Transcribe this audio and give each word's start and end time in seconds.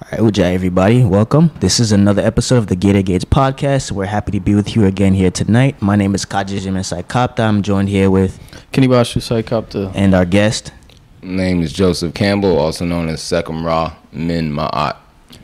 All 0.00 0.08
right, 0.24 0.32
Ujai, 0.32 0.54
everybody, 0.54 1.04
welcome. 1.04 1.50
This 1.60 1.80
is 1.80 1.90
another 1.92 2.22
episode 2.22 2.56
of 2.56 2.68
the 2.68 2.76
Gate 2.76 2.94
of 2.96 3.04
Gates 3.04 3.24
podcast. 3.24 3.90
We're 3.90 4.06
happy 4.06 4.30
to 4.32 4.40
be 4.40 4.54
with 4.54 4.76
you 4.76 4.84
again 4.86 5.12
here 5.14 5.30
tonight. 5.30 5.80
My 5.82 5.96
name 5.96 6.14
is 6.14 6.24
Kaji 6.24 6.60
Jimisai 6.60 7.02
Kapta. 7.04 7.40
I'm 7.40 7.62
joined 7.62 7.88
here 7.88 8.10
with 8.10 8.38
Kinibashu 8.72 9.20
Saikapta. 9.20 9.92
and 9.94 10.14
our 10.14 10.24
guest. 10.24 10.72
name 11.22 11.62
is 11.62 11.72
Joseph 11.72 12.14
Campbell, 12.14 12.58
also 12.58 12.84
known 12.84 13.08
as 13.08 13.20
Sekhem 13.20 13.64
Ra 13.64 13.96
Min 14.12 14.52
Ma'at. 14.52 14.96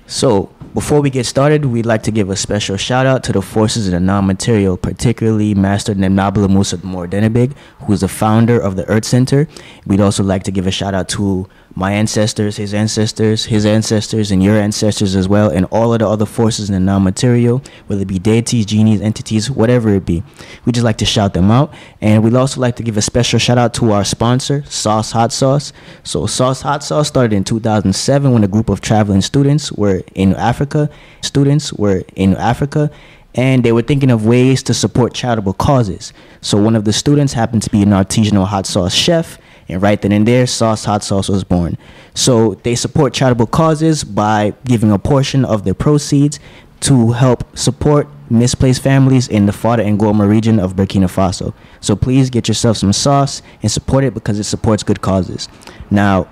So, 0.07 0.51
before 0.75 1.01
we 1.01 1.11
get 1.11 1.25
started, 1.27 1.65
we'd 1.67 1.87
like 1.87 2.03
to 2.05 2.11
give 2.11 2.31
a 2.31 2.37
special 2.37 2.77
shout 2.77 3.07
out 3.07 3.23
to 3.25 3.33
the 3.33 3.43
forces 3.43 3.87
in 3.89 3.95
the 3.95 4.01
non 4.01 4.27
material, 4.27 4.77
particularly 4.77 5.55
Master 5.55 5.95
Naba 5.95 6.41
Lamoussa 6.41 6.77
Morodenibig, 6.79 7.55
who's 7.81 8.01
the 8.01 8.09
founder 8.09 8.59
of 8.59 8.77
the 8.77 8.85
Earth 8.89 9.05
Center. 9.05 9.49
We'd 9.87 10.01
also 10.01 10.23
like 10.23 10.43
to 10.45 10.51
give 10.51 10.67
a 10.67 10.71
shout 10.71 10.95
out 10.95 11.09
to 11.11 11.49
my 11.77 11.93
ancestors, 11.93 12.57
his 12.57 12.73
ancestors, 12.73 13.47
his 13.47 13.67
ancestors, 13.67 14.31
and 14.31 14.43
your 14.43 14.57
ancestors 14.57 15.17
as 15.17 15.29
well, 15.29 15.51
and 15.51 15.67
all 15.67 15.93
of 15.93 15.99
the 15.99 16.09
other 16.09 16.27
forces 16.27 16.69
in 16.71 16.75
the 16.75 16.81
non 16.81 17.03
material, 17.03 17.63
whether 17.87 18.03
it 18.03 18.09
be 18.09 18.19
deities, 18.19 18.67
genies, 18.67 19.01
entities, 19.01 19.51
whatever 19.51 19.89
it 19.91 20.07
be. 20.07 20.23
We 20.65 20.73
just 20.73 20.85
like 20.85 20.99
to 20.99 21.05
shout 21.05 21.35
them 21.35 21.51
out. 21.51 21.75
And 22.01 22.23
we'd 22.23 22.35
also 22.35 22.61
like 22.61 22.77
to 22.77 22.83
give 22.83 22.97
a 22.97 23.03
special 23.03 23.39
shout 23.39 23.59
out 23.59 23.75
to 23.75 23.93
our 23.93 24.05
sponsor, 24.05 24.63
Sauce 24.65 25.13
Hot 25.13 25.33
Sauce. 25.33 25.73
So, 26.05 26.27
Sauce 26.27 26.63
Hot 26.63 26.85
Sauce 26.85 27.09
started 27.09 27.35
in 27.35 27.45
2007 27.45 28.33
when 28.33 28.45
a 28.45 28.49
group 28.49 28.69
of 28.69 28.81
traveling 28.81 29.21
students 29.21 29.73
were 29.73 30.03
in 30.15 30.35
Africa. 30.35 30.89
Students 31.23 31.73
were 31.73 32.05
in 32.15 32.37
Africa 32.37 32.91
and 33.35 33.65
they 33.65 33.73
were 33.73 33.83
thinking 33.83 34.11
of 34.11 34.25
ways 34.25 34.63
to 34.63 34.75
support 34.75 35.13
charitable 35.13 35.55
causes. 35.55 36.13
So 36.41 36.61
one 36.61 36.77
of 36.77 36.85
the 36.85 36.93
students 36.93 37.33
happened 37.33 37.63
to 37.63 37.71
be 37.71 37.83
an 37.83 37.91
artisanal 37.91 38.47
hot 38.47 38.67
sauce 38.67 38.95
chef, 38.95 39.39
and 39.69 39.81
right 39.81 40.01
then 40.01 40.13
and 40.13 40.27
there, 40.27 40.47
Sauce 40.47 40.85
Hot 40.85 41.03
Sauce 41.03 41.29
was 41.29 41.45
born. 41.45 41.79
So 42.15 42.55
they 42.63 42.75
support 42.75 43.15
charitable 43.15 43.47
causes 43.47 44.05
by 44.05 44.55
giving 44.65 44.91
a 44.93 44.99
portion 44.99 45.45
of 45.45 45.65
their 45.65 45.75
proceeds 45.75 46.39
to 46.81 47.13
help 47.13 47.57
support 47.57 48.07
misplaced 48.29 48.83
families 48.83 49.29
in 49.29 49.47
the 49.47 49.53
Fada 49.53 49.83
N'Gourma 49.85 50.29
region 50.29 50.59
of 50.59 50.75
Burkina 50.75 51.07
Faso. 51.09 51.55
So 51.81 51.97
please 51.97 52.31
get 52.31 52.47
yourself 52.49 52.77
some 52.77 52.93
sauce 52.93 53.43
and 53.63 53.71
support 53.71 54.05
it 54.05 54.15
because 54.15 54.39
it 54.39 54.45
supports 54.45 54.83
good 54.83 55.01
causes. 55.01 55.49
Now, 55.91 56.29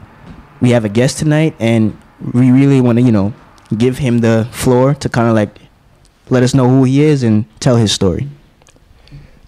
we 0.60 0.70
have 0.70 0.84
a 0.84 0.88
guest 0.88 1.18
tonight, 1.18 1.54
and 1.58 1.96
we 2.34 2.50
really 2.50 2.80
want 2.80 2.98
to, 2.98 3.02
you 3.02 3.12
know, 3.12 3.32
give 3.76 3.98
him 3.98 4.18
the 4.18 4.48
floor 4.52 4.94
to 4.94 5.08
kind 5.08 5.28
of 5.28 5.34
like 5.34 5.56
let 6.30 6.42
us 6.42 6.54
know 6.54 6.68
who 6.68 6.84
he 6.84 7.02
is 7.02 7.22
and 7.22 7.44
tell 7.60 7.76
his 7.76 7.92
story. 7.92 8.28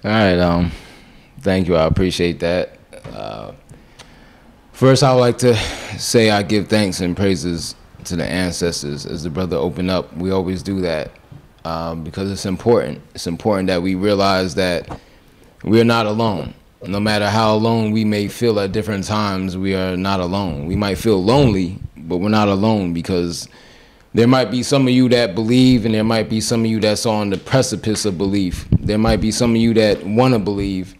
All 0.04 0.10
right, 0.10 0.38
um, 0.38 0.72
thank 1.40 1.68
you. 1.68 1.76
I 1.76 1.84
appreciate 1.84 2.40
that. 2.40 2.78
Uh, 3.12 3.52
first, 4.74 5.02
I 5.02 5.14
would 5.14 5.20
like 5.20 5.38
to 5.38 5.56
say 5.98 6.30
I 6.30 6.42
give 6.42 6.68
thanks 6.68 7.00
and 7.00 7.16
praises 7.16 7.74
to 8.04 8.16
the 8.16 8.24
ancestors. 8.24 9.06
As 9.06 9.22
the 9.22 9.30
brother 9.30 9.56
opened 9.56 9.90
up, 9.90 10.14
we 10.16 10.30
always 10.30 10.62
do 10.62 10.80
that 10.82 11.10
um, 11.64 12.04
because 12.04 12.30
it's 12.30 12.44
important. 12.44 13.00
It's 13.14 13.26
important 13.26 13.68
that 13.68 13.80
we 13.82 13.94
realize 13.94 14.54
that 14.56 15.00
we're 15.62 15.84
not 15.84 16.06
alone. 16.06 16.54
No 16.86 17.00
matter 17.00 17.30
how 17.30 17.54
alone 17.54 17.92
we 17.92 18.04
may 18.04 18.28
feel 18.28 18.60
at 18.60 18.72
different 18.72 19.04
times, 19.04 19.56
we 19.56 19.74
are 19.74 19.96
not 19.96 20.20
alone. 20.20 20.66
We 20.66 20.76
might 20.76 20.98
feel 20.98 21.22
lonely, 21.22 21.78
but 21.96 22.18
we're 22.18 22.28
not 22.28 22.48
alone 22.48 22.92
because 22.92 23.48
there 24.12 24.28
might 24.28 24.50
be 24.50 24.62
some 24.62 24.86
of 24.86 24.92
you 24.92 25.08
that 25.08 25.34
believe, 25.34 25.86
and 25.86 25.94
there 25.94 26.04
might 26.04 26.28
be 26.28 26.40
some 26.40 26.60
of 26.60 26.66
you 26.66 26.78
that's 26.80 27.06
on 27.06 27.30
the 27.30 27.38
precipice 27.38 28.04
of 28.04 28.18
belief. 28.18 28.68
There 28.70 28.98
might 28.98 29.20
be 29.20 29.30
some 29.30 29.52
of 29.52 29.56
you 29.56 29.72
that 29.74 30.04
want 30.04 30.34
to 30.34 30.38
believe. 30.38 30.94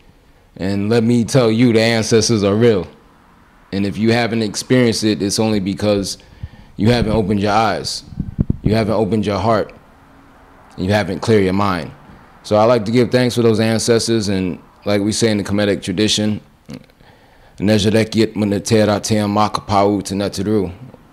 And 0.57 0.89
let 0.89 1.05
me 1.05 1.25
tell 1.25 1.51
you, 1.51 1.73
the 1.73 1.81
ancestors 1.81 2.43
are 2.43 2.55
real. 2.55 2.89
And 3.75 3.85
if 3.85 3.99
you 3.99 4.13
haven't 4.13 4.43
experienced 4.43 5.03
it, 5.03 5.21
it's 5.21 5.41
only 5.41 5.59
because 5.59 6.19
you 6.77 6.91
haven't 6.91 7.11
opened 7.13 7.41
your 7.41 7.53
eyes, 7.53 8.05
you 8.63 8.75
haven't 8.75 8.95
opened 8.95 9.27
your 9.27 9.39
heart, 9.39 9.75
you 10.79 10.93
haven't 10.93 11.21
cleared 11.21 11.43
your 11.43 11.55
mind. 11.55 11.91
So 12.45 12.57
I 12.57 12.65
like 12.65 12.85
to 12.85 12.93
give 12.93 13.11
thanks 13.11 13.35
for 13.35 13.43
those 13.43 13.59
ancestors, 13.59 14.29
and 14.29 14.63
like 14.85 15.01
we 15.01 15.11
say 15.11 15.31
in 15.31 15.39
the 15.39 15.45
Kemetic 15.45 15.83
tradition. 15.83 16.41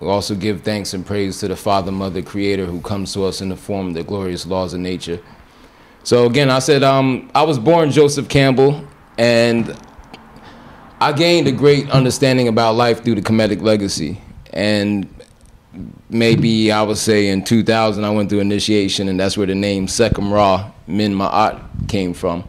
We 0.00 0.08
also 0.08 0.34
give 0.34 0.62
thanks 0.62 0.94
and 0.94 1.06
praise 1.06 1.38
to 1.40 1.48
the 1.48 1.56
Father, 1.56 1.92
Mother, 1.92 2.22
Creator 2.22 2.66
who 2.66 2.80
comes 2.80 3.12
to 3.14 3.24
us 3.24 3.40
in 3.40 3.48
the 3.48 3.56
form 3.56 3.88
of 3.88 3.94
the 3.94 4.04
glorious 4.04 4.46
laws 4.46 4.74
of 4.74 4.80
nature. 4.80 5.20
So 6.04 6.26
again, 6.26 6.50
I 6.50 6.58
said 6.60 6.82
um, 6.82 7.30
I 7.34 7.42
was 7.42 7.58
born 7.58 7.90
Joseph 7.90 8.28
Campbell, 8.28 8.86
and 9.18 9.76
I 11.02 11.10
gained 11.10 11.48
a 11.48 11.52
great 11.52 11.90
understanding 11.90 12.46
about 12.46 12.76
life 12.76 13.02
through 13.02 13.16
the 13.16 13.22
Kemetic 13.22 13.60
legacy. 13.60 14.20
And 14.52 15.12
maybe 16.08 16.70
I 16.70 16.80
would 16.82 16.96
say 16.96 17.26
in 17.28 17.42
2000 17.42 18.04
I 18.04 18.10
went 18.10 18.30
through 18.30 18.38
initiation, 18.38 19.08
and 19.08 19.18
that's 19.18 19.36
where 19.36 19.48
the 19.48 19.54
name 19.56 19.88
Sekhem 19.88 20.30
Ra 20.32 20.70
Min 20.86 21.12
Ma'at 21.12 21.88
came 21.88 22.14
from. 22.14 22.44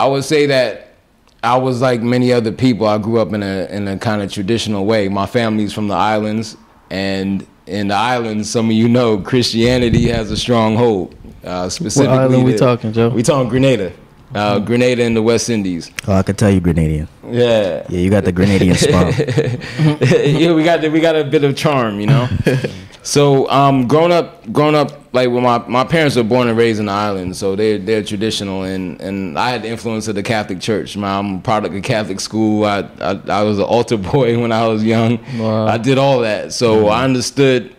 I 0.00 0.06
would 0.06 0.24
say 0.24 0.46
that 0.46 0.94
I 1.42 1.58
was 1.58 1.82
like 1.82 2.00
many 2.00 2.32
other 2.32 2.52
people. 2.52 2.86
I 2.86 2.96
grew 2.96 3.20
up 3.20 3.34
in 3.34 3.42
a 3.42 3.66
in 3.70 3.86
a 3.86 3.98
kind 3.98 4.22
of 4.22 4.32
traditional 4.32 4.86
way. 4.86 5.08
My 5.10 5.26
family's 5.26 5.74
from 5.74 5.88
the 5.88 5.94
islands, 5.94 6.56
and 6.90 7.46
in 7.66 7.88
the 7.88 7.94
islands, 7.94 8.48
some 8.48 8.66
of 8.66 8.72
you 8.72 8.88
know 8.88 9.18
Christianity 9.18 10.08
has 10.08 10.30
a 10.30 10.38
strong 10.38 10.74
hold. 10.76 11.14
Uh, 11.44 11.68
specifically, 11.68 12.16
What 12.16 12.22
island 12.24 12.44
we 12.44 12.52
the- 12.52 12.58
talking, 12.58 12.92
Joe? 12.94 13.10
We 13.10 13.22
talking 13.22 13.50
Grenada, 13.50 13.92
uh, 14.36 14.58
Grenada 14.58 15.02
in 15.02 15.14
the 15.14 15.22
West 15.22 15.48
Indies. 15.48 15.90
Oh, 16.06 16.12
I 16.12 16.22
could 16.22 16.38
tell 16.38 16.50
you 16.50 16.60
Grenadian. 16.60 17.08
Yeah, 17.28 17.84
Yeah, 17.88 18.00
you 18.00 18.10
got 18.10 18.24
the 18.24 18.32
Grenadian 18.32 18.76
spell. 18.76 19.10
yeah, 20.24 20.52
we 20.52 20.62
got 20.62 20.80
the, 20.80 20.90
we 20.90 21.00
got 21.00 21.16
a 21.16 21.24
bit 21.24 21.42
of 21.42 21.56
charm, 21.56 21.98
you 22.00 22.06
know. 22.06 22.28
so, 23.02 23.48
um, 23.50 23.88
growing 23.88 24.12
up, 24.12 24.50
growing 24.52 24.74
up, 24.74 25.12
like 25.12 25.30
when 25.30 25.42
my, 25.42 25.58
my 25.66 25.84
parents 25.84 26.16
were 26.16 26.22
born 26.22 26.48
and 26.48 26.56
raised 26.56 26.78
in 26.78 26.86
the 26.86 26.92
island, 26.92 27.36
so 27.36 27.56
they're 27.56 27.78
they're 27.78 28.04
traditional, 28.04 28.62
and, 28.64 29.00
and 29.00 29.38
I 29.38 29.50
had 29.50 29.62
the 29.62 29.68
influence 29.68 30.06
of 30.08 30.14
the 30.14 30.22
Catholic 30.22 30.60
Church. 30.60 30.96
My, 30.96 31.18
I'm 31.18 31.36
a 31.36 31.40
product 31.40 31.74
of 31.74 31.82
Catholic 31.82 32.20
school. 32.20 32.64
I, 32.64 32.88
I 33.00 33.20
I 33.28 33.42
was 33.42 33.58
an 33.58 33.64
altar 33.64 33.96
boy 33.96 34.38
when 34.42 34.52
I 34.52 34.66
was 34.68 34.84
young. 34.84 35.18
Wow. 35.38 35.66
I 35.66 35.78
did 35.78 35.98
all 35.98 36.20
that, 36.20 36.52
so 36.52 36.88
I 36.88 37.04
understood 37.04 37.74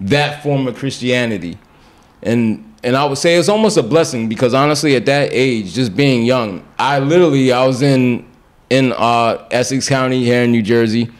that 0.00 0.42
form 0.42 0.66
of 0.66 0.76
Christianity, 0.76 1.58
and 2.22 2.69
and 2.82 2.96
I 2.96 3.04
would 3.04 3.18
say 3.18 3.36
it's 3.36 3.48
almost 3.48 3.76
a 3.76 3.82
blessing 3.82 4.28
because 4.28 4.54
honestly, 4.54 4.96
at 4.96 5.06
that 5.06 5.30
age, 5.32 5.74
just 5.74 5.94
being 5.94 6.24
young, 6.24 6.66
I 6.78 6.98
literally 6.98 7.52
I 7.52 7.66
was 7.66 7.82
in 7.82 8.26
in 8.70 8.92
uh, 8.92 9.46
Essex 9.50 9.88
County 9.88 10.24
here 10.24 10.42
in 10.42 10.52
New 10.52 10.62
Jersey, 10.62 11.10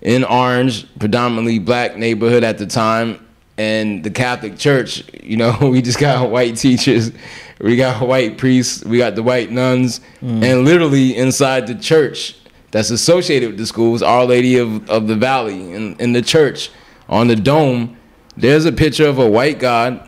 in 0.00 0.24
Orange, 0.24 0.86
predominantly 0.98 1.58
black 1.58 1.96
neighborhood 1.96 2.42
at 2.42 2.58
the 2.58 2.66
time, 2.66 3.24
and 3.58 4.02
the 4.02 4.10
Catholic 4.10 4.58
Church. 4.58 5.04
You 5.22 5.36
know, 5.36 5.56
we 5.62 5.82
just 5.82 5.98
got 5.98 6.30
white 6.30 6.56
teachers, 6.56 7.12
we 7.60 7.76
got 7.76 8.06
white 8.06 8.38
priests, 8.38 8.84
we 8.84 8.98
got 8.98 9.14
the 9.14 9.22
white 9.22 9.50
nuns, 9.50 10.00
and 10.42 10.64
literally 10.64 11.16
inside 11.16 11.66
the 11.66 11.74
church 11.74 12.36
that's 12.70 12.90
associated 12.90 13.50
with 13.50 13.58
the 13.58 13.66
schools, 13.66 14.02
Our 14.02 14.24
Lady 14.24 14.58
of, 14.58 14.88
of 14.90 15.06
the 15.06 15.16
Valley, 15.16 15.72
in, 15.72 15.94
in 15.96 16.12
the 16.12 16.22
church 16.22 16.70
on 17.08 17.28
the 17.28 17.36
dome, 17.36 17.96
there's 18.36 18.66
a 18.66 18.72
picture 18.72 19.06
of 19.06 19.18
a 19.18 19.28
white 19.28 19.58
God 19.58 20.07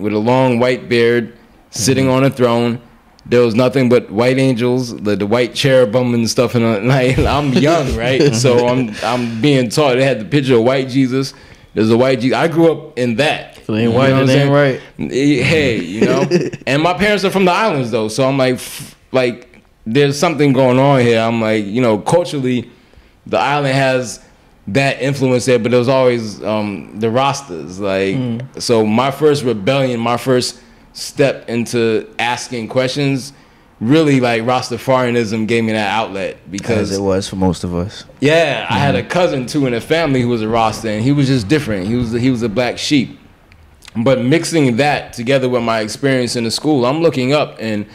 with 0.00 0.12
a 0.12 0.18
long 0.18 0.58
white 0.58 0.88
beard 0.88 1.36
sitting 1.70 2.06
mm-hmm. 2.06 2.14
on 2.14 2.24
a 2.24 2.30
throne. 2.30 2.80
There 3.26 3.42
was 3.42 3.54
nothing 3.54 3.88
but 3.88 4.10
white 4.10 4.38
angels, 4.38 4.96
the, 4.96 5.14
the 5.14 5.26
white 5.26 5.54
cherubim 5.54 6.14
and 6.14 6.28
stuff. 6.28 6.54
And 6.54 6.88
like, 6.88 7.18
I'm 7.18 7.52
young, 7.52 7.94
right? 8.06 8.34
so 8.34 8.66
I'm 8.66 8.94
I'm 9.02 9.40
being 9.40 9.68
taught. 9.68 9.94
They 9.94 10.04
had 10.04 10.20
the 10.20 10.24
picture 10.24 10.56
of 10.56 10.64
white 10.64 10.88
Jesus. 10.88 11.34
There's 11.74 11.90
a 11.90 11.96
white 11.96 12.20
Jesus. 12.20 12.36
I 12.36 12.48
grew 12.48 12.72
up 12.72 12.98
in 12.98 13.16
that. 13.16 13.58
If 13.58 13.68
it 13.68 13.72
ain't 13.72 13.92
You 13.92 13.98
white, 13.98 14.10
know 14.10 14.24
it 14.24 14.30
ain't 14.30 14.50
right. 14.50 14.80
Hey, 14.96 15.78
you 15.78 16.00
know. 16.02 16.22
and 16.66 16.82
my 16.82 16.94
parents 16.94 17.24
are 17.24 17.30
from 17.30 17.44
the 17.44 17.52
islands 17.52 17.90
though, 17.90 18.08
so 18.08 18.26
I'm 18.26 18.36
like, 18.36 18.54
f- 18.54 18.96
like, 19.12 19.62
there's 19.86 20.18
something 20.18 20.52
going 20.52 20.78
on 20.78 21.00
here. 21.00 21.20
I'm 21.20 21.40
like, 21.40 21.64
you 21.64 21.80
know, 21.80 21.98
culturally, 21.98 22.70
the 23.26 23.38
island 23.38 23.74
has 23.74 24.20
that 24.74 25.00
influence 25.00 25.46
there, 25.46 25.58
but 25.58 25.70
there 25.70 25.78
was 25.78 25.88
always 25.88 26.42
um, 26.42 26.98
the 27.00 27.08
Rastas. 27.08 27.78
Like, 27.78 28.60
so 28.60 28.86
my 28.86 29.10
first 29.10 29.44
rebellion, 29.44 30.00
my 30.00 30.16
first 30.16 30.60
step 30.92 31.48
into 31.48 32.08
asking 32.18 32.68
questions, 32.68 33.32
really 33.80 34.20
like 34.20 34.42
Rastafarianism 34.42 35.48
gave 35.48 35.64
me 35.64 35.72
that 35.72 35.90
outlet 35.90 36.34
As 36.34 36.50
because 36.50 36.92
it 36.96 37.00
was 37.00 37.28
for 37.28 37.36
most 37.36 37.64
of 37.64 37.74
us. 37.74 38.04
yeah, 38.20 38.66
I 38.68 38.78
had 38.78 38.94
a 38.94 39.02
cousin 39.02 39.46
too 39.46 39.66
in 39.66 39.72
the 39.72 39.80
family 39.80 40.20
who 40.20 40.28
was 40.28 40.42
a 40.42 40.48
Rasta, 40.48 40.90
and 40.90 41.02
he 41.02 41.12
was 41.12 41.26
just 41.26 41.48
different. 41.48 41.86
He 41.86 41.96
was 41.96 42.12
he 42.12 42.30
was 42.30 42.42
a 42.42 42.48
black 42.48 42.78
sheep. 42.78 43.18
But 43.96 44.22
mixing 44.22 44.76
that 44.76 45.14
together 45.14 45.48
with 45.48 45.64
my 45.64 45.80
experience 45.80 46.36
in 46.36 46.44
the 46.44 46.50
school, 46.52 46.86
I'm 46.86 47.00
looking 47.02 47.32
up 47.32 47.56
and 47.58 47.86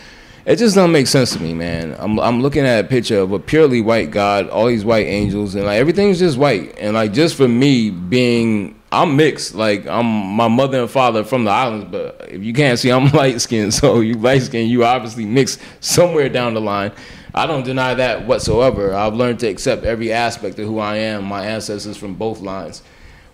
it 0.45 0.57
just 0.57 0.75
don't 0.75 0.91
make 0.91 1.07
sense 1.07 1.33
to 1.33 1.41
me, 1.41 1.53
man. 1.53 1.95
I'm 1.97 2.19
I'm 2.19 2.41
looking 2.41 2.65
at 2.65 2.85
a 2.85 2.87
picture 2.87 3.19
of 3.19 3.31
a 3.31 3.39
purely 3.39 3.81
white 3.81 4.11
God, 4.11 4.47
all 4.49 4.67
these 4.67 4.85
white 4.85 5.07
angels, 5.07 5.55
and 5.55 5.65
like 5.65 5.79
everything's 5.79 6.19
just 6.19 6.37
white. 6.37 6.77
And 6.79 6.93
like 6.93 7.13
just 7.13 7.35
for 7.35 7.47
me 7.47 7.89
being, 7.89 8.79
I'm 8.91 9.15
mixed. 9.15 9.55
Like 9.55 9.87
I'm 9.87 10.05
my 10.05 10.47
mother 10.47 10.81
and 10.81 10.89
father 10.89 11.23
from 11.23 11.45
the 11.45 11.51
islands, 11.51 11.87
but 11.91 12.27
if 12.29 12.43
you 12.43 12.53
can't 12.53 12.77
see, 12.77 12.91
I'm 12.91 13.11
light 13.11 13.41
skinned. 13.41 13.73
So 13.73 14.01
you 14.01 14.13
light 14.13 14.43
skinned, 14.43 14.69
you 14.69 14.85
obviously 14.85 15.25
mixed 15.25 15.59
somewhere 15.79 16.29
down 16.29 16.53
the 16.53 16.61
line. 16.61 16.91
I 17.33 17.47
don't 17.47 17.63
deny 17.63 17.95
that 17.95 18.25
whatsoever. 18.25 18.93
I've 18.93 19.13
learned 19.15 19.39
to 19.41 19.47
accept 19.47 19.83
every 19.83 20.13
aspect 20.13 20.57
of 20.59 20.67
who 20.67 20.79
I 20.79 20.95
am, 20.97 21.25
my 21.25 21.45
ancestors 21.45 21.97
from 21.97 22.15
both 22.15 22.39
lines. 22.39 22.81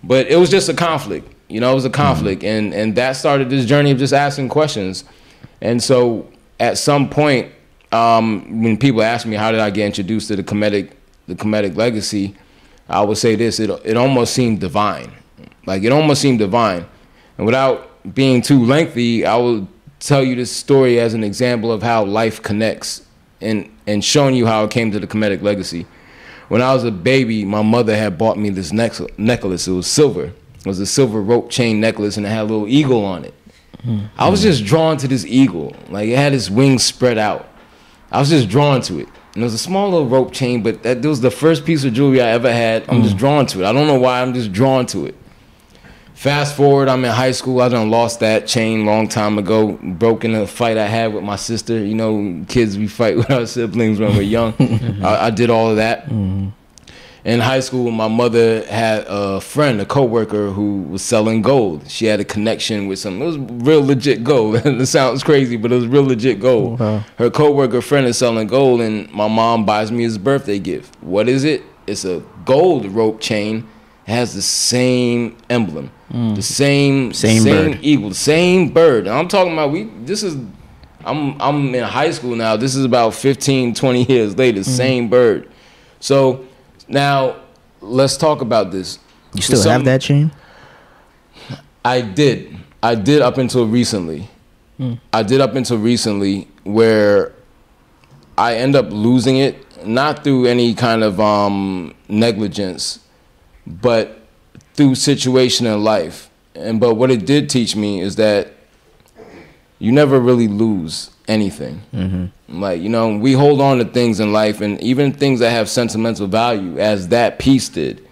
but 0.03 0.27
it 0.27 0.37
was 0.37 0.49
just 0.49 0.69
a 0.69 0.73
conflict. 0.73 1.31
You 1.49 1.59
know, 1.59 1.71
it 1.71 1.75
was 1.75 1.85
a 1.85 1.89
mm-hmm. 1.89 2.01
conflict, 2.01 2.43
and 2.43 2.73
and 2.73 2.95
that 2.95 3.13
started 3.17 3.49
this 3.49 3.65
journey 3.65 3.91
of 3.91 3.97
just 3.97 4.13
asking 4.13 4.49
questions. 4.49 5.03
And 5.59 5.83
so, 5.83 6.27
at 6.61 6.77
some 6.77 7.09
point, 7.09 7.51
um, 7.91 8.61
when 8.61 8.77
people 8.77 9.01
ask 9.01 9.25
me 9.25 9.35
how 9.35 9.51
did 9.51 9.59
I 9.59 9.71
get 9.71 9.87
introduced 9.87 10.27
to 10.29 10.35
the 10.35 10.43
Kemetic 10.43 10.91
the 11.27 11.35
Kemetic 11.35 11.75
legacy, 11.75 12.35
I 12.87 13.01
would 13.01 13.17
say 13.17 13.35
this: 13.35 13.59
it 13.59 13.69
it 13.83 13.97
almost 13.97 14.33
seemed 14.33 14.61
divine, 14.61 15.11
like 15.65 15.83
it 15.83 15.91
almost 15.91 16.21
seemed 16.21 16.39
divine. 16.39 16.85
And 17.37 17.45
without 17.47 18.13
being 18.13 18.41
too 18.43 18.63
lengthy, 18.63 19.25
I 19.25 19.35
will 19.37 19.67
tell 19.99 20.23
you 20.23 20.35
this 20.35 20.51
story 20.55 20.99
as 20.99 21.13
an 21.15 21.23
example 21.23 21.71
of 21.71 21.81
how 21.81 22.05
life 22.05 22.41
connects, 22.43 23.05
and 23.41 23.67
and 23.87 24.05
showing 24.05 24.35
you 24.35 24.45
how 24.45 24.63
it 24.63 24.71
came 24.71 24.91
to 24.91 24.99
the 24.99 25.07
Kemetic 25.07 25.41
legacy. 25.41 25.87
When 26.49 26.61
I 26.61 26.73
was 26.73 26.83
a 26.83 26.91
baby, 26.91 27.43
my 27.43 27.63
mother 27.63 27.95
had 27.97 28.17
bought 28.17 28.37
me 28.37 28.49
this 28.49 28.71
necklace. 28.71 29.67
It 29.67 29.71
was 29.71 29.87
silver. 29.87 30.25
It 30.25 30.65
was 30.65 30.79
a 30.79 30.85
silver 30.85 31.21
rope 31.21 31.49
chain 31.49 31.79
necklace, 31.79 32.17
and 32.17 32.25
it 32.25 32.29
had 32.29 32.41
a 32.41 32.43
little 32.43 32.67
eagle 32.67 33.03
on 33.03 33.25
it. 33.25 33.33
Mm-hmm. 33.85 34.05
I 34.17 34.29
was 34.29 34.41
just 34.41 34.65
drawn 34.65 34.97
to 34.97 35.07
this 35.07 35.25
eagle. 35.25 35.75
Like 35.89 36.09
it 36.09 36.17
had 36.17 36.33
its 36.33 36.49
wings 36.49 36.83
spread 36.83 37.17
out. 37.17 37.47
I 38.11 38.19
was 38.19 38.29
just 38.29 38.49
drawn 38.49 38.81
to 38.81 38.99
it. 38.99 39.07
And 39.33 39.43
it 39.43 39.45
was 39.45 39.53
a 39.53 39.59
small 39.59 39.89
little 39.89 40.07
rope 40.07 40.33
chain, 40.33 40.61
but 40.61 40.83
that, 40.83 41.01
that 41.01 41.07
was 41.07 41.21
the 41.21 41.31
first 41.31 41.65
piece 41.65 41.85
of 41.85 41.93
jewelry 41.93 42.21
I 42.21 42.29
ever 42.29 42.51
had. 42.51 42.83
I'm 42.89 42.99
mm. 42.99 43.03
just 43.03 43.17
drawn 43.17 43.45
to 43.47 43.63
it. 43.63 43.65
I 43.65 43.71
don't 43.71 43.87
know 43.87 43.99
why. 43.99 44.21
I'm 44.21 44.33
just 44.33 44.51
drawn 44.51 44.85
to 44.87 45.05
it. 45.05 45.15
Fast 46.13 46.55
forward, 46.55 46.87
I'm 46.89 47.03
in 47.05 47.11
high 47.11 47.31
school. 47.31 47.61
I 47.61 47.69
done 47.69 47.89
lost 47.89 48.19
that 48.19 48.45
chain 48.45 48.85
long 48.85 49.07
time 49.07 49.37
ago. 49.39 49.79
Broken 49.81 50.35
a 50.35 50.45
fight 50.45 50.77
I 50.77 50.85
had 50.85 51.13
with 51.13 51.23
my 51.23 51.37
sister. 51.37 51.83
You 51.83 51.95
know, 51.95 52.45
kids 52.47 52.77
we 52.77 52.87
fight 52.87 53.17
with 53.17 53.31
our 53.31 53.45
siblings 53.47 53.99
when 53.99 54.15
we're 54.15 54.21
young. 54.21 54.53
I, 55.03 55.27
I, 55.27 55.29
did 55.31 55.49
all 55.49 55.71
of 55.71 55.77
that. 55.77 56.05
Mm-hmm 56.05 56.49
in 57.23 57.39
high 57.39 57.59
school, 57.59 57.91
my 57.91 58.07
mother 58.07 58.65
had 58.65 59.05
a 59.07 59.39
friend, 59.39 59.79
a 59.79 59.85
coworker 59.85 60.49
who 60.49 60.81
was 60.83 61.03
selling 61.03 61.41
gold. 61.41 61.89
She 61.89 62.05
had 62.05 62.19
a 62.19 62.25
connection 62.25 62.87
with 62.87 62.99
some. 62.99 63.21
It 63.21 63.25
was 63.25 63.37
real 63.37 63.85
legit 63.85 64.23
gold. 64.23 64.55
it 64.65 64.85
sounds 64.87 65.23
crazy, 65.23 65.55
but 65.55 65.71
it 65.71 65.75
was 65.75 65.87
real 65.87 66.03
legit 66.03 66.39
gold. 66.39 66.79
Wow. 66.79 67.03
Her 67.17 67.29
coworker 67.29 67.81
friend 67.81 68.07
is 68.07 68.17
selling 68.17 68.47
gold, 68.47 68.81
and 68.81 69.11
my 69.11 69.27
mom 69.27 69.65
buys 69.65 69.91
me 69.91 70.03
his 70.03 70.17
birthday 70.17 70.57
gift. 70.57 70.95
What 71.01 71.29
is 71.29 71.43
it? 71.43 71.63
It's 71.85 72.05
a 72.05 72.23
gold 72.45 72.85
rope 72.87 73.21
chain. 73.21 73.67
It 74.07 74.11
has 74.11 74.33
the 74.33 74.41
same 74.41 75.37
emblem, 75.49 75.91
mm. 76.11 76.35
the 76.35 76.41
same 76.41 77.13
same, 77.13 77.43
same 77.43 77.71
bird. 77.71 77.79
eagle, 77.83 78.09
the 78.09 78.15
same 78.15 78.69
bird. 78.69 79.05
And 79.05 79.15
I'm 79.15 79.27
talking 79.27 79.53
about 79.53 79.71
we. 79.71 79.83
This 80.03 80.23
is. 80.23 80.35
I'm 81.03 81.39
I'm 81.41 81.73
in 81.73 81.83
high 81.83 82.11
school 82.11 82.35
now. 82.35 82.57
This 82.57 82.75
is 82.75 82.85
about 82.85 83.13
15, 83.15 83.73
20 83.73 84.03
years 84.05 84.37
later. 84.37 84.61
Mm. 84.61 84.65
Same 84.65 85.09
bird. 85.09 85.51
So 85.99 86.45
now, 86.91 87.37
let's 87.79 88.17
talk 88.17 88.41
about 88.41 88.71
this. 88.71 88.99
You 89.33 89.41
still 89.41 89.61
some, 89.61 89.71
have 89.71 89.85
that 89.85 90.01
chain? 90.01 90.31
I 91.83 92.01
did. 92.01 92.57
I 92.83 92.95
did 92.95 93.21
up 93.21 93.37
until 93.37 93.67
recently. 93.67 94.29
Hmm. 94.77 94.95
I 95.13 95.23
did 95.23 95.41
up 95.41 95.55
until 95.55 95.77
recently 95.77 96.47
where 96.63 97.33
I 98.37 98.55
end 98.55 98.75
up 98.75 98.87
losing 98.89 99.37
it, 99.37 99.85
not 99.85 100.23
through 100.23 100.45
any 100.45 100.73
kind 100.73 101.03
of 101.03 101.19
um, 101.19 101.95
negligence, 102.07 102.99
but 103.65 104.21
through 104.73 104.95
situation 104.95 105.65
in 105.65 105.83
life. 105.83 106.29
And 106.55 106.79
but 106.79 106.95
what 106.95 107.11
it 107.11 107.25
did 107.25 107.49
teach 107.49 107.75
me 107.75 108.01
is 108.01 108.15
that 108.17 108.53
you 109.79 109.91
never 109.91 110.19
really 110.19 110.47
lose 110.47 111.11
anything. 111.31 111.81
Mm-hmm. 111.93 112.61
Like 112.61 112.81
you 112.81 112.89
know, 112.89 113.17
we 113.17 113.33
hold 113.33 113.61
on 113.61 113.77
to 113.79 113.85
things 113.85 114.19
in 114.19 114.33
life, 114.33 114.61
and 114.61 114.79
even 114.81 115.13
things 115.13 115.39
that 115.39 115.51
have 115.51 115.69
sentimental 115.69 116.27
value, 116.27 116.77
as 116.77 117.07
that 117.07 117.39
piece 117.39 117.69
did, 117.69 118.05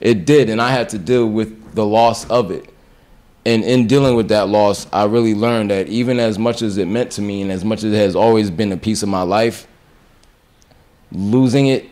it 0.00 0.26
did, 0.26 0.50
and 0.50 0.60
I 0.60 0.70
had 0.70 0.88
to 0.90 0.98
deal 0.98 1.26
with 1.26 1.74
the 1.74 1.86
loss 1.86 2.28
of 2.30 2.50
it. 2.50 2.72
And 3.44 3.62
in 3.62 3.86
dealing 3.86 4.16
with 4.16 4.28
that 4.28 4.48
loss, 4.48 4.86
I 4.92 5.04
really 5.04 5.34
learned 5.34 5.70
that 5.70 5.88
even 5.88 6.18
as 6.18 6.38
much 6.38 6.62
as 6.62 6.78
it 6.78 6.86
meant 6.86 7.12
to 7.12 7.22
me, 7.22 7.42
and 7.42 7.50
as 7.50 7.64
much 7.64 7.78
as 7.78 7.92
it 7.92 7.96
has 7.96 8.14
always 8.14 8.50
been 8.50 8.72
a 8.72 8.76
piece 8.76 9.02
of 9.02 9.08
my 9.08 9.22
life, 9.22 9.66
losing 11.12 11.68
it 11.68 11.88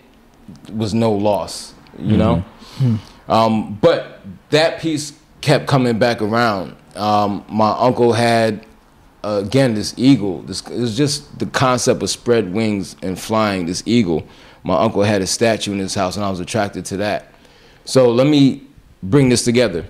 was 0.72 0.92
no 0.92 1.12
loss. 1.12 1.72
You 1.98 2.08
mm-hmm. 2.08 2.18
know, 2.18 2.44
mm-hmm. 2.78 2.96
Um, 3.30 3.78
but 3.80 4.20
that 4.50 4.80
piece 4.80 5.14
kept 5.40 5.66
coming 5.66 5.98
back 5.98 6.20
around. 6.20 6.76
Um, 6.94 7.44
my 7.48 7.70
uncle 7.70 8.12
had 8.12 8.66
uh, 9.24 9.38
again, 9.38 9.74
this 9.74 9.94
eagle, 9.96 10.42
this 10.42 10.62
was 10.68 10.94
just 10.94 11.38
the 11.38 11.46
concept 11.46 12.02
of 12.02 12.10
spread 12.10 12.52
wings 12.52 12.94
and 13.02 13.18
flying. 13.18 13.64
This 13.64 13.82
eagle, 13.86 14.26
my 14.62 14.76
uncle 14.76 15.02
had 15.02 15.22
a 15.22 15.26
statue 15.26 15.72
in 15.72 15.78
his 15.78 15.94
house, 15.94 16.16
and 16.16 16.24
I 16.24 16.28
was 16.28 16.40
attracted 16.40 16.84
to 16.86 16.98
that. 16.98 17.32
So 17.86 18.10
let 18.10 18.26
me 18.26 18.66
bring 19.02 19.30
this 19.30 19.42
together. 19.42 19.86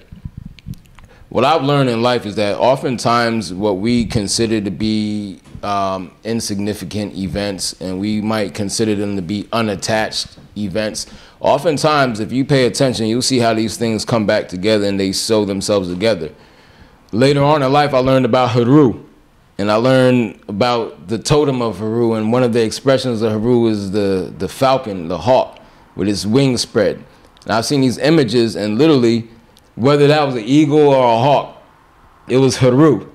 What 1.31 1.45
I've 1.45 1.65
learned 1.65 1.91
in 1.91 2.01
life 2.01 2.27
is 2.27 2.37
that 2.37 2.57
oftentimes 2.59 3.53
what 3.53 3.79
we 3.79 4.07
consider 4.07 4.61
to 4.61 4.71
be 4.71 5.41
um, 5.65 6.13
insignificant 6.23 7.17
events, 7.17 7.73
and 7.81 7.99
we 7.99 8.21
might 8.21 8.55
consider 8.55 8.95
them 8.95 9.17
to 9.17 9.23
be 9.23 9.49
unattached 9.53 10.39
events. 10.57 11.07
Oftentimes, 11.41 12.21
if 12.21 12.31
you 12.31 12.45
pay 12.45 12.67
attention, 12.67 13.07
you'll 13.07 13.21
see 13.21 13.41
how 13.41 13.53
these 13.53 13.77
things 13.77 14.05
come 14.05 14.27
back 14.27 14.49
together 14.49 14.87
and 14.87 15.01
they 15.01 15.11
sew 15.11 15.45
themselves 15.45 15.89
together. 15.89 16.31
Later 17.11 17.43
on 17.43 17.65
in 17.65 17.73
life, 17.73 17.95
I 17.95 17.99
learned 17.99 18.27
about 18.27 18.51
Heru 18.51 19.05
and 19.59 19.71
I 19.71 19.77
learned 19.77 20.41
about 20.49 21.09
the 21.09 21.19
totem 21.19 21.63
of 21.63 21.79
Heru, 21.79 22.15
and 22.15 22.33
one 22.33 22.43
of 22.43 22.53
the 22.53 22.63
expressions 22.63 23.23
of 23.23 23.33
Heru 23.33 23.67
is 23.69 23.93
the, 23.93 24.33
the 24.37 24.49
falcon, 24.49 25.09
the 25.09 25.19
hawk, 25.19 25.61
with 25.95 26.09
its 26.09 26.27
wings 26.27 26.63
spread. 26.63 26.97
And 27.45 27.53
I've 27.53 27.65
seen 27.65 27.81
these 27.81 27.99
images, 27.99 28.57
and 28.57 28.79
literally, 28.79 29.29
whether 29.77 30.07
that 30.09 30.25
was 30.25 30.35
an 30.35 30.45
eagle 30.45 30.89
or 30.89 31.05
a 31.05 31.19
hawk, 31.19 31.63
it 32.29 32.39
was 32.39 32.57
Heru. 32.57 33.11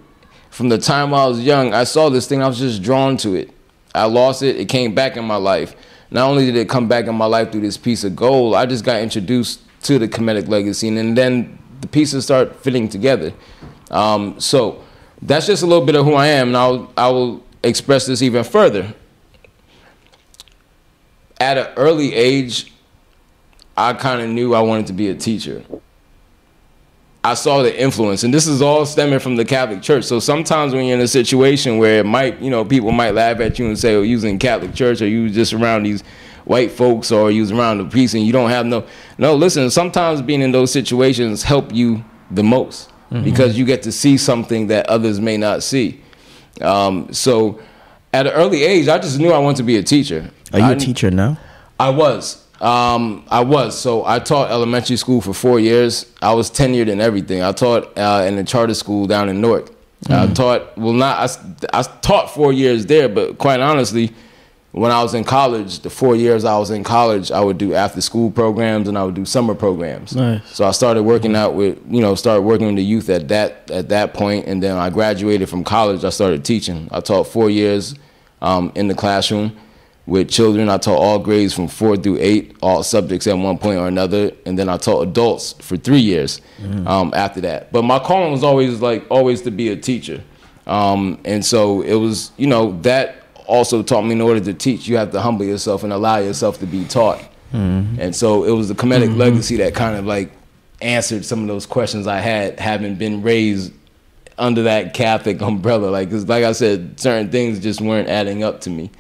From 0.49 0.69
the 0.69 0.77
time 0.77 1.13
I 1.13 1.25
was 1.25 1.41
young, 1.41 1.73
I 1.73 1.83
saw 1.83 2.09
this 2.09 2.27
thing, 2.27 2.41
I 2.41 2.47
was 2.47 2.59
just 2.59 2.81
drawn 2.81 3.17
to 3.17 3.35
it. 3.35 3.51
I 3.93 4.05
lost 4.05 4.41
it, 4.41 4.55
it 4.55 4.69
came 4.69 4.95
back 4.95 5.17
in 5.17 5.25
my 5.25 5.35
life. 5.35 5.75
Not 6.11 6.29
only 6.29 6.45
did 6.45 6.55
it 6.55 6.69
come 6.69 6.87
back 6.87 7.05
in 7.05 7.15
my 7.15 7.25
life 7.25 7.51
through 7.51 7.61
this 7.61 7.77
piece 7.77 8.03
of 8.03 8.15
gold, 8.15 8.55
I 8.55 8.65
just 8.65 8.85
got 8.85 9.01
introduced 9.01 9.61
to 9.83 9.99
the 9.99 10.07
Kemetic 10.07 10.47
legacy, 10.47 10.87
and 10.87 11.17
then 11.17 11.59
the 11.81 11.87
pieces 11.87 12.23
start 12.23 12.55
fitting 12.55 12.87
together. 12.87 13.33
Um, 13.91 14.39
so, 14.39 14.83
that's 15.21 15.47
just 15.47 15.63
a 15.63 15.65
little 15.65 15.85
bit 15.85 15.95
of 15.95 16.05
who 16.05 16.13
I 16.13 16.27
am, 16.27 16.49
and 16.49 16.57
I'll, 16.57 16.91
I 16.95 17.09
will 17.09 17.43
express 17.63 18.05
this 18.05 18.21
even 18.21 18.43
further. 18.43 18.93
At 21.39 21.57
an 21.57 21.67
early 21.75 22.13
age, 22.13 22.73
I 23.75 23.93
kind 23.93 24.21
of 24.21 24.29
knew 24.29 24.53
I 24.53 24.61
wanted 24.61 24.87
to 24.87 24.93
be 24.93 25.09
a 25.09 25.15
teacher. 25.15 25.63
I 27.23 27.33
saw 27.33 27.61
the 27.63 27.81
influence, 27.81 28.23
and 28.23 28.33
this 28.33 28.47
is 28.47 28.61
all 28.61 28.85
stemming 28.85 29.19
from 29.19 29.35
the 29.35 29.43
Catholic 29.43 29.81
Church. 29.81 30.05
So 30.05 30.19
sometimes 30.19 30.73
when 30.73 30.85
you're 30.85 30.97
in 30.97 31.03
a 31.03 31.07
situation 31.07 31.77
where 31.77 31.99
it 31.99 32.05
might, 32.05 32.39
you 32.41 32.49
know, 32.49 32.63
people 32.63 32.91
might 32.91 33.13
laugh 33.13 33.41
at 33.41 33.59
you 33.59 33.67
and 33.67 33.77
say, 33.77 33.95
"Oh, 33.95 34.03
you 34.03 34.25
in 34.25 34.39
Catholic 34.39 34.73
Church, 34.73 35.01
or 35.01 35.07
you're 35.07 35.29
just 35.29 35.51
around 35.51 35.83
these 35.83 36.01
white 36.45 36.71
folks, 36.71 37.11
or 37.11 37.29
you're 37.29 37.53
around 37.53 37.79
the 37.79 37.85
priest, 37.85 38.13
and 38.13 38.25
you 38.25 38.31
don't 38.31 38.49
have 38.49 38.65
no." 38.65 38.85
No, 39.17 39.35
listen. 39.35 39.69
Sometimes 39.69 40.21
being 40.21 40.41
in 40.41 40.53
those 40.53 40.71
situations 40.71 41.43
help 41.43 41.73
you 41.73 42.05
the 42.31 42.43
most 42.43 42.89
mm-hmm. 43.11 43.23
because 43.23 43.57
you 43.57 43.65
get 43.65 43.83
to 43.83 43.91
see 43.91 44.17
something 44.17 44.67
that 44.67 44.87
others 44.87 45.19
may 45.19 45.37
not 45.37 45.63
see. 45.63 46.01
Um, 46.61 47.11
so 47.13 47.59
at 48.13 48.27
an 48.27 48.33
early 48.33 48.63
age, 48.63 48.87
I 48.87 48.97
just 48.97 49.19
knew 49.19 49.31
I 49.31 49.39
wanted 49.39 49.57
to 49.57 49.63
be 49.63 49.77
a 49.77 49.83
teacher. 49.83 50.29
Are 50.53 50.59
you 50.59 50.65
I, 50.65 50.71
a 50.73 50.75
teacher 50.75 51.11
now? 51.11 51.37
I 51.79 51.89
was. 51.89 52.45
Um, 52.61 53.25
I 53.29 53.41
was. 53.41 53.79
So 53.79 54.05
I 54.05 54.19
taught 54.19 54.51
elementary 54.51 54.97
school 54.97 55.21
for 55.21 55.33
four 55.33 55.59
years. 55.59 56.11
I 56.21 56.33
was 56.33 56.51
tenured 56.51 56.87
in 56.89 56.99
everything. 56.99 57.41
I 57.41 57.51
taught 57.51 57.97
uh, 57.97 58.25
in 58.27 58.37
a 58.37 58.43
charter 58.43 58.73
school 58.73 59.07
down 59.07 59.29
in 59.29 59.41
Newark. 59.41 59.71
Mm-hmm. 60.05 60.13
I 60.13 60.33
taught, 60.33 60.77
well, 60.77 60.93
not, 60.93 61.39
I, 61.73 61.79
I 61.79 61.83
taught 62.01 62.31
four 62.31 62.53
years 62.53 62.85
there, 62.85 63.09
but 63.09 63.37
quite 63.37 63.59
honestly, 63.59 64.13
when 64.79 64.91
I 64.91 65.03
was 65.03 65.13
in 65.13 65.25
college, 65.25 65.81
the 65.81 65.89
four 65.89 66.15
years 66.15 66.45
I 66.45 66.57
was 66.57 66.69
in 66.69 66.85
college, 66.85 67.31
I 67.31 67.41
would 67.41 67.57
do 67.57 67.73
after 67.73 67.99
school 67.99 68.31
programs 68.31 68.87
and 68.87 68.97
I 68.97 69.03
would 69.03 69.13
do 69.13 69.25
summer 69.25 69.53
programs. 69.53 70.15
Nice. 70.15 70.55
So 70.55 70.65
I 70.65 70.71
started 70.71 71.03
working 71.03 71.35
out 71.35 71.53
with, 71.53 71.77
you 71.89 71.99
know, 71.99 72.15
started 72.15 72.43
working 72.43 72.67
with 72.67 72.77
the 72.77 72.83
youth 72.83 73.09
at 73.09 73.27
that 73.27 73.69
at 73.69 73.89
that 73.89 74.13
point, 74.13 74.47
and 74.47 74.63
then 74.63 74.77
I 74.77 74.89
graduated 74.89 75.49
from 75.49 75.65
college. 75.65 76.05
I 76.05 76.09
started 76.11 76.45
teaching. 76.45 76.87
I 76.91 77.01
taught 77.01 77.27
four 77.27 77.49
years 77.49 77.93
um, 78.41 78.71
in 78.73 78.87
the 78.87 78.95
classroom 78.95 79.57
with 80.05 80.29
children. 80.29 80.69
I 80.69 80.77
taught 80.77 80.97
all 80.97 81.19
grades 81.19 81.53
from 81.53 81.67
four 81.67 81.97
through 81.97 82.19
eight, 82.21 82.55
all 82.61 82.81
subjects 82.81 83.27
at 83.27 83.37
one 83.37 83.57
point 83.57 83.79
or 83.79 83.87
another, 83.89 84.31
and 84.45 84.57
then 84.57 84.69
I 84.69 84.77
taught 84.77 85.01
adults 85.01 85.53
for 85.59 85.75
three 85.75 85.99
years 85.99 86.39
mm. 86.57 86.87
um, 86.87 87.11
after 87.13 87.41
that. 87.41 87.73
But 87.73 87.83
my 87.83 87.99
calling 87.99 88.31
was 88.31 88.45
always 88.45 88.79
like 88.79 89.05
always 89.09 89.41
to 89.41 89.51
be 89.51 89.67
a 89.69 89.75
teacher, 89.75 90.23
um, 90.67 91.19
and 91.25 91.45
so 91.45 91.81
it 91.81 91.95
was, 91.95 92.31
you 92.37 92.47
know, 92.47 92.79
that 92.83 93.18
also 93.49 93.81
taught 93.81 94.03
me 94.03 94.11
in 94.11 94.21
order 94.21 94.39
to 94.39 94.53
teach, 94.53 94.87
you 94.87 94.97
have 94.97 95.11
to 95.11 95.21
humble 95.21 95.45
yourself 95.45 95.83
and 95.83 95.91
allow 95.91 96.17
yourself 96.17 96.59
to 96.59 96.67
be 96.67 96.85
taught. 96.85 97.19
Mm-hmm. 97.51 97.99
And 97.99 98.15
so 98.15 98.43
it 98.43 98.51
was 98.51 98.69
the 98.69 98.75
Kemetic 98.75 99.09
mm-hmm. 99.09 99.17
legacy 99.17 99.57
that 99.57 99.73
kind 99.73 99.97
of 99.97 100.05
like 100.05 100.31
answered 100.81 101.25
some 101.25 101.41
of 101.41 101.47
those 101.47 101.65
questions 101.65 102.05
I 102.05 102.19
had, 102.19 102.59
having 102.59 102.95
been 102.95 103.21
raised 103.23 103.73
under 104.37 104.63
that 104.63 104.93
Catholic 104.93 105.41
umbrella. 105.51 105.87
Like, 105.87 106.11
cause 106.11 106.27
like 106.27 106.43
I 106.43 106.51
said, 106.51 106.99
certain 106.99 107.31
things 107.31 107.59
just 107.59 107.81
weren't 107.81 108.07
adding 108.07 108.43
up 108.43 108.61
to 108.61 108.69
me. 108.69 108.91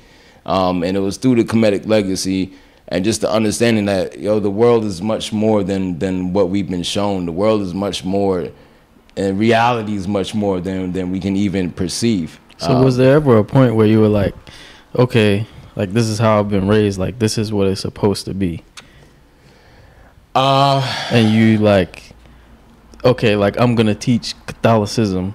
Um, 0.45 0.83
and 0.83 0.97
it 0.97 1.01
was 1.01 1.17
through 1.17 1.35
the 1.35 1.43
Kemetic 1.43 1.87
legacy 1.87 2.53
and 2.89 3.05
just 3.05 3.21
the 3.21 3.31
understanding 3.31 3.85
that 3.85 4.19
yo 4.19 4.39
the 4.39 4.49
world 4.49 4.83
is 4.83 5.01
much 5.01 5.31
more 5.31 5.63
than 5.63 5.99
than 5.99 6.33
what 6.33 6.49
we've 6.49 6.69
been 6.69 6.83
shown 6.83 7.25
the 7.25 7.31
world 7.31 7.61
is 7.61 7.73
much 7.73 8.03
more 8.03 8.49
and 9.15 9.39
reality 9.39 9.95
is 9.95 10.07
much 10.07 10.33
more 10.33 10.59
than 10.59 10.91
than 10.91 11.11
we 11.11 11.19
can 11.19 11.35
even 11.35 11.71
perceive 11.71 12.39
So 12.59 12.71
Um, 12.75 12.83
was 12.85 12.97
there 12.97 13.15
ever 13.15 13.37
a 13.37 13.43
point 13.43 13.75
where 13.75 13.87
you 13.87 13.99
were 14.01 14.09
like, 14.09 14.35
okay, 14.95 15.47
like 15.75 15.93
this 15.93 16.07
is 16.07 16.19
how 16.19 16.39
I've 16.39 16.49
been 16.49 16.67
raised, 16.67 16.99
like 16.99 17.17
this 17.19 17.37
is 17.37 17.51
what 17.51 17.67
it's 17.67 17.81
supposed 17.81 18.25
to 18.25 18.33
be, 18.33 18.63
uh 20.35 20.81
and 21.11 21.33
you 21.33 21.57
like, 21.57 22.03
okay, 23.03 23.35
like 23.35 23.59
I'm 23.59 23.75
gonna 23.75 23.95
teach 23.95 24.33
Catholicism 24.45 25.33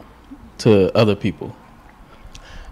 to 0.59 0.95
other 0.97 1.15
people. 1.17 1.55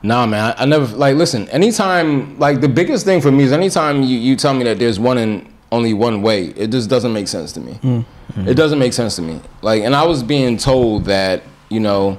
Nah, 0.03 0.27
man. 0.27 0.55
I, 0.59 0.63
I 0.63 0.65
never 0.67 0.87
like 0.97 1.17
listen. 1.17 1.49
Anytime, 1.49 2.39
like 2.39 2.61
the 2.61 2.69
biggest 2.69 3.05
thing 3.05 3.21
for 3.21 3.31
me 3.31 3.45
is 3.45 3.53
anytime 3.53 4.03
you, 4.03 4.19
you 4.19 4.37
tell 4.37 4.53
me 4.55 4.65
that 4.65 4.79
there's 4.79 4.99
one 4.99 5.17
and 5.19 5.49
only 5.71 5.95
one 5.95 6.21
way, 6.23 6.47
it 6.49 6.71
just 6.71 6.91
doesn't 6.91 7.13
make 7.13 7.29
sense 7.29 7.53
to 7.53 7.61
me. 7.61 8.05
It 8.37 8.55
doesn't 8.55 8.79
make 8.79 8.93
sense 8.93 9.17
to 9.17 9.23
me. 9.23 9.41
Like, 9.63 9.83
and 9.83 9.95
I 9.95 10.05
was 10.05 10.23
being 10.23 10.57
told 10.59 11.05
that 11.07 11.43
you 11.71 11.81
know, 11.81 12.19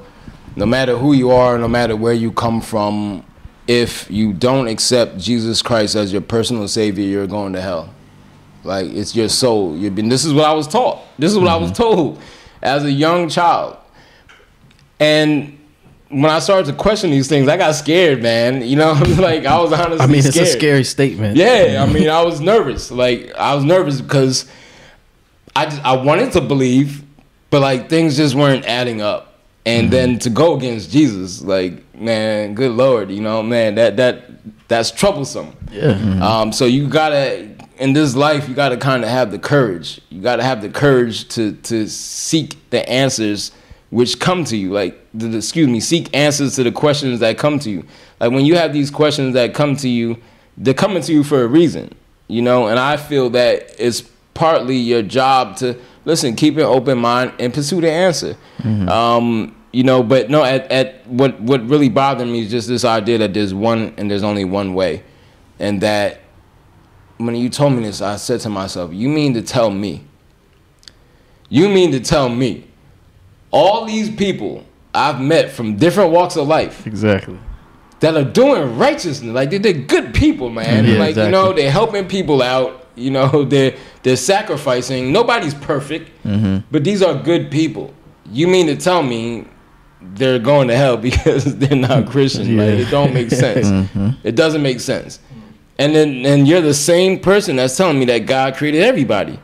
no 0.56 0.66
matter 0.66 0.98
who 0.98 1.14
you 1.14 1.32
are, 1.32 1.58
no 1.58 1.68
matter 1.68 1.96
where 1.96 2.14
you 2.14 2.32
come 2.32 2.62
from, 2.62 3.26
if 3.68 4.10
you 4.12 4.34
don't 4.34 4.68
accept 4.68 5.18
Jesus 5.18 5.62
Christ 5.62 5.96
as 5.96 6.12
your 6.12 6.22
personal 6.22 6.68
savior, 6.68 7.06
you're 7.06 7.28
going 7.28 7.54
to 7.54 7.62
hell. 7.62 7.94
Like 8.64 8.88
it's 8.88 9.16
your 9.16 9.30
soul. 9.30 9.76
You've 9.76 9.96
been. 9.96 10.10
This 10.10 10.26
is 10.26 10.34
what 10.34 10.46
I 10.46 10.54
was 10.54 10.68
taught. 10.68 11.02
This 11.18 11.32
is 11.32 11.38
what 11.38 11.48
I 11.48 11.56
was 11.56 11.72
mm-hmm. 11.72 11.84
told 11.84 12.22
as 12.62 12.84
a 12.86 12.92
young 12.92 13.30
child. 13.30 13.78
And 15.00 15.60
when 16.10 16.26
I 16.26 16.40
started 16.40 16.72
to 16.72 16.78
question 16.78 17.12
these 17.12 17.28
things, 17.28 17.48
I 17.48 17.58
got 17.58 17.74
scared, 17.74 18.22
man. 18.22 18.62
You 18.62 18.78
know, 18.78 18.94
like 19.18 19.46
I 19.46 19.60
was 19.60 19.74
honestly 19.74 19.98
scared. 19.98 20.02
I 20.02 20.08
mean, 20.08 20.20
it's 20.20 20.30
scared. 20.30 20.48
a 20.48 20.52
scary 20.52 20.84
statement. 20.84 21.38
Yeah, 21.38 21.46
I 21.82 21.86
mm-hmm. 21.86 21.94
mean, 21.94 22.10
I 22.10 22.24
was 22.24 22.40
nervous. 22.40 22.92
Like 22.92 23.34
I 23.36 23.56
was 23.56 23.64
nervous 23.64 24.00
because 24.00 24.50
I 25.56 25.66
just, 25.66 25.84
I 25.84 25.98
wanted 25.98 26.32
to 26.34 26.42
believe, 26.42 27.04
but 27.50 27.62
like 27.62 27.90
things 27.90 28.16
just 28.16 28.36
weren't 28.36 28.66
adding 28.66 29.02
up. 29.02 29.33
And 29.66 29.90
then 29.92 30.20
to 30.20 30.30
go 30.30 30.56
against 30.58 30.92
Jesus, 30.92 31.42
like 31.42 31.96
man, 31.96 32.54
good 32.54 32.72
lord, 32.74 33.10
you 33.10 33.22
know, 33.22 33.42
man, 33.42 33.76
that 33.76 33.96
that 33.98 34.24
that's 34.68 34.92
troublesome. 34.92 35.56
Yeah. 35.72 35.92
Um, 36.22 36.52
so 36.52 36.66
you 36.66 36.88
gotta 36.90 37.50
in 37.78 37.94
this 37.94 38.16
life, 38.16 38.50
you 38.50 38.56
gotta 38.56 38.78
kind 38.78 39.04
of 39.04 39.10
have 39.10 39.32
the 39.32 39.40
courage. 39.40 40.02
You 40.10 40.22
gotta 40.22 40.44
have 40.44 40.62
the 40.62 40.70
courage 40.70 41.28
to 41.30 41.54
to 41.54 41.88
seek 41.88 42.58
the 42.72 42.88
answers 42.90 43.52
which 43.90 44.20
come 44.20 44.44
to 44.44 44.58
you. 44.58 44.72
Like, 44.72 45.00
the, 45.14 45.28
the- 45.28 45.38
excuse 45.38 45.68
me, 45.70 45.80
seek 45.80 46.10
answers 46.16 46.56
to 46.56 46.64
the 46.64 46.72
questions 46.72 47.20
that 47.20 47.38
come 47.38 47.60
to 47.60 47.70
you. 47.70 47.86
Like 48.20 48.32
when 48.32 48.44
you 48.46 48.56
have 48.56 48.74
these 48.74 48.90
questions 48.92 49.34
that 49.36 49.54
come 49.54 49.76
to 49.78 49.88
you, 49.88 50.18
they're 50.58 50.74
coming 50.74 51.04
to 51.04 51.14
you 51.14 51.24
for 51.24 51.44
a 51.44 51.48
reason, 51.48 51.94
you 52.28 52.42
know. 52.42 52.68
And 52.68 52.80
I 52.80 52.98
feel 52.98 53.30
that 53.32 53.76
it's 53.78 54.02
partly 54.34 54.76
your 54.78 55.04
job 55.04 55.58
to 55.58 55.78
listen, 56.06 56.36
keep 56.36 56.56
an 56.58 56.64
open 56.64 56.98
mind, 57.00 57.34
and 57.40 57.54
pursue 57.54 57.82
the 57.82 57.92
answer. 57.92 58.36
Um, 58.64 59.56
you 59.72 59.84
know, 59.84 60.04
but 60.04 60.30
no, 60.30 60.44
at, 60.44 60.72
at 60.72 61.08
what 61.08 61.40
what 61.42 61.68
really 61.68 61.90
bothered 61.90 62.28
me 62.28 62.42
is 62.42 62.52
just 62.52 62.68
this 62.68 62.86
idea 62.86 63.18
that 63.20 63.34
there's 63.34 63.54
one 63.54 63.94
and 63.98 64.10
there's 64.10 64.24
only 64.24 64.46
one 64.46 64.74
way, 64.76 65.04
and 65.60 65.82
that 65.82 66.22
when 67.18 67.36
you 67.36 67.50
told 67.50 67.74
me 67.74 67.84
this, 67.84 68.02
I 68.02 68.18
said 68.18 68.40
to 68.42 68.50
myself, 68.50 68.94
"You 68.94 69.10
mean 69.10 69.34
to 69.34 69.42
tell 69.42 69.70
me? 69.72 70.04
You 71.50 71.70
mean 71.70 71.92
to 71.92 72.00
tell 72.00 72.30
me 72.30 72.66
all 73.52 73.86
these 73.86 74.10
people 74.10 74.66
I've 74.94 75.20
met 75.22 75.52
from 75.52 75.76
different 75.78 76.12
walks 76.12 76.36
of 76.36 76.48
life 76.48 76.88
Exactly. 76.88 77.38
that 78.00 78.16
are 78.16 78.24
doing 78.24 78.78
righteousness, 78.78 79.32
like 79.34 79.50
they're, 79.52 79.60
they're 79.60 79.74
good 79.74 80.14
people, 80.14 80.50
man. 80.50 80.86
Yeah, 80.86 80.98
like 81.00 81.16
you 81.16 81.30
know, 81.30 81.54
they're 81.54 81.72
helping 81.72 82.08
people 82.08 82.42
out. 82.42 82.88
You 82.96 83.12
know, 83.12 83.44
they're 83.54 83.76
they're 84.04 84.18
sacrificing. 84.18 85.12
Nobody's 85.12 85.54
perfect, 85.54 86.12
mm-hmm. 86.24 86.60
but 86.70 86.84
these 86.84 87.02
are 87.02 87.16
good 87.16 87.50
people. 87.50 87.94
You 88.32 88.48
mean 88.48 88.68
to 88.68 88.76
tell 88.76 89.02
me 89.02 89.48
they're 90.02 90.40
going 90.40 90.68
to 90.68 90.76
hell 90.76 90.98
because 91.10 91.58
they're 91.58 91.76
not 91.76 92.04
mm-hmm. 92.04 92.12
Christian? 92.12 92.58
Like 92.58 92.68
it 92.68 92.92
don't 92.92 93.14
make 93.14 93.32
sense. 93.46 93.68
Mm-hmm. 93.68 94.28
It 94.28 94.36
doesn't 94.36 94.62
make 94.62 94.80
sense. 94.80 95.20
And 95.80 95.96
then 95.96 96.26
and 96.26 96.48
you're 96.48 96.62
the 96.62 96.74
same 96.74 97.20
person 97.20 97.56
that's 97.56 97.76
telling 97.76 97.98
me 97.98 98.06
that 98.06 98.20
God 98.20 98.56
created 98.56 98.84
everybody. 98.84 99.40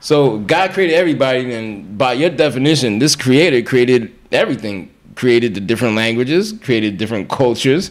So 0.00 0.38
God 0.38 0.72
created 0.72 0.94
everybody, 0.94 1.54
and 1.54 1.96
by 1.96 2.14
your 2.14 2.30
definition, 2.30 2.98
this 2.98 3.14
creator 3.14 3.62
created 3.62 4.12
everything. 4.32 4.88
Created 5.14 5.54
the 5.54 5.60
different 5.60 5.94
languages, 5.94 6.54
created 6.54 6.96
different 6.96 7.28
cultures, 7.28 7.90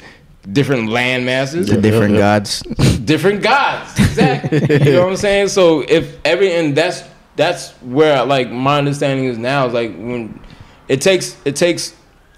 different 0.49 0.89
land 0.89 1.25
masses, 1.25 1.67
The 1.67 1.79
different 1.79 2.13
yeah. 2.13 2.19
gods. 2.19 2.61
different 3.05 3.43
gods. 3.43 3.97
Exactly. 3.99 4.59
you 4.85 4.93
know 4.93 5.03
what 5.03 5.11
I'm 5.11 5.17
saying? 5.17 5.49
So 5.49 5.81
if 5.81 6.17
every 6.25 6.53
and 6.53 6.75
that's 6.75 7.03
that's 7.35 7.71
where 7.81 8.25
like 8.25 8.51
my 8.51 8.77
understanding 8.77 9.25
is 9.25 9.37
now 9.37 9.67
is 9.67 9.73
like 9.73 9.91
when 9.95 10.39
it 10.87 11.01
takes 11.01 11.37
it 11.45 11.55
takes 11.55 11.95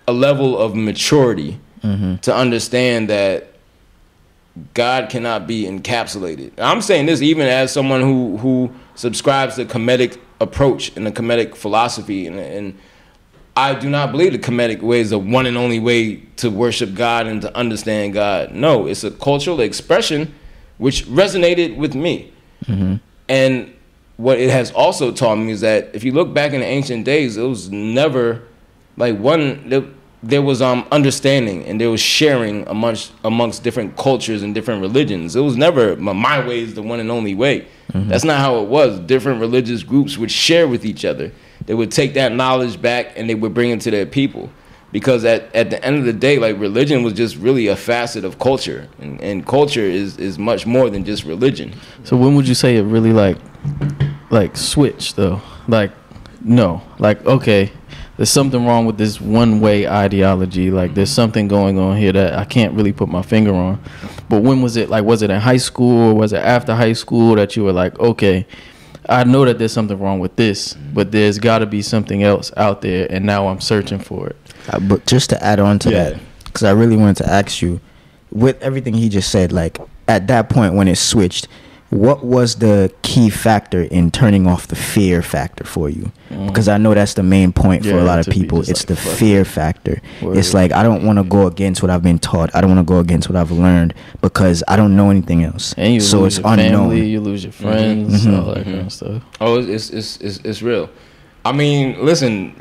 a 0.08 0.14
level 0.14 0.58
of 0.58 0.76
maturity 0.76 1.60
mm-hmm. 1.82 2.18
to 2.18 2.36
understand 2.36 3.10
that 3.10 3.48
God 4.74 5.10
cannot 5.10 5.48
be 5.48 5.64
encapsulated. 5.64 6.52
I'm 6.60 6.82
saying 6.82 7.08
this 7.08 7.22
even 7.22 7.48
as 7.48 7.72
someone 7.72 8.02
who 8.02 8.38
who 8.38 8.72
subscribes 8.96 9.56
to 9.56 9.66
Kemetic 9.66 10.20
approach 10.40 10.96
and 10.96 11.08
the 11.08 11.12
Kemetic 11.12 11.56
philosophy, 11.56 12.28
and, 12.28 12.38
and 12.38 12.80
I 13.56 13.76
do 13.76 13.90
not 13.90 14.12
believe 14.12 14.32
the 14.32 14.40
Kemetic 14.40 14.82
way 14.82 15.00
is 15.00 15.12
the 15.12 15.20
one 15.20 15.46
and 15.46 15.58
only 15.58 15.80
way 15.80 16.16
to 16.38 16.50
worship 16.50 16.96
God 16.96 17.28
and 17.28 17.42
to 17.44 17.56
understand 17.56 18.14
God. 18.14 18.52
No, 18.52 18.88
it's 18.88 19.04
a 19.04 19.12
cultural 19.12 19.60
expression 19.62 20.34
which 20.80 21.06
resonated 21.06 21.78
with 21.78 21.94
me. 21.94 22.34
And 23.30 23.74
what 24.18 24.40
it 24.40 24.50
has 24.50 24.72
also 24.72 25.12
taught 25.12 25.36
me 25.36 25.52
is 25.52 25.62
that 25.62 25.90
if 25.94 26.04
you 26.04 26.12
look 26.12 26.34
back 26.34 26.54
in 26.54 26.62
the 26.62 26.66
ancient 26.66 27.06
days, 27.06 27.38
it 27.38 27.44
was 27.44 27.70
never 27.70 28.42
like 28.98 29.18
one 29.18 29.70
there, 29.70 29.84
there 30.22 30.42
was 30.42 30.62
um 30.62 30.88
understanding 30.92 31.66
and 31.66 31.80
there 31.82 31.90
was 31.90 32.00
sharing 32.02 32.68
amongst 32.68 33.12
amongst 33.24 33.64
different 33.64 33.98
cultures 33.98 34.42
and 34.44 34.54
different 34.56 34.82
religions. 34.82 35.36
It 35.36 35.42
was 35.42 35.58
never 35.58 35.96
my, 35.98 36.14
my 36.14 36.46
way 36.48 36.60
is 36.62 36.74
the 36.76 36.82
one 36.82 37.00
and 37.00 37.12
only 37.12 37.36
way. 37.36 37.68
That's 37.94 38.24
not 38.24 38.40
how 38.40 38.60
it 38.62 38.68
was. 38.68 39.00
Different 39.02 39.40
religious 39.42 39.84
groups 39.84 40.18
would 40.18 40.32
share 40.32 40.68
with 40.68 40.86
each 40.86 41.06
other. 41.06 41.32
They 41.66 41.74
would 41.74 41.92
take 41.92 42.14
that 42.16 42.32
knowledge 42.32 42.82
back 42.82 43.18
and 43.18 43.30
they 43.30 43.36
would 43.36 43.54
bring 43.54 43.72
it 43.72 43.82
to 43.82 43.92
their 43.92 44.06
people. 44.06 44.50
Because 44.92 45.26
at, 45.26 45.54
at 45.56 45.72
the 45.72 45.84
end 45.84 45.98
of 45.98 46.06
the 46.06 46.14
day, 46.14 46.38
like 46.38 46.60
religion 46.60 47.02
was 47.02 47.14
just 47.14 47.36
really 47.38 47.68
a 47.68 47.76
facet 47.76 48.24
of 48.24 48.38
culture. 48.38 48.88
And, 49.00 49.20
and 49.22 49.46
culture 49.46 49.82
is, 49.82 50.18
is 50.18 50.38
much 50.38 50.68
more 50.68 50.90
than 50.90 51.04
just 51.04 51.24
religion. 51.24 51.74
So 52.04 52.16
when 52.16 52.36
would 52.36 52.48
you 52.48 52.54
say 52.54 52.78
it 52.78 52.84
really 52.84 53.12
like, 53.12 53.38
like 54.30 54.56
switch 54.56 55.16
though? 55.16 55.42
Like, 55.68 55.92
no, 56.44 56.84
like 57.00 57.26
okay, 57.26 57.72
there's 58.18 58.30
something 58.30 58.66
wrong 58.66 58.86
with 58.86 58.98
this 58.98 59.20
one 59.20 59.60
way 59.60 59.88
ideology. 59.88 60.70
Like 60.70 60.94
there's 60.94 61.10
something 61.10 61.48
going 61.48 61.80
on 61.80 61.98
here 61.98 62.12
that 62.12 62.34
I 62.38 62.46
can't 62.46 62.74
really 62.74 62.94
put 62.94 63.10
my 63.10 63.22
finger 63.22 63.54
on. 63.54 63.82
But 64.30 64.44
when 64.44 64.62
was 64.62 64.78
it? 64.78 64.90
Like 64.90 65.04
was 65.06 65.22
it 65.22 65.32
in 65.32 65.40
high 65.40 65.58
school 65.58 66.12
or 66.12 66.14
was 66.14 66.34
it 66.34 66.42
after 66.42 66.76
high 66.76 66.94
school 66.94 67.36
that 67.36 67.56
you 67.56 67.64
were 67.64 67.74
like, 67.74 67.98
okay, 68.00 68.46
I 69.10 69.24
know 69.24 69.44
that 69.46 69.60
there's 69.60 69.74
something 69.74 70.00
wrong 70.00 70.20
with 70.20 70.36
this, 70.36 70.74
but 70.94 71.12
there's 71.12 71.38
got 71.40 71.60
to 71.60 71.66
be 71.66 71.82
something 71.82 72.24
else 72.24 72.52
out 72.58 72.82
there, 72.82 73.08
and 73.10 73.26
now 73.26 73.48
I'm 73.48 73.60
searching 73.62 74.00
for 74.00 74.28
it. 74.28 74.36
Uh, 74.70 74.80
but 74.80 75.06
just 75.06 75.30
to 75.32 75.44
add 75.44 75.60
on 75.60 75.80
to 75.80 75.92
Yeah. 75.92 76.10
that, 76.12 76.20
because 76.46 76.64
I 76.64 76.72
really 76.72 76.96
wanted 76.96 77.18
to 77.18 77.30
ask 77.30 77.62
you, 77.62 77.82
with 78.32 78.62
everything 78.62 78.94
he 78.94 79.10
just 79.10 79.30
said, 79.30 79.52
like 79.52 79.78
at 80.08 80.28
that 80.28 80.50
point 80.50 80.74
when 80.76 80.88
it 80.88 80.98
switched, 80.98 81.48
what 81.94 82.24
was 82.26 82.56
the 82.56 82.92
key 83.04 83.30
factor 83.30 83.84
in 83.84 84.10
turning 84.10 84.48
off 84.48 84.68
the 84.68 84.76
fear 84.76 85.22
factor 85.22 85.64
for 85.64 85.90
you? 85.90 86.12
Because 86.48 86.68
I 86.68 86.78
know 86.78 86.94
that's 86.94 87.14
the 87.14 87.22
main 87.24 87.52
point 87.54 87.84
for 87.84 87.90
Yeah, 87.90 88.02
a 88.02 88.06
lot 88.06 88.20
of 88.20 88.28
people. 88.34 88.60
It's 88.62 88.70
like, 88.82 88.88
the 88.88 88.96
fuck 88.96 89.14
fear 89.18 89.46
factor. 89.46 90.02
Word. 90.22 90.38
It's 90.38 90.54
like 90.54 90.72
I 90.72 90.82
don't 90.82 91.06
want 91.06 91.20
to 91.20 91.24
go 91.24 91.46
against 91.48 91.82
what 91.84 91.92
I've 91.92 92.02
been 92.02 92.18
taught. 92.20 92.50
I 92.56 92.62
don't 92.62 92.76
want 92.76 92.86
to 92.86 92.92
go 92.92 93.00
against 93.00 93.30
what 93.30 93.36
I've 93.36 93.52
learned 93.52 93.94
because 94.22 94.64
I 94.68 94.76
don't 94.76 94.96
know 94.96 95.12
anything 95.12 95.44
else. 95.44 95.74
And 95.78 95.94
you 95.94 96.00
so 96.02 96.22
lose 96.22 96.38
it's 96.40 96.44
your 96.44 96.54
unknown. 96.54 96.90
family, 96.90 97.06
you 97.08 97.22
lose 97.22 97.44
your 97.44 97.54
friends, 97.54 98.26
Mhm. 98.26 98.40
all 98.40 98.54
that 98.54 98.66
Mhm. 98.66 98.72
kind 98.72 98.80
of 98.88 98.92
stuff. 98.92 99.22
Oh, 99.40 99.60
it's 99.60 99.90
it's 99.90 99.90
it's 99.92 100.18
it's, 100.38 100.38
it's 100.46 100.62
real. 100.62 100.90
I 101.46 101.52
mean, 101.52 101.98
listen. 102.04 102.54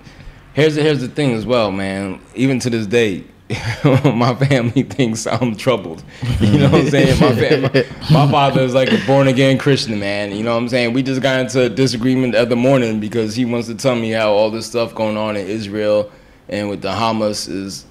Here's 0.54 0.74
the 0.74 0.82
here's 0.82 1.00
the 1.00 1.08
thing 1.08 1.32
as 1.32 1.46
well, 1.46 1.72
man. 1.72 2.18
Even 2.34 2.58
to 2.60 2.68
this 2.68 2.86
day, 2.86 3.24
my 3.84 4.34
family 4.34 4.82
thinks 4.82 5.26
I'm 5.26 5.56
troubled. 5.56 6.02
You 6.40 6.58
know 6.58 6.70
what 6.70 6.82
I'm 6.82 6.90
saying? 6.90 7.20
My 7.20 7.34
fam- 7.34 8.12
my 8.12 8.30
father 8.30 8.62
is 8.62 8.74
like 8.74 8.92
a 8.92 9.04
born 9.06 9.28
again 9.28 9.58
Christian 9.58 9.98
man. 9.98 10.32
You 10.32 10.42
know 10.42 10.52
what 10.52 10.62
I'm 10.62 10.68
saying? 10.68 10.92
We 10.92 11.02
just 11.02 11.22
got 11.22 11.40
into 11.40 11.62
a 11.62 11.68
disagreement 11.68 12.32
the 12.32 12.40
other 12.40 12.56
morning 12.56 13.00
because 13.00 13.34
he 13.34 13.44
wants 13.44 13.68
to 13.68 13.74
tell 13.74 13.96
me 13.96 14.10
how 14.10 14.32
all 14.32 14.50
this 14.50 14.66
stuff 14.66 14.94
going 14.94 15.16
on 15.16 15.36
in 15.36 15.46
Israel 15.46 16.10
and 16.48 16.68
with 16.68 16.82
the 16.82 16.90
Hamas 16.90 17.48
is 17.48 17.86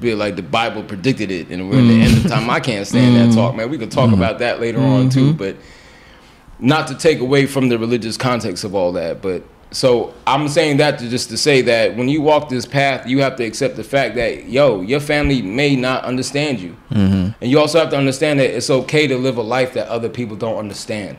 be 0.00 0.14
like 0.14 0.36
the 0.36 0.42
Bible 0.42 0.82
predicted 0.82 1.30
it, 1.30 1.48
and 1.50 1.68
we're 1.68 1.78
in 1.78 1.88
the 1.88 2.00
end 2.00 2.24
of 2.24 2.30
time. 2.30 2.48
I 2.48 2.60
can't 2.60 2.86
stand 2.86 3.16
that 3.16 3.28
mm-hmm. 3.28 3.34
talk, 3.34 3.54
man. 3.54 3.70
We 3.70 3.78
could 3.78 3.90
talk 3.90 4.06
mm-hmm. 4.06 4.14
about 4.14 4.38
that 4.38 4.60
later 4.60 4.80
on 4.80 5.10
too, 5.10 5.32
mm-hmm. 5.32 5.36
but 5.36 5.56
not 6.58 6.88
to 6.88 6.94
take 6.94 7.20
away 7.20 7.46
from 7.46 7.68
the 7.68 7.78
religious 7.78 8.16
context 8.16 8.64
of 8.64 8.74
all 8.74 8.92
that, 8.92 9.20
but 9.20 9.42
So 9.70 10.14
I'm 10.26 10.48
saying 10.48 10.78
that 10.78 10.98
to 10.98 11.08
just 11.08 11.28
to 11.28 11.36
say 11.36 11.60
that 11.62 11.94
when 11.94 12.08
you 12.08 12.22
walk 12.22 12.48
this 12.48 12.64
path, 12.64 13.06
you 13.06 13.20
have 13.20 13.36
to 13.36 13.44
accept 13.44 13.76
the 13.76 13.84
fact 13.84 14.14
that 14.14 14.48
yo, 14.48 14.80
your 14.80 15.00
family 15.00 15.42
may 15.42 15.76
not 15.76 16.04
understand 16.04 16.58
you, 16.58 16.76
mm-hmm. 16.90 17.32
and 17.40 17.50
you 17.50 17.58
also 17.58 17.78
have 17.78 17.90
to 17.90 17.96
understand 17.98 18.40
that 18.40 18.56
it's 18.56 18.70
okay 18.70 19.06
to 19.06 19.18
live 19.18 19.36
a 19.36 19.42
life 19.42 19.74
that 19.74 19.88
other 19.88 20.08
people 20.08 20.36
don't 20.36 20.56
understand, 20.56 21.18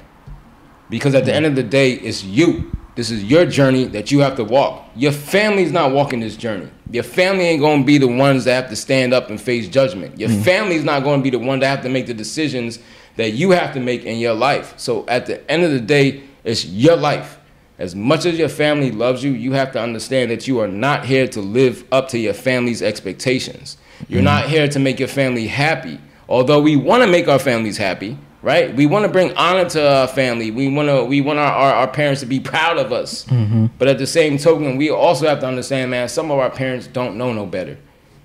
because 0.90 1.14
at 1.14 1.26
the 1.26 1.34
end 1.34 1.46
of 1.46 1.56
the 1.56 1.64
day, 1.64 1.94
it's 1.94 2.24
you. 2.24 2.72
This 2.96 3.12
is 3.12 3.24
your 3.24 3.46
journey 3.46 3.86
that 3.86 4.12
you 4.12 4.20
have 4.20 4.36
to 4.36 4.44
walk. 4.44 4.90
Your 4.96 5.14
family's 5.14 5.72
not 5.72 5.92
walking 5.94 6.20
this 6.20 6.36
journey. 6.36 6.70
Your 6.92 7.04
family 7.04 7.46
ain't 7.46 7.62
gonna 7.62 7.84
be 7.84 7.98
the 7.98 8.08
ones 8.08 8.44
that 8.46 8.56
have 8.56 8.70
to 8.72 8.76
stand 8.76 9.14
up 9.14 9.30
and 9.30 9.40
face 9.40 9.70
judgment. 9.70 10.20
Your 10.20 10.30
mm-hmm. 10.30 10.42
family's 10.42 10.84
not 10.84 11.04
gonna 11.04 11.22
be 11.22 11.30
the 11.30 11.40
one 11.40 11.60
that 11.60 11.68
have 11.68 11.84
to 11.84 11.90
make 11.90 12.08
the 12.08 12.14
decisions 12.14 12.80
that 13.16 13.32
you 13.32 13.52
have 13.52 13.74
to 13.76 13.80
make 13.80 14.04
in 14.06 14.18
your 14.18 14.34
life. 14.34 14.74
So 14.78 15.06
at 15.08 15.28
the 15.28 15.50
end 15.50 15.64
of 15.64 15.72
the 15.72 15.80
day, 15.80 16.24
it's 16.44 16.66
your 16.66 16.98
life. 16.98 17.39
As 17.80 17.96
much 17.96 18.26
as 18.26 18.38
your 18.38 18.50
family 18.50 18.92
loves 18.92 19.24
you, 19.24 19.32
you 19.32 19.54
have 19.54 19.72
to 19.72 19.82
understand 19.82 20.30
that 20.32 20.48
you 20.48 20.60
are 20.60 20.68
not 20.68 21.06
here 21.06 21.28
to 21.30 21.40
live 21.42 21.86
up 21.94 22.10
to 22.10 22.20
your 22.20 22.34
family's 22.34 22.82
expectations. 22.82 23.78
You're 24.10 24.22
not 24.22 24.50
here 24.50 24.68
to 24.68 24.80
make 24.80 25.00
your 25.00 25.08
family 25.08 25.48
happy. 25.48 26.00
Although 26.28 26.62
we 26.62 26.76
want 26.76 27.04
to 27.04 27.08
make 27.08 27.30
our 27.30 27.40
families 27.40 27.78
happy, 27.78 28.18
right? 28.42 28.76
We 28.76 28.86
want 28.86 29.06
to 29.06 29.12
bring 29.12 29.36
honor 29.38 29.68
to 29.70 29.90
our 29.90 30.08
family. 30.08 30.52
We 30.52 30.68
want 30.68 30.90
to 30.90 31.06
we 31.06 31.22
want 31.22 31.40
our, 31.40 31.52
our, 31.52 31.74
our 31.74 31.88
parents 31.88 32.20
to 32.22 32.28
be 32.28 32.40
proud 32.40 32.78
of 32.78 32.92
us. 32.92 33.26
Mm-hmm. 33.26 33.68
But 33.78 33.88
at 33.88 33.98
the 33.98 34.08
same 34.08 34.38
token, 34.38 34.78
we 34.78 34.90
also 34.90 35.28
have 35.28 35.40
to 35.40 35.48
understand, 35.48 35.90
man, 35.90 36.10
some 36.10 36.32
of 36.32 36.38
our 36.38 36.50
parents 36.50 36.86
don't 36.86 37.18
know 37.18 37.34
no 37.34 37.46
better. 37.46 37.78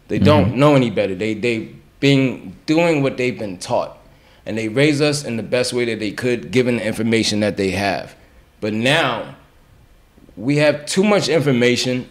They 0.08 0.18
don't 0.18 0.50
mm-hmm. 0.50 0.58
know 0.58 0.74
any 0.74 0.90
better. 0.90 1.14
They 1.14 1.34
they 1.34 1.70
been 2.00 2.56
doing 2.66 3.02
what 3.02 3.16
they've 3.16 3.38
been 3.38 3.58
taught. 3.58 3.98
And 4.46 4.58
they 4.58 4.68
raise 4.68 5.00
us 5.00 5.24
in 5.24 5.38
the 5.38 5.42
best 5.42 5.72
way 5.72 5.86
that 5.86 6.00
they 6.00 6.10
could 6.10 6.50
given 6.50 6.76
the 6.76 6.86
information 6.86 7.40
that 7.40 7.56
they 7.56 7.70
have. 7.70 8.14
But 8.60 8.74
now 8.74 9.36
we 10.36 10.56
have 10.56 10.86
too 10.86 11.04
much 11.04 11.28
information 11.28 12.08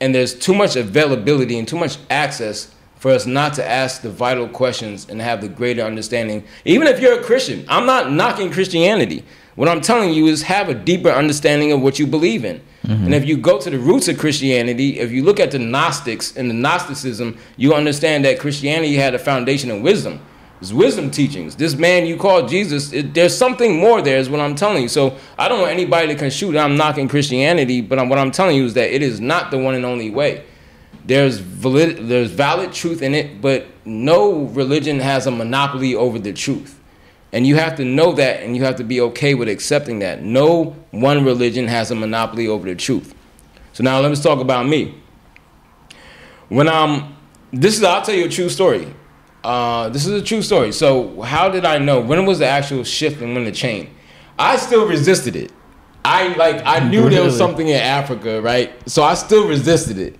and 0.00 0.14
there's 0.14 0.34
too 0.34 0.54
much 0.54 0.76
availability 0.76 1.58
and 1.58 1.66
too 1.66 1.78
much 1.78 1.98
access 2.10 2.74
for 2.98 3.10
us 3.10 3.26
not 3.26 3.54
to 3.54 3.66
ask 3.66 4.02
the 4.02 4.10
vital 4.10 4.48
questions 4.48 5.08
and 5.08 5.20
have 5.20 5.40
the 5.40 5.48
greater 5.48 5.82
understanding. 5.82 6.44
Even 6.64 6.86
if 6.86 7.00
you're 7.00 7.20
a 7.20 7.22
Christian, 7.22 7.64
I'm 7.68 7.86
not 7.86 8.10
knocking 8.10 8.50
Christianity. 8.50 9.24
What 9.54 9.68
I'm 9.68 9.80
telling 9.80 10.12
you 10.12 10.26
is 10.26 10.42
have 10.42 10.68
a 10.68 10.74
deeper 10.74 11.08
understanding 11.08 11.72
of 11.72 11.80
what 11.80 11.98
you 11.98 12.06
believe 12.06 12.44
in. 12.44 12.60
Mm-hmm. 12.84 13.04
And 13.06 13.14
if 13.14 13.24
you 13.24 13.36
go 13.38 13.58
to 13.58 13.70
the 13.70 13.78
roots 13.78 14.06
of 14.08 14.18
Christianity, 14.18 14.98
if 14.98 15.10
you 15.10 15.24
look 15.24 15.40
at 15.40 15.50
the 15.50 15.58
Gnostics 15.58 16.36
and 16.36 16.50
the 16.50 16.54
Gnosticism, 16.54 17.38
you 17.56 17.74
understand 17.74 18.24
that 18.26 18.38
Christianity 18.38 18.96
had 18.96 19.14
a 19.14 19.18
foundation 19.18 19.70
of 19.70 19.80
wisdom. 19.80 20.20
It's 20.60 20.72
wisdom 20.72 21.10
teachings. 21.10 21.56
This 21.56 21.74
man 21.74 22.06
you 22.06 22.16
call 22.16 22.46
Jesus, 22.46 22.92
it, 22.92 23.12
there's 23.12 23.36
something 23.36 23.78
more 23.78 24.00
there, 24.00 24.18
is 24.18 24.30
what 24.30 24.40
I'm 24.40 24.54
telling 24.54 24.82
you. 24.82 24.88
So 24.88 25.16
I 25.38 25.48
don't 25.48 25.60
want 25.60 25.72
anybody 25.72 26.08
to 26.08 26.14
construe 26.14 26.56
I'm 26.58 26.76
knocking 26.76 27.08
Christianity, 27.08 27.82
but 27.82 27.98
I'm, 27.98 28.08
what 28.08 28.18
I'm 28.18 28.30
telling 28.30 28.56
you 28.56 28.64
is 28.64 28.74
that 28.74 28.94
it 28.94 29.02
is 29.02 29.20
not 29.20 29.50
the 29.50 29.58
one 29.58 29.74
and 29.74 29.84
only 29.84 30.10
way. 30.10 30.44
There's 31.04 31.38
valid, 31.38 32.08
there's 32.08 32.30
valid 32.30 32.72
truth 32.72 33.02
in 33.02 33.14
it, 33.14 33.40
but 33.40 33.66
no 33.84 34.44
religion 34.46 34.98
has 35.00 35.26
a 35.26 35.30
monopoly 35.30 35.94
over 35.94 36.18
the 36.18 36.32
truth. 36.32 36.80
And 37.32 37.46
you 37.46 37.56
have 37.56 37.76
to 37.76 37.84
know 37.84 38.12
that 38.12 38.42
and 38.42 38.56
you 38.56 38.64
have 38.64 38.76
to 38.76 38.84
be 38.84 39.00
okay 39.02 39.34
with 39.34 39.48
accepting 39.48 39.98
that. 39.98 40.22
No 40.22 40.74
one 40.90 41.24
religion 41.24 41.68
has 41.68 41.90
a 41.90 41.94
monopoly 41.94 42.48
over 42.48 42.66
the 42.66 42.74
truth. 42.74 43.14
So 43.74 43.84
now 43.84 44.00
let 44.00 44.10
us 44.10 44.22
talk 44.22 44.40
about 44.40 44.66
me. 44.66 44.94
When 46.48 46.66
I'm, 46.66 47.14
this 47.52 47.76
is, 47.76 47.84
I'll 47.84 48.02
tell 48.02 48.14
you 48.14 48.24
a 48.24 48.28
true 48.28 48.48
story. 48.48 48.92
Uh, 49.46 49.88
this 49.90 50.06
is 50.06 50.20
a 50.20 50.24
true 50.24 50.42
story. 50.42 50.72
So 50.72 51.22
how 51.22 51.48
did 51.48 51.64
I 51.64 51.78
know? 51.78 52.00
When 52.00 52.26
was 52.26 52.40
the 52.40 52.48
actual 52.48 52.82
shift 52.82 53.22
and 53.22 53.32
when 53.32 53.44
the 53.44 53.52
change? 53.52 53.88
I 54.36 54.56
still 54.56 54.88
resisted 54.88 55.36
it. 55.36 55.52
I 56.04 56.34
like 56.34 56.62
I 56.66 56.80
knew 56.80 57.08
there 57.08 57.22
was 57.22 57.38
something 57.38 57.68
in 57.68 57.76
Africa, 57.76 58.42
right? 58.42 58.72
So 58.90 59.04
I 59.04 59.14
still 59.14 59.46
resisted 59.46 59.98
it. 59.98 60.18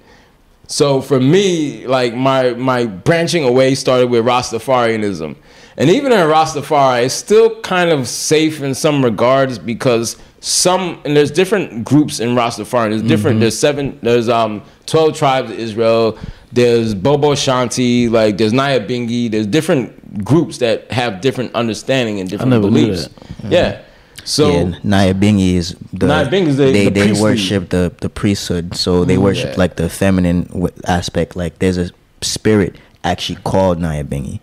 So 0.69 1.01
for 1.01 1.19
me, 1.19 1.89
like 1.89 2.15
my 2.15 2.55
my 2.55 2.87
branching 2.87 3.43
away 3.43 3.75
started 3.75 4.11
with 4.11 4.25
Rastafarianism. 4.25 5.35
And 5.77 5.91
even 5.91 6.13
in 6.13 6.19
Rastafari, 6.19 7.07
it's 7.07 7.15
still 7.15 7.61
kind 7.61 7.91
of 7.91 8.09
safe 8.09 8.63
in 8.63 8.75
some 8.75 9.05
regards 9.05 9.59
because 9.59 10.17
some 10.41 11.01
and 11.05 11.17
there's 11.17 11.33
different 11.33 11.85
groups 11.85 12.21
in 12.21 12.37
Rastafari. 12.37 12.91
There's 12.91 13.03
different 13.03 13.41
there's 13.41 13.59
seven 13.59 13.99
there's 14.03 14.29
um 14.29 14.63
twelve 14.87 15.17
tribes 15.17 15.51
of 15.51 15.59
Israel, 15.59 16.17
there's 16.53 16.95
Bobo 16.95 17.33
Shanti, 17.33 18.11
like 18.11 18.39
there's 18.39 18.53
Nyabingi, 18.53 19.31
there's 19.31 19.47
different 19.47 20.25
groups 20.25 20.59
that 20.59 20.91
have 20.91 21.21
different 21.21 21.55
understanding 21.55 22.21
and 22.21 22.29
different 22.31 22.51
never 22.51 22.71
knew 22.71 22.87
beliefs. 22.87 23.09
Yeah. 23.49 23.83
So 24.25 24.51
yeah, 24.51 24.79
Naya 24.83 25.15
Bingi 25.15 25.55
is 25.55 25.77
the 25.93 26.07
Nyabingi 26.07 26.47
is 26.49 26.57
the- 26.57 26.65
they 26.73 26.85
the 26.87 26.91
they 26.91 27.07
priestly. 27.07 27.23
worship 27.23 27.69
the 27.71 27.93
the 28.01 28.09
priesthood, 28.09 28.75
so 28.77 29.05
they 29.05 29.17
mm, 29.17 29.23
worship 29.23 29.51
Yeah. 29.53 29.59
like 29.59 29.77
the 29.77 29.89
feminine 29.89 30.45
w- 30.45 30.73
aspect. 30.87 31.37
Like 31.37 31.59
there's 31.61 31.79
a 31.79 31.91
spirit 32.23 32.75
actually 33.05 33.39
called 33.45 33.79
Nyabingi, 33.79 34.41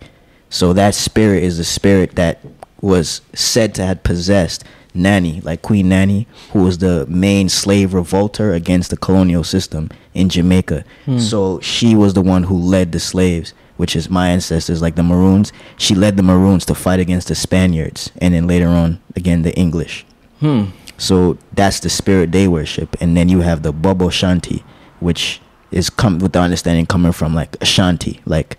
so 0.49 0.71
that 0.73 0.95
spirit 0.95 1.43
is 1.43 1.57
the 1.57 1.65
spirit 1.65 2.15
that 2.15 2.39
was 2.81 3.21
said 3.33 3.73
to 3.75 3.85
have 3.85 4.03
possessed 4.03 4.63
Nanny, 4.93 5.41
like 5.41 5.61
Queen 5.61 5.89
Nanny, 5.89 6.27
who 6.51 6.63
was 6.63 6.77
the 6.77 7.05
main 7.07 7.49
slave 7.49 7.93
revolter 7.93 8.53
against 8.53 8.89
the 8.89 8.97
colonial 8.97 9.43
system 9.43 9.89
in 10.13 10.29
Jamaica. 10.29 10.83
So 11.19 11.59
she 11.61 11.95
was 11.95 12.13
the 12.13 12.21
one 12.21 12.43
who 12.43 12.57
led 12.57 12.91
the 12.91 12.99
slaves, 12.99 13.53
which 13.77 13.95
is 13.95 14.09
my 14.09 14.29
ancestors, 14.29 14.81
like 14.81 14.95
the 14.95 15.03
Maroons. 15.03 15.51
She 15.77 15.95
led 15.95 16.15
the 16.17 16.23
Maroons 16.23 16.65
to 16.65 16.75
fight 16.75 16.99
against 16.99 17.27
the 17.27 17.35
Spaniards, 17.35 18.11
and 18.21 18.33
then 18.33 18.47
later 18.47 18.67
on, 18.67 19.01
again, 19.15 19.41
the 19.41 19.53
English. 19.55 20.05
Hmm. 20.39 20.65
So 20.97 21.37
that's 21.53 21.79
the 21.79 21.89
spirit 21.89 22.31
they 22.31 22.47
worship, 22.47 22.95
and 23.01 23.17
then 23.17 23.29
you 23.29 23.41
have 23.41 23.63
the 23.63 23.73
Bobo 23.73 24.09
Shanti, 24.09 24.63
which 24.99 25.41
is 25.71 25.89
come 25.89 26.19
with 26.19 26.33
the 26.33 26.39
understanding 26.39 26.85
coming 26.85 27.11
from 27.11 27.33
like 27.33 27.57
Ashanti, 27.61 28.21
like 28.25 28.57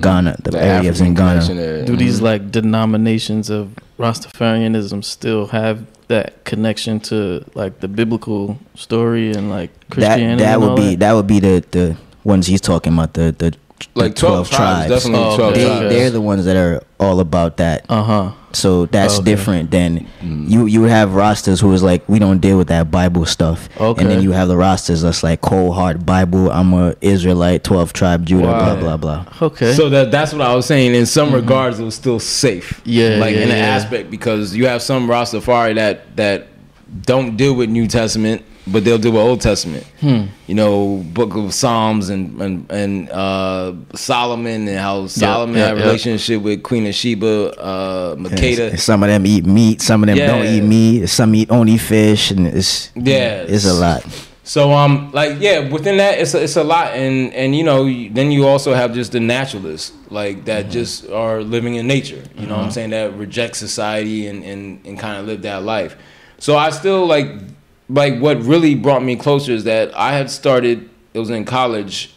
Ghana, 0.00 0.36
the, 0.42 0.50
the 0.52 0.62
areas 0.62 1.00
African 1.00 1.06
in 1.06 1.14
Ghana. 1.14 1.30
connection 1.32 1.56
there. 1.56 1.84
Do 1.84 1.96
these 1.96 2.20
like 2.20 2.50
denominations 2.50 3.50
of 3.50 3.74
Rastafarianism 3.98 5.04
still 5.04 5.46
have 5.48 5.86
that 6.08 6.44
connection 6.44 7.00
to 7.00 7.44
like 7.54 7.80
the 7.80 7.88
biblical 7.88 8.58
story 8.74 9.30
and 9.32 9.50
like 9.50 9.70
That 9.72 9.90
Christianity? 9.90 10.42
that 10.44 10.52
and 10.54 10.60
would 10.62 10.70
all 10.70 10.76
be 10.76 10.94
that 10.96 11.12
would 11.12 11.26
be 11.26 11.40
the 11.40 11.64
the 11.70 11.96
ones 12.24 12.46
he's 12.46 12.60
talking 12.60 12.92
about 12.92 13.14
the 13.14 13.34
the, 13.36 13.50
the 13.50 13.58
like 13.94 14.14
12 14.14 14.50
tribes, 14.50 14.88
definitely 14.88 15.24
Oh, 15.26 15.36
12 15.36 15.52
okay. 15.52 15.60
They, 15.62 15.66
tribes. 15.68 15.94
they're 15.94 16.10
the 16.10 16.20
ones 16.20 16.44
that 16.44 16.56
are 16.56 16.82
all 17.00 17.20
about 17.20 17.56
that. 17.58 17.84
Uh 17.88 18.02
huh. 18.02 18.32
So 18.56 18.86
that's 18.86 19.16
Okay. 19.18 19.24
different 19.24 19.70
than 19.70 20.06
Mm. 20.22 20.50
you. 20.50 20.66
You 20.66 20.80
would 20.82 20.90
have 20.90 21.14
rosters 21.14 21.60
who 21.60 21.72
is 21.72 21.82
like, 21.82 22.02
we 22.08 22.18
don't 22.18 22.38
deal 22.40 22.56
with 22.58 22.68
that 22.68 22.90
Bible 22.90 23.26
stuff. 23.26 23.68
Okay. 23.80 24.00
And 24.02 24.10
then 24.10 24.22
you 24.22 24.32
have 24.32 24.48
the 24.48 24.56
rosters 24.56 25.02
that's 25.02 25.22
like 25.22 25.40
cold 25.40 25.74
hard 25.74 26.06
Bible. 26.06 26.50
I'm 26.50 26.72
a 26.72 26.94
Israelite, 27.00 27.64
twelve 27.64 27.92
tribe 27.92 28.24
Judah, 28.26 28.46
Wow. 28.46 28.76
blah 28.76 28.96
blah 28.96 28.96
blah. 28.96 29.46
Okay. 29.48 29.72
So 29.74 29.88
that 29.90 30.10
that's 30.10 30.32
what 30.32 30.42
I 30.42 30.54
was 30.54 30.66
saying. 30.66 30.94
In 30.94 31.06
some 31.06 31.32
regards, 31.34 31.78
it 31.80 31.84
was 31.84 31.94
still 31.94 32.18
safe. 32.20 32.80
Yeah, 32.84 33.16
like 33.20 33.34
yeah, 33.34 33.42
in 33.42 33.50
an 33.50 33.56
aspect 33.56 34.10
because 34.10 34.54
you 34.56 34.66
have 34.66 34.82
some 34.82 35.08
Rastafari 35.08 35.74
that 35.76 36.16
that 36.16 36.46
don't 37.06 37.36
deal 37.36 37.54
with 37.54 37.68
New 37.70 37.86
Testament, 37.88 38.42
but 38.66 38.84
they'll 38.84 38.98
do 38.98 39.12
with 39.12 39.20
Old 39.20 39.40
Testament. 39.40 39.84
Hmm. 40.00 40.24
You 40.46 40.54
know, 40.54 41.04
Book 41.12 41.34
of 41.34 41.52
Psalms 41.52 42.08
and 42.08 42.40
and, 42.40 42.70
and 42.70 43.10
uh, 43.10 43.74
Solomon 43.94 44.68
and 44.68 44.78
how 44.78 45.06
Solomon 45.06 45.56
yeah, 45.56 45.66
had 45.66 45.76
a 45.76 45.80
yeah. 45.80 45.86
relationship 45.86 46.42
with 46.42 46.62
Queen 46.62 46.86
of 46.86 46.94
Sheba, 46.94 47.60
uh, 47.60 48.16
Makeda. 48.16 48.78
Some 48.78 49.02
of 49.02 49.08
them 49.08 49.26
eat 49.26 49.44
meat. 49.44 49.82
Some 49.82 50.02
of 50.02 50.08
them 50.08 50.16
don't 50.16 50.46
eat 50.46 50.62
meat. 50.62 51.06
Some 51.08 51.34
eat 51.34 51.50
only 51.50 51.78
fish, 51.78 52.30
and 52.30 52.46
it's 52.46 52.90
Yeah, 52.94 53.44
it's 53.46 53.66
a 53.66 53.74
lot. 53.74 54.04
So 54.46 54.72
um, 54.72 55.10
like 55.12 55.40
yeah, 55.40 55.70
within 55.70 55.96
that 55.96 56.18
it's 56.18 56.34
a, 56.34 56.42
it's 56.42 56.56
a 56.56 56.64
lot, 56.64 56.92
and 56.92 57.32
and 57.32 57.56
you 57.56 57.64
know 57.64 57.84
then 57.84 58.30
you 58.30 58.46
also 58.46 58.74
have 58.74 58.92
just 58.92 59.12
the 59.12 59.20
naturalists 59.20 59.92
like 60.10 60.44
that 60.44 60.70
just 60.70 61.08
are 61.10 61.42
living 61.42 61.76
in 61.76 61.86
nature. 61.86 62.22
You 62.36 62.46
know 62.46 62.56
what 62.56 62.66
I'm 62.66 62.70
saying 62.70 62.90
that 62.90 63.14
reject 63.14 63.56
society 63.56 64.26
and 64.26 64.44
and 64.44 64.84
and 64.86 64.98
kind 64.98 65.18
of 65.18 65.26
live 65.26 65.42
that 65.42 65.62
life. 65.62 65.96
So 66.38 66.58
I 66.58 66.70
still 66.70 67.06
like 67.06 67.26
like 67.88 68.18
what 68.18 68.42
really 68.42 68.74
brought 68.74 69.02
me 69.02 69.16
closer 69.16 69.52
is 69.52 69.64
that 69.64 69.96
I 69.96 70.12
had 70.12 70.30
started. 70.30 70.88
It 71.12 71.18
was 71.18 71.30
in 71.30 71.44
college. 71.44 72.14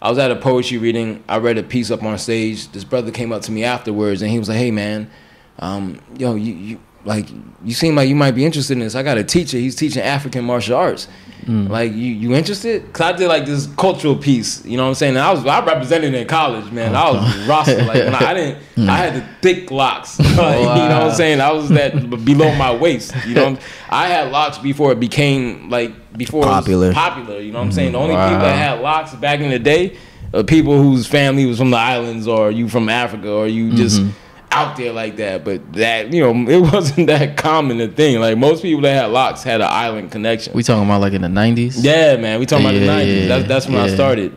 I 0.00 0.10
was 0.10 0.18
at 0.18 0.30
a 0.30 0.36
poetry 0.36 0.78
reading. 0.78 1.24
I 1.28 1.38
read 1.38 1.58
a 1.58 1.62
piece 1.62 1.90
up 1.90 2.02
on 2.02 2.16
stage. 2.18 2.70
This 2.72 2.84
brother 2.84 3.10
came 3.10 3.32
up 3.32 3.42
to 3.42 3.52
me 3.52 3.64
afterwards, 3.64 4.22
and 4.22 4.30
he 4.30 4.38
was 4.38 4.48
like, 4.48 4.58
"Hey 4.58 4.70
man, 4.70 5.10
um, 5.58 6.00
yo, 6.16 6.34
you, 6.36 6.54
you 6.54 6.80
like 7.04 7.26
you 7.64 7.74
seem 7.74 7.94
like 7.94 8.08
you 8.08 8.16
might 8.16 8.32
be 8.32 8.44
interested 8.44 8.74
in 8.74 8.80
this. 8.80 8.94
I 8.94 9.02
got 9.02 9.18
a 9.18 9.24
teacher. 9.24 9.56
He's 9.56 9.76
teaching 9.76 10.02
African 10.02 10.44
martial 10.44 10.76
arts. 10.76 11.08
Hmm. 11.46 11.66
Like 11.68 11.92
you, 11.92 12.12
you 12.12 12.34
interested? 12.34 12.92
Cause 12.92 13.14
I 13.14 13.16
did 13.16 13.28
like 13.28 13.46
this 13.46 13.66
cultural 13.78 14.16
piece. 14.16 14.64
You 14.66 14.76
know 14.76 14.82
what 14.82 14.90
I'm 14.90 14.94
saying? 14.96 15.16
And 15.16 15.24
I 15.24 15.32
was 15.32 15.46
I 15.46 15.64
represented 15.64 16.12
in 16.12 16.26
college, 16.26 16.70
man. 16.72 16.94
I 16.94 17.10
was 17.10 17.48
roster 17.48 17.82
like 17.84 18.04
when 18.04 18.14
I, 18.14 18.30
I 18.30 18.34
didn't. 18.34 18.58
Hmm. 18.78 18.88
I 18.88 18.96
had 18.96 19.14
the 19.16 19.26
thick 19.42 19.72
locks. 19.72 20.20
Like, 20.20 20.28
You 20.36 20.36
know 20.36 21.00
what 21.00 21.10
I'm 21.10 21.14
saying? 21.14 21.40
I 21.40 21.50
was 21.50 21.68
that 21.70 21.94
below 22.24 22.54
my 22.54 22.72
waist. 22.72 23.12
You 23.26 23.34
know, 23.34 23.58
I 23.88 24.06
had 24.06 24.30
locks 24.30 24.58
before 24.58 24.92
it 24.92 25.00
became 25.00 25.68
like 25.68 26.16
before 26.16 26.44
Popular. 26.44 26.92
Popular. 26.92 27.40
You 27.40 27.50
know 27.50 27.58
what 27.58 27.64
I'm 27.64 27.70
hmm. 27.70 27.74
saying? 27.74 27.92
The 27.92 27.98
only 27.98 28.14
Wow. 28.14 28.28
people 28.28 28.44
that 28.44 28.56
had 28.56 28.80
locks 28.80 29.14
back 29.14 29.40
in 29.40 29.50
the 29.50 29.58
day, 29.58 29.96
are 30.32 30.44
people 30.44 30.80
whose 30.80 31.06
family 31.06 31.46
was 31.46 31.58
from 31.58 31.70
the 31.70 31.76
islands, 31.76 32.28
or 32.28 32.50
you 32.50 32.68
from 32.68 32.88
Africa, 32.88 33.32
or 33.32 33.48
you 33.48 33.72
just 33.74 34.00
mm-hmm. 34.00 34.10
Out 34.58 34.76
there 34.76 34.92
like 34.92 35.16
that, 35.16 35.44
but 35.44 35.72
that 35.74 36.12
you 36.12 36.20
know 36.20 36.50
it 36.50 36.60
wasn't 36.60 37.06
that 37.06 37.36
common 37.36 37.80
a 37.80 37.88
thing. 37.88 38.20
Like 38.20 38.38
most 38.38 38.62
people 38.62 38.82
that 38.82 38.94
had 38.94 39.06
locks 39.10 39.42
had 39.42 39.60
an 39.60 39.68
island 39.70 40.10
connection. 40.10 40.52
We 40.54 40.62
talking 40.62 40.84
about 40.84 41.00
like 41.00 41.12
in 41.12 41.22
the 41.22 41.28
nineties? 41.28 41.82
Yeah, 41.82 42.16
man. 42.16 42.40
We 42.40 42.46
talking 42.46 42.66
about 42.66 42.78
the 42.78 42.86
nineties. 42.86 43.22
yeah, 43.22 43.28
that's 43.28 43.48
that's 43.48 43.66
when 43.66 43.76
I 43.76 43.88
started. 43.88 44.36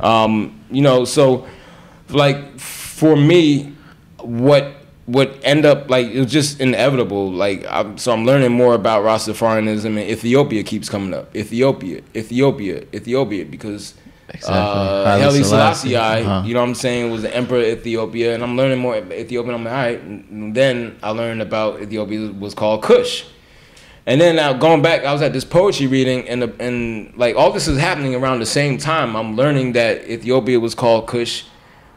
Um, 0.00 0.60
you 0.70 0.82
know, 0.82 1.04
so 1.04 1.46
like 2.08 2.58
for 2.58 3.16
me, 3.16 3.74
what 4.18 4.74
what 5.06 5.36
end 5.42 5.64
up 5.64 5.90
like 5.90 6.06
it 6.06 6.20
was 6.20 6.30
just 6.30 6.60
inevitable. 6.60 7.30
Like 7.30 7.66
I'm, 7.68 7.98
so, 7.98 8.12
I'm 8.12 8.24
learning 8.24 8.52
more 8.52 8.74
about 8.74 9.04
Rastafarianism, 9.04 9.86
and 9.86 9.98
Ethiopia 9.98 10.62
keeps 10.62 10.88
coming 10.88 11.14
up. 11.14 11.34
Ethiopia, 11.34 12.02
Ethiopia, 12.14 12.84
Ethiopia, 12.94 13.44
because. 13.44 13.94
Exactly. 14.34 14.54
Uh, 14.54 15.18
Haile 15.18 15.44
Selassie. 15.44 15.96
Uh-huh. 15.96 16.42
you 16.46 16.54
know 16.54 16.60
what 16.60 16.68
I'm 16.68 16.74
saying, 16.74 17.10
was 17.10 17.22
the 17.22 17.34
emperor 17.34 17.58
of 17.58 17.64
Ethiopia, 17.64 18.34
and 18.34 18.42
I'm 18.42 18.56
learning 18.56 18.78
more 18.78 18.96
about 18.96 19.12
Ethiopia. 19.12 19.52
I'm 19.52 19.64
like, 19.64 19.72
all 19.72 19.78
right. 19.78 20.00
And 20.00 20.54
then 20.54 20.98
I 21.02 21.10
learned 21.10 21.42
about 21.42 21.80
Ethiopia 21.80 22.32
was 22.32 22.54
called 22.54 22.82
Kush. 22.82 23.24
And 24.06 24.20
then 24.20 24.36
now 24.36 24.52
going 24.52 24.82
back, 24.82 25.04
I 25.04 25.12
was 25.12 25.22
at 25.22 25.32
this 25.32 25.44
poetry 25.44 25.86
reading, 25.86 26.28
and 26.28 26.42
the, 26.42 26.54
and 26.58 27.14
like 27.16 27.36
all 27.36 27.52
this 27.52 27.68
is 27.68 27.78
happening 27.78 28.14
around 28.14 28.40
the 28.40 28.46
same 28.46 28.78
time. 28.78 29.16
I'm 29.16 29.36
learning 29.36 29.72
that 29.72 30.08
Ethiopia 30.08 30.58
was 30.58 30.74
called 30.74 31.06
Kush, 31.06 31.44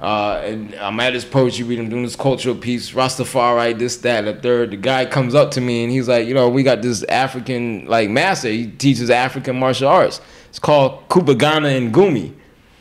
uh, 0.04 0.42
and 0.44 0.76
I'm 0.76 1.00
at 1.00 1.14
this 1.14 1.24
poetry 1.24 1.64
reading, 1.64 1.88
doing 1.88 2.04
this 2.04 2.18
cultural 2.18 2.56
piece, 2.56 2.92
Rastafari, 2.92 3.80
this, 3.80 3.96
that, 3.98 4.28
and 4.28 4.38
the 4.38 4.42
third. 4.42 4.72
The 4.72 4.78
guy 4.78 5.06
comes 5.06 5.34
up 5.34 5.52
to 5.52 5.62
me 5.62 5.84
and 5.84 5.92
he's 5.94 6.10
like, 6.10 6.28
you 6.28 6.34
know, 6.34 6.50
we 6.50 6.62
got 6.62 6.82
this 6.82 7.04
African 7.04 7.86
like 7.86 8.10
master. 8.10 8.50
He 8.50 8.68
teaches 8.68 9.10
African 9.10 9.58
martial 9.58 9.88
arts. 9.88 10.20
It's 10.54 10.60
called 10.60 11.10
Kupigana 11.10 11.92
Ngumi. 11.92 12.32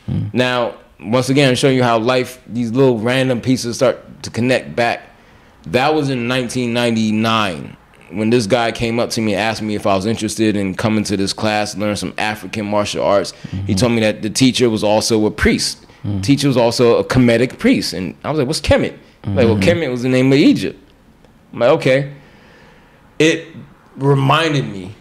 Hmm. 0.04 0.26
Now, 0.34 0.74
once 1.00 1.30
again, 1.30 1.48
I'm 1.48 1.54
showing 1.54 1.74
you 1.74 1.82
how 1.82 1.98
life, 1.98 2.38
these 2.46 2.70
little 2.70 2.98
random 2.98 3.40
pieces 3.40 3.76
start 3.76 4.22
to 4.24 4.28
connect 4.28 4.76
back. 4.76 5.00
That 5.68 5.94
was 5.94 6.10
in 6.10 6.28
1999 6.28 7.74
when 8.10 8.28
this 8.28 8.46
guy 8.46 8.72
came 8.72 9.00
up 9.00 9.08
to 9.08 9.22
me 9.22 9.32
and 9.32 9.40
asked 9.40 9.62
me 9.62 9.74
if 9.74 9.86
I 9.86 9.96
was 9.96 10.04
interested 10.04 10.54
in 10.54 10.74
coming 10.74 11.02
to 11.04 11.16
this 11.16 11.32
class, 11.32 11.74
learn 11.74 11.96
some 11.96 12.12
African 12.18 12.66
martial 12.66 13.02
arts. 13.02 13.30
He 13.30 13.56
mm-hmm. 13.56 13.74
told 13.76 13.92
me 13.92 14.00
that 14.00 14.20
the 14.20 14.28
teacher 14.28 14.68
was 14.68 14.84
also 14.84 15.24
a 15.24 15.30
priest. 15.30 15.86
Mm. 16.04 16.22
Teacher 16.22 16.48
was 16.48 16.58
also 16.58 16.98
a 16.98 17.04
Kemetic 17.04 17.58
priest. 17.58 17.94
And 17.94 18.14
I 18.22 18.28
was 18.28 18.38
like, 18.38 18.46
what's 18.46 18.60
Kemet? 18.60 18.98
Like, 19.24 19.46
well, 19.46 19.56
mm-hmm. 19.56 19.62
Kemet 19.62 19.90
was 19.90 20.02
the 20.02 20.10
name 20.10 20.30
of 20.30 20.36
Egypt. 20.36 20.78
I'm 21.54 21.60
like, 21.60 21.70
okay. 21.70 22.12
It 23.18 23.48
reminded 23.96 24.66
me 24.66 24.94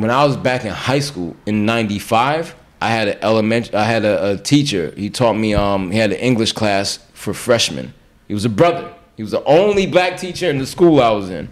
when 0.00 0.10
I 0.10 0.24
was 0.24 0.36
back 0.36 0.64
in 0.64 0.70
high 0.72 0.98
school 1.00 1.36
in 1.46 1.66
'95, 1.66 2.54
I 2.80 2.88
had 2.90 3.08
an 3.08 3.18
elementary. 3.22 3.74
I 3.74 3.84
had 3.84 4.04
a, 4.04 4.32
a 4.32 4.36
teacher. 4.36 4.92
He 4.96 5.10
taught 5.10 5.34
me. 5.34 5.54
Um, 5.54 5.90
he 5.90 5.98
had 5.98 6.12
an 6.12 6.18
English 6.18 6.52
class 6.52 6.98
for 7.12 7.34
freshmen. 7.34 7.92
He 8.28 8.34
was 8.34 8.44
a 8.44 8.48
brother. 8.48 8.92
He 9.16 9.22
was 9.22 9.32
the 9.32 9.42
only 9.44 9.86
black 9.86 10.16
teacher 10.16 10.48
in 10.48 10.58
the 10.58 10.66
school 10.66 11.00
I 11.02 11.10
was 11.10 11.28
in, 11.28 11.48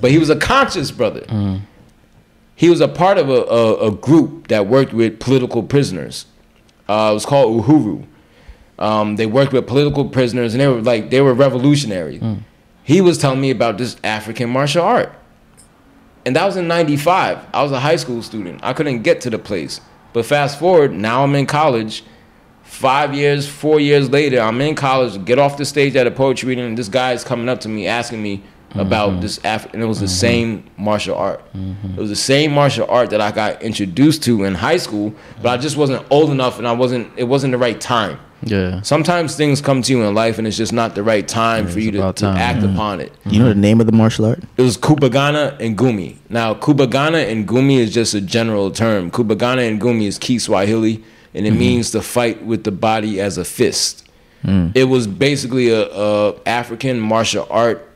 but 0.00 0.10
he 0.10 0.18
was 0.18 0.30
a 0.30 0.36
conscious 0.36 0.90
brother. 0.90 1.24
He 2.56 2.70
was 2.70 2.80
a 2.80 2.88
part 2.88 3.18
of 3.18 3.28
a, 3.28 3.42
a, 3.44 3.88
a 3.88 3.90
group 3.90 4.48
that 4.48 4.66
worked 4.66 4.92
with 4.92 5.18
political 5.20 5.62
prisoners. 5.62 6.26
Uh, 6.88 7.08
it 7.10 7.14
was 7.14 7.26
called 7.26 7.64
Uhuru. 7.64 8.06
Um, 8.78 9.16
they 9.16 9.26
worked 9.26 9.52
with 9.52 9.66
political 9.66 10.08
prisoners, 10.08 10.54
and 10.54 10.60
they 10.60 10.66
were 10.68 10.80
like 10.82 11.10
they 11.10 11.20
were 11.20 11.34
revolutionary. 11.34 12.20
He 12.82 13.00
was 13.00 13.16
telling 13.18 13.40
me 13.40 13.50
about 13.50 13.78
this 13.78 13.96
African 14.04 14.50
martial 14.50 14.82
art. 14.84 15.12
And 16.26 16.36
that 16.36 16.44
was 16.44 16.56
in 16.56 16.68
95. 16.68 17.46
I 17.52 17.62
was 17.62 17.72
a 17.72 17.80
high 17.80 17.96
school 17.96 18.22
student. 18.22 18.60
I 18.62 18.72
couldn't 18.72 19.02
get 19.02 19.20
to 19.22 19.30
the 19.30 19.38
place. 19.38 19.80
But 20.12 20.24
fast 20.24 20.58
forward, 20.58 20.92
now 20.92 21.22
I'm 21.22 21.34
in 21.34 21.46
college. 21.46 22.04
Five 22.62 23.14
years, 23.14 23.46
four 23.46 23.78
years 23.78 24.10
later, 24.10 24.40
I'm 24.40 24.60
in 24.60 24.74
college, 24.74 25.22
get 25.24 25.38
off 25.38 25.58
the 25.58 25.64
stage 25.64 25.96
at 25.96 26.06
a 26.06 26.10
poetry 26.10 26.48
reading, 26.48 26.64
and 26.64 26.78
this 26.78 26.88
guy 26.88 27.12
is 27.12 27.22
coming 27.22 27.48
up 27.48 27.60
to 27.60 27.68
me 27.68 27.86
asking 27.86 28.22
me 28.22 28.42
about 28.74 29.10
mm-hmm. 29.10 29.20
this 29.20 29.38
Af- 29.44 29.72
and 29.72 29.82
it 29.82 29.86
was 29.86 30.00
the 30.00 30.06
mm-hmm. 30.06 30.14
same 30.14 30.70
martial 30.76 31.16
art. 31.16 31.40
Mm-hmm. 31.52 31.94
It 31.94 32.00
was 32.00 32.10
the 32.10 32.16
same 32.16 32.52
martial 32.52 32.86
art 32.88 33.10
that 33.10 33.20
I 33.20 33.30
got 33.30 33.62
introduced 33.62 34.22
to 34.24 34.44
in 34.44 34.54
high 34.54 34.78
school, 34.78 35.14
but 35.42 35.50
I 35.50 35.56
just 35.56 35.76
wasn't 35.76 36.04
old 36.10 36.30
enough 36.30 36.58
and 36.58 36.66
I 36.66 36.72
wasn't 36.72 37.10
it 37.16 37.24
wasn't 37.24 37.52
the 37.52 37.58
right 37.58 37.80
time. 37.80 38.18
Yeah. 38.46 38.82
Sometimes 38.82 39.36
things 39.36 39.60
come 39.60 39.82
to 39.82 39.92
you 39.92 40.02
in 40.02 40.14
life 40.14 40.38
and 40.38 40.46
it's 40.46 40.56
just 40.56 40.72
not 40.72 40.94
the 40.94 41.02
right 41.02 41.26
time 41.26 41.66
for 41.66 41.80
you 41.80 41.90
to, 41.92 41.98
about 41.98 42.16
to 42.16 42.26
time, 42.26 42.36
act 42.36 42.62
yeah. 42.62 42.72
upon 42.72 43.00
it. 43.00 43.12
You 43.26 43.38
know 43.38 43.48
the 43.48 43.54
name 43.54 43.80
of 43.80 43.86
the 43.86 43.92
martial 43.92 44.26
art? 44.26 44.40
It 44.56 44.62
was 44.62 44.76
Kupigana 44.76 45.58
Ngumi. 45.58 46.16
Now, 46.28 46.54
Kupigana 46.54 47.44
Ngumi 47.44 47.78
is 47.78 47.92
just 47.92 48.14
a 48.14 48.20
general 48.20 48.70
term. 48.70 49.10
Kupigana 49.10 49.78
Ngumi 49.78 50.06
is 50.06 50.18
Kiswahili, 50.18 51.02
and 51.34 51.46
it 51.46 51.50
mm-hmm. 51.50 51.58
means 51.58 51.90
to 51.92 52.02
fight 52.02 52.44
with 52.44 52.64
the 52.64 52.72
body 52.72 53.20
as 53.20 53.38
a 53.38 53.44
fist. 53.44 54.08
Mm. 54.44 54.76
It 54.76 54.84
was 54.84 55.06
basically 55.06 55.70
a, 55.70 55.86
a 55.90 56.34
African 56.46 57.00
martial 57.00 57.46
art 57.50 57.88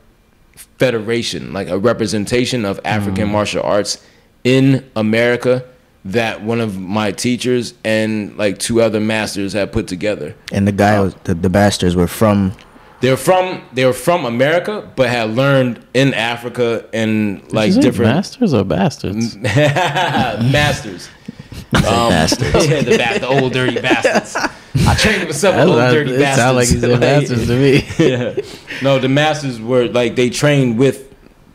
federation, 0.55 1.53
like 1.53 1.67
a 1.67 1.77
representation 1.77 2.65
of 2.65 2.79
African 2.83 3.27
mm. 3.27 3.31
martial 3.31 3.63
arts 3.63 4.03
in 4.43 4.89
America 4.95 5.63
that 6.13 6.43
one 6.43 6.59
of 6.61 6.79
my 6.79 7.11
teachers 7.11 7.73
and 7.83 8.37
like 8.37 8.57
two 8.59 8.81
other 8.81 8.99
masters 8.99 9.53
had 9.53 9.71
put 9.71 9.87
together. 9.87 10.35
And 10.51 10.67
the 10.67 10.71
guy, 10.71 10.99
was, 10.99 11.15
the, 11.23 11.33
the 11.35 11.49
bastards 11.49 11.95
were 11.95 12.07
from. 12.07 12.53
They're 13.01 13.15
from 13.15 13.61
they're 13.71 13.93
from 13.93 14.25
America, 14.25 14.89
but 14.97 15.09
had 15.09 15.29
learned 15.29 15.85
in 15.93 16.13
Africa 16.13 16.85
and 16.93 17.49
like 17.53 17.69
Is 17.69 17.77
different 17.77 18.13
masters 18.13 18.53
or 18.53 18.65
bastards? 18.65 19.37
masters. 19.37 21.09
Um, 21.73 21.81
bastards. 21.83 22.43
yeah, 22.67 22.81
the, 22.81 22.97
ba- 22.97 23.19
the 23.19 23.27
old 23.27 23.53
dirty 23.53 23.79
bastards. 23.79 24.35
I 24.87 24.95
trained 24.95 25.27
with 25.27 25.35
several 25.37 25.75
That's 25.75 25.93
old 25.93 25.93
dirty 26.05 26.15
it 26.15 26.19
bastards. 26.19 26.37
sound 26.41 26.55
like 26.57 26.67
he 26.67 26.79
said 26.79 26.99
bastards 27.39 27.47
to 27.47 27.55
me. 27.57 27.87
yeah. 27.99 28.81
No, 28.83 28.99
the 28.99 29.09
masters 29.09 29.61
were 29.61 29.87
like 29.87 30.15
they 30.15 30.29
trained 30.29 30.77
with 30.77 31.08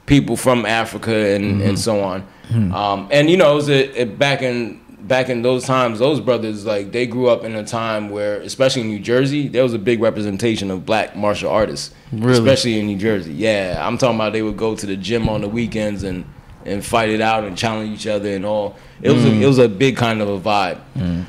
people 0.07 0.37
from 0.37 0.67
Africa 0.67 1.15
and, 1.35 1.61
and 1.63 1.79
so 1.79 2.01
on. 2.01 2.27
Um, 2.73 3.09
and 3.11 3.31
you 3.31 3.37
know, 3.37 3.53
it 3.53 3.55
was 3.55 3.69
a, 3.71 4.03
it, 4.03 4.19
back 4.19 4.43
in 4.43 4.81
back 5.01 5.29
in 5.29 5.43
those 5.43 5.65
times, 5.65 5.99
those 5.99 6.21
brothers 6.21 6.65
like 6.65 6.93
they 6.93 7.07
grew 7.07 7.29
up 7.29 7.43
in 7.45 7.55
a 7.55 7.65
time 7.65 8.11
where, 8.11 8.41
especially 8.41 8.83
in 8.83 8.89
New 8.89 8.99
Jersey, 9.01 9.49
there 9.49 9.63
was 9.63 9.75
a 9.75 9.79
big 9.79 10.01
representation 10.01 10.71
of 10.71 10.87
black 10.87 11.15
martial 11.17 11.51
artists, 11.51 11.95
Really? 12.13 12.33
especially 12.39 12.79
in 12.81 12.87
New 12.87 12.97
Jersey. 12.99 13.33
Yeah, 13.35 13.83
I'm 13.87 13.99
talking 13.99 14.17
about 14.17 14.33
they 14.33 14.43
would 14.43 14.57
go 14.57 14.75
to 14.77 14.87
the 14.87 14.97
gym 14.97 15.29
on 15.29 15.41
the 15.41 15.49
weekends 15.49 16.03
and 16.05 16.25
and 16.67 16.83
fight 16.85 17.11
it 17.11 17.21
out 17.21 17.45
and 17.45 17.59
challenge 17.59 17.91
each 17.93 18.07
other 18.07 18.31
and 18.31 18.45
all. 18.47 18.77
It 19.03 19.11
was 19.11 19.25
a, 19.25 19.29
it 19.33 19.47
was 19.47 19.59
a 19.59 19.69
big 19.69 19.97
kind 19.97 20.23
of 20.23 20.29
a 20.29 20.39
vibe. 20.41 20.79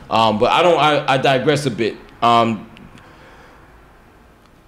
Um, 0.10 0.40
but 0.40 0.52
I 0.52 0.62
don't. 0.62 0.80
I, 0.80 1.14
I 1.14 1.18
digress 1.18 1.66
a 1.66 1.72
bit. 1.72 1.96
Um, 2.22 2.70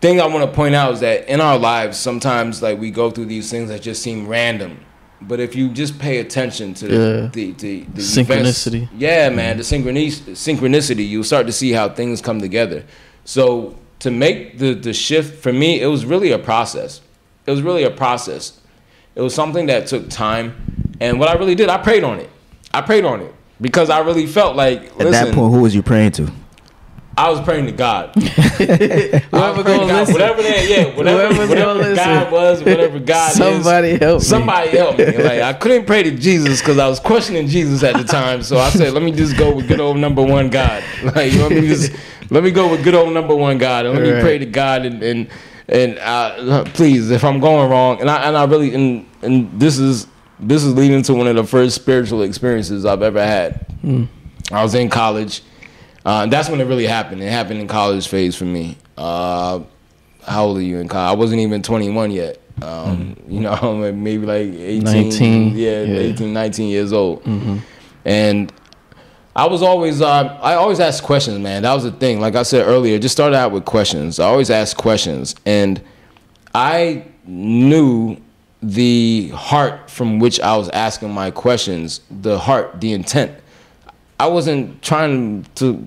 thing 0.02 0.22
I 0.22 0.28
want 0.28 0.50
to 0.50 0.56
point 0.56 0.76
out 0.76 0.94
is 0.94 1.00
that 1.02 1.28
in 1.32 1.42
our 1.42 1.58
lives, 1.58 1.98
sometimes 1.98 2.62
like 2.62 2.80
we 2.80 2.92
go 2.92 3.10
through 3.12 3.26
these 3.26 3.50
things 3.50 3.70
that 3.70 3.82
just 3.82 4.02
seem 4.02 4.28
random. 4.28 4.80
But 5.20 5.40
if 5.40 5.56
you 5.56 5.70
just 5.70 5.98
pay 5.98 6.20
attention 6.20 6.76
to 6.76 6.86
Yeah. 6.88 7.28
the, 7.34 7.52
the, 7.54 7.80
the 7.96 8.02
Synchronicity. 8.02 8.76
events- 8.84 8.92
yeah, 8.98 9.30
man, 9.30 9.58
the 9.58 9.64
synchronicity, 9.64 10.32
synchronicity, 10.34 11.08
you'll 11.10 11.24
start 11.24 11.48
to 11.48 11.52
see 11.52 11.72
how 11.72 11.90
things 11.90 12.22
come 12.22 12.40
together. 12.40 12.84
So 13.26 13.76
to 14.00 14.12
make 14.12 14.60
the 14.60 14.74
the 14.76 14.94
shift 14.94 15.42
for 15.42 15.52
me, 15.52 15.82
it 15.82 15.88
was 15.88 16.06
really 16.06 16.32
a 16.32 16.38
process. 16.40 17.02
It 17.48 17.52
was 17.52 17.64
really 17.64 17.84
a 17.84 17.90
process. 17.90 18.60
It 19.16 19.22
was 19.22 19.34
something 19.34 19.66
that 19.66 19.88
took 19.88 20.08
time, 20.10 20.54
and 21.00 21.20
what 21.20 21.28
I 21.30 21.34
really 21.34 21.56
did, 21.56 21.70
I 21.70 21.78
prayed 21.78 22.04
on 22.04 22.20
it. 22.20 22.30
I 22.72 22.82
prayed 22.82 23.04
on 23.04 23.22
it 23.22 23.34
because 23.60 23.90
I 23.90 24.00
really 24.00 24.28
felt 24.28 24.56
like 24.56 24.84
At 25.00 25.10
that 25.12 25.34
point, 25.34 25.52
who 25.52 25.62
was 25.62 25.74
you 25.74 25.82
praying 25.82 26.12
to? 26.12 26.32
I 27.18 27.32
was 27.32 27.42
praying 27.42 27.66
to 27.66 27.72
God. 27.72 28.14
Whoever 28.16 29.22
Whoever 29.32 29.64
gonna 29.64 30.06
whatever 30.06 30.44
that, 30.44 30.68
yeah, 30.70 30.96
whatever, 30.96 31.34
Whoever's 31.34 31.50
whatever 31.50 31.96
God 31.96 32.32
was, 32.32 32.60
whatever 32.64 33.00
God 33.00 33.32
is. 33.32 33.38
Somebody 33.38 33.88
is, 33.90 34.00
help 34.00 34.20
me. 34.20 34.26
somebody 34.26 34.70
help 34.70 34.98
me. 35.00 35.06
Like 35.18 35.42
I 35.42 35.54
couldn't 35.54 35.86
pray 35.86 36.04
to 36.04 36.12
Jesus 36.12 36.62
because 36.62 36.78
I 36.78 36.88
was 36.88 37.00
questioning 37.00 37.48
Jesus 37.48 37.82
at 37.82 37.98
the 37.98 38.04
time. 38.04 38.44
So 38.44 38.60
I 38.60 38.70
said, 38.70 38.94
let 38.94 39.02
me 39.02 39.12
just 39.12 39.36
go 39.36 39.56
with 39.56 39.68
good 39.68 39.80
old 39.80 39.98
number 39.98 40.22
one 40.22 40.52
God. 40.52 40.84
Like 41.04 41.34
let 41.34 41.52
me 41.52 41.62
just 41.62 41.92
let 42.30 42.44
me 42.44 42.52
go 42.52 42.70
with 42.70 42.84
good 42.84 42.94
old 42.94 43.12
number 43.14 43.36
one 43.36 43.58
God, 43.58 43.88
and 43.88 43.96
let 43.96 44.04
me 44.04 44.22
pray 44.22 44.38
to 44.38 44.46
God 44.46 44.86
and 44.86 45.02
and 45.02 45.28
and 45.70 45.98
uh, 45.98 46.66
please, 46.66 47.10
if 47.10 47.24
I'm 47.24 47.40
going 47.40 47.70
wrong, 47.70 48.00
and 48.00 48.12
I 48.12 48.28
and 48.28 48.38
I 48.38 48.46
really 48.46 48.76
and 48.76 49.08
and 49.24 49.60
this 49.60 49.80
is 49.80 50.06
this 50.40 50.64
is 50.64 50.76
leading 50.76 51.02
to 51.04 51.16
one 51.16 51.26
of 51.26 51.36
the 51.36 51.44
first 51.44 51.76
spiritual 51.76 52.22
experiences 52.22 52.86
I've 52.86 53.02
ever 53.02 53.26
had. 53.26 53.66
I 54.52 54.62
was 54.62 54.76
in 54.76 54.90
college. 54.90 55.42
Uh, 56.08 56.26
that's 56.28 56.48
when 56.48 56.62
it 56.62 56.64
really 56.64 56.88
happened. 56.88 57.22
It 57.22 57.30
happened 57.30 57.60
in 57.60 57.68
college 57.68 58.08
phase 58.08 58.34
for 58.34 58.46
me. 58.46 58.78
Uh, 58.98 59.60
how 60.24 60.46
old 60.46 60.58
are 60.58 60.62
you 60.62 60.78
in 60.80 60.88
college? 60.88 61.18
I 61.18 61.20
wasn't 61.20 61.42
even 61.42 61.62
21 61.62 62.12
yet. 62.12 62.40
Um, 62.62 63.18
You 63.28 63.40
know, 63.48 63.92
maybe 63.94 64.26
like 64.26 64.48
18. 64.48 64.84
19, 64.84 65.58
Yeah, 65.58 65.82
yeah. 65.82 66.00
18, 66.00 66.32
19 66.32 66.70
years 66.70 66.94
old. 66.94 67.28
And 68.06 68.54
I 69.36 69.48
was 69.48 69.62
always, 69.62 70.02
uh, 70.02 70.40
I 70.42 70.54
always 70.54 70.80
asked 70.80 71.04
questions, 71.04 71.40
man. 71.40 71.64
That 71.64 71.74
was 71.74 71.84
the 71.84 71.92
thing. 71.92 72.22
Like 72.22 72.36
I 72.36 72.44
said 72.44 72.66
earlier, 72.66 72.98
just 73.00 73.12
started 73.14 73.36
out 73.36 73.52
with 73.52 73.66
questions. 73.66 74.18
I 74.18 74.28
always 74.28 74.50
asked 74.50 74.78
questions. 74.78 75.36
And 75.46 75.82
I 76.56 77.04
knew 77.26 78.16
the 78.64 79.28
heart 79.36 79.92
from 79.92 80.20
which 80.20 80.40
I 80.40 80.56
was 80.56 80.70
asking 80.70 81.12
my 81.12 81.32
questions, 81.32 82.00
the 82.10 82.40
heart, 82.40 82.80
the 82.80 82.94
intent. 82.94 83.34
I 84.22 84.28
wasn't 84.28 84.82
trying 84.82 85.44
to 85.56 85.86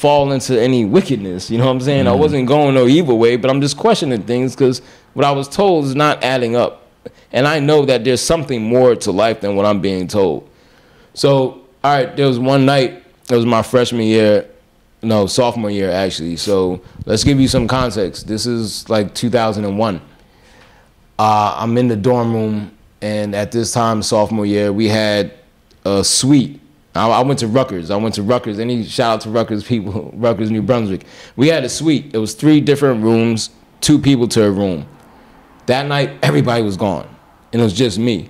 fall 0.00 0.32
into 0.32 0.58
any 0.58 0.86
wickedness. 0.86 1.50
You 1.50 1.58
know 1.58 1.66
what 1.66 1.72
I'm 1.72 1.80
saying? 1.82 2.06
I 2.06 2.12
wasn't 2.12 2.48
going 2.48 2.74
no 2.74 2.86
evil 2.86 3.18
way, 3.18 3.36
but 3.36 3.50
I'm 3.50 3.60
just 3.60 3.76
questioning 3.76 4.22
things 4.22 4.56
because 4.56 4.80
what 5.12 5.26
I 5.26 5.30
was 5.30 5.46
told 5.46 5.84
is 5.84 5.94
not 5.94 6.24
adding 6.24 6.56
up. 6.56 6.86
And 7.32 7.46
I 7.46 7.60
know 7.60 7.84
that 7.84 8.02
there's 8.02 8.22
something 8.22 8.62
more 8.62 8.96
to 8.96 9.12
life 9.12 9.42
than 9.42 9.56
what 9.56 9.66
I'm 9.66 9.82
being 9.82 10.08
told. 10.08 10.48
So, 11.12 11.66
all 11.84 11.94
right, 11.94 12.16
there 12.16 12.26
was 12.26 12.38
one 12.38 12.64
night, 12.64 13.04
it 13.28 13.36
was 13.36 13.44
my 13.44 13.60
freshman 13.60 14.04
year, 14.04 14.48
no, 15.02 15.26
sophomore 15.26 15.70
year 15.70 15.90
actually. 15.90 16.36
So, 16.36 16.80
let's 17.04 17.22
give 17.22 17.38
you 17.38 17.48
some 17.48 17.68
context. 17.68 18.26
This 18.26 18.46
is 18.46 18.88
like 18.88 19.14
2001. 19.14 20.00
Uh, 21.18 21.54
I'm 21.58 21.76
in 21.76 21.88
the 21.88 21.96
dorm 21.96 22.32
room, 22.32 22.72
and 23.02 23.34
at 23.34 23.52
this 23.52 23.72
time, 23.72 24.02
sophomore 24.02 24.46
year, 24.46 24.72
we 24.72 24.88
had 24.88 25.34
a 25.84 26.02
suite. 26.02 26.59
I, 26.94 27.08
I 27.08 27.22
went 27.22 27.38
to 27.40 27.46
Rutgers. 27.46 27.90
I 27.90 27.96
went 27.96 28.14
to 28.16 28.22
Rutgers. 28.22 28.58
Any 28.58 28.84
shout 28.84 29.14
out 29.14 29.20
to 29.22 29.30
Rutgers 29.30 29.64
people, 29.64 30.10
Rutgers, 30.16 30.50
New 30.50 30.62
Brunswick. 30.62 31.04
We 31.36 31.48
had 31.48 31.64
a 31.64 31.68
suite. 31.68 32.14
It 32.14 32.18
was 32.18 32.34
three 32.34 32.60
different 32.60 33.02
rooms, 33.02 33.50
two 33.80 33.98
people 33.98 34.28
to 34.28 34.44
a 34.44 34.50
room. 34.50 34.86
That 35.66 35.86
night, 35.86 36.10
everybody 36.22 36.62
was 36.62 36.76
gone, 36.76 37.08
and 37.52 37.60
it 37.60 37.64
was 37.64 37.74
just 37.74 37.98
me. 37.98 38.28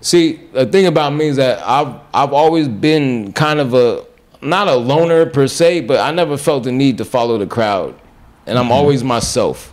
See, 0.00 0.40
the 0.52 0.66
thing 0.66 0.86
about 0.86 1.12
me 1.12 1.26
is 1.26 1.36
that 1.36 1.62
I've 1.66 2.00
I've 2.14 2.32
always 2.32 2.68
been 2.68 3.32
kind 3.32 3.60
of 3.60 3.74
a 3.74 4.04
not 4.40 4.68
a 4.68 4.74
loner 4.74 5.26
per 5.26 5.46
se, 5.46 5.82
but 5.82 5.98
I 6.00 6.12
never 6.12 6.36
felt 6.36 6.64
the 6.64 6.72
need 6.72 6.98
to 6.98 7.04
follow 7.04 7.36
the 7.36 7.46
crowd, 7.46 7.98
and 8.46 8.58
I'm 8.58 8.66
mm-hmm. 8.66 8.72
always 8.72 9.04
myself. 9.04 9.72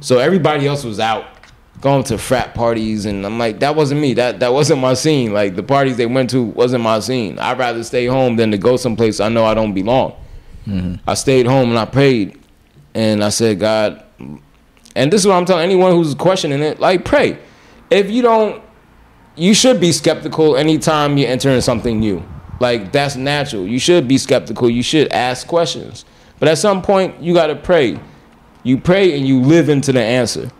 So 0.00 0.18
everybody 0.18 0.66
else 0.66 0.84
was 0.84 1.00
out 1.00 1.31
going 1.82 2.04
to 2.04 2.16
frat 2.16 2.54
parties, 2.54 3.04
and 3.04 3.26
I'm 3.26 3.38
like, 3.38 3.58
that 3.60 3.76
wasn't 3.76 4.00
me. 4.00 4.14
That 4.14 4.40
that 4.40 4.52
wasn't 4.54 4.80
my 4.80 4.94
scene. 4.94 5.34
Like 5.34 5.56
the 5.56 5.62
parties 5.62 5.98
they 5.98 6.06
went 6.06 6.30
to 6.30 6.42
wasn't 6.42 6.82
my 6.82 7.00
scene. 7.00 7.38
I'd 7.38 7.58
rather 7.58 7.84
stay 7.84 8.06
home 8.06 8.36
than 8.36 8.50
to 8.52 8.58
go 8.58 8.78
someplace 8.78 9.20
I 9.20 9.28
know 9.28 9.44
I 9.44 9.52
don't 9.52 9.74
belong. 9.74 10.12
Mm-hmm. 10.66 11.08
I 11.08 11.14
stayed 11.14 11.46
home 11.46 11.68
and 11.70 11.78
I 11.78 11.84
prayed, 11.84 12.40
and 12.94 13.22
I 13.22 13.28
said, 13.28 13.60
God, 13.60 14.02
and 14.94 15.12
this 15.12 15.20
is 15.20 15.26
what 15.26 15.34
I'm 15.34 15.44
telling 15.44 15.64
anyone 15.64 15.92
who's 15.92 16.14
questioning 16.14 16.62
it, 16.62 16.80
like 16.80 17.04
pray. 17.04 17.36
If 17.90 18.10
you 18.10 18.22
don't, 18.22 18.62
you 19.36 19.52
should 19.52 19.80
be 19.80 19.92
skeptical 19.92 20.56
anytime 20.56 21.18
you 21.18 21.26
enter 21.26 21.50
in 21.50 21.60
something 21.60 21.98
new. 22.00 22.24
Like 22.60 22.92
that's 22.92 23.16
natural. 23.16 23.66
You 23.66 23.80
should 23.80 24.06
be 24.06 24.18
skeptical. 24.18 24.70
You 24.70 24.84
should 24.84 25.10
ask 25.12 25.46
questions. 25.46 26.04
But 26.38 26.48
at 26.48 26.58
some 26.58 26.80
point, 26.80 27.20
you 27.20 27.34
got 27.34 27.48
to 27.48 27.56
pray. 27.56 27.98
You 28.62 28.78
pray 28.78 29.16
and 29.16 29.26
you 29.26 29.40
live 29.40 29.68
into 29.68 29.92
the 29.92 30.00
answer. 30.00 30.50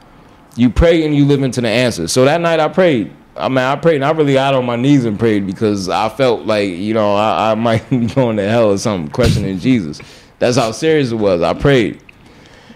You 0.57 0.71
pray 0.71 1.05
and 1.05 1.15
you 1.15 1.25
live 1.25 1.43
into 1.43 1.61
the 1.61 1.69
answer. 1.69 2.09
So 2.09 2.25
that 2.25 2.41
night 2.41 2.61
I 2.61 2.69
prayed. 2.69 3.12
I 3.37 3.49
mean, 3.49 3.59
I 3.59 3.77
prayed 3.77 3.97
and 3.97 4.05
I 4.05 4.11
really 4.11 4.35
got 4.35 4.55
on 4.55 4.67
my 4.67 4.77
knees 4.77 5.05
and 5.07 5.19
prayed 5.19 5.47
because 5.47 5.88
I 5.88 6.09
felt 6.11 6.43
like, 6.47 6.69
you 6.69 6.93
know, 6.93 7.15
I, 7.15 7.53
I 7.53 7.55
might 7.55 7.88
be 7.91 8.07
going 8.07 8.37
to 8.37 8.49
hell 8.49 8.71
or 8.73 8.79
something, 8.79 9.11
questioning 9.11 9.59
Jesus. 9.59 10.01
That's 10.38 10.57
how 10.57 10.73
serious 10.73 11.12
it 11.12 11.17
was. 11.17 11.41
I 11.41 11.55
prayed. 11.55 12.01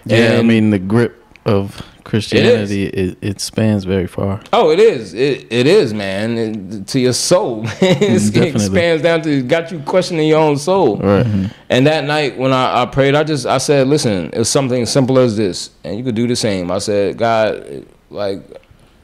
Yeah, 0.05 0.37
I 0.39 0.41
mean 0.41 0.69
the 0.69 0.79
grip 0.79 1.23
of 1.45 1.85
Christianity 2.07 2.85
it, 2.85 3.17
it, 3.21 3.41
spans 3.41 3.83
very 3.83 4.07
far. 4.07 4.41
Oh, 4.53 4.71
it 4.71 4.79
is. 4.79 5.13
It 5.13 5.45
it 5.51 5.67
is, 5.67 5.93
man. 5.93 6.37
It- 6.37 6.87
to 6.87 6.99
your 6.99 7.13
soul. 7.13 7.63
it 7.81 8.35
expands 8.37 9.03
down 9.03 9.21
to 9.23 9.43
got 9.43 9.71
you 9.71 9.79
questioning 9.79 10.27
your 10.27 10.39
own 10.39 10.57
soul. 10.57 10.97
Right. 10.97 11.25
Mm-hmm. 11.25 11.45
And 11.69 11.85
that 11.85 12.05
night 12.05 12.37
when 12.37 12.53
I, 12.53 12.83
I 12.83 12.85
prayed, 12.85 13.13
I 13.13 13.23
just 13.23 13.45
I 13.45 13.57
said, 13.57 13.87
listen, 13.87 14.29
it's 14.33 14.49
something 14.49 14.83
as 14.83 14.91
simple 14.91 15.19
as 15.19 15.35
this, 15.35 15.71
and 15.83 15.97
you 15.97 16.03
could 16.03 16.15
do 16.15 16.27
the 16.27 16.35
same. 16.35 16.71
I 16.71 16.79
said, 16.79 17.17
God, 17.17 17.85
like 18.09 18.41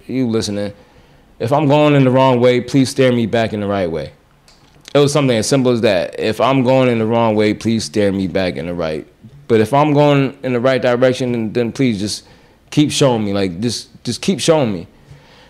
you 0.07 0.27
listening, 0.27 0.73
if 1.39 1.51
I'm 1.51 1.67
going 1.67 1.95
in 1.95 2.05
the 2.05 2.11
wrong 2.11 2.39
way, 2.39 2.61
please 2.61 2.89
steer 2.89 3.11
me 3.11 3.25
back 3.25 3.51
in 3.51 3.59
the 3.59 3.67
right 3.67 3.91
way. 3.91 4.13
It 4.95 4.99
was 4.99 5.11
something 5.11 5.35
as 5.35 5.47
simple 5.47 5.71
as 5.71 5.81
that. 5.81 6.19
If 6.19 6.39
I'm 6.39 6.63
going 6.63 6.87
in 6.87 6.99
the 6.99 7.05
wrong 7.05 7.35
way, 7.35 7.53
please 7.53 7.83
steer 7.83 8.11
me 8.11 8.27
back 8.27 8.55
in 8.55 8.67
the 8.67 8.73
right. 8.73 9.07
But 9.47 9.59
if 9.59 9.73
I'm 9.73 9.93
going 9.93 10.37
in 10.43 10.53
the 10.53 10.59
right 10.59 10.81
direction, 10.81 11.31
then, 11.33 11.53
then 11.53 11.71
please 11.71 11.99
just 11.99 12.25
keep 12.73 12.91
showing 12.91 13.23
me. 13.23 13.33
Like 13.33 13.59
just 13.59 13.89
just 14.03 14.21
keep 14.21 14.39
showing 14.39 14.73
me. 14.73 14.87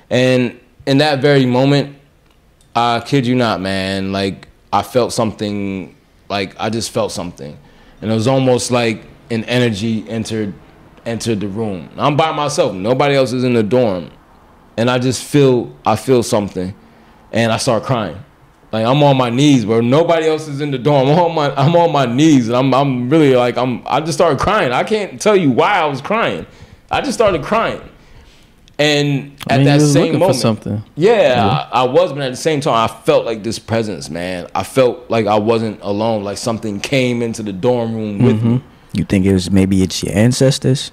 And 0.09 0.59
in 0.85 0.97
that 0.97 1.21
very 1.21 1.45
moment, 1.45 1.95
I 2.75 2.99
kid 2.99 3.25
you 3.25 3.33
not, 3.33 3.61
man. 3.61 4.11
Like 4.11 4.47
I 4.71 4.83
felt 4.83 5.13
something. 5.13 5.95
Like 6.29 6.55
I 6.59 6.69
just 6.69 6.91
felt 6.91 7.11
something, 7.11 7.57
and 8.01 8.11
it 8.11 8.13
was 8.13 8.27
almost 8.27 8.71
like 8.71 9.03
an 9.31 9.43
energy 9.45 10.07
entered 10.09 10.53
entered 11.05 11.39
the 11.39 11.47
room. 11.47 11.89
I'm 11.97 12.17
by 12.17 12.31
myself. 12.31 12.73
Nobody 12.73 13.15
else 13.15 13.33
is 13.33 13.43
in 13.43 13.53
the 13.53 13.63
dorm, 13.63 14.11
and 14.77 14.89
I 14.89 14.99
just 14.99 15.23
feel 15.23 15.75
I 15.85 15.95
feel 15.95 16.23
something, 16.23 16.75
and 17.31 17.51
I 17.51 17.57
start 17.57 17.83
crying. 17.83 18.17
Like 18.71 18.85
I'm 18.85 19.01
on 19.03 19.15
my 19.15 19.29
knees, 19.29 19.63
bro. 19.65 19.81
Nobody 19.81 20.25
else 20.25 20.47
is 20.47 20.59
in 20.59 20.71
the 20.71 20.79
dorm. 20.79 21.07
I'm 21.07 21.19
on 21.19 21.35
my 21.35 21.55
I'm 21.55 21.75
on 21.75 21.91
my 21.91 22.05
knees, 22.05 22.47
and 22.47 22.57
I'm 22.57 22.73
I'm 22.73 23.09
really 23.09 23.35
like 23.35 23.57
I'm. 23.57 23.83
I 23.85 24.01
just 24.01 24.17
started 24.17 24.39
crying. 24.39 24.71
I 24.71 24.83
can't 24.83 25.21
tell 25.21 25.35
you 25.35 25.51
why 25.51 25.79
I 25.79 25.85
was 25.85 26.01
crying. 26.01 26.45
I 26.91 27.01
just 27.01 27.13
started 27.13 27.43
crying, 27.43 27.81
and 28.77 29.35
I 29.49 29.53
at 29.55 29.57
mean, 29.57 29.65
that 29.65 29.81
same 29.81 30.13
moment, 30.19 30.31
for 30.35 30.39
something. 30.39 30.83
yeah, 30.95 31.67
I, 31.71 31.81
I 31.81 31.83
was, 31.83 32.13
but 32.13 32.21
at 32.21 32.29
the 32.29 32.35
same 32.35 32.61
time, 32.61 32.75
I 32.75 32.87
felt 33.03 33.25
like 33.25 33.43
this 33.43 33.57
presence, 33.59 34.09
man. 34.09 34.47
I 34.53 34.63
felt 34.63 35.09
like 35.09 35.25
I 35.25 35.37
wasn't 35.37 35.79
alone. 35.81 36.23
Like 36.23 36.37
something 36.37 36.79
came 36.79 37.21
into 37.21 37.41
the 37.43 37.53
dorm 37.53 37.95
room 37.95 38.19
with 38.19 38.43
me. 38.43 38.61
You 38.93 39.05
think 39.05 39.25
it 39.25 39.33
was 39.33 39.49
maybe 39.49 39.81
it's 39.81 40.03
your 40.03 40.15
ancestors? 40.15 40.91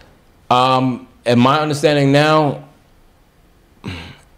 Um, 0.49 1.07
and 1.27 1.39
my 1.39 1.61
understanding 1.61 2.13
now, 2.13 2.65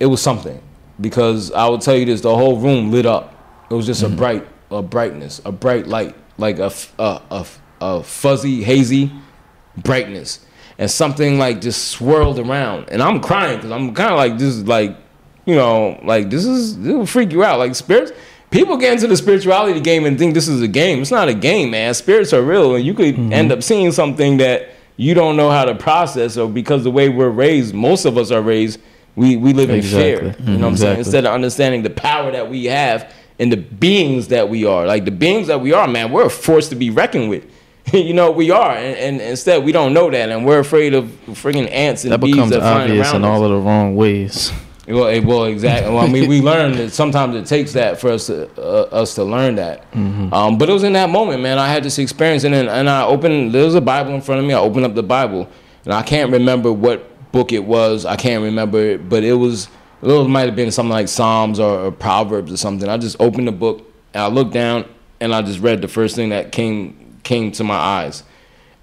it 0.00 0.06
was 0.06 0.20
something 0.20 0.60
because 1.00 1.52
I 1.52 1.66
will 1.68 1.78
tell 1.78 1.94
you 1.96 2.04
this: 2.04 2.20
the 2.22 2.34
whole 2.34 2.58
room 2.58 2.90
lit 2.90 3.06
up. 3.06 3.34
It 3.70 3.74
was 3.74 3.86
just 3.86 4.02
a 4.02 4.08
bright, 4.08 4.46
a 4.70 4.82
brightness, 4.82 5.40
a 5.44 5.52
bright 5.52 5.86
light, 5.86 6.16
like 6.38 6.58
a 6.58 6.72
a 6.98 7.46
a 7.80 8.02
fuzzy, 8.02 8.62
hazy 8.62 9.10
brightness, 9.76 10.44
and 10.78 10.90
something 10.90 11.38
like 11.38 11.60
just 11.60 11.88
swirled 11.88 12.38
around. 12.38 12.88
And 12.90 13.02
I'm 13.02 13.20
crying 13.20 13.56
because 13.56 13.70
I'm 13.70 13.94
kind 13.94 14.10
of 14.10 14.16
like 14.16 14.38
this 14.38 14.54
is 14.54 14.66
like, 14.66 14.96
you 15.46 15.54
know, 15.54 16.00
like 16.04 16.30
this 16.30 16.44
is 16.44 16.78
this 16.78 16.92
will 16.92 17.06
freak 17.06 17.32
you 17.32 17.44
out. 17.44 17.58
Like 17.58 17.74
spirits, 17.74 18.12
people 18.50 18.76
get 18.76 18.92
into 18.92 19.06
the 19.06 19.16
spirituality 19.16 19.80
game 19.80 20.04
and 20.04 20.18
think 20.18 20.34
this 20.34 20.48
is 20.48 20.62
a 20.62 20.68
game. 20.68 21.00
It's 21.00 21.10
not 21.10 21.28
a 21.28 21.34
game, 21.34 21.70
man. 21.70 21.92
Spirits 21.94 22.32
are 22.32 22.42
real, 22.42 22.74
and 22.74 22.84
you 22.84 22.94
could 22.94 23.14
mm-hmm. 23.14 23.32
end 23.32 23.52
up 23.52 23.62
seeing 23.62 23.92
something 23.92 24.36
that 24.38 24.70
you 24.96 25.14
don't 25.14 25.36
know 25.36 25.50
how 25.50 25.64
to 25.64 25.74
process, 25.74 26.36
or 26.36 26.48
because 26.48 26.84
the 26.84 26.90
way 26.90 27.08
we're 27.08 27.30
raised, 27.30 27.74
most 27.74 28.04
of 28.04 28.16
us 28.16 28.30
are 28.30 28.42
raised. 28.42 28.80
We, 29.14 29.36
we 29.36 29.52
live 29.52 29.68
in 29.68 29.76
Exactly. 29.76 30.00
fear. 30.00 30.16
You 30.18 30.22
know 30.22 30.28
what 30.28 30.46
I'm 30.46 30.58
mm-hmm. 30.58 30.76
saying? 30.76 30.98
Instead 30.98 31.26
of 31.26 31.34
understanding 31.34 31.82
the 31.82 31.90
power 31.90 32.30
that 32.30 32.48
we 32.48 32.66
have 32.66 33.12
and 33.38 33.50
the 33.50 33.56
beings 33.56 34.28
that 34.28 34.48
we 34.48 34.64
are. 34.64 34.86
Like 34.86 35.04
the 35.04 35.10
beings 35.10 35.48
that 35.48 35.60
we 35.60 35.72
are, 35.72 35.86
man, 35.88 36.12
we're 36.12 36.26
a 36.26 36.30
force 36.30 36.68
to 36.68 36.76
be 36.76 36.90
reckoned 36.90 37.28
with. 37.28 37.44
you 37.92 38.14
know, 38.14 38.30
we 38.30 38.50
are. 38.50 38.72
And, 38.72 38.96
and 38.96 39.20
instead, 39.20 39.64
we 39.64 39.72
don't 39.72 39.92
know 39.92 40.10
that. 40.10 40.30
And 40.30 40.44
we're 40.46 40.60
afraid 40.60 40.94
of 40.94 41.06
freaking 41.28 41.70
ants 41.70 42.04
and 42.04 42.12
That 42.12 42.20
bees 42.20 42.34
becomes 42.34 42.50
that 42.52 42.62
obvious 42.62 43.12
in 43.12 43.24
us. 43.24 43.28
all 43.28 43.44
of 43.44 43.50
the 43.50 43.58
wrong 43.58 43.96
ways. 43.96 44.52
Well, 44.86 45.06
it, 45.06 45.24
well, 45.24 45.44
exactly. 45.44 45.92
Well, 45.92 46.04
I 46.04 46.08
mean, 46.08 46.28
we 46.28 46.40
learn 46.52 46.72
that 46.72 46.90
sometimes 46.90 47.36
it 47.36 47.46
takes 47.46 47.72
that 47.74 48.00
for 48.00 48.10
us 48.10 48.26
to 48.26 48.48
uh, 48.60 48.88
us 48.90 49.14
to 49.14 49.24
learn 49.24 49.54
that. 49.56 49.84
Um, 49.94 50.58
but 50.58 50.68
it 50.68 50.72
was 50.72 50.82
in 50.82 50.92
that 50.94 51.08
moment, 51.08 51.40
man. 51.42 51.58
I 51.58 51.68
had 51.68 51.84
this 51.84 51.98
experience, 51.98 52.42
and 52.44 52.52
then, 52.52 52.68
and 52.68 52.90
I 52.90 53.04
opened. 53.04 53.52
There 53.52 53.64
was 53.64 53.76
a 53.76 53.80
Bible 53.80 54.12
in 54.14 54.20
front 54.20 54.40
of 54.40 54.46
me. 54.46 54.54
I 54.54 54.58
opened 54.58 54.84
up 54.84 54.94
the 54.94 55.02
Bible, 55.04 55.48
and 55.84 55.94
I 55.94 56.02
can't 56.02 56.32
remember 56.32 56.72
what 56.72 57.30
book 57.30 57.52
it 57.52 57.64
was. 57.64 58.04
I 58.04 58.16
can't 58.16 58.42
remember 58.42 58.78
it, 58.78 59.08
but 59.08 59.22
it 59.22 59.34
was. 59.34 59.68
It 60.02 60.28
might 60.28 60.46
have 60.46 60.56
been 60.56 60.72
something 60.72 60.90
like 60.90 61.06
Psalms 61.06 61.60
or, 61.60 61.78
or 61.86 61.92
Proverbs 61.92 62.52
or 62.52 62.56
something. 62.56 62.88
I 62.88 62.96
just 62.96 63.16
opened 63.20 63.46
the 63.46 63.52
book, 63.52 63.88
and 64.14 64.22
I 64.24 64.26
looked 64.26 64.52
down, 64.52 64.84
and 65.20 65.32
I 65.32 65.42
just 65.42 65.60
read 65.60 65.80
the 65.80 65.86
first 65.86 66.16
thing 66.16 66.30
that 66.30 66.50
came 66.50 66.98
came 67.22 67.52
to 67.52 67.64
my 67.64 67.76
eyes. 67.76 68.22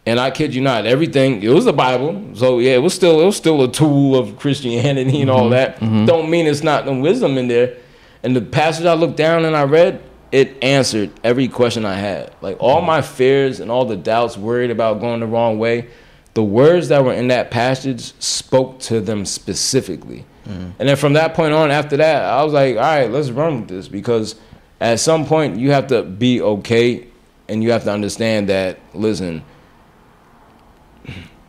And 0.06 0.20
I 0.20 0.32
kid 0.32 0.56
you 0.56 0.62
not, 0.62 0.86
everything 0.86 1.44
it 1.44 1.50
was 1.50 1.66
the 1.66 1.74
Bible. 1.74 2.32
So 2.34 2.60
yeah, 2.60 2.72
it 2.72 2.82
was 2.82 2.94
still 2.94 3.22
it 3.22 3.26
was 3.26 3.38
still 3.38 3.64
a 3.64 3.72
tool 3.72 4.16
of 4.16 4.38
Christianity 4.40 5.22
and 5.22 5.30
all 5.30 5.42
mm-hmm. 5.42 5.52
that. 5.52 5.80
Mm-hmm. 5.80 6.06
Don't 6.06 6.30
mean 6.30 6.48
it's 6.48 6.64
not 6.64 6.86
the 6.86 6.94
wisdom 6.94 7.38
in 7.38 7.48
there. 7.48 7.78
And 8.24 8.36
the 8.36 8.42
passage 8.42 8.86
I 8.86 8.94
looked 8.94 9.18
down 9.18 9.46
and 9.46 9.56
I 9.56 9.64
read, 9.64 10.02
it 10.32 10.64
answered 10.64 11.12
every 11.24 11.48
question 11.48 11.86
I 11.86 11.96
had. 11.96 12.34
Like 12.42 12.58
all 12.60 12.82
my 12.82 13.02
fears 13.02 13.60
and 13.60 13.70
all 13.70 13.86
the 13.86 13.96
doubts, 13.96 14.38
worried 14.38 14.72
about 14.72 15.00
going 15.00 15.20
the 15.20 15.28
wrong 15.28 15.60
way, 15.60 15.90
the 16.34 16.44
words 16.44 16.90
that 16.90 17.04
were 17.04 17.14
in 17.14 17.28
that 17.28 17.52
passage 17.52 18.14
spoke 18.22 18.80
to 18.82 19.02
them 19.02 19.26
specifically. 19.26 20.26
Mm-hmm. 20.46 20.72
And 20.80 20.90
then 20.90 20.96
from 20.96 21.14
that 21.14 21.34
point 21.34 21.54
on, 21.54 21.72
after 21.72 21.98
that, 21.98 22.24
I 22.24 22.44
was 22.44 22.54
like, 22.54 22.76
all 22.76 22.82
right, 22.82 23.12
let's 23.12 23.30
run 23.30 23.62
with 23.62 23.70
this 23.70 23.88
because 23.88 24.36
at 24.80 25.00
some 25.00 25.26
point 25.26 25.58
you 25.58 25.72
have 25.72 25.88
to 25.88 26.04
be 26.04 26.42
okay 26.42 27.09
and 27.50 27.64
you 27.64 27.72
have 27.72 27.84
to 27.84 27.92
understand 27.92 28.50
that, 28.50 28.80
listen, 28.94 29.44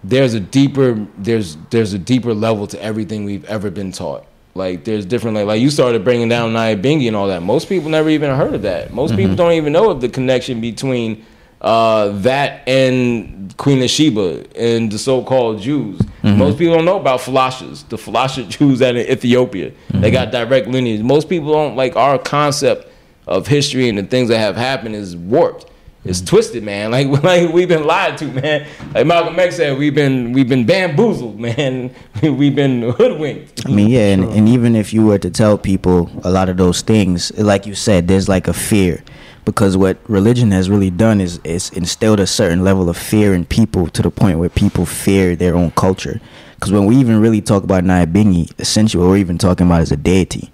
there's 0.02 0.34
a 0.34 0.40
deeper 0.40 1.06
there's 1.18 1.56
there's 1.68 1.92
a 1.92 1.98
deeper 1.98 2.32
level 2.32 2.66
to 2.66 2.82
everything 2.82 3.24
we've 3.24 3.44
ever 3.44 3.70
been 3.70 3.92
taught. 3.92 4.26
Like 4.54 4.84
there's 4.84 5.04
different 5.04 5.36
like 5.36 5.46
like 5.46 5.60
you 5.60 5.70
started 5.70 6.04
bringing 6.04 6.28
down 6.28 6.52
Nyabingi 6.52 7.06
and 7.06 7.16
all 7.16 7.28
that. 7.28 7.42
Most 7.42 7.68
people 7.68 7.90
never 7.90 8.08
even 8.08 8.34
heard 8.34 8.54
of 8.54 8.62
that. 8.62 8.92
Most 8.92 9.10
people 9.10 9.26
mm-hmm. 9.26 9.36
don't 9.36 9.52
even 9.52 9.72
know 9.72 9.90
of 9.90 10.00
the 10.00 10.08
connection 10.08 10.60
between 10.60 11.24
uh, 11.60 12.08
that 12.20 12.66
and 12.66 13.54
Queen 13.58 13.82
of 13.82 13.90
Sheba 13.90 14.46
and 14.56 14.90
the 14.90 14.98
so-called 14.98 15.60
Jews. 15.60 16.00
Mm-hmm. 16.22 16.38
Most 16.38 16.58
people 16.58 16.74
don't 16.76 16.86
know 16.86 16.98
about 16.98 17.20
Falashas, 17.20 17.86
the 17.88 17.96
Falasha 17.96 18.48
Jews 18.58 18.80
out 18.80 18.96
in 18.96 19.06
Ethiopia. 19.06 19.70
They 19.90 20.10
mm-hmm. 20.10 20.12
got 20.12 20.30
direct 20.32 20.68
lineage. 20.68 21.02
Most 21.02 21.28
people 21.28 21.52
don't 21.52 21.76
like 21.76 21.96
our 21.96 22.18
concept 22.18 22.90
of 23.26 23.46
history 23.46 23.88
and 23.88 23.98
the 23.98 24.02
things 24.02 24.28
that 24.30 24.38
have 24.38 24.56
happened 24.56 24.94
is 24.94 25.16
warped. 25.16 25.70
It's 26.04 26.20
twisted, 26.20 26.62
man. 26.62 26.90
Like 27.00 27.08
like 27.22 27.52
we've 27.52 27.68
been 27.68 27.84
lied 27.84 28.18
to, 28.18 28.26
man. 28.26 28.66
Like 28.94 29.06
Malcolm 29.06 29.38
X 29.38 29.56
said, 29.56 29.78
we've 29.78 29.94
been 29.94 30.32
we've 30.32 30.48
been 30.48 30.66
bamboozled, 30.66 31.38
man. 31.48 31.94
we've 32.22 32.54
been 32.54 32.90
hoodwinked. 32.92 33.66
I 33.66 33.70
mean, 33.70 33.88
yeah, 33.88 34.12
and, 34.12 34.24
and 34.24 34.48
even 34.48 34.74
if 34.74 34.92
you 34.92 35.06
were 35.06 35.18
to 35.18 35.30
tell 35.30 35.56
people 35.58 36.10
a 36.24 36.30
lot 36.30 36.48
of 36.48 36.56
those 36.56 36.82
things, 36.82 37.36
like 37.38 37.66
you 37.66 37.74
said, 37.74 38.08
there's 38.08 38.28
like 38.28 38.48
a 38.48 38.52
fear. 38.52 39.02
Because 39.44 39.76
what 39.76 39.98
religion 40.08 40.50
has 40.50 40.68
really 40.68 40.90
done 40.90 41.20
is, 41.20 41.40
is 41.44 41.70
instilled 41.70 42.20
a 42.20 42.26
certain 42.26 42.62
level 42.62 42.90
of 42.90 42.96
fear 42.96 43.34
in 43.34 43.46
people 43.46 43.88
to 43.88 44.02
the 44.02 44.10
point 44.10 44.38
where 44.38 44.50
people 44.50 44.84
fear 44.84 45.34
their 45.34 45.56
own 45.56 45.70
culture. 45.70 46.20
Because 46.54 46.72
when 46.72 46.84
we 46.84 46.96
even 46.96 47.20
really 47.20 47.40
talk 47.40 47.64
about 47.64 47.84
Nyabingi, 47.84 48.52
essentially 48.60 49.02
what 49.02 49.10
we're 49.10 49.16
even 49.16 49.38
talking 49.38 49.66
about 49.66 49.80
is 49.80 49.92
a 49.92 49.96
deity, 49.96 50.52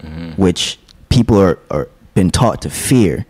mm-hmm. 0.00 0.40
which 0.40 0.78
people 1.08 1.40
are, 1.40 1.58
are 1.70 1.88
been 2.14 2.30
taught 2.30 2.60
to 2.62 2.70
fear. 2.70 3.26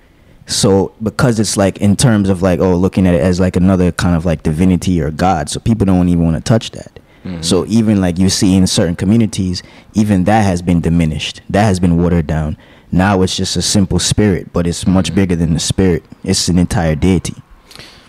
So 0.48 0.92
because 1.02 1.38
it's 1.38 1.56
like 1.56 1.78
in 1.78 1.94
terms 1.94 2.28
of 2.28 2.42
like 2.42 2.58
oh 2.58 2.74
looking 2.74 3.06
at 3.06 3.14
it 3.14 3.20
as 3.20 3.38
like 3.38 3.54
another 3.54 3.92
kind 3.92 4.16
of 4.16 4.24
like 4.24 4.42
divinity 4.42 5.00
or 5.00 5.10
god, 5.10 5.48
so 5.48 5.60
people 5.60 5.86
don't 5.86 6.08
even 6.08 6.24
want 6.24 6.36
to 6.36 6.42
touch 6.42 6.72
that. 6.72 6.98
So 7.42 7.66
even 7.66 8.00
like 8.00 8.18
you 8.18 8.30
see 8.30 8.56
in 8.56 8.66
certain 8.66 8.96
communities, 8.96 9.62
even 9.92 10.24
that 10.24 10.42
has 10.44 10.62
been 10.62 10.80
diminished. 10.80 11.42
That 11.50 11.64
has 11.64 11.78
been 11.78 12.02
watered 12.02 12.26
down. 12.26 12.56
Now 12.90 13.20
it's 13.20 13.36
just 13.36 13.54
a 13.54 13.60
simple 13.60 13.98
spirit, 13.98 14.50
but 14.54 14.66
it's 14.66 14.86
much 14.86 15.14
bigger 15.14 15.36
than 15.36 15.52
the 15.52 15.60
spirit. 15.60 16.04
It's 16.24 16.48
an 16.48 16.58
entire 16.58 16.94
deity. 16.94 17.34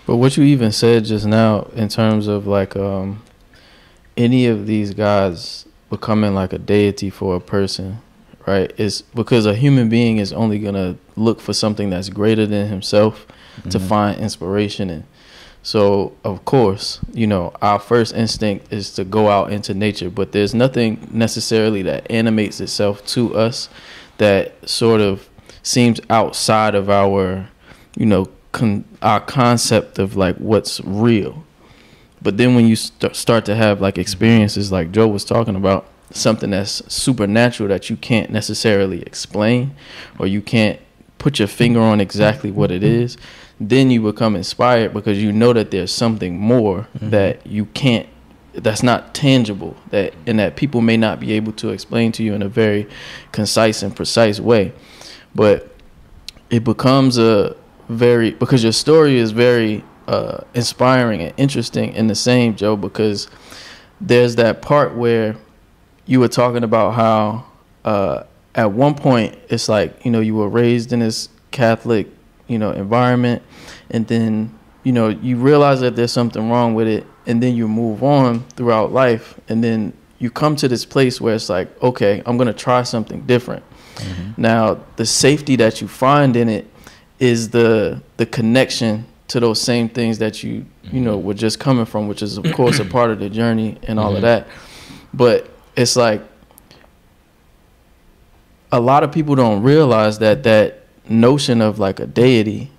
But 0.06 0.16
what 0.16 0.38
you 0.38 0.44
even 0.46 0.72
said 0.72 1.04
just 1.04 1.26
now 1.26 1.70
in 1.76 1.90
terms 1.90 2.28
of 2.28 2.48
like 2.48 2.78
um 2.78 3.22
any 4.16 4.46
of 4.46 4.68
these 4.68 4.94
gods 4.94 5.66
becoming 5.90 6.34
like 6.34 6.54
a 6.54 6.58
deity 6.58 7.10
for 7.10 7.36
a 7.36 7.42
person, 7.42 8.00
right? 8.50 8.74
Is 8.80 9.04
because 9.14 9.46
a 9.46 9.54
human 9.54 9.90
being 9.90 10.18
is 10.18 10.34
only 10.34 10.58
gonna 10.58 10.98
look 11.16 11.40
for 11.40 11.54
something 11.54 11.92
that's 11.92 12.10
greater 12.10 12.48
than 12.48 12.68
himself 12.68 13.28
to 13.70 13.78
mm-hmm. 13.78 13.88
find 13.88 14.20
inspiration 14.20 14.90
in. 14.90 15.04
So 15.62 16.18
of 16.24 16.46
course, 16.46 17.00
you 17.14 17.28
know, 17.28 17.54
our 17.62 17.78
first 17.78 18.16
instinct 18.16 18.74
is 18.74 18.92
to 18.94 19.04
go 19.04 19.30
out 19.30 19.52
into 19.52 19.76
nature, 19.76 20.10
but 20.10 20.32
there's 20.32 20.56
nothing 20.56 21.08
necessarily 21.12 21.84
that 21.84 22.10
animates 22.10 22.60
itself 22.60 23.06
to 23.08 23.36
us 23.36 23.70
that 24.18 24.68
sort 24.68 25.00
of 25.00 25.30
seems 25.62 26.02
outside 26.10 26.74
of 26.74 26.90
our, 26.90 27.48
you 27.96 28.08
know, 28.08 28.30
con- 28.52 28.86
our 29.04 29.20
concept 29.20 30.00
of 30.00 30.16
like 30.16 30.38
what's 30.38 30.82
real. 30.82 31.44
But 32.20 32.38
then 32.38 32.56
when 32.56 32.66
you 32.66 32.76
st- 32.76 33.16
start 33.16 33.46
to 33.46 33.56
have 33.56 33.80
like 33.80 33.94
mm-hmm. 33.94 34.02
experiences 34.02 34.72
like 34.72 34.92
Joe 34.92 35.08
was 35.08 35.24
talking 35.24 35.56
about, 35.56 35.86
something 36.12 36.50
that's 36.52 36.94
supernatural 36.94 37.70
that 37.70 37.90
you 37.90 37.96
can't 37.98 38.30
necessarily 38.30 39.02
explain 39.04 39.76
or 40.18 40.28
you 40.28 40.42
can't 40.42 40.80
put 41.18 41.40
your 41.40 41.48
finger 41.48 41.82
on 41.82 42.02
exactly 42.02 42.50
what 42.50 42.72
it 42.72 42.84
is, 42.84 43.18
then 43.60 43.92
you 43.92 44.02
become 44.02 44.36
inspired 44.36 44.94
because 44.94 45.22
you 45.22 45.32
know 45.32 45.54
that 45.54 45.72
there's 45.72 45.92
something 45.92 46.38
more 46.38 46.88
that 47.10 47.46
you 47.46 47.66
can't 47.66 48.08
that's 48.54 48.82
not 48.82 49.14
tangible 49.14 49.78
that 49.92 50.14
and 50.26 50.40
that 50.40 50.56
people 50.56 50.82
may 50.82 50.98
not 50.98 51.20
be 51.20 51.34
able 51.34 51.52
to 51.54 51.70
explain 51.70 52.12
to 52.12 52.24
you 52.24 52.34
in 52.34 52.42
a 52.42 52.50
very 52.50 52.88
concise 53.32 53.84
and 53.84 53.96
precise 53.96 54.40
way. 54.40 54.74
But 55.36 55.70
it 56.50 56.64
becomes 56.64 57.18
a 57.18 57.56
very 57.90 58.32
because 58.32 58.64
your 58.64 58.72
story 58.72 59.18
is 59.18 59.32
very 59.32 59.84
uh, 60.08 60.44
inspiring 60.54 61.22
and 61.22 61.34
interesting 61.38 61.94
in 61.94 62.08
the 62.08 62.16
same 62.16 62.56
Joe 62.56 62.76
because 62.76 63.28
there's 64.02 64.36
that 64.38 64.62
part 64.62 64.96
where 64.96 65.36
you 66.10 66.20
were 66.20 66.28
talking 66.28 66.64
about 66.64 66.96
how 66.96 67.46
uh, 67.86 68.24
at 68.56 68.72
one 68.72 68.96
point 68.96 69.38
it's 69.48 69.70
like 69.70 70.04
you 70.04 70.10
know 70.10 70.20
you 70.20 70.36
were 70.36 70.50
raised 70.50 70.92
in 70.92 71.00
this 71.00 71.30
Catholic 71.52 72.08
you 72.48 72.58
know 72.58 72.72
environment 72.72 73.44
and 73.92 74.08
then 74.08 74.58
you 74.84 74.92
know 74.92 75.10
you 75.10 75.38
realize 75.38 75.82
that 75.82 75.96
there's 75.96 76.12
something 76.12 76.50
wrong 76.50 76.74
with 76.74 76.88
it 76.88 77.06
and 77.28 77.44
then 77.44 77.56
you 77.56 77.68
move 77.68 78.04
on 78.04 78.44
throughout 78.56 78.92
life 78.92 79.40
and 79.50 79.64
then 79.64 79.94
you 80.18 80.32
come 80.32 80.56
to 80.56 80.68
this 80.68 80.84
place 80.84 81.22
where 81.22 81.36
it's 81.36 81.48
like 81.48 81.70
okay 81.84 82.24
I'm 82.26 82.38
gonna 82.38 82.54
try 82.54 82.82
something 82.84 83.22
different. 83.22 83.64
Mm-hmm. 83.98 84.42
Now 84.42 84.84
the 84.96 85.06
safety 85.06 85.58
that 85.58 85.80
you 85.80 85.88
find 85.88 86.36
in 86.36 86.50
it 86.50 86.68
is 87.20 87.50
the 87.50 88.02
the 88.18 88.26
connection 88.26 89.06
to 89.28 89.40
those 89.40 89.62
same 89.62 89.88
things 89.88 90.18
that 90.18 90.42
you 90.42 90.66
you 90.82 91.02
know 91.02 91.20
mm-hmm. 91.20 91.28
were 91.28 91.34
just 91.36 91.60
coming 91.60 91.86
from 91.86 92.08
which 92.08 92.24
is 92.24 92.40
of 92.40 92.52
course 92.54 92.80
a 92.80 92.86
part 92.86 93.12
of 93.12 93.20
the 93.20 93.30
journey 93.30 93.78
and 93.84 94.00
all 94.00 94.16
of 94.16 94.24
mm-hmm. 94.24 94.24
that. 94.24 94.48
But 95.14 95.50
it's 95.80 95.96
like 95.96 96.22
a 98.72 98.80
lot 98.80 99.02
of 99.04 99.12
people 99.14 99.34
don't 99.34 99.64
realize 99.64 100.20
that 100.20 100.44
that 100.44 100.84
notion 101.08 101.62
of 101.62 101.80
like 101.80 102.00
a 102.02 102.06
deity 102.06 102.70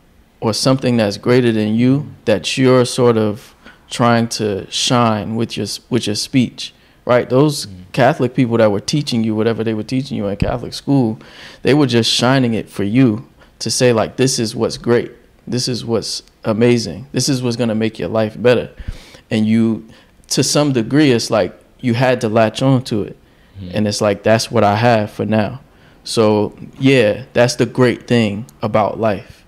or 0.41 0.53
something 0.53 0.99
that's 0.99 1.17
greater 1.17 1.51
than 1.51 1.75
you 1.75 2.07
that 2.27 2.59
you're 2.59 2.85
sort 2.85 3.17
of 3.17 3.55
trying 3.89 4.29
to 4.29 4.71
shine 4.71 5.35
with 5.35 5.57
your 5.57 5.67
with 5.89 6.07
your 6.07 6.15
speech 6.15 6.75
right? 7.07 7.31
Those 7.31 7.67
mm-hmm. 7.67 7.91
catholic 7.93 8.35
people 8.35 8.59
that 8.59 8.71
were 8.71 8.81
teaching 8.81 9.25
you 9.25 9.35
whatever 9.35 9.65
they 9.65 9.75
were 9.75 9.83
teaching 9.83 10.19
you 10.19 10.27
in 10.27 10.37
catholic 10.37 10.75
school 10.75 11.19
they 11.63 11.73
were 11.73 11.87
just 11.87 12.11
shining 12.11 12.53
it 12.53 12.69
for 12.69 12.85
you 12.85 13.27
to 13.61 13.71
say 13.71 13.93
like 13.95 14.17
this 14.17 14.39
is 14.39 14.55
what's 14.55 14.77
great. 14.77 15.13
This 15.47 15.69
is 15.69 15.85
what's 15.85 16.23
amazing. 16.45 17.09
This 17.13 17.29
is 17.29 17.43
what's 17.43 17.57
going 17.57 17.69
to 17.71 17.75
make 17.75 17.99
your 17.99 18.09
life 18.09 18.41
better. 18.41 18.71
And 19.31 19.47
you 19.47 19.89
to 20.29 20.43
some 20.43 20.73
degree 20.73 21.11
it's 21.11 21.31
like 21.31 21.60
you 21.81 21.95
had 21.95 22.21
to 22.23 22.29
latch 22.29 22.63
on 22.63 22.83
to 22.85 23.03
it. 23.03 23.17
Mm-hmm. 23.61 23.71
And 23.75 23.89
it's 23.89 24.01
like 24.01 24.23
that's 24.23 24.51
what 24.51 24.65
i 24.65 24.77
have 24.77 25.11
for 25.11 25.27
now. 25.27 25.61
So 26.05 26.57
yeah 26.79 27.25
that's 27.33 27.57
the 27.57 27.67
great 27.67 28.07
thing 28.07 28.47
about 28.63 29.01
life. 29.01 29.45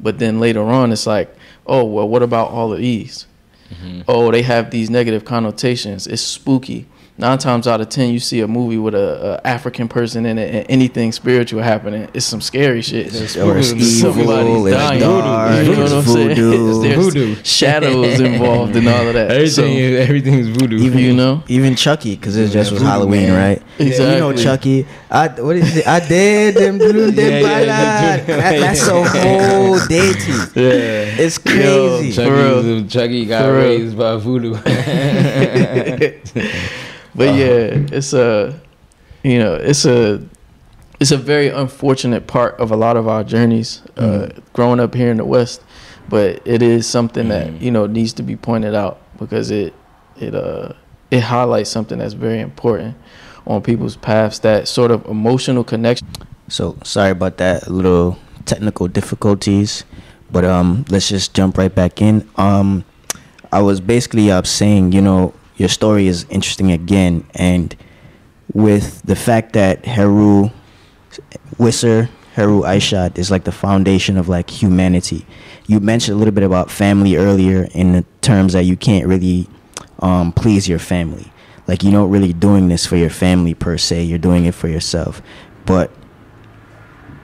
But 0.00 0.18
then 0.18 0.40
later 0.40 0.62
on 0.62 0.92
it's 0.92 1.06
like 1.06 1.34
oh 1.66 1.84
well 1.84 2.08
what 2.08 2.22
about 2.22 2.50
all 2.50 2.72
of 2.72 2.78
these? 2.78 3.26
Mm-hmm. 3.70 4.02
Oh 4.08 4.30
they 4.30 4.42
have 4.42 4.70
these 4.70 4.90
negative 4.90 5.24
connotations. 5.24 6.06
It's 6.06 6.22
spooky 6.22 6.86
nine 7.16 7.38
times 7.38 7.68
out 7.68 7.80
of 7.80 7.88
ten 7.88 8.10
you 8.10 8.18
see 8.18 8.40
a 8.40 8.48
movie 8.48 8.76
with 8.76 8.92
a, 8.94 9.40
a 9.44 9.46
african 9.46 9.86
person 9.86 10.26
in 10.26 10.36
it 10.36 10.52
and 10.52 10.66
anything 10.68 11.12
spiritual 11.12 11.62
happening 11.62 12.08
it's 12.12 12.26
some 12.26 12.40
scary 12.40 12.82
shit 12.82 13.06
Or 13.36 13.56
it's 13.56 13.70
evil, 13.72 14.66
it's 14.66 14.76
dying. 14.76 14.98
dark, 15.00 15.64
You 15.64 15.72
know 15.76 15.82
it's 15.84 15.92
what 15.92 15.98
I'm 15.98 16.04
saying? 16.04 16.28
voodoo. 16.30 16.82
There's 16.82 16.96
Voodoo. 17.14 17.36
shadows 17.44 18.18
involved 18.18 18.74
in 18.74 18.88
all 18.88 19.06
of 19.06 19.14
that 19.14 19.30
Everything 19.30 19.48
So- 19.50 19.62
is 19.64 20.00
everything 20.08 20.34
is 20.34 20.48
voodoo. 20.48 20.78
Even 20.78 20.98
You 20.98 21.12
know? 21.14 21.42
even 21.46 21.76
Chucky, 21.76 22.16
because 22.16 22.36
it 22.36 22.48
just 22.50 22.72
was 22.72 22.80
Voodoo 22.80 22.90
Halloween, 22.90 23.28
Man. 23.28 23.58
right? 23.58 23.62
You 23.78 23.96
know 23.98 24.32
Chucky. 24.34 24.86
I 25.10 25.28
what 25.28 25.54
is 25.56 25.76
it? 25.76 25.86
I 25.86 26.00
did 26.08 26.56
them 26.56 26.78
do 26.78 27.10
them 27.12 27.14
Yeah, 27.14 27.38
yeah, 27.38 27.42
bala. 27.42 27.66
them 28.16 28.26
do- 28.26 28.32
That- 28.42 28.60
That's 28.60 28.88
a 28.88 29.04
whole 29.14 29.78
deity. 29.86 30.32
yeah. 30.60 31.22
It's 31.24 31.38
crazy. 31.38 32.12
Chucky, 32.12 32.28
For 32.28 32.34
real. 32.62 32.86
Chucky 32.88 33.24
got 33.26 33.42
For 33.44 33.52
real. 33.52 33.62
raised 33.62 33.96
by 33.96 34.16
voodoo. 34.16 34.54
But 37.14 37.28
Uh-huh. 37.28 37.38
yeah, 37.38 37.96
it's 37.98 38.12
a 38.12 38.54
you 39.22 39.38
know, 39.38 39.54
it's 39.54 39.84
a 39.86 40.20
it's 41.00 41.10
a 41.10 41.16
very 41.16 41.48
unfortunate 41.48 42.26
part 42.26 42.58
of 42.60 42.70
a 42.70 42.76
lot 42.76 42.96
of 42.96 43.08
our 43.08 43.24
journeys 43.24 43.82
uh, 43.96 44.02
Mm. 44.02 44.32
growing 44.52 44.80
up 44.80 44.94
here 44.94 45.10
in 45.10 45.16
the 45.16 45.24
West. 45.24 45.60
But 46.08 46.40
it 46.44 46.62
is 46.62 46.86
something 46.86 47.26
Mm. 47.26 47.30
that 47.30 47.62
you 47.62 47.70
know 47.70 47.86
needs 47.86 48.12
to 48.14 48.22
be 48.22 48.36
pointed 48.36 48.74
out 48.74 48.98
because 49.18 49.50
it 49.50 49.72
it 50.20 50.34
uh 50.34 50.68
it 51.10 51.20
highlights 51.20 51.70
something 51.70 51.98
that's 51.98 52.14
very 52.14 52.40
important 52.40 52.94
on 53.46 53.62
people's 53.62 53.96
paths. 53.96 54.38
That 54.40 54.68
sort 54.68 54.90
of 54.90 55.04
emotional 55.06 55.64
connection. 55.64 56.06
So 56.48 56.76
sorry 56.84 57.10
about 57.10 57.36
that 57.38 57.68
little 57.70 58.16
technical 58.44 58.86
difficulties, 58.88 59.84
but 60.30 60.44
um, 60.44 60.84
let's 60.90 61.08
just 61.08 61.32
jump 61.34 61.56
right 61.56 61.74
back 61.74 62.02
in. 62.02 62.28
Um, 62.36 62.84
I 63.52 63.60
was 63.62 63.80
basically 63.80 64.30
uh, 64.30 64.42
saying, 64.42 64.92
you 64.92 65.00
know, 65.00 65.32
your 65.64 65.70
story 65.70 66.08
is 66.08 66.26
interesting 66.28 66.72
again, 66.72 67.26
and 67.34 67.74
with 68.52 69.00
the 69.00 69.16
fact 69.16 69.54
that 69.54 69.86
Heru 69.86 70.50
Wisser, 71.56 72.10
Heru 72.34 72.60
Aishat 72.64 73.16
is 73.16 73.30
like 73.30 73.44
the 73.44 73.52
foundation 73.52 74.18
of 74.18 74.28
like 74.28 74.50
humanity. 74.50 75.24
You 75.66 75.80
mentioned 75.80 76.16
a 76.16 76.18
little 76.18 76.34
bit 76.34 76.44
about 76.44 76.70
family 76.70 77.16
earlier 77.16 77.66
in 77.72 77.92
the 77.92 78.04
terms 78.20 78.52
that 78.52 78.64
you 78.64 78.76
can't 78.76 79.06
really 79.06 79.48
um, 80.00 80.32
please 80.32 80.68
your 80.68 80.78
family. 80.78 81.32
Like 81.66 81.82
you're 81.82 81.92
not 81.92 82.10
really 82.10 82.34
doing 82.34 82.68
this 82.68 82.84
for 82.84 82.96
your 82.96 83.08
family 83.08 83.54
per 83.54 83.78
se. 83.78 84.02
You're 84.02 84.18
doing 84.18 84.44
it 84.44 84.54
for 84.54 84.68
yourself. 84.68 85.22
But 85.64 85.90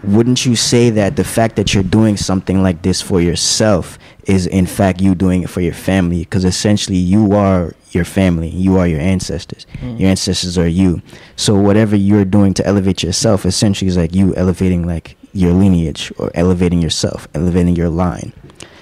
wouldn't 0.02 0.46
you 0.46 0.56
say 0.56 0.88
that 0.88 1.16
the 1.16 1.24
fact 1.24 1.56
that 1.56 1.74
you're 1.74 1.82
doing 1.82 2.16
something 2.16 2.62
like 2.62 2.80
this 2.80 3.02
for 3.02 3.20
yourself 3.20 3.98
is 4.24 4.46
in 4.46 4.64
fact 4.64 5.02
you 5.02 5.14
doing 5.14 5.42
it 5.42 5.50
for 5.50 5.60
your 5.60 5.74
family 5.74 6.20
because 6.20 6.46
essentially 6.46 6.96
you 6.96 7.32
are 7.32 7.74
your 7.94 8.04
family. 8.04 8.48
You 8.48 8.78
are 8.78 8.86
your 8.86 9.00
ancestors. 9.00 9.66
Mm. 9.80 10.00
Your 10.00 10.10
ancestors 10.10 10.56
are 10.58 10.68
you. 10.68 11.02
So 11.36 11.54
whatever 11.54 11.96
you're 11.96 12.24
doing 12.24 12.54
to 12.54 12.66
elevate 12.66 13.02
yourself 13.02 13.44
essentially 13.44 13.88
is 13.88 13.96
like 13.96 14.14
you 14.14 14.34
elevating 14.36 14.86
like 14.86 15.16
your 15.32 15.52
lineage 15.52 16.12
or 16.18 16.30
elevating 16.34 16.82
yourself 16.82 17.28
elevating 17.34 17.76
your 17.76 17.88
line. 17.88 18.32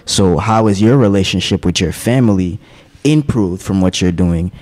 So 0.06 0.38
how 0.38 0.66
is 0.66 0.80
your 0.80 0.96
relationship 0.96 1.64
with 1.64 1.80
your 1.80 1.92
family 1.92 2.58
improved 3.04 3.62
from 3.62 3.80
what 3.80 4.00
you're 4.00 4.12
doing? 4.12 4.52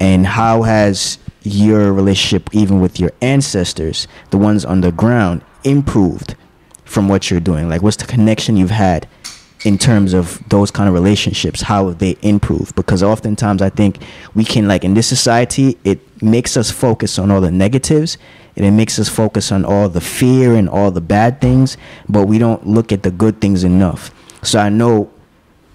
And 0.00 0.26
how 0.26 0.62
has 0.62 1.18
your 1.42 1.92
relationship 1.92 2.48
even 2.54 2.80
with 2.80 2.98
your 2.98 3.12
ancestors 3.20 4.08
the 4.30 4.38
ones 4.38 4.64
on 4.64 4.80
the 4.80 4.90
ground 4.90 5.42
improved 5.62 6.34
from 6.84 7.08
what 7.08 7.30
you're 7.30 7.40
doing? 7.40 7.68
Like 7.68 7.82
what's 7.82 7.98
the 7.98 8.06
connection 8.06 8.56
you've 8.56 8.70
had 8.70 9.06
in 9.64 9.78
terms 9.78 10.12
of 10.12 10.46
those 10.48 10.70
kind 10.70 10.88
of 10.88 10.94
relationships 10.94 11.62
how 11.62 11.88
have 11.88 11.98
they 11.98 12.16
improved 12.22 12.74
because 12.74 13.02
oftentimes 13.02 13.62
i 13.62 13.68
think 13.68 13.98
we 14.34 14.44
can 14.44 14.68
like 14.68 14.84
in 14.84 14.94
this 14.94 15.06
society 15.06 15.76
it 15.84 16.00
makes 16.22 16.56
us 16.56 16.70
focus 16.70 17.18
on 17.18 17.30
all 17.30 17.40
the 17.40 17.50
negatives 17.50 18.18
and 18.56 18.64
it 18.64 18.70
makes 18.70 18.98
us 18.98 19.08
focus 19.08 19.50
on 19.50 19.64
all 19.64 19.88
the 19.88 20.00
fear 20.00 20.54
and 20.54 20.68
all 20.68 20.90
the 20.90 21.00
bad 21.00 21.40
things 21.40 21.76
but 22.08 22.26
we 22.26 22.38
don't 22.38 22.66
look 22.66 22.92
at 22.92 23.02
the 23.02 23.10
good 23.10 23.40
things 23.40 23.64
enough. 23.64 24.10
So 24.42 24.58
i 24.58 24.68
know 24.68 25.10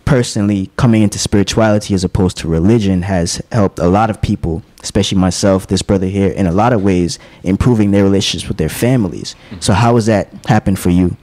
personally 0.05 0.71
coming 0.75 1.03
into 1.03 1.19
spirituality 1.19 1.93
as 1.93 2.03
opposed 2.03 2.37
to 2.37 2.47
religion 2.47 3.03
has 3.03 3.41
helped 3.51 3.77
a 3.79 3.87
lot 3.87 4.09
of 4.09 4.21
people 4.21 4.63
especially 4.81 5.17
myself 5.17 5.67
this 5.67 5.81
brother 5.81 6.07
here 6.07 6.29
in 6.29 6.47
a 6.47 6.51
lot 6.51 6.73
of 6.73 6.81
ways 6.83 7.19
improving 7.43 7.91
their 7.91 8.03
relationships 8.03 8.47
with 8.47 8.57
their 8.57 8.69
families. 8.69 9.35
So 9.59 9.73
how 9.73 9.95
has 9.95 10.05
that 10.05 10.33
happened 10.45 10.79
for 10.79 10.89
you? 10.89 11.17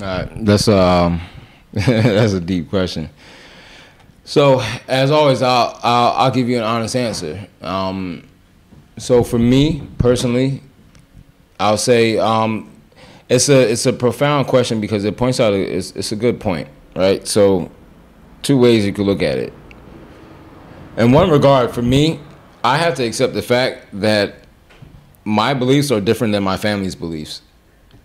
All 0.00 0.04
right, 0.06 0.44
that's 0.44 0.68
um, 0.68 1.20
that's 1.86 2.32
a 2.32 2.40
deep 2.40 2.70
question. 2.70 3.10
So, 4.24 4.60
as 4.86 5.10
always, 5.10 5.42
I'll 5.42 5.78
I'll, 5.82 6.12
I'll 6.12 6.30
give 6.30 6.48
you 6.48 6.56
an 6.56 6.62
honest 6.62 6.94
answer. 6.94 7.48
Um, 7.60 8.28
so 8.96 9.24
for 9.24 9.40
me 9.40 9.82
personally, 9.98 10.62
I'll 11.58 11.76
say 11.76 12.16
um, 12.18 12.70
it's 13.28 13.48
a 13.48 13.72
it's 13.72 13.86
a 13.86 13.92
profound 13.92 14.46
question 14.46 14.80
because 14.80 15.04
it 15.04 15.16
points 15.16 15.40
out 15.40 15.52
it's 15.52 15.90
it's 15.92 16.12
a 16.12 16.16
good 16.16 16.38
point, 16.38 16.68
right? 16.94 17.26
So, 17.26 17.72
two 18.42 18.56
ways 18.56 18.86
you 18.86 18.92
could 18.92 19.06
look 19.06 19.22
at 19.22 19.36
it. 19.36 19.52
In 20.96 21.10
one 21.10 21.28
regard, 21.28 21.72
for 21.72 21.82
me, 21.82 22.20
I 22.62 22.76
have 22.76 22.94
to 22.94 23.04
accept 23.04 23.34
the 23.34 23.42
fact 23.42 23.88
that 23.94 24.36
my 25.24 25.54
beliefs 25.54 25.90
are 25.90 26.00
different 26.00 26.32
than 26.32 26.44
my 26.44 26.56
family's 26.56 26.94
beliefs. 26.94 27.42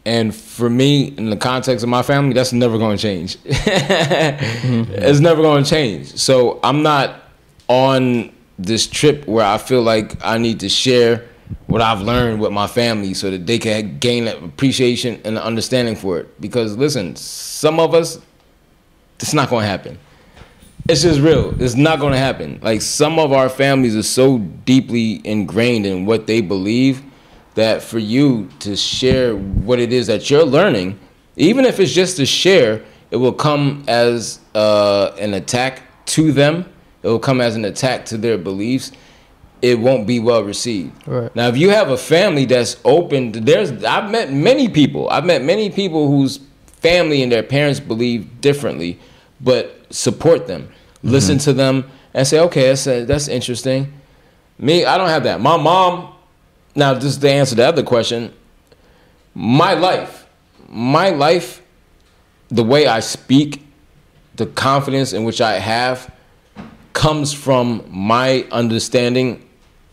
And 0.10 0.34
for 0.36 0.72
me, 0.72 1.14
in 1.20 1.30
the 1.30 1.38
context 1.38 1.84
of 1.84 1.90
my 1.90 2.02
family, 2.02 2.34
that's 2.34 2.52
never 2.52 2.80
going 2.80 2.98
to 2.98 3.02
change. 3.02 3.38
It's 3.46 5.20
never 5.20 5.44
going 5.44 5.64
to 5.64 5.70
change. 5.70 6.18
So 6.18 6.60
I'm 6.64 6.82
not 6.82 7.22
on 7.68 8.34
this 8.58 8.88
trip 8.88 9.28
where 9.28 9.46
I 9.46 9.60
feel 9.60 9.84
like 9.84 10.18
I 10.26 10.40
need 10.40 10.62
to 10.62 10.70
share 10.70 11.28
what 11.68 11.82
I've 11.84 12.02
learned 12.02 12.42
with 12.42 12.52
my 12.52 12.66
family 12.66 13.14
so 13.14 13.30
that 13.30 13.46
they 13.46 13.60
can 13.60 14.00
gain 14.00 14.28
appreciation 14.28 15.22
and 15.26 15.38
understanding 15.38 15.96
for 15.96 16.18
it. 16.22 16.42
Because 16.42 16.76
listen, 16.76 17.16
some 17.16 17.80
of 17.80 17.94
us, 17.94 18.18
it's 19.20 19.36
not 19.36 19.52
going 19.52 19.62
to 19.62 19.70
happen. 19.70 20.00
It's 20.88 21.04
just 21.04 21.20
real. 21.20 21.54
It's 21.62 21.76
not 21.76 22.00
going 22.00 22.14
to 22.14 22.20
happen. 22.20 22.60
Like 22.64 22.82
some 22.82 23.20
of 23.20 23.32
our 23.32 23.48
families 23.48 23.96
are 23.96 24.02
so 24.02 24.40
deeply 24.40 25.22
ingrained 25.24 25.86
in 25.86 26.08
what 26.08 26.26
they 26.26 26.42
believe 26.42 27.04
that 27.60 27.84
for 27.84 28.00
you 28.00 28.48
to 28.60 28.74
share 28.74 29.36
what 29.36 29.80
it 29.80 29.92
is 29.92 30.08
that 30.08 30.30
you're 30.30 30.46
learning, 30.46 30.98
even 31.36 31.66
if 31.66 31.80
it's 31.80 31.92
just 31.92 32.16
to 32.16 32.26
share, 32.26 32.82
it 33.12 33.18
will 33.18 33.34
come 33.34 33.84
as 33.86 34.40
uh, 34.56 35.12
an 35.20 35.34
attack 35.34 35.84
to 36.06 36.32
them. 36.32 36.66
It 37.04 37.08
will 37.08 37.20
come 37.20 37.42
as 37.42 37.58
an 37.58 37.66
attack 37.66 38.06
to 38.08 38.18
their 38.18 38.38
beliefs. 38.38 38.94
It 39.62 39.78
won't 39.78 40.08
be 40.08 40.22
well 40.22 40.42
received. 40.42 41.06
Right. 41.06 41.36
Now, 41.36 41.50
if 41.50 41.58
you 41.58 41.70
have 41.72 41.90
a 41.90 41.98
family 41.98 42.46
that's 42.46 42.78
open, 42.86 43.34
to, 43.34 43.42
there's 43.42 43.84
I've 43.84 44.10
met 44.10 44.32
many 44.32 44.70
people. 44.70 45.10
I've 45.10 45.26
met 45.26 45.44
many 45.44 45.70
people 45.70 46.08
whose 46.08 46.40
family 46.78 47.22
and 47.24 47.30
their 47.30 47.44
parents 47.44 47.82
believe 47.82 48.40
differently, 48.40 49.00
but 49.42 49.86
support 49.90 50.48
them, 50.48 50.70
listen 51.04 51.38
to 51.40 51.52
them, 51.52 51.92
and 52.14 52.26
say, 52.26 52.40
okay, 52.40 52.68
that's 52.70 52.86
that's 52.86 53.28
interesting. 53.28 53.92
Me, 54.58 54.86
I 54.86 54.98
don't 54.98 55.10
have 55.10 55.24
that. 55.24 55.42
My 55.42 55.58
mom. 55.58 56.16
Now, 56.76 56.98
just 56.98 57.22
to 57.22 57.30
answer 57.30 57.56
the 57.56 57.68
other 57.68 57.84
question, 57.84 58.34
my 59.34 59.74
life, 59.74 60.28
my 60.68 61.10
life, 61.10 61.62
the 62.50 62.64
way 62.64 62.88
I 62.88 63.00
speak, 63.00 63.66
the 64.36 64.46
confidence 64.46 65.14
in 65.14 65.24
which 65.24 65.42
I 65.42 65.60
have, 65.60 66.14
comes 66.94 67.34
from 67.34 67.84
my 67.90 68.46
understanding 68.52 69.48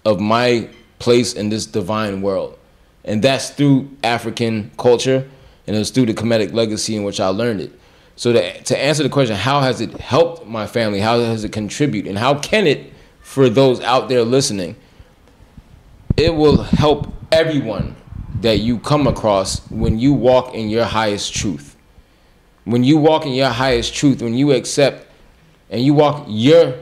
of 0.04 0.20
my 0.20 0.68
place 0.98 1.34
in 1.34 1.48
this 1.48 1.66
divine 1.66 2.22
world. 2.22 2.58
And 3.04 3.22
that's 3.22 3.50
through 3.50 3.90
African 4.02 4.70
culture 4.76 5.28
and 5.66 5.76
it's 5.76 5.90
through 5.90 6.06
the 6.06 6.14
Kemetic 6.14 6.52
legacy 6.52 6.96
in 6.96 7.04
which 7.04 7.20
I 7.20 7.28
learned 7.28 7.60
it. 7.60 7.72
So 8.16 8.32
to, 8.32 8.62
to 8.62 8.78
answer 8.78 9.02
the 9.02 9.08
question, 9.08 9.36
how 9.36 9.60
has 9.60 9.80
it 9.80 9.92
helped 9.94 10.46
my 10.46 10.66
family? 10.66 11.00
How 11.00 11.20
has 11.20 11.44
it 11.44 11.52
contributed? 11.52 12.08
And 12.08 12.18
how 12.18 12.38
can 12.38 12.66
it 12.66 12.92
for 13.20 13.48
those 13.48 13.80
out 13.80 14.08
there 14.08 14.22
listening? 14.22 14.76
It 16.16 16.34
will 16.34 16.62
help 16.62 17.12
everyone 17.30 17.94
that 18.40 18.58
you 18.58 18.78
come 18.78 19.06
across 19.06 19.70
when 19.70 19.98
you 19.98 20.14
walk 20.14 20.54
in 20.54 20.70
your 20.70 20.84
highest 20.84 21.34
truth. 21.34 21.76
When 22.64 22.82
you 22.82 22.96
walk 22.96 23.26
in 23.26 23.32
your 23.32 23.50
highest 23.50 23.94
truth, 23.94 24.22
when 24.22 24.34
you 24.34 24.52
accept 24.52 25.06
and 25.70 25.82
you 25.82 25.94
walk 25.94 26.24
your 26.28 26.74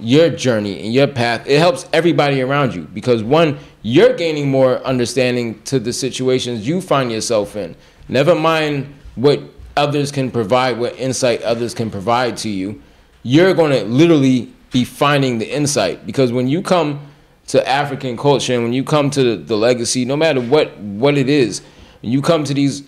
your 0.00 0.30
journey 0.30 0.82
and 0.82 0.92
your 0.92 1.06
path, 1.06 1.46
it 1.46 1.60
helps 1.60 1.86
everybody 1.92 2.42
around 2.42 2.74
you 2.74 2.82
because 2.82 3.22
one, 3.22 3.56
you're 3.82 4.14
gaining 4.14 4.50
more 4.50 4.78
understanding 4.78 5.62
to 5.62 5.78
the 5.78 5.92
situations 5.92 6.66
you 6.66 6.80
find 6.80 7.12
yourself 7.12 7.54
in. 7.54 7.76
Never 8.08 8.34
mind 8.34 8.92
what 9.14 9.40
others 9.76 10.10
can 10.10 10.28
provide, 10.28 10.76
what 10.78 10.96
insight 10.96 11.40
others 11.42 11.72
can 11.72 11.88
provide 11.88 12.36
to 12.38 12.48
you. 12.48 12.82
You're 13.22 13.54
going 13.54 13.70
to 13.70 13.84
literally 13.84 14.52
be 14.72 14.84
finding 14.84 15.38
the 15.38 15.48
insight 15.48 16.04
because 16.04 16.32
when 16.32 16.48
you 16.48 16.62
come 16.62 17.11
to 17.52 17.68
African 17.68 18.16
culture 18.16 18.54
and 18.54 18.62
when 18.62 18.72
you 18.72 18.82
come 18.82 19.10
to 19.10 19.36
the, 19.36 19.56
legacy, 19.58 20.06
no 20.06 20.16
matter 20.16 20.40
what 20.40 20.74
what 20.78 21.18
it 21.18 21.28
is, 21.28 21.60
when 22.00 22.10
you 22.10 22.22
come 22.22 22.44
to 22.44 22.54
these 22.54 22.82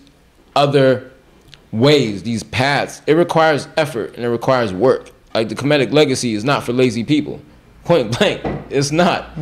other 0.55 1.11
ways, 1.71 2.23
these 2.23 2.41
paths, 2.41 2.99
it 3.05 3.13
requires 3.13 3.67
effort 3.77 4.15
and 4.15 4.25
it 4.25 4.29
requires 4.29 4.73
work. 4.73 5.11
Like 5.35 5.49
the 5.49 5.55
Kemetic 5.55 5.93
legacy 5.93 6.33
is 6.33 6.43
not 6.43 6.63
for 6.63 6.73
lazy 6.73 7.03
people. 7.03 7.39
Point 7.83 8.17
blank, 8.17 8.41
it's 8.71 8.89
not. 8.91 9.37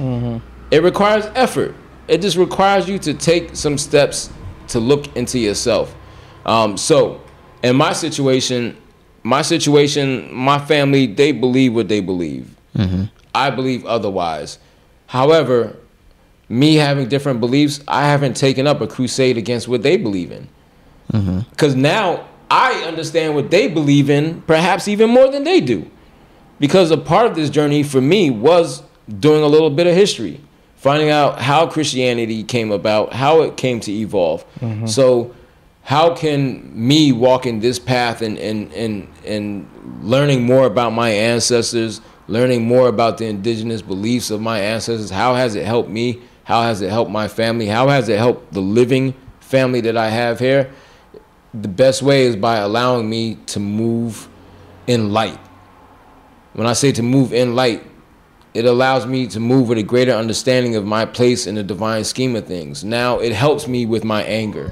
It 0.72 0.84
requires 0.84 1.26
effort. 1.36 1.74
It 2.10 2.20
just 2.20 2.36
requires 2.36 2.90
you 2.90 3.00
to 3.00 3.14
take 3.14 3.56
some 3.56 3.78
steps 3.78 4.30
to 4.68 4.80
look 4.82 5.16
into 5.16 5.40
yourself. 5.40 5.96
Um, 6.46 6.76
so, 6.76 7.22
in 7.64 7.78
my 7.78 7.94
situation, 7.94 8.76
my 9.24 9.42
situation, 9.42 10.34
my 10.36 10.60
family, 10.60 11.08
they 11.08 11.32
believe 11.32 11.74
what 11.74 11.88
they 11.88 12.02
believe. 12.02 12.54
I 13.34 13.52
believe 13.52 13.86
otherwise. 13.86 14.60
However, 15.14 15.76
me 16.50 16.74
having 16.74 17.08
different 17.08 17.40
beliefs, 17.40 17.82
I 17.88 18.08
haven't 18.08 18.36
taken 18.36 18.66
up 18.66 18.82
a 18.82 18.88
crusade 18.88 19.38
against 19.38 19.68
what 19.68 19.84
they 19.84 19.96
believe 19.96 20.32
in. 20.32 20.50
Mm-hmm. 21.12 21.42
Because 21.52 21.76
now 21.76 22.28
I 22.50 22.82
understand 22.86 23.36
what 23.36 23.52
they 23.52 23.68
believe 23.68 24.10
in, 24.10 24.42
perhaps 24.42 24.88
even 24.88 25.12
more 25.12 25.30
than 25.30 25.44
they 25.44 25.62
do. 25.62 25.88
Because 26.60 26.90
a 26.90 26.98
part 26.98 27.28
of 27.28 27.36
this 27.36 27.52
journey 27.52 27.84
for 27.84 28.02
me 28.02 28.32
was 28.32 28.82
doing 29.20 29.44
a 29.44 29.46
little 29.46 29.70
bit 29.70 29.86
of 29.86 29.94
history, 29.94 30.42
finding 30.78 31.12
out 31.12 31.40
how 31.40 31.68
Christianity 31.68 32.44
came 32.44 32.72
about, 32.72 33.14
how 33.14 33.42
it 33.42 33.56
came 33.56 33.80
to 33.82 33.92
evolve. 33.92 34.44
Mm-hmm. 34.62 34.88
So, 34.88 35.36
how 35.84 36.16
can 36.16 36.72
me 36.74 37.12
walking 37.12 37.60
this 37.60 37.78
path 37.78 38.24
and, 38.24 38.40
and, 38.40 38.74
and, 38.74 39.08
and 39.28 40.00
learning 40.02 40.42
more 40.42 40.66
about 40.66 40.90
my 40.92 41.12
ancestors, 41.12 42.02
learning 42.28 42.66
more 42.66 42.88
about 42.88 43.18
the 43.18 43.26
indigenous 43.26 43.82
beliefs 43.82 44.32
of 44.32 44.42
my 44.42 44.60
ancestors, 44.60 45.10
how 45.10 45.36
has 45.36 45.56
it 45.56 45.66
helped 45.66 45.90
me? 45.90 46.22
How 46.44 46.64
has 46.64 46.82
it 46.82 46.90
helped 46.90 47.12
my 47.12 47.28
family? 47.28 47.68
How 47.68 47.88
has 47.88 48.10
it 48.10 48.18
helped 48.18 48.54
the 48.54 48.62
living 48.62 49.14
family 49.40 49.82
that 49.82 49.98
I 49.98 50.10
have 50.10 50.40
here? 50.40 50.72
the 51.54 51.68
best 51.68 52.02
way 52.02 52.24
is 52.24 52.36
by 52.36 52.58
allowing 52.58 53.10
me 53.10 53.36
to 53.46 53.60
move 53.60 54.28
in 54.88 55.14
light. 55.14 55.40
When 56.54 56.68
I 56.68 56.74
say 56.74 56.92
to 56.94 57.04
move 57.04 57.32
in 57.32 57.56
light, 57.56 57.84
it 58.54 58.66
allows 58.66 59.06
me 59.06 59.28
to 59.28 59.40
move 59.40 59.70
with 59.70 59.78
a 59.78 59.84
greater 59.84 60.12
understanding 60.12 60.76
of 60.76 60.86
my 60.86 61.06
place 61.06 61.48
in 61.48 61.56
the 61.56 61.64
divine 61.64 62.04
scheme 62.04 62.36
of 62.36 62.46
things. 62.46 62.84
Now 62.84 63.20
it 63.20 63.34
helps 63.34 63.68
me 63.68 63.86
with 63.86 64.04
my 64.04 64.24
anger. 64.24 64.72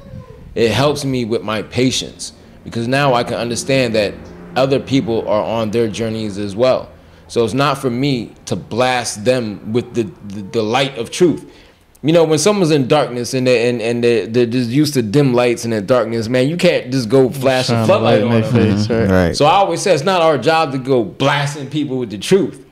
It 0.54 0.72
helps 0.72 1.06
me 1.06 1.26
with 1.26 1.44
my 1.44 1.62
patience 1.62 2.34
because 2.64 2.88
now 2.88 3.14
I 3.14 3.24
can 3.24 3.36
understand 3.36 3.96
that 3.96 4.14
other 4.56 4.80
people 4.80 5.28
are 5.28 5.44
on 5.44 5.72
their 5.72 5.88
journeys 5.88 6.38
as 6.38 6.56
well. 6.56 6.92
So 7.32 7.46
it's 7.46 7.54
not 7.54 7.78
for 7.78 7.90
me 7.90 8.34
to 8.48 8.58
blast 8.58 9.24
them 9.24 9.72
with 9.72 9.94
the, 9.94 10.04
the, 10.04 10.42
the 10.42 10.62
light 10.62 10.98
of 10.98 11.12
truth. 11.12 11.50
You 12.04 12.12
know, 12.12 12.26
when 12.26 12.38
someone's 12.38 12.72
in 12.72 12.90
darkness 12.90 13.34
and 13.34 13.48
they 13.48 13.70
and, 13.70 13.82
and 13.82 14.04
they're, 14.04 14.28
they're 14.28 14.46
just 14.46 14.70
used 14.70 14.96
to 14.96 15.02
dim 15.02 15.34
lights 15.34 15.64
and 15.64 15.74
in 15.74 15.86
darkness, 15.86 16.28
man, 16.28 16.50
you 16.50 16.58
can't 16.58 16.92
just 16.92 17.08
go 17.08 17.30
flash 17.30 17.70
a 17.70 17.86
floodlight 17.86 18.02
light 18.02 18.22
in 18.24 18.28
on 18.28 18.42
their 18.42 18.52
them. 18.52 18.78
face, 18.78 18.90
right? 18.90 19.10
right 19.10 19.38
So 19.38 19.46
I 19.46 19.52
always 19.52 19.82
say 19.82 19.94
it's 19.94 20.04
not 20.04 20.22
our 20.22 20.38
job 20.38 20.74
to 20.74 20.78
go 20.78 21.06
blasting 21.06 21.70
people 21.70 22.00
with 22.00 22.10
the 22.10 22.18
truth. 22.18 22.66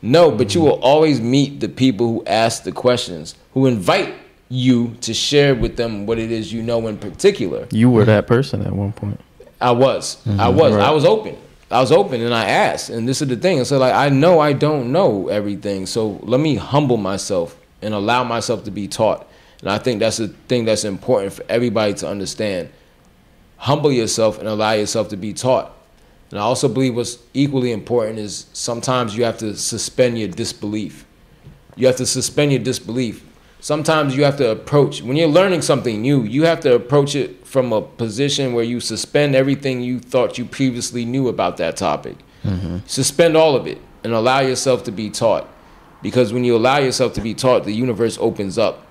No, 0.00 0.30
but 0.30 0.54
you 0.54 0.62
will 0.62 0.80
always 0.80 1.20
meet 1.20 1.60
the 1.60 1.68
people 1.68 2.08
who 2.08 2.24
ask 2.24 2.62
the 2.62 2.72
questions, 2.72 3.34
who 3.52 3.66
invite 3.66 4.14
you 4.48 4.96
to 5.02 5.12
share 5.12 5.54
with 5.54 5.76
them 5.76 6.06
what 6.06 6.18
it 6.18 6.32
is 6.32 6.50
you 6.50 6.62
know 6.62 6.86
in 6.86 6.96
particular. 6.96 7.68
You 7.70 7.90
were 7.90 8.06
that 8.06 8.26
person 8.26 8.62
at 8.62 8.72
one 8.72 8.92
point. 8.92 9.20
I 9.60 9.72
was. 9.72 10.26
I 10.26 10.30
mm-hmm. 10.30 10.56
was. 10.56 10.72
Right. 10.72 10.86
I 10.86 10.90
was 10.90 11.04
open. 11.04 11.36
I 11.70 11.80
was 11.80 11.90
open 11.90 12.20
and 12.20 12.34
I 12.34 12.44
asked. 12.44 12.90
And 12.90 13.08
this 13.08 13.20
is 13.20 13.28
the 13.28 13.36
thing. 13.36 13.64
So 13.64 13.78
like 13.78 13.94
I 13.94 14.08
know 14.08 14.38
I 14.38 14.52
don't 14.52 14.92
know 14.92 15.28
everything. 15.28 15.86
So 15.86 16.20
let 16.22 16.40
me 16.40 16.56
humble 16.56 16.96
myself 16.96 17.58
and 17.82 17.92
allow 17.92 18.24
myself 18.24 18.64
to 18.64 18.70
be 18.70 18.88
taught. 18.88 19.26
And 19.60 19.70
I 19.70 19.78
think 19.78 20.00
that's 20.00 20.18
the 20.18 20.28
thing 20.28 20.64
that's 20.64 20.84
important 20.84 21.32
for 21.32 21.44
everybody 21.48 21.94
to 21.94 22.08
understand. 22.08 22.68
Humble 23.56 23.90
yourself 23.90 24.38
and 24.38 24.46
allow 24.46 24.72
yourself 24.72 25.08
to 25.08 25.16
be 25.16 25.32
taught. 25.32 25.72
And 26.30 26.38
I 26.38 26.42
also 26.42 26.68
believe 26.68 26.96
what's 26.96 27.18
equally 27.34 27.72
important 27.72 28.18
is 28.18 28.46
sometimes 28.52 29.16
you 29.16 29.24
have 29.24 29.38
to 29.38 29.56
suspend 29.56 30.18
your 30.18 30.28
disbelief. 30.28 31.06
You 31.76 31.86
have 31.86 31.96
to 31.96 32.06
suspend 32.06 32.52
your 32.52 32.62
disbelief. 32.62 33.24
Sometimes 33.60 34.16
you 34.16 34.24
have 34.24 34.36
to 34.38 34.50
approach, 34.50 35.02
when 35.02 35.16
you're 35.16 35.28
learning 35.28 35.62
something 35.62 36.02
new, 36.02 36.22
you 36.24 36.44
have 36.44 36.60
to 36.60 36.74
approach 36.74 37.14
it 37.14 37.35
from 37.46 37.72
a 37.72 37.80
position 37.80 38.52
where 38.52 38.64
you 38.64 38.80
suspend 38.80 39.36
everything 39.36 39.80
you 39.80 40.00
thought 40.00 40.36
you 40.36 40.44
previously 40.44 41.04
knew 41.04 41.28
about 41.28 41.56
that 41.58 41.76
topic. 41.76 42.16
Mm-hmm. 42.42 42.78
Suspend 42.86 43.36
all 43.36 43.54
of 43.54 43.68
it 43.68 43.78
and 44.02 44.12
allow 44.12 44.40
yourself 44.40 44.82
to 44.84 44.92
be 44.92 45.10
taught. 45.10 45.48
Because 46.02 46.32
when 46.32 46.44
you 46.44 46.56
allow 46.56 46.78
yourself 46.78 47.14
to 47.14 47.20
be 47.20 47.34
taught, 47.34 47.64
the 47.64 47.72
universe 47.72 48.18
opens 48.20 48.58
up. 48.58 48.84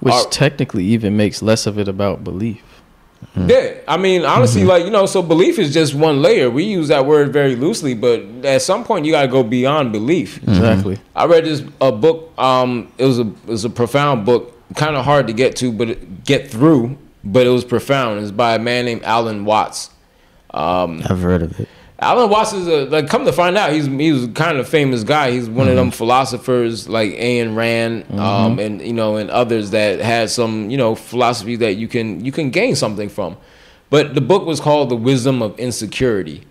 Which 0.00 0.12
Our- 0.12 0.26
technically 0.26 0.84
even 0.84 1.16
makes 1.16 1.40
less 1.40 1.66
of 1.66 1.78
it 1.78 1.88
about 1.88 2.22
belief. 2.22 2.62
Mm-hmm. 3.34 3.50
Yeah, 3.50 3.74
I 3.88 3.96
mean, 3.96 4.24
honestly, 4.24 4.60
mm-hmm. 4.60 4.70
like 4.70 4.84
you 4.84 4.90
know, 4.90 5.06
so 5.06 5.22
belief 5.22 5.58
is 5.58 5.74
just 5.74 5.92
one 5.92 6.22
layer. 6.22 6.48
We 6.50 6.64
use 6.64 6.86
that 6.86 7.04
word 7.04 7.32
very 7.32 7.56
loosely, 7.56 7.94
but 7.94 8.20
at 8.44 8.62
some 8.62 8.84
point, 8.84 9.06
you 9.06 9.10
gotta 9.10 9.26
go 9.26 9.42
beyond 9.42 9.90
belief. 9.90 10.40
Exactly. 10.44 11.00
I 11.16 11.24
read 11.24 11.44
this 11.44 11.64
a 11.80 11.90
book. 11.90 12.32
Um, 12.38 12.92
it 12.96 13.04
was 13.04 13.18
a 13.18 13.22
it 13.22 13.46
was 13.46 13.64
a 13.64 13.70
profound 13.70 14.24
book, 14.24 14.54
kind 14.76 14.94
of 14.94 15.04
hard 15.04 15.26
to 15.26 15.32
get 15.32 15.56
to, 15.56 15.72
but 15.72 16.24
get 16.24 16.48
through. 16.48 16.96
But 17.32 17.46
it 17.46 17.50
was 17.50 17.64
profound. 17.64 18.20
It's 18.20 18.30
by 18.30 18.54
a 18.54 18.58
man 18.58 18.86
named 18.86 19.02
Alan 19.02 19.44
Watts. 19.44 19.90
Um, 20.50 21.02
I've 21.08 21.20
heard 21.20 21.42
of 21.42 21.60
it. 21.60 21.68
Alan 22.00 22.30
Watts 22.30 22.52
is 22.52 22.68
a 22.68 22.86
like. 22.86 23.08
Come 23.08 23.24
to 23.24 23.32
find 23.32 23.58
out, 23.58 23.72
he's 23.72 23.86
he 23.86 24.12
was 24.12 24.28
kind 24.28 24.56
of 24.56 24.66
a 24.66 24.70
famous 24.70 25.02
guy. 25.02 25.32
He's 25.32 25.48
one 25.48 25.68
of 25.68 25.74
them 25.74 25.90
philosophers 25.90 26.88
like 26.88 27.10
Ayn 27.12 27.56
Rand, 27.56 28.06
um, 28.12 28.58
and 28.60 28.80
you 28.80 28.92
know, 28.92 29.16
and 29.16 29.28
others 29.30 29.70
that 29.70 29.98
had 29.98 30.30
some 30.30 30.70
you 30.70 30.76
know 30.76 30.94
philosophy 30.94 31.56
that 31.56 31.74
you 31.74 31.88
can 31.88 32.24
you 32.24 32.30
can 32.30 32.50
gain 32.50 32.76
something 32.76 33.08
from. 33.08 33.36
But 33.90 34.14
the 34.14 34.20
book 34.20 34.46
was 34.46 34.60
called 34.60 34.90
The 34.90 34.96
Wisdom 34.96 35.42
of 35.42 35.58
Insecurity, 35.58 36.44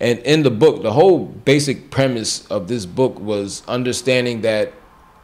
and 0.00 0.18
in 0.20 0.42
the 0.42 0.50
book, 0.50 0.82
the 0.82 0.92
whole 0.92 1.26
basic 1.26 1.92
premise 1.92 2.44
of 2.48 2.66
this 2.66 2.84
book 2.84 3.20
was 3.20 3.62
understanding 3.68 4.40
that 4.40 4.72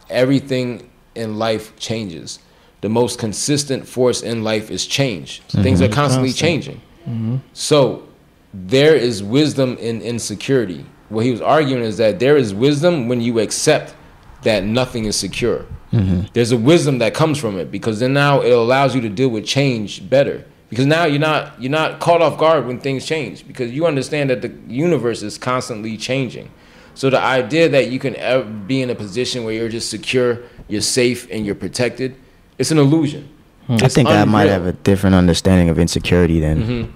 everything 0.09 0.89
in 1.17 1.39
life 1.39 1.77
changes. 1.77 2.39
The 2.81 2.89
most 2.89 3.19
consistent 3.19 3.87
force 3.87 4.23
in 4.23 4.43
life 4.43 4.71
is 4.71 4.87
change. 4.87 5.43
Mm-hmm. 5.49 5.63
Things 5.63 5.83
are 5.83 5.89
constantly 5.89 6.31
Constant. 6.31 6.49
changing. 6.49 6.83
Mm-hmm. 7.03 7.37
So 7.53 8.09
there 8.55 8.95
is 8.95 9.23
wisdom 9.23 9.77
in 9.79 10.01
insecurity. 10.01 10.87
What 11.09 11.25
he 11.25 11.31
was 11.31 11.41
arguing 11.41 11.83
is 11.83 11.97
that 11.99 12.19
there 12.21 12.37
is 12.37 12.55
wisdom 12.55 13.09
when 13.09 13.21
you 13.21 13.39
accept 13.41 13.95
that 14.43 14.65
nothing 14.65 15.05
is 15.05 15.17
secure. 15.17 15.67
Mm-hmm. 15.93 16.29
There's 16.33 16.53
a 16.53 16.57
wisdom 16.57 16.99
that 16.99 17.15
comes 17.15 17.39
from 17.39 17.59
it 17.59 17.71
because 17.71 18.01
then 18.01 18.13
now 18.13 18.41
it 18.41 18.53
allows 18.53 18.95
you 18.95 19.01
to 19.03 19.09
deal 19.09 19.29
with 19.29 19.45
change 19.45 20.09
better. 20.09 20.45
Because 20.69 20.87
now 20.87 21.05
you're 21.05 21.19
not 21.19 21.61
you're 21.61 21.71
not 21.71 21.99
caught 21.99 22.23
off 22.23 22.39
guard 22.39 22.65
when 22.67 22.79
things 22.79 23.05
change 23.05 23.45
because 23.47 23.73
you 23.73 23.87
understand 23.87 24.31
that 24.31 24.41
the 24.41 24.53
universe 24.73 25.21
is 25.23 25.37
constantly 25.37 25.97
changing. 25.97 26.49
So 26.95 27.11
the 27.11 27.21
idea 27.21 27.69
that 27.69 27.91
you 27.91 27.99
can 27.99 28.15
ever 28.17 28.45
be 28.45 28.81
in 28.81 28.91
a 28.91 28.95
position 28.95 29.45
where 29.45 29.53
you're 29.53 29.69
just 29.69 29.91
secure, 29.91 30.43
you're 30.69 30.81
safe, 30.81 31.29
and 31.31 31.45
you're 31.45 31.55
protected, 31.57 32.15
it's 32.61 32.71
an 32.71 32.79
illusion. 32.79 33.29
Hmm. 33.67 33.73
I 33.83 33.87
It's 33.87 33.95
think 33.95 34.09
I 34.09 34.25
might 34.25 34.49
have 34.49 34.67
a 34.67 34.73
different 34.73 35.17
understanding 35.17 35.69
of 35.69 35.79
insecurity 35.79 36.39
than. 36.41 36.63
Mm-hmm. 36.63 36.91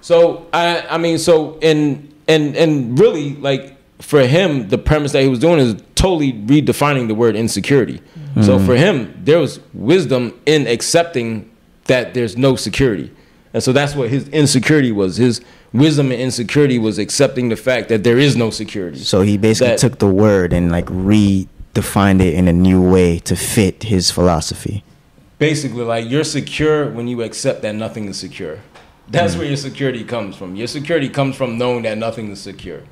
So 0.00 0.46
I 0.52 0.84
I 0.88 0.98
mean 0.98 1.18
so 1.18 1.58
and 1.60 2.12
and 2.28 2.56
and 2.56 2.98
really 2.98 3.34
like 3.36 3.76
for 4.00 4.22
him 4.26 4.68
the 4.68 4.78
premise 4.78 5.12
that 5.12 5.22
he 5.22 5.28
was 5.28 5.38
doing 5.40 5.58
is 5.58 5.74
totally 5.94 6.32
redefining 6.32 7.08
the 7.08 7.14
word 7.14 7.36
insecurity. 7.36 7.98
Mm-hmm. 7.98 8.42
So 8.42 8.58
for 8.58 8.76
him 8.76 9.12
there 9.24 9.38
was 9.38 9.60
wisdom 9.74 10.32
in 10.46 10.66
accepting 10.66 11.50
that 11.84 12.14
there's 12.14 12.36
no 12.36 12.56
security. 12.56 13.10
And 13.52 13.62
so 13.62 13.72
that's 13.72 13.94
what 13.96 14.08
his 14.10 14.28
insecurity 14.28 14.92
was. 14.92 15.16
His 15.16 15.40
wisdom 15.72 16.12
and 16.12 16.20
insecurity 16.20 16.78
was 16.78 16.98
accepting 16.98 17.48
the 17.48 17.56
fact 17.56 17.88
that 17.88 18.04
there 18.04 18.16
is 18.18 18.36
no 18.36 18.50
security. 18.50 19.00
So 19.00 19.22
he 19.22 19.36
basically 19.36 19.70
That- 19.72 19.78
took 19.78 19.98
the 19.98 20.06
word 20.08 20.52
and 20.52 20.70
like 20.70 20.86
redefined 20.86 22.20
it 22.20 22.34
in 22.34 22.46
a 22.48 22.52
new 22.52 22.80
way 22.80 23.18
to 23.20 23.34
fit 23.36 23.82
his 23.84 24.10
philosophy. 24.10 24.84
Basically 25.40 25.82
like 25.82 26.08
you're 26.08 26.22
secure 26.22 26.90
when 26.90 27.08
you 27.08 27.22
accept 27.22 27.62
that 27.62 27.74
nothing 27.74 28.04
is 28.04 28.18
secure. 28.18 28.60
That's 29.08 29.34
mm. 29.34 29.38
where 29.38 29.46
your 29.48 29.56
security 29.56 30.04
comes 30.04 30.36
from. 30.36 30.54
Your 30.54 30.68
security 30.68 31.08
comes 31.08 31.34
from 31.34 31.58
knowing 31.58 31.82
that 31.82 31.98
nothing 31.98 32.30
is 32.30 32.40
secure. 32.40 32.82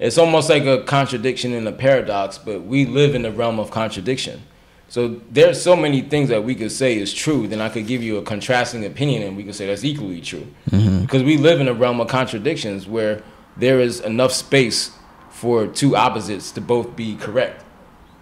It's 0.00 0.18
almost 0.18 0.48
like 0.48 0.64
a 0.64 0.82
contradiction 0.82 1.52
and 1.52 1.68
a 1.68 1.72
paradox 1.72 2.38
but 2.38 2.62
we 2.62 2.86
live 2.86 3.14
in 3.14 3.22
the 3.22 3.30
realm 3.30 3.60
of 3.60 3.70
contradiction. 3.70 4.42
So 4.88 5.20
there's 5.30 5.62
so 5.62 5.76
many 5.76 6.00
things 6.00 6.30
that 6.30 6.42
we 6.42 6.54
could 6.54 6.72
say 6.72 6.98
is 6.98 7.14
true 7.14 7.46
then 7.46 7.60
i 7.60 7.68
could 7.68 7.86
give 7.86 8.02
you 8.02 8.18
a 8.18 8.22
contrasting 8.22 8.84
opinion 8.84 9.22
and 9.22 9.36
we 9.36 9.44
could 9.44 9.54
say 9.54 9.66
that's 9.66 9.84
equally 9.84 10.22
true. 10.22 10.46
Mm-hmm. 10.70 11.02
Because 11.02 11.22
we 11.22 11.36
live 11.36 11.60
in 11.60 11.68
a 11.68 11.74
realm 11.74 12.00
of 12.00 12.08
contradictions 12.08 12.86
where 12.86 13.22
there 13.58 13.80
is 13.80 14.00
enough 14.00 14.32
space 14.32 14.96
for 15.30 15.66
two 15.66 15.94
opposites 15.94 16.52
to 16.52 16.62
both 16.62 16.96
be 16.96 17.16
correct. 17.16 17.64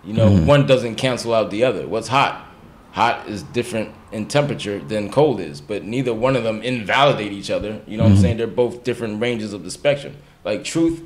You 0.04 0.14
know, 0.14 0.28
mm-hmm. 0.28 0.46
one 0.46 0.66
doesn't 0.66 0.96
cancel 0.96 1.32
out 1.32 1.50
the 1.50 1.62
other. 1.62 1.86
What's 1.86 2.08
hot? 2.08 2.49
Hot 2.92 3.28
is 3.28 3.42
different 3.44 3.94
in 4.10 4.26
temperature 4.26 4.80
than 4.80 5.10
cold 5.10 5.40
is, 5.40 5.60
but 5.60 5.84
neither 5.84 6.12
one 6.12 6.34
of 6.34 6.42
them 6.42 6.60
invalidate 6.62 7.32
each 7.32 7.50
other. 7.50 7.80
You 7.86 7.96
know 7.96 8.04
what 8.04 8.10
I'm 8.10 8.14
mm-hmm. 8.14 8.22
saying? 8.22 8.36
They're 8.36 8.46
both 8.46 8.82
different 8.82 9.20
ranges 9.20 9.52
of 9.52 9.62
the 9.62 9.70
spectrum. 9.70 10.16
Like 10.44 10.64
truth, 10.64 11.02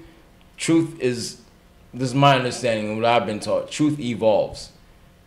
truth 0.56 0.98
is 1.00 1.40
this 1.92 2.08
is 2.08 2.14
my 2.14 2.36
understanding 2.36 2.88
and 2.88 2.96
what 2.96 3.04
I've 3.04 3.26
been 3.26 3.40
taught. 3.40 3.70
Truth 3.70 4.00
evolves. 4.00 4.70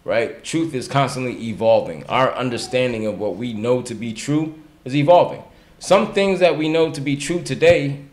Right? 0.04 0.44
Truth 0.44 0.74
is 0.74 0.88
constantly 0.88 1.50
evolving. 1.50 2.06
Our 2.08 2.34
understanding 2.34 3.06
of 3.06 3.20
what 3.20 3.36
we 3.36 3.54
know 3.54 3.82
to 3.82 3.94
be 3.94 4.14
true 4.14 4.56
is 4.86 4.96
evolving. 4.96 5.44
Some 5.80 6.14
things 6.14 6.40
that 6.40 6.58
we 6.58 6.70
know 6.70 6.92
to 6.92 7.02
be 7.02 7.18
true 7.18 7.42
today 7.42 8.06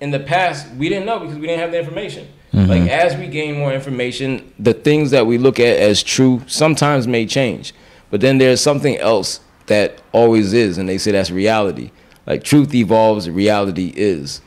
in 0.00 0.12
the 0.12 0.20
past 0.20 0.70
we 0.74 0.88
didn't 0.88 1.06
know 1.06 1.18
because 1.18 1.36
we 1.36 1.46
didn't 1.46 1.60
have 1.60 1.72
the 1.72 1.78
information. 1.78 2.28
Like 2.68 2.82
mm-hmm. 2.82 2.88
as 2.88 3.16
we 3.16 3.26
gain 3.28 3.58
more 3.58 3.72
information, 3.72 4.52
the 4.58 4.74
things 4.74 5.10
that 5.10 5.26
we 5.26 5.38
look 5.38 5.60
at 5.60 5.76
as 5.76 6.02
true 6.02 6.42
sometimes 6.46 7.06
may 7.06 7.26
change. 7.26 7.72
But 8.10 8.20
then 8.20 8.38
there's 8.38 8.60
something 8.60 8.96
else 8.98 9.40
that 9.66 10.02
always 10.12 10.52
is, 10.52 10.78
and 10.78 10.88
they 10.88 10.98
say 10.98 11.12
that's 11.12 11.30
reality. 11.30 11.92
Like 12.26 12.42
truth 12.42 12.74
evolves, 12.74 13.30
reality 13.30 13.92
is. 13.94 14.40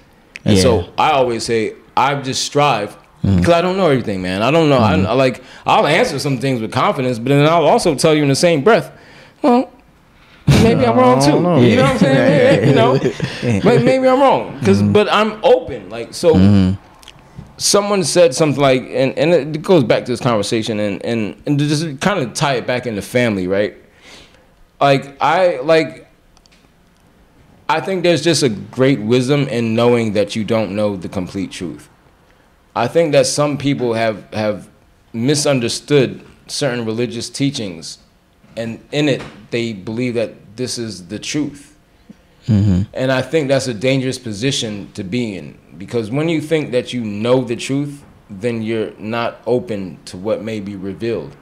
And 0.45 0.57
Yeah. 0.57 0.61
so 0.63 0.89
I 0.97 1.11
always 1.11 1.45
say 1.45 1.73
I 1.95 2.15
just 2.21 2.43
strive 2.43 2.91
mm-hmm. 3.23 3.37
because 3.37 3.53
I 3.53 3.61
don't 3.61 3.77
know 3.77 3.89
everything, 3.89 4.21
man. 4.21 4.41
I 4.41 4.51
don't 4.51 4.69
know. 4.69 4.79
I, 4.79 4.93
I 4.93 5.13
like 5.13 5.41
I'll 5.65 5.87
answer 5.87 6.19
some 6.19 6.39
things 6.39 6.61
with 6.61 6.71
confidence, 6.71 7.19
but 7.19 7.29
then 7.29 7.45
I'll 7.47 7.65
also 7.65 7.95
tell 7.95 8.13
you 8.13 8.23
in 8.23 8.29
the 8.29 8.35
same 8.35 8.63
breath, 8.63 8.91
well, 9.41 9.71
maybe 10.47 10.85
I'm 10.85 10.97
wrong 10.97 11.21
too. 11.23 11.39
know. 11.41 11.61
You 11.61 11.77
know 11.77 11.83
what 11.83 11.91
I'm 11.93 11.99
saying? 11.99 12.67
you 12.69 12.75
know, 12.75 12.97
but 13.63 13.83
maybe 13.83 14.07
I'm 14.07 14.19
wrong 14.19 14.59
because 14.59 14.81
but 14.81 15.11
I'm 15.11 15.39
open. 15.43 15.89
Like 15.89 16.13
so, 16.13 16.33
someone 17.63 18.03
said 18.03 18.35
something 18.35 18.61
like, 18.61 18.81
and 18.81 19.17
and 19.17 19.33
it 19.33 19.61
goes 19.61 19.83
back 19.83 20.05
to 20.05 20.11
this 20.11 20.19
conversation, 20.19 20.79
and 20.79 21.03
and 21.05 21.41
and 21.45 21.57
just 21.57 21.99
kind 22.01 22.19
of 22.19 22.33
tie 22.33 22.55
it 22.55 22.67
back 22.67 22.85
into 22.85 23.01
family, 23.01 23.47
right? 23.47 23.75
Like 24.79 25.17
I 25.21 25.59
like. 25.61 26.07
I 27.69 27.79
think 27.79 28.03
there's 28.03 28.21
just 28.21 28.43
a 28.43 28.49
great 28.49 28.99
wisdom 28.99 29.47
in 29.47 29.73
knowing 29.73 30.13
that 30.13 30.35
you 30.35 30.43
don't 30.43 30.75
know 30.75 30.97
the 30.97 31.07
complete 31.07 31.49
truth. 31.49 31.89
I 32.75 32.87
think 32.87 33.13
that 33.13 33.25
some 33.25 33.57
people 33.57 33.93
have 33.93 34.31
have 34.33 34.69
misunderstood 35.13 36.25
certain 36.47 36.85
religious 36.85 37.29
teachings, 37.29 37.99
and 38.57 38.83
in 38.91 39.07
it 39.07 39.23
they 39.51 39.71
believe 39.71 40.15
that 40.15 40.57
this 40.57 40.77
is 40.77 41.07
the 41.07 41.19
truth. 41.19 41.72
Mm-hmm. 42.47 42.83
And 42.93 43.11
I 43.11 43.21
think 43.21 43.47
that's 43.47 43.67
a 43.67 43.73
dangerous 43.73 44.19
position 44.19 44.91
to 44.93 45.03
be 45.03 45.37
in 45.37 45.57
because 45.77 46.11
when 46.11 46.29
you 46.29 46.41
think 46.41 46.71
that 46.71 46.93
you 46.93 47.03
know 47.03 47.43
the 47.43 47.55
truth, 47.55 48.03
then 48.29 48.61
you're 48.61 48.91
not 48.97 49.41
open 49.45 49.99
to 50.05 50.17
what 50.17 50.43
may 50.43 50.59
be 50.59 50.75
revealed. 50.75 51.35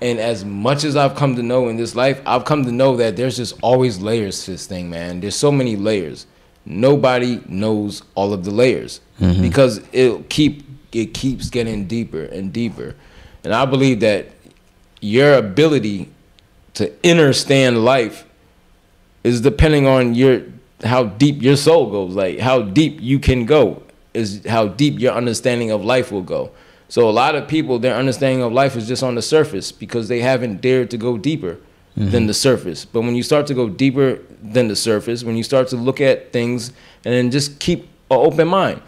And 0.00 0.18
as 0.18 0.44
much 0.44 0.84
as 0.84 0.94
I've 0.94 1.14
come 1.14 1.36
to 1.36 1.42
know 1.42 1.68
in 1.68 1.76
this 1.76 1.94
life, 1.94 2.20
I've 2.26 2.44
come 2.44 2.64
to 2.64 2.72
know 2.72 2.96
that 2.96 3.16
there's 3.16 3.36
just 3.36 3.58
always 3.62 3.98
layers 3.98 4.44
to 4.44 4.52
this 4.52 4.66
thing, 4.66 4.90
man. 4.90 5.20
There's 5.20 5.36
so 5.36 5.50
many 5.50 5.74
layers. 5.74 6.26
Nobody 6.66 7.40
knows 7.46 8.02
all 8.14 8.32
of 8.32 8.44
the 8.44 8.50
layers 8.50 9.00
mm-hmm. 9.20 9.40
because 9.40 9.80
it 9.92 10.28
keep 10.28 10.64
it 10.92 11.14
keeps 11.14 11.48
getting 11.48 11.86
deeper 11.86 12.24
and 12.24 12.52
deeper. 12.52 12.94
And 13.44 13.54
I 13.54 13.64
believe 13.64 14.00
that 14.00 14.28
your 15.00 15.34
ability 15.34 16.10
to 16.74 16.92
understand 17.08 17.84
life 17.84 18.25
is 19.26 19.40
depending 19.40 19.88
on 19.88 20.14
your 20.14 20.42
how 20.84 21.04
deep 21.04 21.42
your 21.42 21.56
soul 21.56 21.90
goes 21.90 22.14
like 22.14 22.38
how 22.38 22.62
deep 22.62 23.00
you 23.00 23.18
can 23.18 23.44
go 23.44 23.82
is 24.14 24.44
how 24.46 24.68
deep 24.68 25.00
your 25.00 25.12
understanding 25.12 25.70
of 25.70 25.84
life 25.84 26.10
will 26.12 26.22
go. 26.22 26.50
So 26.88 27.08
a 27.08 27.10
lot 27.10 27.34
of 27.34 27.48
people 27.48 27.78
their 27.80 27.96
understanding 27.96 28.42
of 28.42 28.52
life 28.52 28.76
is 28.76 28.86
just 28.86 29.02
on 29.02 29.16
the 29.16 29.22
surface 29.22 29.72
because 29.72 30.08
they 30.08 30.20
haven't 30.20 30.60
dared 30.60 30.90
to 30.92 30.96
go 30.96 31.18
deeper 31.18 31.58
than 31.96 32.08
mm-hmm. 32.08 32.26
the 32.26 32.34
surface. 32.34 32.84
But 32.84 33.00
when 33.00 33.16
you 33.16 33.22
start 33.22 33.46
to 33.48 33.54
go 33.54 33.68
deeper 33.68 34.20
than 34.42 34.68
the 34.68 34.76
surface 34.76 35.24
when 35.24 35.36
you 35.36 35.42
start 35.42 35.68
to 35.68 35.76
look 35.76 36.00
at 36.00 36.32
things 36.32 36.68
and 37.04 37.12
then 37.12 37.30
just 37.32 37.58
keep 37.58 37.82
an 38.10 38.18
open 38.28 38.48
mind 38.48 38.80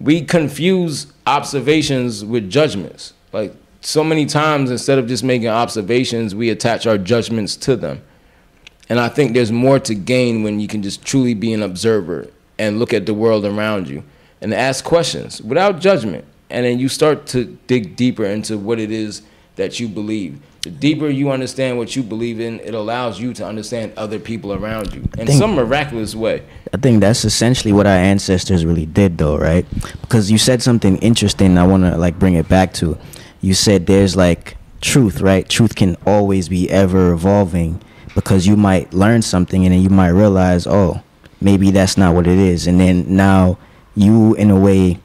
we 0.00 0.22
confuse 0.22 1.12
observations 1.26 2.24
with 2.24 2.48
judgments. 2.48 3.12
Like 3.32 3.54
so 3.82 4.02
many 4.02 4.24
times 4.24 4.70
instead 4.70 4.98
of 4.98 5.06
just 5.06 5.22
making 5.22 5.48
observations 5.48 6.34
we 6.34 6.48
attach 6.48 6.86
our 6.86 6.96
judgments 6.96 7.56
to 7.56 7.76
them 7.76 8.00
and 8.92 9.00
I 9.00 9.08
think 9.08 9.32
there's 9.32 9.50
more 9.50 9.78
to 9.78 9.94
gain 9.94 10.42
when 10.42 10.60
you 10.60 10.68
can 10.68 10.82
just 10.82 11.02
truly 11.02 11.32
be 11.32 11.54
an 11.54 11.62
observer 11.62 12.26
and 12.58 12.78
look 12.78 12.92
at 12.92 13.06
the 13.06 13.14
world 13.14 13.46
around 13.46 13.88
you 13.88 14.04
and 14.42 14.52
ask 14.52 14.84
questions 14.84 15.40
without 15.40 15.80
judgment. 15.80 16.26
And 16.50 16.66
then 16.66 16.78
you 16.78 16.90
start 16.90 17.26
to 17.28 17.56
dig 17.66 17.96
deeper 17.96 18.26
into 18.26 18.58
what 18.58 18.78
it 18.78 18.90
is 18.90 19.22
that 19.56 19.80
you 19.80 19.88
believe. 19.88 20.42
The 20.60 20.68
deeper 20.68 21.08
you 21.08 21.30
understand 21.30 21.78
what 21.78 21.96
you 21.96 22.02
believe 22.02 22.38
in, 22.38 22.60
it 22.60 22.74
allows 22.74 23.18
you 23.18 23.32
to 23.32 23.46
understand 23.46 23.94
other 23.96 24.18
people 24.18 24.52
around 24.52 24.92
you 24.92 25.00
in 25.16 25.26
think- 25.26 25.40
some 25.40 25.54
miraculous 25.54 26.14
way. 26.14 26.42
I 26.74 26.76
think 26.76 27.00
that's 27.00 27.24
essentially 27.24 27.72
what 27.72 27.86
our 27.86 27.96
ancestors 27.96 28.66
really 28.66 28.84
did, 28.84 29.16
though, 29.16 29.38
right? 29.38 29.64
Because 30.02 30.30
you 30.30 30.36
said 30.36 30.60
something 30.60 30.98
interesting. 30.98 31.56
I 31.56 31.66
want 31.66 31.84
to 31.84 31.96
like 31.96 32.18
bring 32.18 32.34
it 32.34 32.46
back 32.46 32.74
to. 32.74 32.98
You 33.40 33.54
said 33.54 33.86
there's 33.86 34.16
like 34.16 34.58
truth, 34.82 35.22
right? 35.22 35.48
Truth 35.48 35.76
can 35.76 35.96
always 36.04 36.50
be 36.50 36.70
ever 36.70 37.14
evolving 37.14 37.80
because 38.14 38.46
you 38.46 38.56
might 38.56 38.92
learn 38.92 39.22
something 39.22 39.64
and 39.64 39.72
then 39.74 39.80
you 39.82 39.90
might 39.90 40.08
realize, 40.08 40.66
oh, 40.66 41.00
maybe 41.40 41.70
that's 41.70 41.96
not 41.96 42.14
what 42.14 42.26
it 42.26 42.38
is, 42.38 42.66
and 42.66 42.78
then 42.80 43.04
now 43.16 43.58
you, 43.94 44.34
in 44.34 44.50
a 44.50 44.58
way, 44.58 44.98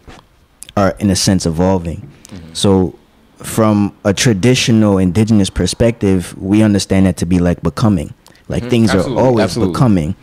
are 0.75 0.95
in 0.99 1.09
a 1.09 1.15
sense 1.15 1.45
evolving. 1.45 2.09
So, 2.53 2.95
from 3.37 3.93
a 4.03 4.13
traditional 4.13 4.97
indigenous 4.97 5.49
perspective, 5.49 6.35
we 6.37 6.61
understand 6.63 7.05
that 7.05 7.17
to 7.17 7.25
be 7.25 7.39
like 7.39 7.61
becoming. 7.61 8.13
Like 8.49 8.63
Mhm. 8.63 8.69
things 8.69 8.89
Absolutely, 8.91 9.21
are 9.21 9.25
always 9.25 9.43
absolutely. 9.43 9.73
becoming, 9.73 10.15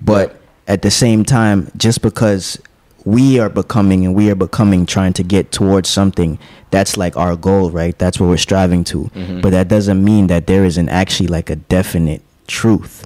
but 0.00 0.40
at 0.66 0.82
the 0.82 0.90
same 0.90 1.24
time, 1.24 1.70
just 1.76 2.02
because 2.02 2.58
we 3.04 3.38
are 3.38 3.48
becoming 3.48 4.04
and 4.04 4.14
we 4.14 4.30
are 4.30 4.34
becoming 4.34 4.84
trying 4.84 5.12
to 5.14 5.22
get 5.22 5.50
towards 5.50 5.88
something, 5.88 6.38
that's 6.70 6.96
like 6.98 7.16
our 7.16 7.36
goal, 7.36 7.70
right? 7.70 7.98
That's 7.98 8.20
what 8.20 8.28
we're 8.28 8.36
striving 8.36 8.84
to. 8.84 9.10
Mhm. 9.16 9.40
But 9.40 9.50
that 9.52 9.68
doesn't 9.68 10.02
mean 10.04 10.26
that 10.26 10.46
there 10.46 10.64
isn't 10.64 10.88
actually 10.90 11.28
like 11.28 11.48
a 11.48 11.56
definite 11.56 12.20
truth 12.48 13.04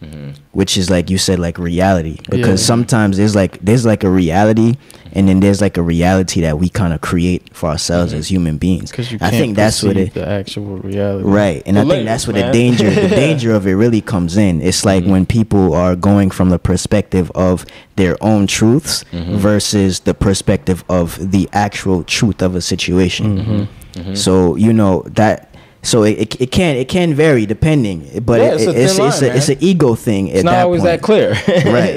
Mhm. 0.00 0.34
which 0.52 0.76
is 0.78 0.90
like 0.90 1.10
you 1.10 1.18
said 1.18 1.40
like 1.40 1.58
reality 1.58 2.18
because 2.30 2.60
Yeah. 2.60 2.66
sometimes 2.66 3.16
there's 3.16 3.34
like 3.34 3.58
there's 3.60 3.84
like 3.84 4.04
a 4.04 4.08
reality 4.10 4.76
and 5.12 5.28
then 5.28 5.40
there's 5.40 5.60
like 5.60 5.76
a 5.76 5.82
reality 5.82 6.40
that 6.42 6.56
we 6.56 6.68
kind 6.68 6.92
of 6.92 7.00
create 7.00 7.42
for 7.52 7.68
ourselves 7.68 8.12
Mhm. 8.12 8.18
as 8.18 8.28
human 8.30 8.58
beings 8.58 8.92
Because 8.92 9.10
you 9.10 9.18
i 9.20 9.30
can't 9.30 9.34
think 9.40 9.56
that's 9.56 9.82
what 9.82 9.94
perceive 9.94 10.08
it 10.08 10.14
the 10.14 10.28
actual 10.28 10.76
reality. 10.78 11.24
right 11.28 11.62
and 11.66 11.76
The 11.76 11.80
i 11.80 11.84
think 11.84 12.04
that's 12.06 12.28
where 12.28 12.36
man. 12.36 12.46
the 12.46 12.52
danger 12.52 12.88
the 12.90 13.08
danger 13.26 13.52
of 13.52 13.66
it 13.66 13.74
really 13.74 14.00
comes 14.00 14.36
in 14.36 14.62
it's 14.62 14.84
like 14.84 15.02
Mhm. 15.02 15.10
when 15.10 15.26
people 15.26 15.74
are 15.74 15.96
going 15.96 16.30
from 16.30 16.50
the 16.50 16.60
perspective 16.60 17.32
of 17.34 17.66
their 17.96 18.16
own 18.22 18.46
truths 18.46 19.04
Mhm. 19.12 19.34
versus 19.34 19.98
the 20.08 20.14
perspective 20.14 20.84
of 20.88 21.18
the 21.32 21.48
actual 21.52 22.04
truth 22.04 22.40
of 22.40 22.54
a 22.54 22.60
situation 22.60 23.26
Mhm. 23.26 23.66
Mhm. 24.04 24.16
so 24.16 24.54
you 24.54 24.72
know 24.72 25.02
that 25.16 25.47
so 25.82 26.02
it, 26.02 26.18
it, 26.18 26.40
it 26.40 26.50
can 26.50 26.76
it 26.76 26.88
can 26.88 27.14
vary 27.14 27.46
depending 27.46 28.20
but 28.24 28.40
Yeah, 28.40 28.54
it's 28.54 28.66
a 28.66 28.70
it's 28.84 28.96
thin 28.96 29.06
it's, 29.08 29.22
a, 29.22 29.36
it's 29.36 29.48
an 29.48 29.58
ego 29.60 29.94
thing 29.94 30.28
it's 30.28 30.42
not 30.44 30.52
that 30.52 30.62
always 30.64 30.82
point. 30.82 31.00
that 31.00 31.02
clear. 31.02 31.30
Right, 31.30 31.44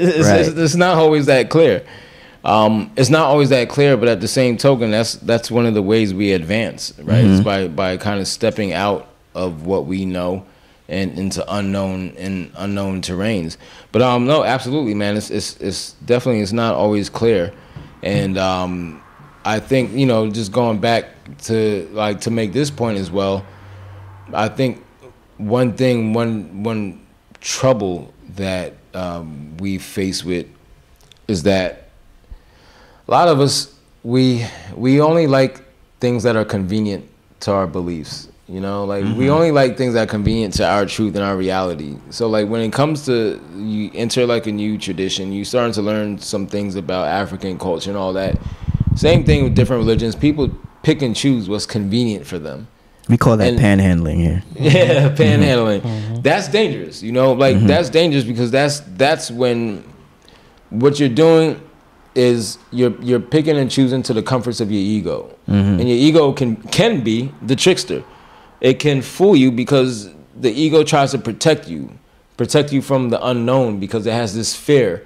it's, 0.00 0.28
right. 0.28 0.40
It's, 0.40 0.48
it's 0.56 0.74
not 0.76 0.96
always 0.98 1.26
that 1.26 1.50
clear. 1.50 1.84
Um, 2.44 2.90
it's 2.96 3.08
not 3.10 3.26
always 3.26 3.50
that 3.50 3.68
clear, 3.68 3.96
but 3.96 4.08
at 4.08 4.20
the 4.20 4.26
same 4.28 4.56
token, 4.56 4.90
that's 4.90 5.14
that's 5.14 5.48
one 5.50 5.64
of 5.66 5.74
the 5.74 5.82
ways 5.82 6.12
we 6.12 6.32
advance, 6.32 6.92
right? 7.02 7.24
It's 7.24 7.40
Mhm. 7.40 7.44
by 7.44 7.68
by 7.68 7.96
kind 7.98 8.20
of 8.20 8.26
stepping 8.26 8.72
out 8.72 9.08
of 9.34 9.64
what 9.64 9.86
we 9.86 10.04
know 10.04 10.44
and 10.88 11.16
into 11.18 11.44
unknown 11.54 12.14
and 12.18 12.50
unknown 12.56 13.00
terrains. 13.00 13.56
But 13.92 14.02
um, 14.02 14.26
no, 14.26 14.42
absolutely, 14.44 14.94
man. 14.94 15.16
It's 15.16 15.30
it's 15.30 15.56
it's 15.60 15.92
definitely 16.04 16.40
it's 16.42 16.52
not 16.52 16.74
always 16.74 17.08
clear, 17.08 17.52
and 18.02 18.36
um, 18.38 19.00
I 19.44 19.60
think 19.60 19.92
you 19.92 20.06
know 20.06 20.28
just 20.28 20.50
going 20.50 20.78
back 20.78 21.06
to 21.44 21.88
like 21.92 22.22
to 22.22 22.30
make 22.32 22.52
this 22.52 22.70
point 22.70 22.98
as 22.98 23.10
well. 23.10 23.44
I 24.34 24.48
think 24.48 24.82
one 25.38 25.76
thing, 25.76 26.12
one 26.12 26.62
one 26.62 27.06
trouble 27.40 28.12
that 28.36 28.74
um, 28.94 29.56
we 29.58 29.78
face 29.78 30.24
with 30.24 30.46
is 31.28 31.42
that 31.44 31.88
a 33.08 33.10
lot 33.10 33.28
of 33.28 33.40
us 33.40 33.74
we 34.02 34.46
we 34.76 35.00
only 35.00 35.26
like 35.26 35.62
things 36.00 36.22
that 36.24 36.36
are 36.36 36.44
convenient 36.44 37.08
to 37.40 37.52
our 37.52 37.66
beliefs. 37.66 38.28
You 38.48 38.60
know, 38.60 38.84
like 38.84 39.04
we 39.16 39.30
only 39.30 39.50
like 39.50 39.78
things 39.78 39.94
that 39.94 40.02
are 40.02 40.10
convenient 40.10 40.54
to 40.54 40.66
our 40.66 40.84
truth 40.84 41.14
and 41.14 41.24
our 41.24 41.36
reality. 41.36 41.96
So, 42.10 42.28
like 42.28 42.48
when 42.48 42.60
it 42.60 42.72
comes 42.72 43.06
to 43.06 43.40
you 43.56 43.90
enter 43.94 44.26
like 44.26 44.46
a 44.46 44.52
new 44.52 44.76
tradition, 44.76 45.32
you 45.32 45.44
starting 45.44 45.72
to 45.74 45.82
learn 45.82 46.18
some 46.18 46.46
things 46.46 46.74
about 46.74 47.06
African 47.06 47.58
culture 47.58 47.88
and 47.88 47.96
all 47.96 48.12
that. 48.14 48.38
Same 48.94 49.24
thing 49.24 49.44
with 49.44 49.54
different 49.54 49.80
religions. 49.80 50.14
People 50.14 50.50
pick 50.82 51.00
and 51.00 51.16
choose 51.16 51.48
what's 51.48 51.64
convenient 51.64 52.26
for 52.26 52.38
them. 52.38 52.68
We 53.08 53.16
call 53.16 53.36
that 53.36 53.48
And- 53.48 53.58
panhandling 53.58 54.16
here. 54.16 54.42
Yeah, 54.58 55.08
panhandling. 55.14 56.22
That's 56.22 56.48
dangerous. 56.48 57.02
You 57.02 57.12
know, 57.12 57.32
like 57.32 57.56
Mhm. 57.56 57.66
that's 57.66 57.90
dangerous 57.90 58.24
because 58.24 58.50
that's 58.50 58.80
that's 58.96 59.30
when 59.30 59.82
what 60.70 60.98
you're 61.00 61.08
doing 61.08 61.60
is 62.14 62.58
you're 62.70 62.94
you're 63.02 63.20
picking 63.20 63.56
and 63.56 63.70
choosing 63.70 64.02
to 64.04 64.12
the 64.12 64.22
comforts 64.22 64.60
of 64.60 64.70
your 64.70 64.80
ego, 64.80 65.30
Mhm. 65.48 65.80
and 65.80 65.88
your 65.88 65.98
ego 65.98 66.32
can 66.32 66.56
can 66.70 67.00
be 67.00 67.32
the 67.44 67.56
trickster. 67.56 68.02
It 68.60 68.78
can 68.78 69.02
fool 69.02 69.34
you 69.34 69.50
because 69.50 70.08
the 70.40 70.50
ego 70.52 70.84
tries 70.84 71.10
to 71.10 71.18
protect 71.18 71.68
you, 71.68 71.90
protect 72.36 72.72
you 72.72 72.80
from 72.82 73.10
the 73.10 73.24
unknown 73.26 73.80
because 73.80 74.06
it 74.06 74.12
has 74.12 74.34
this 74.34 74.54
fear. 74.54 75.02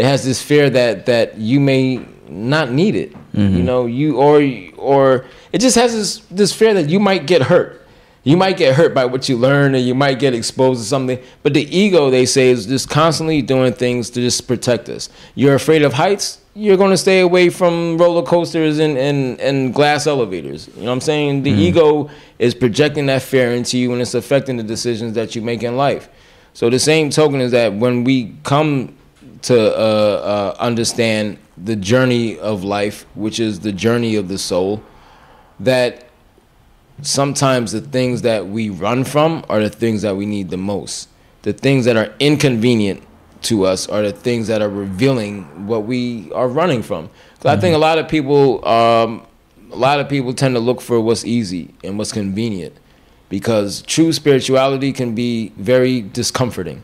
It 0.00 0.06
has 0.06 0.24
this 0.24 0.40
fear 0.40 0.70
that 0.70 1.04
that 1.06 1.36
you 1.36 1.60
may 1.60 2.00
not 2.26 2.72
need 2.72 2.96
it. 2.96 3.12
You 3.34 3.42
Mhm. 3.44 3.64
know, 3.64 3.84
you 3.84 4.16
or 4.16 4.40
or 4.78 5.26
it 5.52 5.60
just 5.60 5.76
has 5.76 5.92
this 5.94 6.22
this 6.30 6.52
fear 6.54 6.72
that 6.72 6.88
you 6.88 6.98
might 6.98 7.26
get 7.26 7.42
hurt. 7.42 7.76
You 8.24 8.36
might 8.38 8.56
get 8.56 8.74
hurt 8.76 8.94
by 8.94 9.04
what 9.04 9.28
you 9.28 9.36
learn, 9.36 9.74
and 9.74 9.84
you 9.84 9.94
might 9.94 10.18
get 10.18 10.32
exposed 10.34 10.80
to 10.82 10.86
something. 10.86 11.18
But 11.42 11.52
the 11.52 11.64
ego, 11.84 12.08
they 12.10 12.24
say, 12.26 12.48
is 12.50 12.64
just 12.66 12.88
constantly 12.88 13.42
doing 13.42 13.72
things 13.74 14.08
to 14.10 14.20
just 14.22 14.46
protect 14.48 14.88
us. 14.88 15.10
You're 15.34 15.54
afraid 15.54 15.82
of 15.82 15.92
heights. 15.94 16.38
You're 16.54 16.76
going 16.78 16.90
to 16.92 16.98
stay 16.98 17.20
away 17.20 17.48
from 17.50 17.96
roller 17.98 18.22
coasters 18.22 18.78
and, 18.78 18.96
and, 18.98 19.40
and 19.40 19.72
glass 19.74 20.06
elevators. 20.06 20.68
You 20.76 20.82
know 20.82 20.88
what 20.88 20.92
I'm 20.96 21.00
saying? 21.00 21.42
The 21.44 21.50
ego 21.50 22.08
is 22.38 22.54
projecting 22.54 23.06
that 23.06 23.22
fear 23.22 23.52
into 23.52 23.76
you, 23.78 23.92
and 23.92 24.00
it's 24.02 24.14
affecting 24.14 24.56
the 24.58 24.64
decisions 24.74 25.12
that 25.14 25.34
you 25.34 25.40
make 25.42 25.62
in 25.62 25.76
life. 25.78 26.08
So 26.52 26.68
the 26.70 26.78
same 26.78 27.08
token 27.10 27.40
is 27.40 27.52
that 27.52 27.74
when 27.74 28.04
we 28.04 28.32
come 28.42 28.92
to 29.42 29.58
uh, 29.58 29.80
uh, 29.80 30.56
understand 30.58 31.38
the 31.56 31.76
journey 31.76 32.38
of 32.38 32.64
life, 32.64 33.06
which 33.14 33.40
is 33.40 33.60
the 33.60 33.72
journey 33.72 34.16
of 34.16 34.28
the 34.28 34.38
soul, 34.38 34.82
that 35.58 36.06
sometimes 37.02 37.72
the 37.72 37.80
things 37.80 38.22
that 38.22 38.46
we 38.46 38.70
run 38.70 39.04
from 39.04 39.44
are 39.48 39.60
the 39.60 39.70
things 39.70 40.02
that 40.02 40.16
we 40.16 40.26
need 40.26 40.50
the 40.50 40.56
most. 40.56 41.08
The 41.42 41.52
things 41.52 41.84
that 41.86 41.96
are 41.96 42.12
inconvenient 42.20 43.02
to 43.42 43.64
us 43.64 43.88
are 43.88 44.02
the 44.02 44.12
things 44.12 44.48
that 44.48 44.60
are 44.60 44.68
revealing 44.68 45.66
what 45.66 45.84
we 45.84 46.30
are 46.32 46.48
running 46.48 46.82
from. 46.82 47.08
'Cause 47.40 47.46
I 47.46 47.56
think 47.58 47.74
a 47.74 47.78
lot 47.78 47.96
of 47.98 48.06
people, 48.08 48.66
um, 48.68 49.22
a 49.72 49.76
lot 49.76 50.00
of 50.00 50.08
people 50.10 50.34
tend 50.34 50.54
to 50.54 50.60
look 50.60 50.82
for 50.82 51.00
what's 51.00 51.24
easy 51.24 51.70
and 51.82 51.96
what's 51.96 52.12
convenient, 52.12 52.74
because 53.30 53.82
true 53.86 54.12
spirituality 54.12 54.92
can 54.92 55.14
be 55.14 55.52
very 55.56 56.02
discomforting. 56.02 56.82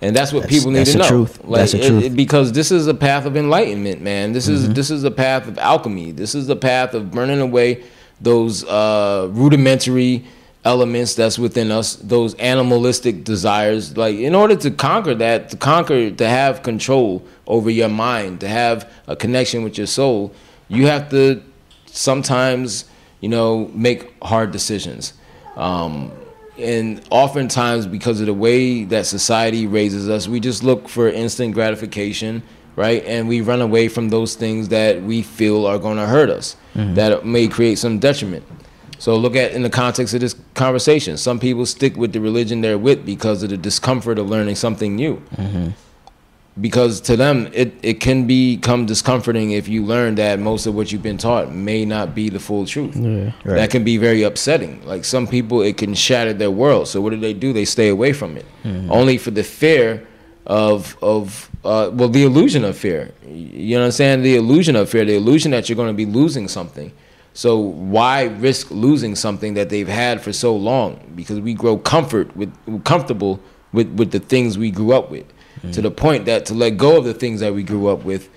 And 0.00 0.14
that's 0.14 0.32
what 0.32 0.42
That's- 0.42 0.58
people 0.58 0.70
need 0.70 0.78
that's 0.80 0.92
to 0.92 0.98
the 0.98 1.02
know. 1.04 1.08
truth. 1.08 1.40
Like, 1.44 1.60
That's 1.60 1.72
the 1.72 1.80
it- 1.84 1.88
truth. 1.88 2.04
it- 2.04 2.16
because 2.16 2.52
this 2.52 2.70
is 2.70 2.86
a 2.86 2.94
path 2.94 3.26
of 3.26 3.36
enlightenment, 3.36 4.00
man. 4.00 4.32
This 4.32 4.46
Mm-hmm. 4.46 4.54
is 4.54 4.74
this 4.74 4.90
is 4.90 5.02
a 5.04 5.10
path 5.10 5.48
of 5.48 5.58
alchemy. 5.58 6.12
This 6.12 6.34
is 6.34 6.46
the 6.46 6.56
path 6.56 6.94
of 6.94 7.10
burning 7.10 7.40
away 7.40 7.82
those 8.20 8.64
uh, 8.64 9.28
rudimentary 9.32 10.24
elements 10.64 11.14
that's 11.14 11.38
within 11.38 11.70
us, 11.72 11.96
those 11.96 12.34
animalistic 12.34 13.24
desires. 13.24 13.96
Like 13.96 14.16
in 14.16 14.34
order 14.34 14.54
to 14.56 14.70
conquer 14.70 15.14
that, 15.16 15.50
to 15.50 15.56
conquer, 15.56 16.10
to 16.10 16.28
have 16.28 16.62
control 16.62 17.24
over 17.46 17.70
your 17.70 17.88
mind, 17.88 18.40
to 18.40 18.48
have 18.48 18.88
a 19.08 19.16
connection 19.16 19.62
with 19.64 19.78
your 19.78 19.86
soul, 19.86 20.32
you 20.68 20.86
have 20.86 21.08
to 21.10 21.42
sometimes, 21.86 22.84
you 23.20 23.28
know, 23.28 23.70
make 23.74 24.12
hard 24.22 24.50
decisions. 24.52 25.12
Um, 25.56 26.12
and 26.58 27.02
oftentimes, 27.10 27.86
because 27.86 28.20
of 28.20 28.26
the 28.26 28.34
way 28.34 28.84
that 28.84 29.06
society 29.06 29.66
raises 29.66 30.08
us, 30.08 30.28
we 30.28 30.40
just 30.40 30.62
look 30.62 30.88
for 30.88 31.08
instant 31.08 31.54
gratification, 31.54 32.42
right? 32.76 33.04
And 33.04 33.28
we 33.28 33.40
run 33.40 33.60
away 33.60 33.88
from 33.88 34.08
those 34.08 34.34
things 34.34 34.68
that 34.68 35.02
we 35.02 35.22
feel 35.22 35.66
are 35.66 35.78
going 35.78 35.96
to 35.96 36.06
hurt 36.06 36.30
us, 36.30 36.56
mm-hmm. 36.74 36.94
that 36.94 37.24
may 37.24 37.48
create 37.48 37.78
some 37.78 37.98
detriment. 37.98 38.44
So 38.98 39.16
look 39.16 39.36
at 39.36 39.52
in 39.52 39.62
the 39.62 39.70
context 39.70 40.12
of 40.14 40.20
this 40.20 40.34
conversation. 40.54 41.16
Some 41.16 41.38
people 41.38 41.64
stick 41.66 41.96
with 41.96 42.12
the 42.12 42.20
religion 42.20 42.60
they're 42.60 42.78
with 42.78 43.06
because 43.06 43.42
of 43.44 43.50
the 43.50 43.56
discomfort 43.56 44.18
of 44.18 44.28
learning 44.28 44.56
something 44.56 44.96
new. 44.96 45.22
Mm-hmm. 45.36 45.70
Because 46.60 47.00
to 47.02 47.16
them, 47.16 47.48
it, 47.52 47.72
it 47.82 48.00
can 48.00 48.26
become 48.26 48.86
discomforting 48.86 49.52
if 49.52 49.68
you 49.68 49.84
learn 49.84 50.16
that 50.16 50.40
most 50.40 50.66
of 50.66 50.74
what 50.74 50.90
you've 50.90 51.02
been 51.02 51.18
taught 51.18 51.52
may 51.52 51.84
not 51.84 52.14
be 52.14 52.30
the 52.30 52.40
full 52.40 52.66
truth. 52.66 52.96
Yeah. 52.96 53.32
Right. 53.44 53.56
That 53.56 53.70
can 53.70 53.84
be 53.84 53.96
very 53.96 54.22
upsetting. 54.22 54.84
Like 54.84 55.04
some 55.04 55.26
people, 55.26 55.62
it 55.62 55.76
can 55.76 55.94
shatter 55.94 56.32
their 56.32 56.50
world. 56.50 56.88
So 56.88 57.00
what 57.00 57.10
do 57.10 57.20
they 57.20 57.34
do? 57.34 57.52
They 57.52 57.64
stay 57.64 57.88
away 57.88 58.12
from 58.12 58.36
it, 58.36 58.46
only 58.90 59.18
for 59.18 59.30
the 59.30 59.44
fear 59.44 60.06
of 60.46 60.96
of 61.02 61.50
uh, 61.64 61.90
well, 61.92 62.08
the 62.08 62.24
illusion 62.24 62.64
of 62.64 62.76
fear. 62.76 63.12
You 63.26 63.76
know 63.76 63.82
what 63.82 63.86
I'm 63.86 63.92
saying? 63.92 64.22
The 64.22 64.36
illusion 64.36 64.74
of 64.76 64.88
fear, 64.88 65.04
the 65.04 65.16
illusion 65.16 65.50
that 65.50 65.68
you're 65.68 65.76
going 65.76 65.88
to 65.88 65.94
be 65.94 66.06
losing 66.06 66.48
something. 66.48 66.92
So 67.34 67.58
why 67.58 68.24
risk 68.24 68.70
losing 68.70 69.14
something 69.14 69.54
that 69.54 69.68
they've 69.68 69.86
had 69.86 70.20
for 70.20 70.32
so 70.32 70.56
long? 70.56 71.12
Because 71.14 71.38
we 71.38 71.54
grow 71.54 71.76
comfort 71.76 72.34
with 72.36 72.52
comfortable 72.84 73.40
with 73.72 73.88
with 73.94 74.10
the 74.10 74.18
things 74.18 74.58
we 74.58 74.70
grew 74.70 74.92
up 74.92 75.10
with. 75.10 75.26
To 75.72 75.82
the 75.82 75.90
point 75.90 76.26
that 76.26 76.46
to 76.46 76.54
let 76.54 76.76
go 76.76 76.98
of 76.98 77.04
the 77.04 77.14
things 77.14 77.40
that 77.40 77.54
we 77.54 77.62
grew 77.62 77.88
up 77.88 78.04
with, 78.04 78.28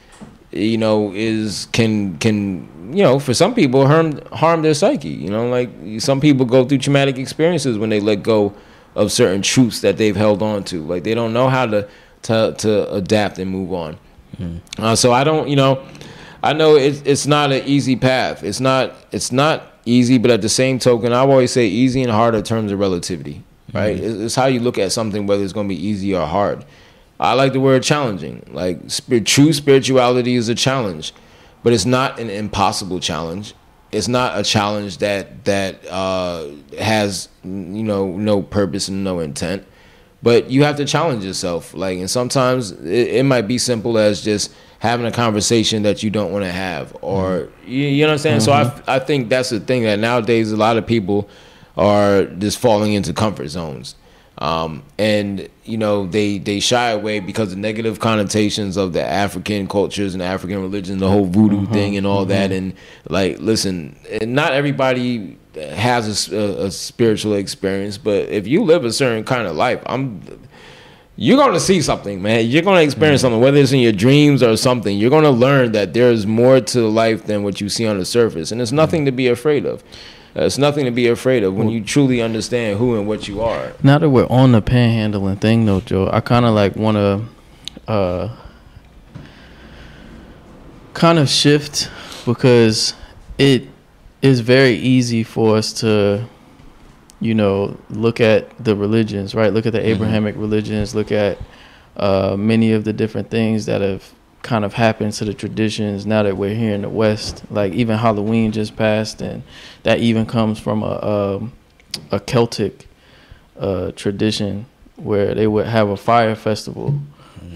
you 0.52 0.78
know, 0.78 1.12
is 1.14 1.68
can 1.72 2.18
can 2.18 2.94
you 2.94 3.04
know 3.04 3.20
for 3.20 3.34
some 3.34 3.54
people 3.56 3.88
harm 3.88 4.20
harm 4.32 4.62
their 4.62 4.74
psyche. 4.74 5.10
You 5.10 5.30
know, 5.30 5.50
like 5.50 5.70
some 6.00 6.20
people 6.20 6.46
go 6.46 6.66
through 6.66 6.80
traumatic 6.80 7.18
experiences 7.18 7.78
when 7.78 7.90
they 7.90 8.00
let 8.00 8.24
go 8.24 8.54
of 8.96 9.12
certain 9.12 9.42
truths 9.42 9.82
that 9.82 9.98
they've 9.98 10.16
held 10.16 10.42
on 10.42 10.64
to. 10.66 10.82
Like 10.84 11.04
they 11.04 11.14
don't 11.14 11.34
know 11.34 11.50
how 11.50 11.66
to 11.68 11.88
to 12.24 12.56
to 12.58 12.94
adapt 12.94 13.40
and 13.40 13.50
move 13.50 13.74
on. 13.74 13.98
Uh, 14.78 14.96
so 14.96 15.12
I 15.12 15.24
don't, 15.24 15.48
you 15.50 15.56
know, 15.56 15.86
I 16.44 16.54
know 16.54 16.76
it's 16.76 17.02
it's 17.06 17.28
not 17.28 17.52
an 17.52 17.64
easy 17.66 17.96
path. 17.96 18.44
It's 18.44 18.60
not 18.60 18.94
it's 19.12 19.32
not 19.32 19.64
easy, 19.86 20.18
but 20.18 20.32
at 20.32 20.42
the 20.42 20.50
same 20.50 20.80
token, 20.80 21.14
I 21.14 21.20
always 21.20 21.52
say 21.52 21.68
easy 21.68 22.02
and 22.02 22.12
hard 22.12 22.36
are 22.36 22.42
terms 22.42 22.72
of 22.72 22.80
relativity, 22.80 23.44
right? 23.74 23.98
It's, 24.00 24.20
it's 24.20 24.36
how 24.36 24.46
you 24.48 24.60
look 24.60 24.78
at 24.78 24.92
something, 24.92 25.28
whether 25.28 25.44
it's 25.44 25.54
going 25.54 25.68
to 25.68 25.76
be 25.76 25.88
easy 25.88 26.16
or 26.16 26.26
hard. 26.26 26.66
I 27.22 27.34
like 27.34 27.54
the 27.54 27.60
word 27.60 27.84
challenging. 27.84 28.44
Like 28.52 28.82
true 29.26 29.54
spirituality 29.54 30.36
is 30.36 30.50
a 30.50 30.56
challenge, 30.56 31.14
but 31.62 31.72
it's 31.72 31.86
not 31.86 32.20
an 32.20 32.32
impossible 32.32 33.00
challenge. 33.00 33.54
It's 33.92 34.08
not 34.08 34.40
a 34.40 34.44
challenge 34.44 34.98
that 34.98 35.46
that 35.46 35.86
uh, 35.88 36.48
has 36.80 37.30
you 37.44 37.84
know 37.84 38.18
no 38.18 38.42
purpose 38.42 38.88
and 38.88 39.04
no 39.04 39.20
intent. 39.20 39.68
But 40.24 40.50
you 40.50 40.64
have 40.64 40.78
to 40.78 40.86
challenge 40.86 41.24
yourself. 41.24 41.74
Like, 41.74 41.98
and 41.98 42.10
sometimes 42.10 42.72
it, 42.72 43.08
it 43.16 43.24
might 43.24 43.48
be 43.48 43.58
simple 43.58 43.98
as 43.98 44.24
just 44.24 44.54
having 44.80 45.06
a 45.06 45.12
conversation 45.12 45.84
that 45.84 46.04
you 46.04 46.10
don't 46.10 46.32
want 46.32 46.46
to 46.46 46.52
have, 46.52 46.96
or 47.02 47.50
you, 47.66 47.84
you 47.84 48.02
know 48.02 48.10
what 48.10 48.14
I'm 48.14 48.20
saying. 48.20 48.40
So 48.40 48.52
I 48.52 48.82
I 48.88 48.98
think 48.98 49.30
that's 49.30 49.50
the 49.50 49.60
thing 49.60 49.84
that 49.84 50.00
nowadays 50.00 50.52
a 50.52 50.58
lot 50.58 50.78
of 50.78 50.88
people 50.88 51.30
are 51.78 52.26
just 52.26 52.58
falling 52.58 52.94
into 52.94 53.14
comfort 53.14 53.50
zones. 53.50 53.94
Um, 54.42 54.82
and 54.98 55.48
you 55.66 55.78
know 55.78 56.08
they 56.08 56.40
they 56.40 56.60
shy 56.60 56.90
away 56.90 57.20
because 57.20 57.52
of 57.52 57.60
negative 57.60 58.00
connotations 58.00 58.76
of 58.76 58.92
the 58.92 59.04
African 59.04 59.68
cultures 59.68 60.16
and 60.16 60.24
African 60.24 60.60
religion, 60.60 60.98
the 60.98 61.08
whole 61.08 61.26
voodoo 61.28 61.62
mm-hmm. 61.62 61.74
thing 61.74 61.96
and 61.96 62.08
all 62.08 62.26
that. 62.26 62.50
Mm-hmm. 62.50 62.58
And 62.58 62.74
like, 63.08 63.38
listen, 63.38 63.96
and 64.10 64.34
not 64.34 64.54
everybody 64.54 65.38
has 65.56 66.32
a 66.32 66.72
spiritual 66.72 67.36
experience, 67.36 68.00
but 68.00 68.30
if 68.30 68.48
you 68.48 68.64
live 68.64 68.84
a 68.84 68.92
certain 68.92 69.24
kind 69.24 69.48
of 69.48 69.56
life, 69.56 69.80
I'm 69.86 70.22
you're 71.18 71.38
going 71.38 71.54
to 71.54 71.60
see 71.60 71.84
something, 71.84 72.20
man. 72.20 72.48
You're 72.48 72.64
going 72.64 72.78
to 72.78 72.84
experience 72.84 73.20
mm-hmm. 73.20 73.26
something, 73.26 73.42
whether 73.42 73.58
it's 73.58 73.72
in 73.74 73.80
your 73.80 73.92
dreams 73.92 74.42
or 74.42 74.58
something. 74.58 74.98
You're 74.98 75.12
going 75.12 75.24
to 75.24 75.30
learn 75.30 75.74
that 75.74 75.94
there's 75.94 76.26
more 76.26 76.62
to 76.62 76.88
life 76.88 77.26
than 77.26 77.44
what 77.44 77.62
you 77.62 77.70
see 77.70 77.86
on 77.86 78.00
the 78.00 78.06
surface, 78.06 78.52
and 78.52 78.60
it's 78.60 78.72
nothing 78.72 79.06
to 79.06 79.12
be 79.12 79.28
afraid 79.28 79.68
of. 79.68 79.84
Uh, 80.36 80.44
It's 80.46 80.58
nothing 80.58 80.86
to 80.86 80.92
be 80.92 81.08
afraid 81.08 81.44
of 81.44 81.54
when 81.56 81.70
you 81.70 81.84
truly 81.84 82.22
understand 82.22 82.80
who 82.80 82.98
and 82.98 83.08
what 83.08 83.28
you 83.28 83.42
are. 83.42 83.74
Now 83.84 83.98
that 83.98 84.10
we're 84.10 84.28
on 84.30 84.52
the 84.54 84.62
panhandling 84.62 85.40
thing, 85.42 85.66
though, 85.66 85.82
Joe, 85.82 86.10
I 86.12 86.22
kind 86.22 86.46
of 86.46 86.54
like 86.54 86.76
want 86.76 86.98
to 86.98 87.92
uh, 87.92 88.36
kind 90.94 91.20
of 91.20 91.30
shift 91.30 91.90
because 92.26 92.94
it 93.38 93.68
is 94.22 94.40
very 94.40 94.76
easy 94.76 95.24
for 95.24 95.58
us 95.58 95.74
to, 95.74 96.24
you 97.20 97.34
know, 97.34 97.78
look 97.90 98.22
at 98.22 98.58
the 98.64 98.76
religions, 98.76 99.34
right? 99.36 99.52
Look 99.54 99.66
at 99.66 99.74
the 99.74 99.86
Abrahamic 99.86 100.36
religions, 100.38 100.94
look 100.96 101.12
at 101.12 101.38
uh, 101.98 102.36
many 102.38 102.72
of 102.72 102.84
the 102.84 102.94
different 102.94 103.30
things 103.30 103.66
that 103.66 103.82
have 103.82 104.14
kind 104.42 104.66
of 104.66 104.74
happened 104.74 105.14
to 105.14 105.26
the 105.26 105.34
traditions 105.34 106.06
now 106.06 106.24
that 106.24 106.38
we're 106.38 106.56
here 106.56 106.74
in 106.74 106.82
the 106.82 106.90
West. 106.90 107.44
Like 107.50 107.74
even 107.74 107.98
Halloween 107.98 108.52
just 108.52 108.76
passed, 108.76 109.22
and 109.22 109.44
that 109.84 110.00
even 110.00 110.26
comes 110.26 110.60
from 110.60 110.84
a 110.84 111.02
um, 111.02 111.54
a 112.12 112.20
Celtic 112.20 112.88
uh, 113.60 113.92
tradition 113.92 114.66
where 114.96 115.34
they 115.34 115.48
would 115.48 115.68
have 115.68 115.90
a 115.90 115.98
fire 115.98 116.36
festival 116.36 117.00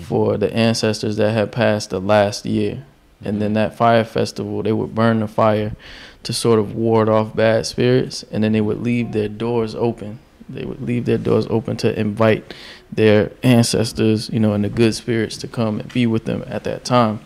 for 0.03 0.37
the 0.37 0.53
ancestors 0.53 1.17
that 1.17 1.31
had 1.31 1.51
passed 1.51 1.89
the 1.89 1.99
last 1.99 2.45
year. 2.45 2.83
And 3.23 3.41
then 3.41 3.53
that 3.53 3.75
fire 3.75 4.03
festival, 4.03 4.61
they 4.61 4.73
would 4.73 4.93
burn 4.93 5.19
the 5.19 5.27
fire 5.27 5.75
to 6.23 6.33
sort 6.33 6.59
of 6.59 6.75
ward 6.75 7.09
off 7.09 7.35
bad 7.35 7.65
spirits. 7.65 8.23
And 8.31 8.43
then 8.43 8.51
they 8.51 8.61
would 8.61 8.81
leave 8.81 9.11
their 9.13 9.29
doors 9.29 9.73
open. 9.73 10.19
They 10.47 10.65
would 10.65 10.81
leave 10.81 11.05
their 11.05 11.17
doors 11.17 11.47
open 11.49 11.77
to 11.77 11.99
invite 11.99 12.53
their 12.95 13.31
ancestors, 13.43 14.29
you 14.29 14.39
know, 14.39 14.53
and 14.53 14.63
the 14.63 14.69
good 14.69 14.95
spirits 14.95 15.37
to 15.37 15.47
come 15.47 15.79
and 15.79 15.93
be 15.93 16.07
with 16.07 16.25
them 16.25 16.43
at 16.47 16.63
that 16.63 16.85
time. 16.85 17.19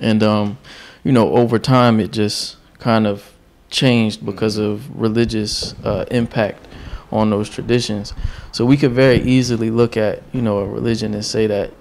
And, 0.00 0.22
um, 0.22 0.58
you 1.02 1.12
know, 1.12 1.34
over 1.34 1.58
time, 1.58 2.00
it 2.00 2.12
just 2.12 2.56
kind 2.78 3.06
of 3.06 3.32
changed 3.70 4.24
because 4.24 4.56
of 4.58 5.00
religious 5.00 5.74
uh, 5.84 6.04
impact 6.10 6.66
on 7.10 7.30
those 7.30 7.48
traditions. 7.48 8.12
So 8.52 8.64
we 8.64 8.76
could 8.76 8.92
very 8.92 9.20
easily 9.20 9.70
look 9.70 9.96
at, 9.96 10.22
you 10.32 10.42
know, 10.42 10.58
a 10.58 10.66
religion 10.68 11.14
and 11.14 11.24
say 11.24 11.46
that 11.46 11.72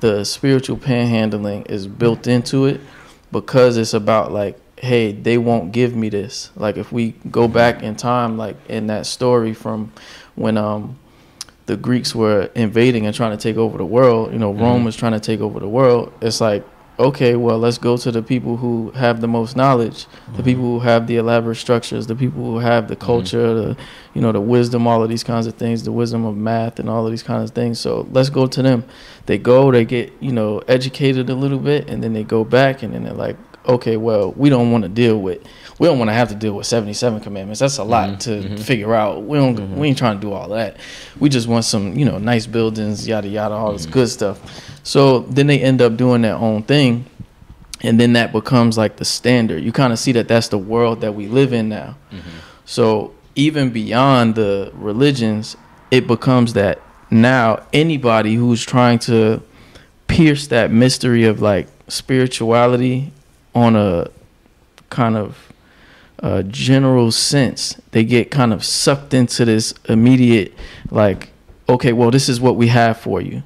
the 0.00 0.24
spiritual 0.24 0.76
panhandling 0.76 1.70
is 1.70 1.86
built 1.86 2.26
into 2.26 2.66
it 2.66 2.80
because 3.32 3.76
it's 3.76 3.94
about 3.94 4.32
like, 4.32 4.58
hey, 4.78 5.12
they 5.12 5.38
won't 5.38 5.72
give 5.72 5.96
me 5.96 6.08
this. 6.08 6.50
Like 6.54 6.76
if 6.76 6.92
we 6.92 7.12
go 7.30 7.48
back 7.48 7.82
in 7.82 7.96
time, 7.96 8.36
like 8.36 8.56
in 8.68 8.86
that 8.88 9.06
story 9.06 9.54
from 9.54 9.92
when 10.34 10.56
um 10.56 10.98
the 11.66 11.76
Greeks 11.76 12.14
were 12.14 12.50
invading 12.54 13.06
and 13.06 13.14
trying 13.14 13.36
to 13.36 13.42
take 13.42 13.56
over 13.56 13.76
the 13.76 13.84
world, 13.84 14.32
you 14.32 14.38
know, 14.38 14.52
Rome 14.52 14.76
mm-hmm. 14.76 14.84
was 14.86 14.96
trying 14.96 15.12
to 15.12 15.20
take 15.20 15.40
over 15.40 15.60
the 15.60 15.68
world. 15.68 16.12
It's 16.20 16.40
like, 16.40 16.64
okay, 16.98 17.36
well, 17.36 17.58
let's 17.58 17.76
go 17.76 17.96
to 17.96 18.10
the 18.10 18.22
people 18.22 18.56
who 18.56 18.90
have 18.92 19.20
the 19.20 19.28
most 19.28 19.56
knowledge, 19.56 20.06
the 20.06 20.32
mm-hmm. 20.32 20.42
people 20.44 20.62
who 20.62 20.80
have 20.80 21.06
the 21.06 21.16
elaborate 21.16 21.56
structures, 21.56 22.06
the 22.06 22.14
people 22.14 22.42
who 22.42 22.58
have 22.58 22.88
the 22.88 22.94
mm-hmm. 22.94 23.04
culture, 23.04 23.54
the 23.54 23.76
you 24.14 24.22
know, 24.22 24.32
the 24.32 24.40
wisdom, 24.40 24.86
all 24.86 25.02
of 25.02 25.08
these 25.08 25.24
kinds 25.24 25.46
of 25.46 25.54
things, 25.54 25.82
the 25.82 25.92
wisdom 25.92 26.24
of 26.24 26.36
math 26.36 26.78
and 26.78 26.88
all 26.88 27.04
of 27.04 27.10
these 27.10 27.22
kinds 27.22 27.50
of 27.50 27.54
things. 27.54 27.78
So 27.78 28.08
let's 28.12 28.30
go 28.30 28.46
to 28.46 28.62
them. 28.62 28.84
They 29.26 29.36
go, 29.36 29.70
they 29.70 29.84
get, 29.84 30.12
you 30.20 30.32
know, 30.32 30.60
educated 30.68 31.28
a 31.28 31.34
little 31.34 31.58
bit 31.58 31.90
and 31.90 32.02
then 32.02 32.14
they 32.14 32.24
go 32.24 32.44
back 32.44 32.82
and 32.82 32.94
then 32.94 33.04
they're 33.04 33.12
like, 33.12 33.36
okay, 33.68 33.96
well, 33.96 34.32
we 34.32 34.48
don't 34.48 34.70
want 34.70 34.82
to 34.82 34.88
deal 34.88 35.20
with 35.20 35.46
we 35.78 35.86
don't 35.86 35.98
want 35.98 36.08
to 36.08 36.14
have 36.14 36.28
to 36.30 36.34
deal 36.34 36.54
with 36.54 36.66
77 36.66 37.20
commandments. 37.20 37.60
That's 37.60 37.78
a 37.78 37.84
lot 37.84 38.08
mm-hmm. 38.08 38.18
to 38.18 38.30
mm-hmm. 38.30 38.56
figure 38.56 38.94
out. 38.94 39.24
We 39.24 39.36
don't 39.36 39.56
we 39.56 39.62
mm-hmm. 39.62 39.84
ain't 39.84 39.98
trying 39.98 40.16
to 40.18 40.20
do 40.20 40.32
all 40.32 40.48
that. 40.50 40.78
We 41.18 41.28
just 41.28 41.48
want 41.48 41.64
some, 41.64 41.98
you 41.98 42.04
know, 42.04 42.18
nice 42.18 42.46
buildings, 42.46 43.06
yada 43.06 43.28
yada, 43.28 43.54
all 43.54 43.72
this 43.72 43.86
good 43.86 44.08
stuff. 44.08 44.40
So 44.82 45.20
then 45.20 45.46
they 45.46 45.60
end 45.60 45.82
up 45.82 45.96
doing 45.96 46.22
their 46.22 46.36
own 46.36 46.62
thing 46.62 47.04
and 47.82 48.00
then 48.00 48.14
that 48.14 48.32
becomes 48.32 48.78
like 48.78 48.96
the 48.96 49.04
standard. 49.04 49.62
You 49.62 49.72
kind 49.72 49.92
of 49.92 49.98
see 49.98 50.12
that 50.12 50.28
that's 50.28 50.48
the 50.48 50.58
world 50.58 51.02
that 51.02 51.14
we 51.14 51.26
live 51.26 51.52
in 51.52 51.68
now. 51.68 51.96
So 52.64 53.14
even 53.34 53.70
beyond 53.70 54.34
the 54.34 54.72
religions, 54.74 55.56
it 55.90 56.06
becomes 56.06 56.54
that 56.54 56.80
now 57.10 57.64
anybody 57.72 58.34
who's 58.34 58.64
trying 58.64 58.98
to 59.00 59.42
pierce 60.08 60.46
that 60.48 60.70
mystery 60.70 61.24
of 61.24 61.42
like 61.42 61.68
spirituality 61.88 63.12
on 63.56 63.74
a 63.74 64.06
kind 64.90 65.16
of 65.16 65.52
general 66.48 67.10
sense, 67.10 67.80
they 67.92 68.04
get 68.04 68.30
kind 68.30 68.52
of 68.52 68.62
sucked 68.64 69.14
into 69.14 69.44
this 69.44 69.72
immediate 69.88 70.52
like, 70.90 71.30
okay, 71.68 71.92
well, 71.92 72.10
this 72.10 72.28
is 72.28 72.40
what 72.40 72.56
we 72.56 72.68
have 72.68 72.98
for 72.98 73.20
you. 73.20 73.42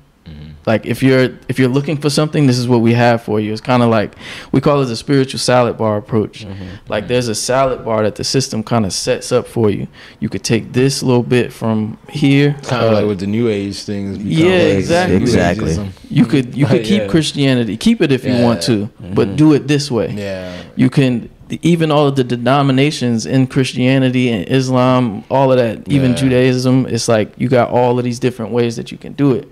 Like 0.66 0.84
if 0.84 1.02
you're 1.02 1.30
if 1.48 1.58
you're 1.58 1.68
looking 1.70 1.96
for 1.96 2.10
something, 2.10 2.46
this 2.46 2.58
is 2.58 2.68
what 2.68 2.80
we 2.82 2.92
have 2.92 3.22
for 3.22 3.40
you. 3.40 3.50
It's 3.52 3.62
kind 3.62 3.82
of 3.82 3.88
like 3.88 4.14
we 4.52 4.60
call 4.60 4.82
it 4.82 4.86
the 4.86 4.96
spiritual 4.96 5.38
salad 5.38 5.78
bar 5.78 5.96
approach. 5.96 6.46
Like 6.88 7.08
there's 7.08 7.28
a 7.28 7.34
salad 7.34 7.84
bar 7.84 8.02
that 8.02 8.16
the 8.16 8.24
system 8.24 8.62
kind 8.62 8.84
of 8.84 8.92
sets 8.92 9.32
up 9.32 9.46
for 9.46 9.70
you. 9.70 9.88
You 10.20 10.28
could 10.28 10.44
take 10.44 10.72
this 10.72 11.02
little 11.02 11.22
bit 11.22 11.52
from 11.52 11.98
here. 12.10 12.52
Kind 12.64 12.84
of 12.84 12.92
uh, 12.92 12.94
like 12.96 13.06
with 13.06 13.20
the 13.20 13.26
new 13.26 13.48
age 13.48 13.82
things. 13.84 14.18
become 14.18 14.30
Yeah, 14.32 14.46
like 14.52 14.78
exactly. 14.78 15.16
Exactly. 15.16 15.90
You 16.10 16.26
could 16.26 16.54
you 16.54 16.66
could 16.66 16.84
keep 16.90 17.02
Yeah. 17.02 17.08
Christianity, 17.08 17.76
keep 17.76 18.02
it 18.02 18.12
if 18.12 18.24
you 18.24 18.34
want 18.42 18.60
Yeah. 18.68 18.74
to, 18.74 18.90
but 19.14 19.36
do 19.36 19.54
it 19.54 19.66
this 19.66 19.90
way. 19.90 20.12
Yeah. 20.12 20.54
You 20.76 20.90
can 20.90 21.30
even 21.62 21.90
all 21.90 22.06
of 22.06 22.16
the 22.16 22.24
denominations 22.24 23.26
in 23.26 23.46
Christianity 23.46 24.30
and 24.30 24.48
Islam, 24.48 25.24
all 25.30 25.50
of 25.52 25.58
that, 25.58 25.88
even 25.88 26.10
Yeah. 26.12 26.16
Judaism, 26.16 26.86
it's 26.86 27.08
like 27.08 27.32
you 27.36 27.48
got 27.48 27.70
all 27.70 27.98
of 27.98 28.04
these 28.04 28.18
different 28.18 28.52
ways 28.52 28.76
that 28.76 28.90
you 28.92 28.98
can 28.98 29.12
do 29.12 29.32
it. 29.32 29.48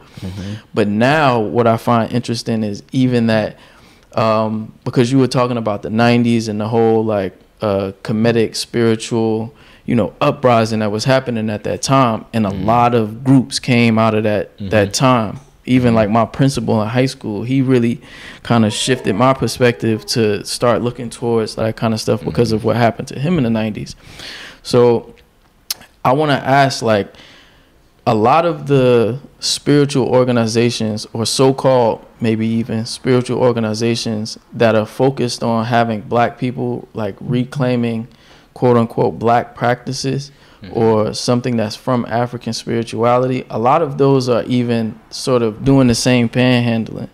But 0.75 0.89
now 0.89 1.41
what 1.41 1.67
I 1.67 1.77
find 1.77 2.13
interesting 2.13 2.63
is 2.65 2.83
even 2.93 3.27
that 3.29 3.57
um, 4.15 4.73
because 4.85 5.13
you 5.13 5.19
were 5.19 5.29
talking 5.29 5.57
about 5.57 5.83
the 5.83 5.91
90s 5.91 6.49
and 6.49 6.61
the 6.61 6.69
whole 6.69 7.05
like 7.05 7.39
uh, 7.61 7.93
Kemetic 8.03 8.57
spiritual 8.57 9.55
you 9.85 9.95
know 9.95 10.13
uprising 10.21 10.81
that 10.81 10.91
was 10.91 11.05
happening 11.05 11.49
at 11.51 11.65
that 11.65 11.83
time 11.83 12.25
and 12.33 12.47
a 12.47 12.51
lot 12.51 12.95
of 12.95 13.25
groups 13.25 13.59
came 13.59 13.99
out 13.99 14.15
of 14.15 14.23
that 14.25 14.51
that 14.59 14.93
time 14.95 15.41
even 15.69 15.95
like 15.95 16.11
my 16.11 16.25
principal 16.25 16.83
in 16.83 16.89
high 16.89 17.07
school 17.07 17.43
he 17.43 17.63
really 17.63 18.01
kind 18.43 18.65
of 18.65 18.73
shifted 18.73 19.15
my 19.15 19.33
perspective 19.33 20.05
to 20.07 20.45
start 20.45 20.83
looking 20.83 21.11
towards 21.11 21.55
that 21.55 21.77
kind 21.77 21.95
of 21.95 22.01
stuff 22.01 22.21
mm-hmm. 22.21 22.31
because 22.31 22.53
of 22.53 22.65
what 22.65 22.77
happened 22.77 23.07
to 23.07 23.19
him 23.19 23.39
in 23.39 23.45
the 23.45 23.51
90s 23.51 23.95
so 24.63 25.15
i 26.05 26.13
want 26.13 26.31
to 26.31 26.49
ask 26.49 26.83
like 26.83 27.13
a 28.07 28.15
lot 28.15 28.47
of 28.47 28.67
the 28.67 29.21
spiritual 29.39 30.09
organizations 30.09 31.07
or 31.13 31.27
so-called 31.27 32.05
maybe 32.21 32.47
even 32.47 32.87
spiritual 32.87 33.39
organizations 33.39 34.39
that 34.53 34.75
are 34.75 34.87
focused 34.87 35.43
on 35.43 35.67
having 35.67 36.01
black 36.01 36.39
people 36.39 36.89
like 36.95 37.15
reclaiming 37.21 38.09
quote 38.55 38.77
unquote 38.77 39.19
black 39.19 39.55
practices 39.55 40.33
Mm-hmm. 40.63 40.77
or 40.77 41.15
something 41.15 41.57
that's 41.57 41.77
from 41.77 42.05
African 42.07 42.53
spirituality, 42.53 43.47
a 43.49 43.61
lot 43.61 43.81
of 43.81 43.97
those 43.97 44.29
are 44.29 44.43
even 44.43 44.99
sort 45.09 45.41
of 45.41 45.65
doing 45.65 45.87
the 45.87 45.95
same 45.95 46.29
panhandling. 46.29 47.11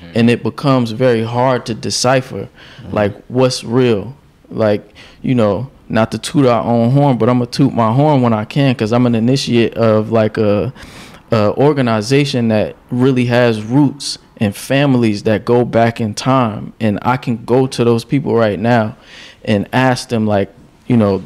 Mm-hmm. 0.00 0.12
And 0.14 0.30
it 0.30 0.42
becomes 0.42 0.92
very 0.92 1.22
hard 1.22 1.66
to 1.66 1.74
decipher 1.74 2.48
mm-hmm. 2.78 2.92
like 2.94 3.14
what's 3.26 3.62
real. 3.62 4.16
Like, 4.48 4.94
you 5.20 5.34
know, 5.34 5.70
not 5.90 6.10
to 6.12 6.18
toot 6.18 6.46
our 6.46 6.64
own 6.64 6.90
horn, 6.90 7.18
but 7.18 7.28
I'm 7.28 7.38
gonna 7.38 7.50
toot 7.50 7.74
my 7.74 7.92
horn 7.92 8.22
when 8.22 8.32
I 8.32 8.46
can 8.46 8.72
because 8.72 8.94
I'm 8.94 9.04
an 9.04 9.14
initiate 9.14 9.74
of 9.74 10.10
like 10.10 10.38
a, 10.38 10.72
a 11.30 11.52
organization 11.52 12.48
that 12.48 12.76
really 12.90 13.26
has 13.26 13.62
roots 13.62 14.18
and 14.38 14.56
families 14.56 15.24
that 15.24 15.44
go 15.44 15.64
back 15.64 16.00
in 16.00 16.14
time. 16.14 16.72
And 16.80 16.98
I 17.02 17.16
can 17.16 17.44
go 17.44 17.66
to 17.66 17.84
those 17.84 18.04
people 18.04 18.34
right 18.34 18.58
now 18.58 18.96
and 19.44 19.68
ask 19.72 20.08
them 20.08 20.26
like, 20.26 20.52
you 20.86 20.96
know, 20.96 21.22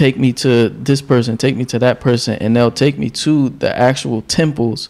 take 0.00 0.16
me 0.16 0.32
to 0.32 0.70
this 0.70 1.02
person, 1.02 1.36
take 1.36 1.54
me 1.56 1.64
to 1.66 1.78
that 1.78 2.00
person, 2.00 2.34
and 2.40 2.56
they'll 2.56 2.70
take 2.70 2.96
me 2.96 3.10
to 3.10 3.50
the 3.50 3.78
actual 3.78 4.22
temples 4.22 4.88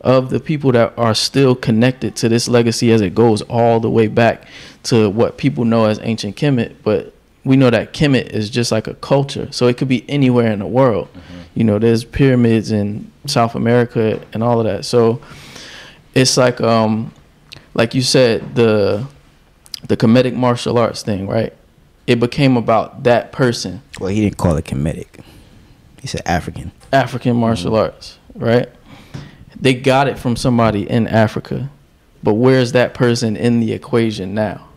of 0.00 0.30
the 0.30 0.40
people 0.40 0.72
that 0.72 0.92
are 0.98 1.14
still 1.14 1.54
connected 1.54 2.16
to 2.16 2.28
this 2.28 2.48
legacy 2.48 2.90
as 2.90 3.00
it 3.00 3.14
goes 3.14 3.40
all 3.42 3.78
the 3.78 3.88
way 3.88 4.08
back 4.08 4.48
to 4.82 5.08
what 5.10 5.38
people 5.38 5.64
know 5.64 5.84
as 5.84 6.00
ancient 6.02 6.34
Kemet. 6.34 6.74
But 6.82 7.14
we 7.44 7.56
know 7.56 7.70
that 7.70 7.92
Kemet 7.92 8.30
is 8.30 8.50
just 8.50 8.72
like 8.72 8.88
a 8.88 8.94
culture, 8.94 9.46
so 9.52 9.68
it 9.68 9.78
could 9.78 9.86
be 9.86 10.04
anywhere 10.10 10.50
in 10.50 10.58
the 10.58 10.66
world. 10.66 11.08
You 11.54 11.62
know, 11.62 11.78
there's 11.78 12.02
pyramids 12.02 12.72
in 12.72 13.12
South 13.26 13.54
America 13.54 14.20
and 14.32 14.42
all 14.42 14.58
of 14.58 14.66
that. 14.66 14.84
So 14.84 15.22
it's 16.14 16.36
like, 16.36 16.60
um, 16.60 17.12
like 17.74 17.94
you 17.94 18.02
said, 18.02 18.56
the 18.56 19.06
the 19.86 19.96
Kemetic 19.96 20.34
martial 20.34 20.78
arts 20.78 21.04
thing, 21.04 21.28
right? 21.28 21.54
It 22.08 22.18
became 22.18 22.56
about 22.56 23.02
that 23.02 23.32
person, 23.32 23.82
Well, 24.00 24.08
he 24.08 24.22
didn't 24.22 24.38
call 24.38 24.56
it 24.56 24.64
Kemetic. 24.64 25.22
He 26.00 26.08
said 26.08 26.22
African. 26.24 26.72
African 26.90 27.36
martial 27.36 27.72
mm-hmm. 27.72 27.84
arts, 27.84 28.18
right? 28.34 28.66
They 29.60 29.74
got 29.74 30.08
it 30.08 30.18
from 30.18 30.34
somebody 30.34 30.88
in 30.88 31.06
Africa, 31.06 31.68
but 32.22 32.34
where's 32.34 32.72
that 32.72 32.94
person 32.94 33.36
in 33.36 33.60
the 33.60 33.74
equation 33.74 34.32
now? 34.32 34.68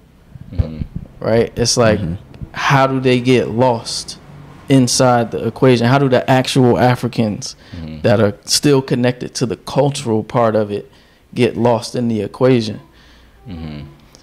Mm-hmm. 0.52 0.82
Right? 1.24 1.58
It's 1.58 1.78
like, 1.78 2.02
mm-hmm. 2.02 2.16
how 2.52 2.86
do 2.86 3.00
they 3.00 3.22
get 3.22 3.48
lost 3.48 4.20
inside 4.68 5.32
the 5.32 5.48
equation? 5.48 5.88
How 5.88 6.00
do 6.00 6.10
the 6.10 6.30
actual 6.30 6.78
Africans 6.78 7.56
that 8.02 8.20
are 8.20 8.36
still 8.44 8.82
connected 8.82 9.34
to 9.36 9.46
the 9.46 9.56
cultural 9.56 10.26
part 10.26 10.58
of 10.58 10.70
it 10.70 10.92
get 11.34 11.56
lost 11.56 11.96
in 11.96 12.10
the 12.10 12.20
equation? 12.20 12.82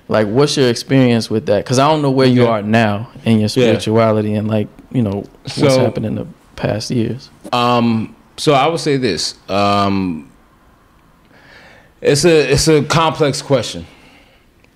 Like, 0.09 0.27
what's 0.27 0.57
your 0.57 0.69
experience 0.71 1.29
with 1.31 1.47
that? 1.47 1.65
Because 1.65 1.79
I 1.79 1.87
don't 1.89 2.01
know 2.03 2.11
where 2.11 2.27
you 2.27 2.43
Okay. 2.43 2.51
are 2.51 2.63
now 2.63 3.11
in 3.25 3.41
your 3.41 3.49
spirituality 3.49 4.35
and, 4.35 4.49
like, 4.49 4.69
you 4.91 5.03
know, 5.03 5.25
what's 5.43 5.55
So- 5.55 5.81
happened 5.81 6.07
in 6.07 6.15
the 6.15 6.27
past 6.57 6.91
years. 6.91 7.29
Um, 7.53 8.15
so 8.37 8.55
I 8.55 8.67
would 8.69 8.81
say 8.81 8.97
this. 8.97 9.35
Um, 9.49 10.31
it's 12.01 12.25
a 12.25 12.53
it's 12.53 12.69
a 12.69 12.83
complex 12.83 13.43
question. 13.43 13.85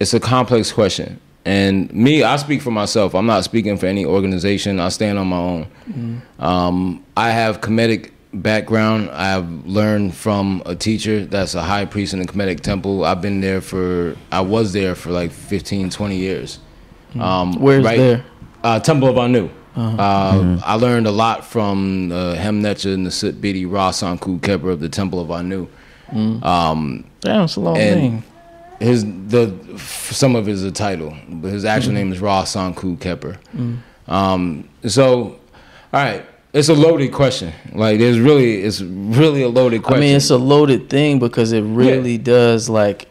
It's 0.00 0.12
a 0.14 0.20
complex 0.20 0.72
question. 0.72 1.18
And 1.44 1.92
me, 1.92 2.22
I 2.22 2.36
speak 2.36 2.62
for 2.62 2.70
myself. 2.70 3.14
I'm 3.14 3.26
not 3.26 3.42
speaking 3.44 3.76
for 3.76 3.86
any 3.86 4.04
organization. 4.04 4.78
I 4.78 4.90
stand 4.90 5.18
on 5.18 5.26
my 5.28 5.36
own. 5.36 6.22
Um, 6.38 7.02
I 7.16 7.30
have 7.30 7.60
Kemetic 7.60 8.10
background. 8.34 9.10
I 9.10 9.26
have 9.28 9.66
learned 9.66 10.14
from 10.14 10.62
a 10.66 10.74
teacher 10.74 11.24
that's 11.26 11.54
a 11.54 11.62
high 11.62 11.84
priest 11.84 12.12
in 12.14 12.20
the 12.20 12.26
Kemetic 12.26 12.60
temple. 12.60 13.04
I've 13.04 13.20
been 13.22 13.40
there 13.40 13.60
for, 13.60 14.16
I 14.30 14.40
was 14.40 14.72
there 14.72 14.94
for 14.94 15.10
like 15.10 15.30
15, 15.30 15.90
20 15.90 16.16
years. 16.16 16.58
Um, 17.18 17.54
Where's 17.60 17.84
there? 17.84 18.24
Uh, 18.64 18.80
Temple 18.80 19.08
of 19.08 19.18
Anu. 19.18 19.50
Uh, 19.76 20.58
I 20.64 20.74
learned 20.74 21.06
a 21.06 21.10
lot 21.10 21.44
from 21.44 22.12
uh, 22.12 22.34
Hemnecha 22.36 22.96
Nasit 22.96 23.32
Bidi 23.40 23.66
Rasanku 23.66 24.40
Keper 24.40 24.70
of 24.72 24.80
the 24.80 24.88
Temple 24.88 25.20
of 25.20 25.30
Anu. 25.30 25.66
Um, 26.12 27.04
Damn, 27.20 27.44
it's 27.44 27.56
a 27.56 27.60
long 27.60 27.76
and- 27.78 28.00
name. 28.00 28.24
his 28.80 29.04
the 29.28 29.54
some 29.78 30.36
of 30.36 30.44
his 30.46 30.62
a 30.64 30.70
title, 30.72 31.16
but 31.28 31.50
his 31.52 31.64
actual 31.64 31.92
name 31.92 32.12
is 32.12 32.20
Ra 32.20 32.44
Sanku 32.44 32.98
Kepper. 32.98 33.38
Um, 34.08 34.68
so, 34.86 35.22
all 35.24 35.38
right, 35.92 36.24
it's 36.52 36.68
a 36.68 36.74
loaded 36.74 37.12
question. 37.12 37.52
Like, 37.72 37.98
there's 37.98 38.18
really, 38.20 38.62
it's 38.62 38.80
really 38.82 39.42
a 39.42 39.48
loaded 39.48 39.82
question. 39.82 40.02
I 40.02 40.06
mean, 40.06 40.16
it's 40.16 40.30
a 40.30 40.36
loaded 40.36 40.90
thing 40.90 41.18
because 41.18 41.52
it 41.52 41.62
really 41.62 42.18
does 42.18 42.68
like, 42.68 43.08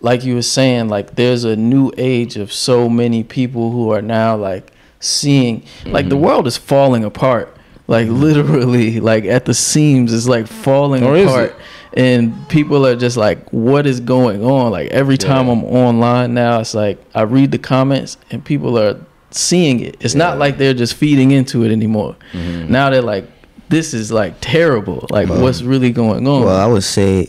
like 0.00 0.22
you 0.24 0.34
were 0.34 0.42
saying, 0.42 0.88
like 0.88 1.14
there's 1.16 1.44
a 1.44 1.56
new 1.56 1.90
age 1.96 2.36
of 2.36 2.52
so 2.52 2.88
many 2.88 3.24
people 3.24 3.70
who 3.70 3.90
are 3.90 4.02
now 4.02 4.36
like 4.36 4.70
seeing, 5.00 5.64
like 5.86 6.02
Mm-hmm. 6.04 6.08
the 6.10 6.16
world 6.16 6.46
is 6.46 6.56
falling 6.58 7.04
apart, 7.04 7.56
like 7.86 8.08
literally, 8.08 9.00
like 9.00 9.24
at 9.24 9.46
the 9.46 9.54
seams, 9.54 10.12
it's 10.12 10.28
like 10.28 10.46
falling 10.46 11.04
Or 11.04 11.16
is 11.16 11.24
apart. 11.30 11.50
it? 11.50 11.56
And 11.96 12.48
people 12.48 12.84
are 12.86 12.96
just 12.96 13.16
like, 13.16 13.48
what 13.50 13.86
is 13.86 14.00
going 14.00 14.44
on? 14.44 14.72
Like 14.72 14.90
every 14.90 15.16
time 15.16 15.46
Yeah. 15.46 15.52
I'm 15.52 15.64
online 15.64 16.34
now, 16.34 16.60
it's 16.60 16.74
like 16.74 16.98
I 17.14 17.22
read 17.22 17.50
the 17.52 17.58
comments 17.58 18.16
and 18.30 18.44
people 18.44 18.78
are 18.78 19.00
seeing 19.34 19.80
it. 19.80 19.96
It's 20.00 20.14
not 20.14 20.38
like 20.38 20.58
they're 20.58 20.74
just 20.74 20.94
feeding 20.94 21.30
into 21.32 21.64
it 21.64 21.72
anymore. 21.72 22.16
Mm-hmm. 22.32 22.70
Now 22.72 22.90
they're 22.90 23.02
like, 23.02 23.28
this 23.68 23.92
is 23.94 24.12
like 24.12 24.34
terrible. 24.40 25.06
Like 25.10 25.28
what's 25.28 25.62
really 25.62 25.90
going 25.90 26.26
on? 26.28 26.42
Well, 26.44 26.56
I 26.56 26.66
would 26.66 26.84
say 26.84 27.28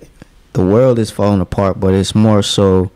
the 0.53 0.63
world 0.65 0.99
is 0.99 1.09
falling 1.11 1.41
apart, 1.41 1.79
but 1.79 1.93
it's 1.93 2.13
more 2.13 2.43
so 2.43 2.91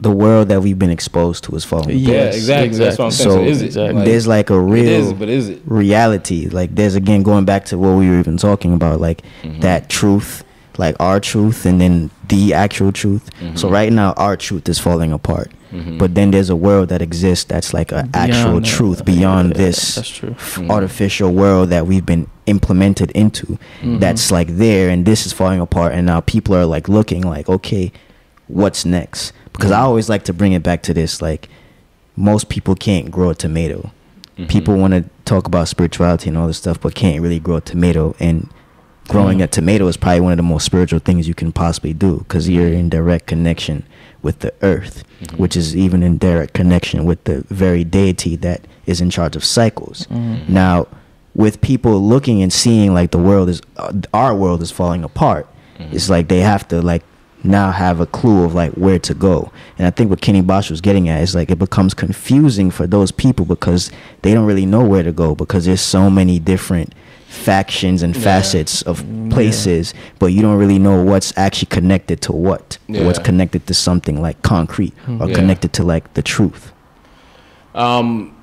the 0.00 0.10
world 0.10 0.48
that 0.48 0.60
we've 0.60 0.78
been 0.78 0.90
exposed 0.90 1.44
to 1.44 1.54
is 1.56 1.64
falling 1.64 1.84
apart. 1.86 1.96
yeah, 2.00 2.12
Yes, 2.12 2.34
exactly. 2.36 2.78
That's 2.78 2.98
what 2.98 3.04
I'm 3.06 3.10
saying. 3.12 3.30
So, 3.30 3.36
So, 3.36 3.42
is 3.44 3.62
it? 3.62 3.66
exactly. 3.66 3.94
Like, 4.00 4.04
there's 4.04 4.26
like 4.26 4.50
a 4.50 4.60
real 4.60 4.88
is, 4.88 5.12
but 5.14 5.28
is 5.28 5.48
it? 5.48 5.62
reality. 5.64 6.48
Like 6.48 6.74
there's 6.74 6.94
again 6.96 7.22
going 7.22 7.44
back 7.46 7.64
to 7.66 7.78
what 7.78 7.96
we 7.96 8.10
were 8.10 8.18
even 8.18 8.36
talking 8.36 8.74
about, 8.74 9.00
like 9.00 9.22
Mm-hmm. 9.42 9.60
that 9.60 9.88
truth, 9.88 10.43
like 10.78 10.96
our 11.00 11.20
truth, 11.20 11.66
and 11.66 11.80
then 11.80 12.10
the 12.28 12.54
actual 12.54 12.92
truth. 12.92 13.30
Mm-hmm. 13.40 13.56
So 13.56 13.68
right 13.68 13.92
now, 13.92 14.12
our 14.14 14.36
truth 14.36 14.68
is 14.68 14.78
falling 14.78 15.12
apart. 15.12 15.50
But 15.98 16.14
then 16.14 16.30
there's 16.30 16.50
a 16.50 16.54
world 16.54 16.88
that 16.90 17.02
exists 17.02 17.46
that's 17.46 17.74
like 17.74 17.90
an 17.90 18.08
actual 18.14 18.60
that. 18.60 18.64
truth 18.64 19.04
beyond 19.04 19.50
Yeah, 19.50 19.56
this 19.56 20.22
f- 20.22 20.60
artificial 20.70 21.32
world 21.32 21.70
that 21.70 21.84
we've 21.88 22.06
been 22.06 22.28
implemented 22.46 23.10
into. 23.10 23.46
Mm-hmm. 23.46 23.98
That's 23.98 24.30
like 24.30 24.46
there, 24.50 24.88
and 24.88 25.04
this 25.04 25.26
is 25.26 25.32
falling 25.32 25.58
apart. 25.58 25.92
And 25.92 26.06
now 26.06 26.20
people 26.20 26.54
are 26.54 26.64
like 26.64 26.88
looking 26.88 27.22
like, 27.22 27.48
okay, 27.48 27.90
what's 28.46 28.84
next? 28.84 29.32
Because 29.52 29.72
I 29.72 29.80
always 29.80 30.08
like 30.08 30.22
to 30.26 30.32
bring 30.32 30.52
it 30.52 30.62
back 30.62 30.84
to 30.84 30.94
this, 30.94 31.20
like 31.20 31.48
most 32.14 32.48
people 32.48 32.76
can't 32.76 33.10
grow 33.10 33.30
a 33.30 33.34
tomato. 33.34 33.90
People 34.48 34.76
want 34.76 34.94
to 34.94 35.04
talk 35.24 35.46
about 35.48 35.66
spirituality 35.66 36.28
and 36.28 36.38
all 36.38 36.46
this 36.46 36.58
stuff, 36.58 36.80
but 36.80 36.94
can't 36.94 37.20
really 37.20 37.40
grow 37.40 37.56
a 37.56 37.60
tomato. 37.60 38.14
And 38.20 38.48
growing 39.08 39.38
mm. 39.38 39.44
a 39.44 39.46
tomato 39.46 39.86
is 39.86 39.96
probably 39.96 40.20
one 40.20 40.32
of 40.32 40.36
the 40.36 40.42
most 40.42 40.64
spiritual 40.64 40.98
things 40.98 41.28
you 41.28 41.34
can 41.34 41.52
possibly 41.52 41.92
do 41.92 42.18
because 42.18 42.48
you're 42.48 42.72
in 42.72 42.88
direct 42.88 43.26
connection 43.26 43.84
with 44.22 44.40
the 44.40 44.52
earth, 44.62 45.04
mm-hmm. 45.20 45.36
which 45.36 45.56
is 45.56 45.76
even 45.76 46.02
in 46.02 46.18
direct 46.18 46.54
connection 46.54 47.04
with 47.04 47.22
the 47.24 47.44
very 47.48 47.84
deity 47.84 48.36
that 48.36 48.62
is 48.86 49.00
in 49.00 49.10
charge 49.10 49.36
of 49.36 49.44
cycles. 49.44 50.06
Mm-hmm. 50.06 50.34
Mm-hmm. 50.34 50.54
Now, 50.54 50.86
with 51.34 51.60
people 51.60 52.00
looking 52.00 52.42
and 52.42 52.52
seeing 52.52 52.94
like 52.94 53.10
the 53.10 53.18
world 53.18 53.48
is, 53.48 53.60
uh, 53.76 53.92
our 54.14 54.34
world 54.34 54.62
is 54.62 54.70
falling 54.70 55.04
apart, 55.04 55.46
it's 55.90 56.08
like 56.08 56.28
they 56.28 56.40
have 56.40 56.66
to 56.68 56.80
like 56.80 57.02
now 57.42 57.70
have 57.70 58.00
a 58.00 58.06
clue 58.06 58.44
of 58.44 58.54
like 58.54 58.72
where 58.72 58.98
to 58.98 59.14
go. 59.14 59.52
And 59.76 59.86
I 59.86 59.90
think 59.90 60.10
what 60.10 60.20
Kenny 60.20 60.40
Bosch 60.40 60.70
was 60.70 60.80
getting 60.80 61.08
at 61.08 61.22
is 61.22 61.34
like 61.34 61.50
it 61.50 61.58
becomes 61.58 61.94
confusing 61.94 62.70
for 62.70 62.86
those 62.86 63.10
people 63.10 63.44
because 63.44 63.90
they 64.22 64.32
don't 64.32 64.46
really 64.46 64.66
know 64.66 64.84
where 64.84 65.02
to 65.02 65.12
go 65.12 65.34
because 65.34 65.66
there's 65.66 65.80
so 65.80 66.08
many 66.08 66.38
different 66.38 66.94
factions 67.34 68.02
and 68.02 68.16
facets 68.16 68.82
of 68.82 69.04
places, 69.30 69.92
but 70.18 70.26
you 70.26 70.40
don't 70.40 70.56
really 70.56 70.78
know 70.78 71.02
what's 71.02 71.36
actually 71.36 71.66
connected 71.66 72.20
to 72.22 72.32
what. 72.32 72.78
What's 72.86 73.18
connected 73.18 73.66
to 73.66 73.74
something 73.74 74.22
like 74.22 74.40
concrete 74.42 74.94
or 75.20 75.28
Yeah. 75.28 75.34
connected 75.34 75.72
to 75.74 75.82
like 75.82 76.14
the 76.14 76.22
truth. 76.22 76.72
Um, 77.74 78.34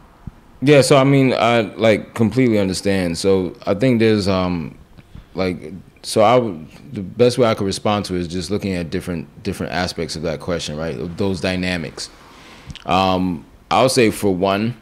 yeah. 0.62 0.82
So 0.82 0.98
I 0.98 1.04
mean, 1.04 1.34
I 1.34 1.62
like 1.62 2.14
completely 2.14 2.60
understand. 2.60 3.18
So 3.18 3.56
I 3.66 3.74
think 3.74 4.00
there's 4.00 4.28
um, 4.28 4.78
like, 5.34 5.74
so 6.04 6.22
I 6.22 6.38
would 6.38 6.68
the 6.94 7.02
best 7.02 7.38
way 7.38 7.48
I 7.48 7.56
could 7.56 7.66
respond 7.66 8.06
to 8.06 8.16
it 8.16 8.20
is 8.20 8.28
just 8.28 8.52
looking 8.52 8.74
at 8.74 8.90
different 8.90 9.44
different 9.44 9.72
aspects 9.72 10.16
of 10.16 10.24
that 10.24 10.40
question, 10.42 10.78
right? 10.78 10.96
Those 11.18 11.40
dynamics. 11.40 12.10
Um, 12.86 13.46
I 13.70 13.82
would 13.82 13.92
say 13.92 14.12
for 14.12 14.36
one, 14.36 14.76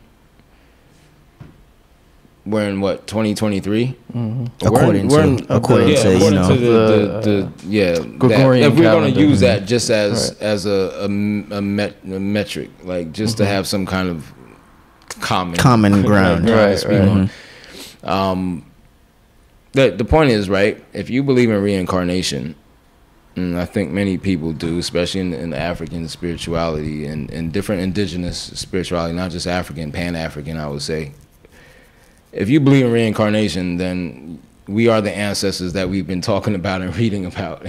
we're 2.50 2.68
in 2.68 2.82
what 2.82 3.08
2023. 3.08 3.96
Mm-hmm. 4.14 4.46
According 4.68 5.08
we're 5.08 5.24
in, 5.24 5.38
to- 5.38 5.56
according 5.56 5.90
yeah, 5.90 6.04
to, 6.04 6.18
you 6.18 6.32
know, 6.32 6.50
to 6.50 6.56
the, 6.56 6.72
the, 6.72 7.22
the, 7.22 7.52
the 7.62 7.68
yeah 7.68 7.94
that- 7.94 8.04
if 8.04 8.76
we're 8.76 8.84
going 8.84 9.14
to 9.14 9.20
use 9.20 9.40
that 9.42 9.66
just 9.66 9.90
as 9.90 10.32
Right. 10.34 10.42
as 10.42 10.66
a 10.66 11.02
a, 11.02 11.06
a 11.06 11.62
met, 11.62 11.96
a 12.04 12.20
metric, 12.20 12.70
like 12.84 13.12
just 13.12 13.38
to 13.38 13.44
mm-hmm. 13.44 13.52
have 13.52 13.68
some 13.68 13.86
kind 13.86 14.10
of 14.10 14.34
common 15.20 15.58
Common 15.58 16.02
ground. 16.02 16.50
Right, 16.50 16.84
right. 16.84 17.02
on. 17.02 17.30
Um, 18.04 18.66
the 19.74 19.92
the 19.92 20.06
point 20.06 20.32
is 20.32 20.50
right. 20.50 20.84
If 20.94 21.10
you 21.10 21.24
believe 21.24 21.50
in 21.50 21.62
reincarnation, 21.62 22.56
and 23.36 23.58
I 23.58 23.66
think 23.66 23.92
many 23.92 24.18
people 24.18 24.52
do, 24.54 24.78
especially 24.80 25.22
in, 25.22 25.34
in 25.34 25.54
African 25.54 26.08
spirituality 26.08 27.06
and, 27.06 27.30
and 27.32 27.54
different 27.54 27.82
indigenous 27.82 28.38
spirituality, 28.38 29.14
not 29.14 29.32
just 29.32 29.48
African, 29.48 29.92
Pan 29.92 30.16
African, 30.16 30.58
I 30.58 30.68
would 30.68 30.82
say. 30.82 31.14
If 32.32 32.50
you 32.50 32.60
believe 32.60 32.86
in 32.86 32.92
reincarnation, 32.92 33.78
then 33.78 34.42
we 34.68 34.88
are 34.88 35.02
the 35.02 35.16
ancestors 35.16 35.74
that 35.74 35.90
we've 35.90 36.08
been 36.08 36.22
talking 36.22 36.56
about 36.56 36.82
and 36.82 36.96
reading 36.98 37.26
about. 37.26 37.66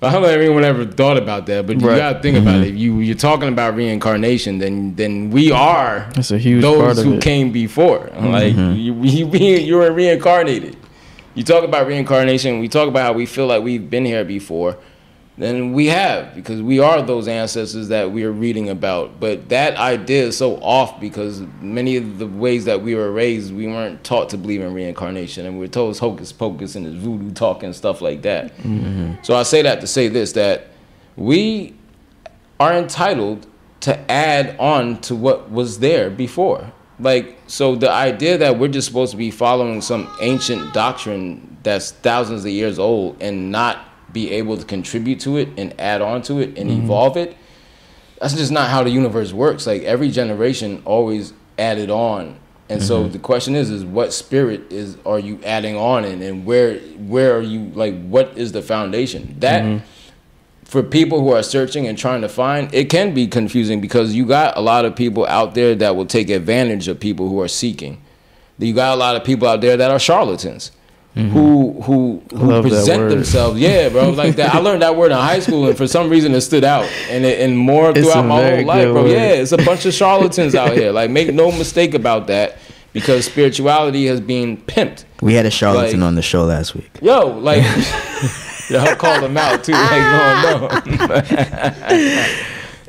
I 0.00 0.12
don't 0.12 0.22
know 0.22 0.28
if 0.28 0.38
anyone 0.38 0.62
ever 0.62 0.86
thought 0.86 1.16
about 1.16 1.46
that, 1.46 1.66
but 1.66 1.80
you 1.80 1.88
Right. 1.88 1.96
gotta 1.98 2.20
think 2.20 2.38
about 2.38 2.54
mm-hmm. 2.54 2.64
it. 2.64 2.68
If 2.68 2.76
you 2.76 3.00
you're 3.00 3.16
talking 3.16 3.48
about 3.48 3.74
reincarnation, 3.74 4.58
then 4.58 4.94
then 4.94 5.30
we 5.30 5.50
are 5.50 6.08
That's 6.14 6.30
a 6.30 6.38
huge 6.38 6.62
part 6.62 6.94
those 6.94 7.04
who 7.04 7.14
it. 7.14 7.22
came 7.22 7.50
before. 7.50 8.08
Like 8.14 8.54
mm-hmm. 8.54 8.76
you, 8.76 8.94
you, 9.02 9.26
you, 9.26 9.56
you 9.56 9.76
were 9.76 9.90
reincarnated. 9.90 10.76
You 11.34 11.42
talk 11.42 11.64
about 11.64 11.88
reincarnation. 11.88 12.60
We 12.60 12.68
talk 12.68 12.86
about 12.86 13.02
how 13.02 13.12
we 13.12 13.26
feel 13.26 13.46
like 13.46 13.62
we've 13.64 13.90
been 13.90 14.04
here 14.04 14.24
before. 14.24 14.76
Then 15.38 15.72
we 15.72 15.86
have 15.86 16.34
because 16.34 16.60
we 16.60 16.80
are 16.80 17.00
those 17.00 17.28
ancestors 17.28 17.88
that 17.88 18.10
we 18.10 18.24
are 18.24 18.32
reading 18.32 18.68
about. 18.68 19.20
But 19.20 19.48
that 19.50 19.76
idea 19.76 20.24
is 20.24 20.36
so 20.36 20.56
off 20.56 21.00
because 21.00 21.40
many 21.60 21.96
of 21.96 22.18
the 22.18 22.26
ways 22.26 22.64
that 22.64 22.82
we 22.82 22.96
were 22.96 23.12
raised, 23.12 23.54
we 23.54 23.68
weren't 23.68 24.02
taught 24.02 24.30
to 24.30 24.36
believe 24.36 24.60
in 24.60 24.74
reincarnation, 24.74 25.46
and 25.46 25.54
we 25.54 25.60
were 25.60 25.68
told 25.68 25.90
it's 25.90 26.00
hocus 26.00 26.32
pocus 26.32 26.74
and 26.74 26.86
it's 26.86 26.96
voodoo 26.96 27.32
talk 27.32 27.62
and 27.62 27.74
stuff 27.74 28.00
like 28.00 28.22
that. 28.22 28.56
Mm-hmm. 28.58 29.22
So 29.22 29.36
I 29.36 29.44
say 29.44 29.62
that 29.62 29.80
to 29.80 29.86
say 29.86 30.08
this: 30.08 30.32
that 30.32 30.66
we 31.16 31.76
are 32.58 32.74
entitled 32.74 33.46
to 33.80 34.10
add 34.10 34.56
on 34.58 35.00
to 35.02 35.14
what 35.14 35.50
was 35.52 35.78
there 35.78 36.10
before. 36.10 36.72
Like, 36.98 37.38
so 37.46 37.76
the 37.76 37.90
idea 37.92 38.38
that 38.38 38.58
we're 38.58 38.66
just 38.66 38.88
supposed 38.88 39.12
to 39.12 39.16
be 39.16 39.30
following 39.30 39.80
some 39.82 40.12
ancient 40.20 40.74
doctrine 40.74 41.56
that's 41.62 41.92
thousands 41.92 42.44
of 42.44 42.50
years 42.50 42.80
old 42.80 43.22
and 43.22 43.52
not 43.52 43.84
be 44.12 44.32
able 44.32 44.56
to 44.56 44.64
contribute 44.64 45.20
to 45.20 45.36
it 45.36 45.48
and 45.56 45.78
add 45.80 46.02
on 46.02 46.22
to 46.22 46.38
it 46.40 46.58
and 46.58 46.70
mm-hmm. 46.70 46.84
evolve 46.84 47.16
it, 47.16 47.36
that's 48.20 48.34
just 48.34 48.50
not 48.50 48.68
how 48.68 48.82
the 48.82 48.90
universe 48.90 49.32
works. 49.32 49.66
Like, 49.66 49.82
every 49.82 50.10
generation 50.10 50.82
always 50.84 51.32
added 51.58 51.90
on. 51.90 52.38
And 52.70 52.82
so 52.82 53.02
mm-hmm. 53.02 53.12
the 53.12 53.18
question 53.18 53.54
is, 53.54 53.70
is 53.70 53.84
what 53.84 54.12
spirit 54.12 54.70
is 54.70 54.98
are 55.06 55.18
you 55.18 55.40
adding 55.44 55.76
on 55.76 56.04
in, 56.04 56.20
and 56.20 56.44
where 56.44 56.78
where 56.78 57.34
are 57.36 57.42
you 57.42 57.70
like 57.74 57.98
what 58.06 58.36
is 58.36 58.52
the 58.52 58.60
foundation? 58.60 59.36
That 59.38 59.62
mm-hmm. 59.62 59.84
for 60.64 60.82
people 60.82 61.22
who 61.22 61.32
are 61.32 61.42
searching 61.42 61.86
and 61.86 61.96
trying 61.96 62.20
to 62.20 62.28
find, 62.28 62.72
it 62.74 62.90
can 62.90 63.14
be 63.14 63.26
confusing 63.26 63.80
because 63.80 64.14
you 64.14 64.26
got 64.26 64.56
a 64.56 64.60
lot 64.60 64.84
of 64.84 64.94
people 64.94 65.24
out 65.26 65.54
there 65.54 65.74
that 65.76 65.96
will 65.96 66.04
take 66.04 66.28
advantage 66.28 66.88
of 66.88 67.00
people 67.00 67.28
who 67.28 67.40
are 67.40 67.48
seeking. 67.48 68.02
You 68.58 68.74
got 68.74 68.92
a 68.92 68.96
lot 68.96 69.16
of 69.16 69.24
people 69.24 69.48
out 69.48 69.62
there 69.62 69.76
that 69.76 69.90
are 69.90 69.98
charlatans. 69.98 70.72
Who 71.18 71.80
who 71.82 72.22
who 72.30 72.36
Love 72.46 72.62
present 72.64 73.10
themselves? 73.10 73.58
Yeah, 73.58 73.88
bro. 73.88 74.10
Like 74.10 74.36
that. 74.36 74.54
I 74.54 74.58
learned 74.60 74.82
that 74.82 74.94
word 74.94 75.10
in 75.10 75.16
high 75.18 75.40
school, 75.40 75.66
and 75.66 75.76
for 75.76 75.88
some 75.88 76.08
reason, 76.10 76.32
it 76.34 76.42
stood 76.42 76.62
out, 76.62 76.84
and 77.10 77.24
it, 77.24 77.40
and 77.40 77.58
more 77.58 77.90
It's 77.90 78.00
throughout 78.00 78.24
my 78.24 78.40
whole 78.56 78.64
life, 78.64 78.84
bro. 78.92 79.02
word. 79.02 79.10
Yeah, 79.10 79.32
it's 79.32 79.50
a 79.52 79.56
bunch 79.56 79.84
of 79.84 79.92
charlatans 79.94 80.54
out 80.54 80.72
here. 80.72 80.92
Like, 80.92 81.10
make 81.10 81.34
no 81.34 81.50
mistake 81.50 81.94
about 81.94 82.28
that, 82.28 82.56
because 82.92 83.24
spirituality 83.24 84.06
has 84.06 84.20
been 84.20 84.56
pimped. 84.58 85.04
We 85.20 85.34
had 85.34 85.44
a 85.44 85.50
charlatan 85.50 86.00
Like- 86.00 86.06
on 86.06 86.14
the 86.14 86.22
show 86.22 86.44
last 86.44 86.76
week. 86.76 86.90
Yo, 87.02 87.26
like, 87.38 87.62
yo, 88.70 88.78
I 88.78 88.94
called 88.94 89.24
them 89.24 89.36
out 89.36 89.64
too. 89.64 89.72
Like, 89.72 90.02
no, 90.02 90.68
no, 91.88 92.28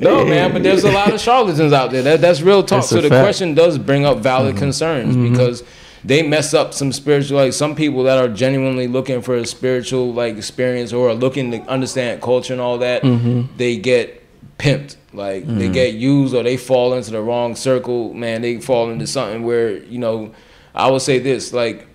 no, 0.00 0.24
man. 0.24 0.52
But 0.52 0.62
there's 0.62 0.84
a 0.84 0.92
lot 0.92 1.12
of 1.12 1.20
charlatans 1.20 1.72
out 1.72 1.90
there. 1.90 2.02
That, 2.02 2.20
that's 2.20 2.40
real 2.42 2.62
talk. 2.62 2.78
That's 2.82 2.88
so 2.90 2.96
the 3.00 3.02
fact. 3.08 3.12
Mm-hmm. 3.14 3.24
question 3.24 3.54
does 3.54 3.78
bring 3.78 4.04
up 4.04 4.18
valid 4.18 4.56
concerns 4.56 5.16
because 5.16 5.62
they 6.04 6.22
mess 6.22 6.54
up 6.54 6.72
some 6.74 6.92
spiritual. 6.92 7.36
Like 7.38 7.52
some 7.52 7.74
people 7.74 8.02
that 8.04 8.18
are 8.18 8.28
genuinely 8.28 8.86
looking 8.88 9.20
for 9.22 9.34
a 9.36 9.46
spiritual 9.46 10.12
like 10.12 10.36
experience 10.36 10.92
or 10.92 11.10
are 11.10 11.14
looking 11.14 11.50
to 11.52 11.58
understand 11.62 12.22
culture 12.22 12.52
and 12.52 12.60
all 12.60 12.78
that, 12.78 13.02
Mm-hmm. 13.02 13.56
they 13.56 13.76
get 13.76 14.22
pimped. 14.58 14.96
Like 15.12 15.46
they 15.46 15.68
get 15.68 15.94
used 15.94 16.34
or 16.34 16.42
they 16.42 16.56
fall 16.56 16.94
into 16.94 17.10
the 17.10 17.20
wrong 17.20 17.56
circle. 17.56 18.14
Man, 18.14 18.42
they 18.42 18.60
fall 18.60 18.90
into 18.90 19.06
something 19.06 19.42
where 19.44 19.76
you 19.76 19.98
know. 19.98 20.34
I 20.72 20.88
would 20.88 21.02
say 21.02 21.18
this 21.18 21.52
like 21.52 21.88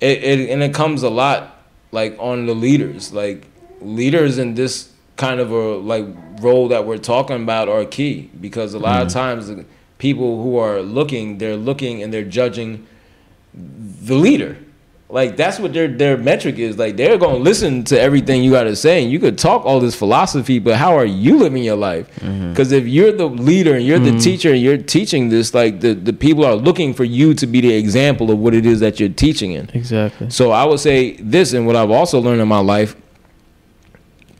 it, 0.00 0.22
it 0.24 0.50
and 0.50 0.62
it 0.62 0.74
comes 0.74 1.02
a 1.04 1.10
lot 1.10 1.56
like 1.92 2.16
on 2.18 2.46
the 2.46 2.54
leaders 2.54 3.12
like 3.12 3.46
leaders 3.80 4.38
in 4.38 4.54
this 4.54 4.92
kind 5.16 5.38
of 5.40 5.50
a 5.52 5.76
like 5.76 6.06
role 6.40 6.66
that 6.68 6.84
we're 6.86 6.98
talking 6.98 7.42
about 7.42 7.68
are 7.68 7.84
key 7.84 8.30
because 8.40 8.74
a 8.74 8.78
lot 8.78 9.02
of 9.02 9.08
times 9.12 9.50
people 9.98 10.42
who 10.42 10.56
are 10.56 10.80
looking 10.80 11.38
they're 11.38 11.56
looking 11.56 12.02
and 12.02 12.12
they're 12.12 12.24
judging 12.24 12.86
the 13.54 14.14
leader. 14.14 14.56
Like 15.12 15.36
that's 15.36 15.58
what 15.58 15.72
their 15.72 15.88
their 15.88 16.16
metric 16.16 16.58
is. 16.58 16.78
Like 16.78 16.96
they're 16.96 17.18
to 17.18 17.28
listen 17.28 17.82
to 17.84 18.00
everything 18.00 18.44
you 18.44 18.52
got 18.52 18.64
to 18.64 18.76
say 18.76 19.02
and 19.02 19.10
you 19.10 19.18
could 19.18 19.38
talk 19.38 19.64
all 19.64 19.80
this 19.80 19.96
philosophy 19.96 20.60
but 20.60 20.76
how 20.76 20.96
are 20.96 21.04
you 21.04 21.38
living 21.38 21.64
your 21.64 21.76
life? 21.76 22.08
Mm-hmm. 22.20 22.50
Because 22.50 22.70
if 22.70 22.86
you're 22.86 23.10
the 23.10 23.26
leader 23.26 23.74
and 23.74 23.84
you're 23.84 23.98
the 23.98 24.10
mm-hmm. 24.10 24.18
teacher 24.18 24.52
and 24.52 24.62
you're 24.62 24.78
teaching 24.78 25.28
this 25.28 25.52
like 25.52 25.80
the, 25.80 25.94
the 25.94 26.12
people 26.12 26.44
are 26.44 26.54
looking 26.54 26.94
for 26.94 27.04
you 27.04 27.34
to 27.34 27.46
be 27.46 27.60
the 27.60 27.72
example 27.74 28.30
of 28.30 28.38
what 28.38 28.54
it 28.54 28.64
is 28.64 28.78
that 28.80 29.00
you're 29.00 29.08
teaching 29.08 29.52
in. 29.52 29.68
Exactly. 29.74 30.30
so 30.30 30.52
I 30.52 30.64
would 30.64 30.80
say 30.80 31.16
this, 31.16 31.52
and 31.54 31.66
what 31.66 31.74
I've 31.74 31.90
also 31.90 32.20
learned 32.20 32.40
in 32.40 32.48
my 32.48 32.60
life: 32.60 32.94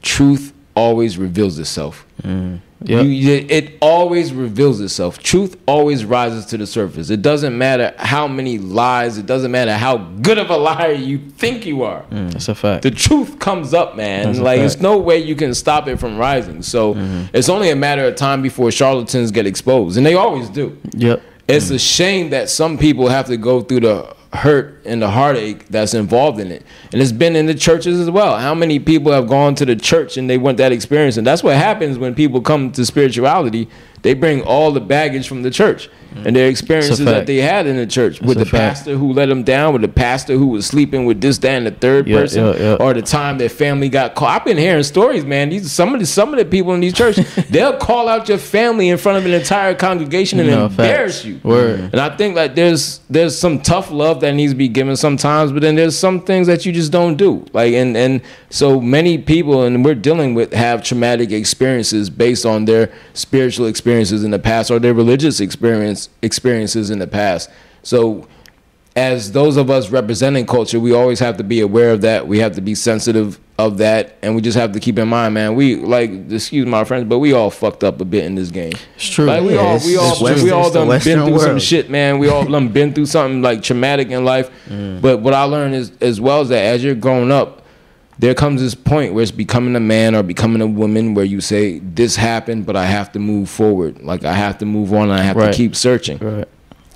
truth 0.03 0.53
always 0.77 1.19
reveals 1.19 1.59
itself. 1.59 2.07
Mm. 2.23 2.61
Yep. 2.85 3.07
You- 3.07 3.47
it 3.49 3.73
always 3.81 4.33
reveals 4.33 4.81
itself. 4.81 5.19
Truth 5.23 5.57
always 5.67 6.05
rises 6.05 6.47
to 6.47 6.57
the 6.57 6.67
surface. 6.67 7.11
It 7.11 7.23
doesn't 7.23 7.57
matter 7.57 7.93
how 7.99 8.27
many 8.27 8.59
lies. 8.59 9.19
It 9.19 9.27
doesn't 9.27 9.51
matter 9.51 9.77
how 9.77 9.99
good 9.99 10.39
of 10.39 10.51
a 10.51 10.57
liar 10.57 10.93
you 10.93 11.19
think 11.19 11.67
you 11.67 11.83
are. 11.83 12.05
Mm, 12.11 12.33
that's 12.33 12.49
a 12.49 12.55
fact. 12.55 12.83
The 12.83 12.91
truth 12.91 13.39
comes 13.39 13.75
up, 13.75 13.97
man. 13.97 14.27
That's 14.27 14.39
like 14.39 14.61
it's 14.61 14.75
fact. 14.75 14.83
no 14.83 14.99
way 14.99 15.19
you 15.19 15.37
can 15.37 15.55
stop 15.55 15.89
it 15.89 15.99
from 15.99 16.17
rising. 16.17 16.63
So 16.63 16.95
mm-hmm. 16.95 17.25
it's 17.35 17.49
only 17.49 17.71
a 17.71 17.77
matter 17.77 18.05
of 18.05 18.17
time 18.17 18.41
before 18.43 18.71
charlatans 18.71 19.31
get 19.31 19.47
exposed, 19.47 19.97
and 19.97 20.07
they 20.07 20.15
always 20.15 20.49
do. 20.49 20.79
Yep. 20.97 21.23
It's 21.49 21.71
a 21.71 21.79
shame 21.79 22.31
that 22.31 22.49
some 22.49 22.79
people 22.79 23.09
have 23.09 23.27
to 23.27 23.37
go 23.37 23.61
through 23.61 23.81
the 23.81 24.17
hurt 24.33 24.81
and 24.85 25.03
the 25.03 25.11
heartache 25.11 25.67
that's 25.69 25.93
involved 25.93 26.39
in 26.39 26.53
it. 26.53 26.65
And 26.93 27.03
it's 27.03 27.13
been 27.13 27.35
in 27.35 27.47
the 27.47 27.55
churches 27.55 27.99
as 27.99 28.11
well. 28.11 28.39
How 28.39 28.55
many 28.55 28.79
people 28.79 29.11
have 29.13 29.27
gone 29.27 29.55
to 29.57 29.65
the 29.65 29.75
church 29.75 30.17
and 30.17 30.31
they 30.31 30.39
want 30.39 30.59
that 30.59 30.71
experience? 30.73 31.17
And 31.17 31.27
that's 31.27 31.43
what 31.43 31.57
happens 31.57 31.99
when 31.99 32.15
people 32.15 32.41
come 32.41 32.71
to 32.73 32.87
spirituality. 32.87 33.69
They 34.03 34.15
bring 34.15 34.43
all 34.43 34.71
the 34.71 34.81
baggage 34.81 35.27
from 35.27 35.43
the 35.43 35.51
church 35.51 35.91
and 36.15 36.35
their 36.37 36.49
experiences 36.49 36.99
that 37.01 37.27
they 37.27 37.37
had 37.39 37.67
in 37.67 37.77
the 37.77 37.87
church 37.87 38.21
with 38.21 38.39
the 38.39 38.45
fact. 38.45 38.77
pastor 38.77 38.97
who 38.97 39.13
let 39.13 39.27
them 39.27 39.43
down, 39.43 39.73
with 39.73 39.83
the 39.83 39.89
pastor 39.89 40.35
who 40.35 40.49
was 40.49 40.67
sleeping 40.67 41.05
with 41.07 41.21
this, 41.21 41.39
that, 41.39 41.51
and 41.51 41.67
the 41.67 41.71
third 41.71 42.07
Yeah, 42.09 42.17
person, 42.21 42.45
yeah, 42.47 42.55
yeah. 42.57 42.75
or 42.81 42.93
the 42.95 43.03
time 43.03 43.39
their 43.39 43.49
family 43.49 43.89
got 43.89 44.15
caught. 44.15 44.41
I've 44.41 44.45
been 44.45 44.57
hearing 44.59 44.83
stories, 44.83 45.25
man. 45.25 45.49
These 45.51 45.71
some 45.73 45.95
of 45.95 46.01
the 46.01 46.07
some 46.07 46.33
of 46.33 46.39
the 46.39 46.45
people 46.45 46.75
in 46.75 46.81
these 46.81 46.93
churches, 46.95 47.27
they'll 47.51 47.77
call 47.77 48.09
out 48.09 48.29
your 48.29 48.39
family 48.39 48.89
in 48.89 48.99
front 48.99 49.19
of 49.19 49.25
an 49.27 49.33
entire 49.33 49.75
congregation 49.75 50.41
and 50.41 50.51
No, 50.51 50.67
embarrass 50.67 51.17
facts. 51.23 51.25
you. 51.27 51.41
Word. 51.43 51.81
And 51.93 52.01
I 52.01 52.17
think 52.17 52.37
like 52.37 52.55
there's 52.55 53.01
there's 53.11 53.39
some 53.39 53.61
tough 53.61 53.91
love 53.91 54.21
that 54.21 54.33
needs 54.33 54.53
to 54.53 54.57
be 54.57 54.69
given 54.69 54.97
sometimes, 54.97 55.53
but 55.53 55.63
then 55.63 55.75
there's 55.77 55.97
some 55.99 56.21
things 56.23 56.47
that 56.47 56.67
you 56.67 56.73
just 56.73 56.93
don't 56.93 57.17
do. 57.17 57.45
Like 57.53 57.73
and 57.75 57.97
and 57.97 58.21
so 58.51 58.81
many 58.81 59.17
people 59.19 59.63
and 59.63 59.85
we're 59.85 59.95
dealing 59.95 60.35
with 60.35 60.53
have 60.53 60.83
traumatic 60.83 61.31
experiences 61.31 62.11
based 62.11 62.45
on 62.45 62.65
their 62.65 62.91
spiritual 63.15 63.67
experiences 63.67 64.25
in 64.25 64.31
the 64.31 64.39
past 64.39 64.71
or 64.71 64.79
their 64.79 64.95
religious 64.95 65.41
experience 65.41 66.00
experiences 66.23 66.91
in 66.91 66.99
the 66.99 67.07
past. 67.07 67.51
So 67.83 68.27
as 68.97 69.33
those 69.33 69.57
of 69.57 69.71
us 69.71 69.91
representing 69.91 70.47
culture, 70.47 70.81
we 70.81 70.93
always 70.93 71.21
have 71.21 71.37
to 71.37 71.45
be 71.45 71.61
aware 71.61 71.91
of 71.93 72.01
that. 72.01 72.27
We 72.27 72.39
have 72.41 72.55
to 72.57 72.61
be 72.61 72.75
sensitive 72.75 73.39
of 73.59 73.79
that, 73.79 74.17
and 74.23 74.35
we 74.35 74.41
just 74.41 74.57
have 74.57 74.73
to 74.73 74.81
keep 74.81 74.99
in 74.99 75.07
mind, 75.09 75.35
man. 75.35 75.55
We 75.55 75.77
like, 75.77 76.11
excuse 76.31 76.67
my 76.67 76.85
friends, 76.85 77.05
but 77.09 77.19
we 77.19 77.33
all 77.33 77.51
fucked 77.51 77.85
up 77.85 78.01
a 78.01 78.05
bit 78.05 78.25
in 78.25 78.35
this 78.35 78.51
game. 78.51 78.73
It's 78.97 79.09
true. 79.09 79.27
Like 79.27 79.43
we 79.43 79.55
Yeah, 79.55 79.61
all, 79.61 79.79
we 79.85 79.97
all, 79.97 80.45
we 80.45 80.51
all 80.51 80.71
done 80.73 80.89
been 80.89 81.27
through 81.27 81.39
some 81.41 81.59
shit, 81.59 81.91
man. 81.91 82.19
We 82.19 82.29
all 82.29 82.45
done 82.45 82.69
been 82.71 82.93
through 82.95 83.07
something 83.07 83.43
like 83.43 83.63
traumatic 83.63 84.09
in 84.11 84.25
life. 84.25 84.51
But 84.69 85.21
what 85.21 85.35
I 85.35 85.45
learned 85.45 85.75
is, 85.75 85.93
as 86.01 86.21
well 86.21 86.41
as 86.41 86.49
that, 86.49 86.65
as 86.65 86.83
you're 86.83 86.95
growing 86.95 87.31
up, 87.31 87.60
there 88.21 88.35
comes 88.35 88.61
this 88.61 88.75
point 88.75 89.15
where 89.15 89.23
it's 89.23 89.31
becoming 89.31 89.75
a 89.77 89.81
man 89.81 90.15
or 90.15 90.23
becoming 90.23 90.61
a 90.61 90.67
woman 90.67 91.15
where 91.15 91.25
you 91.25 91.41
say, 91.41 91.79
"This 91.79 92.17
happened, 92.17 92.67
but 92.67 92.77
I 92.77 92.85
have 92.85 93.11
to 93.13 93.19
move 93.19 93.49
forward. 93.49 94.03
Like 94.03 94.25
I 94.25 94.35
have 94.35 94.59
to 94.59 94.67
move 94.67 94.93
on. 94.93 95.05
And 95.05 95.13
I 95.13 95.23
have 95.23 95.37
Right. 95.37 95.51
to 95.51 95.57
keep 95.57 95.75
searching." 95.75 96.19
Right. 96.19 96.47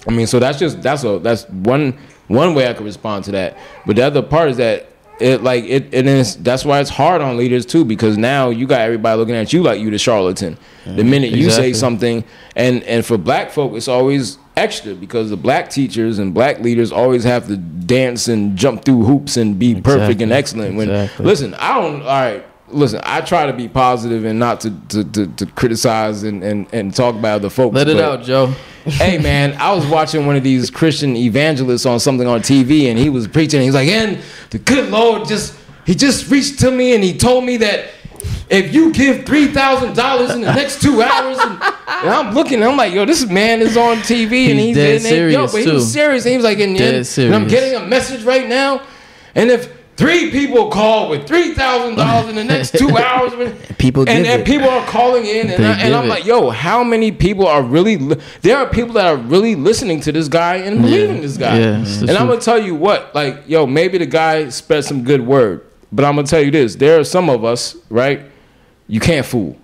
I 0.07 0.11
mean, 0.11 0.27
so 0.27 0.39
that's 0.39 0.59
just 0.59 0.83
that's 0.83 1.03
a 1.03 1.19
that's 1.19 1.49
one 1.49 1.95
one 2.29 2.55
way 2.55 2.69
I 2.69 2.75
could 2.75 2.85
respond 2.85 3.25
to 3.25 3.31
that. 3.33 3.57
But 3.87 3.97
the 3.97 4.03
other 4.03 4.21
part 4.21 4.51
is 4.51 4.59
that 4.59 4.87
it 5.19 5.43
like 5.43 5.65
it 5.65 5.89
it 5.93 6.07
is 6.07 6.37
that's 6.37 6.65
why 6.65 6.81
it's 6.81 6.91
hard 6.91 7.23
on 7.23 7.39
leaders 7.39 7.65
too 7.65 7.85
because 7.87 8.19
now 8.19 8.51
you 8.51 8.67
got 8.67 8.81
everybody 8.83 9.17
looking 9.19 9.35
at 9.35 9.53
you 9.53 9.63
like 9.63 9.81
you 9.81 9.91
the 9.91 9.99
charlatan. 9.99 10.59
The 10.85 11.05
minute 11.05 11.31
you 11.31 11.49
say 11.51 11.73
something, 11.73 12.23
and 12.55 12.83
and 12.83 13.07
for 13.07 13.17
black 13.17 13.51
folk 13.51 13.75
it's 13.75 13.89
always 13.89 14.37
extra 14.57 14.95
because 14.95 15.31
the 15.31 15.37
black 15.37 15.71
teachers 15.71 16.19
and 16.19 16.33
black 16.35 16.61
leaders 16.61 16.93
always 16.93 17.25
have 17.25 17.47
to 17.49 17.57
dance 17.57 18.29
and 18.29 18.57
jump 18.57 18.85
through 18.85 19.05
hoops 19.05 19.37
and 19.37 19.59
be 19.59 19.81
perfect 19.81 20.21
and 20.21 20.33
excellent. 20.33 20.77
When 20.77 20.91
Exactly. 20.91 21.27
listen, 21.27 21.55
I 21.55 21.81
don't. 21.81 22.01
All 22.03 22.07
right. 22.09 22.45
Listen, 22.69 23.01
I 23.05 23.21
try 23.21 23.47
to 23.47 23.53
be 23.53 23.69
positive 23.69 24.25
and 24.25 24.39
not 24.39 24.61
to 24.63 24.71
to, 24.89 25.05
to, 25.05 25.27
to 25.27 25.47
criticize 25.47 26.23
and, 26.23 26.43
and, 26.43 26.67
and 26.73 26.95
talk 26.95 27.15
about 27.15 27.37
other 27.37 27.51
folks. 27.51 27.75
Let 27.75 27.89
it 27.89 28.01
out, 28.01 28.23
Joe. 28.23 28.47
hey 28.85 29.19
man, 29.19 29.55
I 29.61 29.73
was 29.73 29.87
watching 29.87 30.27
one 30.27 30.37
of 30.37 30.43
these 30.43 30.71
Christian 30.71 31.15
evangelists 31.17 31.87
on 31.87 32.01
something 32.01 32.27
on 32.27 32.41
TV, 32.41 32.91
and 32.91 32.99
he 32.99 33.11
was 33.11 33.29
preaching. 33.29 33.59
And 33.59 33.65
he's 33.65 33.75
like, 33.75 33.89
and 33.89 34.19
the 34.51 34.59
good 34.59 34.91
Lord 34.91 35.29
just 35.29 35.57
he 35.87 35.95
just 35.95 36.31
reached 36.31 36.61
to 36.61 36.71
me 36.71 36.95
and 36.95 37.05
he 37.05 37.17
told 37.17 37.45
me 37.45 37.59
that 37.59 37.91
if 38.51 38.75
you 38.75 38.93
give 38.93 39.25
three 39.27 39.49
thousand 39.49 39.95
dollars 39.97 40.31
in 40.35 40.41
the 40.43 40.53
next 40.53 40.83
two 40.83 41.03
hours, 41.03 41.39
and, 41.39 41.53
and 41.53 42.11
I'm 42.11 42.35
looking, 42.35 42.63
I'm 42.63 42.77
like, 42.77 42.93
yo, 42.93 43.05
this 43.05 43.27
man 43.29 43.61
is 43.61 43.77
on 43.77 43.97
TV 43.99 44.51
and 44.51 44.59
He's 44.59 44.77
he's, 44.77 44.77
dead 44.77 45.01
they- 45.03 45.33
yo, 45.33 45.47
serious, 45.47 45.53
but 45.53 45.63
he 45.63 45.71
was 45.71 45.85
too. 45.85 45.91
serious. 45.91 46.25
And 46.25 46.31
he 46.33 46.37
was 46.37 46.45
like, 46.45 46.59
and, 46.61 46.77
Dead 46.77 46.95
and, 46.95 47.07
serious. 47.07 47.35
I'm 47.35 47.49
getting 47.49 47.75
a 47.81 47.87
message 47.87 48.23
right 48.25 48.49
now, 48.49 48.83
and 49.35 49.51
if 49.51 49.73
three 49.97 50.31
people 50.33 50.71
call 50.71 51.09
with 51.09 51.27
three 51.27 51.55
thousand 51.55 51.97
dollars 51.97 52.29
in 52.29 52.35
the 52.37 52.45
next 52.45 52.77
two 52.77 52.97
hours, 52.97 53.33
People 53.79 54.09
and, 54.09 54.27
and 54.27 54.45
people 54.47 54.69
are 54.69 54.85
calling 54.87 55.25
in, 55.27 55.51
and, 55.51 55.65
I, 55.65 55.79
and 55.81 55.95
I'm 55.95 56.07
it. 56.07 56.09
like, 56.09 56.25
yo, 56.25 56.51
how 56.51 56.83
many 56.83 57.13
people 57.13 57.47
are 57.47 57.63
really? 57.63 57.97
Li- 57.99 58.21
there 58.43 58.57
are 58.57 58.67
people 58.69 58.95
that 58.95 59.07
are 59.07 59.17
really 59.17 59.55
listening 59.55 60.01
to 60.01 60.13
this 60.13 60.29
guy 60.29 60.57
and 60.57 60.81
believing 60.83 61.21
this 61.21 61.37
guy. 61.37 61.59
Yeah, 61.59 61.75
and 62.01 62.11
I'm 62.11 62.27
gonna 62.29 62.41
tell 62.41 62.61
you 62.61 62.75
what, 62.75 63.15
like, 63.15 63.45
yo, 63.47 63.67
maybe 63.67 63.99
the 63.99 64.07
guy 64.07 64.49
spread 64.49 64.85
some 64.85 65.05
good 65.05 65.21
word, 65.27 65.65
but 65.95 66.05
I'm 66.05 66.17
gonna 66.17 66.27
tell 66.27 66.43
you 66.43 66.51
this: 66.51 66.75
there 66.75 66.99
are 66.99 67.05
some 67.05 67.31
of 67.31 67.45
us, 67.45 67.77
right? 67.89 68.23
You 68.89 69.01
can't 69.01 69.25
fool, 69.25 69.57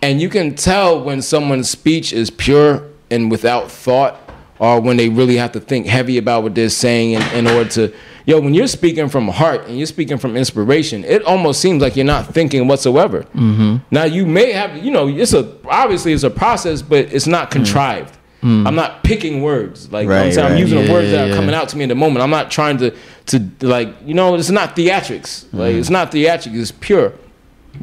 and 0.00 0.20
you 0.20 0.28
can 0.28 0.54
tell 0.54 1.02
when 1.02 1.20
someone's 1.20 1.68
speech 1.68 2.12
is 2.12 2.30
pure 2.30 2.84
and 3.10 3.30
without 3.30 3.70
thought, 3.70 4.18
or 4.58 4.80
when 4.80 4.96
they 4.96 5.08
really 5.08 5.36
have 5.36 5.52
to 5.52 5.60
think 5.60 5.86
heavy 5.86 6.18
about 6.18 6.44
what 6.44 6.54
they're 6.54 6.68
saying 6.68 7.12
in, 7.12 7.22
in 7.34 7.46
order 7.46 7.68
to. 7.70 7.92
Yo, 8.24 8.40
when 8.40 8.54
you're 8.54 8.68
speaking 8.68 9.08
from 9.08 9.26
heart 9.26 9.66
and 9.66 9.76
you're 9.76 9.86
speaking 9.86 10.16
from 10.16 10.36
inspiration, 10.36 11.02
it 11.02 11.24
almost 11.24 11.60
seems 11.60 11.82
like 11.82 11.96
you're 11.96 12.04
not 12.06 12.32
thinking 12.32 12.68
whatsoever. 12.68 13.22
Mm-hmm. 13.34 13.78
Now 13.90 14.04
you 14.04 14.24
may 14.24 14.52
have, 14.52 14.76
you 14.76 14.92
know, 14.92 15.08
it's 15.08 15.32
a 15.34 15.52
obviously 15.66 16.12
it's 16.12 16.22
a 16.22 16.30
process, 16.30 16.82
but 16.82 17.12
it's 17.12 17.26
not 17.26 17.50
contrived. 17.50 18.16
Hmm. 18.42 18.66
I'm 18.66 18.74
not 18.74 19.04
picking 19.04 19.40
words 19.40 19.90
like 19.92 20.02
you 20.02 20.08
know 20.08 20.16
I'm, 20.16 20.22
Right, 20.24 20.34
saying? 20.34 20.46
I'm 20.46 20.52
right. 20.52 20.60
using 20.60 20.78
the 20.78 20.84
Yeah, 20.86 20.92
words 20.92 21.10
that 21.12 21.28
yeah. 21.28 21.32
are 21.32 21.36
coming 21.36 21.54
out 21.54 21.68
to 21.70 21.76
me 21.76 21.84
in 21.84 21.88
the 21.88 21.94
moment. 21.94 22.22
I'm 22.22 22.30
not 22.30 22.50
trying 22.50 22.76
to 22.78 22.92
to 23.26 23.50
like 23.60 23.88
you 24.04 24.14
know 24.14 24.34
it's 24.34 24.50
not 24.50 24.76
theatrics. 24.76 25.46
Like 25.52 25.72
hmm. 25.72 25.78
it's 25.80 25.90
not 25.90 26.10
theatrics. 26.10 26.54
It's 26.60 26.72
pure. 26.72 27.12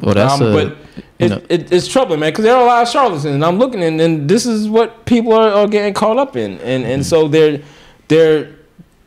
Well, 0.00 0.14
that's 0.14 0.34
Um, 0.34 0.42
a, 0.42 0.52
but 0.52 0.76
it, 1.18 1.32
it, 1.50 1.72
it's 1.72 1.88
troubling, 1.88 2.20
man, 2.20 2.30
because 2.30 2.44
there 2.44 2.54
are 2.54 2.62
a 2.62 2.66
lot 2.66 2.82
of 2.82 2.88
charlatans, 2.88 3.24
and 3.24 3.44
I'm 3.44 3.58
looking, 3.58 3.82
and, 3.82 4.00
and 4.00 4.28
this 4.28 4.46
is 4.46 4.68
what 4.68 5.04
people 5.04 5.32
are, 5.32 5.50
are 5.50 5.66
getting 5.66 5.92
caught 5.94 6.16
up 6.16 6.36
in, 6.36 6.58
and 6.60 6.84
and 6.84 7.02
hmm. 7.02 7.08
so 7.08 7.26
there, 7.26 7.60
there, 8.08 8.52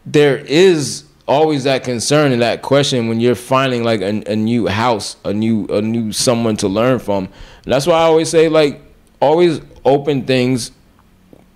there 0.05 0.37
is 0.37 1.05
always 1.25 1.63
that 1.63 1.83
concern 1.85 2.31
and 2.33 2.41
that 2.41 2.61
question 2.61 3.07
when 3.07 3.19
you're 3.21 3.35
finding 3.35 3.83
like 3.83 4.01
a, 4.01 4.23
a 4.31 4.35
new 4.35 4.67
house, 4.67 5.15
a 5.23 5.33
new 5.33 5.65
a 5.67 5.81
new 5.81 6.11
someone 6.11 6.57
to 6.57 6.67
learn 6.67 6.99
from. 6.99 7.25
And 7.63 7.73
that's 7.73 7.87
why 7.87 7.95
I 7.95 8.01
always 8.03 8.29
say 8.29 8.49
like 8.49 8.81
always 9.21 9.61
open 9.85 10.25
things, 10.25 10.71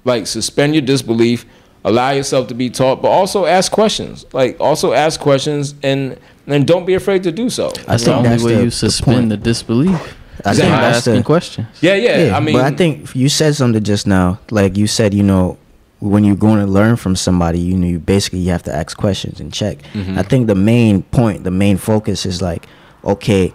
like 0.08 0.26
suspend 0.28 0.74
your 0.74 0.82
disbelief, 0.82 1.46
allow 1.84 2.10
yourself 2.12 2.48
to 2.48 2.54
be 2.56 2.70
taught, 2.70 3.02
but 3.02 3.10
also 3.10 3.46
ask 3.46 3.72
questions. 3.72 4.26
Like 4.34 4.60
also 4.60 4.94
ask 4.94 5.20
questions 5.20 5.76
and 5.84 6.18
and 6.48 6.66
don't 6.66 6.86
be 6.86 6.94
afraid 6.96 7.24
to 7.24 7.32
do 7.32 7.50
so. 7.50 7.68
I 7.68 7.70
that's 7.70 8.04
think 8.04 8.06
the 8.06 8.14
only 8.16 8.30
that's 8.30 8.44
way 8.44 8.56
the- 8.56 8.64
you 8.64 8.70
suspend 8.72 9.16
point. 9.18 9.30
the 9.30 9.38
disbelief. 9.38 10.16
I 10.46 10.52
Exactly. 10.52 10.62
think 10.62 10.72
that's 10.82 10.98
asking 11.00 11.16
the 11.16 11.24
questions. 11.24 11.68
Yeah, 11.82 11.96
yeah. 11.96 12.38
I 12.38 12.40
mean, 12.40 12.54
but 12.56 12.64
I 12.64 12.70
think 12.76 13.16
you 13.16 13.28
said 13.28 13.56
something 13.56 13.84
just 13.84 14.06
now. 14.06 14.40
Like 14.52 14.78
you 14.78 14.86
said, 14.86 15.14
you 15.16 15.24
know, 15.24 15.58
when 16.00 16.24
you're 16.24 16.36
going 16.36 16.60
to 16.64 16.72
learn 16.72 16.96
from 16.96 17.16
somebody, 17.16 17.60
you 17.60 17.76
know, 17.76 17.88
you 17.88 17.98
basically 18.00 18.40
you 18.40 18.52
have 18.52 18.62
to 18.64 18.74
ask 18.74 18.96
questions 18.96 19.40
and 19.42 19.52
check. 19.52 19.80
Mm-hmm. 19.94 20.18
I 20.20 20.22
think 20.22 20.46
the 20.46 20.54
main 20.56 21.02
point, 21.02 21.44
the 21.44 21.50
main 21.52 21.78
focus 21.78 22.24
is 22.26 22.40
like, 22.40 22.68
okay, 23.04 23.52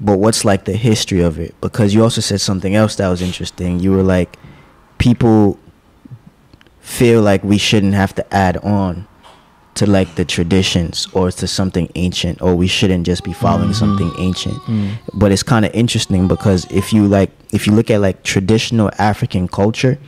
but 0.00 0.18
what's 0.20 0.44
like 0.44 0.66
the 0.66 0.74
history 0.76 1.20
of 1.20 1.40
it? 1.40 1.52
Because 1.60 1.92
you 1.94 2.04
also 2.04 2.20
said 2.20 2.40
something 2.40 2.76
else 2.76 2.94
that 2.96 3.08
was 3.08 3.20
interesting. 3.20 3.80
You 3.80 3.90
were 3.90 4.04
like, 4.04 4.38
people 4.98 5.58
feel 6.80 7.22
like 7.22 7.42
we 7.44 7.58
shouldn't 7.58 7.94
have 7.94 8.14
to 8.14 8.34
add 8.34 8.56
on 8.58 9.06
to 9.78 9.86
like 9.86 10.16
the 10.16 10.24
traditions 10.24 11.06
or 11.12 11.30
to 11.30 11.46
something 11.46 11.88
ancient 11.94 12.42
or 12.42 12.56
we 12.56 12.66
shouldn't 12.66 13.06
just 13.06 13.22
be 13.22 13.32
following 13.32 13.68
mm-hmm. 13.68 13.74
something 13.74 14.12
ancient. 14.18 14.56
Mm. 14.62 14.98
But 15.14 15.30
it's 15.30 15.44
kind 15.44 15.64
of 15.64 15.72
interesting 15.72 16.26
because 16.26 16.66
if 16.68 16.92
you 16.92 17.06
like 17.06 17.30
if 17.52 17.66
you 17.66 17.72
look 17.72 17.88
at 17.88 18.00
like 18.00 18.24
traditional 18.24 18.90
african 18.98 19.46
culture 19.46 19.98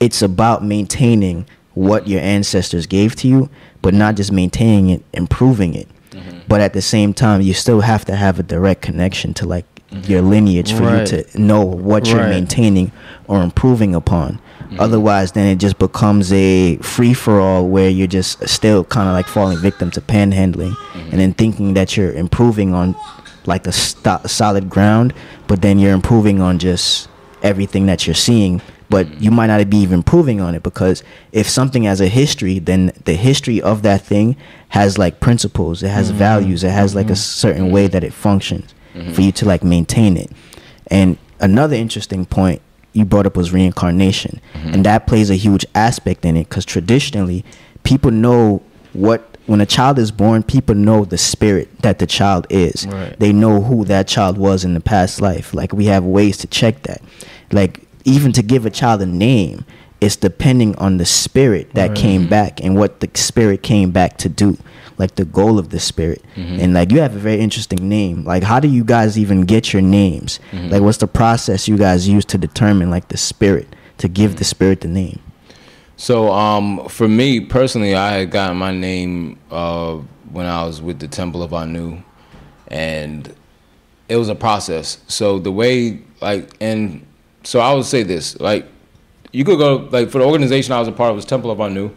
it's 0.00 0.20
about 0.20 0.64
maintaining 0.64 1.46
what 1.74 2.08
your 2.08 2.20
ancestors 2.20 2.86
gave 2.86 3.14
to 3.16 3.28
you 3.28 3.48
but 3.82 3.94
not 3.94 4.16
just 4.16 4.32
maintaining 4.32 4.90
it 4.90 5.04
improving 5.12 5.74
it. 5.74 5.88
Mm-hmm. 6.10 6.38
But 6.48 6.60
at 6.60 6.72
the 6.72 6.82
same 6.82 7.14
time 7.14 7.40
you 7.40 7.54
still 7.54 7.82
have 7.82 8.04
to 8.06 8.16
have 8.16 8.40
a 8.40 8.42
direct 8.42 8.82
connection 8.82 9.32
to 9.34 9.46
like 9.46 9.66
your 10.06 10.22
lineage 10.22 10.72
for 10.72 10.84
Right. 10.84 11.10
you 11.12 11.22
to 11.22 11.40
know 11.40 11.60
what 11.62 12.08
you're 12.08 12.18
Right. 12.18 12.30
maintaining 12.30 12.92
or 13.26 13.42
improving 13.42 13.94
upon. 13.94 14.38
Mm-hmm. 14.62 14.80
Otherwise 14.80 15.32
then 15.32 15.46
it 15.46 15.56
just 15.58 15.78
becomes 15.78 16.32
a 16.32 16.76
free-for-all 16.78 17.66
where 17.68 17.88
you're 17.88 18.06
just 18.06 18.46
still 18.48 18.84
kind 18.84 19.08
of 19.08 19.14
like 19.14 19.26
falling 19.26 19.58
victim 19.58 19.90
to 19.92 20.00
panhandling 20.00 20.72
mm-hmm. 20.72 21.10
and 21.10 21.20
then 21.20 21.32
thinking 21.32 21.74
that 21.74 21.96
you're 21.96 22.12
improving 22.12 22.74
on 22.74 22.94
like 23.46 23.66
a 23.66 23.72
sto- 23.72 24.20
solid 24.26 24.70
ground 24.70 25.12
but 25.46 25.62
then 25.62 25.78
you're 25.78 25.92
improving 25.92 26.40
on 26.40 26.58
just 26.58 27.08
everything 27.42 27.86
that 27.86 28.06
you're 28.06 28.14
seeing. 28.14 28.62
But 28.88 29.06
mm-hmm. 29.06 29.24
you 29.24 29.30
might 29.30 29.46
not 29.46 29.68
be 29.70 29.78
even 29.78 30.00
improving 30.00 30.40
on 30.40 30.54
it 30.54 30.62
because 30.62 31.02
if 31.32 31.48
something 31.48 31.84
has 31.84 32.00
a 32.00 32.08
history 32.08 32.58
then 32.58 32.92
the 33.04 33.14
history 33.14 33.60
of 33.60 33.82
that 33.82 34.02
thing 34.02 34.36
has 34.68 34.98
like 34.98 35.20
principles. 35.20 35.82
It 35.82 35.88
has 35.90 36.10
values. 36.10 36.64
It 36.64 36.70
has 36.70 36.94
like 36.94 37.10
a 37.10 37.16
certain 37.16 37.70
way 37.70 37.86
that 37.86 38.02
it 38.02 38.12
functions 38.12 38.73
for 39.12 39.20
you 39.22 39.32
to 39.32 39.44
like 39.44 39.64
maintain 39.64 40.16
it. 40.16 40.30
And 40.88 41.18
another 41.40 41.76
interesting 41.76 42.24
point 42.26 42.62
you 42.92 43.04
brought 43.04 43.26
up 43.26 43.36
was 43.36 43.52
reincarnation. 43.52 44.40
And 44.54 44.84
that 44.86 45.06
plays 45.06 45.30
a 45.30 45.34
huge 45.34 45.66
aspect 45.74 46.24
in 46.24 46.36
it 46.36 46.48
because 46.48 46.64
traditionally 46.64 47.44
people 47.82 48.10
know 48.10 48.62
what 48.92 49.36
when 49.46 49.60
a 49.60 49.66
child 49.66 49.98
is 49.98 50.10
born 50.10 50.42
people 50.42 50.74
know 50.74 51.04
the 51.04 51.18
spirit 51.18 51.68
that 51.82 51.98
the 51.98 52.06
child 52.06 52.46
is. 52.50 52.86
Right. 52.86 53.18
they 53.18 53.32
know 53.32 53.60
who 53.60 53.84
that 53.86 54.06
child 54.08 54.38
was 54.38 54.64
in 54.64 54.74
the 54.74 54.80
past 54.80 55.20
life. 55.20 55.52
Like 55.52 55.72
we 55.72 55.86
have 55.86 56.04
ways 56.04 56.36
to 56.38 56.46
check 56.46 56.82
that. 56.84 57.02
Like 57.52 57.80
even 58.04 58.32
to 58.32 58.42
give 58.42 58.64
a 58.64 58.70
child 58.70 59.02
a 59.02 59.06
name 59.06 59.64
it's 60.00 60.16
depending 60.16 60.76
on 60.76 60.98
the 60.98 61.04
spirit 61.06 61.70
that 61.74 61.88
Right. 61.90 61.96
came 61.96 62.26
back 62.28 62.62
and 62.62 62.76
what 62.76 63.00
the 63.00 63.08
spirit 63.14 63.62
came 63.62 63.90
back 63.90 64.18
to 64.18 64.28
do 64.28 64.58
like 64.98 65.16
the 65.16 65.24
goal 65.24 65.58
of 65.58 65.70
the 65.70 65.80
spirit. 65.80 66.22
And 66.36 66.74
like 66.74 66.92
you 66.92 67.00
have 67.00 67.14
a 67.14 67.18
very 67.18 67.40
interesting 67.40 67.88
name. 67.88 68.24
Like 68.24 68.42
how 68.42 68.60
do 68.60 68.68
you 68.68 68.84
guys 68.84 69.18
even 69.18 69.42
get 69.42 69.72
your 69.72 69.82
names? 69.82 70.40
Like 70.52 70.82
what's 70.82 70.98
the 70.98 71.06
process 71.06 71.68
you 71.68 71.76
guys 71.76 72.08
use 72.08 72.24
to 72.26 72.38
determine 72.38 72.90
like 72.90 73.08
the 73.08 73.16
spirit 73.16 73.68
to 73.98 74.08
give 74.08 74.36
the 74.36 74.44
spirit 74.44 74.80
the 74.80 74.88
name? 74.88 75.20
So 75.96 76.32
um, 76.32 76.88
for 76.88 77.08
me 77.08 77.40
personally, 77.40 77.94
I 77.94 78.18
had 78.18 78.30
gotten 78.30 78.56
my 78.56 78.72
name 78.72 79.38
uh, 79.50 79.96
when 80.30 80.46
I 80.46 80.64
was 80.64 80.82
with 80.82 80.98
the 80.98 81.06
Temple 81.08 81.42
of 81.42 81.54
Anu, 81.54 82.02
and 82.68 83.32
it 84.08 84.16
was 84.16 84.28
a 84.28 84.34
process. 84.34 84.98
So 85.06 85.38
the 85.38 85.52
way 85.52 86.00
like 86.20 86.50
and 86.60 87.06
so 87.44 87.60
I 87.60 87.72
would 87.74 87.84
say 87.84 88.02
this 88.02 88.38
like 88.40 88.66
you 89.32 89.44
could 89.44 89.58
go 89.58 89.88
like 89.90 90.10
for 90.10 90.18
the 90.18 90.24
organization 90.24 90.72
I 90.72 90.78
was 90.80 90.88
a 90.88 90.92
part 90.92 91.10
of 91.10 91.16
was 91.16 91.24
Temple 91.24 91.50
of 91.50 91.60
Anu, 91.60 91.94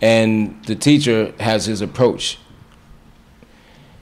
and 0.00 0.64
the 0.66 0.74
teacher 0.74 1.32
has 1.40 1.66
his 1.66 1.80
approach. 1.80 2.38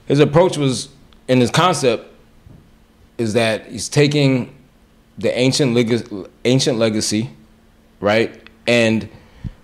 His 0.05 0.19
approach 0.19 0.57
was 0.57 0.89
in 1.27 1.39
his 1.39 1.51
concept 1.51 2.09
is 3.17 3.33
that 3.33 3.67
he's 3.67 3.89
taking 3.89 4.55
the 5.17 5.37
ancient 5.37 5.73
leg- 5.73 6.27
ancient 6.45 6.77
legacy, 6.77 7.29
right, 7.99 8.41
and 8.67 9.07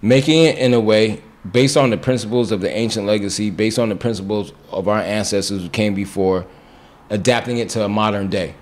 making 0.01 0.45
it 0.45 0.57
in 0.57 0.73
a 0.73 0.79
way 0.79 1.21
based 1.51 1.77
on 1.77 1.89
the 1.89 1.97
principles 1.97 2.51
of 2.51 2.61
the 2.61 2.69
ancient 2.69 3.05
legacy, 3.05 3.49
based 3.49 3.79
on 3.79 3.89
the 3.89 3.95
principles 3.95 4.53
of 4.71 4.87
our 4.87 4.99
ancestors 4.99 5.61
who 5.61 5.69
came 5.69 5.95
before, 5.95 6.45
adapting 7.09 7.57
it 7.57 7.69
to 7.69 7.83
a 7.83 7.89
modern 7.89 8.29
day. 8.29 8.53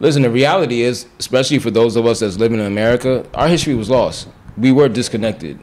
Listen, 0.00 0.22
the 0.22 0.30
reality 0.30 0.82
is, 0.82 1.06
especially 1.18 1.58
for 1.58 1.70
those 1.70 1.96
of 1.96 2.06
us 2.06 2.20
that's 2.20 2.38
living 2.38 2.58
in 2.58 2.66
America, 2.66 3.26
our 3.34 3.48
history 3.48 3.74
was 3.74 3.90
lost. 3.90 4.28
We 4.56 4.72
were 4.72 4.88
disconnected. 4.88 5.60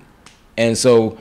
And 0.57 0.77
so 0.77 1.17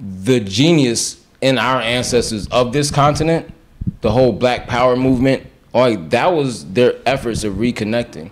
the 0.00 0.40
genius 0.40 1.24
in 1.40 1.58
our 1.58 1.80
ancestors 1.80 2.46
of 2.48 2.72
this 2.72 2.90
continent, 2.90 3.52
the 4.00 4.10
whole 4.10 4.32
black 4.32 4.66
power 4.66 4.96
movement, 4.96 5.46
like 5.72 6.10
that 6.10 6.32
was 6.32 6.64
their 6.72 6.94
efforts 7.06 7.44
of 7.44 7.54
reconnecting. 7.54 8.30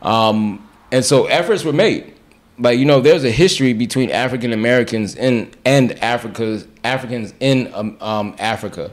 Um, 0.00 0.68
and 0.90 1.04
so 1.04 1.26
efforts 1.26 1.64
were 1.64 1.72
made. 1.72 2.14
Like 2.58 2.78
you 2.78 2.84
know, 2.84 3.00
there's 3.00 3.24
a 3.24 3.30
history 3.30 3.72
between 3.72 4.10
African 4.10 4.52
Americans 4.52 5.16
in 5.16 5.50
and 5.64 5.92
Africa's 6.02 6.66
Africans 6.84 7.34
in 7.40 7.72
um, 7.74 7.96
um, 8.00 8.36
Africa. 8.38 8.92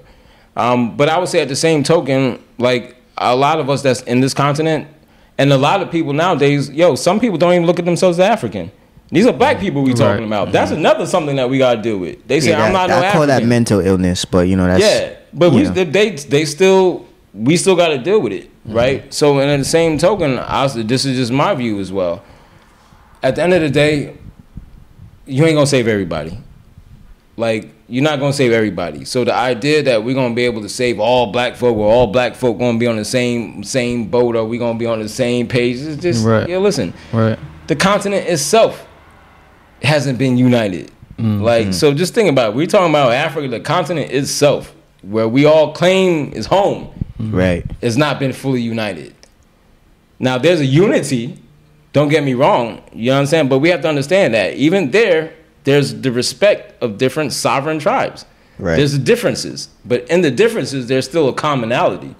Um, 0.56 0.98
but 0.98 1.10
I 1.10 1.18
would 1.18 1.30
say 1.30 1.41
at 1.41 1.48
the 1.48 1.56
same 1.56 1.84
token, 1.84 2.44
like 2.57 2.95
a 3.18 3.36
lot 3.36 3.60
of 3.60 3.70
us 3.70 3.82
that's 3.82 4.02
in 4.03 4.22
this 4.22 4.34
continent, 4.34 4.88
and 5.38 5.53
a 5.53 5.57
lot 5.57 5.82
of 5.82 5.91
people 5.91 6.14
nowadays, 6.14 6.70
yo, 6.70 6.95
some 6.95 7.20
people 7.20 7.38
don't 7.38 7.53
even 7.53 7.66
look 7.66 7.80
at 7.80 7.86
themselves 7.86 8.20
as 8.20 8.30
African. 8.30 8.72
These 9.11 9.26
are 9.26 9.34
black 9.34 9.60
people 9.60 9.81
we 9.81 9.94
talking 9.94 10.19
Right. 10.30 10.41
about. 10.41 10.52
That's 10.52 10.72
mm-hmm. 10.72 10.81
another 10.81 11.06
something 11.07 11.36
that 11.38 11.49
we 11.49 11.57
gotta 11.57 11.81
deal 11.81 11.98
with. 11.98 12.27
They 12.27 12.40
say 12.40 12.52
Yeah, 12.52 12.64
I'm 12.64 12.73
that- 12.73 12.90
not 12.90 13.02
no 13.02 13.07
I 13.07 13.11
call 13.11 13.27
that 13.27 13.44
mental 13.44 13.80
illness 13.80 14.26
but 14.26 14.48
you 14.48 14.56
know 14.56 14.68
that's 14.68 14.81
Yeah, 14.81 15.15
but 15.34 15.52
we 15.52 15.64
know. 15.64 15.72
they, 15.72 15.86
they 15.86 16.10
they 16.11 16.45
still 16.45 17.06
we 17.34 17.57
still 17.57 17.76
got 17.76 17.90
to 17.90 17.98
deal 17.98 18.19
with 18.19 18.34
it, 18.34 18.45
mm-hmm. 18.45 18.73
right? 18.73 19.14
So, 19.14 19.40
and 19.40 19.52
at 19.52 19.57
the 19.57 19.65
same 19.65 19.98
token, 19.99 20.40
I 20.40 20.64
was, 20.64 20.73
this 20.73 21.06
is 21.06 21.15
just 21.15 21.31
my 21.31 21.53
view 21.53 21.80
as 21.80 21.91
well. 21.91 22.23
At 23.22 23.36
the 23.36 23.44
end 23.44 23.53
of 23.53 23.61
the 23.61 23.69
day, 23.69 24.18
you 25.27 25.45
ain't 25.45 25.56
gonna 25.56 25.68
save 25.68 25.88
everybody. 25.88 26.38
Like 27.38 27.69
you're 27.88 28.03
not 28.03 28.19
gonna 28.19 28.34
save 28.34 28.52
everybody. 28.52 29.06
So 29.06 29.23
the 29.23 29.34
idea 29.34 29.84
that 29.84 30.03
we're 30.03 30.15
gonna 30.15 30.34
be 30.36 30.44
able 30.45 30.61
to 30.61 30.69
save 30.69 30.99
all 30.99 31.31
black 31.31 31.56
folk 31.56 31.77
or 31.77 31.91
all 31.91 32.07
black 32.07 32.36
folk 32.36 32.57
gonna 32.57 32.77
be 32.77 32.88
on 32.88 32.98
the 32.98 33.06
same 33.06 33.64
same 33.64 34.07
boat 34.10 34.36
or 34.36 34.44
we 34.45 34.57
gonna 34.57 34.77
be 34.77 34.86
on 34.86 34.99
the 34.99 35.07
same 35.10 35.48
page 35.48 35.77
is 35.77 35.98
just 35.98 36.26
Right. 36.26 36.49
yeah. 36.49 36.57
Listen, 36.57 36.94
Right. 37.14 37.40
the 37.68 37.76
continent 37.76 38.27
itself 38.27 38.86
hasn't 39.81 40.18
been 40.18 40.38
united. 40.38 40.91
Mm-hmm. 41.18 41.41
Like 41.41 41.73
so, 41.73 41.93
just 41.93 42.14
think 42.14 42.30
about 42.30 42.51
it. 42.51 42.56
We're 42.56 42.68
talking 42.68 42.89
about 42.89 43.11
Africa, 43.11 43.47
the 43.47 43.60
continent 43.60 44.11
itself, 44.11 44.73
where 45.01 45.27
we 45.27 45.45
all 45.45 45.73
claim 45.73 46.31
is 46.31 46.45
home 46.45 46.88
mm-hmm. 47.19 47.35
Right. 47.35 47.65
has 47.81 47.97
not 47.97 48.19
been 48.19 48.34
fully 48.34 48.61
united. 48.61 49.14
Now 50.19 50.38
there's 50.38 50.60
a 50.60 50.65
unity, 50.65 51.39
don't 51.93 52.10
get 52.10 52.23
me 52.23 52.34
wrong, 52.34 52.81
you 52.93 53.11
understand, 53.11 53.49
but 53.49 53.60
we 53.60 53.69
have 53.69 53.81
to 53.81 53.89
understand 53.89 54.34
that 54.34 54.56
even 54.56 54.91
there, 54.91 55.34
there's 55.64 56.01
the 56.01 56.11
respect 56.11 56.81
of 56.81 56.97
different 56.97 57.34
sovereign 57.34 57.80
tribes. 57.80 58.26
Right. 58.57 58.76
There's 58.76 58.93
the 58.93 58.99
differences, 58.99 59.69
but 59.85 60.10
in 60.10 60.22
the 60.22 60.31
differences, 60.31 60.88
there's 60.88 61.06
still 61.06 61.30
a 61.30 61.34
commonality. 61.34 62.15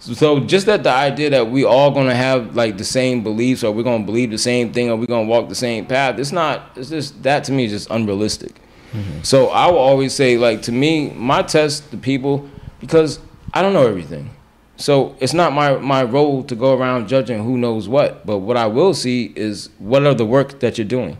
So, 0.00 0.40
just 0.40 0.66
that 0.66 0.84
the 0.84 0.92
idea 0.92 1.28
that 1.30 1.50
we 1.50 1.64
all 1.64 1.90
gonna 1.90 2.14
have 2.14 2.54
like 2.54 2.78
the 2.78 2.84
same 2.84 3.22
beliefs, 3.22 3.64
or 3.64 3.72
we're 3.72 3.82
gonna 3.82 4.04
believe 4.04 4.30
the 4.30 4.38
same 4.38 4.72
thing, 4.72 4.90
or 4.90 4.96
we're 4.96 5.06
gonna 5.06 5.26
walk 5.28 5.48
the 5.48 5.54
same 5.54 5.86
path, 5.86 6.18
it's 6.18 6.32
not. 6.32 6.70
It's 6.76 6.88
just 6.90 7.22
that 7.24 7.44
to 7.44 7.52
me 7.52 7.64
is 7.64 7.72
just 7.72 7.90
unrealistic. 7.90 8.54
Mm-hmm. 8.92 9.22
So 9.22 9.48
I 9.48 9.66
will 9.66 9.78
always 9.78 10.14
say, 10.14 10.38
like 10.38 10.62
to 10.62 10.72
me, 10.72 11.10
my 11.10 11.42
test 11.42 11.90
the 11.90 11.96
people 11.96 12.48
because 12.80 13.18
I 13.52 13.60
don't 13.62 13.72
know 13.72 13.86
everything. 13.86 14.30
So 14.76 15.16
it's 15.18 15.34
not 15.34 15.52
my 15.52 15.76
my 15.78 16.04
role 16.04 16.44
to 16.44 16.54
go 16.54 16.74
around 16.76 17.08
judging 17.08 17.42
who 17.42 17.58
knows 17.58 17.88
what. 17.88 18.24
But 18.24 18.38
what 18.38 18.56
I 18.56 18.66
will 18.66 18.94
see 18.94 19.32
is 19.34 19.70
what 19.78 20.06
are 20.06 20.14
the 20.14 20.24
work 20.24 20.60
that 20.60 20.78
you're 20.78 20.86
doing. 20.86 21.18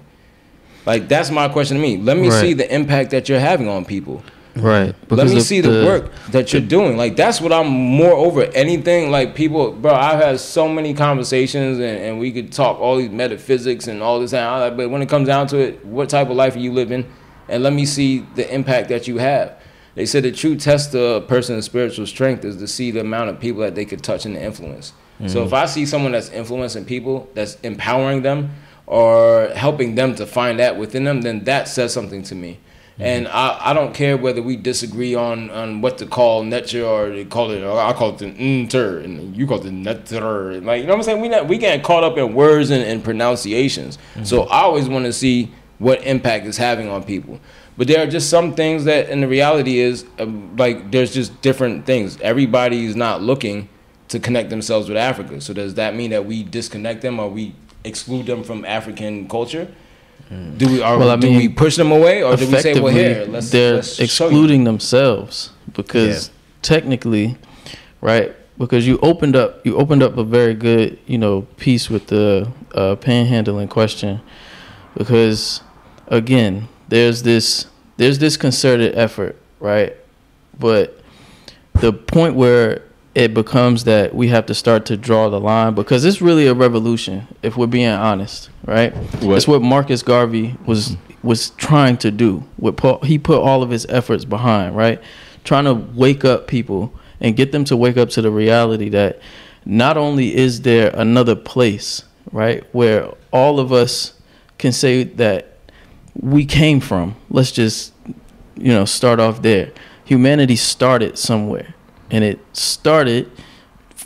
Like 0.86 1.08
that's 1.08 1.30
my 1.30 1.48
question 1.48 1.76
to 1.76 1.82
me. 1.82 1.96
Let 1.98 2.16
me 2.16 2.28
Right. 2.30 2.40
see 2.40 2.52
the 2.54 2.72
impact 2.72 3.10
that 3.10 3.28
you're 3.28 3.40
having 3.40 3.68
on 3.68 3.84
people. 3.84 4.22
Right. 4.60 4.94
Let 5.10 5.28
me 5.28 5.40
see 5.40 5.60
the, 5.60 5.84
work 5.84 6.12
that 6.30 6.52
you're 6.52 6.62
doing. 6.62 6.96
Like 6.96 7.16
that's 7.16 7.40
what 7.40 7.52
I'm 7.52 7.68
more 7.68 8.12
over 8.12 8.42
anything. 8.42 9.10
Like 9.10 9.34
people, 9.34 9.72
bro. 9.72 9.94
I've 9.94 10.22
had 10.22 10.40
so 10.40 10.68
many 10.68 10.94
conversations, 10.94 11.78
and, 11.78 11.98
and 11.98 12.18
we 12.18 12.32
could 12.32 12.52
talk 12.52 12.78
all 12.80 12.96
these 12.96 13.10
metaphysics 13.10 13.86
and 13.86 14.02
all 14.02 14.20
this. 14.20 14.32
And 14.32 14.44
all 14.44 14.60
that, 14.60 14.76
but 14.76 14.90
when 14.90 15.02
it 15.02 15.08
comes 15.08 15.26
down 15.26 15.46
to 15.48 15.58
it, 15.58 15.84
what 15.84 16.08
type 16.08 16.28
of 16.28 16.36
life 16.36 16.56
are 16.56 16.60
you 16.60 16.72
living? 16.72 17.10
And 17.48 17.62
let 17.62 17.72
me 17.72 17.86
see 17.86 18.26
the 18.34 18.52
impact 18.52 18.88
that 18.90 19.08
you 19.08 19.18
have. 19.18 19.60
They 19.94 20.06
said 20.06 20.22
the 20.22 20.32
true 20.32 20.54
test 20.54 20.94
of 20.94 21.22
a 21.22 21.26
person's 21.26 21.64
spiritual 21.64 22.06
strength 22.06 22.44
is 22.44 22.56
to 22.58 22.68
see 22.68 22.90
the 22.90 23.00
amount 23.00 23.30
of 23.30 23.40
people 23.40 23.62
that 23.62 23.74
they 23.74 23.84
could 23.84 24.02
touch 24.04 24.26
and 24.26 24.36
influence. 24.36 24.92
So 25.26 25.44
if 25.44 25.52
I 25.52 25.66
see 25.66 25.84
someone 25.84 26.12
that's 26.12 26.30
influencing 26.30 26.84
people, 26.84 27.28
that's 27.34 27.56
empowering 27.62 28.22
them, 28.22 28.50
or 28.86 29.48
helping 29.48 29.96
them 29.96 30.14
to 30.14 30.24
find 30.24 30.60
that 30.60 30.78
within 30.78 31.02
them, 31.02 31.22
then 31.22 31.42
that 31.44 31.66
says 31.66 31.92
something 31.92 32.22
to 32.22 32.36
me. 32.36 32.60
And 33.00 33.28
I, 33.28 33.70
I 33.70 33.72
don't 33.74 33.94
care 33.94 34.16
whether 34.16 34.42
we 34.42 34.56
disagree 34.56 35.14
on, 35.14 35.50
on 35.50 35.80
what 35.80 35.98
to 35.98 36.06
call 36.06 36.42
nature 36.42 36.84
or 36.84 37.10
they 37.10 37.24
call 37.24 37.52
it, 37.52 37.62
or 37.62 37.78
I 37.78 37.92
call 37.92 38.10
it 38.10 38.18
the 38.18 38.34
inter, 38.34 38.98
and 38.98 39.36
you 39.36 39.46
call 39.46 39.60
it 39.60 39.64
the 39.64 39.70
netter. 39.70 40.64
Like, 40.64 40.80
you 40.80 40.86
know 40.86 40.94
what 40.94 40.98
I'm 40.98 41.02
saying? 41.04 41.20
We 41.20 41.28
not, 41.28 41.46
we 41.46 41.58
get 41.58 41.82
caught 41.84 42.02
up 42.02 42.18
in 42.18 42.34
words 42.34 42.70
and, 42.70 42.82
and 42.82 43.04
pronunciations. 43.04 43.98
So 44.24 44.42
I 44.44 44.62
always 44.62 44.88
want 44.88 45.04
to 45.04 45.12
see 45.12 45.52
what 45.78 46.02
impact 46.02 46.46
it's 46.46 46.56
having 46.56 46.88
on 46.88 47.04
people. 47.04 47.38
But 47.76 47.86
there 47.86 48.02
are 48.02 48.10
just 48.10 48.28
some 48.28 48.56
things 48.56 48.84
that, 48.86 49.08
and 49.08 49.22
the 49.22 49.28
reality 49.28 49.78
is, 49.78 50.04
um, 50.18 50.56
like, 50.56 50.90
there's 50.90 51.14
just 51.14 51.40
different 51.40 51.86
things. 51.86 52.20
Everybody 52.20 52.84
is 52.84 52.96
not 52.96 53.22
looking 53.22 53.68
to 54.08 54.18
connect 54.18 54.50
themselves 54.50 54.88
with 54.88 54.98
Africa. 54.98 55.40
So 55.40 55.52
does 55.52 55.74
that 55.74 55.94
mean 55.94 56.10
that 56.10 56.26
we 56.26 56.42
disconnect 56.42 57.02
them 57.02 57.20
or 57.20 57.30
we 57.30 57.54
exclude 57.84 58.26
them 58.26 58.42
from 58.42 58.64
African 58.64 59.28
culture? 59.28 59.72
Do 60.30 60.66
we 60.68 60.82
are 60.82 60.98
Well, 60.98 61.10
I 61.10 61.16
do 61.16 61.30
we 61.30 61.48
push 61.48 61.76
them 61.76 61.90
away 61.90 62.22
or 62.22 62.36
do 62.36 62.46
we 62.46 62.58
say, 62.60 62.78
well, 62.78 62.92
here, 62.92 63.24
let's 63.28 63.50
they're 63.50 63.76
let's 63.76 63.98
excluding 63.98 64.64
themselves 64.64 65.52
because 65.74 66.30
technically, 66.60 67.36
right? 68.00 68.34
Because 68.58 68.86
you 68.86 68.98
opened 68.98 69.36
up, 69.36 69.64
you 69.64 69.76
opened 69.76 70.02
up 70.02 70.16
a 70.18 70.24
very 70.24 70.54
good, 70.54 70.98
you 71.06 71.16
know, 71.16 71.42
piece 71.56 71.88
with 71.88 72.08
the 72.08 72.50
uh, 72.74 72.96
panhandling 72.96 73.70
question. 73.70 74.20
Because 74.94 75.62
again, 76.08 76.68
there's 76.88 77.22
this, 77.22 77.66
there's 77.96 78.18
this 78.18 78.36
concerted 78.36 78.96
effort, 78.96 79.36
right? 79.60 79.96
But 80.58 81.00
the 81.74 81.92
point 81.92 82.34
where 82.34 82.82
it 83.14 83.32
becomes 83.32 83.84
that 83.84 84.14
we 84.14 84.28
have 84.28 84.46
to 84.46 84.54
start 84.54 84.84
to 84.86 84.96
draw 84.96 85.28
the 85.30 85.40
line 85.40 85.74
because 85.74 86.04
it's 86.04 86.20
really 86.20 86.46
a 86.46 86.54
revolution 86.54 87.26
if 87.42 87.56
we're 87.56 87.66
being 87.66 87.88
honest 87.88 88.50
right? 88.68 88.94
What? 89.22 89.36
it's 89.36 89.48
what 89.48 89.62
marcus 89.62 90.02
garvey 90.02 90.56
was 90.66 90.96
was 91.22 91.50
trying 91.50 91.96
to 91.98 92.10
do 92.10 92.44
what 92.58 92.76
Paul, 92.76 93.00
he 93.00 93.18
put 93.18 93.40
all 93.40 93.62
of 93.62 93.70
his 93.70 93.86
efforts 93.86 94.24
behind 94.24 94.76
right? 94.76 95.00
Trying 95.42 95.64
to 95.64 95.74
wake 95.74 96.24
up 96.24 96.46
people 96.46 96.92
and 97.20 97.34
get 97.34 97.50
them 97.50 97.64
to 97.64 97.76
wake 97.76 97.96
up 97.96 98.10
to 98.10 98.22
the 98.22 98.30
reality 98.30 98.90
that 98.90 99.20
not 99.64 99.96
only 99.96 100.36
is 100.36 100.62
there 100.62 100.90
another 100.94 101.34
place 101.34 102.04
right 102.30 102.62
where 102.72 103.10
all 103.32 103.58
of 103.58 103.72
us 103.72 104.12
can 104.58 104.72
say 104.72 105.02
that 105.02 105.56
we 106.14 106.44
came 106.44 106.78
from 106.78 107.16
let's 107.30 107.50
just 107.50 107.94
you 108.56 108.72
know 108.72 108.84
start 108.84 109.18
off 109.18 109.42
there. 109.42 109.72
Humanity 110.04 110.56
started 110.56 111.18
somewhere 111.18 111.74
and 112.10 112.24
it 112.24 112.38
started 112.54 113.30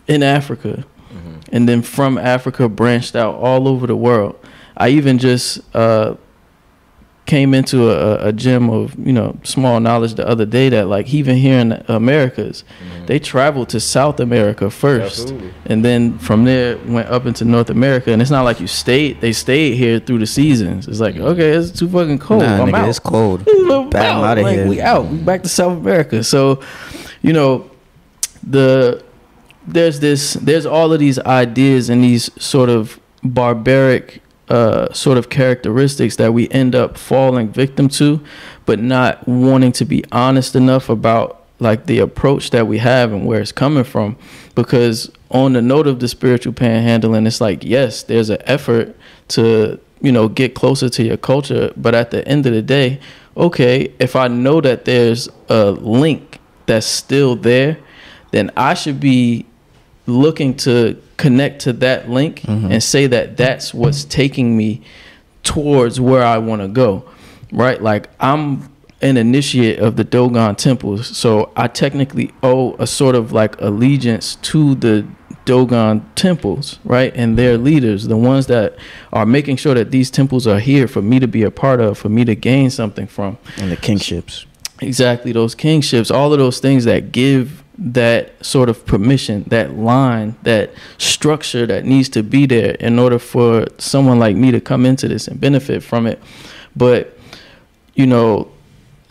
in 0.09 0.23
africa 0.23 0.85
mm-hmm. 1.13 1.39
and 1.53 1.69
then 1.69 1.83
from 1.83 2.19
africa 2.19 2.69
branched 2.69 3.15
out 3.15 3.35
all 3.37 3.69
over 3.69 3.87
the 3.87 3.97
world 3.97 4.37
i 4.77 4.89
even 4.89 5.19
just 5.19 5.61
uh, 5.75 6.15
came 7.25 7.55
into 7.55 7.89
a, 7.89 8.29
a 8.29 8.33
gem 8.33 8.69
of 8.69 8.95
you 8.99 9.13
know 9.13 9.39
small 9.45 9.79
knowledge 9.79 10.15
the 10.15 10.27
other 10.27 10.45
day 10.45 10.69
that 10.69 10.89
like 10.89 11.15
even 11.15 11.37
here 11.37 11.59
in 11.61 11.69
the 11.69 11.93
americas 11.95 12.65
they 13.07 13.19
traveled 13.19 13.69
to 13.69 13.79
south 13.79 14.19
america 14.19 14.69
first 14.69 15.21
Absolutely. 15.29 15.55
and 15.67 15.85
then 15.85 16.19
from 16.19 16.45
there 16.45 16.77
went 16.87 17.09
up 17.09 17.25
into 17.25 17.45
north 17.45 17.71
america 17.71 18.11
and 18.13 18.21
it's 18.21 18.31
not 18.31 18.43
like 18.43 18.59
you 18.61 18.67
stayed 18.67 19.21
they 19.21 19.33
stayed 19.33 19.77
here 19.77 20.01
through 20.01 20.19
the 20.19 20.27
seasons 20.27 20.89
it's 20.89 20.99
like 21.01 21.15
okay 21.17 21.51
it's 21.51 21.71
too 21.71 21.89
fucking 21.89 22.19
cold 22.19 22.43
Nah, 22.43 22.61
I'm 22.63 22.69
nigga, 22.69 22.75
out. 22.75 22.89
it's 22.89 22.99
cold. 22.99 23.47
Well, 23.73 23.85
Bam, 23.85 24.17
out. 24.17 24.25
outta 24.25 24.43
Like, 24.43 24.57
here. 24.57 24.67
We 24.69 24.81
out. 24.83 25.07
We 25.07 25.17
back 25.19 25.43
to 25.45 25.49
South 25.49 25.79
America. 25.79 26.23
So, 26.25 26.61
you 27.23 27.33
know, 27.33 27.71
the 28.43 29.03
there's 29.67 30.01
this 30.01 30.35
there's 30.35 30.67
all 30.67 30.93
of 30.93 30.99
these 30.99 31.19
ideas 31.21 31.89
and 31.89 32.03
these 32.05 32.29
sort 32.43 32.69
of 32.69 32.99
barbaric 33.23 34.22
uh, 34.49 34.93
sort 34.93 35.19
of 35.19 35.29
characteristics 35.31 36.17
that 36.17 36.33
we 36.33 36.49
end 36.51 36.75
up 36.75 36.99
falling 36.99 37.49
victim 37.49 37.89
to, 37.89 38.21
but 38.67 38.79
not 38.79 39.27
wanting 39.27 39.73
to 39.73 39.85
be 39.85 40.05
honest 40.13 40.55
enough 40.57 40.89
about 40.89 41.45
like 41.59 41.87
the 41.87 41.99
approach 41.99 42.51
that 42.51 42.67
we 42.67 42.79
have 42.79 43.13
and 43.13 43.25
where 43.25 43.41
it's 43.41 43.53
coming 43.53 43.85
from. 43.85 44.17
Because 44.55 45.11
on 45.31 45.53
the 45.55 45.63
note 45.63 45.87
of 45.87 46.01
the 46.01 46.09
spiritual 46.09 46.53
panhandling, 46.53 47.27
it's 47.27 47.41
like 47.41 47.65
yes, 47.65 48.03
there's 48.03 48.31
an 48.31 48.43
effort 48.45 48.97
to 49.29 49.81
you 50.01 50.13
know 50.13 50.29
get 50.29 50.55
closer 50.55 50.89
to 50.89 51.03
your 51.03 51.17
culture, 51.17 51.73
but 51.77 51.95
at 51.95 52.11
the 52.11 52.27
end 52.29 52.45
of 52.47 52.53
the 52.53 52.63
day, 52.63 53.01
okay, 53.37 53.93
if 53.99 54.17
I 54.17 54.29
know 54.29 54.61
that 54.61 54.85
there's 54.85 55.29
a 55.49 55.71
link 55.71 56.39
that's 56.67 56.87
still 56.87 57.37
there, 57.37 57.79
then 58.33 58.51
I 58.57 58.75
should 58.75 59.01
be 59.01 59.47
looking 60.07 60.57
to 60.57 61.01
connect 61.23 61.61
to 61.61 61.73
that 61.73 62.11
link 62.11 62.41
mm-hmm. 62.41 62.73
and 62.73 62.83
say 62.83 63.07
that 63.07 63.37
that's 63.37 63.73
what's 63.73 64.03
taking 64.05 64.57
me 64.57 64.83
towards 65.45 66.01
where 66.01 66.25
I 66.25 66.39
want 66.39 66.63
to 66.63 66.69
go. 66.69 67.09
Right? 67.53 67.81
Like 67.81 68.09
I'm 68.19 68.69
an 69.01 69.17
initiate 69.17 69.79
of 69.79 69.95
the 69.95 70.05
Dogon 70.05 70.57
temples, 70.57 71.17
so 71.17 71.53
I 71.57 71.69
technically 71.69 72.33
owe 72.43 72.75
a 72.75 72.89
sort 72.89 73.15
of 73.15 73.31
like 73.31 73.61
allegiance 73.61 74.35
to 74.37 74.75
the 74.75 75.07
Dogon 75.45 76.05
temples, 76.17 76.81
right? 76.85 77.13
And 77.15 77.39
their 77.39 77.57
leaders, 77.57 78.09
the 78.09 78.17
ones 78.17 78.49
that 78.49 78.77
are 79.13 79.27
making 79.27 79.57
sure 79.57 79.75
that 79.75 79.93
these 79.93 80.11
temples 80.11 80.47
are 80.49 80.59
here 80.59 80.89
for 80.89 81.03
me 81.03 81.21
to 81.21 81.29
be 81.29 81.43
a 81.45 81.51
part 81.53 81.81
of, 81.81 81.99
for 81.99 82.09
me 82.09 82.25
to 82.25 82.35
gain 82.35 82.71
something 82.71 83.07
from. 83.07 83.39
And 83.59 83.71
the 83.71 83.77
kingships. 83.77 84.47
Exactly, 84.81 85.31
those 85.31 85.55
kingships, 85.55 86.11
all 86.11 86.33
of 86.33 86.39
those 86.41 86.59
things 86.59 86.85
that 86.85 87.13
give 87.13 87.63
that 87.85 88.45
sort 88.45 88.69
of 88.69 88.87
permission, 88.87 89.43
that 89.49 89.77
line, 89.77 90.37
that 90.45 90.71
structure 90.99 91.67
that 91.67 91.85
needs 91.85 92.09
to 92.09 92.23
be 92.23 92.47
there 92.47 92.77
in 92.77 92.99
order 92.99 93.19
for 93.19 93.67
someone 93.79 94.21
like 94.21 94.37
me 94.37 94.53
to 94.53 94.61
come 94.61 94.87
into 94.87 95.09
this 95.09 95.27
and 95.27 95.41
benefit 95.41 95.83
from 95.83 96.07
it. 96.07 96.23
But, 96.77 97.19
you 97.95 98.07
know, 98.07 98.53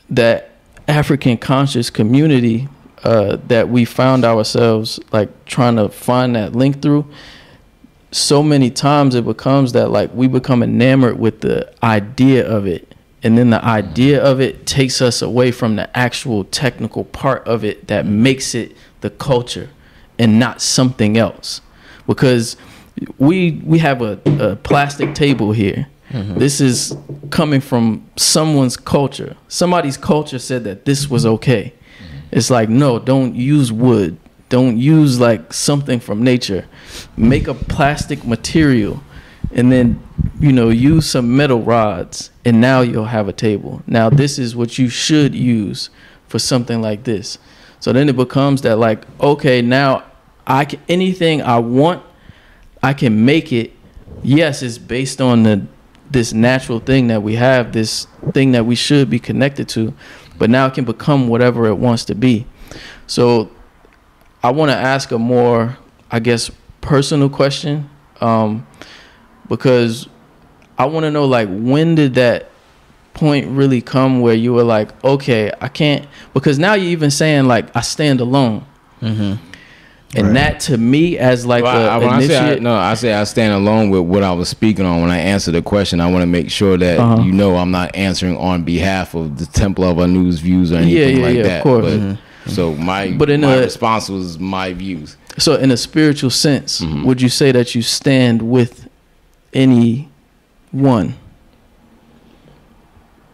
that 0.09 0.51
African 0.87 1.37
conscious 1.37 1.89
community 1.89 2.69
uh, 3.03 3.37
that 3.47 3.67
we 3.67 3.83
found 3.83 4.23
ourselves 4.23 4.99
like 5.11 5.45
trying 5.45 5.75
to 5.75 5.89
find 5.89 6.35
that 6.35 6.53
link 6.53 6.81
through, 6.81 7.05
so 8.11 8.41
many 8.41 8.69
times 8.69 9.15
it 9.15 9.25
becomes 9.25 9.73
that 9.73 9.89
like 9.89 10.13
we 10.13 10.27
become 10.27 10.63
enamored 10.63 11.19
with 11.19 11.41
the 11.41 11.73
idea 11.83 12.47
of 12.47 12.65
it 12.67 12.90
and 13.23 13.37
then 13.37 13.51
the 13.51 13.63
idea 13.63 14.21
of 14.21 14.41
it 14.41 14.65
takes 14.65 15.01
us 15.01 15.21
away 15.21 15.51
from 15.51 15.75
the 15.75 15.95
actual 15.97 16.43
technical 16.45 17.03
part 17.03 17.47
of 17.47 17.63
it 17.63 17.87
that 17.87 18.05
makes 18.05 18.55
it 18.55 18.75
the 19.01 19.09
culture 19.09 19.69
and 20.17 20.39
not 20.39 20.61
something 20.61 21.17
else 21.17 21.61
because 22.07 22.57
we 23.17 23.61
we 23.63 23.79
have 23.79 24.01
a, 24.01 24.19
a 24.39 24.55
plastic 24.57 25.13
table 25.15 25.51
here 25.51 25.87
mm-hmm. 26.09 26.37
This 26.37 26.59
is 26.59 26.95
coming 27.29 27.61
from 27.61 28.05
someone's 28.17 28.75
culture. 28.75 29.37
Somebody's 29.47 29.97
culture 29.97 30.39
said 30.39 30.65
that 30.65 30.83
this 30.83 31.09
was 31.09 31.25
okay. 31.25 31.73
Mm-hmm. 31.73 32.37
It's 32.37 32.49
like, 32.49 32.67
no, 32.67 32.99
don't 32.99 33.33
use 33.33 33.71
wood. 33.71 34.17
Don't 34.49 34.77
use 34.77 35.19
like 35.19 35.53
something 35.53 36.01
from 36.01 36.21
nature. 36.21 36.67
Make 37.15 37.47
a 37.47 37.53
plastic 37.53 38.25
material 38.25 39.01
and 39.53 39.71
then, 39.71 40.01
you 40.39 40.51
know, 40.51 40.69
use 40.69 41.09
some 41.09 41.35
metal 41.35 41.61
rods 41.61 42.31
and 42.45 42.61
now 42.61 42.81
you'll 42.81 43.05
have 43.05 43.27
a 43.27 43.33
table. 43.33 43.81
Now, 43.87 44.09
this 44.09 44.39
is 44.39 44.55
what 44.55 44.77
you 44.77 44.89
should 44.89 45.35
use 45.35 45.89
for 46.27 46.39
something 46.39 46.81
like 46.81 47.03
this. 47.03 47.37
So 47.79 47.91
then 47.91 48.07
it 48.09 48.15
becomes 48.15 48.61
that 48.61 48.77
like, 48.77 49.05
okay, 49.19 49.61
now 49.61 50.03
I 50.47 50.65
can 50.65 50.79
anything 50.87 51.41
I 51.41 51.59
want, 51.59 52.03
I 52.81 52.93
can 52.93 53.25
make 53.25 53.51
it. 53.51 53.73
Yes, 54.23 54.61
it's 54.61 54.77
based 54.77 55.21
on 55.21 55.43
the 55.43 55.65
this 56.09 56.33
natural 56.33 56.79
thing 56.79 57.07
that 57.07 57.23
we 57.23 57.35
have, 57.35 57.71
this 57.71 58.05
thing 58.33 58.51
that 58.51 58.65
we 58.65 58.75
should 58.75 59.09
be 59.09 59.17
connected 59.17 59.69
to, 59.69 59.93
but 60.37 60.49
now 60.49 60.65
it 60.65 60.73
can 60.73 60.83
become 60.83 61.29
whatever 61.29 61.67
it 61.67 61.75
wants 61.75 62.03
to 62.05 62.15
be. 62.15 62.45
So 63.07 63.49
I 64.43 64.51
want 64.51 64.71
to 64.71 64.75
ask 64.75 65.11
a 65.11 65.19
more, 65.19 65.77
I 66.09 66.19
guess, 66.19 66.51
personal 66.81 67.29
question, 67.29 67.89
um, 68.19 68.67
because 69.51 70.07
I 70.77 70.85
want 70.85 71.03
to 71.03 71.11
know 71.11 71.25
like 71.25 71.49
when 71.51 71.93
did 71.95 72.13
that 72.15 72.49
point 73.13 73.47
really 73.49 73.81
come 73.81 74.21
where 74.21 74.33
you 74.33 74.53
were 74.53 74.63
like, 74.63 74.89
okay, 75.03 75.51
I 75.59 75.67
can't 75.67 76.07
because 76.33 76.57
now 76.57 76.73
you're 76.73 76.87
even 76.91 77.11
saying 77.11 77.45
like 77.45 77.75
I 77.75 77.81
stand 77.81 78.21
alone, 78.21 78.65
Mm-hmm. 79.01 79.21
and 80.15 80.27
Right. 80.27 80.33
that 80.33 80.59
to 80.61 80.77
me 80.77 81.17
as 81.17 81.45
like 81.45 81.63
Well, 81.63 81.89
I, 81.89 81.95
a 81.95 81.99
when 81.99 82.09
I 82.09 82.27
say 82.27 82.53
I, 82.55 82.59
no, 82.59 82.75
I 82.75 82.93
say 82.93 83.13
I 83.13 83.23
stand 83.25 83.53
alone 83.53 83.89
with 83.89 84.01
what 84.03 84.23
I 84.23 84.31
was 84.31 84.47
speaking 84.47 84.85
on 84.85 85.01
when 85.01 85.09
I 85.11 85.17
answer 85.17 85.51
the 85.51 85.61
question. 85.61 85.99
I 85.99 86.09
want 86.09 86.21
to 86.23 86.27
make 86.27 86.49
sure 86.49 86.77
that 86.77 86.99
Uh-huh. 86.99 87.23
you 87.23 87.31
know 87.33 87.55
I'm 87.57 87.71
not 87.71 87.93
answering 87.95 88.37
on 88.37 88.63
behalf 88.63 89.13
of 89.15 89.37
the 89.37 89.45
Temple 89.47 89.83
of 89.83 89.97
Anu's 89.99 90.39
views 90.39 90.71
or 90.71 90.77
anything 90.77 91.17
yeah, 91.17 91.25
like 91.25 91.33
yeah, 91.35 91.41
of 91.41 91.47
that. 91.47 91.63
course. 91.63 91.85
But, 91.85 91.99
Mhm. 91.99 92.17
So 92.47 92.73
my 92.75 93.11
But 93.11 93.29
in 93.29 93.41
my 93.41 93.55
a- 93.55 93.59
response 93.61 94.09
was 94.09 94.39
my 94.39 94.73
views. 94.73 95.15
so 95.37 95.55
in 95.55 95.69
a 95.71 95.77
spiritual 95.77 96.29
sense, 96.31 96.81
Mhm. 96.81 97.03
would 97.05 97.21
you 97.21 97.29
say 97.29 97.51
that 97.51 97.75
you 97.75 97.81
stand 97.81 98.41
with 98.41 98.87
any 99.53 100.09
one? 100.71 101.15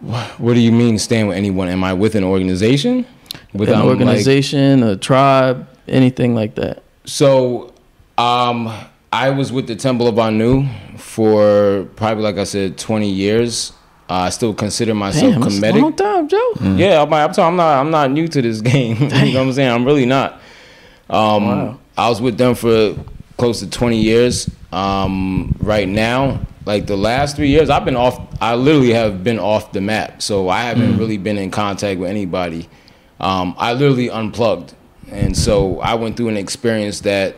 What 0.02 0.54
do 0.54 0.60
you 0.60 0.72
mean 0.72 1.00
stand 1.00 1.28
with 1.28 1.38
anyone? 1.38 1.68
Am 1.70 1.84
I 1.84 1.94
with 1.94 2.16
an 2.16 2.24
organization? 2.24 3.06
With 3.54 3.70
an 3.70 3.76
um, 3.76 3.82
like- 3.82 3.90
organization, 3.90 4.84
a 4.84 4.96
tribe, 4.96 5.68
anything 5.88 6.36
like 6.36 6.56
that? 6.56 6.84
So, 7.06 7.74
um, 8.18 8.72
I 9.12 9.30
was 9.32 9.52
with 9.52 9.68
the 9.68 9.76
Temple 9.76 10.08
of 10.08 10.20
Anu 10.20 10.68
for 10.98 11.88
probably, 11.96 12.24
like 12.24 12.38
I 12.38 12.44
said, 12.44 12.78
20 12.78 13.10
years. 13.10 13.72
Uh, 14.10 14.14
I 14.14 14.30
still 14.30 14.54
consider 14.54 14.94
myself 14.94 15.32
Damn, 15.34 15.42
that's 15.42 15.58
a 15.58 15.62
Kemetic. 15.62 15.82
long 15.82 15.96
time, 15.96 16.28
Joe. 16.28 16.54
Yeah, 16.62 17.02
I'm, 17.02 17.12
I'm, 17.14 17.30
I'm 17.38 17.56
not. 17.56 17.80
I'm 17.80 17.92
not 17.92 18.12
new 18.12 18.28
to 18.28 18.42
this 18.42 18.62
game. 18.74 18.98
you 19.02 19.08
know 19.10 19.40
what 19.40 19.48
I'm 19.48 19.54
saying? 19.54 19.72
I'm 19.72 19.86
really 19.86 20.06
not. 20.06 20.34
Um, 21.10 21.46
Wow. 21.48 21.80
I 21.98 22.10
was 22.10 22.22
with 22.22 22.38
them 22.38 22.54
for 22.54 22.96
close 23.38 23.60
to 23.62 23.70
20 23.70 24.00
years. 24.00 24.50
Um, 24.72 25.56
right 25.60 25.88
now, 25.88 26.42
like 26.66 26.88
the 26.88 26.98
last 26.98 27.36
three 27.36 27.48
years, 27.50 27.70
I've 27.70 27.86
been 27.86 27.96
off. 27.96 28.20
I 28.42 28.56
literally 28.56 28.92
have 28.94 29.24
been 29.24 29.40
off 29.40 29.72
the 29.72 29.82
map. 29.82 30.22
So 30.22 30.50
I 30.50 30.62
haven't 30.64 30.98
really 30.98 31.18
been 31.18 31.38
in 31.38 31.52
contact 31.52 32.00
with 32.00 32.10
anybody. 32.10 32.68
Um, 33.20 33.56
I 33.58 33.74
literally 33.74 34.10
unplugged, 34.10 34.76
and 35.10 35.36
so 35.36 35.80
I 35.80 35.96
went 35.96 36.18
through 36.18 36.28
an 36.28 36.38
experience 36.38 37.02
that 37.02 37.36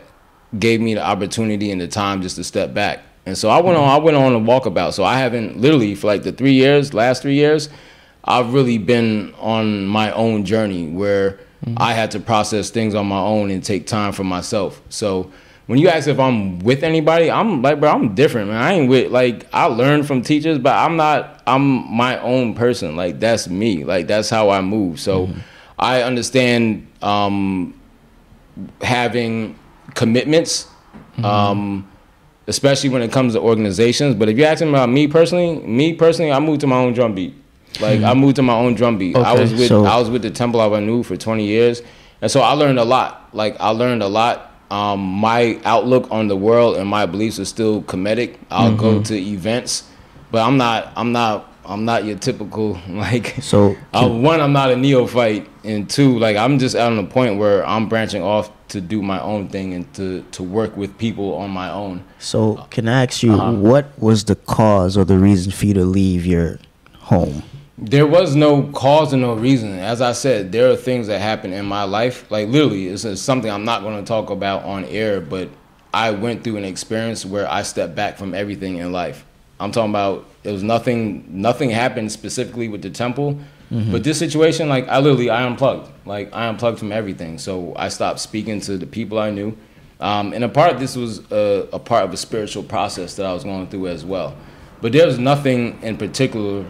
gave 0.58 0.80
me 0.80 0.94
the 0.94 1.02
opportunity 1.02 1.70
and 1.70 1.80
the 1.80 1.88
time 1.88 2.22
just 2.22 2.36
to 2.36 2.44
step 2.44 2.74
back. 2.74 3.02
And 3.24 3.38
so 3.38 3.48
I 3.48 3.60
went 3.60 3.78
on. 3.78 3.88
I 3.88 3.98
went 3.98 4.16
on 4.16 4.34
a 4.34 4.40
walkabout. 4.40 4.92
So 4.94 5.04
I 5.04 5.18
haven't 5.18 5.60
literally 5.60 5.94
for 5.94 6.08
like 6.08 6.24
the 6.24 6.32
three 6.32 6.54
years, 6.54 6.92
last 6.92 7.22
three 7.22 7.34
years, 7.34 7.68
I've 8.24 8.52
really 8.52 8.78
been 8.78 9.34
on 9.38 9.86
my 9.86 10.10
own 10.12 10.44
journey 10.44 10.88
where 10.88 11.38
I 11.76 11.92
had 11.92 12.10
to 12.12 12.20
process 12.20 12.70
things 12.70 12.94
on 12.94 13.06
my 13.06 13.20
own 13.20 13.50
and 13.50 13.62
take 13.62 13.86
time 13.86 14.12
for 14.12 14.24
myself. 14.24 14.80
So 14.88 15.30
when 15.70 15.78
you 15.78 15.88
ask 15.88 16.08
if 16.08 16.18
I'm 16.18 16.58
with 16.58 16.82
anybody, 16.82 17.30
I'm 17.30 17.62
like, 17.62 17.78
bro, 17.78 17.92
I'm 17.92 18.14
different, 18.16 18.48
man. 18.48 18.60
I 18.60 18.72
ain't 18.72 18.90
with 18.90 19.12
like 19.12 19.46
I 19.52 19.66
learned 19.66 20.04
from 20.08 20.20
teachers, 20.22 20.58
but 20.58 20.74
I'm 20.74 20.96
not. 20.96 21.42
I'm 21.46 21.62
my 21.96 22.18
own 22.20 22.54
person. 22.54 22.96
Like 22.96 23.20
that's 23.20 23.48
me. 23.48 23.84
Like 23.84 24.08
that's 24.08 24.28
how 24.28 24.50
I 24.50 24.62
move. 24.62 24.98
So 24.98 25.30
I 25.78 26.02
understand 26.02 26.88
um, 27.02 27.80
having 28.82 29.56
commitments. 29.94 30.66
Um, 31.22 31.86
especially 32.46 32.88
when 32.90 33.02
it 33.02 33.12
comes 33.12 33.34
to 33.34 33.40
organizations. 33.40 34.16
But 34.16 34.28
if 34.28 34.36
you're 34.36 34.48
asking 34.48 34.70
about 34.70 34.88
me 34.88 35.06
personally, 35.06 35.60
me 35.64 35.92
personally, 35.94 36.32
I 36.32 36.40
moved 36.40 36.62
to 36.62 36.66
my 36.66 36.76
own 36.76 36.94
drum 36.94 37.14
beat. 37.14 37.34
Like 37.80 38.00
I 38.02 38.14
moved 38.14 38.36
to 38.36 38.42
my 38.42 38.54
own 38.54 38.74
drum 38.74 38.98
beat. 38.98 39.14
I 39.16 39.34
was 39.34 39.52
with 39.52 39.68
so- 39.68 39.84
I 39.84 39.96
was 39.98 40.10
with 40.10 40.22
the 40.22 40.30
Temple 40.30 40.60
of 40.60 40.72
Anu 40.72 41.02
for 41.04 41.16
20 41.16 41.44
years, 41.46 41.82
and 42.22 42.28
so 42.30 42.40
I 42.40 42.52
learned 42.54 42.78
a 42.80 42.84
lot. 42.84 43.28
Like 43.32 43.56
I 43.60 43.68
learned 43.68 44.02
a 44.02 44.08
lot. 44.08 44.49
Um, 44.70 45.00
my 45.00 45.58
outlook 45.64 46.06
on 46.10 46.28
the 46.28 46.36
world 46.36 46.76
and 46.76 46.88
my 46.88 47.04
beliefs 47.06 47.38
are 47.40 47.44
still 47.44 47.82
Kemetic. 47.82 48.36
I'll 48.50 48.76
go 48.76 49.02
to 49.02 49.14
events, 49.18 49.88
but 50.30 50.46
I'm 50.46 50.56
not. 50.56 50.92
I'm 50.96 51.12
not. 51.12 51.46
I'm 51.66 51.84
not 51.84 52.04
your 52.04 52.16
typical 52.18 52.78
like. 52.88 53.36
So 53.42 53.76
Uh, 53.92 54.08
one, 54.08 54.40
I'm 54.40 54.52
not 54.52 54.70
a 54.70 54.76
neophyte, 54.76 55.48
and 55.64 55.88
two, 55.90 56.18
like 56.18 56.36
I'm 56.36 56.58
just 56.58 56.74
at 56.76 56.92
a 56.92 57.02
point 57.04 57.38
where 57.38 57.66
I'm 57.66 57.88
branching 57.88 58.22
off 58.22 58.50
to 58.68 58.80
do 58.80 59.02
my 59.02 59.20
own 59.20 59.48
thing 59.48 59.74
and 59.74 59.92
to 59.94 60.22
to 60.32 60.42
work 60.44 60.76
with 60.76 60.96
people 60.98 61.34
on 61.34 61.50
my 61.50 61.70
own. 61.70 62.02
So 62.18 62.66
can 62.70 62.88
I 62.88 63.04
ask 63.04 63.22
you 63.22 63.32
Uh-huh. 63.34 63.52
what 63.52 63.86
was 63.98 64.24
the 64.24 64.36
cause 64.36 64.96
or 64.96 65.04
the 65.04 65.18
reason 65.18 65.50
for 65.52 65.66
you 65.66 65.74
to 65.74 65.84
leave 65.84 66.24
your 66.26 66.58
home? 66.98 67.42
There 67.80 68.06
was 68.06 68.36
no 68.36 68.64
cause 68.72 69.14
and 69.14 69.22
no 69.22 69.34
reason. 69.34 69.78
As 69.78 70.02
I 70.02 70.12
said, 70.12 70.52
there 70.52 70.70
are 70.70 70.76
things 70.76 71.06
that 71.06 71.18
happen 71.20 71.54
in 71.54 71.64
my 71.64 71.84
life. 71.84 72.30
Like 72.30 72.48
literally, 72.48 72.88
this 72.88 73.06
is 73.06 73.22
something 73.22 73.50
I'm 73.50 73.64
not 73.64 73.82
going 73.82 73.96
to 73.96 74.06
talk 74.06 74.28
about 74.28 74.64
on 74.64 74.84
air, 74.84 75.20
but 75.20 75.48
I 75.94 76.10
went 76.10 76.44
through 76.44 76.58
an 76.58 76.64
experience 76.64 77.24
where 77.24 77.50
I 77.50 77.62
stepped 77.62 77.94
back 77.94 78.18
from 78.18 78.34
everything 78.34 78.76
in 78.76 78.92
life. 78.92 79.24
I'm 79.58 79.72
talking 79.72 79.90
about 79.90 80.26
it 80.44 80.52
was 80.52 80.62
nothing. 80.62 81.24
Nothing 81.28 81.70
happened 81.70 82.12
specifically 82.12 82.68
with 82.68 82.82
the 82.82 82.90
temple, 82.90 83.38
but 83.70 84.04
this 84.04 84.18
situation, 84.18 84.68
like 84.68 84.88
I 84.88 84.98
literally, 84.98 85.30
I 85.30 85.42
unplugged. 85.44 85.90
Like 86.06 86.34
I 86.34 86.46
unplugged 86.46 86.78
from 86.78 86.92
everything. 86.92 87.38
So 87.38 87.74
I 87.76 87.88
stopped 87.88 88.20
speaking 88.20 88.60
to 88.62 88.76
the 88.78 88.86
people 88.86 89.18
I 89.18 89.30
knew, 89.30 89.56
um, 90.00 90.32
and 90.32 90.44
a 90.44 90.48
part 90.48 90.78
this 90.78 90.96
was 90.96 91.20
a, 91.30 91.68
a 91.72 91.78
part 91.78 92.04
of 92.04 92.12
a 92.12 92.16
spiritual 92.16 92.62
process 92.62 93.16
that 93.16 93.26
I 93.26 93.32
was 93.32 93.44
going 93.44 93.68
through 93.68 93.88
as 93.88 94.04
well. 94.04 94.36
But 94.80 94.92
there 94.92 95.06
was 95.06 95.18
nothing 95.18 95.78
in 95.82 95.98
particular 95.98 96.64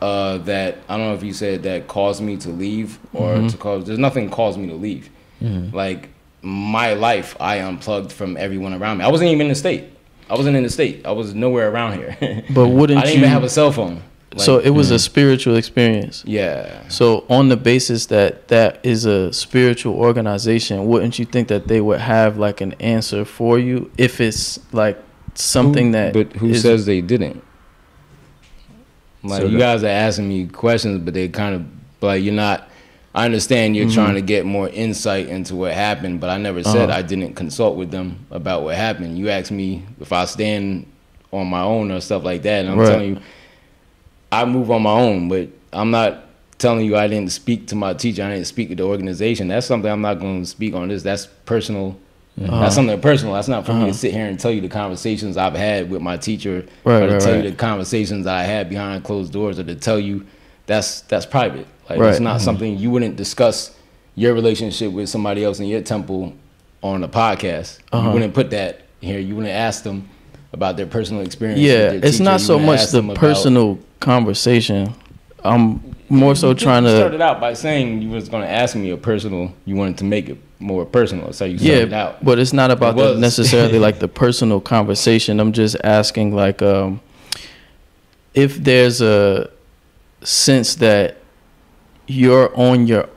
uh, 0.00 0.38
that 0.38 0.78
I 0.88 0.96
don't 0.96 1.08
know 1.08 1.14
if 1.14 1.22
you 1.22 1.32
said 1.32 1.62
that 1.64 1.88
caused 1.88 2.22
me 2.22 2.36
to 2.38 2.50
leave 2.50 2.98
or 3.12 3.34
mm-hmm. 3.34 3.48
to 3.48 3.56
cause. 3.56 3.86
There's 3.86 3.98
nothing 3.98 4.30
caused 4.30 4.58
me 4.58 4.68
to 4.68 4.74
leave. 4.74 5.10
Mm-hmm. 5.42 5.74
Like 5.76 6.10
my 6.42 6.94
life, 6.94 7.36
I 7.40 7.60
unplugged 7.60 8.12
from 8.12 8.36
everyone 8.36 8.74
around 8.74 8.98
me. 8.98 9.04
I 9.04 9.08
wasn't 9.08 9.30
even 9.30 9.42
in 9.42 9.48
the 9.48 9.54
state. 9.54 9.84
I 10.30 10.34
wasn't 10.34 10.56
in 10.56 10.62
the 10.62 10.70
state. 10.70 11.06
I 11.06 11.12
was 11.12 11.34
nowhere 11.34 11.70
around 11.70 11.94
here. 11.94 12.44
But 12.50 12.68
wouldn't 12.68 12.98
I 12.98 13.02
didn't 13.02 13.14
you? 13.14 13.20
even 13.20 13.30
have 13.30 13.44
a 13.44 13.48
cell 13.48 13.72
phone. 13.72 14.02
Like, 14.32 14.44
so 14.44 14.58
it 14.58 14.70
was 14.70 14.90
a 14.90 14.94
mm-hmm. 14.94 15.00
spiritual 15.00 15.56
experience. 15.56 16.22
yeah. 16.26 16.86
So 16.88 17.24
on 17.30 17.48
the 17.48 17.56
basis 17.56 18.06
that 18.06 18.48
that 18.48 18.78
is 18.84 19.06
a 19.06 19.32
spiritual 19.32 19.94
organization, 19.94 20.86
wouldn't 20.86 21.18
you 21.18 21.24
think 21.24 21.48
that 21.48 21.66
they 21.66 21.80
would 21.80 22.00
have 22.00 22.36
like 22.36 22.60
an 22.60 22.74
answer 22.74 23.24
for 23.24 23.58
you 23.58 23.90
if 23.96 24.20
it's 24.20 24.60
like 24.72 25.02
something 25.34 25.86
Who- 25.86 25.92
that? 25.92 26.12
But 26.12 26.34
who 26.34 26.50
is- 26.50 26.62
says 26.62 26.84
they 26.84 27.00
didn't? 27.00 27.42
Like 29.22 29.42
So 29.42 29.48
you 29.48 29.58
guys 29.58 29.82
are 29.82 29.88
asking 29.88 30.28
me 30.28 30.46
questions, 30.46 31.00
but 31.04 31.14
they 31.14 31.28
kind 31.28 31.54
of 31.54 31.64
like 32.00 32.22
you're 32.22 32.34
not. 32.34 32.68
I 33.14 33.24
understand 33.24 33.74
you're 33.74 33.90
trying 33.90 34.14
to 34.14 34.20
get 34.20 34.46
more 34.46 34.68
insight 34.68 35.26
into 35.28 35.56
what 35.56 35.72
happened, 35.72 36.20
but 36.20 36.30
I 36.30 36.38
never 36.38 36.62
said 36.62 36.74
Mm-hmm. 36.74 36.90
Uh-huh. 36.90 36.98
I 36.98 37.02
didn't 37.02 37.34
consult 37.34 37.76
with 37.76 37.90
them 37.90 38.26
about 38.30 38.62
what 38.62 38.76
happened. 38.76 39.18
You 39.18 39.30
asked 39.30 39.50
me 39.50 39.82
if 40.00 40.12
I 40.12 40.24
stand 40.26 40.86
on 41.32 41.48
my 41.48 41.62
own 41.62 41.90
or 41.90 42.00
stuff 42.00 42.22
like 42.22 42.42
that, 42.42 42.60
and 42.60 42.70
I'm 42.70 42.78
Right. 42.78 42.88
telling 42.88 43.14
you, 43.16 43.20
I 44.30 44.44
move 44.44 44.70
on 44.70 44.82
my 44.82 44.92
own, 44.92 45.28
but 45.28 45.48
I'm 45.72 45.90
not 45.90 46.24
telling 46.58 46.84
you 46.84 46.96
I 46.96 47.08
didn't 47.08 47.32
speak 47.32 47.66
to 47.68 47.76
my 47.76 47.94
teacher. 47.94 48.22
I 48.22 48.34
didn't 48.34 48.46
speak 48.46 48.68
to 48.68 48.74
the 48.74 48.82
organization. 48.84 49.48
That's 49.48 49.66
something 49.66 49.90
I'm 49.90 50.02
not 50.02 50.20
going 50.20 50.42
to 50.42 50.46
speak 50.46 50.74
on. 50.74 50.88
This 50.88 51.02
that's 51.02 51.26
personal. 51.44 51.98
Uh-huh. 52.40 52.60
That's 52.60 52.74
something 52.74 53.00
personal. 53.00 53.34
That's 53.34 53.48
not 53.48 53.66
for 53.66 53.72
me 53.72 53.78
Uh-huh. 53.82 53.86
to 53.88 53.94
sit 53.94 54.12
here 54.12 54.26
and 54.26 54.38
tell 54.38 54.50
you 54.50 54.60
the 54.60 54.68
conversations 54.68 55.36
I've 55.36 55.54
had 55.54 55.90
with 55.90 56.00
my 56.02 56.16
teacher, 56.16 56.64
Right, 56.84 57.02
or 57.02 57.06
to 57.08 57.12
right, 57.14 57.20
tell 57.22 57.34
right. 57.34 57.44
you 57.44 57.50
the 57.50 57.56
conversations 57.56 58.24
that 58.26 58.34
I 58.36 58.44
had 58.44 58.68
behind 58.68 59.02
closed 59.04 59.32
doors, 59.32 59.58
or 59.58 59.64
to 59.64 59.74
tell 59.74 59.98
you 59.98 60.24
that's 60.66 61.00
that's 61.02 61.26
private. 61.26 61.66
Like 61.88 61.98
it's 62.00 62.20
not 62.20 62.40
something 62.40 62.78
you 62.78 62.90
wouldn't 62.90 63.16
discuss 63.16 63.74
your 64.14 64.34
relationship 64.34 64.92
with 64.92 65.08
somebody 65.08 65.42
else 65.44 65.58
in 65.60 65.66
your 65.66 65.80
temple 65.80 66.34
on 66.82 67.02
a 67.02 67.08
podcast. 67.08 67.78
Uh-huh. 67.92 68.06
You 68.08 68.12
wouldn't 68.14 68.34
put 68.34 68.50
that 68.50 68.82
here. 69.00 69.18
You 69.18 69.34
wouldn't 69.36 69.54
ask 69.54 69.82
them 69.84 70.08
about 70.52 70.76
their 70.76 70.86
personal 70.86 71.22
experience. 71.22 71.60
Yeah, 71.60 71.92
it's 71.92 72.12
teacher. 72.18 72.24
not 72.24 72.40
You 72.40 72.46
so 72.46 72.58
much 72.58 72.86
the 72.86 72.98
them 72.98 73.10
about- 73.10 73.20
personal 73.20 73.78
conversation. 74.00 74.94
I'm 75.44 75.94
more 76.08 76.34
so 76.34 76.48
You 76.50 76.54
trying 76.54 76.84
to. 76.84 76.96
started 76.96 77.20
out 77.20 77.40
by 77.40 77.54
saying 77.54 78.02
you 78.02 78.10
was 78.10 78.28
going 78.28 78.42
to 78.42 78.50
ask 78.50 78.74
me 78.76 78.90
a 78.90 78.96
personal. 78.96 79.52
You 79.64 79.76
wanted 79.76 79.98
to 79.98 80.04
make 80.04 80.28
it 80.28 80.38
more 80.60 80.84
personal. 80.84 81.32
So 81.32 81.44
you 81.44 81.56
Yeah, 81.58 81.96
out. 81.96 82.24
but 82.24 82.38
it's 82.38 82.52
not 82.52 82.70
about 82.70 82.94
It 82.98 83.14
the 83.14 83.14
necessarily 83.28 83.78
like 83.78 83.98
the 83.98 84.08
personal 84.08 84.60
conversation. 84.60 85.40
I'm 85.40 85.52
just 85.52 85.76
asking 85.84 86.34
like 86.34 86.62
um 86.62 87.00
if 88.34 88.56
there's 88.56 89.00
a 89.00 89.50
sense 90.22 90.76
that 90.76 91.16
you're 92.06 92.54
on 92.58 92.86
your 92.86 93.08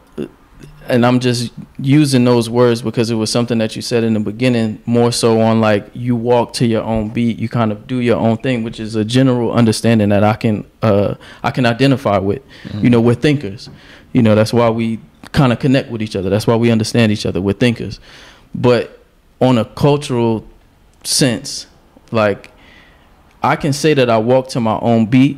and 0.88 1.06
I'm 1.06 1.20
just 1.20 1.54
using 1.80 2.26
those 2.26 2.50
words 2.50 2.82
because 2.82 3.12
it 3.12 3.16
was 3.16 3.30
something 3.32 3.60
that 3.60 3.76
you 3.76 3.82
said 3.82 4.04
in 4.04 4.14
the 4.16 4.20
beginning, 4.20 4.82
more 4.86 5.12
so 5.12 5.40
on 5.40 5.62
like 5.62 5.90
you 5.94 6.16
walk 6.16 6.54
to 6.54 6.66
your 6.66 6.84
own 6.84 7.10
beat, 7.10 7.38
you 7.40 7.48
kind 7.48 7.72
of 7.72 7.88
do 7.88 8.00
your 8.00 8.18
own 8.18 8.38
thing, 8.38 8.64
which 8.64 8.80
is 8.80 8.96
a 8.96 9.06
general 9.06 9.54
understanding 9.54 10.10
that 10.10 10.24
I 10.24 10.34
can 10.34 10.66
uh, 10.82 11.16
I 11.44 11.52
can 11.52 11.66
identify 11.66 12.18
with. 12.18 12.42
Mm-hmm. 12.64 12.84
You 12.84 12.90
know, 12.90 13.00
we're 13.02 13.16
thinkers. 13.16 13.70
You 14.12 14.22
know, 14.24 14.36
that's 14.36 14.52
why 14.54 14.70
we 14.70 15.00
kind 15.32 15.54
of 15.54 15.60
connect 15.60 15.90
with 15.92 16.02
each 16.02 16.16
other. 16.16 16.30
That's 16.30 16.48
why 16.48 16.56
we 16.56 16.72
understand 16.72 17.12
each 17.12 17.26
other. 17.26 17.42
We're 17.42 17.54
thinkers. 17.54 18.00
But 18.54 19.00
on 19.40 19.58
a 19.58 19.66
cultural 19.66 20.48
sense, 21.04 21.68
like 22.12 22.52
I 23.42 23.56
can 23.56 23.74
say 23.74 23.94
that 23.94 24.10
I 24.10 24.18
walk 24.18 24.50
to 24.50 24.60
my 24.60 24.80
own 24.80 25.06
beat, 25.06 25.38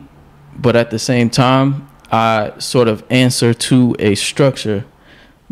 but 0.56 0.76
at 0.76 0.90
the 0.90 1.00
same 1.00 1.30
time, 1.30 1.90
I 2.12 2.54
sort 2.60 2.88
of 2.88 3.04
answer 3.10 3.54
to 3.54 3.96
a 4.00 4.16
structure 4.16 4.86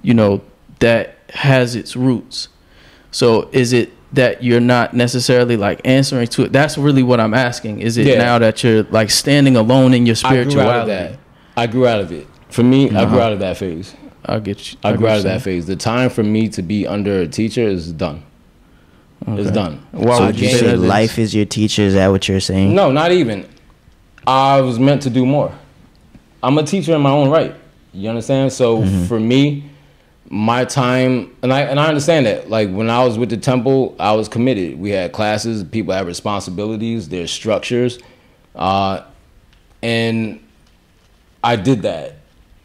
you 0.02 0.14
know, 0.14 0.42
that 0.80 1.18
has 1.30 1.76
its 1.76 1.96
roots. 1.96 2.50
So 3.12 3.50
is 3.52 3.74
it 3.74 3.92
that 4.14 4.44
you're 4.44 4.60
not 4.60 4.94
necessarily 4.94 5.58
like 5.58 5.82
answering 5.86 6.28
to 6.28 6.44
it? 6.44 6.52
That's 6.52 6.78
really 6.78 7.04
what 7.04 7.20
I'm 7.20 7.34
asking. 7.34 7.82
Is 7.82 7.98
it 7.98 8.08
yeah. 8.08 8.18
now 8.18 8.40
that 8.40 8.64
you're 8.64 8.84
like 8.84 9.10
standing 9.10 9.56
alone 9.56 9.94
in 9.94 10.06
your 10.06 10.16
spirituality? 10.16 10.60
I 10.60 10.64
grew 10.64 10.72
out 10.72 10.82
of 10.82 10.88
that. 10.88 11.20
I 11.58 11.68
grew 11.68 11.88
out 11.88 12.02
of 12.02 12.12
it. 12.12 12.28
For 12.50 12.64
me, 12.64 12.90
uh-huh. 12.90 13.00
I 13.00 13.06
grew 13.06 13.18
uh-huh. 13.18 13.26
out 13.28 13.34
of 13.34 13.40
that 13.40 13.58
phase. 13.58 13.96
I 14.26 14.40
get 14.40 14.72
you. 14.72 14.80
I, 14.84 14.90
I 14.90 14.96
grew 14.98 15.08
out 15.08 15.18
of 15.18 15.24
that 15.24 15.42
phase. 15.42 15.66
The 15.66 15.76
time 15.76 16.10
for 16.10 16.24
me 16.24 16.48
to 16.50 16.62
be 16.62 16.86
under 16.88 17.22
a 17.22 17.28
teacher 17.28 17.62
is 17.62 17.92
done. 17.92 18.24
Okay. 19.28 19.42
It's 19.42 19.52
done. 19.52 19.86
Why 19.92 20.18
so 20.18 20.26
would 20.28 20.40
you 20.40 20.50
say 20.50 20.76
life 20.76 21.20
is 21.20 21.36
your 21.36 21.46
teacher? 21.46 21.84
Is 21.84 21.94
that 21.94 22.08
what 22.08 22.28
you're 22.28 22.40
saying? 22.40 22.74
No, 22.74 22.92
not 22.92 23.12
even. 23.12 23.48
I 24.26 24.62
was 24.62 24.80
meant 24.80 25.04
to 25.04 25.10
do 25.10 25.26
more. 25.26 25.54
I'm 26.44 26.58
a 26.58 26.64
teacher 26.64 26.96
in 26.96 27.02
my 27.02 27.12
own 27.12 27.30
right. 27.30 27.56
You 27.94 28.10
understand? 28.10 28.52
So 28.54 28.80
mm-hmm. 28.80 29.06
for 29.06 29.20
me, 29.20 29.70
my 30.30 30.64
time 30.64 31.36
and 31.44 31.52
I 31.54 31.62
and 31.62 31.80
I 31.80 31.88
understand 31.88 32.26
that. 32.26 32.50
Like 32.50 32.70
when 32.72 32.90
I 32.90 33.04
was 33.04 33.18
with 33.18 33.30
the 33.30 33.38
temple, 33.38 33.96
I 34.00 34.14
was 34.14 34.28
committed. 34.28 34.80
We 34.80 34.92
had 34.92 35.12
classes, 35.12 35.64
people 35.64 35.94
had 35.94 36.08
responsibilities, 36.08 37.10
there's 37.10 37.32
structures. 37.32 38.00
Uh, 38.56 39.04
and 39.84 40.40
I 41.44 41.56
did 41.58 41.82
that. 41.84 42.16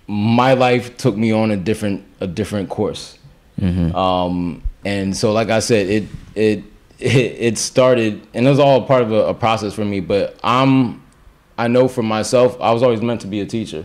My 0.07 0.55
life 0.55 0.97
took 0.97 1.17
me 1.17 1.33
on 1.33 1.51
a 1.51 1.57
different 1.57 2.05
a 2.21 2.27
different 2.27 2.69
course. 2.69 3.19
Mm-hmm. 3.61 3.95
Um, 3.97 4.63
and 4.85 5.17
so 5.17 5.33
like 5.33 5.51
I 5.51 5.59
said, 5.59 5.89
it 5.89 6.05
it 6.35 6.65
it, 6.99 7.15
it 7.15 7.59
started 7.59 8.27
and 8.35 8.47
it 8.47 8.51
was 8.51 8.59
all 8.59 8.87
part 8.87 9.03
of 9.03 9.13
a, 9.13 9.27
a 9.27 9.35
process 9.35 9.75
for 9.75 9.85
me, 9.85 10.01
but 10.01 10.39
I'm 10.45 11.03
I 11.59 11.69
know 11.69 11.89
for 11.89 12.03
myself, 12.03 12.61
I 12.61 12.73
was 12.73 12.83
always 12.83 13.01
meant 13.01 13.23
to 13.23 13.27
be 13.27 13.41
a 13.41 13.47
teacher. 13.47 13.85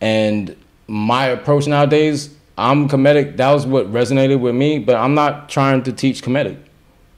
And 0.00 0.56
my 0.86 1.26
approach 1.26 1.66
nowadays 1.66 2.34
I'm 2.60 2.90
Kemetic. 2.90 3.38
That 3.38 3.52
was 3.52 3.66
what 3.66 3.90
resonated 3.90 4.38
with 4.38 4.54
me, 4.54 4.78
but 4.78 4.94
I'm 4.94 5.14
not 5.14 5.48
trying 5.48 5.82
to 5.84 5.92
teach 5.92 6.22
Kemetic. 6.22 6.58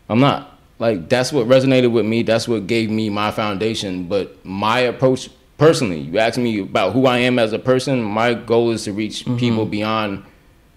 I'm 0.08 0.20
not. 0.20 0.56
Like 0.78 1.08
that's 1.08 1.32
what 1.32 1.48
resonated 1.48 1.90
with 1.90 2.06
me. 2.06 2.22
That's 2.22 2.46
what 2.46 2.68
gave 2.68 2.90
me 2.90 3.10
my 3.10 3.32
foundation. 3.32 4.04
But 4.04 4.44
my 4.44 4.80
approach 4.80 5.30
personally, 5.62 6.00
you 6.00 6.18
ask 6.18 6.36
me 6.36 6.58
about 6.58 6.92
who 6.92 7.06
I 7.06 7.18
am 7.18 7.38
as 7.38 7.52
a 7.52 7.58
person, 7.58 8.02
my 8.02 8.34
goal 8.34 8.72
is 8.72 8.82
to 8.84 8.92
reach 8.92 9.24
mm-hmm. 9.24 9.36
people 9.36 9.64
beyond 9.64 10.24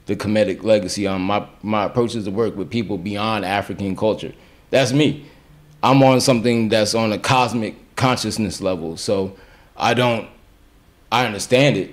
the 0.06 0.16
Kemetic 0.16 0.62
legacy. 0.62 1.08
Um, 1.08 1.24
my 1.24 1.48
my 1.64 1.86
approach 1.86 2.14
is 2.14 2.26
to 2.26 2.32
work 2.32 2.56
with 2.56 2.70
people 2.70 3.00
beyond 3.00 3.46
African 3.46 3.96
culture. 3.96 4.32
That's 4.70 4.94
me. 4.94 5.26
I'm 5.82 6.04
on 6.04 6.22
something 6.22 6.70
that's 6.70 6.94
on 6.94 7.12
a 7.12 7.18
cosmic 7.18 7.74
consciousness 7.96 8.62
level. 8.62 8.96
So 8.96 9.36
I 9.76 9.96
don't 9.96 10.30
I 11.12 11.26
understand 11.26 11.78
it 11.78 11.92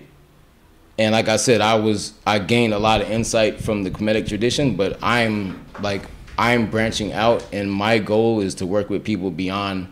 and 0.98 1.12
like 1.12 1.28
I 1.28 1.36
said, 1.36 1.62
I 1.62 1.76
was 1.76 2.12
I 2.26 2.38
gained 2.40 2.74
a 2.74 2.78
lot 2.78 3.00
of 3.00 3.10
insight 3.10 3.58
from 3.58 3.84
the 3.84 3.90
Kemetic 3.90 4.28
tradition, 4.28 4.76
but 4.76 4.98
I'm 5.02 5.64
like 5.80 6.02
I'm 6.38 6.70
branching 6.70 7.12
out, 7.12 7.46
and 7.52 7.72
my 7.72 7.98
goal 7.98 8.40
is 8.40 8.54
to 8.56 8.66
work 8.66 8.90
with 8.90 9.02
people 9.02 9.30
beyond 9.30 9.88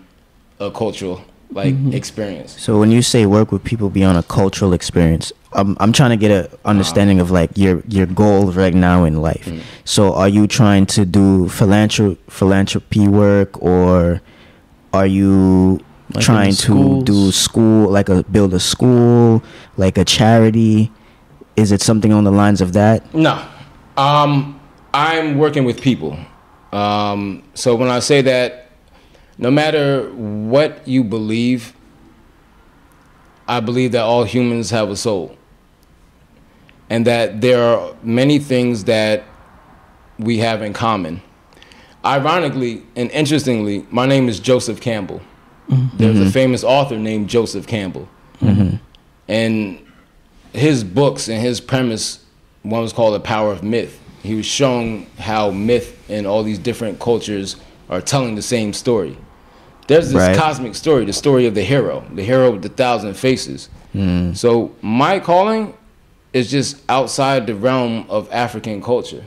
a 0.59 0.71
cultural 0.71 1.25
like 1.53 1.75
mm-hmm. 1.75 1.93
experience. 1.93 2.61
So 2.61 2.79
when 2.79 2.91
you 2.91 3.03
say 3.03 3.27
work 3.27 3.53
with 3.53 3.65
people 3.65 3.91
beyond 3.91 4.19
a 4.19 4.23
cultural 4.23 4.73
experience, 4.73 5.33
I'm 5.53 5.77
I'm 5.81 5.93
trying 5.93 6.11
to 6.11 6.17
get 6.17 6.31
a 6.31 6.59
understanding 6.65 7.19
uh, 7.19 7.25
of 7.25 7.31
like 7.31 7.51
your 7.57 7.83
your 7.89 8.07
goal 8.07 8.53
right 8.53 8.75
now 8.75 9.05
in 9.05 9.21
life. 9.21 9.47
Mm-hmm. 9.47 9.61
So 9.85 10.15
are 10.15 10.29
you 10.29 10.47
trying 10.47 10.87
to 10.87 11.05
do 11.05 11.49
philanthropy 11.49 12.21
philanthropy 12.29 13.09
work, 13.09 13.61
or 13.63 14.21
are 14.93 15.07
you 15.07 15.81
like 16.15 16.25
trying 16.25 16.55
to 16.55 17.03
do 17.03 17.31
school 17.31 17.89
like 17.91 18.09
a 18.09 18.23
build 18.25 18.53
a 18.55 18.61
school 18.61 19.43
like 19.77 19.97
a 19.97 20.05
charity 20.05 20.91
is 21.57 21.73
it 21.73 21.81
something 21.81 22.13
on 22.13 22.25
the 22.25 22.33
lines 22.33 22.61
of 22.61 22.73
that 22.73 23.15
no 23.15 23.41
um, 23.97 24.61
i'm 24.93 25.39
working 25.39 25.65
with 25.65 25.81
people 25.81 26.19
um, 26.73 27.43
so 27.55 27.77
when 27.77 27.89
i 27.89 27.99
say 27.99 28.23
that 28.23 28.60
no 29.41 29.51
matter 29.51 30.09
what 30.13 30.87
you 30.87 31.03
believe 31.03 31.75
i 33.49 33.59
believe 33.59 33.93
that 33.93 34.03
all 34.03 34.25
humans 34.25 34.71
have 34.71 34.91
a 34.91 34.97
soul 34.97 35.37
and 36.89 37.07
that 37.07 37.41
there 37.41 37.63
are 37.63 37.95
many 38.03 38.39
things 38.39 38.85
that 38.85 39.25
we 40.19 40.39
have 40.39 40.63
in 40.63 40.73
common 40.73 41.21
ironically 42.05 42.83
and 42.97 43.11
interestingly 43.11 43.87
my 43.91 44.07
name 44.07 44.29
is 44.29 44.39
joseph 44.39 44.81
campbell 44.81 45.21
Mm-hmm. 45.71 45.97
There's 45.97 46.19
a 46.19 46.23
mm-hmm. 46.23 46.31
famous 46.31 46.65
author 46.65 46.99
named 46.99 47.29
Joseph 47.29 47.67
Campbell, 47.67 48.09
mm-hmm. 48.41 48.77
and 49.29 49.87
his 50.53 50.83
books 50.83 51.29
and 51.29 51.41
his 51.41 51.61
premise, 51.61 52.25
one 52.63 52.83
was 52.83 52.93
called 52.93 53.15
The 53.15 53.21
Power 53.21 53.53
of 53.53 53.63
Myth. 53.63 54.01
He 54.23 54.35
was 54.35 54.47
showing 54.47 55.07
how 55.19 55.51
myth 55.51 55.97
and 56.11 56.27
all 56.27 56.43
these 56.43 56.59
different 56.59 56.99
cultures 56.99 57.57
are 57.89 58.01
telling 58.01 58.35
the 58.35 58.43
same 58.43 58.73
story. 58.73 59.17
There's 59.91 60.13
this 60.13 60.15
right. 60.15 60.39
cosmic 60.39 60.77
story, 60.77 61.05
the 61.05 61.13
story 61.13 61.47
of 61.47 61.57
the 61.57 61.65
hero, 61.65 62.05
the 62.15 62.23
hero 62.23 62.53
with 62.53 62.63
the 62.63 62.69
thousand 62.69 63.15
faces. 63.15 63.69
Mm. 63.93 64.37
So 64.37 64.73
my 64.83 65.19
calling 65.19 65.77
is 66.33 66.49
just 66.49 66.81
outside 66.89 67.49
the 67.49 67.57
realm 67.57 68.09
of 68.09 68.31
African 68.31 68.81
culture. 68.81 69.27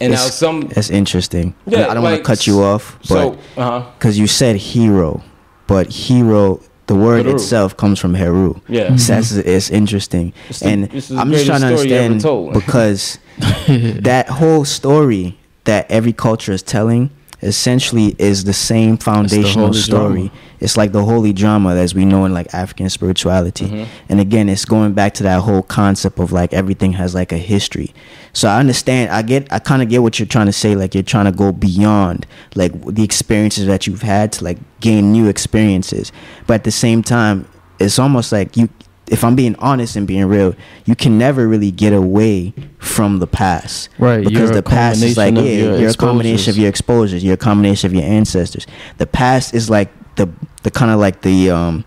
And 0.00 0.12
it's, 0.12 0.22
now 0.22 0.28
some 0.28 0.60
that's 0.68 0.90
interesting. 0.90 1.54
Yeah, 1.66 1.88
I 1.88 1.94
don't 1.94 2.04
like, 2.04 2.12
want 2.12 2.16
to 2.18 2.22
cut 2.24 2.46
you 2.46 2.62
off, 2.62 2.98
but 3.08 3.30
because 3.30 3.44
so, 3.54 3.62
uh-huh. 3.62 4.10
you 4.10 4.26
said 4.26 4.56
hero, 4.56 5.22
but 5.66 5.90
hero 5.90 6.60
the 6.86 6.94
word 6.94 7.24
Heru. 7.24 7.36
itself 7.36 7.74
comes 7.74 7.98
from 7.98 8.12
Heru. 8.12 8.60
Yeah, 8.68 8.88
mm-hmm. 8.88 8.96
so 8.98 9.14
that's 9.14 9.32
it's 9.32 9.70
interesting, 9.70 10.34
it's 10.50 10.58
the, 10.58 10.68
and 10.68 10.84
I'm 11.18 11.30
just 11.30 11.46
trying 11.46 11.62
to 11.62 11.68
understand 11.68 12.22
because 12.52 13.18
that 13.38 14.26
whole 14.28 14.66
story 14.66 15.38
that 15.64 15.90
every 15.90 16.12
culture 16.12 16.52
is 16.52 16.62
telling 16.62 17.08
essentially 17.44 18.16
is 18.18 18.44
the 18.44 18.52
same 18.52 18.96
foundational 18.96 19.68
the 19.68 19.74
story. 19.74 20.28
Drama. 20.28 20.40
It's 20.60 20.76
like 20.76 20.92
the 20.92 21.04
holy 21.04 21.32
drama 21.32 21.76
as 21.76 21.94
we 21.94 22.04
know 22.04 22.24
in 22.24 22.32
like 22.32 22.52
African 22.54 22.88
spirituality. 22.88 23.66
Mm-hmm. 23.66 23.90
And 24.08 24.20
again, 24.20 24.48
it's 24.48 24.64
going 24.64 24.94
back 24.94 25.12
to 25.14 25.22
that 25.24 25.42
whole 25.42 25.62
concept 25.62 26.18
of 26.18 26.32
like 26.32 26.54
everything 26.54 26.94
has 26.94 27.14
like 27.14 27.32
a 27.32 27.38
history. 27.38 27.92
So 28.32 28.48
I 28.48 28.58
understand. 28.58 29.10
I 29.10 29.22
get. 29.22 29.52
I 29.52 29.58
kind 29.58 29.82
of 29.82 29.88
get 29.88 30.02
what 30.02 30.18
you're 30.18 30.26
trying 30.26 30.46
to 30.46 30.52
say. 30.52 30.74
Like 30.74 30.94
you're 30.94 31.02
trying 31.02 31.26
to 31.26 31.32
go 31.32 31.52
beyond 31.52 32.26
like 32.54 32.72
the 32.86 33.04
experiences 33.04 33.66
that 33.66 33.86
you've 33.86 34.02
had 34.02 34.32
to 34.32 34.44
like 34.44 34.58
gain 34.80 35.12
new 35.12 35.28
experiences. 35.28 36.12
But 36.46 36.54
at 36.54 36.64
the 36.64 36.72
same 36.72 37.02
time, 37.02 37.46
it's 37.78 37.98
almost 37.98 38.32
like 38.32 38.56
you 38.56 38.68
if 39.14 39.24
I'm 39.24 39.34
being 39.34 39.56
honest 39.56 39.96
and 39.96 40.06
being 40.06 40.26
real, 40.26 40.54
you 40.84 40.94
can 40.94 41.16
never 41.16 41.48
really 41.48 41.70
get 41.70 41.92
away 41.92 42.52
from 42.78 43.20
the 43.20 43.26
past. 43.26 43.88
Right. 43.98 44.22
Because 44.22 44.50
the 44.50 44.62
past 44.62 45.02
is 45.02 45.16
like, 45.16 45.34
yeah, 45.34 45.76
you're 45.76 45.90
a 45.90 45.94
combination 45.94 46.50
of 46.50 46.58
your 46.58 46.68
exposures, 46.68 47.24
you're 47.24 47.34
a 47.34 47.38
combination 47.38 47.86
of 47.90 47.94
your 47.94 48.04
ancestors. 48.04 48.66
The 48.98 49.06
past 49.06 49.54
is 49.54 49.70
like 49.70 49.90
the 50.16 50.28
the 50.64 50.70
kind 50.70 50.90
of 50.90 51.00
like 51.00 51.22
the 51.22 51.50
um 51.50 51.84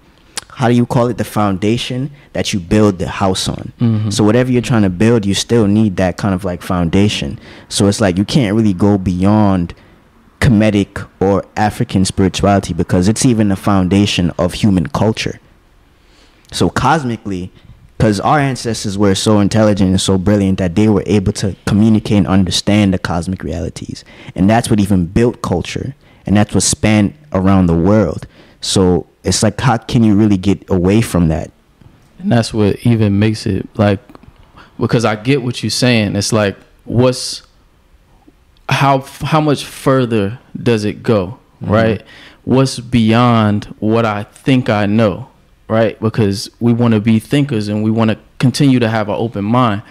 how 0.49 0.67
do 0.67 0.73
you 0.73 0.87
call 0.87 1.07
it 1.07 1.17
the 1.19 1.23
foundation 1.23 2.09
that 2.33 2.51
you 2.51 2.59
build 2.59 2.97
the 2.97 3.07
house 3.07 3.47
on 3.47 3.71
mm-hmm. 3.79 4.09
so 4.09 4.21
whatever 4.23 4.51
you're 4.51 4.61
trying 4.61 4.81
to 4.81 4.89
build 4.89 5.25
you 5.25 5.33
still 5.33 5.65
need 5.65 5.95
that 5.95 6.17
kind 6.17 6.35
of 6.35 6.43
like 6.43 6.61
foundation 6.61 7.39
so 7.69 7.87
it's 7.87 8.01
like 8.01 8.17
you 8.17 8.25
can't 8.25 8.53
really 8.53 8.73
go 8.73 8.97
beyond 8.97 9.73
Kemetic 10.39 11.07
or 11.19 11.43
African 11.55 12.05
spirituality 12.05 12.73
because 12.73 13.07
it's 13.07 13.25
even 13.25 13.49
the 13.49 13.55
foundation 13.55 14.31
of 14.37 14.53
human 14.53 14.87
culture. 14.87 15.39
So 16.51 16.69
cosmically, 16.69 17.51
because 17.97 18.19
our 18.19 18.39
ancestors 18.39 18.97
were 18.97 19.15
so 19.15 19.39
intelligent 19.39 19.89
and 19.89 19.99
so 19.99 20.17
brilliant 20.17 20.59
that 20.59 20.75
they 20.75 20.87
were 20.87 21.03
able 21.05 21.33
to 21.33 21.55
communicate 21.65 22.17
and 22.17 22.27
understand 22.27 22.93
the 22.93 22.99
cosmic 22.99 23.43
realities. 23.43 24.05
And 24.35 24.49
that's 24.49 24.69
what 24.69 24.79
even 24.79 25.07
built 25.07 25.41
culture. 25.41 25.95
And 26.25 26.37
that's 26.37 26.53
what 26.53 26.63
spanned 26.63 27.15
around 27.33 27.65
the 27.65 27.75
world. 27.75 28.27
So 28.61 29.07
it's 29.23 29.41
like, 29.41 29.59
how 29.59 29.77
can 29.77 30.03
you 30.03 30.15
really 30.15 30.37
get 30.37 30.69
away 30.69 31.01
from 31.01 31.29
that? 31.29 31.51
And 32.19 32.31
that's 32.31 32.53
what 32.53 32.85
even 32.85 33.19
makes 33.19 33.45
it 33.45 33.67
like, 33.77 33.99
because 34.79 35.05
I 35.05 35.15
get 35.15 35.41
what 35.41 35.63
you're 35.63 35.69
saying. 35.69 36.15
It's 36.15 36.33
like, 36.33 36.57
what's, 36.85 37.43
how 38.69 38.99
how 38.99 39.41
much 39.41 39.63
further 39.65 40.39
does 40.61 40.83
it 40.83 41.01
go? 41.01 41.39
Mm-hmm. 41.61 41.71
right? 41.71 42.03
What's 42.43 42.79
beyond 42.79 43.65
what 43.79 44.05
I 44.05 44.23
think 44.23 44.69
I 44.69 44.85
know, 44.85 45.29
right? 45.67 45.99
Because 45.99 46.49
we 46.59 46.73
want 46.73 46.93
to 46.93 46.99
be 46.99 47.19
thinkers 47.19 47.67
and 47.67 47.83
we 47.83 47.91
want 47.91 48.11
to 48.11 48.17
continue 48.39 48.79
to 48.79 48.89
have 48.89 49.09
an 49.09 49.15
open 49.15 49.45
mind. 49.45 49.83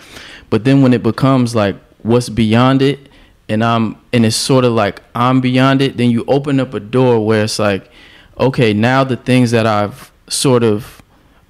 But 0.51 0.65
then 0.65 0.82
when 0.82 0.93
it 0.93 1.03
becomes 1.03 1.55
like 1.55 1.77
what's 2.03 2.28
beyond 2.28 2.82
it 2.82 3.09
and 3.48 3.62
I'm 3.62 3.98
and 4.12 4.24
it's 4.24 4.36
sort 4.36 4.65
of 4.65 4.73
like 4.73 5.03
I'm 5.15 5.40
beyond 5.40 5.82
it, 5.82 5.97
then 5.97 6.11
you 6.11 6.24
open 6.27 6.61
up 6.61 6.74
a 6.74 6.81
door 6.81 7.24
where 7.24 7.44
it's 7.44 7.59
like, 7.59 7.90
okay, 8.39 8.73
now 8.73 9.05
the 9.05 9.16
things 9.16 9.51
that 9.51 9.66
I've 9.66 10.12
sort 10.28 10.62
of 10.62 11.03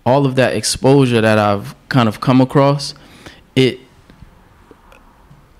all 0.04 0.26
of 0.26 0.36
that 0.36 0.54
exposure 0.54 1.20
that 1.20 1.38
I've 1.38 1.74
kind 1.88 2.08
of 2.08 2.20
come 2.20 2.40
across, 2.40 2.94
it 3.54 3.80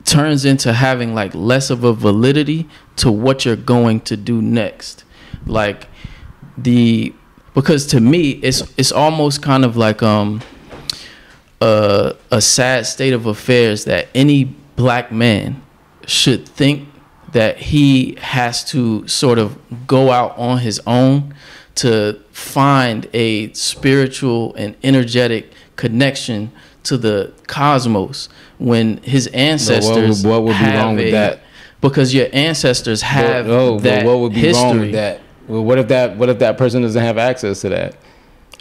turns 0.05 0.45
into 0.45 0.73
having 0.73 1.15
like 1.15 1.35
less 1.35 1.69
of 1.69 1.83
a 1.83 1.93
validity 1.93 2.69
to 2.95 3.11
what 3.11 3.45
you're 3.45 3.57
going 3.57 4.01
to 4.01 4.17
do 4.17 4.41
next. 4.41 5.05
Like 5.47 5.89
the 6.57 7.13
because 7.57 7.87
to 7.87 8.01
me 8.01 8.31
it's 8.43 8.63
it's 8.79 8.93
almost 8.93 9.43
kind 9.43 9.65
of 9.65 9.77
like 9.77 10.03
um 10.05 10.41
a 11.61 12.15
a 12.31 12.41
sad 12.41 12.87
state 12.87 13.13
of 13.13 13.27
affairs 13.27 13.85
that 13.87 14.07
any 14.15 14.45
black 14.77 15.11
man 15.11 15.61
should 16.07 16.47
think 16.49 16.89
that 17.33 17.57
he 17.59 18.15
has 18.21 18.63
to 18.63 19.07
sort 19.09 19.39
of 19.39 19.59
go 19.87 20.11
out 20.13 20.37
on 20.39 20.59
his 20.59 20.81
own 20.87 21.35
to 21.75 22.19
find 22.31 23.09
a 23.13 23.53
spiritual 23.53 24.55
and 24.55 24.77
energetic 24.85 25.53
connection 25.77 26.53
to 26.85 26.97
the 26.97 27.33
cosmos 27.47 28.29
when 28.59 28.99
his 28.99 29.27
ancestors 29.29 30.25
what 30.25 30.43
would 30.43 30.51
be 30.51 30.55
have 30.55 30.85
wrong 30.85 30.97
with 30.97 31.07
a- 31.07 31.11
that? 31.11 31.41
because 31.81 32.15
your 32.15 32.29
ancestors 32.33 33.03
have 33.03 33.47
But- 33.47 33.53
oh, 33.53 33.79
that 33.81 34.05
but 34.05 34.07
what 34.11 34.19
would 34.21 34.33
be 34.35 34.41
history 34.41 34.63
wrong 34.65 34.81
with 34.81 34.93
that? 34.93 35.21
Well, 35.49 35.65
what 35.65 35.79
if 35.79 35.89
that 35.89 36.17
what 36.17 36.29
if 36.29 36.39
that 36.41 36.59
person 36.59 36.83
doesn't 36.83 37.03
have 37.03 37.19
access 37.19 37.61
to 37.63 37.69
that? 37.71 37.97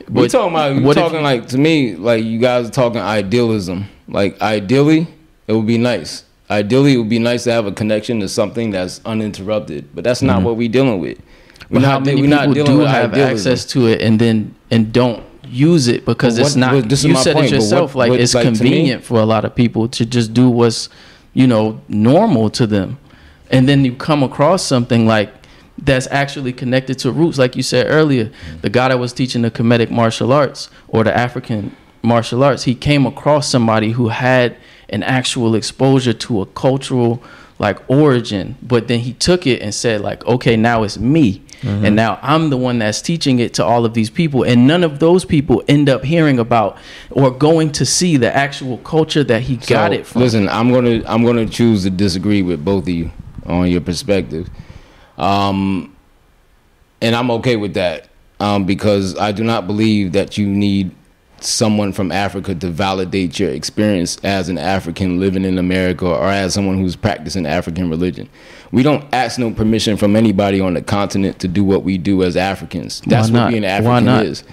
We 0.09 0.23
But 0.23 0.31
talking 0.31 0.53
about 0.53 0.75
we 0.75 0.81
what 0.83 0.95
talking 0.95 1.21
like 1.23 1.47
to 1.49 1.57
me 1.57 1.95
like 1.95 2.23
you 2.23 2.39
guys 2.39 2.67
are 2.67 2.71
talking 2.71 2.99
idealism. 3.01 3.85
Like 4.07 4.39
ideally, 4.41 5.07
it 5.47 5.53
would 5.53 5.65
be 5.67 5.77
nice. 5.77 6.23
Ideally, 6.49 6.93
it 6.93 6.97
would 6.97 7.09
be 7.09 7.17
nice 7.19 7.43
to 7.45 7.51
have 7.51 7.65
a 7.65 7.71
connection 7.71 8.19
to 8.19 8.27
something 8.27 8.69
that's 8.69 9.01
uninterrupted. 9.03 9.89
But 9.95 10.03
that's 10.03 10.21
not 10.21 10.43
what 10.43 10.57
we're 10.57 10.69
dealing 10.69 10.99
with. 10.99 11.17
We're 11.17 11.23
Mm-hmm. 11.65 11.73
But 11.73 11.83
how 11.83 11.91
not, 11.93 12.05
many 12.05 12.21
we're 12.21 12.27
people 12.37 12.53
dealing 12.53 12.71
do 12.73 12.77
with 12.79 12.87
have 12.89 13.11
idealism. 13.13 13.51
access 13.51 13.65
to 13.71 13.87
it 13.87 14.01
and 14.01 14.19
then 14.19 14.53
and 14.69 14.93
don't 14.93 15.23
use 15.47 15.87
it 15.87 16.05
because 16.05 16.37
But 16.37 16.45
it's 16.47 16.55
not 16.55 16.73
you 16.91 17.15
said 17.15 17.33
point, 17.33 17.47
it 17.47 17.51
but 17.51 17.51
what- 17.51 17.51
yourself 17.51 17.95
like 17.95 18.09
what- 18.11 18.19
it's 18.19 18.35
like, 18.35 18.43
to 18.45 18.51
me- 18.51 18.57
convenient 18.57 19.03
for 19.03 19.19
a 19.19 19.25
lot 19.25 19.45
of 19.45 19.55
people 19.55 19.87
to 19.89 20.05
just 20.05 20.33
do 20.33 20.49
what's 20.49 20.89
you 21.33 21.47
know 21.47 21.79
normal 21.87 22.49
to 22.51 22.67
them 22.67 22.97
and 23.49 23.67
then 23.69 23.83
you 23.85 23.93
come 23.93 24.21
across 24.21 24.63
something 24.63 25.07
like 25.07 25.33
that's 25.77 26.07
actually 26.09 26.53
connected 26.53 26.97
to 26.97 27.11
roots 27.11 27.37
like 27.37 27.55
you 27.55 27.63
said 27.63 27.87
earlier 27.89 28.31
the 28.61 28.69
guy 28.69 28.87
that 28.89 28.97
was 28.99 29.11
teaching 29.13 29.41
the 29.41 29.51
Kemetic 29.51 29.89
martial 29.91 30.31
arts 30.31 30.69
or 30.87 31.03
the 31.03 31.15
african 31.15 31.75
martial 32.01 32.43
arts 32.43 32.63
he 32.63 32.73
came 32.75 33.05
across 33.05 33.49
somebody 33.49 33.91
who 33.91 34.07
had 34.09 34.55
an 34.89 35.03
actual 35.03 35.55
exposure 35.55 36.13
to 36.13 36.41
a 36.41 36.45
cultural 36.45 37.21
like 37.59 37.77
origin 37.89 38.55
but 38.61 38.87
then 38.87 38.99
he 38.99 39.13
took 39.13 39.45
it 39.45 39.61
and 39.61 39.73
said 39.73 39.99
like 40.01 40.25
okay 40.25 40.55
now 40.55 40.83
it's 40.83 40.97
me 40.97 41.41
Mm-hmm. 41.61 41.85
and 41.85 41.95
now 41.95 42.19
i'm 42.21 42.49
the 42.49 42.57
one 42.57 42.79
that's 42.79 43.01
teaching 43.01 43.39
it 43.39 43.53
to 43.55 43.63
all 43.63 43.85
of 43.85 43.93
these 43.93 44.09
people 44.09 44.43
and 44.43 44.67
none 44.67 44.83
of 44.83 44.99
those 44.99 45.23
people 45.23 45.63
end 45.69 45.87
up 45.89 46.03
hearing 46.03 46.37
about 46.37 46.77
or 47.11 47.31
going 47.31 47.71
to 47.71 47.85
see 47.85 48.17
the 48.17 48.35
actual 48.35 48.77
culture 48.79 49.23
that 49.23 49.41
he 49.41 49.55
got 49.55 49.93
it 49.93 50.05
from 50.05 50.21
Listen, 50.21 50.49
I'm 50.49 50.69
gonna 50.71 51.01
I'm 51.07 51.23
gonna 51.23 51.47
choose 51.47 51.83
to 51.83 51.89
disagree 51.89 52.41
with 52.41 52.63
both 52.63 52.83
of 52.83 52.89
you 52.89 53.09
on 53.45 53.71
your 53.71 53.79
perspective, 53.79 54.49
um, 55.17 55.95
and 57.01 57.15
I'm 57.15 57.29
okay 57.31 57.55
with 57.55 57.73
that 57.75 58.07
um, 58.39 58.65
because 58.65 59.17
I 59.17 59.31
do 59.31 59.43
not 59.43 59.67
believe 59.67 60.13
that 60.13 60.37
you 60.37 60.47
need 60.47 60.91
someone 61.41 61.91
from 61.91 62.11
Africa 62.11 62.55
to 62.55 62.69
validate 62.69 63.37
your 63.39 63.51
experience 63.51 64.17
as 64.23 64.49
an 64.49 64.57
African 64.57 65.19
living 65.19 65.43
in 65.45 65.57
America 65.57 66.07
or 66.07 66.27
as 66.29 66.53
someone 66.53 66.77
who's 66.79 66.95
practicing 66.95 67.45
African 67.45 67.89
religion. 67.89 68.27
We 68.71 68.81
don't 68.83 69.05
ask 69.13 69.37
no 69.37 69.51
permission 69.51 69.95
from 69.97 70.15
anybody 70.15 70.59
on 70.59 70.73
the 70.73 70.81
continent 70.81 71.39
to 71.39 71.47
do 71.47 71.63
what 71.63 71.83
we 71.83 71.97
do 71.97 72.23
as 72.23 72.35
Africans. 72.35 73.01
That's 73.05 73.29
what 73.29 73.51
being 73.51 73.61
Why 73.63 73.69
African 73.69 74.05
not? 74.05 74.25
is. 74.25 74.43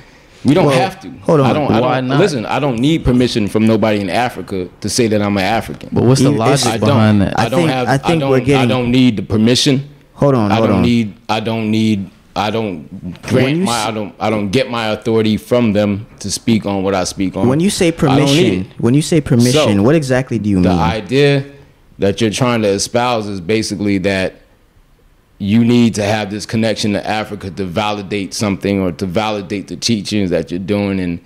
We 0.44 0.55
don't 0.55 0.66
Well, 0.66 0.78
have 0.78 1.01
to. 1.01 1.10
hold 1.20 1.40
on. 1.40 1.47
I 1.47 1.52
don't, 1.52 1.70
I 1.70 1.80
Why 1.80 1.94
don't, 2.01 2.09
not? 2.09 2.18
Listen, 2.20 2.44
I 2.47 2.59
don't 2.59 2.78
need 2.80 3.05
permission 3.05 3.47
from 3.48 3.64
nobody 3.66 4.01
in 4.01 4.10
Africa 4.10 4.68
to 4.80 4.89
say 4.89 5.06
that 5.06 5.22
I'm 5.22 5.36
an 5.36 5.44
African. 5.44 5.89
but 5.93 6.02
what's 6.02 6.20
the 6.20 6.30
logic 6.32 6.66
I 6.66 6.78
behind 6.78 7.22
that 7.22 7.39
I 7.39 7.44
I 7.47 7.48
don't 7.48 7.60
think- 7.60 7.70
have. 7.70 7.89
I 7.89 7.94
I, 7.94 7.98
think 7.98 8.20
don't. 8.20 8.30
we're 8.30 8.40
getting. 8.40 8.56
I 8.56 8.66
don't 8.66 8.90
need 8.90 9.16
the 9.16 9.22
permission. 9.22 9.89
Hold 10.23 10.35
on, 10.36 10.53
I 10.53 10.57
hold 10.57 10.69
don't 10.69 10.77
on. 10.78 10.82
need. 10.82 11.15
I 11.28 11.40
don't 11.40 11.70
need. 11.70 12.11
I 12.35 12.51
don't 12.51 13.20
grant 13.23 13.57
you 13.59 13.65
my. 13.65 13.85
I 13.89 13.90
don't. 13.90 14.15
I 14.19 14.31
don't 14.31 14.51
get 14.51 14.70
my 14.70 14.89
authority 14.89 15.36
from 15.36 15.73
them 15.73 16.07
to 16.20 16.31
speak 16.31 16.65
on 16.65 16.82
what 16.82 16.94
I 16.94 17.05
speak 17.05 17.36
on. 17.36 17.49
when 17.49 17.61
you 17.61 17.70
say 17.70 17.89
I 17.89 17.90
don't 17.90 18.01
need 18.01 18.27
permission, 18.66 18.74
when 18.78 18.94
you 18.94 19.03
say 19.03 19.20
permission, 19.20 19.77
So, 19.77 19.82
what 19.82 19.94
exactly 19.94 20.39
do 20.39 20.49
you 20.49 20.62
The 20.62 20.69
mean? 20.69 20.78
The 20.78 20.82
idea 20.85 21.44
that 21.99 22.20
you're 22.20 22.31
trying 22.31 22.62
to 22.62 22.69
espouse 22.69 23.27
is 23.27 23.40
basically 23.40 23.99
that 23.99 24.35
you 25.39 25.65
need 25.65 25.94
to 25.97 26.05
have 26.05 26.31
this 26.31 26.47
connection 26.47 26.93
to 26.93 27.05
Africa 27.07 27.51
to 27.51 27.65
validate 27.65 28.32
something 28.32 28.81
or 28.81 28.93
to 28.93 29.07
validate 29.07 29.66
the 29.69 29.77
teachings 29.77 30.31
that 30.31 30.51
you're 30.51 30.61
doing 30.61 31.01
and 31.01 31.20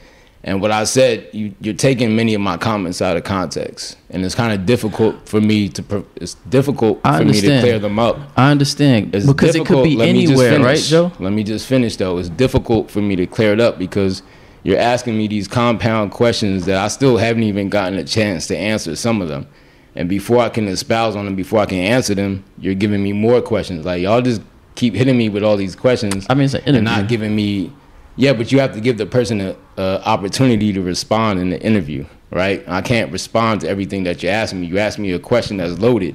and 0.47 0.63
what 0.63 0.71
I 0.71 0.85
said 0.85 1.29
you, 1.33 1.53
you're 1.61 1.75
taking 1.75 2.15
many 2.15 2.33
of 2.33 2.41
my 2.41 2.57
comments 2.57 3.03
out 3.03 3.17
of 3.17 3.25
context. 3.25 3.99
And 4.11 4.25
it's 4.25 4.37
kind 4.37 4.59
of 4.59 4.65
difficult 4.65 5.29
for 5.29 5.41
me 5.41 5.69
to 5.71 6.07
it's 6.15 6.35
difficult 6.49 7.01
I 7.05 7.19
for 7.19 7.25
me 7.25 7.41
to 7.41 7.61
clear 7.61 7.81
them 7.81 7.99
up. 7.99 8.17
I 8.37 8.53
understand. 8.53 9.13
It's 9.13 9.27
because 9.27 9.57
it 9.57 9.67
could 9.67 9.83
be 9.83 9.97
let 9.97 10.09
anywhere 10.09 10.61
right 10.61 10.79
joe? 10.79 11.11
Let 11.19 11.33
me 11.33 11.43
just 11.43 11.67
finish 11.67 11.97
though. 11.97 12.19
It's 12.19 12.29
difficult 12.29 12.93
for 12.93 13.03
me 13.03 13.17
to 13.17 13.27
clear 13.27 13.53
it 13.53 13.61
up 13.61 13.77
because 13.77 14.23
you're 14.63 14.79
asking 14.79 15.19
me 15.19 15.27
these 15.27 15.49
compound 15.49 16.13
questions 16.13 16.65
that 16.67 16.77
I 16.77 16.89
still 16.89 17.17
haven't 17.17 17.43
even 17.43 17.69
gotten 17.69 17.99
a 17.99 18.05
chance 18.05 18.47
to 18.47 18.57
answer 18.57 18.95
some 18.95 19.21
of 19.21 19.27
them. 19.29 19.49
And 19.97 20.09
before 20.09 20.39
I 20.39 20.49
can 20.49 20.69
espouse 20.69 21.17
on 21.17 21.25
them, 21.25 21.35
before 21.35 21.59
I 21.59 21.67
can 21.67 21.79
answer 21.79 22.15
them, 22.15 22.45
you're 22.59 22.75
giving 22.75 23.03
me 23.03 23.13
more 23.13 23.43
questions. 23.43 23.85
Like 23.85 24.01
y'all 24.01 24.23
just 24.23 24.43
keep 24.77 24.95
hitting 24.95 25.17
me 25.17 25.29
with 25.29 25.43
all 25.43 25.57
these 25.57 25.75
questions 25.75 26.27
i 26.29 26.35
mean 26.35 26.45
it's 26.45 26.55
an 26.55 26.63
and 26.77 26.85
not 26.85 27.09
giving 27.09 27.35
me 27.35 27.73
yeah 28.17 28.33
but 28.33 28.51
you 28.51 28.59
have 28.59 28.73
to 28.75 28.81
give 28.81 28.99
the 28.99 29.07
person 29.07 29.41
a, 29.41 29.57
a 29.77 30.03
opportunity 30.05 30.73
to 30.73 30.83
respond 30.83 31.39
in 31.39 31.51
the 31.51 31.61
interview 31.63 32.05
right? 32.31 32.65
I 32.67 32.83
can't 32.83 33.13
respond 33.13 33.63
to 33.63 33.69
everything 33.69 34.05
that 34.05 34.23
you 34.23 34.29
ask 34.29 34.55
me. 34.55 34.67
You 34.67 34.79
ask 34.79 34.99
me 34.99 35.13
a 35.13 35.19
question 35.19 35.59
that's 35.59 35.79
loaded. 35.79 36.15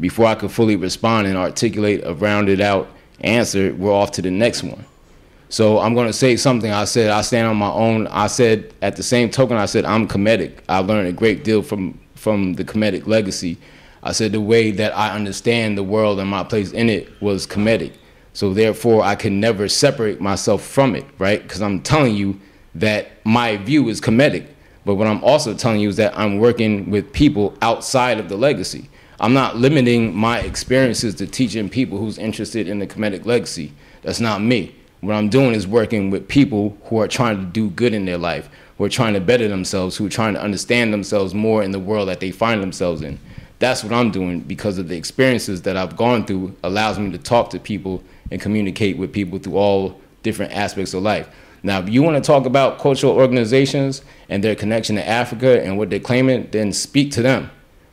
Before 0.00 0.26
i 0.26 0.34
could 0.36 0.52
fully 0.52 0.76
respond 0.76 1.26
and 1.26 1.36
articulate 1.36 2.02
a 2.04 2.14
rounded 2.14 2.60
out 2.60 2.88
answer 3.20 3.74
we're 3.74 3.92
off 3.92 4.12
to 4.12 4.22
the 4.22 4.30
next 4.30 4.62
one. 4.62 4.84
So 5.48 5.80
i'm 5.80 5.94
going 5.94 6.06
to 6.06 6.12
say 6.12 6.36
something. 6.36 6.70
I 6.70 6.84
said 6.84 7.10
i 7.10 7.20
stand 7.22 7.48
on 7.48 7.56
my 7.56 7.70
own. 7.70 8.06
I 8.06 8.28
said 8.28 8.72
at 8.80 8.94
the 8.94 9.02
same 9.02 9.28
token 9.28 9.56
i 9.56 9.66
said 9.66 9.84
i'm 9.84 10.06
Kemetic. 10.06 10.58
I 10.68 10.78
learned 10.78 11.08
a 11.08 11.12
great 11.12 11.42
deal 11.42 11.62
from 11.62 11.98
from 12.14 12.54
the 12.54 12.64
Kemetic 12.64 13.06
legacy. 13.08 13.58
I 14.04 14.12
said 14.12 14.30
the 14.30 14.40
way 14.40 14.70
that 14.70 14.96
i 14.96 15.10
understand 15.14 15.76
the 15.76 15.82
world 15.82 16.20
and 16.20 16.30
my 16.30 16.44
place 16.44 16.70
in 16.70 16.88
it 16.88 17.20
was 17.20 17.44
Kemetic 17.46 17.92
so 18.38 18.54
therefore, 18.54 19.02
I 19.02 19.16
can 19.16 19.40
never 19.40 19.66
separate 19.66 20.20
myself 20.20 20.62
from 20.62 20.94
it, 20.94 21.04
right? 21.18 21.42
Because 21.42 21.60
I'm 21.60 21.82
telling 21.82 22.14
you 22.14 22.38
that 22.76 23.08
my 23.24 23.56
view 23.56 23.88
is 23.88 24.00
Kemetic. 24.00 24.46
But 24.84 24.94
what 24.94 25.08
I'm 25.08 25.24
also 25.24 25.54
telling 25.54 25.80
you 25.80 25.88
is 25.88 25.96
that 25.96 26.16
I'm 26.16 26.38
working 26.38 26.88
with 26.88 27.12
people 27.12 27.58
outside 27.62 28.20
of 28.20 28.28
the 28.28 28.36
legacy. 28.36 28.90
I'm 29.18 29.34
not 29.34 29.56
limiting 29.56 30.14
my 30.14 30.38
experiences 30.38 31.16
to 31.16 31.26
teaching 31.26 31.68
people 31.68 31.98
who's 31.98 32.16
interested 32.16 32.68
in 32.68 32.78
the 32.78 32.86
Kemetic 32.86 33.26
legacy. 33.26 33.72
That's 34.02 34.20
not 34.20 34.40
me. 34.40 34.72
What 35.00 35.16
I'm 35.16 35.30
doing 35.30 35.52
is 35.52 35.66
working 35.66 36.10
with 36.10 36.28
people 36.28 36.78
who 36.84 36.98
are 37.00 37.08
trying 37.08 37.38
to 37.38 37.44
do 37.44 37.70
good 37.70 37.92
in 37.92 38.04
their 38.04 38.18
life, 38.18 38.48
who 38.76 38.84
are 38.84 38.88
trying 38.88 39.14
to 39.14 39.20
better 39.20 39.48
themselves, 39.48 39.96
who 39.96 40.06
are 40.06 40.10
trying 40.10 40.34
to 40.34 40.40
understand 40.40 40.92
themselves 40.92 41.34
more 41.34 41.64
in 41.64 41.72
the 41.72 41.80
world 41.80 42.08
that 42.08 42.20
they 42.20 42.30
find 42.30 42.62
themselves 42.62 43.02
in. 43.02 43.18
That's 43.58 43.82
what 43.82 43.92
I'm 43.92 44.12
doing 44.12 44.42
because 44.42 44.78
of 44.78 44.86
the 44.86 44.96
experiences 44.96 45.62
that 45.62 45.76
I've 45.76 45.96
gone 45.96 46.24
through 46.24 46.54
allows 46.62 47.00
me 47.00 47.10
to 47.10 47.18
talk 47.18 47.50
to 47.50 47.58
people 47.58 48.04
and 48.30 48.40
communicate 48.40 48.98
with 48.98 49.12
people 49.12 49.38
through 49.38 49.56
all 49.56 50.00
different 50.22 50.52
aspects 50.52 50.94
of 50.94 51.02
life. 51.02 51.28
Now, 51.62 51.80
if 51.80 51.88
you 51.88 52.02
want 52.02 52.22
to 52.22 52.26
talk 52.26 52.46
about 52.46 52.78
cultural 52.78 53.14
organizations 53.14 54.02
and 54.28 54.44
their 54.44 54.54
connection 54.54 54.96
to 54.96 55.06
Africa 55.06 55.62
and 55.62 55.76
what 55.76 55.90
they're 55.90 55.98
claiming, 55.98 56.48
then 56.50 56.72
speak 56.72 57.10
to 57.12 57.22
them. 57.22 57.50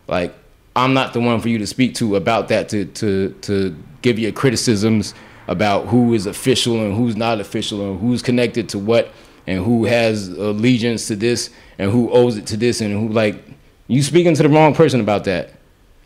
Like, 0.07 0.35
I'm 0.75 0.93
not 0.93 1.13
the 1.13 1.19
one 1.19 1.39
for 1.39 1.49
you 1.49 1.57
to 1.59 1.67
speak 1.67 1.95
to 1.95 2.15
about 2.15 2.49
that 2.49 2.69
to 2.69 2.85
to 2.85 3.29
to 3.41 3.75
give 4.01 4.19
your 4.19 4.31
criticisms 4.33 5.13
about 5.47 5.87
who 5.87 6.13
is 6.13 6.25
official 6.25 6.81
and 6.81 6.95
who's 6.95 7.15
not 7.15 7.39
official 7.39 7.89
and 7.89 7.99
who's 7.99 8.21
connected 8.21 8.67
to 8.69 8.79
what 8.79 9.11
and 9.47 9.63
who 9.63 9.85
has 9.85 10.27
allegiance 10.27 11.07
to 11.07 11.15
this 11.15 11.49
and 11.79 11.91
who 11.91 12.09
owes 12.11 12.37
it 12.37 12.47
to 12.47 12.57
this 12.57 12.81
and 12.81 12.91
who 12.91 13.13
like 13.13 13.41
you 13.87 14.01
speaking 14.03 14.33
to 14.35 14.43
the 14.43 14.49
wrong 14.49 14.73
person 14.73 14.99
about 14.99 15.23
that. 15.23 15.51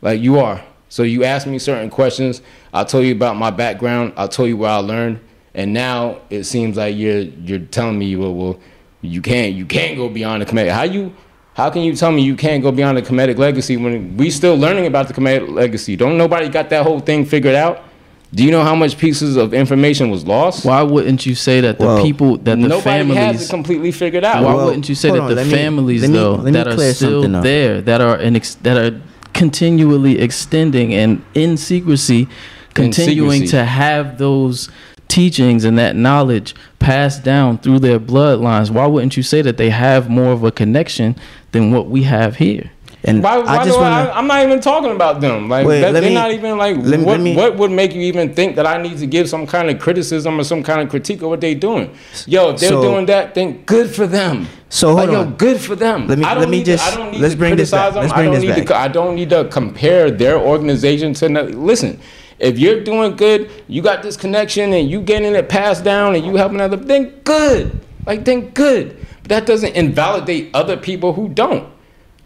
Like 0.02 0.22
you 0.22 0.40
are. 0.40 0.64
So 0.90 1.04
you 1.04 1.24
asked 1.24 1.48
me 1.48 1.60
certain 1.60 1.90
questions. 1.90 2.42
I 2.74 2.84
told 2.84 3.06
you 3.06 3.14
about 3.14 3.38
my 3.38 3.52
background. 3.52 4.14
I 4.18 4.28
told 4.28 4.50
you 4.50 4.58
where 4.58 4.72
I 4.72 4.78
learned, 4.78 5.20
and 5.54 5.72
now 5.74 6.20
it 6.30 6.44
seems 6.44 6.78
like 6.78 6.96
you're 6.98 7.20
you're 7.22 7.60
telling 7.60 7.98
me, 8.00 8.16
well, 8.16 8.34
well, 8.34 8.60
you 9.02 9.22
can't 9.22 9.54
you 9.54 9.66
can't 9.66 9.96
go 9.98 10.10
beyond 10.10 10.42
the 10.42 10.46
Kemetic. 10.46 10.72
How 10.72 10.84
you 10.84 11.14
how 11.54 11.70
can 11.70 11.84
you 11.84 11.96
tell 11.96 12.12
me 12.12 12.22
you 12.24 12.36
can't 12.36 12.64
go 12.64 12.72
beyond 12.72 12.98
the 12.98 13.02
Kemetic 13.02 13.38
legacy 13.38 13.78
when 13.78 14.18
we 14.18 14.30
still 14.32 14.56
learning 14.56 14.88
about 14.88 15.08
the 15.08 15.14
Kemetic 15.14 15.50
legacy? 15.54 15.96
Don't 15.96 16.18
nobody 16.18 16.50
got 16.50 16.70
that 16.70 16.84
whole 16.84 17.00
thing 17.00 17.26
figured 17.26 17.56
out? 17.56 17.84
Do 18.32 18.44
you 18.44 18.52
know 18.52 18.62
how 18.64 18.76
much 18.76 18.98
pieces 19.00 19.38
of 19.38 19.56
information 19.56 20.12
was 20.12 20.24
lost? 20.26 20.64
Why 20.64 20.84
wouldn't 20.84 21.26
you 21.26 21.34
say 21.34 21.62
that 21.62 21.80
the 21.80 21.86
Well, 21.86 22.04
people 22.04 22.38
that 22.38 22.46
the 22.46 22.68
Nobody 22.68 22.78
has 22.78 22.84
families 23.08 23.42
it 23.48 23.50
completely 23.50 23.92
figured 23.92 24.24
out. 24.24 24.44
Why 24.44 24.54
Well, 24.54 24.66
wouldn't 24.68 24.88
you 24.88 24.94
say 24.94 25.10
that 25.10 25.20
on, 25.20 25.34
the 25.36 25.46
families 25.46 26.04
me- 26.08 26.14
though 26.16 26.38
me 26.38 26.52
that 26.52 26.68
are 26.68 26.94
still 26.94 27.36
up. 27.36 27.44
there 27.44 27.82
that 27.82 28.02
are 28.02 28.18
in 28.18 28.36
ex- 28.36 28.54
that 28.62 28.78
are 28.78 29.02
continually 29.34 30.20
extending 30.20 30.94
and 30.94 31.24
in 31.34 31.58
secrecy 31.58 32.28
continuing 32.74 33.42
secrecy. 33.42 33.52
to 33.52 33.66
have 33.66 34.18
those 34.18 34.70
teachings 35.08 35.66
and 35.66 35.78
that 35.78 35.96
knowledge 35.96 36.54
passed 36.78 37.24
down 37.24 37.58
through 37.58 37.80
their 37.80 38.00
bloodlines 38.00 38.70
why 38.70 38.86
wouldn't 38.86 39.18
you 39.18 39.24
say 39.24 39.42
that 39.42 39.58
they 39.58 39.70
have 39.70 40.10
more 40.10 40.32
of 40.32 40.44
a 40.44 40.52
connection 40.52 41.16
than 41.52 41.72
what 41.72 41.88
we 41.88 42.04
have 42.04 42.36
here 42.36 42.72
And 43.06 43.24
Why, 43.24 43.38
why 43.38 43.46
I 43.60 43.64
just 43.64 43.78
do 43.78 43.82
want. 43.82 44.10
I'm 44.14 44.28
not 44.28 44.44
even 44.44 44.60
talking 44.60 44.92
about 44.92 45.22
them. 45.22 45.48
Like 45.48 45.66
Wait, 45.66 45.80
that, 45.82 45.92
they're 45.92 46.02
me- 46.02 46.14
not 46.14 46.32
even 46.32 46.58
like 46.58 46.76
let 46.78 47.00
what. 47.00 47.08
let 47.14 47.22
me- 47.22 47.34
what 47.36 47.56
would 47.56 47.72
make 47.72 47.94
you 47.94 48.02
even 48.02 48.34
think 48.34 48.58
that 48.58 48.68
I 48.68 48.82
need 48.82 48.98
to 48.98 49.08
give 49.08 49.30
some 49.30 49.48
kind 49.48 49.70
of 49.70 49.80
criticism 49.80 50.38
or 50.38 50.44
some 50.44 50.64
kind 50.64 50.82
of 50.82 50.90
critique 50.90 51.22
of 51.22 51.30
what 51.30 51.40
they're 51.40 51.56
doing? 51.56 51.92
Yo, 52.28 52.50
if 52.50 52.60
they're 52.60 52.70
So- 52.70 52.82
doing 52.82 53.06
that, 53.06 53.36
then 53.36 53.60
good 53.66 53.90
for 53.90 54.06
them. 54.06 54.48
So, 54.68 54.88
hold 54.90 55.00
like, 55.00 55.12
yo, 55.12 55.22
on. 55.22 55.34
good 55.36 55.62
for 55.62 55.76
them. 55.78 56.08
Let 56.08 56.18
me- 56.20 56.26
let 56.26 56.50
me 56.50 56.62
just- 56.62 56.86
To, 56.86 56.94
I 56.94 56.98
don't 57.04 57.12
need 57.14 57.22
let's 57.22 57.34
to 57.36 57.38
bring 57.40 57.56
this 57.56 57.70
criticize 57.70 57.94
back. 57.94 58.02
Let's 58.04 58.14
bring 58.14 58.22
I 58.22 58.32
don't 58.32 58.42
this 58.42 58.44
need 58.58 58.62
to. 58.68 58.74
back. 58.74 58.78
I 58.84 58.88
don't 58.90 59.16
need 59.16 59.30
to 59.30 59.46
compare 59.46 60.12
their 60.12 60.38
organization 60.38 61.14
to. 61.16 61.30
no- 61.30 61.44
Listen, 61.44 62.00
if 62.38 62.60
you're 62.60 62.82
doing 62.82 63.16
good, 63.16 63.50
you 63.70 63.82
got 63.82 64.04
this 64.04 64.18
connection, 64.18 64.74
and 64.74 64.90
you 64.90 65.00
getting 65.00 65.34
it 65.36 65.48
passed 65.48 65.86
down, 65.86 66.16
and 66.16 66.26
you 66.26 66.36
helping 66.36 66.60
other, 66.60 66.76
then 66.76 67.14
good. 67.24 67.80
Like 68.06 68.26
then 68.26 68.50
good. 68.50 68.98
But 69.24 69.30
that 69.30 69.46
doesn't 69.46 69.74
invalidate 69.76 70.50
other 70.54 70.76
people 70.76 71.14
who 71.14 71.30
don't. 71.30 71.64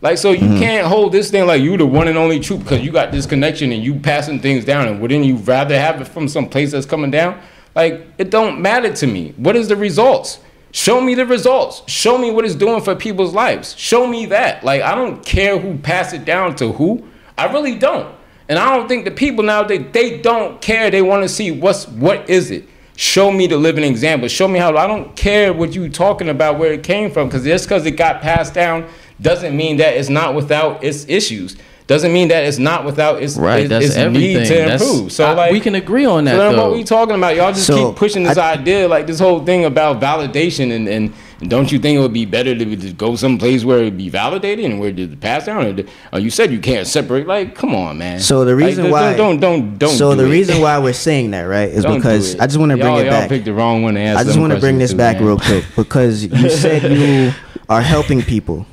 Like 0.04 0.18
so, 0.18 0.32
you 0.32 0.42
mm-hmm. 0.42 0.60
can't 0.60 0.86
hold 0.86 1.14
this 1.14 1.32
thing 1.32 1.48
like 1.48 1.62
you 1.62 1.78
the 1.78 1.86
one 1.86 2.10
and 2.10 2.18
only 2.18 2.38
truth 2.38 2.60
because 2.60 2.82
you 2.82 2.92
got 2.92 3.14
this 3.14 3.26
connection 3.26 3.72
and 3.72 3.82
you 3.82 3.98
passing 3.98 4.42
things 4.42 4.66
down. 4.66 4.90
And 4.90 5.00
wouldn't 5.00 5.24
you 5.24 5.38
rather 5.38 5.80
have 5.80 6.02
it 6.02 6.10
from 6.10 6.28
some 6.28 6.50
place 6.50 6.74
that's 6.74 6.86
coming 6.86 7.10
down? 7.10 7.42
Like 7.74 8.06
it 8.18 8.30
don't 8.30 8.62
matter 8.62 8.94
to 8.94 9.08
me. 9.08 9.34
What 9.38 9.56
is 9.56 9.70
the 9.70 9.78
results? 9.78 10.42
Show 10.74 11.00
me 11.00 11.16
the 11.16 11.26
results. 11.26 11.84
Show 11.90 12.18
me 12.18 12.32
what 12.32 12.44
it's 12.44 12.54
doing 12.54 12.82
for 12.82 12.96
people's 12.96 13.34
lives. 13.34 13.78
Show 13.78 14.06
me 14.06 14.26
that. 14.26 14.66
Like 14.66 14.82
I 14.82 14.94
don't 14.94 15.26
care 15.26 15.58
who 15.58 15.78
passed 15.78 16.14
it 16.14 16.26
down 16.26 16.58
to 16.58 16.74
who. 16.74 17.08
I 17.38 17.46
really 17.46 17.76
don't. 17.76 18.14
And 18.50 18.60
I 18.60 18.76
don't 18.76 18.90
think 18.90 19.06
the 19.06 19.12
people 19.12 19.46
nowadays 19.46 19.86
they 19.94 20.20
don't 20.20 20.62
care. 20.62 20.92
They 20.92 21.02
want 21.02 21.24
to 21.24 21.30
see 21.30 21.50
what's 21.52 21.88
what 21.88 22.30
is 22.30 22.52
it. 22.52 22.68
Show 22.98 23.32
me 23.32 23.48
the 23.48 23.58
living 23.58 23.86
example. 23.86 24.28
Show 24.28 24.50
me 24.50 24.60
how. 24.60 24.76
I 24.76 24.86
don't 24.86 25.16
care 25.16 25.54
what 25.54 25.74
you 25.74 25.88
talking 25.88 26.28
about 26.28 26.60
where 26.60 26.74
it 26.74 26.84
came 26.84 27.10
from 27.10 27.30
because 27.30 27.46
just 27.46 27.66
because 27.66 27.86
it 27.86 27.92
got 27.92 28.22
passed 28.22 28.54
down 28.54 28.90
doesn't 29.22 29.56
mean 29.56 29.78
that 29.78 29.96
it's 29.96 30.10
not 30.10 30.36
without 30.36 30.84
its 30.84 31.06
issues. 31.08 31.56
Doesn't 31.86 32.14
mean 32.14 32.30
that 32.30 32.46
it's 32.46 32.58
not 32.60 32.86
without 32.86 33.22
its, 33.22 33.36
right 33.36 33.68
that's 33.68 33.88
its 33.88 33.96
everything 33.98 34.38
need 34.38 34.48
to 34.48 34.54
That's- 34.56 34.82
improve. 34.82 35.12
So 35.12 35.26
I- 35.26 35.34
like 35.34 35.52
we 35.52 35.60
can 35.60 35.76
agree 35.76 36.06
on 36.06 36.24
that 36.26 36.32
so 36.32 36.38
then 36.38 36.56
though 36.56 36.70
what 36.70 36.78
we 36.78 36.84
talking 36.86 37.16
about? 37.16 37.36
Y'all 37.36 37.52
just 37.52 37.68
So, 37.68 37.90
keep 37.90 37.98
pushing 37.98 38.24
this 38.24 38.38
I- 38.38 38.54
idea, 38.54 38.88
like 38.88 39.06
this 39.06 39.20
whole 39.20 39.44
thing 39.44 39.66
about 39.66 40.00
validation, 40.00 40.72
and, 40.74 40.88
and, 40.88 41.12
and 41.42 41.50
don't 41.50 41.70
you 41.74 41.80
think 41.80 41.98
it 41.98 42.00
would 42.02 42.14
be 42.14 42.24
better 42.24 42.56
to 42.58 42.76
just 42.78 42.96
go 42.98 43.18
someplace 43.18 43.66
where 43.66 43.80
it 43.80 43.84
would 43.84 43.98
be 43.98 44.08
validated 44.08 44.64
and 44.64 44.80
where 44.80 44.92
it 44.96 45.20
pass 45.20 45.46
down? 45.46 45.66
Or, 45.78 45.84
or 46.14 46.20
you 46.20 46.30
said 46.30 46.54
you 46.54 46.60
can't 46.60 46.88
separate. 46.88 47.28
Like, 47.28 47.54
come 47.54 47.76
on, 47.76 47.98
man. 47.98 48.22
So 48.22 48.46
the 48.46 48.56
Like, 48.56 48.66
reason 48.66 48.84
don't- 48.86 48.92
why 48.94 49.14
don't 49.18 49.40
don't 49.42 49.78
don't. 49.78 49.90
so 49.98 50.12
do 50.16 50.22
the 50.22 50.28
it. 50.28 50.32
reason 50.32 50.62
why 50.62 50.78
we're 50.86 50.94
saying 50.94 51.32
that 51.32 51.42
right 51.42 51.68
is 51.68 51.84
Don't 51.84 51.98
because. 51.98 52.40
I 52.40 52.46
just 52.48 52.58
want 52.60 52.70
to 52.72 52.78
bring 52.78 52.88
y'all, 52.88 53.00
it 53.00 53.04
y'all 53.08 53.12
back. 53.12 53.30
picked 53.30 53.44
the 53.44 53.54
wrong 53.54 53.84
one 53.84 53.96
to 53.96 54.00
answer. 54.00 54.22
I 54.22 54.24
just 54.24 54.40
want 54.40 54.54
to 54.54 54.60
bring 54.62 54.78
this 54.80 54.94
back 54.94 55.20
real 55.20 55.38
quick 55.48 55.66
because 55.76 56.24
you 56.24 56.50
said 56.50 56.90
you 56.98 57.34
are 57.68 57.82
helping 57.82 58.22
people. 58.22 58.66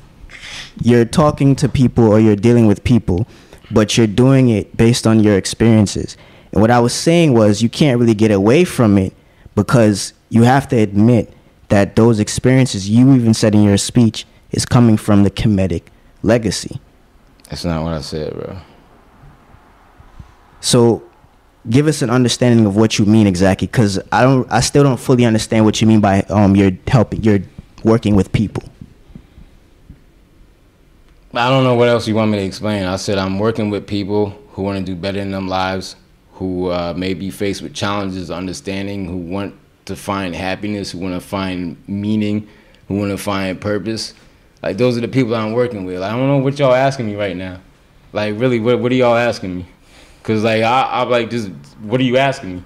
You're 0.81 1.05
talking 1.05 1.55
to 1.57 1.69
people 1.69 2.07
or 2.07 2.19
you're 2.19 2.35
dealing 2.35 2.67
with 2.67 2.83
people, 2.83 3.27
but 3.71 3.97
you're 3.97 4.07
doing 4.07 4.49
it 4.49 4.75
based 4.77 5.05
on 5.05 5.21
your 5.21 5.37
experiences. 5.37 6.17
And 6.51 6.61
what 6.61 6.71
I 6.71 6.79
was 6.79 6.93
saying 6.93 7.33
was 7.33 7.61
you 7.61 7.69
can't 7.69 7.99
really 7.99 8.13
get 8.13 8.31
away 8.31 8.63
from 8.63 8.97
it 8.97 9.13
because 9.55 10.13
you 10.29 10.43
have 10.43 10.67
to 10.69 10.77
admit 10.77 11.33
that 11.69 11.95
those 11.95 12.19
experiences 12.19 12.89
you 12.89 13.13
even 13.13 13.33
said 13.33 13.55
in 13.55 13.63
your 13.63 13.77
speech 13.77 14.25
is 14.51 14.65
coming 14.65 14.97
from 14.97 15.23
the 15.23 15.31
Kemetic 15.31 15.83
legacy. 16.23 16.79
That's 17.49 17.65
not 17.65 17.83
what 17.83 17.93
I 17.93 18.01
said, 18.01 18.33
bro. 18.33 18.57
So 20.59 21.03
give 21.69 21.87
us 21.87 22.01
an 22.01 22.09
understanding 22.09 22.65
of 22.65 22.75
what 22.75 22.97
you 22.97 23.05
mean 23.05 23.27
exactly 23.27 23.67
because 23.67 23.99
I 24.11 24.23
don't 24.23 24.49
I 24.51 24.61
still 24.61 24.83
don't 24.83 24.99
fully 24.99 25.25
understand 25.25 25.65
what 25.65 25.81
you 25.81 25.87
mean 25.87 25.99
by 25.99 26.21
um 26.23 26.55
you're 26.55 26.71
helping 26.87 27.23
you're 27.23 27.41
working 27.83 28.15
with 28.15 28.31
people. 28.31 28.63
I 31.33 31.49
don't 31.49 31.63
know 31.63 31.75
what 31.75 31.87
else 31.87 32.07
you 32.07 32.15
want 32.15 32.31
me 32.31 32.39
to 32.39 32.43
explain. 32.43 32.83
I 32.83 32.97
said 32.97 33.17
I'm 33.17 33.39
working 33.39 33.69
with 33.69 33.87
people 33.87 34.31
who 34.51 34.63
want 34.63 34.79
to 34.79 34.83
do 34.83 34.95
better 34.95 35.19
in 35.19 35.31
their 35.31 35.41
lives, 35.41 35.95
who 36.33 36.67
uh, 36.69 36.93
may 36.95 37.13
be 37.13 37.29
faced 37.29 37.61
with 37.61 37.73
challenges, 37.73 38.29
understanding, 38.29 39.05
who 39.05 39.17
want 39.17 39.55
to 39.85 39.95
find 39.95 40.35
happiness, 40.35 40.91
who 40.91 40.99
want 40.99 41.13
to 41.13 41.21
find 41.25 41.77
meaning, 41.87 42.47
who 42.87 42.95
want 42.95 43.11
to 43.11 43.17
find 43.17 43.59
purpose. 43.61 44.13
Like 44.61 44.77
those 44.77 44.97
are 44.97 45.01
the 45.01 45.07
people 45.07 45.35
I'm 45.35 45.53
working 45.53 45.85
with. 45.85 46.01
I 46.01 46.11
don't 46.11 46.27
know 46.27 46.37
what 46.37 46.59
y'all 46.59 46.73
asking 46.73 47.07
me 47.07 47.15
right 47.15 47.35
now. 47.35 47.59
Like 48.13 48.37
really, 48.37 48.59
what 48.59 48.79
what 48.79 48.91
are 48.91 48.95
y'all 48.95 49.15
asking 49.15 49.55
me? 49.55 49.65
Cause 50.23 50.43
like 50.43 50.63
I 50.63 51.01
I'm 51.01 51.09
like 51.09 51.29
just 51.29 51.49
what 51.81 51.99
are 51.99 52.03
you 52.03 52.17
asking 52.17 52.55
me? 52.57 52.63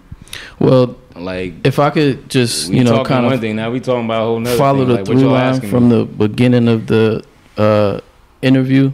well 0.59 0.97
Like 1.15 1.53
if 1.65 1.79
i 1.79 1.89
could 1.89 2.29
just 2.29 2.69
you 2.69 2.83
know 2.83 3.05
kind 3.05 3.23
one 3.23 3.33
of 3.35 3.39
thing 3.39 3.55
now 3.55 3.71
we 3.71 3.79
talking 3.79 4.03
about 4.03 4.21
a 4.21 4.25
whole 4.25 4.39
nother 4.39 4.57
follow 4.57 4.79
thing. 4.79 4.87
the 4.87 4.93
Like, 4.95 5.05
through 5.05 5.29
line 5.29 5.61
from 5.61 5.87
the 5.87 6.03
beginning 6.03 6.67
of 6.67 6.87
the 6.87 7.23
uh, 7.57 8.01
interview, 8.45 8.91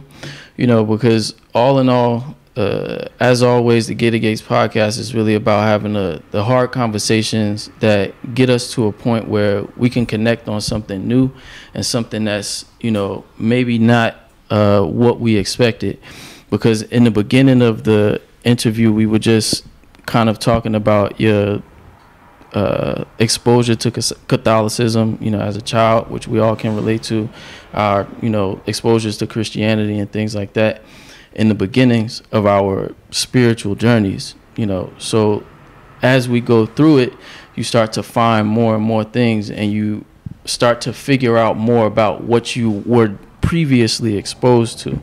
you 0.56 0.66
know, 0.66 0.84
because 0.84 1.34
all 1.54 1.78
in 1.78 1.88
all, 1.88 2.36
uh, 2.56 3.06
as 3.20 3.42
always, 3.42 3.86
the 3.86 3.94
Gate 3.94 4.14
of 4.14 4.20
Gates 4.20 4.42
podcast 4.42 4.98
is 4.98 5.14
really 5.14 5.34
about 5.34 5.62
having 5.62 5.94
the 5.94 6.22
the 6.32 6.44
hard 6.44 6.72
conversations 6.72 7.70
that 7.80 8.12
get 8.34 8.50
us 8.50 8.72
to 8.74 8.86
a 8.86 8.92
point 8.92 9.28
where 9.28 9.64
we 9.76 9.88
can 9.88 10.06
connect 10.06 10.48
on 10.48 10.60
something 10.60 11.06
new 11.06 11.30
and 11.74 11.84
something 11.84 12.24
that's 12.24 12.64
you 12.80 12.90
know 12.90 13.24
maybe 13.38 13.78
not 13.78 14.16
uh, 14.50 14.82
what 14.82 15.20
we 15.20 15.36
expected. 15.36 15.98
Because 16.50 16.82
in 16.82 17.04
the 17.04 17.10
beginning 17.10 17.62
of 17.62 17.84
the 17.84 18.20
interview, 18.44 18.92
we 18.92 19.06
were 19.06 19.18
just 19.18 19.64
kind 20.04 20.28
of 20.28 20.38
talking 20.38 20.74
about 20.74 21.18
your 21.20 21.62
uh, 22.52 23.04
exposure 23.18 23.74
to 23.74 23.90
Catholicism, 24.28 25.18
you 25.20 25.30
know, 25.30 25.40
as 25.40 25.56
a 25.56 25.62
child, 25.62 26.10
which 26.10 26.28
we 26.28 26.38
all 26.38 26.54
can 26.54 26.76
relate 26.76 27.02
to, 27.04 27.28
our, 27.72 28.06
you 28.20 28.28
know, 28.28 28.60
exposures 28.66 29.16
to 29.18 29.26
Christianity 29.26 29.98
and 29.98 30.10
things 30.12 30.34
like 30.34 30.52
that 30.52 30.82
in 31.34 31.48
the 31.48 31.54
beginnings 31.54 32.22
of 32.30 32.46
our 32.46 32.94
spiritual 33.10 33.74
journeys, 33.74 34.34
you 34.56 34.66
know. 34.66 34.92
So 34.98 35.44
as 36.02 36.28
we 36.28 36.40
go 36.40 36.66
through 36.66 36.98
it, 36.98 37.14
you 37.54 37.64
start 37.64 37.92
to 37.94 38.02
find 38.02 38.46
more 38.46 38.74
and 38.74 38.84
more 38.84 39.04
things 39.04 39.50
and 39.50 39.72
you 39.72 40.04
start 40.44 40.80
to 40.82 40.92
figure 40.92 41.38
out 41.38 41.56
more 41.56 41.86
about 41.86 42.24
what 42.24 42.56
you 42.56 42.82
were 42.84 43.16
previously 43.40 44.16
exposed 44.16 44.78
to. 44.80 44.98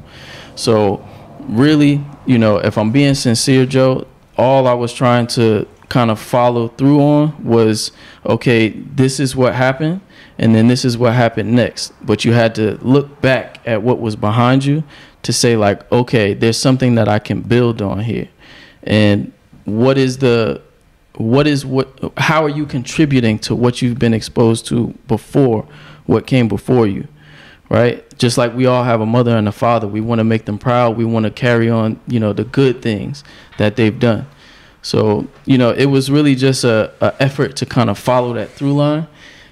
So 0.56 1.08
really, 1.42 2.04
you 2.26 2.38
know, 2.38 2.58
if 2.58 2.78
I'm 2.78 2.92
being 2.92 3.16
sincere, 3.16 3.66
Joe, 3.66 4.08
all 4.38 4.68
I 4.68 4.74
was 4.74 4.94
trying 4.94 5.28
to 5.28 5.68
kind 5.90 6.11
of 6.11 6.20
follow 6.20 6.68
through 6.70 7.02
on 7.02 7.44
was 7.44 7.91
okay, 8.26 8.70
this 8.70 9.20
is 9.20 9.36
what 9.36 9.56
happened, 9.56 10.02
and 10.38 10.56
then 10.56 10.68
this 10.68 10.86
is 10.86 10.98
what 10.98 11.14
happened 11.14 11.53
next. 11.53 11.94
But 12.02 12.24
you 12.24 12.34
had 12.34 12.56
to 12.56 12.78
look 12.82 13.22
back 13.22 13.60
at 13.66 13.82
what 13.82 13.99
was 13.99 14.16
behind 14.16 14.66
you 14.66 14.84
to 15.24 15.34
say, 15.34 15.57
like, 15.57 15.90
okay, 15.91 16.34
there's 16.34 16.57
something 16.57 16.95
that 16.95 17.07
I 17.07 17.20
can 17.20 17.41
build 17.41 17.82
on 17.82 17.99
here. 17.99 18.30
And 18.84 19.34
what 19.66 19.98
is 19.98 20.20
the 20.20 20.61
what 21.16 21.48
is 21.48 21.66
what 21.66 21.90
how 22.18 22.45
are 22.45 22.49
you 22.49 22.66
contributing 22.66 23.38
to 23.38 23.53
what 23.53 23.82
you've 23.82 23.99
been 23.99 24.14
exposed 24.14 24.66
to 24.66 24.88
before 25.07 25.68
what 26.06 26.26
came 26.26 26.48
before 26.48 26.88
you 26.88 27.06
right 27.70 28.18
just 28.18 28.38
like 28.38 28.53
we 28.56 28.66
all 28.66 28.86
have 28.86 29.02
a 29.02 29.06
mother 29.06 29.36
and 29.36 29.48
a 29.48 29.52
father 29.52 29.86
we 29.86 29.99
want 29.99 30.20
to 30.20 30.24
make 30.24 30.45
them 30.45 30.57
proud 30.57 30.95
we 30.95 31.03
want 31.03 31.26
to 31.26 31.30
carry 31.30 31.70
on 31.70 31.99
you 32.07 32.20
know 32.22 32.32
the 32.32 32.45
good 32.45 32.82
things 32.82 33.24
that 33.57 33.76
they've 33.76 33.99
done 33.99 34.26
so 34.81 35.27
you 35.45 35.57
know 35.57 35.72
it 35.72 35.85
was 35.85 36.10
really 36.10 36.35
just 36.35 36.64
a, 36.64 36.91
a 37.01 37.14
effort 37.22 37.56
to 37.56 37.65
kind 37.65 37.89
of 37.89 37.97
follow 37.97 38.34
that 38.34 38.49
through 38.49 38.73
line 38.73 39.07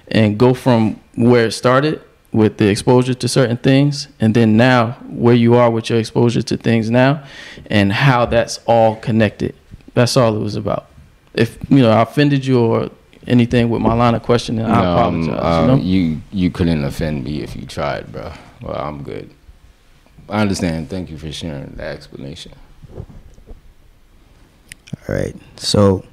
and 0.08 0.38
go 0.38 0.54
from 0.54 0.98
where 1.16 1.46
it 1.46 1.52
started 1.52 2.00
with 2.32 2.58
the 2.58 2.68
exposure 2.68 3.14
to 3.14 3.26
certain 3.28 3.56
things 3.56 4.08
and 4.20 4.34
then 4.34 4.56
now 4.56 4.92
where 5.08 5.34
you 5.34 5.54
are 5.54 5.70
with 5.70 5.88
your 5.90 5.98
exposure 5.98 6.42
to 6.42 6.56
things 6.56 6.90
now 6.90 7.22
and 7.66 7.92
how 7.92 8.24
that's 8.26 8.60
all 8.66 8.96
connected 8.96 9.54
that's 9.94 10.16
all 10.16 10.34
it 10.36 10.40
was 10.40 10.56
about 10.56 10.86
if 11.34 11.58
you 11.70 11.78
know 11.80 11.90
I 11.90 12.02
offended 12.02 12.44
you 12.44 12.58
or 12.60 12.90
anything 13.26 13.68
with 13.68 13.82
my 13.82 13.92
line 13.92 14.14
of 14.14 14.22
questioning, 14.22 14.64
I 14.64 14.82
No, 14.82 14.96
um, 14.96 15.22
apologize. 15.22 15.44
uh, 15.44 15.60
you 15.60 15.66
know? 15.66 15.76
you 15.82 16.20
you 16.32 16.50
couldn't 16.50 16.84
offend 16.84 17.24
me 17.24 17.42
if 17.42 17.54
you 17.54 17.66
tried, 17.66 18.10
bro. 18.10 18.32
Well, 18.62 18.74
I'm 18.74 19.02
good. 19.02 19.30
I 20.28 20.40
understand. 20.40 20.88
Thank 20.90 21.10
you 21.10 21.18
for 21.18 21.30
sharing 21.30 21.74
the 21.76 21.84
explanation. 21.84 22.52
All 24.96 25.14
right. 25.14 25.34
So 25.56 26.04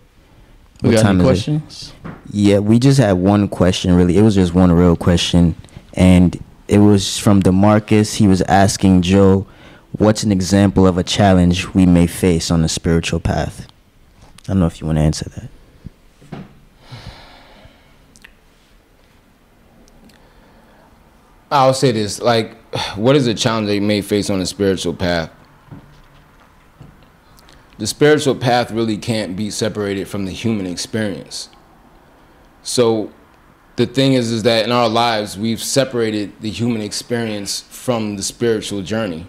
we 0.82 0.90
what 0.90 0.96
got 0.96 1.02
time 1.02 1.22
any 1.22 1.30
is 1.30 1.48
it? 1.48 1.52
questions? 1.52 1.94
Yeah, 2.32 2.60
we 2.60 2.80
just 2.80 3.00
had 3.00 3.14
one 3.14 3.48
question 3.48 3.96
really. 3.96 4.18
It 4.18 4.22
was 4.22 4.36
just 4.36 4.54
one 4.54 4.72
real 4.72 4.96
question 4.96 5.56
and 5.94 6.42
it 6.68 6.80
was 6.80 7.18
from 7.18 7.42
DeMarcus. 7.42 8.16
He 8.16 8.28
was 8.28 8.42
asking 8.44 9.04
Joe, 9.04 9.48
what's 9.94 10.24
an 10.24 10.32
example 10.32 10.88
of 10.88 10.98
a 10.98 11.04
challenge 11.04 11.74
we 11.74 11.86
may 11.86 12.08
face 12.08 12.52
on 12.52 12.62
the 12.62 12.70
spiritual 12.70 13.20
path? 13.20 13.68
I 14.44 14.48
don't 14.50 14.60
know 14.60 14.68
if 14.68 14.82
you 14.82 14.88
want 14.88 14.98
to 14.98 15.04
answer 15.04 15.30
that. 15.30 15.50
I'll 21.52 21.74
say 21.74 21.92
this: 21.92 22.22
like, 22.22 22.56
what 22.96 23.16
is 23.16 23.28
a 23.28 23.34
challenge 23.34 23.68
that 23.68 23.76
you 23.76 23.82
may 23.82 24.02
face 24.02 24.30
on 24.30 24.40
the 24.40 24.46
spiritual 24.46 24.94
path? 24.94 25.32
The 27.78 27.88
spiritual 27.88 28.36
path 28.36 28.72
really 28.72 28.98
can't 28.98 29.36
be 29.36 29.50
separated 29.50 30.08
from 30.08 30.26
the 30.26 30.32
human 30.32 30.66
experience. 30.66 31.50
So, 32.64 33.12
the 33.76 33.86
thing 33.86 34.14
is, 34.14 34.32
is 34.32 34.44
that 34.44 34.64
in 34.64 34.72
our 34.72 34.88
lives 34.88 35.38
we've 35.38 35.62
separated 35.62 36.32
the 36.40 36.50
human 36.50 36.82
experience 36.82 37.62
from 37.62 38.16
the 38.16 38.24
spiritual 38.24 38.82
journey 38.82 39.28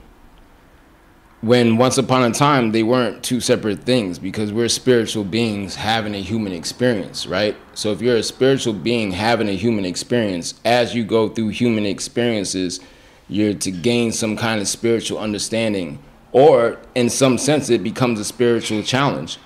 when 1.46 1.76
once 1.76 1.98
upon 1.98 2.24
a 2.24 2.34
time 2.34 2.72
they 2.72 2.82
weren't 2.82 3.22
two 3.22 3.40
separate 3.40 3.84
things 3.84 4.18
because 4.18 4.52
we're 4.52 4.68
spiritual 4.68 5.22
beings 5.22 5.76
having 5.76 6.14
a 6.14 6.20
human 6.20 6.52
experience, 6.52 7.26
right? 7.26 7.56
So 7.74 7.92
if 7.92 8.00
you're 8.00 8.16
a 8.16 8.22
spiritual 8.22 8.72
being 8.72 9.12
having 9.12 9.48
a 9.48 9.56
human 9.56 9.84
experience, 9.84 10.54
as 10.64 10.94
you 10.94 11.04
go 11.04 11.28
through 11.28 11.48
human 11.48 11.86
experiences, 11.86 12.80
you're 13.28 13.54
to 13.54 13.70
gain 13.70 14.12
some 14.12 14.36
kind 14.36 14.60
of 14.60 14.66
spiritual 14.66 15.18
understanding, 15.18 16.02
or 16.36 16.76
in 16.94 17.08
some 17.08 17.38
sense, 17.38 17.70
it 17.70 17.82
becomes 17.82 18.20
a 18.20 18.24
spiritual 18.24 18.82
challenge. 18.82 19.38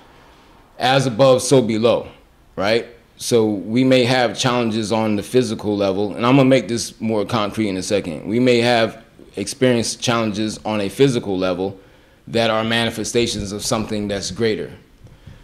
As 0.77 1.07
above, 1.07 1.41
so 1.41 1.63
below, 1.63 2.09
right? 2.57 2.85
So 3.17 3.47
we 3.47 3.85
may 3.85 4.03
have 4.03 4.37
challenges 4.37 4.91
on 4.91 5.15
the 5.15 5.23
physical 5.23 5.77
level, 5.77 6.17
and 6.17 6.27
I'm 6.27 6.35
gonna 6.35 6.49
make 6.49 6.67
this 6.67 7.01
more 7.01 7.25
concrete 7.25 7.69
in 7.69 7.77
a 7.77 7.83
second. 7.85 8.27
We 8.27 8.41
may 8.41 8.59
have 8.59 9.05
experience 9.37 9.95
challenges 9.95 10.59
on 10.65 10.81
a 10.81 10.89
physical 10.89 11.39
level 11.39 11.79
that 12.27 12.51
are 12.51 12.65
manifestations 12.65 13.53
of 13.53 13.65
something 13.65 14.09
that's 14.09 14.33
greater. 14.33 14.73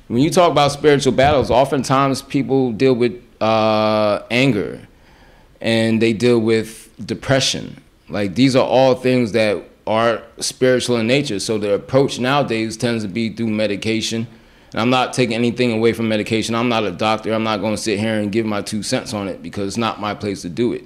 When 0.09 0.23
you 0.23 0.31
talk 0.31 0.51
about 0.51 0.73
spiritual 0.73 1.13
battles, 1.13 1.49
oftentimes 1.49 2.23
people 2.23 2.73
deal 2.73 2.95
with 2.95 3.23
uh, 3.41 4.23
anger 4.33 4.81
and 5.61 6.03
they 6.03 6.13
deal 6.13 6.41
with 6.41 6.91
depression. 7.07 7.81
Like 8.09 8.35
these 8.35 8.57
are 8.57 8.67
all 8.67 8.97
things 8.97 9.31
that 9.31 9.63
are 9.87 10.23
spiritual 10.39 10.97
in 10.97 11.07
nature. 11.07 11.39
So 11.39 11.59
the 11.59 11.75
approach 11.75 12.19
nowadays 12.19 12.77
tends 12.77 13.05
to 13.05 13.09
be 13.09 13.31
through 13.31 13.49
medication. 13.49 14.27
And 14.73 14.81
I'm 14.81 14.91
not 14.91 15.13
taking 15.13 15.35
anything 15.35 15.73
away 15.73 15.93
from 15.93 16.09
medication. 16.09 16.55
I'm 16.55 16.69
not 16.69 16.85
a 16.85 16.91
doctor. 16.91 17.33
I'm 17.33 17.45
not 17.45 17.59
going 17.59 17.75
to 17.75 17.81
sit 17.81 17.99
here 17.99 18.19
and 18.19 18.33
give 18.33 18.47
my 18.47 18.63
two 18.63 18.83
cents 18.83 19.15
on 19.15 19.29
it 19.29 19.43
because 19.43 19.69
it's 19.69 19.77
not 19.77 20.01
my 20.01 20.15
place 20.15 20.43
to 20.43 20.49
do 20.49 20.73
it. 20.73 20.85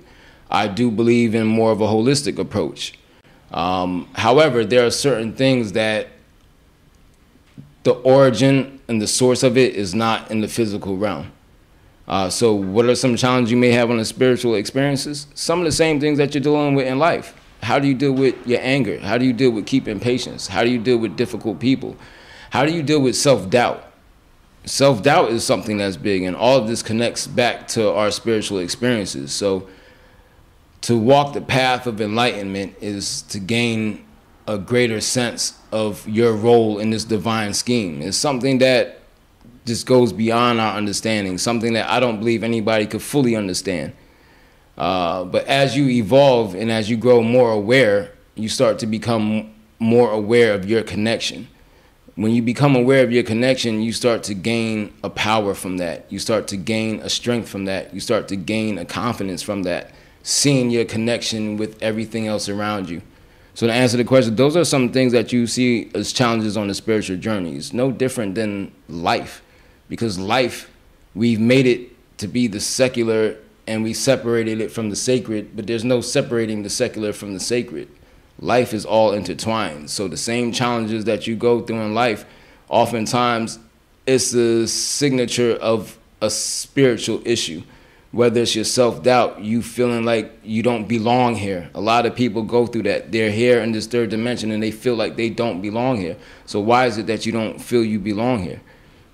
I 0.50 0.68
do 0.68 0.90
believe 0.90 1.34
in 1.34 1.46
more 1.46 1.72
of 1.72 1.80
a 1.80 1.86
holistic 1.86 2.38
approach. 2.38 2.98
Um, 3.52 4.08
however, 4.14 4.64
there 4.64 4.86
are 4.86 4.90
certain 4.90 5.32
things 5.32 5.72
that 5.72 6.08
the 7.82 7.92
origin 7.92 8.80
and 8.88 9.00
the 9.00 9.06
source 9.06 9.42
of 9.42 9.56
it 9.56 9.74
is 9.74 9.94
not 9.94 10.30
in 10.30 10.40
the 10.40 10.48
physical 10.48 10.96
realm. 10.96 11.32
Uh, 12.06 12.28
so, 12.28 12.52
what 12.52 12.84
are 12.86 12.94
some 12.94 13.16
challenges 13.16 13.50
you 13.52 13.56
may 13.56 13.70
have 13.70 13.90
on 13.90 13.96
the 13.96 14.04
spiritual 14.04 14.56
experiences? 14.56 15.28
Some 15.34 15.60
of 15.60 15.64
the 15.64 15.72
same 15.72 16.00
things 16.00 16.18
that 16.18 16.34
you're 16.34 16.42
dealing 16.42 16.74
with 16.74 16.86
in 16.86 16.98
life. 16.98 17.39
How 17.62 17.78
do 17.78 17.86
you 17.86 17.94
deal 17.94 18.12
with 18.12 18.46
your 18.46 18.60
anger? 18.62 18.98
How 19.00 19.18
do 19.18 19.24
you 19.24 19.32
deal 19.32 19.50
with 19.50 19.66
keeping 19.66 20.00
patience? 20.00 20.48
How 20.48 20.64
do 20.64 20.70
you 20.70 20.78
deal 20.78 20.98
with 20.98 21.16
difficult 21.16 21.60
people? 21.60 21.96
How 22.50 22.64
do 22.64 22.72
you 22.72 22.82
deal 22.82 23.00
with 23.00 23.16
self 23.16 23.50
doubt? 23.50 23.84
Self 24.64 25.02
doubt 25.02 25.30
is 25.30 25.44
something 25.44 25.78
that's 25.78 25.96
big, 25.96 26.22
and 26.22 26.36
all 26.36 26.58
of 26.58 26.68
this 26.68 26.82
connects 26.82 27.26
back 27.26 27.68
to 27.68 27.92
our 27.92 28.10
spiritual 28.10 28.58
experiences. 28.58 29.32
So, 29.32 29.68
to 30.82 30.98
walk 30.98 31.34
the 31.34 31.40
path 31.40 31.86
of 31.86 32.00
enlightenment 32.00 32.74
is 32.80 33.22
to 33.22 33.38
gain 33.38 34.04
a 34.46 34.58
greater 34.58 35.00
sense 35.00 35.58
of 35.70 36.08
your 36.08 36.34
role 36.34 36.78
in 36.78 36.90
this 36.90 37.04
divine 37.04 37.54
scheme. 37.54 38.02
It's 38.02 38.16
something 38.16 38.58
that 38.58 39.00
just 39.66 39.86
goes 39.86 40.12
beyond 40.12 40.60
our 40.60 40.76
understanding, 40.76 41.38
something 41.38 41.74
that 41.74 41.88
I 41.88 42.00
don't 42.00 42.18
believe 42.18 42.42
anybody 42.42 42.86
could 42.86 43.02
fully 43.02 43.36
understand. 43.36 43.92
Uh, 44.80 45.24
but 45.24 45.46
as 45.46 45.76
you 45.76 45.88
evolve 45.90 46.54
and 46.54 46.72
as 46.72 46.88
you 46.88 46.96
grow 46.96 47.22
more 47.22 47.52
aware, 47.52 48.12
you 48.34 48.48
start 48.48 48.78
to 48.78 48.86
become 48.86 49.52
more 49.78 50.10
aware 50.10 50.54
of 50.54 50.64
your 50.68 50.82
connection. 50.82 51.46
When 52.14 52.32
you 52.32 52.40
become 52.40 52.74
aware 52.74 53.04
of 53.04 53.12
your 53.12 53.22
connection, 53.22 53.82
you 53.82 53.92
start 53.92 54.22
to 54.24 54.34
gain 54.34 54.94
a 55.04 55.10
power 55.10 55.54
from 55.54 55.76
that. 55.76 56.10
You 56.10 56.18
start 56.18 56.48
to 56.48 56.56
gain 56.56 57.00
a 57.00 57.10
strength 57.10 57.46
from 57.46 57.66
that. 57.66 57.92
You 57.92 58.00
start 58.00 58.26
to 58.28 58.36
gain 58.36 58.78
a 58.78 58.86
confidence 58.86 59.42
from 59.42 59.64
that 59.64 59.92
seeing 60.22 60.70
your 60.70 60.84
connection 60.84 61.56
with 61.56 61.82
everything 61.82 62.26
else 62.26 62.48
around 62.48 62.88
you. 62.88 63.02
So 63.54 63.66
to 63.66 63.72
answer 63.72 63.96
the 63.96 64.04
question, 64.04 64.36
those 64.36 64.56
are 64.56 64.64
some 64.64 64.92
things 64.92 65.12
that 65.12 65.32
you 65.32 65.46
see 65.46 65.90
as 65.94 66.12
challenges 66.12 66.56
on 66.56 66.68
the 66.68 66.74
spiritual 66.74 67.16
journey. 67.16 67.56
It's 67.56 67.72
no 67.72 67.90
different 67.90 68.34
than 68.34 68.72
life, 68.88 69.42
because 69.88 70.18
life, 70.18 70.70
we've 71.14 71.40
made 71.40 71.66
it 71.66 71.90
to 72.18 72.28
be 72.28 72.46
the 72.46 72.60
secular 72.60 73.36
and 73.70 73.84
we 73.84 73.94
separated 73.94 74.60
it 74.60 74.72
from 74.72 74.90
the 74.90 74.96
sacred, 74.96 75.54
but 75.54 75.66
there's 75.66 75.84
no 75.84 76.00
separating 76.00 76.64
the 76.64 76.70
secular 76.70 77.12
from 77.12 77.34
the 77.34 77.40
sacred. 77.40 77.88
Life 78.40 78.74
is 78.74 78.84
all 78.84 79.12
intertwined. 79.12 79.90
So 79.90 80.08
the 80.08 80.16
same 80.16 80.50
challenges 80.50 81.04
that 81.04 81.28
you 81.28 81.36
go 81.36 81.60
through 81.60 81.80
in 81.80 81.94
life, 81.94 82.24
oftentimes 82.68 83.60
it's 84.06 84.32
the 84.32 84.66
signature 84.66 85.52
of 85.52 85.96
a 86.20 86.30
spiritual 86.30 87.22
issue 87.24 87.62
whether 88.12 88.42
it's 88.42 88.56
your 88.56 88.64
self 88.64 89.02
doubt, 89.02 89.40
you 89.40 89.62
feeling 89.62 90.04
like 90.04 90.32
you 90.42 90.62
don't 90.62 90.88
belong 90.88 91.36
here. 91.36 91.70
A 91.74 91.80
lot 91.80 92.06
of 92.06 92.16
people 92.16 92.42
go 92.42 92.66
through 92.66 92.82
that. 92.84 93.12
They're 93.12 93.30
here 93.30 93.60
in 93.60 93.72
this 93.72 93.86
third 93.86 94.10
dimension 94.10 94.50
and 94.50 94.62
they 94.62 94.72
feel 94.72 94.96
like 94.96 95.16
they 95.16 95.30
don't 95.30 95.60
belong 95.60 95.98
here. 95.98 96.16
So 96.46 96.60
why 96.60 96.86
is 96.86 96.98
it 96.98 97.06
that 97.06 97.24
you 97.24 97.32
don't 97.32 97.60
feel 97.60 97.84
you 97.84 98.00
belong 98.00 98.42
here? 98.42 98.60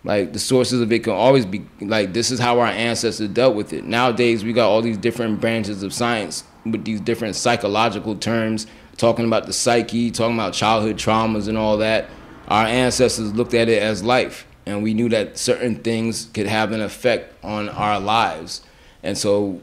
Like 0.07 0.33
the 0.33 0.39
sources 0.39 0.81
of 0.81 0.91
it 0.93 1.05
can 1.05 1.12
always 1.12 1.45
be 1.45 1.66
like 1.81 2.15
this 2.15 2.31
is 2.31 2.41
how 2.41 2.61
our 2.61 2.66
ancestors 2.66 3.28
dealt 3.28 3.55
with 3.55 3.73
it. 3.73 3.85
Nowadays 3.85 4.43
we 4.45 4.53
got 4.53 4.69
all 4.69 4.81
these 4.81 4.97
different 4.97 5.41
branches 5.41 5.83
of 5.83 5.93
science 5.93 6.45
with 6.65 6.85
these 6.85 7.01
different 7.01 7.37
psychological 7.37 8.16
terms, 8.16 8.66
talking 8.97 9.27
about 9.27 9.47
the 9.47 9.53
psyche, 9.53 10.11
talking 10.11 10.37
about 10.37 10.55
childhood 10.55 10.97
traumas 10.97 11.49
and 11.49 11.59
all 11.59 11.77
that. 11.78 12.09
Our 12.49 12.66
ancestors 12.66 13.35
looked 13.35 13.53
at 13.53 13.69
it 13.69 13.83
as 13.83 14.03
life, 14.03 14.47
and 14.65 14.83
we 14.83 14.95
knew 14.95 15.09
that 15.11 15.37
certain 15.37 15.77
things 15.77 16.27
could 16.33 16.47
have 16.47 16.73
an 16.73 16.81
effect 16.81 17.35
on 17.45 17.69
our 17.69 18.01
lives 18.01 18.62
and 19.07 19.16
so 19.16 19.61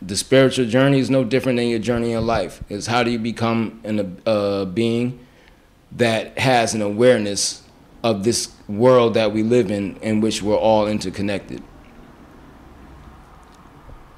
the 0.00 0.16
spiritual 0.16 0.66
journey 0.66 1.00
is 1.00 1.10
no 1.10 1.24
different 1.24 1.56
than 1.56 1.66
your 1.66 1.80
journey 1.80 2.12
in 2.12 2.24
life. 2.24 2.62
Is 2.68 2.86
how 2.86 3.02
do 3.02 3.10
you 3.10 3.18
become 3.18 3.80
an, 3.82 4.20
a 4.24 4.30
uh, 4.30 4.64
being 4.66 5.18
that 5.90 6.38
has 6.38 6.74
an 6.74 6.82
awareness 6.82 7.62
of 8.04 8.22
this 8.22 8.53
world 8.68 9.14
that 9.14 9.32
we 9.32 9.42
live 9.42 9.70
in, 9.70 9.96
in 9.96 10.20
which 10.20 10.42
we're 10.42 10.56
all 10.56 10.86
interconnected. 10.86 11.62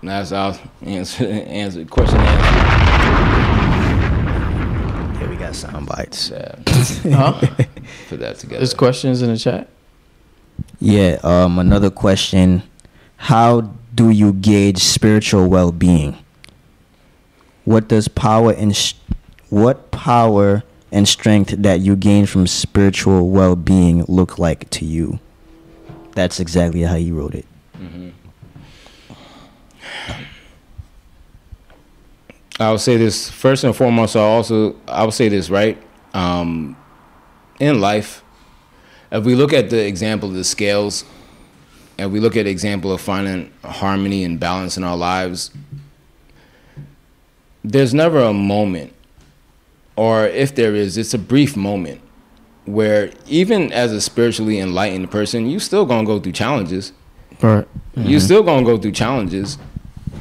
And 0.01 0.10
that's 0.10 0.32
our 0.32 0.56
answer. 0.82 1.24
answer 1.27 1.85
question. 1.85 2.18
Answer. 2.18 2.56
Yeah, 5.20 5.28
we 5.31 5.36
got 5.36 5.55
sound 5.55 5.86
bites. 5.86 6.31
Yeah, 6.31 6.55
Huh? 7.16 7.40
put 8.09 8.20
that 8.20 8.39
together. 8.39 8.59
There's 8.59 8.74
questions 8.74 9.23
in 9.23 9.31
the 9.31 9.39
chat. 9.39 9.68
Yeah. 10.78 11.18
Um. 11.23 11.59
Another 11.59 11.90
question: 11.90 12.62
How 13.16 13.73
do 13.94 14.10
you 14.10 14.32
gauge 14.32 14.78
spiritual 14.78 15.48
well-being? 15.48 16.16
What 17.64 17.89
does 17.89 18.06
power 18.09 18.52
and 18.52 18.77
sh- 18.77 18.94
what 19.48 19.90
power 19.90 20.62
and 20.93 21.09
strength 21.09 21.55
that 21.59 21.81
you 21.81 21.97
gain 21.97 22.27
from 22.27 22.47
spiritual 22.47 23.31
well-being 23.31 24.05
look 24.05 24.39
like 24.39 24.69
to 24.71 24.85
you? 24.85 25.19
That's 26.13 26.41
exactly 26.41 26.83
how 26.83 26.97
you 26.97 27.15
wrote 27.15 27.35
it. 27.35 27.47
I 32.59 32.71
would 32.71 32.81
say 32.81 32.97
this 32.97 33.29
first 33.29 33.65
and 33.65 33.77
foremost. 33.77 34.17
I 34.17 34.21
also 34.21 34.77
I 34.89 35.05
would 35.05 35.13
say 35.13 35.29
this 35.29 35.51
right. 35.51 35.77
Um, 36.15 36.77
in 37.61 37.81
life, 37.81 38.23
if 39.13 39.25
we 39.25 39.35
look 39.35 39.53
at 39.53 39.69
the 39.69 39.87
example 39.87 40.31
of 40.31 40.35
the 40.35 40.45
scales, 40.45 41.05
and 41.99 42.13
we 42.13 42.21
look 42.21 42.37
at 42.37 42.45
the 42.45 42.51
example 42.51 42.93
of 42.93 43.01
finding 43.01 43.53
harmony 43.63 44.25
and 44.25 44.41
balance 44.41 44.79
in 44.79 44.85
our 44.85 44.97
lives, 44.97 45.51
there's 47.63 47.93
never 47.93 48.21
a 48.21 48.33
moment, 48.33 48.95
or 49.97 50.27
if 50.27 50.55
there 50.55 50.74
is, 50.74 50.97
it's 50.97 51.14
a 51.14 51.18
brief 51.18 51.56
moment 51.56 52.01
where 52.66 53.10
even 53.27 53.73
as 53.73 53.93
a 53.93 54.01
spiritually 54.01 54.59
enlightened 54.59 55.10
person, 55.10 55.48
you 55.48 55.59
still 55.59 55.86
gonna 55.86 56.06
go 56.06 56.20
through 56.20 56.32
challenges. 56.32 56.93
Right. 57.40 57.66
You 57.94 58.20
still 58.20 58.43
gonna 58.43 58.64
go 58.64 58.77
through 58.77 58.93
challenges, 58.93 59.59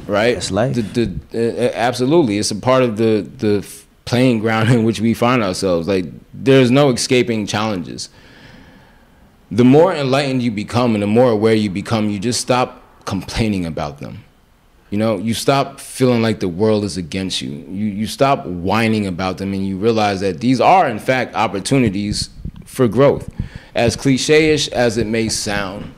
right? 0.06 0.34
That's 0.34 0.50
life. 0.50 0.74
The, 0.74 0.82
the, 0.82 1.68
uh, 1.68 1.72
absolutely, 1.74 2.38
it's 2.38 2.50
a 2.50 2.56
part 2.56 2.82
of 2.82 2.96
the 2.96 3.28
the 3.38 3.66
playing 4.04 4.38
ground 4.38 4.70
in 4.74 4.84
which 4.84 5.00
we 5.00 5.12
find 5.12 5.42
ourselves. 5.42 5.86
Like 5.86 6.06
there's 6.32 6.70
no 6.70 6.90
escaping 6.90 7.46
challenges. 7.46 8.08
The 9.50 9.64
more 9.64 9.94
enlightened 9.94 10.42
you 10.42 10.50
become, 10.50 10.94
and 10.94 11.02
the 11.02 11.06
more 11.06 11.30
aware 11.30 11.54
you 11.54 11.70
become, 11.70 12.10
you 12.10 12.18
just 12.18 12.40
stop 12.40 12.82
complaining 13.04 13.64
about 13.64 13.98
them. 13.98 14.24
You 14.96 15.00
know, 15.00 15.18
you 15.18 15.34
stop 15.34 15.78
feeling 15.78 16.22
like 16.22 16.40
the 16.40 16.48
world 16.48 16.82
is 16.82 16.96
against 16.96 17.42
you. 17.42 17.50
You 17.50 17.84
you 17.84 18.06
stop 18.06 18.46
whining 18.46 19.06
about 19.06 19.36
them, 19.36 19.52
and 19.52 19.68
you 19.68 19.76
realize 19.76 20.20
that 20.20 20.40
these 20.40 20.58
are, 20.58 20.88
in 20.88 20.98
fact, 20.98 21.34
opportunities 21.34 22.30
for 22.64 22.88
growth. 22.88 23.28
As 23.74 23.94
cliche-ish 23.94 24.68
as 24.68 24.96
it 24.96 25.06
may 25.06 25.28
sound, 25.28 25.92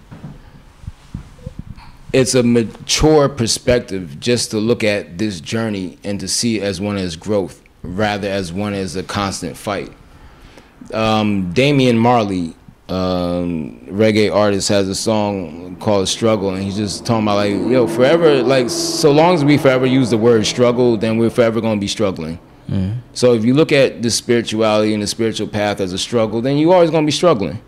it's 2.13 2.35
a 2.35 2.43
mature 2.43 3.29
perspective 3.29 4.19
just 4.19 4.51
to 4.51 4.59
look 4.59 4.83
at 4.83 5.17
this 5.17 5.41
journey 5.41 5.97
and 6.03 6.19
to 6.19 6.27
see 6.27 6.59
it 6.59 6.65
as 6.65 6.81
one 6.81 6.97
as 6.97 7.15
growth 7.15 7.63
rather 7.85 8.27
as 8.27 8.53
one 8.53 8.75
as 8.75 8.97
a 8.97 9.05
constant 9.05 9.57
fight. 9.57 9.93
Um, 10.93 11.53
Damian 11.53 11.99
Marley, 11.99 12.57
um, 12.89 13.81
reggae 13.87 14.35
artist, 14.35 14.69
has 14.69 14.89
a 14.89 14.95
song 14.95 15.77
called 15.77 16.09
"Struggle," 16.09 16.55
and 16.55 16.63
he's 16.63 16.77
just 16.77 17.05
talking 17.05 17.25
about 17.25 17.37
like, 17.37 17.51
yo, 17.53 17.87
forever, 17.87 18.43
like, 18.43 18.71
so 18.71 19.11
long 19.13 19.35
as 19.35 19.45
we 19.45 19.59
forever 19.59 19.87
use 19.87 20.11
the 20.11 20.19
word 20.19 20.47
struggle, 20.47 20.97
then 20.97 21.19
we're 21.19 21.31
forever 21.31 21.61
gonna 21.61 21.81
be 21.81 21.89
struggling. 21.89 22.39
So 23.15 23.33
if 23.33 23.45
you 23.47 23.55
look 23.55 23.73
at 23.73 24.03
the 24.03 24.11
spirituality 24.11 24.93
and 24.93 25.03
the 25.03 25.07
spiritual 25.07 25.49
path 25.49 25.81
as 25.81 25.93
a 25.95 25.99
struggle, 25.99 26.43
then 26.43 26.59
you're 26.59 26.75
always 26.75 26.91
gonna 26.91 27.07
be 27.07 27.13
struggling. 27.13 27.61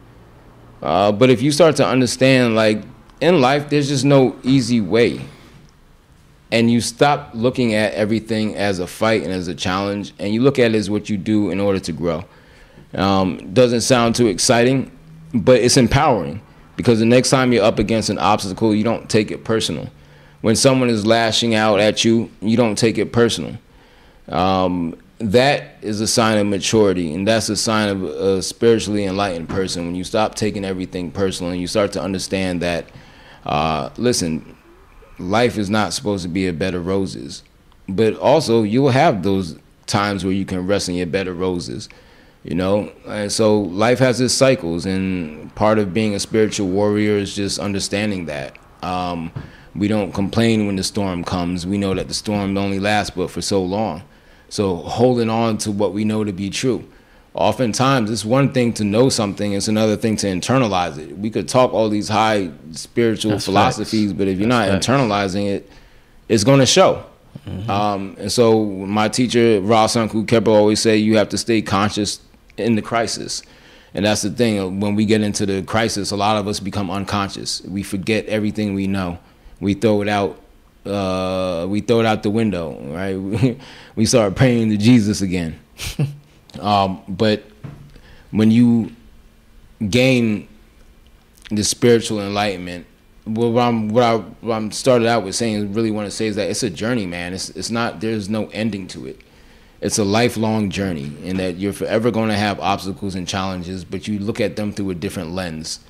Uh, 0.83 1.13
but 1.13 1.31
if 1.31 1.41
you 1.43 1.53
start 1.53 1.77
to 1.77 1.87
understand, 1.87 2.55
like 2.55 2.83
in 3.21 3.41
life, 3.41 3.69
there's 3.71 3.89
just 3.89 4.05
no 4.05 4.37
easy 4.43 4.81
way, 4.81 5.21
and 6.53 6.71
you 6.71 6.81
stop 6.81 7.31
looking 7.35 7.75
at 7.75 7.93
everything 7.95 8.57
as 8.57 8.79
a 8.79 8.87
fight 8.87 9.23
and 9.23 9.33
as 9.33 9.49
a 9.49 9.55
challenge, 9.55 10.13
and 10.19 10.33
you 10.35 10.43
look 10.43 10.59
at 10.59 10.75
it 10.75 10.77
as 10.77 10.89
what 10.91 11.09
you 11.09 11.17
do 11.17 11.51
in 11.51 11.61
order 11.61 11.79
to 11.79 11.93
grow. 11.93 12.25
Um, 12.95 13.53
doesn't 13.55 13.83
sound 13.83 14.17
too 14.17 14.27
exciting, 14.27 14.91
but 15.33 15.61
it's 15.61 15.77
empowering 15.77 16.41
because 16.77 16.99
the 16.99 17.07
next 17.07 17.31
time 17.31 17.53
you're 17.53 17.65
up 17.65 17.79
against 17.79 18.09
an 18.09 18.19
obstacle, 18.19 18.75
you 18.75 18.85
don't 18.85 19.09
take 19.09 19.31
it 19.31 19.45
personal. 19.45 19.89
When 20.41 20.57
someone 20.57 20.89
is 20.89 21.07
lashing 21.07 21.55
out 21.55 21.81
at 21.81 22.05
you, 22.05 22.31
you 22.41 22.57
don't 22.57 22.77
take 22.77 22.97
it 22.99 23.13
personal. 23.13 23.57
Um, 24.29 24.97
that 25.19 25.77
is 25.83 26.01
a 26.01 26.07
sign 26.07 26.39
of 26.39 26.47
maturity 26.47 27.13
and 27.13 27.29
that's 27.29 27.51
a 27.51 27.57
sign 27.57 27.91
of 27.91 28.03
a 28.03 28.43
spiritually 28.43 29.05
enlightened 29.05 29.51
person. 29.51 29.85
When 29.85 29.95
you 29.95 30.05
stop 30.05 30.35
taking 30.35 30.65
everything 30.65 31.11
personal 31.11 31.53
and 31.53 31.61
you 31.61 31.67
start 31.67 31.93
to 31.93 32.03
understand 32.03 32.63
that 32.63 32.87
uh, 33.45 33.91
listen 33.99 34.57
life 35.19 35.59
is 35.59 35.69
not 35.69 35.93
supposed 35.93 36.23
to 36.23 36.29
be 36.29 36.47
a 36.47 36.53
bed 36.53 36.75
of 36.75 36.87
roses. 36.87 37.43
But 37.89 38.17
also 38.17 38.63
you'll 38.63 38.89
have 38.91 39.23
those 39.23 39.59
times 39.87 40.25
where 40.25 40.33
you 40.33 40.47
can 40.47 40.67
rest 40.67 40.89
in 40.89 40.95
your 40.95 41.07
bed 41.07 41.29
of 41.29 41.39
roses 41.39 41.89
you 42.45 42.55
know 42.55 42.91
and 43.07 43.31
so 43.31 43.61
life 43.61 43.99
has 43.99 44.21
its 44.21 44.33
cycles 44.35 44.87
and 44.87 45.55
part 45.55 45.79
of 45.79 45.93
being 45.93 46.15
a 46.15 46.21
spiritual 46.21 46.69
warrior 46.69 47.17
is 47.17 47.35
just 47.35 47.59
understanding 47.59 48.27
that 48.27 48.57
um, 48.83 49.31
we 49.75 49.89
don't 49.89 50.13
complain 50.13 50.67
when 50.67 50.77
the 50.77 50.83
storm 50.83 51.23
comes 51.23 51.67
we 51.67 51.77
know 51.77 51.95
that 51.95 52.09
the 52.09 52.15
storm 52.15 52.57
only 52.57 52.81
lasts 52.81 53.15
but 53.15 53.31
for 53.31 53.43
so 53.43 53.63
long 53.63 54.03
so 54.51 54.77
holding 54.77 55.31
on 55.31 55.59
to 55.59 55.71
what 55.71 55.93
we 55.93 56.05
know 56.05 56.25
to 56.25 56.33
be 56.33 56.51
true. 56.51 56.85
Oftentimes, 57.33 58.11
it's 58.11 58.25
one 58.25 58.53
thing 58.53 58.73
to 58.75 58.85
know 58.85 59.09
something; 59.09 59.53
it's 59.53 59.69
another 59.69 59.97
thing 59.97 60.17
to 60.17 60.27
internalize 60.27 60.99
it. 60.99 61.17
We 61.17 61.31
could 61.31 61.49
talk 61.49 61.73
all 61.73 61.89
these 61.89 62.09
high 62.09 62.51
spiritual 62.73 63.33
That's 63.33 63.45
philosophies, 63.45 64.11
facts. 64.11 64.19
but 64.19 64.27
if 64.27 64.41
you're 64.41 64.49
That's 64.49 64.71
not 64.71 64.75
facts. 64.75 64.87
internalizing 64.87 65.47
it, 65.47 65.71
it's 66.29 66.43
going 66.43 66.59
to 66.59 66.67
show. 66.67 67.05
Mm-hmm. 67.47 67.71
Um, 67.71 68.17
and 68.19 68.33
so, 68.33 68.65
my 68.65 69.09
teacher 69.09 69.61
Ross 69.61 69.95
Uncle 69.95 70.25
Kepper 70.25 70.51
always 70.51 70.81
say 70.81 70.97
you 70.97 71.17
have 71.19 71.29
to 71.29 71.39
stay 71.39 71.63
conscious 71.63 72.19
in 72.57 72.75
the 72.75 72.83
crisis. 72.83 73.43
And 73.95 74.05
that's 74.05 74.23
the 74.23 74.31
thing. 74.31 74.81
When 74.81 74.95
we 74.95 75.05
get 75.05 75.21
into 75.23 75.47
the 75.47 75.63
crisis, 75.63 76.11
a 76.11 76.17
lot 76.17 76.37
of 76.37 76.47
us 76.47 76.61
become 76.61 76.91
unconscious. 76.91 77.61
We 77.63 77.83
forget 77.83 78.27
everything 78.27 78.75
we 78.75 78.87
know. 78.87 79.19
We 79.61 79.75
throw 79.75 80.03
it 80.03 80.09
out. 80.09 80.41
Uh, 80.87 81.67
we 81.69 81.81
throw 81.81 82.01
it 82.01 82.07
out 82.07 82.23
the 82.23 82.31
window, 82.31 82.79
right? 82.93 83.59
we 83.97 84.07
start 84.07 84.35
praying 84.35 84.71
to 84.71 84.77
Jesus 84.77 85.21
again. 85.21 85.59
um, 86.61 87.03
but 87.09 87.43
when 88.31 88.51
you 88.51 88.93
gain 89.89 90.49
the 91.51 91.65
spiritual 91.65 92.21
enlightenment, 92.21 92.87
what 93.25 93.61
I'm 93.61 93.89
what 93.89 94.03
I 94.03 94.17
what 94.17 94.55
I'm 94.55 94.71
started 94.73 95.07
out 95.07 95.25
with 95.25 95.35
saying, 95.35 95.75
really 95.75 95.91
want 95.91 96.07
to 96.07 96.11
say 96.11 96.27
is 96.27 96.37
that 96.37 96.49
it's 96.49 96.63
a 96.63 96.71
journey, 96.71 97.07
man. 97.07 97.35
It's 97.35 97.51
it's 97.51 97.71
not. 97.71 98.01
There's 98.01 98.29
no 98.29 98.49
ending 98.49 98.87
to 98.89 99.07
it 99.07 99.21
it's 99.81 99.99
a 99.99 100.05
lifelong 100.05 100.71
journey 100.71 101.13
and 101.25 101.39
that 101.39 101.57
you're 101.57 101.73
forever 101.73 102.11
going 102.11 102.29
to 102.29 102.37
have 102.37 102.61
obstacles 102.61 103.15
and 103.15 103.27
challenges 103.27 103.85
but 103.85 104.07
you 104.07 104.19
look 104.19 104.41
at 104.41 104.57
them 104.57 104.73
through 104.73 104.91
a 104.91 104.95
different 104.95 105.33
lens. 105.33 105.81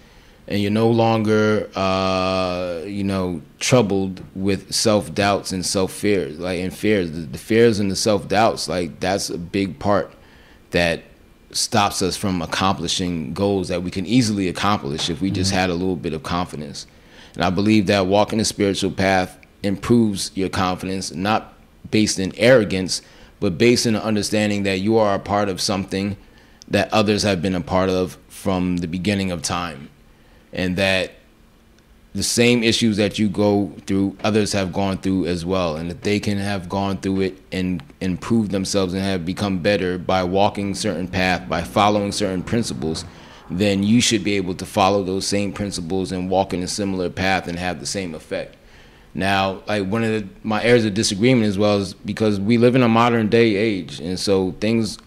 And 0.47 0.61
you're 0.61 0.73
no 0.73 0.91
longer 0.91 1.71
uh, 1.77 2.83
you 2.85 3.05
know 3.05 3.43
troubled 3.61 4.23
with 4.35 4.73
self-doubts 4.73 5.53
and 5.53 5.65
self-fears 5.65 6.39
like 6.39 6.59
and 6.61 6.75
fears. 6.75 7.13
The, 7.13 7.21
the 7.21 7.39
fears 7.39 7.79
and 7.79 7.91
the 7.91 7.97
self-doubts 7.97 8.69
like 8.69 8.99
that's 9.01 9.31
a 9.31 9.39
big 9.39 9.79
part 9.79 10.13
that 10.71 11.03
stops 11.53 12.01
us 12.01 12.17
from 12.17 12.43
accomplishing 12.43 13.33
goals 13.33 13.69
that 13.69 13.83
we 13.83 13.91
can 13.91 14.07
easily 14.07 14.49
accomplish 14.49 15.11
if 15.11 15.21
we 15.21 15.31
just 15.31 15.53
had 15.53 15.69
a 15.69 15.75
little 15.75 15.97
bit 15.97 16.13
of 16.13 16.23
confidence. 16.23 16.87
And 17.35 17.45
i 17.45 17.51
believe 17.51 17.87
that 17.87 18.07
walking 18.07 18.39
the 18.39 18.45
spiritual 18.45 18.91
path 18.91 19.39
improves 19.63 20.33
your 20.35 20.49
confidence 20.49 21.13
not 21.13 21.55
based 21.91 22.19
in 22.19 22.33
arrogance 22.37 23.03
but 23.41 23.57
based 23.59 23.87
in 23.87 23.95
the 23.95 24.05
understanding 24.05 24.63
that 24.63 24.79
you 24.79 24.97
are 24.99 25.15
a 25.15 25.19
part 25.19 25.49
of 25.49 25.61
something 25.61 26.17
that 26.69 26.93
others 26.93 27.23
have 27.23 27.43
been 27.43 27.55
a 27.55 27.61
part 27.61 27.89
of 27.89 28.17
from 28.29 28.77
the 28.77 28.87
beginning 28.87 29.31
of 29.31 29.43
time 29.43 29.89
and 30.53 30.77
that 30.77 31.13
the 32.15 32.23
same 32.23 32.63
issues 32.63 32.97
that 32.97 33.19
you 33.19 33.29
go 33.29 33.73
through 33.87 34.17
others 34.25 34.53
have 34.53 34.73
gone 34.73 34.99
through 34.99 35.27
as 35.27 35.45
well 35.45 35.77
and 35.77 35.91
that 35.91 36.03
they 36.03 36.19
can 36.19 36.39
have 36.39 36.69
gone 36.69 36.97
through 36.97 37.21
it 37.21 37.39
and 37.53 37.83
improved 38.01 38.51
themselves 38.51 38.95
and 38.95 39.03
have 39.03 39.25
become 39.25 39.59
better 39.59 39.97
by 39.97 40.23
walking 40.23 40.75
certain 40.75 41.07
path 41.07 41.49
by 41.49 41.63
following 41.63 42.13
certain 42.13 42.43
principles 42.43 43.05
then 43.49 43.83
you 43.83 44.01
should 44.01 44.23
be 44.23 44.37
able 44.37 44.55
to 44.55 44.67
follow 44.67 45.03
those 45.03 45.27
same 45.27 45.53
principles 45.53 46.13
and 46.13 46.31
walk 46.31 46.53
in 46.53 46.63
a 46.63 46.69
similar 46.69 47.11
path 47.11 47.49
and 47.49 47.59
have 47.59 47.81
the 47.81 47.87
same 47.87 48.15
effect 48.15 48.57
now, 49.15 49.63
like 49.67 49.87
one 49.87 50.05
of 50.05 50.11
the, 50.13 50.29
my 50.43 50.63
areas 50.63 50.85
of 50.85 50.95
disagreement 50.95 51.47
as 51.47 51.59
well 51.59 51.79
is 51.79 51.95
because 51.95 52.39
we 52.39 52.59
live 52.59 52.75
in 52.77 52.83
a 52.83 52.89
modern 52.89 53.29
day 53.29 53.57
age, 53.57 54.01
and 54.01 54.19
so 54.19 54.53
things 54.61 54.99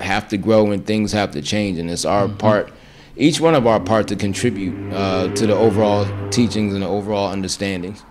have 0.00 0.28
to 0.28 0.36
grow 0.36 0.70
and 0.70 0.86
things 0.86 1.12
have 1.12 1.30
to 1.32 1.42
change, 1.42 1.78
and 1.78 1.90
it's 1.90 2.04
our 2.04 2.28
part, 2.28 2.72
each 3.16 3.40
one 3.40 3.54
of 3.54 3.66
our 3.66 3.80
part 3.80 4.08
to 4.08 4.16
contribute 4.16 4.74
uh, 4.92 5.28
to 5.34 5.46
the 5.46 5.54
overall 5.54 6.06
teachings 6.30 6.72
and 6.74 6.82
the 6.82 6.88
overall 6.88 7.30
understandings. 7.30 8.02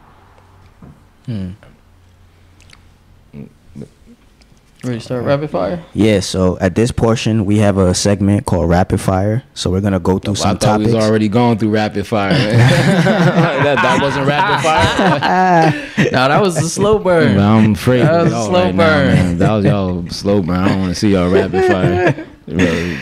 Ready 4.84 5.00
to 5.00 5.06
start 5.06 5.24
rapid 5.24 5.50
fire? 5.50 5.82
Yeah, 5.94 6.20
so 6.20 6.58
at 6.60 6.76
this 6.76 6.92
portion, 6.92 7.46
we 7.46 7.60
have 7.60 7.78
a 7.78 7.94
segment 7.94 8.46
called 8.46 8.70
Rapid 8.70 9.00
Fire. 9.00 9.42
So 9.54 9.70
we're 9.72 9.80
going 9.80 9.94
to 9.94 10.00
go 10.00 10.20
through 10.20 10.34
I 10.34 10.36
some 10.36 10.58
thought 10.58 10.80
we 10.80 10.86
topics. 10.88 10.96
was 10.96 11.06
already 11.10 11.30
going 11.30 11.58
through 11.58 11.70
rapid 11.70 12.06
fire. 12.06 12.34
that, 12.34 13.78
that 13.82 14.02
wasn't 14.02 14.28
rapid 14.28 14.62
fire. 14.62 16.06
no, 16.12 16.28
that 16.28 16.42
was 16.42 16.58
a 16.58 16.68
slow 16.68 17.00
burn. 17.00 17.40
I'm 17.40 17.72
afraid 17.76 18.02
That 18.02 18.24
was 18.24 18.34
a 18.34 18.44
slow 18.44 18.64
right 18.66 18.76
now, 18.76 18.84
burn. 18.90 19.08
man. 19.16 19.38
That 19.38 19.52
was 19.54 19.66
y'all 19.66 20.10
slow 20.10 20.42
burn. 20.42 20.56
I 20.60 20.68
don't 20.68 20.80
want 20.82 20.94
to 20.94 21.00
see 21.00 21.12
y'all 21.14 21.30
rapid 21.32 21.66
fire. 21.66 22.28
Really. 22.46 22.96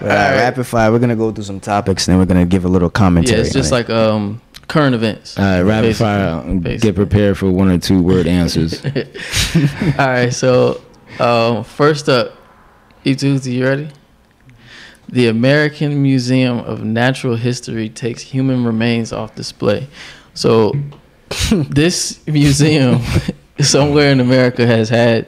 All 0.00 0.06
right, 0.06 0.36
Rapid 0.36 0.64
Fire, 0.68 0.92
we're 0.92 1.00
going 1.00 1.10
to 1.10 1.16
go 1.16 1.32
through 1.32 1.42
some 1.42 1.58
topics, 1.58 2.06
and 2.06 2.12
then 2.12 2.20
we're 2.20 2.32
going 2.32 2.38
to 2.40 2.48
give 2.48 2.64
a 2.64 2.68
little 2.68 2.90
commentary. 2.90 3.38
Yeah, 3.40 3.44
it's 3.44 3.52
just 3.52 3.72
on 3.72 3.80
it. 3.80 3.88
like 3.88 3.90
um 3.90 4.40
current 4.68 4.94
events. 4.94 5.36
All 5.36 5.44
right, 5.44 5.62
rapid 5.62 5.88
Basically. 5.88 6.04
fire. 6.04 6.28
um, 6.28 6.60
Get 6.60 6.94
prepared 6.94 7.36
for 7.36 7.50
one 7.50 7.68
or 7.68 7.78
two 7.78 8.00
word 8.00 8.28
answers. 8.28 8.84
All 8.84 10.06
right, 10.06 10.32
so 10.32 10.80
um, 11.20 11.64
first 11.64 12.08
up, 12.08 12.32
Ituzi, 13.04 13.52
you 13.54 13.64
ready? 13.64 13.88
The 15.08 15.28
American 15.28 16.02
Museum 16.02 16.58
of 16.60 16.84
Natural 16.84 17.36
History 17.36 17.88
takes 17.88 18.22
human 18.22 18.64
remains 18.64 19.12
off 19.12 19.34
display. 19.34 19.88
So, 20.34 20.72
this 21.50 22.24
museum 22.26 23.00
somewhere 23.60 24.10
in 24.12 24.20
America 24.20 24.66
has 24.66 24.88
had 24.88 25.26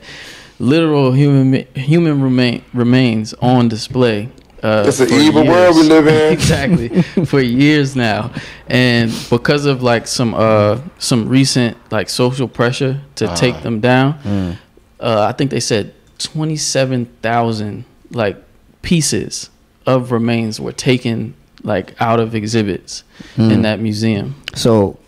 literal 0.58 1.12
human 1.12 1.66
human 1.74 2.22
remain, 2.22 2.64
remains 2.72 3.34
on 3.34 3.68
display. 3.68 4.28
Uh, 4.62 4.84
It's 4.86 5.00
an 5.00 5.12
evil 5.12 5.44
world 5.46 5.76
we 5.76 5.82
live 5.82 6.06
in. 6.06 6.32
exactly 6.38 7.02
for 7.26 7.40
years 7.40 7.94
now, 7.94 8.30
and 8.68 9.12
because 9.28 9.66
of 9.66 9.82
like 9.82 10.06
some 10.06 10.32
uh 10.32 10.78
some 10.98 11.28
recent 11.28 11.76
like 11.92 12.08
social 12.08 12.48
pressure 12.48 13.00
to 13.16 13.26
take 13.36 13.60
them 13.62 13.80
down, 13.80 14.14
Mm. 14.24 14.56
Uh, 15.04 15.26
I 15.28 15.32
think 15.36 15.50
they 15.50 15.60
said 15.60 15.92
27,000 16.18 17.84
like 18.10 18.36
pieces 18.82 19.50
of 19.86 20.12
remains 20.12 20.60
were 20.60 20.72
taken 20.72 21.34
like 21.62 21.94
out 22.00 22.20
of 22.20 22.34
exhibits 22.34 23.04
Mm. 23.36 23.52
in 23.52 23.62
that 23.62 23.80
museum. 23.80 24.34
So, 24.54 24.98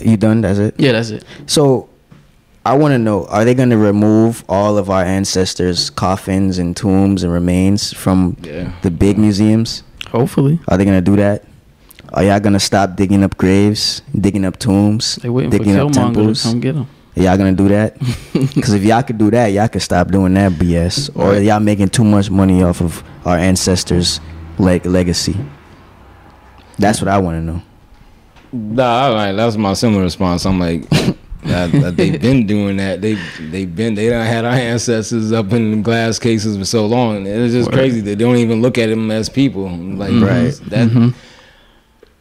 you 0.00 0.16
done? 0.16 0.40
That's 0.40 0.58
it? 0.58 0.74
Yeah, 0.78 0.92
that's 0.92 1.10
it. 1.10 1.24
So, 1.46 1.88
I 2.64 2.76
want 2.76 2.92
to 2.92 2.98
know: 2.98 3.26
Are 3.26 3.44
they 3.44 3.54
going 3.54 3.70
to 3.70 3.76
remove 3.78 4.44
all 4.48 4.76
of 4.78 4.88
our 4.90 5.02
ancestors' 5.02 5.90
coffins 5.90 6.58
and 6.58 6.76
tombs 6.76 7.22
and 7.22 7.32
remains 7.32 7.92
from 7.92 8.36
Yeah. 8.42 8.72
the 8.82 8.90
big 8.90 9.18
museums? 9.18 9.82
Hopefully. 10.10 10.58
Are 10.68 10.76
they 10.76 10.84
going 10.84 10.96
to 11.02 11.10
do 11.10 11.16
that? 11.16 11.44
Are 12.14 12.24
y'all 12.24 12.40
going 12.40 12.54
to 12.54 12.60
stop 12.60 12.96
digging 12.96 13.22
up 13.24 13.36
graves, 13.36 14.00
digging 14.18 14.44
up 14.44 14.58
tombs, 14.58 15.16
digging 15.16 15.50
for 15.50 15.56
up 15.56 15.62
Killmonger 15.62 15.92
to 15.92 15.92
temples? 15.92 16.42
come 16.42 16.60
get 16.60 16.74
them. 16.74 16.86
Y'all 17.22 17.36
gonna 17.36 17.52
do 17.52 17.68
that? 17.68 17.96
Because 18.54 18.72
if 18.74 18.84
y'all 18.84 19.02
could 19.02 19.18
do 19.18 19.30
that, 19.32 19.48
y'all 19.48 19.66
could 19.68 19.82
stop 19.82 20.08
doing 20.08 20.34
that 20.34 20.52
BS. 20.52 21.10
Or 21.16 21.32
Right. 21.32 21.42
y'all 21.42 21.58
making 21.60 21.88
too 21.88 22.04
much 22.04 22.30
money 22.30 22.62
off 22.62 22.80
of 22.80 23.02
our 23.24 23.36
ancestors' 23.36 24.20
leg- 24.58 24.86
legacy. 24.86 25.36
That's 26.78 27.00
what 27.00 27.08
I 27.08 27.18
want 27.18 27.36
to 27.38 27.42
know. 27.42 27.62
Nah, 28.52 29.08
like 29.08 29.36
that's 29.36 29.56
my 29.56 29.72
similar 29.74 30.02
response. 30.04 30.46
I'm 30.46 30.60
like, 30.60 30.88
they've 31.42 32.20
been 32.20 32.46
doing 32.46 32.76
that. 32.76 33.00
They 33.02 33.14
they've 33.40 33.74
been 33.74 33.94
they 33.94 34.08
done 34.08 34.24
had 34.24 34.44
our 34.44 34.52
ancestors 34.52 35.32
up 35.32 35.52
in 35.52 35.82
glass 35.82 36.18
cases 36.18 36.56
for 36.56 36.64
so 36.64 36.86
long. 36.86 37.26
It's 37.26 37.52
just 37.52 37.70
crazy. 37.72 38.00
They 38.00 38.14
don't 38.14 38.36
even 38.36 38.62
look 38.62 38.78
at 38.78 38.88
them 38.88 39.10
as 39.10 39.28
people. 39.28 39.68
Like 39.68 40.10
Right. 40.12 40.54
that. 40.70 40.88
Mm-hmm. 40.88 41.08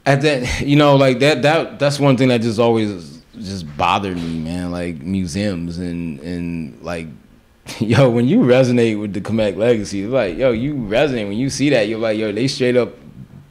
At 0.05 0.21
that, 0.21 0.61
you 0.61 0.75
know, 0.77 0.95
like 0.95 1.19
that. 1.19 1.41
That 1.43 1.79
that's 1.79 1.99
one 1.99 2.17
thing 2.17 2.29
that 2.29 2.41
just 2.41 2.59
always 2.59 3.16
just 3.39 3.77
bothered 3.77 4.15
me, 4.15 4.39
man. 4.39 4.71
Like 4.71 5.01
museums 5.01 5.77
and 5.77 6.19
and 6.19 6.81
like. 6.81 7.07
Yo, 7.79 8.09
when 8.09 8.29
you 8.29 8.39
resonate 8.39 8.97
with 8.97 9.11
the 9.11 9.19
Kemetic 9.19 9.57
legacy, 9.57 10.07
like, 10.07 10.37
yo, 10.37 10.51
you 10.51 10.73
resonate 10.73 11.27
when 11.27 11.35
you 11.37 11.49
see 11.49 11.69
that. 11.71 11.89
You're 11.89 11.99
like, 11.99 12.17
yo, 12.17 12.31
they 12.31 12.47
straight 12.47 12.77
up 12.77 12.93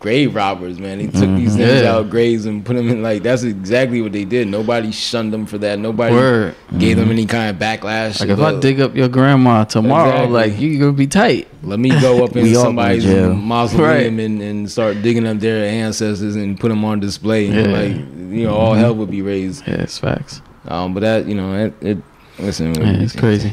grave 0.06 0.36
robbers, 0.36 0.78
man. 0.78 0.98
They 0.98 1.06
took 1.06 1.14
these 1.36 1.56
things 1.56 1.68
mm-hmm. 1.68 1.84
Yeah. 1.84 1.96
out 1.96 2.10
graves 2.10 2.46
and 2.46 2.64
put 2.64 2.76
them 2.76 2.88
in 2.88 3.02
like 3.02 3.24
that's 3.24 3.42
exactly 3.42 4.00
what 4.00 4.12
they 4.12 4.24
did. 4.24 4.46
Nobody 4.46 4.92
shunned 4.92 5.32
them 5.32 5.46
for 5.46 5.58
that. 5.58 5.80
Nobody 5.80 6.14
Word. 6.14 6.54
gave 6.78 6.96
them 6.96 7.06
mm-hmm. 7.06 7.12
any 7.12 7.26
kind 7.26 7.50
of 7.50 7.56
backlash. 7.60 8.20
Like 8.20 8.28
if 8.28 8.38
I 8.38 8.60
dig 8.60 8.80
up 8.80 8.94
your 8.94 9.08
grandma 9.08 9.64
tomorrow, 9.64 10.10
Exactly. 10.10 10.32
like 10.32 10.60
you 10.60 10.78
gonna 10.78 10.92
be 10.92 11.08
tight. 11.08 11.48
let 11.64 11.80
me 11.80 11.88
go 11.88 12.22
up 12.24 12.36
in 12.36 12.42
We 12.44 12.50
all 12.50 12.54
go 12.54 12.60
to 12.60 12.66
somebody's 12.66 13.02
jail. 13.02 13.34
mausoleum 13.34 14.20
and, 14.20 14.40
and 14.40 14.70
start 14.70 15.02
digging 15.02 15.26
up 15.26 15.40
their 15.40 15.68
ancestors 15.68 16.36
and 16.36 16.58
put 16.60 16.68
them 16.68 16.84
on 16.84 17.00
display. 17.00 17.48
And 17.48 17.56
Yeah. 17.56 17.76
like 17.76 17.96
you 18.36 18.44
know, 18.44 18.54
all 18.54 18.74
mm-hmm. 18.74 18.82
hell 18.82 18.94
would 18.94 19.10
be 19.10 19.22
raised. 19.22 19.66
Yeah, 19.66 19.82
it's 19.82 19.98
facts. 19.98 20.40
Um, 20.68 20.94
but 20.94 21.00
that 21.00 21.26
you 21.26 21.34
know, 21.34 21.52
it, 21.66 21.74
it 21.80 21.98
listen, 22.38 22.74
Yeah, 22.76 23.02
it's 23.02 23.16
crazy. 23.16 23.52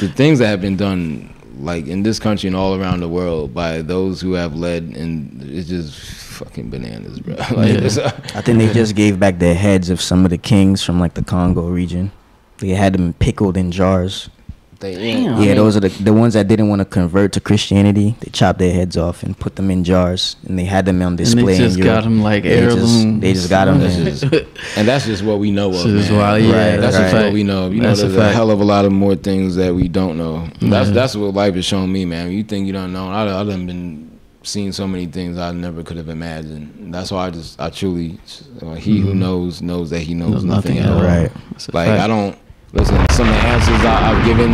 the 0.00 0.08
things 0.08 0.40
that 0.40 0.48
have 0.48 0.60
been 0.60 0.76
done 0.76 1.32
like 1.58 1.86
in 1.86 2.02
this 2.02 2.18
country 2.18 2.46
and 2.48 2.56
all 2.56 2.74
around 2.80 3.00
the 3.00 3.08
world 3.08 3.52
by 3.54 3.82
those 3.82 4.20
who 4.20 4.32
have 4.32 4.54
led 4.56 4.82
and 4.84 5.42
it's 5.42 5.68
just 5.68 5.98
fucking 6.00 6.70
bananas 6.70 7.20
bro 7.20 7.34
like 7.56 7.72
Yeah. 7.78 8.02
uh, 8.02 8.10
I 8.34 8.40
think 8.40 8.58
they 8.58 8.72
just 8.72 8.94
gave 8.96 9.18
back 9.20 9.38
the 9.38 9.54
heads 9.54 9.90
of 9.90 10.00
some 10.00 10.24
of 10.24 10.30
the 10.30 10.38
kings 10.38 10.82
from 10.82 10.98
like 10.98 11.14
the 11.14 11.22
Congo 11.24 11.68
region. 11.68 12.10
They 12.58 12.70
had 12.70 12.94
them 12.94 13.12
pickled 13.14 13.56
in 13.56 13.70
jars. 13.72 14.30
They, 14.82 14.94
Damn. 14.94 15.40
yeah, 15.42 15.54
those 15.54 15.76
are 15.76 15.80
the 15.80 15.88
the 15.88 16.12
ones 16.12 16.34
that 16.34 16.46
didn't 16.48 16.68
want 16.68 16.80
to 16.80 16.84
convert 16.84 17.32
to 17.32 17.40
Christianity. 17.40 18.14
They 18.20 18.30
chopped 18.30 18.58
their 18.58 18.72
heads 18.74 18.96
off 18.98 19.22
and 19.22 19.38
put 19.38 19.56
them 19.56 19.70
in 19.70 19.82
jars, 19.84 20.36
and 20.46 20.58
they 20.58 20.64
had 20.64 20.84
them 20.84 21.00
on 21.00 21.16
display. 21.16 21.40
And 21.40 21.48
they 21.48 21.58
just 21.58 21.78
in 21.78 21.84
got 21.84 22.04
them 22.04 22.22
like 22.22 22.42
They 22.42 22.60
just- 22.60 22.76
heirloom. 22.76 23.20
they 23.20 23.32
just 23.32 23.48
got 23.48 23.68
'em 23.68 23.78
That's 23.80 23.96
in. 23.96 24.04
just- 24.04 24.24
and 24.76 24.86
that's 24.86 25.06
just 25.06 25.22
what 25.24 25.38
we 25.38 25.50
know 25.50 25.70
of 25.70 25.76
Shit 25.76 25.86
is 25.94 26.10
man. 26.10 26.18
wild. 26.18 26.42
Yeah, 26.42 26.48
Right, 26.48 26.80
that's 26.80 26.82
that's 26.82 26.96
just 26.96 27.12
a 27.12 27.16
what 27.16 27.22
fact. 27.22 27.32
we 27.34 27.42
know. 27.44 27.66
of. 27.66 27.74
You 27.74 27.80
That's 27.80 28.00
know, 28.02 28.08
there's 28.08 28.18
a, 28.18 28.20
fact. 28.20 28.34
hell 28.34 28.50
of 28.50 28.60
a 28.60 28.64
lot 28.64 28.84
of 28.84 28.92
more 28.92 29.14
things 29.16 29.56
that 29.56 29.74
we 29.74 29.88
don't 29.88 30.18
know. 30.18 30.46
That's 30.60 30.88
Yeah. 30.88 30.94
that's 30.94 31.16
what 31.16 31.32
life 31.32 31.54
has 31.54 31.64
shown 31.64 31.90
me, 31.90 32.04
man. 32.04 32.30
You 32.30 32.42
think 32.44 32.66
you 32.66 32.72
don't 32.74 32.92
know? 32.92 33.08
I 33.08 33.22
I 33.40 33.44
done 33.44 33.66
been 33.66 34.10
seeing 34.44 34.72
so 34.72 34.88
many 34.88 35.06
things 35.06 35.38
I 35.38 35.52
never 35.52 35.84
could 35.84 35.96
have 35.96 36.08
imagined. 36.08 36.74
And 36.80 36.92
that's 36.92 37.12
why 37.12 37.26
I 37.28 37.30
just 37.30 37.60
I 37.60 37.70
truly, 37.70 38.18
uh, 38.60 38.74
he 38.74 38.98
who 38.98 39.14
knows 39.14 39.62
knows 39.62 39.90
that 39.90 40.00
he 40.00 40.14
knows, 40.14 40.30
Knows 40.32 40.44
nothing, 40.44 40.76
nothing 40.76 40.78
at 40.78 40.86
at 40.86 40.90
all. 40.92 40.98
all. 40.98 41.04
Right. 41.04 41.30
That's 41.52 41.72
Like 41.72 41.86
fact. 41.86 42.02
I 42.02 42.06
don't 42.08 42.36
listen. 42.72 42.96
Some 43.10 43.28
of 43.28 43.34
the 43.34 43.40
answers 43.40 43.84
I, 43.84 44.10
I've 44.12 44.24
given, 44.26 44.52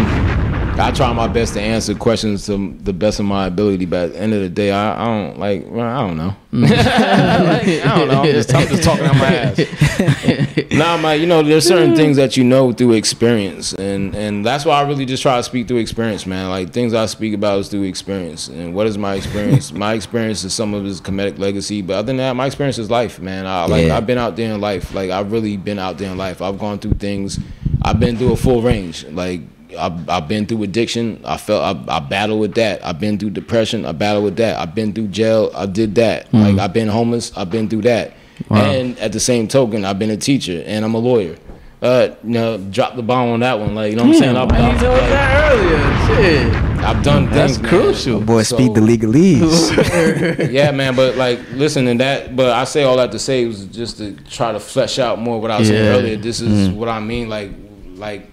I 0.80 0.90
try 0.92 1.12
my 1.12 1.28
best 1.28 1.54
to 1.54 1.60
answer 1.60 1.94
questions 1.94 2.46
to 2.46 2.76
the 2.82 2.92
best 2.92 3.18
of 3.20 3.26
my 3.26 3.46
ability. 3.46 3.86
But 3.86 4.06
at 4.06 4.12
the 4.14 4.20
end 4.20 4.34
of 4.34 4.40
the 4.40 4.48
day, 4.48 4.70
I, 4.70 5.02
I 5.02 5.06
don't 5.06 5.38
like. 5.38 5.64
Well, 5.68 5.86
I 5.86 6.06
don't 6.06 6.16
know. 6.16 6.36
Mm. 6.52 6.62
Like, 6.62 7.68
I 7.86 7.98
don't 7.98 8.08
know. 8.08 8.22
I'm 8.22 8.24
just, 8.26 8.54
I'm 8.54 8.68
just 8.68 8.82
talking 8.82 9.04
out 9.04 9.16
my 9.16 9.26
ass. 9.26 10.70
nah, 10.72 10.96
my, 10.96 11.14
you 11.14 11.26
know, 11.26 11.42
there's 11.42 11.66
certain 11.66 11.94
things 11.94 12.16
that 12.16 12.36
you 12.36 12.44
know 12.44 12.72
through 12.72 12.92
experience, 12.92 13.74
and 13.74 14.14
and 14.14 14.44
that's 14.46 14.64
why 14.64 14.80
I 14.80 14.86
really 14.86 15.04
just 15.04 15.22
try 15.22 15.36
to 15.36 15.42
speak 15.42 15.68
through 15.68 15.78
experience, 15.78 16.26
man. 16.26 16.48
Like 16.48 16.72
things 16.72 16.94
I 16.94 17.06
speak 17.06 17.34
about 17.34 17.58
is 17.60 17.68
through 17.68 17.82
experience, 17.84 18.48
and 18.48 18.74
what 18.74 18.86
is 18.86 18.96
my 18.96 19.14
experience? 19.14 19.72
my 19.84 19.92
experience 19.94 20.42
is 20.44 20.54
some 20.54 20.74
of 20.74 20.84
his 20.84 21.00
Kemetic 21.00 21.38
legacy, 21.38 21.82
but 21.82 21.94
other 21.94 22.06
than 22.06 22.16
that, 22.18 22.34
my 22.34 22.46
experience 22.46 22.78
is 22.78 22.90
life, 22.90 23.20
man. 23.20 23.46
I 23.46 23.66
like 23.66 23.86
Yeah. 23.86 23.96
I've 23.96 24.06
been 24.06 24.18
out 24.18 24.36
there 24.36 24.54
in 24.54 24.60
life, 24.60 24.94
like 24.94 25.10
I've 25.10 25.32
really 25.32 25.56
been 25.56 25.78
out 25.78 25.98
there 25.98 26.10
in 26.10 26.16
life. 26.16 26.40
I've 26.40 26.58
gone 26.58 26.78
through 26.78 26.94
things. 26.94 27.38
I've 27.82 28.00
been 28.00 28.16
through 28.16 28.32
a 28.32 28.36
full 28.36 28.62
range, 28.62 29.04
like. 29.06 29.42
I've, 29.78 30.08
I've 30.08 30.26
been 30.28 30.46
through 30.46 30.62
addiction. 30.62 31.20
I 31.26 31.36
felt 31.36 31.62
I, 31.90 31.96
I 31.96 32.00
battled 32.00 32.40
with 32.40 32.54
that. 32.54 32.82
I've 32.82 32.98
been 32.98 33.18
through 33.18 33.30
depression. 33.30 33.84
I 33.84 33.92
battled 33.92 34.24
with 34.24 34.36
that. 34.36 34.58
I've 34.58 34.74
been 34.74 34.94
through 34.94 35.08
jail. 35.08 35.50
I 35.54 35.66
did 35.66 35.94
that. 35.96 36.32
Like 36.32 36.56
I've 36.58 36.72
been 36.72 36.88
homeless. 36.88 37.36
I've 37.36 37.50
been 37.50 37.68
through 37.68 37.82
that. 37.82 38.14
Wow. 38.48 38.64
And 38.64 38.98
at 38.98 39.12
the 39.12 39.20
same 39.20 39.46
token, 39.46 39.84
I've 39.84 39.98
been 39.98 40.08
a 40.08 40.16
teacher 40.16 40.62
and 40.64 40.86
I'm 40.86 40.94
a 40.94 40.98
lawyer. 40.98 41.36
Uh, 41.82 42.14
you 42.24 42.30
know, 42.30 42.56
drop 42.56 42.96
the 42.96 43.02
bomb 43.02 43.28
on 43.28 43.40
that 43.40 43.60
one. 43.60 43.74
Like, 43.74 43.90
you 43.90 43.96
know 43.98 44.04
what 44.04 44.14
I'm 44.14 44.18
saying? 44.18 44.36
I've, 44.38 44.50
Why 44.50 44.58
I've, 44.58 44.80
told 44.80 44.98
like, 44.98 45.10
that 45.10 45.52
earlier? 45.52 46.48
Shit. 46.48 46.54
I've 46.84 47.04
done 47.04 47.26
That's 47.30 47.52
things. 47.58 47.62
man. 47.62 47.70
crucial. 47.70 48.20
Boy, 48.22 48.42
So- 48.44 48.56
speak 48.56 48.72
the 48.72 48.80
legalese. 48.80 50.50
yeah, 50.52 50.70
man. 50.70 50.96
But 50.96 51.16
like, 51.16 51.40
listen 51.50 51.84
to 51.84 51.94
that. 51.96 52.34
But 52.34 52.52
I 52.52 52.64
say 52.64 52.84
all 52.84 52.96
that 52.96 53.12
to 53.12 53.18
say 53.18 53.44
was 53.44 53.66
just 53.66 53.98
to 53.98 54.14
try 54.30 54.52
to 54.52 54.58
flesh 54.60 54.98
out 54.98 55.18
more 55.20 55.40
what 55.42 55.50
I 55.50 55.58
was 55.58 55.68
saying 55.68 55.86
earlier. 55.88 56.16
This 56.16 56.40
is 56.40 56.70
what 56.70 56.88
I 56.88 57.00
mean. 57.00 57.28
Like, 57.28 57.50
like 57.98 58.30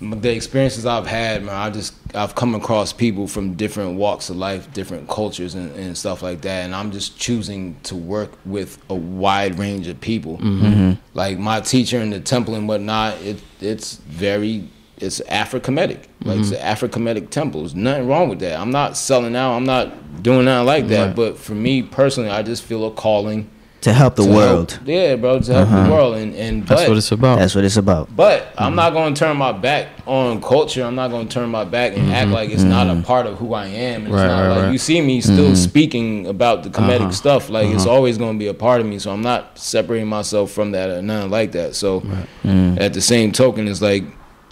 the 0.00 0.32
experiences 0.34 0.86
I've 0.86 1.06
had, 1.06 1.44
man. 1.44 1.54
I 1.54 1.70
just 1.70 1.94
I've 2.14 2.34
come 2.34 2.54
across 2.54 2.92
people 2.92 3.26
from 3.26 3.54
different 3.54 3.96
walks 3.96 4.30
of 4.30 4.36
life, 4.36 4.72
different 4.72 5.08
cultures, 5.08 5.54
and, 5.54 5.74
and 5.76 5.96
stuff 5.96 6.22
like 6.22 6.40
that. 6.42 6.64
And 6.64 6.74
I'm 6.74 6.90
just 6.90 7.18
choosing 7.18 7.78
to 7.82 7.94
work 7.94 8.32
with 8.46 8.82
a 8.88 8.94
wide 8.94 9.58
range 9.58 9.88
of 9.88 10.00
people. 10.00 10.38
Mm-hmm. 10.38 10.64
Mm-hmm. 10.66 11.00
Like 11.14 11.38
my 11.38 11.60
teacher 11.60 12.00
in 12.00 12.10
the 12.10 12.20
temple 12.20 12.54
and 12.54 12.66
whatnot, 12.66 13.20
it 13.20 13.42
it's 13.60 13.96
very 13.96 14.68
it's 14.96 15.20
Afro-Kemetic. 15.20 16.06
Like 16.24 16.40
it's 16.40 16.48
mm-hmm. 16.48 16.56
an 16.56 16.60
Afro-Kemetic 16.60 17.30
temple. 17.30 17.62
There's 17.62 17.74
nothing 17.74 18.06
wrong 18.06 18.28
with 18.28 18.40
that. 18.40 18.58
I'm 18.58 18.70
not 18.70 18.96
selling 18.96 19.34
out. 19.34 19.56
I'm 19.56 19.64
not 19.64 20.22
doing 20.22 20.44
nothing 20.44 20.66
like 20.66 20.88
that. 20.88 21.06
Right. 21.08 21.16
But 21.16 21.38
for 21.38 21.54
me 21.54 21.82
personally, 21.82 22.30
I 22.30 22.42
just 22.42 22.62
feel 22.62 22.86
a 22.86 22.90
calling 22.90 23.50
to 23.82 23.92
help 23.92 24.16
the 24.16 24.24
to 24.24 24.30
world. 24.30 24.72
help- 24.72 24.86
yeah, 24.86 25.16
bro, 25.16 25.40
to 25.40 25.52
help 25.54 25.68
the 25.68 25.74
uh-huh. 25.74 25.90
world. 25.90 26.16
And 26.16 26.34
and 26.34 26.66
but, 26.66 26.76
That's 26.76 26.88
what 26.88 26.98
it's 26.98 27.12
about. 27.12 27.38
That's 27.38 27.54
what 27.54 27.64
it's 27.64 27.76
about. 27.76 28.14
but 28.14 28.52
I'm 28.58 28.68
mm-hmm. 28.68 28.76
not 28.76 28.92
going 28.92 29.14
to 29.14 29.18
turn 29.18 29.36
my 29.36 29.52
back 29.52 29.88
on 30.06 30.40
culture. 30.42 30.84
I'm 30.84 30.94
not 30.94 31.10
going 31.10 31.28
to 31.28 31.32
turn 31.32 31.48
my 31.50 31.64
back 31.64 31.96
and 31.96 32.10
act 32.12 32.26
mm-hmm. 32.26 32.34
like 32.34 32.50
it's 32.50 32.62
not 32.62 32.86
a 32.88 32.90
mm-hmm. 32.90 33.02
part 33.02 33.26
of 33.26 33.38
who 33.38 33.54
I 33.54 33.66
am. 33.66 34.04
And 34.04 34.08
it's 34.08 34.14
Right, 34.14 34.26
not 34.26 34.40
right, 34.40 34.48
like 34.48 34.62
right. 34.64 34.72
you 34.72 34.78
see 34.78 35.00
me 35.00 35.20
still 35.20 35.56
speaking 35.56 36.26
about 36.26 36.62
the 36.62 36.70
Kemetic 36.70 37.00
Uh-huh. 37.00 37.10
stuff. 37.12 37.50
Like 37.50 37.68
it's 37.68 37.84
uh-huh. 37.84 37.94
always 37.94 38.18
going 38.18 38.34
to 38.34 38.38
be 38.38 38.48
a 38.48 38.54
part 38.54 38.80
of 38.80 38.86
me. 38.86 38.98
So 38.98 39.10
I'm 39.12 39.22
not 39.22 39.58
separating 39.58 40.08
myself 40.08 40.50
from 40.50 40.72
that 40.72 40.90
or 40.90 41.02
nothing 41.02 41.30
like 41.30 41.52
that. 41.52 41.74
So 41.74 42.02
at 42.44 42.92
the 42.94 43.00
same 43.00 43.32
token, 43.32 43.68
it's 43.68 43.82
like 43.82 44.04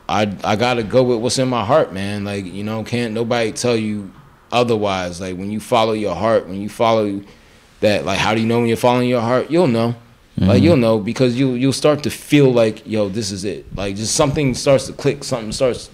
I 0.08 0.22
I 0.42 0.56
got 0.56 0.74
to 0.74 0.82
go 0.82 1.02
with 1.02 1.18
what's 1.20 1.38
in 1.38 1.48
my 1.48 1.64
heart, 1.64 1.92
man. 1.92 2.24
Like 2.24 2.46
you 2.46 2.64
know, 2.64 2.82
can't 2.82 3.12
nobody 3.12 3.52
tell 3.52 3.76
you 3.76 4.10
otherwise. 4.50 5.20
Like 5.20 5.36
when 5.36 5.50
you 5.50 5.60
follow 5.60 5.92
your 5.92 6.14
heart, 6.14 6.48
when 6.48 6.60
you 6.60 6.68
follow 6.68 7.20
that, 7.80 8.04
like 8.04 8.18
how 8.18 8.34
do 8.34 8.40
you 8.40 8.46
know 8.46 8.58
when 8.58 8.68
you're 8.68 8.76
following 8.76 9.08
your 9.08 9.20
heart? 9.20 9.50
You'll 9.50 9.66
know. 9.66 9.94
Like 10.40 10.56
mm-hmm. 10.56 10.64
you'll 10.64 10.76
know 10.76 11.00
because 11.00 11.36
you 11.36 11.54
you'll 11.54 11.72
start 11.72 12.04
to 12.04 12.10
feel 12.10 12.52
like 12.52 12.86
yo 12.86 13.08
this 13.08 13.32
is 13.32 13.44
it. 13.44 13.74
Like 13.74 13.96
just 13.96 14.14
something 14.14 14.54
starts 14.54 14.86
to 14.86 14.92
click 14.92 15.24
something 15.24 15.50
starts. 15.50 15.90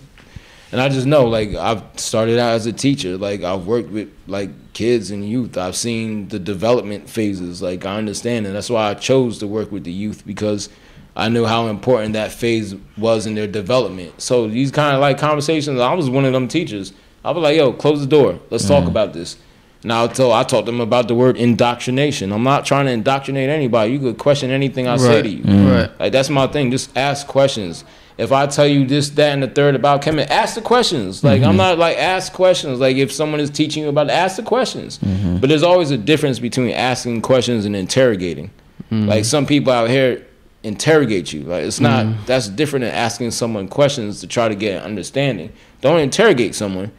And 0.71 0.83
I 0.83 0.91
just 0.91 1.07
know 1.07 1.27
like 1.27 1.55
I've 1.55 1.83
started 1.99 2.39
out 2.39 2.53
as 2.53 2.67
a 2.67 2.73
teacher. 2.73 3.17
Like 3.17 3.43
I've 3.43 3.67
worked 3.67 3.89
with 3.89 4.13
like 4.27 4.51
kids 4.75 5.11
and 5.11 5.27
youth. 5.27 5.57
I've 5.57 5.77
seen 5.77 6.29
the 6.29 6.39
development 6.39 7.09
phases. 7.09 7.63
Like 7.63 7.87
I 7.87 7.97
understand. 7.97 8.45
And 8.45 8.55
that's 8.55 8.69
why 8.69 8.91
I 8.91 8.95
chose 8.95 9.39
to 9.39 9.47
work 9.47 9.73
with 9.73 9.85
the 9.85 9.93
youth 9.93 10.27
because 10.27 10.69
I 11.17 11.31
knew 11.31 11.47
how 11.47 11.69
important 11.69 12.13
that 12.13 12.31
phase 12.31 12.75
was 12.99 13.25
in 13.25 13.35
their 13.35 13.47
development. 13.47 14.21
So 14.21 14.47
these 14.47 14.71
kind 14.71 14.95
of 14.95 15.01
like 15.01 15.17
conversations 15.17 15.81
I 15.81 15.95
was 15.95 16.11
one 16.11 16.27
of 16.27 16.35
them 16.35 16.49
teachers. 16.49 16.93
I 17.25 17.31
was 17.31 17.43
like 17.43 17.57
yo 17.57 17.73
close 17.73 18.01
the 18.01 18.07
door. 18.07 18.41
Let's 18.51 18.69
talk 18.69 18.81
mm-hmm. 18.81 18.91
about 18.91 19.15
this 19.15 19.39
now, 19.85 20.05
I 20.05 20.07
tell 20.09 20.33
I 20.33 20.43
taught 20.45 20.65
them 20.65 20.81
about 20.81 21.09
the 21.09 21.15
word 21.15 21.37
indoctrination. 21.37 22.33
I'm 22.33 22.43
not 22.43 22.65
trying 22.65 22.87
to 22.87 22.93
indoctrinate 22.93 23.51
anybody. 23.51 23.93
You 23.93 23.99
could 23.99 24.19
question 24.19 24.51
anything 24.51 24.89
I 24.89 24.97
say 24.97 25.23
to 25.23 25.29
you. 25.29 25.45
Mm. 25.45 25.71
Right. 25.71 26.01
Like 26.01 26.13
that's 26.13 26.31
my 26.31 26.47
thing. 26.47 26.71
Just 26.71 26.97
ask 26.97 27.27
questions. 27.27 27.85
If 28.17 28.33
I 28.33 28.47
tell 28.47 28.67
you 28.67 28.87
this, 28.87 29.11
that, 29.11 29.33
and 29.33 29.43
the 29.43 29.49
third 29.49 29.75
about 29.75 30.01
chemistry, 30.01 30.35
ask 30.35 30.55
the 30.55 30.63
questions. 30.63 31.23
Like 31.23 31.43
I'm 31.43 31.51
mm-hmm. 31.51 31.57
not 31.59 31.79
like 31.79 31.99
ask 31.99 32.33
questions. 32.33 32.81
Like 32.81 32.97
if 32.97 33.13
someone 33.13 33.41
is 33.41 33.51
teaching 33.51 33.83
you 33.83 33.89
about, 33.91 34.07
it, 34.07 34.13
ask 34.13 34.37
the 34.37 34.43
questions. 34.43 34.99
Mm-hmm. 34.99 35.39
But 35.39 35.49
there's 35.49 35.65
always 35.65 35.91
a 35.91 35.99
difference 35.99 36.39
between 36.39 36.71
asking 36.71 37.21
questions 37.23 37.67
and 37.67 37.77
interrogating. 37.77 38.51
Mm-hmm. 38.91 39.09
Like 39.09 39.25
some 39.25 39.45
people 39.45 39.73
out 39.73 39.91
here 39.91 40.25
interrogate 40.63 41.33
you. 41.33 41.43
Like 41.43 41.65
it's 41.65 41.81
not. 41.81 42.27
That's 42.27 42.49
different 42.49 42.85
than 42.85 42.95
asking 42.95 43.33
someone 43.33 43.69
questions 43.69 44.21
to 44.21 44.27
try 44.27 44.49
to 44.49 44.55
get 44.55 44.79
an 44.79 44.83
understanding. 44.85 45.53
Don't 45.83 46.01
interrogate 46.01 46.55
someone 46.55 46.91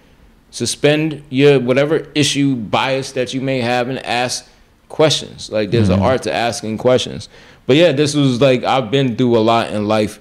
suspend 0.55 1.21
your 1.29 1.59
whatever 1.59 2.07
issue 2.15 2.55
bias 2.55 3.11
that 3.11 3.33
you 3.33 3.41
may 3.41 3.59
have 3.59 3.89
and 3.89 3.99
ask 4.05 4.47
questions. 4.87 5.51
Like 5.51 5.69
there's 5.69 5.89
an 5.89 5.95
mm-hmm. 5.97 6.05
art 6.05 6.23
to 6.23 6.33
asking 6.33 6.77
questions. 6.77 7.27
But 7.67 7.75
yeah 7.75 7.91
this 7.91 8.15
was 8.15 8.39
like 8.39 8.63
i've 8.63 8.89
been 8.89 9.17
through 9.17 9.37
a 9.37 9.39
lot 9.39 9.71
in 9.71 9.87
life 9.87 10.19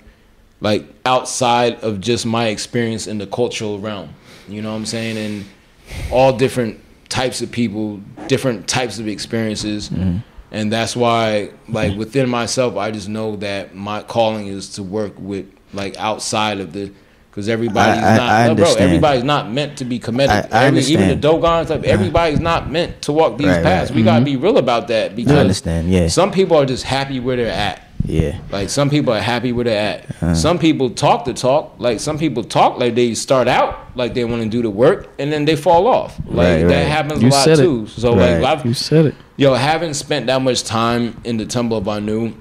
like 0.60 0.86
outside 1.04 1.74
of 1.84 2.00
just 2.00 2.26
my 2.26 2.46
experience 2.46 3.06
in 3.06 3.18
the 3.18 3.28
cultural 3.28 3.78
realm. 3.78 4.08
You 4.48 4.60
know 4.60 4.70
what 4.70 4.78
i'm 4.78 4.86
saying? 4.86 5.16
And 5.18 5.44
all 6.10 6.36
different 6.36 6.80
types 7.08 7.40
of 7.40 7.52
people 7.52 7.98
different 8.26 8.66
types 8.66 8.98
of 8.98 9.06
experiences. 9.06 9.88
Mm-hmm. 9.88 10.18
And 10.50 10.72
that's 10.72 10.96
why 10.96 11.50
like 11.68 11.90
mm-hmm. 11.90 12.00
within 12.00 12.28
myself 12.28 12.76
i 12.76 12.90
just 12.90 13.08
know 13.08 13.36
that 13.36 13.76
my 13.76 14.02
calling 14.02 14.48
is 14.48 14.70
to 14.70 14.82
work 14.82 15.14
with 15.16 15.46
like 15.72 15.96
outside 15.96 16.58
of 16.58 16.72
the 16.72 16.92
because 17.34 17.48
everybody's 17.48 18.00
I- 18.00 18.14
I- 18.14 18.16
not 18.16 18.30
I 18.30 18.46
no, 18.46 18.54
bro. 18.54 18.74
Everybody's 18.74 19.24
not 19.24 19.50
meant 19.50 19.76
to 19.78 19.84
be 19.84 19.98
Kemetic. 19.98 20.28
I- 20.28 20.48
I 20.52 20.64
Every, 20.66 20.80
even 20.82 21.08
the 21.08 21.14
understand. 21.14 21.20
Dogons, 21.22 21.68
like, 21.70 21.82
everybody's 21.84 22.38
not 22.38 22.70
meant 22.70 23.02
to 23.02 23.12
walk 23.12 23.38
these 23.38 23.48
Right, 23.48 23.54
right. 23.56 23.64
paths. 23.64 23.90
We 23.90 24.04
gotta 24.04 24.24
be 24.24 24.36
real 24.36 24.56
about 24.56 24.86
that 24.88 25.16
because 25.16 25.32
I 25.32 25.40
understand. 25.40 25.90
Yeah. 25.90 26.06
some 26.06 26.30
people 26.30 26.56
are 26.56 26.64
just 26.64 26.84
happy 26.84 27.18
where 27.18 27.36
they're 27.36 27.50
at. 27.50 27.80
Yeah. 28.06 28.36
Like 28.52 28.68
some 28.70 28.88
people 28.88 29.12
are 29.14 29.20
happy 29.20 29.50
where 29.50 29.64
they're 29.64 29.80
at. 29.94 30.04
Uh-huh. 30.10 30.34
Some 30.34 30.58
people 30.60 30.90
talk 30.90 31.24
the 31.24 31.32
talk. 31.32 31.74
Like 31.78 31.98
some 31.98 32.18
people 32.18 32.44
talk 32.44 32.78
like 32.78 32.94
they 32.94 33.14
start 33.14 33.48
out 33.48 33.78
like 33.96 34.14
they 34.14 34.24
want 34.24 34.42
to 34.42 34.48
do 34.48 34.62
the 34.62 34.70
work 34.70 35.08
and 35.18 35.32
then 35.32 35.44
they 35.44 35.56
fall 35.56 35.88
off. 35.88 36.16
Like 36.26 36.36
Right, 36.36 36.58
that 36.68 36.82
right. 36.82 36.86
happens 36.86 37.20
You 37.22 37.30
a 37.30 37.30
lot 37.30 37.44
said 37.44 37.58
it. 37.58 37.62
too. 37.62 37.86
So 37.88 38.14
Right. 38.14 38.40
like 38.40 38.58
I've 38.60 38.64
You 38.66 38.74
said 38.74 39.06
it. 39.06 39.14
yo, 39.38 39.54
having 39.54 39.92
spent 39.94 40.26
that 40.26 40.40
much 40.42 40.62
time 40.64 41.16
in 41.24 41.38
the 41.38 41.46
Temple 41.46 41.78
of 41.78 41.88
Anu, 41.88 42.34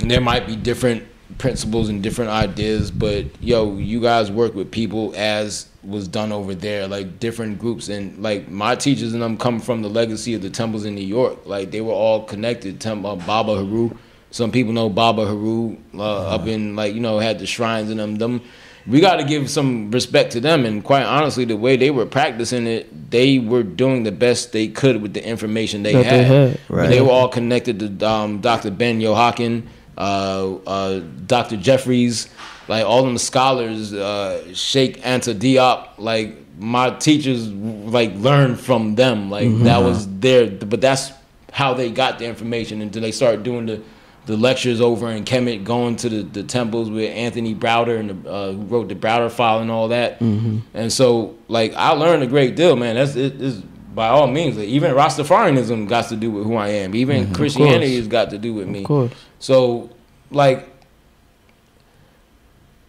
and 0.00 0.10
there 0.10 0.20
might 0.20 0.46
be 0.46 0.54
different 0.56 1.02
principles 1.38 1.88
and 1.88 2.02
different 2.02 2.30
ideas, 2.30 2.90
but 2.90 3.24
yo, 3.42 3.76
you 3.76 4.00
guys 4.00 4.30
work 4.30 4.54
with 4.54 4.70
people 4.70 5.12
as 5.16 5.66
was 5.84 6.08
done 6.08 6.32
over 6.32 6.54
there, 6.54 6.86
like 6.88 7.18
different 7.20 7.58
groups, 7.58 7.88
and 7.88 8.20
like 8.22 8.48
my 8.48 8.74
teachers 8.74 9.12
and 9.12 9.22
them 9.22 9.38
come 9.38 9.60
from 9.60 9.82
the 9.82 9.88
legacy 9.88 10.34
of 10.34 10.42
the 10.42 10.50
temples 10.50 10.84
in 10.84 10.94
New 10.94 11.00
York. 11.06 11.46
Like 11.46 11.70
they 11.70 11.80
were 11.80 11.92
all 11.92 12.24
connected. 12.24 12.80
Tem- 12.80 13.06
uh, 13.06 13.14
Baba 13.16 13.54
Haru, 13.54 13.90
some 14.30 14.50
people 14.50 14.72
know 14.72 14.88
Baba 14.88 15.24
Haru 15.26 15.76
uh, 15.94 16.28
up 16.34 16.46
in 16.46 16.74
like 16.76 16.94
you 16.94 17.00
know 17.00 17.18
had 17.20 17.38
the 17.38 17.46
shrines 17.46 17.90
in 17.90 17.96
them. 17.98 18.16
Them 18.16 18.42
we 18.86 19.00
got 19.00 19.16
to 19.16 19.24
give 19.24 19.50
some 19.50 19.90
respect 19.90 20.32
to 20.32 20.40
them. 20.40 20.64
And 20.64 20.82
quite 20.82 21.04
honestly, 21.04 21.44
the 21.44 21.56
way 21.58 21.76
they 21.76 21.90
were 21.90 22.06
practicing 22.06 22.66
it, 22.66 23.10
they 23.10 23.38
were 23.38 23.62
doing 23.62 24.02
the 24.04 24.12
best 24.12 24.52
they 24.52 24.66
could 24.68 25.02
with 25.02 25.12
the 25.12 25.24
information 25.26 25.82
they 25.82 25.92
That 25.92 26.04
had. 26.04 26.20
they 26.20 26.24
had. 26.24 26.60
Right. 26.68 26.88
They 26.88 27.00
were 27.02 27.10
all 27.10 27.28
connected 27.28 27.98
to 28.00 28.08
um, 28.08 28.40
Dr. 28.40 28.70
Ben 28.70 28.98
Jochannan, 29.00 29.64
uh, 29.98 30.54
uh, 30.66 31.00
Dr. 31.26 31.56
Jeffries, 31.56 32.28
like 32.68 32.84
all 32.86 33.02
them 33.04 33.18
scholars, 33.18 33.92
uh, 33.92 34.42
Cheikh 34.54 35.02
Anta 35.02 35.34
Diop, 35.34 35.88
like 35.98 36.36
my 36.58 36.90
teachers 36.90 37.48
like 37.48 38.14
learned 38.14 38.58
from 38.60 38.94
them. 38.94 39.30
Like 39.30 39.48
that 39.64 39.78
was 39.82 40.06
their, 40.20 40.48
but 40.50 40.80
that's 40.80 41.12
how 41.52 41.74
they 41.74 41.90
got 41.90 42.18
the 42.18 42.26
information 42.26 42.80
until 42.80 43.02
they 43.02 43.12
started 43.12 43.42
doing 43.42 43.66
the 43.66 43.82
the 44.26 44.36
lectures 44.36 44.80
over 44.82 45.10
in 45.10 45.24
Kemet, 45.24 45.64
going 45.64 45.96
to 45.96 46.08
the, 46.10 46.22
the 46.22 46.42
temples 46.42 46.90
with 46.90 47.10
Anthony 47.10 47.54
Browder 47.54 47.98
and 47.98 48.10
the, 48.22 48.30
uh, 48.30 48.52
who 48.52 48.60
wrote 48.64 48.88
the 48.88 48.94
Browder 48.94 49.30
file 49.30 49.60
and 49.60 49.70
all 49.70 49.88
that. 49.88 50.20
And 50.20 50.92
so, 50.92 51.34
like, 51.48 51.72
I 51.74 51.92
learned 51.92 52.22
a 52.22 52.26
great 52.26 52.54
deal, 52.54 52.76
man. 52.76 52.96
That's 52.96 53.16
it 53.16 53.40
is 53.40 53.62
by 53.94 54.08
all 54.08 54.26
means. 54.26 54.58
Like, 54.58 54.68
even 54.68 54.92
Rastafarianism 54.92 55.88
got 55.88 56.10
to 56.10 56.16
do 56.16 56.30
with 56.30 56.44
who 56.44 56.56
I 56.56 56.68
am. 56.68 56.94
Even 56.94 57.32
Christianity 57.32 57.96
has 57.96 58.06
got 58.06 58.28
to 58.30 58.38
do 58.38 58.52
with 58.52 58.68
me. 58.68 58.80
Of 58.80 58.84
course. 58.84 59.12
So, 59.38 59.90
like, 60.30 60.68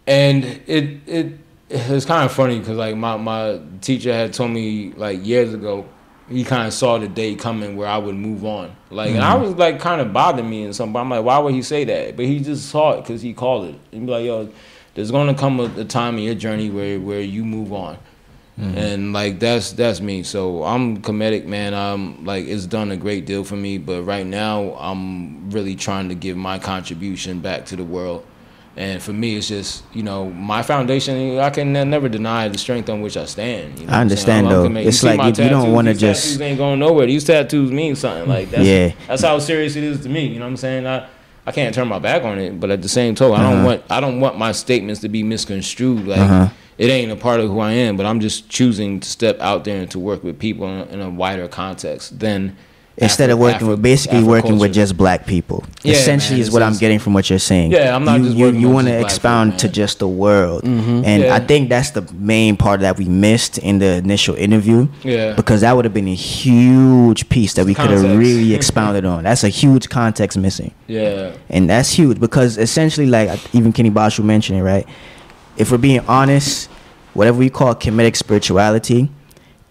and 0.06 0.44
it 0.44 1.00
it 1.06 1.38
it's 1.68 2.04
kind 2.04 2.24
of 2.24 2.32
funny 2.32 2.58
because 2.58 2.76
like 2.76 2.96
my 2.96 3.16
my 3.16 3.60
teacher 3.80 4.12
had 4.12 4.32
told 4.32 4.50
me 4.50 4.92
like 4.96 5.24
years 5.24 5.54
ago 5.54 5.86
he 6.28 6.44
kind 6.44 6.66
of 6.66 6.72
saw 6.72 6.96
the 6.96 7.08
day 7.08 7.34
coming 7.34 7.76
where 7.76 7.88
I 7.88 7.98
would 7.98 8.14
move 8.14 8.44
on. 8.44 8.74
Like, 8.90 9.10
and 9.10 9.18
I 9.18 9.34
mm-hmm. 9.34 9.42
was 9.42 9.54
like 9.56 9.80
kind 9.80 10.00
of 10.00 10.12
bothering 10.12 10.48
me 10.48 10.62
and 10.62 10.74
something. 10.74 10.92
But 10.92 11.00
I'm 11.00 11.10
like, 11.10 11.24
why 11.24 11.38
would 11.38 11.54
he 11.54 11.62
say 11.62 11.82
that? 11.84 12.16
But 12.16 12.26
he 12.26 12.38
just 12.38 12.68
saw 12.68 12.92
it 12.92 13.02
because 13.02 13.20
he 13.20 13.34
called 13.34 13.66
it. 13.66 13.74
He'd 13.90 14.06
be 14.06 14.12
like, 14.12 14.24
yo, 14.24 14.48
there's 14.94 15.10
gonna 15.10 15.34
come 15.34 15.58
a, 15.58 15.64
a 15.80 15.84
time 15.84 16.18
in 16.18 16.24
your 16.24 16.36
journey 16.36 16.70
where 16.70 17.00
where 17.00 17.20
you 17.20 17.44
move 17.44 17.72
on. 17.72 17.98
And 18.60 19.12
like 19.12 19.38
that's 19.40 19.72
that's 19.72 20.00
me. 20.00 20.22
So 20.22 20.62
I'm 20.64 20.98
Kemetic, 21.02 21.46
man. 21.46 21.72
I'm 21.74 22.24
like 22.24 22.46
it's 22.46 22.66
done 22.66 22.90
a 22.90 22.96
great 22.96 23.24
deal 23.24 23.42
for 23.44 23.56
me, 23.56 23.78
but 23.78 24.02
right 24.02 24.26
now 24.26 24.74
I'm 24.78 25.50
really 25.50 25.74
trying 25.76 26.08
to 26.10 26.14
give 26.14 26.36
my 26.36 26.58
contribution 26.58 27.40
back 27.40 27.64
to 27.66 27.76
the 27.76 27.84
world. 27.84 28.24
And 28.76 29.02
for 29.02 29.12
me, 29.12 29.36
it's 29.36 29.48
just 29.48 29.82
you 29.94 30.02
know 30.02 30.30
my 30.30 30.62
foundation. 30.62 31.38
I 31.38 31.50
can 31.50 31.72
never 31.72 32.08
deny 32.08 32.48
the 32.48 32.58
strength 32.58 32.88
on 32.88 33.00
which 33.00 33.16
I 33.16 33.24
stand. 33.24 33.78
You 33.78 33.86
know 33.86 33.92
I 33.92 33.96
what 34.04 34.12
I'm 34.12 34.16
saying? 34.16 34.46
understand, 34.46 34.50
though. 34.76 34.80
It's 34.88 35.02
like 35.02 35.38
you- 35.38 35.44
you 35.44 35.50
don't 35.50 35.72
wanna 35.72 35.92
these 35.92 36.00
just- 36.00 36.24
tattoos 36.24 36.40
ain't 36.40 36.58
going 36.58 36.78
nowhere. 36.78 37.06
These 37.06 37.24
tattoos 37.24 37.70
mean 37.72 37.96
something. 37.96 38.28
Like 38.28 38.50
that's 38.50 38.62
Yeah. 38.66 38.92
that's 39.08 39.22
how 39.22 39.38
serious 39.38 39.74
it 39.76 39.84
is 39.84 40.00
to 40.00 40.08
me. 40.08 40.26
You 40.26 40.38
know 40.38 40.44
what 40.44 40.50
I'm 40.50 40.56
saying? 40.58 40.86
I 40.86 41.06
I 41.46 41.52
can't 41.52 41.74
turn 41.74 41.88
my 41.88 41.98
back 41.98 42.22
on 42.22 42.38
it, 42.38 42.60
but 42.60 42.70
at 42.70 42.82
the 42.82 42.88
same 42.88 43.14
token, 43.14 43.40
I 43.40 43.44
Uh-huh. 43.44 43.54
don't 43.54 43.64
want 43.64 43.82
I 43.90 44.00
don't 44.00 44.20
want 44.20 44.38
my 44.38 44.52
statements 44.52 45.00
to 45.00 45.08
be 45.08 45.22
misconstrued. 45.22 46.06
Like 46.06 46.20
Uh-huh. 46.20 46.48
It 46.78 46.88
ain't 46.90 47.12
a 47.12 47.16
part 47.16 47.40
of 47.40 47.48
who 47.50 47.60
I 47.60 47.72
am, 47.72 47.96
but 47.96 48.06
I'm 48.06 48.20
just 48.20 48.48
choosing 48.48 49.00
to 49.00 49.08
step 49.08 49.38
out 49.40 49.64
there 49.64 49.80
and 49.82 49.90
to 49.90 49.98
work 49.98 50.24
with 50.24 50.38
people 50.38 50.66
in 50.66 50.80
a, 50.80 50.84
in 50.92 51.00
a 51.00 51.10
wider 51.10 51.48
context 51.48 52.18
than 52.18 52.56
Instead 52.96 53.30
of 53.30 53.38
working 53.38 53.56
Afro- 53.62 53.68
with 53.70 53.82
basically 53.82 54.18
Afro 54.18 54.28
working 54.28 54.58
with 54.58 54.74
just 54.74 54.94
black 54.94 55.24
people. 55.26 55.64
Yeah, 55.82 55.94
Essentially 55.94 56.40
man, 56.40 56.42
is 56.42 56.50
what 56.50 56.62
I'm 56.62 56.76
getting 56.76 56.98
from 56.98 57.14
what 57.14 57.30
you're 57.30 57.38
saying. 57.38 57.70
Yeah, 57.72 57.96
I'm 57.96 58.04
not 58.04 58.18
you, 58.20 58.26
just 58.26 58.36
you, 58.36 58.50
you 58.50 58.68
want 58.68 58.88
to 58.88 59.00
expound 59.00 59.52
folk, 59.52 59.60
to 59.60 59.68
just 59.70 60.00
the 60.00 60.08
world. 60.08 60.64
Mm-hmm. 60.64 61.04
And 61.06 61.22
Yeah. 61.22 61.34
I 61.34 61.38
think 61.40 61.70
that's 61.70 61.92
the 61.92 62.02
main 62.12 62.58
part 62.58 62.80
that 62.80 62.98
we 62.98 63.06
missed 63.06 63.56
in 63.56 63.78
the 63.78 63.94
initial 63.96 64.34
interview. 64.34 64.86
Yeah. 65.02 65.32
Because 65.34 65.62
that 65.62 65.74
would 65.76 65.86
have 65.86 65.94
been 65.94 66.08
a 66.08 66.14
huge 66.14 67.26
piece 67.30 67.54
that 67.54 67.64
we 67.64 67.72
could 67.74 67.88
have 67.90 68.02
really 68.02 68.54
expounded 68.58 69.06
on. 69.06 69.24
That's 69.24 69.44
a 69.44 69.48
huge 69.48 69.88
context 69.88 70.36
missing. 70.36 70.74
yeah. 70.86 71.34
And 71.48 71.70
that's 71.70 71.92
huge 71.92 72.20
because 72.20 72.58
essentially, 72.58 73.06
like 73.06 73.54
even 73.54 73.72
Kenny 73.72 73.90
Bashu 73.90 74.22
mentioned 74.22 74.58
it, 74.58 74.62
right? 74.62 74.86
If 75.56 75.70
we're 75.70 75.78
being 75.78 76.00
honest, 76.00 76.70
whatever 77.14 77.38
we 77.38 77.50
call 77.50 77.74
Kemetic 77.74 78.16
spirituality 78.16 79.10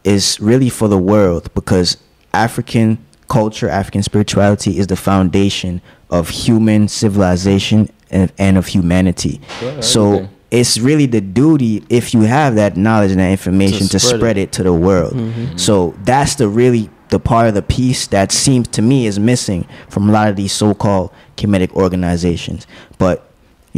is 0.04 0.40
really 0.40 0.70
for 0.70 0.88
the 0.88 0.98
world 0.98 1.54
because 1.54 1.98
African 2.34 3.04
culture, 3.28 3.70
African 3.70 4.04
spirituality 4.04 4.78
is 4.78 4.88
the 4.88 4.96
foundation 4.96 5.82
of 6.10 6.30
human 6.30 6.88
civilization 6.88 7.90
and, 8.10 8.32
and 8.38 8.58
of 8.58 8.68
humanity. 8.68 9.40
Yeah, 9.62 9.82
so 9.82 10.30
it's 10.52 10.80
really 10.80 11.06
the 11.06 11.22
duty, 11.22 11.84
if 11.90 12.14
you 12.14 12.22
have 12.22 12.56
that 12.56 12.76
knowledge 12.76 13.12
and 13.12 13.20
that 13.20 13.32
information, 13.32 13.88
to, 13.88 14.00
spread 14.00 14.20
spread, 14.20 14.38
it. 14.38 14.42
it. 14.42 14.52
to 14.54 14.64
the 14.64 14.74
world. 14.74 15.14
Mm-hmm. 15.14 15.58
So 15.58 15.96
that's 16.04 16.36
the 16.36 16.48
really 16.48 16.90
the 17.10 17.20
part 17.20 17.48
of 17.48 17.56
the 17.56 17.62
piece 17.62 18.08
that 18.08 18.32
seems 18.32 18.68
to 18.70 18.82
me 18.82 19.08
is 19.08 19.20
missing 19.20 19.68
from 19.90 20.10
a 20.10 20.12
lot 20.12 20.28
of 20.30 20.36
these 20.36 20.52
so-called 20.52 21.12
Kemetic 21.38 21.72
organizations. 21.72 22.68
But 23.00 23.29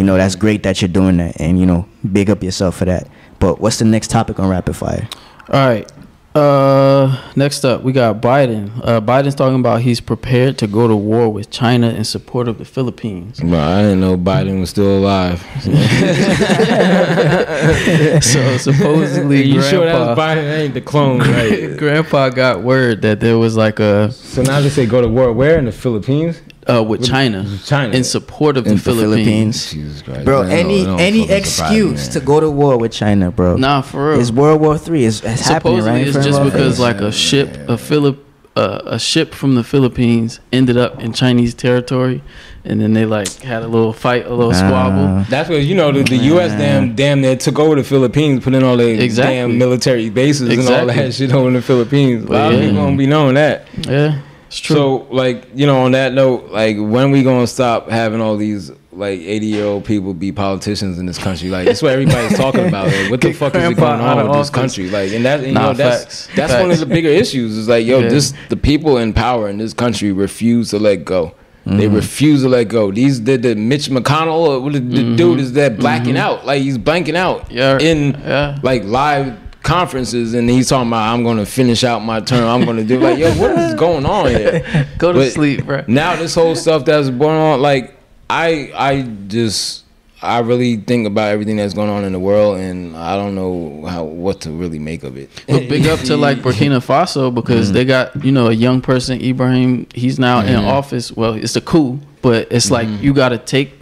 you 0.02 0.08
know 0.08 0.18
that's 0.18 0.36
great 0.36 0.64
that 0.64 0.82
you're 0.82 0.90
doing 0.90 1.18
that, 1.18 1.40
and 1.40 1.60
you 1.60 1.66
know 1.68 1.88
big 2.12 2.32
up 2.32 2.42
yourself 2.42 2.78
for 2.78 2.86
that. 2.86 3.08
But 3.38 3.62
what's 3.62 3.78
the 3.78 3.86
next 3.86 4.10
topic 4.10 4.40
on 4.40 4.50
rapid 4.50 4.76
fire? 4.76 5.08
All 5.48 5.68
right. 5.68 5.88
Uh, 6.34 7.22
next 7.36 7.64
up, 7.64 7.84
we 7.84 7.92
got 7.92 8.20
Biden. 8.20 8.72
Uh, 8.84 9.00
Biden's 9.00 9.36
talking 9.36 9.60
about 9.60 9.82
he's 9.82 10.02
prepared 10.02 10.58
to 10.58 10.66
go 10.66 10.88
to 10.88 10.96
war 10.96 11.32
with 11.32 11.52
China 11.52 11.90
in 11.90 12.04
support 12.04 12.48
of 12.48 12.58
the 12.58 12.66
Philippines. 12.66 13.42
Bro, 13.42 13.60
I 13.60 13.84
didn't 13.84 14.00
know 14.00 14.18
Biden 14.18 14.60
was 14.60 14.72
still 14.72 14.98
alive. 14.98 15.40
so 18.24 18.58
supposedly, 18.58 19.44
you 19.44 19.62
sure 19.62 19.82
Grandpa, 19.82 20.16
that's 20.16 20.20
Biden? 20.20 20.44
That 20.44 20.60
ain't 20.62 20.74
the 20.74 20.82
clone, 20.82 21.20
right? 21.20 21.78
Grandpa 21.78 22.30
got 22.30 22.64
word 22.64 23.04
that 23.04 23.20
there 23.20 23.38
was 23.38 23.56
like 23.56 23.80
a 23.80 24.12
so 24.12 24.42
now 24.42 24.62
they 24.62 24.70
say 24.70 24.88
go 24.88 25.00
to 25.00 25.08
war 25.08 25.32
where 25.32 25.60
in 25.60 25.66
the 25.66 25.72
Philippines? 25.72 26.42
Uh, 26.70 26.84
with 26.84 27.04
China, 27.04 27.46
China. 27.66 27.94
in 27.96 28.04
support 28.04 28.56
of 28.58 28.66
In 28.68 28.74
the 28.74 28.76
the 28.76 28.82
Philippines. 28.82 29.72
Jesus 29.72 30.02
Christ, 30.02 30.26
Bro, 30.26 30.44
Man, 30.44 30.52
any 30.52 30.84
don't- 30.84 30.84
it 30.84 30.86
don't 30.86 31.00
any 31.00 31.28
fucking 31.28 31.44
surprise 31.46 31.72
me, 31.72 31.78
excuse 31.92 32.08
to 32.10 32.20
go 32.20 32.40
to 32.40 32.50
war 32.50 32.78
with 32.78 32.92
China, 32.92 33.32
bro. 33.32 33.56
Nah, 33.58 33.82
for 33.82 34.10
real. 34.12 34.20
It's 34.20 34.32
World 34.32 34.62
War 34.62 34.78
Three. 34.78 35.06
It's, 35.06 35.24
it's 35.24 35.48
happening 35.48 35.82
Supposedly, 35.82 35.92
right 35.92 36.08
it's 36.08 36.26
just 36.26 36.44
because 36.44 36.76
face. 36.76 36.80
like 36.80 37.02
a 37.02 37.12
ship, 37.12 37.58
a 37.70 37.78
Philip, 37.78 38.24
uh, 38.56 38.82
a 38.86 39.00
ship 39.00 39.34
from 39.34 39.56
the 39.56 39.64
Philippines 39.64 40.40
ended 40.52 40.78
up 40.78 41.00
in 41.02 41.14
Chinese 41.14 41.54
territory, 41.56 42.22
and 42.66 42.80
then 42.82 42.94
they 42.94 43.06
like 43.06 43.32
had 43.42 43.64
a 43.64 43.68
little 43.68 43.94
fight, 43.94 44.26
a 44.28 44.34
little 44.36 44.54
squabble. 44.54 45.20
Uh, 45.20 45.24
That's 45.30 45.50
what 45.50 45.64
you 45.64 45.74
know. 45.74 45.92
The, 45.92 46.04
the 46.04 46.18
U.S. 46.34 46.52
damn 46.52 46.94
damn 46.96 47.22
near 47.22 47.36
took 47.38 47.58
over 47.58 47.76
the 47.76 47.84
Philippines, 47.84 48.44
put 48.44 48.54
in 48.54 48.64
all 48.64 48.78
their 48.78 49.00
Exactly. 49.02 49.36
damn 49.36 49.58
military 49.58 50.10
bases 50.12 50.50
and 50.50 50.60
all 50.76 50.86
that 50.86 51.14
shit 51.16 51.32
over 51.32 51.48
in 51.48 51.54
the 51.56 51.62
Philippines. 51.62 52.26
A 52.26 52.28
lot 52.32 52.54
of 52.54 52.60
yeah. 52.60 52.66
people 52.70 52.84
don't 52.84 52.98
be 52.98 53.08
knowing 53.08 53.34
that. 53.36 53.68
Yeah, 53.78 53.80
it's 53.80 53.88
true. 54.16 54.22
So, 54.52 55.08
like, 55.10 55.48
you 55.56 55.66
know, 55.66 55.82
on 55.84 55.94
that 55.94 56.14
note, 56.14 56.52
like, 56.52 56.76
when 56.78 57.12
we 57.12 57.24
gonna 57.24 57.48
stop 57.48 57.90
having 57.90 58.20
all 58.22 58.36
these 58.38 58.72
like 58.94 59.22
eighty 59.22 59.46
year 59.46 59.64
old 59.66 59.86
people 59.86 60.14
be 60.14 60.32
politicians 60.34 61.00
in 61.00 61.06
this 61.06 61.18
country? 61.18 61.50
Like, 61.50 61.66
that's 61.66 61.82
what 61.82 61.94
everybody's 61.94 62.38
talking 62.38 62.68
about. 62.68 62.88
Like, 62.88 63.10
what 63.12 63.22
the 63.22 63.28
Get 63.30 63.36
fuck 63.38 63.56
is 63.56 63.62
going 63.76 64.02
on 64.02 64.20
of 64.20 64.28
with 64.28 64.38
this 64.38 64.50
country? 64.50 64.90
Like, 64.90 65.12
and 65.14 65.24
that, 65.26 65.46
you 65.48 65.54
Nah, 65.54 65.68
know, 65.68 65.74
that's 65.74 66.04
facts. 66.04 66.30
that's 66.36 66.54
one 66.54 66.70
of 66.70 66.80
the 66.80 66.86
bigger 66.86 67.08
issues. 67.10 67.56
Is 67.58 67.70
like, 67.70 67.86
yo, 67.86 68.00
Yeah. 68.00 68.10
this 68.10 68.34
the 68.50 68.58
people 68.58 68.98
in 68.98 69.14
power 69.14 69.48
in 69.48 69.58
this 69.58 69.74
country 69.74 70.12
refuse 70.12 70.70
to 70.72 70.80
let 70.80 71.06
go. 71.06 71.34
They 71.66 71.86
Mm-hmm. 71.86 71.96
refuse 71.96 72.42
to 72.42 72.50
let 72.50 72.66
go. 72.70 72.92
These 72.92 73.24
the, 73.24 73.38
the 73.38 73.56
Mitch 73.56 73.88
McConnell, 73.88 74.48
or 74.50 74.60
what 74.60 74.74
the, 74.74 74.80
the 74.80 75.16
dude 75.16 75.40
is 75.40 75.54
that 75.54 75.78
blacking 75.78 76.18
out, 76.18 76.46
like 76.46 76.62
he's 76.64 76.78
blanking 76.78 77.16
out 77.16 77.46
Mm-hmm. 77.50 77.58
Yeah, 77.58 77.78
in 77.80 78.12
yeah. 78.26 78.60
like 78.64 78.84
live 78.84 79.38
conferences, 79.64 80.34
and 80.34 80.50
he's 80.50 80.70
talking 80.70 80.88
about 80.88 81.14
I'm 81.14 81.24
gonna 81.24 81.46
finish 81.46 81.84
out 81.84 82.00
my 82.00 82.20
term. 82.20 82.48
I'm 82.48 82.66
gonna 82.66 82.84
do 82.84 83.00
like, 83.00 83.18
yo, 83.18 83.32
what 83.36 83.52
is 83.58 83.74
going 83.80 84.06
on 84.06 84.28
here? 84.28 84.88
Go 84.98 85.14
to 85.14 85.20
But 85.20 85.32
sleep, 85.32 85.66
bro. 85.66 85.84
Now 85.88 86.16
this 86.16 86.36
whole 86.36 86.56
stuff 86.56 86.86
that's 86.86 87.10
going 87.10 87.38
on, 87.40 87.62
like 87.62 87.96
I 88.30 88.72
I 88.76 89.02
just 89.28 89.86
I 90.24 90.40
really 90.40 90.76
think 90.78 91.08
about 91.08 91.30
everything 91.32 91.58
that's 91.58 91.74
going 91.74 91.90
on 91.90 92.04
in 92.04 92.12
the 92.12 92.20
world, 92.20 92.60
and 92.60 92.96
I 92.96 93.16
don't 93.16 93.34
know 93.36 93.86
how 93.88 94.04
what 94.04 94.42
to 94.42 94.52
really 94.52 94.78
make 94.80 95.04
of 95.04 95.18
it. 95.18 95.30
But 95.48 95.68
big 95.68 95.88
up 95.88 96.00
to 96.02 96.16
like 96.18 96.40
Burkina 96.40 96.80
Faso 96.80 97.34
because 97.34 97.68
Mm-hmm. 97.68 97.74
they 97.74 97.86
got 97.86 98.24
you 98.24 98.32
know 98.32 98.48
a 98.48 98.54
young 98.54 98.82
person 98.82 99.22
Ibrahim. 99.22 99.88
He's 99.94 100.20
now 100.20 100.42
in 100.42 100.56
office. 100.56 101.12
Well, 101.12 101.34
it's 101.34 101.56
a 101.56 101.62
coup, 101.62 102.00
but 102.22 102.48
it's 102.52 102.70
like 102.72 102.88
Mm-hmm. 102.88 103.04
you 103.04 103.14
got 103.14 103.30
to 103.30 103.38
take 103.38 103.81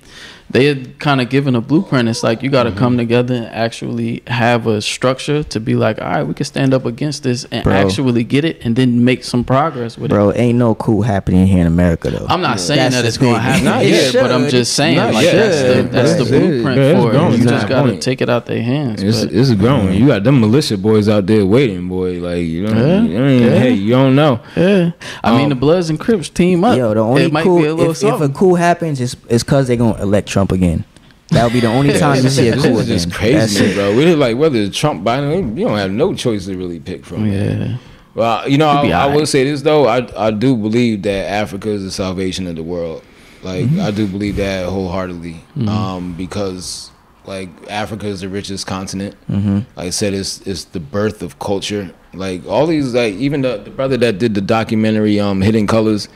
they 0.51 0.65
had 0.65 0.97
kind 0.99 1.21
of 1.21 1.29
given 1.29 1.55
a 1.55 1.61
blueprint. 1.61 2.09
It's 2.09 2.23
like 2.23 2.41
you 2.41 2.49
got 2.49 2.63
to 2.63 2.71
come 2.71 2.89
Mm-hmm. 2.93 2.97
together 2.97 3.35
and 3.35 3.45
actually 3.47 4.23
have 4.27 4.65
a 4.65 4.81
structure 4.81 5.43
to 5.43 5.59
be 5.59 5.75
like, 5.75 6.01
all 6.01 6.07
right, 6.09 6.23
we 6.23 6.33
can 6.33 6.45
stand 6.45 6.73
up 6.73 6.85
against 6.85 7.21
this 7.23 7.45
and 7.51 7.63
Bro. 7.63 7.73
actually 7.73 8.23
get 8.23 8.43
it, 8.45 8.59
and 8.65 8.75
then 8.75 9.03
make 9.05 9.23
some 9.23 9.43
progress 9.43 9.95
with 9.97 10.11
it. 10.11 10.13
Bro, 10.15 10.33
ain't 10.33 10.57
no 10.57 10.73
coup 10.75 11.01
happening 11.01 11.45
here 11.45 11.61
in 11.61 11.67
America 11.67 12.09
though. 12.09 12.25
I'm 12.27 12.41
not 12.41 12.59
saying 12.59 12.79
That's 12.79 12.95
that 12.95 13.05
it's 13.05 13.17
going 13.17 13.35
to 13.35 13.39
happen 13.39 13.65
Not 13.65 13.85
yet, 13.85 14.13
yet. 14.13 14.21
but 14.23 14.31
I'm 14.31 14.49
just 14.49 14.73
saying 14.73 14.97
like 14.97 15.23
yet. 15.23 15.33
that's 15.35 15.61
the 15.61 15.83
that's 15.83 16.11
the 16.13 16.17
That's 16.23 16.31
it. 16.31 16.39
blueprint 16.41 16.77
Yeah, 16.79 17.01
for 17.01 17.15
it. 17.33 17.37
You 17.39 17.43
just 17.47 17.67
got 17.67 17.83
to 17.85 17.99
take 17.99 18.21
it 18.21 18.29
out 18.29 18.45
their 18.47 18.61
hands. 18.63 19.03
It's, 19.03 19.23
but- 19.25 19.33
it's 19.33 19.53
growing. 19.53 19.93
You 19.93 20.07
got 20.07 20.23
them 20.23 20.39
militia 20.41 20.77
boys 20.77 21.07
out 21.07 21.27
there 21.27 21.45
waiting, 21.45 21.87
boy. 21.87 22.19
Like 22.19 22.39
you 22.43 22.63
know, 22.63 22.73
Yeah, 22.73 22.97
I 22.97 23.01
mean, 23.01 23.43
yeah. 23.43 23.49
hey, 23.59 23.71
you 23.73 23.91
don't 23.91 24.15
know. 24.15 24.39
yeah, 24.55 24.91
I 25.23 25.31
mean 25.35 25.43
Um, 25.43 25.49
the 25.49 25.55
Bloods 25.55 25.89
and 25.91 25.99
Crips 25.99 26.29
team 26.29 26.63
up. 26.63 26.75
Yo, 26.77 26.93
the 26.93 26.99
only 27.01 27.23
it 27.25 27.31
might 27.31 27.43
coup 27.43 27.59
be 27.61 27.67
a 27.67 27.73
little 27.75 27.91
if, 27.91 28.03
if 28.03 28.19
a 28.21 28.29
coup 28.29 28.55
happens, 28.55 28.99
it's 28.99 29.15
it's 29.29 29.43
cause 29.43 29.67
they're 29.67 29.77
gonna 29.77 30.01
elect 30.01 30.27
Trump 30.39 30.51
again. 30.53 30.85
That'll 31.31 31.49
be 31.51 31.59
the 31.59 31.67
only 31.67 31.97
time 31.99 32.23
you 32.23 32.29
see 32.29 32.47
a 32.47 32.53
coup 32.55 32.61
this 32.61 32.89
is 32.89 33.05
just 33.05 33.13
crazy, 33.13 33.65
it. 33.65 33.75
bro. 33.75 33.93
We're 33.95 34.15
like 34.15 34.37
whether 34.37 34.57
it's 34.57 34.77
Trump, 34.77 35.03
Biden, 35.03 35.57
you 35.57 35.65
don't 35.67 35.77
have 35.77 35.91
no 35.91 36.13
choice 36.15 36.45
to 36.45 36.57
really 36.57 36.79
pick 36.79 37.05
from. 37.05 37.27
yeah, 37.29 37.77
Well, 38.15 38.47
you 38.47 38.57
know, 38.57 38.69
I, 38.69 38.87
I 38.89 39.13
will 39.13 39.25
say 39.25 39.43
this 39.43 39.61
though. 39.61 39.85
I 39.85 40.07
I 40.27 40.31
do 40.31 40.55
believe 40.55 41.03
that 41.03 41.29
Africa 41.29 41.69
is 41.69 41.83
the 41.83 41.91
salvation 41.91 42.47
of 42.47 42.55
the 42.55 42.63
world. 42.63 43.03
Like 43.43 43.65
Mm-hmm. 43.65 43.81
I 43.81 43.91
do 43.91 44.07
believe 44.07 44.37
that 44.37 44.65
wholeheartedly. 44.67 45.41
Um, 45.67 46.13
because 46.13 46.89
like 47.25 47.49
Africa 47.69 48.07
is 48.07 48.21
the 48.21 48.29
richest 48.29 48.65
continent. 48.65 49.15
Mm-hmm. 49.29 49.55
Like 49.75 49.87
I 49.87 49.89
said, 49.89 50.13
it's 50.13 50.39
it's 50.47 50.63
the 50.63 50.79
birth 50.79 51.21
of 51.21 51.37
culture. 51.39 51.93
Like 52.13 52.45
all 52.47 52.65
these, 52.65 52.93
like 52.95 53.13
even 53.15 53.41
the 53.41 53.57
the 53.57 53.69
brother 53.71 53.97
that 53.97 54.17
did 54.19 54.33
the 54.35 54.41
documentary, 54.41 55.19
um, 55.19 55.41
Hidden 55.41 55.67
Colors. 55.67 56.07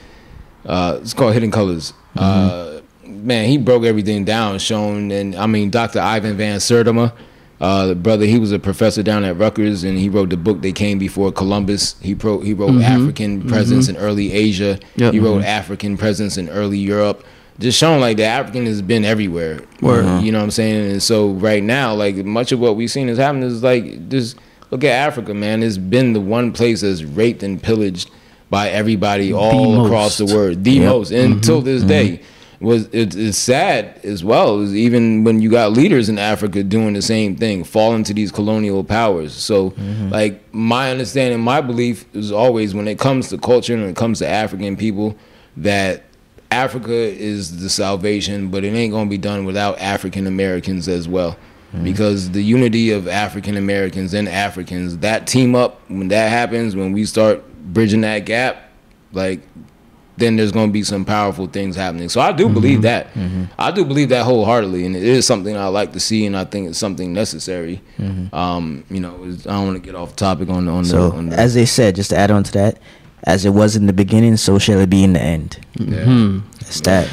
Uh, 0.65 0.99
it's 1.01 1.13
called 1.13 1.33
Hidden 1.33 1.51
Colors. 1.51 1.91
Uh, 2.17 2.72
man, 3.05 3.47
he 3.47 3.57
broke 3.57 3.83
everything 3.83 4.23
down, 4.25 4.59
showing 4.59 5.11
and 5.11 5.35
I 5.35 5.45
mean, 5.47 5.69
Dr. 5.69 5.99
Ivan 5.99 6.37
Van 6.37 6.59
Sertima, 6.59 7.13
uh, 7.61 7.93
brother, 7.93 8.25
he 8.25 8.39
was 8.39 8.51
a 8.51 8.59
professor 8.59 9.03
down 9.03 9.23
at 9.23 9.37
Rutgers, 9.37 9.83
and 9.83 9.97
he 9.97 10.09
wrote 10.09 10.29
the 10.29 10.37
book 10.37 10.61
"They 10.61 10.71
Came 10.71 10.99
Before 10.99 11.31
Columbus." 11.31 11.95
He 12.01 12.13
wrote 12.13 12.43
he 12.43 12.53
wrote 12.53 12.81
African 12.81 13.47
presence 13.47 13.87
in 13.87 13.95
early 13.97 14.31
Asia. 14.33 14.79
Yep. 14.95 15.13
He 15.13 15.19
wrote 15.19 15.43
African 15.43 15.97
presence 15.97 16.37
in 16.37 16.49
early 16.49 16.77
Europe. 16.77 17.25
Just 17.59 17.77
showing 17.77 18.01
like 18.01 18.17
the 18.17 18.25
African 18.25 18.65
has 18.65 18.81
been 18.81 19.05
everywhere. 19.05 19.61
You 20.23 20.31
know 20.31 20.39
what 20.39 20.45
I'm 20.45 20.51
saying? 20.51 20.91
And 20.91 21.03
so 21.03 21.29
right 21.29 21.61
now, 21.63 21.93
like 21.93 22.15
much 22.15 22.51
of 22.51 22.59
what 22.59 22.75
we've 22.75 22.89
seen 22.91 23.09
is 23.09 23.17
happening 23.19 23.43
is 23.43 23.61
like 23.63 24.09
just 24.09 24.37
look 24.71 24.83
at 24.83 24.89
Africa, 24.91 25.33
man. 25.33 25.61
It's 25.61 25.77
been 25.77 26.13
the 26.13 26.19
one 26.19 26.51
place 26.51 26.81
that's 26.81 27.03
raped 27.03 27.43
and 27.43 27.61
pillaged 27.61 28.09
by 28.49 28.69
everybody 28.69 29.31
all 29.31 29.75
most. 29.75 29.85
across 29.85 30.17
the 30.17 30.25
world. 30.25 30.63
The 30.63 30.71
Yep. 30.71 30.89
most. 30.89 31.11
Until 31.11 31.61
this 31.61 31.83
day. 31.83 32.21
Was 32.63 32.87
it, 32.93 33.13
it's 33.15 33.37
sad 33.37 33.99
as 34.03 34.23
well, 34.23 34.61
is 34.61 34.73
even 34.73 35.25
when 35.25 35.41
you 35.41 35.51
got 35.51 35.73
leaders 35.73 36.07
in 36.07 36.17
Africa 36.17 36.63
doing 36.63 36.93
the 36.93 37.01
same 37.01 37.35
thing, 37.35 37.65
falling 37.65 38.05
to 38.05 38.13
these 38.13 38.31
colonial 38.31 38.85
powers. 38.85 39.33
So, 39.33 39.71
mm-hmm. 39.71 40.09
like 40.09 40.41
my 40.53 40.89
understanding, 40.89 41.41
my 41.41 41.59
belief 41.59 42.05
is 42.15 42.31
always 42.31 42.73
when 42.73 42.87
it 42.87 42.97
comes 42.97 43.27
to 43.29 43.37
culture 43.37 43.73
and 43.73 43.81
when 43.81 43.91
it 43.91 43.97
comes 43.97 44.19
to 44.19 44.27
African 44.27 44.77
people, 44.77 45.17
that 45.57 46.03
Africa 46.51 46.93
is 46.93 47.59
the 47.59 47.69
salvation, 47.69 48.49
but 48.49 48.63
it 48.63 48.73
ain't 48.73 48.93
gonna 48.93 49.09
be 49.09 49.17
done 49.17 49.43
without 49.43 49.77
African 49.79 50.25
Americans 50.25 50.87
as 50.87 51.07
well. 51.07 51.31
Mm-hmm. 51.73 51.83
Because 51.83 52.31
the 52.31 52.43
unity 52.43 52.91
of 52.91 53.07
African 53.07 53.57
Americans 53.57 54.13
and 54.13 54.29
Africans, 54.29 54.99
that 54.99 55.27
team 55.27 55.53
up, 55.53 55.81
when 55.89 56.07
that 56.09 56.29
happens, 56.29 56.75
when 56.75 56.93
we 56.93 57.05
start 57.05 57.43
bridging 57.73 58.01
that 58.01 58.19
gap, 58.19 58.69
like 59.11 59.41
then 60.17 60.35
there's 60.35 60.51
going 60.51 60.69
to 60.69 60.73
be 60.73 60.83
some 60.83 61.05
powerful 61.05 61.47
things 61.47 61.75
happening. 61.75 62.07
So 62.09 62.21
I 62.21 62.31
do 62.31 62.47
believe 62.49 62.83
that. 62.83 63.07
I 63.57 63.71
do 63.71 63.83
believe 63.83 64.09
that 64.09 64.23
wholeheartedly, 64.25 64.85
and 64.85 64.95
it 64.95 65.03
is 65.03 65.25
something 65.25 65.55
I 65.57 65.67
like 65.67 65.93
to 65.93 65.99
see, 65.99 66.25
and 66.25 66.37
I 66.37 66.45
think 66.45 66.69
it's 66.69 66.77
something 66.77 67.13
necessary. 67.13 67.81
Um, 68.31 68.83
you 68.89 68.99
know, 68.99 69.15
I 69.23 69.35
don't 69.53 69.65
want 69.67 69.75
to 69.75 69.85
get 69.85 69.95
off 69.95 70.15
topic 70.15 70.49
on 70.49 70.67
on 70.67 70.85
So 70.85 71.09
the. 71.09 71.17
On 71.17 71.29
the 71.29 71.39
as 71.39 71.53
they 71.53 71.65
said, 71.65 71.95
just 71.95 72.11
to 72.11 72.17
add 72.17 72.31
on 72.31 72.43
to 72.43 72.51
that, 72.53 72.79
as 73.23 73.45
it 73.45 73.51
was 73.51 73.75
in 73.75 73.87
the 73.87 73.93
beginning, 73.93 74.37
so 74.37 74.59
shall 74.59 74.79
it 74.79 74.89
be 74.89 75.03
in 75.03 75.13
the 75.13 75.21
end. 75.21 75.59
yeah. 75.75 76.03
Hmm. 76.03 76.39
That's 76.59 76.81
that. 76.81 77.09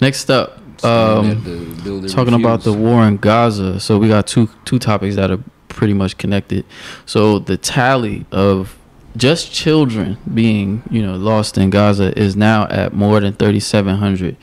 Next 0.00 0.30
up, 0.30 0.58
um, 0.84 1.42
they 1.44 1.50
have 1.50 1.84
to 1.84 2.08
talking 2.08 2.34
about 2.34 2.62
the 2.62 2.72
war 2.72 3.04
in 3.06 3.16
Gaza. 3.16 3.80
So 3.80 3.98
we 3.98 4.08
got 4.08 4.26
two 4.26 4.48
two 4.64 4.78
topics 4.78 5.16
that 5.16 5.30
are 5.30 5.40
pretty 5.68 5.94
much 5.94 6.18
connected. 6.18 6.64
So 7.06 7.38
the 7.38 7.56
tally 7.56 8.26
of 8.30 8.76
just 9.16 9.52
children 9.52 10.16
being, 10.32 10.82
you 10.90 11.02
know, 11.02 11.16
lost 11.16 11.56
in 11.58 11.70
Gaza 11.70 12.16
is 12.18 12.34
now 12.36 12.66
at 12.68 12.92
more 12.92 13.20
than 13.20 13.32
3700. 13.32 14.36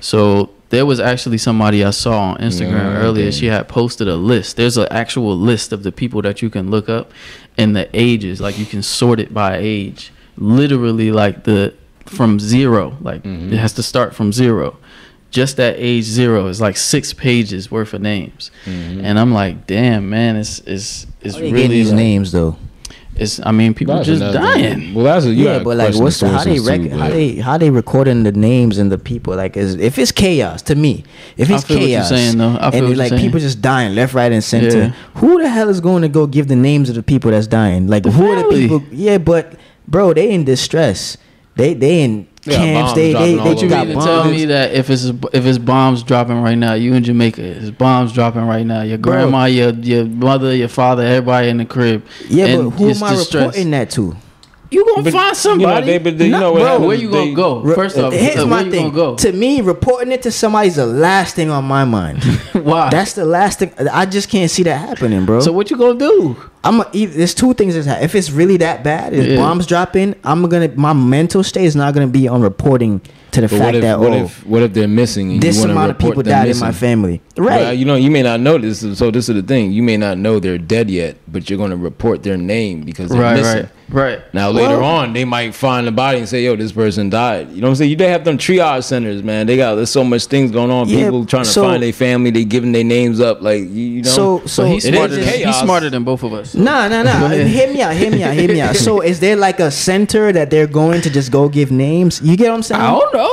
So 0.00 0.50
there 0.70 0.84
was 0.84 1.00
actually 1.00 1.38
somebody 1.38 1.84
I 1.84 1.90
saw 1.90 2.30
on 2.32 2.38
Instagram 2.38 2.72
Yeah, 2.72 2.96
earlier. 2.98 3.32
She 3.32 3.46
had 3.46 3.68
posted 3.68 4.08
a 4.08 4.16
list. 4.16 4.56
There's 4.56 4.76
an 4.76 4.88
actual 4.90 5.36
list 5.36 5.72
of 5.72 5.82
the 5.82 5.92
people 5.92 6.20
that 6.22 6.42
you 6.42 6.50
can 6.50 6.70
look 6.70 6.88
up 6.88 7.12
and 7.56 7.74
the 7.76 7.88
ages, 7.94 8.40
like 8.40 8.58
you 8.58 8.66
can 8.66 8.82
sort 8.82 9.18
it 9.20 9.32
by 9.32 9.56
age. 9.58 10.12
Literally 10.36 11.10
like 11.12 11.44
the 11.44 11.74
from 12.06 12.40
zero, 12.40 12.96
like 13.02 13.22
Mhm. 13.22 13.52
it 13.52 13.58
has 13.58 13.72
to 13.74 13.82
start 13.82 14.14
from 14.14 14.32
zero 14.32 14.76
just 15.30 15.60
at 15.60 15.74
age 15.76 16.04
zero 16.04 16.46
is 16.46 16.58
like 16.58 16.74
six 16.74 17.12
pages 17.12 17.70
worth 17.70 17.92
of 17.92 18.00
names, 18.00 18.50
Mhm. 18.64 19.02
and 19.04 19.18
I'm 19.18 19.34
like, 19.34 19.66
damn, 19.66 20.08
man, 20.08 20.36
it's 20.36 20.60
it's 20.60 21.06
it's 21.20 21.34
How 21.34 21.40
getting 21.40 21.54
really 21.54 21.68
these 21.68 21.88
like- 21.88 21.96
names 21.96 22.32
though? 22.32 22.56
It's 23.18 23.40
I 23.44 23.50
mean, 23.52 23.74
people 23.74 23.94
That's 23.96 24.06
just 24.06 24.22
another 24.22 24.38
dying. 24.38 24.74
thing. 24.80 24.94
Well, 24.94 25.04
that's 25.04 25.26
a, 25.26 25.30
you 25.34 25.44
yeah, 25.44 25.52
gotta 25.54 25.64
but 25.64 25.76
like, 25.76 25.94
what's 25.96 26.20
the, 26.20 26.28
how 26.28 26.44
they 26.44 26.56
sources 26.58 26.68
rec- 26.68 26.80
too, 26.90 26.96
how 26.98 27.08
they 27.08 27.34
how 27.36 27.58
they 27.58 27.70
recording 27.70 28.22
the 28.22 28.32
names 28.32 28.78
and 28.78 28.92
the 28.92 28.98
people? 28.98 29.34
Like, 29.34 29.56
is 29.56 29.74
if 29.74 29.98
it's 29.98 30.12
chaos 30.12 30.62
to 30.62 30.74
me, 30.74 31.04
if 31.36 31.50
I 31.50 31.54
it's 31.56 31.64
feel 31.64 31.78
what 31.78 31.80
you're 31.88 31.98
chaos, 31.98 32.08
saying, 32.10 32.38
though. 32.38 32.56
I 32.60 32.70
feel 32.70 32.78
and 32.80 32.88
what 32.90 32.96
like 32.96 33.08
saying. 33.10 33.20
people 33.22 33.40
just 33.40 33.60
dying 33.60 33.94
left, 33.94 34.14
right, 34.14 34.30
and 34.30 34.42
center, 34.44 34.78
Yeah. 34.78 34.88
who 35.14 35.42
the 35.42 35.48
hell 35.48 35.68
is 35.68 35.80
going 35.80 36.02
to 36.02 36.08
go 36.08 36.26
give 36.26 36.46
the 36.48 36.56
names 36.56 36.88
of 36.88 36.94
the 36.94 37.02
people 37.02 37.30
that's 37.32 37.46
dying? 37.48 37.88
Like, 37.88 38.04
The 38.04 38.12
who 38.12 38.30
are 38.30 38.36
the 38.42 38.48
people? 38.48 38.82
Yeah, 38.92 39.18
but 39.18 39.54
bro, 39.88 40.14
they 40.14 40.30
in 40.30 40.44
distress. 40.44 41.16
They 41.56 41.74
they 41.74 42.02
in 42.02 42.28
They 42.48 42.54
got 42.56 42.64
camps. 42.64 42.80
bombs 42.92 42.94
They 42.96 43.12
dropping 43.12 43.36
they, 43.36 43.38
all 43.38 43.54
they 43.54 43.60
you 43.62 43.68
got 43.68 43.86
mean 43.86 43.96
to 43.98 44.04
tell 44.04 44.22
bombs. 44.24 44.32
me 44.36 44.44
that 44.46 44.72
if 44.72 44.90
it's 44.90 45.04
if 45.04 45.46
it's 45.46 45.58
bombs 45.58 46.02
dropping 46.02 46.40
right 46.42 46.58
now, 46.58 46.74
you 46.74 46.94
in 46.94 47.04
Jamaica, 47.04 47.42
it's 47.42 47.70
bombs 47.70 48.12
dropping 48.12 48.46
right 48.46 48.66
now. 48.66 48.82
Your 48.82 48.98
Bro. 48.98 49.12
grandma, 49.12 49.44
your 49.46 49.70
your 49.70 50.04
mother, 50.06 50.54
your 50.54 50.68
father, 50.68 51.02
everybody 51.02 51.48
in 51.48 51.58
the 51.58 51.64
crib. 51.64 52.04
Yeah, 52.28 52.46
and 52.46 52.70
but 52.70 52.78
who 52.78 52.88
it's 52.90 53.02
am 53.02 53.08
I 53.08 53.14
distress. 53.14 53.42
reporting 53.46 53.70
that 53.72 53.90
to? 53.90 54.16
You 54.70 54.84
gonna 54.84 55.02
But, 55.02 55.12
find 55.14 55.24
You 55.24 55.28
know, 55.30 55.32
somebody. 55.34 55.86
they, 55.86 55.98
but 55.98 56.18
they, 56.18 56.26
you 56.26 56.30
Nah, 56.30 56.40
know 56.40 56.52
what 56.52 56.58
bro, 56.60 56.66
happens, 56.68 56.86
where 56.88 56.96
you 56.98 57.08
they- 57.10 57.18
gonna 57.24 57.34
go? 57.34 57.60
Re- 57.60 57.74
First 57.74 57.96
off, 57.96 58.12
here's 58.12 58.36
uh, 58.36 58.46
my 58.46 58.56
where 58.56 58.64
you 58.66 58.70
thing. 58.70 58.82
gonna 58.90 58.94
go? 58.96 59.16
To 59.16 59.32
me, 59.32 59.60
reporting 59.62 60.12
it 60.12 60.22
to 60.22 60.30
somebody's 60.30 60.76
the 60.76 60.84
last 60.86 61.34
thing 61.34 61.48
on 61.50 61.64
my 61.64 61.84
mind. 61.84 62.22
Why? 62.52 62.90
That's 62.90 63.14
the 63.14 63.24
last 63.24 63.60
thing. 63.60 63.72
I 63.90 64.04
just 64.04 64.28
can't 64.28 64.50
see 64.50 64.64
that 64.64 64.76
happening, 64.76 65.24
bro. 65.24 65.40
so 65.40 65.52
what 65.52 65.70
you 65.70 65.78
gonna 65.78 65.98
do? 65.98 66.36
I'm 66.64 66.80
a, 66.80 66.90
either, 66.92 67.12
there's 67.16 67.32
two 67.34 67.54
things 67.54 67.74
that's 67.74 67.86
happening. 67.86 68.04
If 68.04 68.14
it's 68.14 68.30
really 68.30 68.58
that 68.58 68.84
bad, 68.84 69.14
if 69.14 69.26
Yeah. 69.26 69.36
bombs 69.36 69.66
dropping, 69.66 70.16
I'm 70.22 70.46
gonna 70.48 70.70
my 70.76 70.92
mental 70.92 71.42
state 71.42 71.64
is 71.64 71.74
not 71.74 71.94
gonna 71.94 72.06
be 72.06 72.28
on 72.28 72.42
reporting 72.42 73.00
to 73.32 73.40
the 73.42 73.48
But 73.48 73.58
fact 73.58 73.64
what 73.64 73.74
if, 73.76 73.82
that 73.82 74.00
what 74.00 74.12
oh 74.12 74.24
if 74.24 74.46
what 74.46 74.62
if 74.62 74.72
they're 74.72 74.88
missing? 74.88 75.32
And 75.32 75.42
this 75.42 75.58
you 75.62 75.70
amount 75.70 75.90
of 75.90 75.98
people 75.98 76.22
them 76.22 76.32
died 76.32 76.48
in 76.48 76.58
my 76.58 76.72
family, 76.72 77.20
right? 77.36 77.60
Well, 77.60 77.72
you 77.74 77.84
know, 77.84 77.94
you 77.96 78.10
may 78.10 78.22
not 78.22 78.40
know 78.40 78.56
this, 78.58 78.80
so 78.98 79.10
this 79.10 79.28
is 79.28 79.34
the 79.34 79.42
thing. 79.42 79.72
You 79.72 79.82
may 79.82 79.96
not 79.96 80.16
know 80.18 80.38
they're 80.40 80.58
dead 80.58 80.88
yet, 80.90 81.16
but 81.28 81.48
you're 81.50 81.58
going 81.58 81.70
to 81.70 81.76
report 81.76 82.22
their 82.22 82.36
name 82.36 82.82
because 82.82 83.10
they're 83.10 83.20
Right, 83.20 83.36
missing. 83.36 83.68
right, 83.90 84.02
right. 84.18 84.34
Now 84.34 84.50
later 84.50 84.78
Well- 84.78 84.84
on, 84.84 85.12
they 85.12 85.24
might 85.24 85.54
find 85.54 85.86
the 85.86 85.92
body 85.92 86.18
and 86.18 86.28
say, 86.28 86.42
"Yo, 86.44 86.56
this 86.56 86.72
person 86.72 87.10
died." 87.10 87.48
You 87.52 87.60
know 87.60 87.66
what 87.68 87.72
I'm 87.72 87.76
saying? 87.76 87.90
You 87.90 87.96
they 87.96 88.08
have 88.08 88.24
them 88.24 88.38
triage 88.38 88.84
centers, 88.84 89.22
man. 89.22 89.46
They 89.46 89.56
got 89.56 89.74
there's 89.74 89.90
so 89.90 90.04
much 90.04 90.26
things 90.26 90.50
going 90.50 90.70
on. 90.70 90.88
Yeah, 90.88 91.04
People 91.04 91.24
trying 91.26 91.44
to 91.44 91.50
so- 91.50 91.62
find 91.64 91.82
their 91.82 91.92
family. 91.92 92.30
They 92.30 92.44
giving 92.44 92.72
their 92.72 92.84
names 92.84 93.20
up, 93.20 93.42
like 93.42 93.60
you, 93.60 93.66
you 93.66 94.02
know. 94.02 94.08
so 94.10 94.38
so 94.40 94.46
So 94.46 94.64
he's 94.66 94.84
smarter. 94.88 95.16
Than, 95.16 95.24
he's 95.46 95.56
smarter 95.56 95.90
than 95.90 96.04
both 96.04 96.22
of 96.22 96.32
us. 96.32 96.54
Nah, 96.54 96.88
nah, 96.88 97.02
nah. 97.02 97.26
ahead. 97.26 97.46
Hear 97.46 97.72
me 97.72 97.82
out. 97.82 97.94
Hear 97.94 98.10
me 98.10 98.22
out. 98.22 98.34
Hear 98.34 98.48
me 98.48 98.60
out. 98.60 98.76
So, 98.76 99.00
is 99.00 99.20
there 99.20 99.36
like 99.36 99.60
a 99.60 99.70
center 99.70 100.32
that 100.32 100.50
they're 100.50 100.66
going 100.66 101.00
to 101.02 101.10
just 101.10 101.30
go 101.32 101.48
give 101.48 101.70
names? 101.70 102.20
You 102.22 102.36
get 102.36 102.48
what 102.50 102.56
I'm 102.56 102.62
saying? 102.62 102.80
I 102.80 102.90
don't 102.90 103.14
know. 103.14 103.27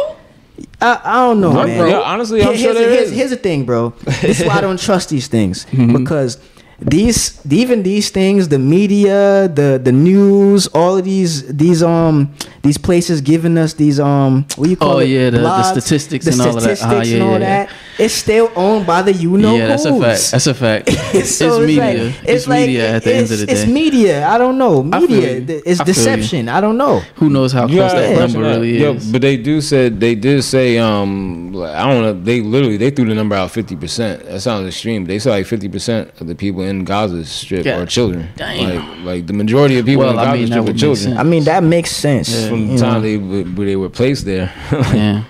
I, 0.86 1.02
I 1.04 1.14
don't 1.28 1.40
know, 1.42 1.54
Right, 1.54 1.68
man. 1.68 1.90
Yeah, 1.90 2.00
honestly, 2.14 2.42
I'm 2.42 2.54
Here- 2.54 2.58
sure 2.58 2.74
here's, 2.74 2.78
there 2.86 2.90
here's, 2.98 3.12
is. 3.12 3.18
here's 3.18 3.30
the 3.32 3.38
thing, 3.48 3.66
bro. 3.66 3.94
This 4.22 4.40
is 4.42 4.46
why 4.48 4.56
I 4.60 4.62
don't 4.62 4.80
trust 4.90 5.10
these 5.10 5.28
things 5.28 5.66
Mm-hmm. 5.66 5.98
because 5.98 6.38
these 6.78 7.40
even 7.50 7.84
these 7.84 8.10
things, 8.10 8.50
the 8.50 8.60
media, 8.60 9.48
the 9.48 9.80
the 9.82 9.92
news, 9.94 10.68
all 10.68 10.98
of 10.98 11.06
these 11.06 11.34
these 11.48 11.82
um 11.82 12.34
these 12.64 12.78
places 12.78 13.22
giving 13.22 13.58
us 13.58 13.74
these 13.76 13.98
um 14.00 14.46
what 14.58 14.70
you 14.70 14.76
call 14.76 14.96
Oh, 14.96 15.00
it? 15.00 15.08
yeah, 15.08 15.30
the- 15.30 15.40
the 15.40 15.64
statistics 15.64 16.26
the 16.26 16.32
and 16.34 16.42
all 16.42 16.48
of 16.58 16.64
that. 16.64 16.78
statistics 16.78 16.84
Ah, 16.94 17.00
and 17.00 17.10
yeah, 17.10 17.26
all 17.26 17.40
yeah. 17.40 17.40
that. 17.40 17.70
It's 17.98 18.14
still 18.14 18.52
owned 18.58 18.86
by 18.86 19.02
the 19.04 19.14
you 19.14 19.38
know 19.38 19.56
yeah, 19.56 19.68
that's 19.68 19.86
a 19.86 19.92
fact. 20.00 20.32
That's 20.32 20.48
a 20.48 20.54
fact. 20.54 20.88
it's 21.14 21.36
So 21.36 21.62
media. 21.62 21.82
like- 22.04 22.16
it's 22.28 22.46
like- 22.48 22.68
media 22.68 22.96
at 22.96 23.04
the 23.04 23.14
end 23.16 23.26
of 23.26 23.32
it's- 23.32 23.46
the 23.46 23.52
It's 23.52 23.66
media. 23.72 24.28
I 24.28 24.38
don't 24.38 24.58
know. 24.58 24.84
Media. 24.84 25.38
It's 25.38 25.80
I 25.80 25.86
feel 25.86 25.94
you. 25.94 25.94
deception. 25.94 26.50
I 26.50 26.60
don't 26.60 26.78
know. 26.78 27.00
Who 27.16 27.30
knows 27.30 27.54
how 27.54 27.68
close 27.68 27.78
gotta 27.78 28.02
that 28.02 28.16
question 28.18 28.42
number 28.42 28.50
that. 28.50 28.56
really 28.60 28.78
Yo, 28.82 28.94
is? 28.96 29.12
but 29.12 29.22
they 29.22 29.38
do 29.38 29.62
said 29.62 30.00
they 30.00 30.14
did 30.16 30.44
say 30.44 30.78
um 30.78 31.56
I 31.56 31.84
don't 31.90 32.02
know 32.02 32.14
they 32.22 32.42
literally 32.42 32.76
they 32.78 32.90
threw 32.92 33.06
the 33.06 33.16
number 33.16 33.36
out 33.36 33.52
fifty 33.52 33.76
percent. 33.78 34.26
That 34.26 34.42
sounds 34.42 34.68
extreme. 34.68 35.06
They 35.06 35.20
said 35.20 35.30
like 35.32 35.46
fifty 35.46 35.70
percent 35.70 36.12
of 36.20 36.28
the 36.28 36.36
people 36.36 36.64
in 36.64 36.84
Gaza 36.84 37.24
Strip 37.26 37.66
Yeah. 37.66 37.80
are 37.80 37.86
children. 37.86 38.28
Damn. 38.36 38.60
Like 38.76 39.06
like 39.06 39.28
the 39.28 39.34
majority 39.34 39.80
of 39.80 39.86
people 39.86 40.04
Well, 40.04 40.14
in 40.14 40.20
I 40.20 40.26
Gaza 40.26 40.38
mean, 40.38 40.48
Strip 40.48 40.64
are 40.70 40.74
children. 40.78 40.96
sense. 40.98 41.18
I 41.20 41.24
mean, 41.24 41.44
that 41.46 41.64
makes 41.64 41.92
sense. 41.92 42.30
Yeah. 42.30 42.50
From 42.50 42.68
the 42.68 42.78
time 42.78 42.94
know. 42.96 43.02
they 43.02 43.16
w- 43.18 43.66
they 43.66 43.76
were 43.78 43.90
placed 43.90 44.26
there. 44.26 44.52
yeah. 44.94 45.24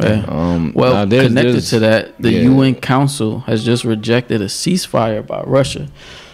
Yeah. 0.00 0.24
Um, 0.28 0.72
Well, 0.74 0.92
now 0.94 1.04
there's- 1.04 1.28
connected 1.28 1.52
there's- 1.52 1.70
to 1.70 1.78
that, 1.80 2.14
the 2.20 2.32
yeah. 2.32 2.40
UN 2.50 2.74
Council 2.74 3.40
has 3.46 3.64
just 3.64 3.84
rejected 3.84 4.40
a 4.42 4.46
ceasefire 4.46 5.24
by 5.26 5.42
Russia. 5.46 5.86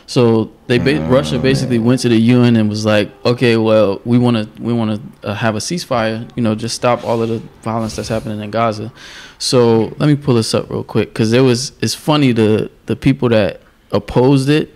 So 0.06 0.50
they 0.66 0.78
ba- 0.78 1.00
Russia 1.08 1.38
basically 1.38 1.78
went 1.78 2.00
to 2.00 2.08
the 2.08 2.16
UN 2.18 2.56
and 2.56 2.68
was 2.68 2.84
like, 2.84 3.10
"Okay, 3.24 3.56
well, 3.56 4.00
we 4.04 4.18
want 4.18 4.36
to 4.38 4.48
we 4.60 4.72
want 4.72 4.90
to 5.22 5.28
uh, 5.28 5.34
have 5.34 5.54
a 5.54 5.60
ceasefire. 5.60 6.26
You 6.34 6.42
know, 6.42 6.56
just 6.56 6.74
stop 6.74 7.04
all 7.04 7.22
of 7.22 7.28
the 7.28 7.40
violence 7.62 7.94
that's 7.94 8.08
happening 8.08 8.40
in 8.40 8.50
Gaza." 8.50 8.90
So 9.38 9.92
let 10.00 10.08
me 10.08 10.16
pull 10.16 10.34
this 10.34 10.52
up 10.52 10.68
real 10.68 10.82
quick 10.82 11.10
because 11.14 11.30
there 11.30 11.44
was. 11.44 11.70
It's 11.80 11.94
funny 11.94 12.32
the 12.32 12.70
the 12.86 12.96
people 12.96 13.28
that 13.28 13.60
opposed 13.92 14.48
it. 14.48 14.74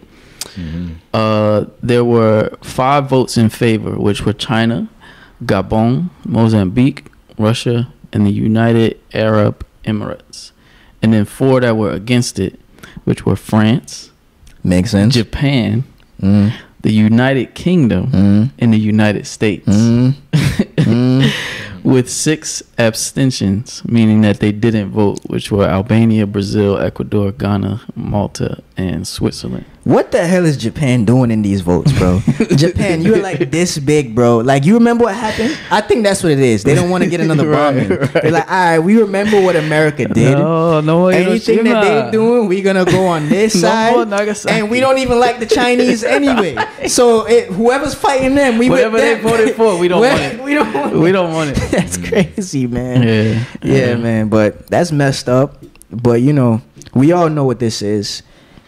Uh, 1.13 1.65
there 1.83 2.05
were 2.05 2.51
five 2.63 3.09
votes 3.09 3.37
in 3.37 3.49
favor, 3.49 3.93
which 3.99 4.25
were 4.25 4.33
China, 4.33 4.89
Gabon, 5.45 6.11
Mozambique, 6.25 7.07
Russia, 7.39 7.89
and 8.15 8.25
the 8.27 8.31
United 8.31 8.99
Arab 9.13 9.67
Emirates. 9.85 10.53
And 11.03 11.13
then 11.13 11.27
four 11.27 11.61
that 11.61 11.77
were 11.77 11.91
against 11.93 12.39
it, 12.39 12.59
which 13.05 13.27
were 13.27 13.37
France, 13.37 14.11
Makes 14.63 14.93
sense. 14.93 15.13
Japan, 15.15 15.85
Mm, 16.23 16.53
the 16.81 16.93
United 16.93 17.55
Kingdom, 17.55 18.07
mm, 18.13 18.51
and 18.59 18.73
the 18.73 18.79
United 18.79 19.27
States. 19.27 19.67
mm, 19.69 20.15
mm. 20.33 21.31
With 21.83 22.09
six 22.09 22.63
abstentions, 22.79 23.83
meaning 23.85 24.23
that 24.23 24.41
they 24.41 24.53
didn't 24.53 24.89
vote, 24.91 25.19
which 25.27 25.51
were 25.51 25.67
Albania, 25.67 26.27
Brazil, 26.27 26.79
Ecuador, 26.79 27.31
Ghana, 27.33 27.83
Malta, 27.95 28.63
and 28.79 29.07
Switzerland. 29.07 29.67
What 29.85 30.13
the 30.13 30.27
hell 30.27 30.47
is 30.47 30.57
Japan 30.57 31.05
doing 31.05 31.31
in 31.31 31.43
these 31.43 31.61
votes, 31.61 31.93
bro? 31.93 32.21
Japan, 32.57 33.03
you're 33.03 33.19
like 33.21 33.51
this 33.51 33.77
big, 33.79 34.15
bro. 34.15 34.39
Like 34.39 34.65
you 34.65 34.75
remember 34.75 35.05
what 35.05 35.15
happened? 35.15 35.59
I 35.71 35.83
think 35.83 36.05
that's 36.05 36.23
what 36.23 36.33
it 36.33 36.39
is. 36.39 36.65
They 36.65 36.75
don't 36.75 36.89
want 36.89 37.05
to 37.05 37.11
get 37.11 37.21
another 37.21 37.47
Right, 37.55 37.75
bombing. 37.89 37.89
They're 38.15 38.31
like, 38.31 38.51
all 38.51 38.57
right, 38.57 38.79
we 38.79 38.97
remember 38.99 39.43
what 39.43 39.57
America 39.57 40.09
did. 40.09 40.39
No, 40.39 40.81
no, 40.81 41.09
Anything 41.09 41.65
that 41.65 41.83
they're 41.83 42.11
doing, 42.11 42.49
we're 42.49 42.65
gonna 42.65 42.87
go 42.87 43.07
on 43.09 43.29
this 43.29 43.55
No 43.57 43.61
side, 43.61 44.09
Nagasaki. 44.09 44.55
and 44.59 44.71
we 44.71 44.81
don't 44.81 44.97
even 44.97 45.21
like 45.21 45.39
the 45.39 45.47
Chinese 45.47 46.03
anyway. 46.03 46.57
So 46.89 47.27
it, 47.27 47.49
whoever's 47.53 47.95
fighting 47.95 48.35
them, 48.35 48.57
we 48.57 48.71
Whatever 48.71 48.95
with 48.95 49.03
they 49.03 49.21
voted 49.21 49.55
for, 49.55 49.79
we 49.79 49.89
don't 49.89 50.01
want 50.01 50.19
it. 50.21 50.43
We 50.43 50.55
don't 50.55 50.73
want 50.73 50.95
We 50.97 51.11
it. 51.11 51.13
don't 51.13 51.33
want 51.35 51.51
it. 51.51 51.57
That's 51.71 51.99
crazy, 51.99 52.67
man. 52.67 53.03
Yeah, 53.03 53.45
Yeah, 53.63 53.97
man, 53.97 54.31
but 54.31 54.67
that's 54.69 54.91
messed 54.93 55.29
up. 55.29 55.63
But 55.91 56.23
you 56.23 56.33
know, 56.33 56.63
we 56.95 57.13
all 57.13 57.29
know 57.29 57.45
what 57.45 57.59
this 57.61 57.83
is. 57.83 58.23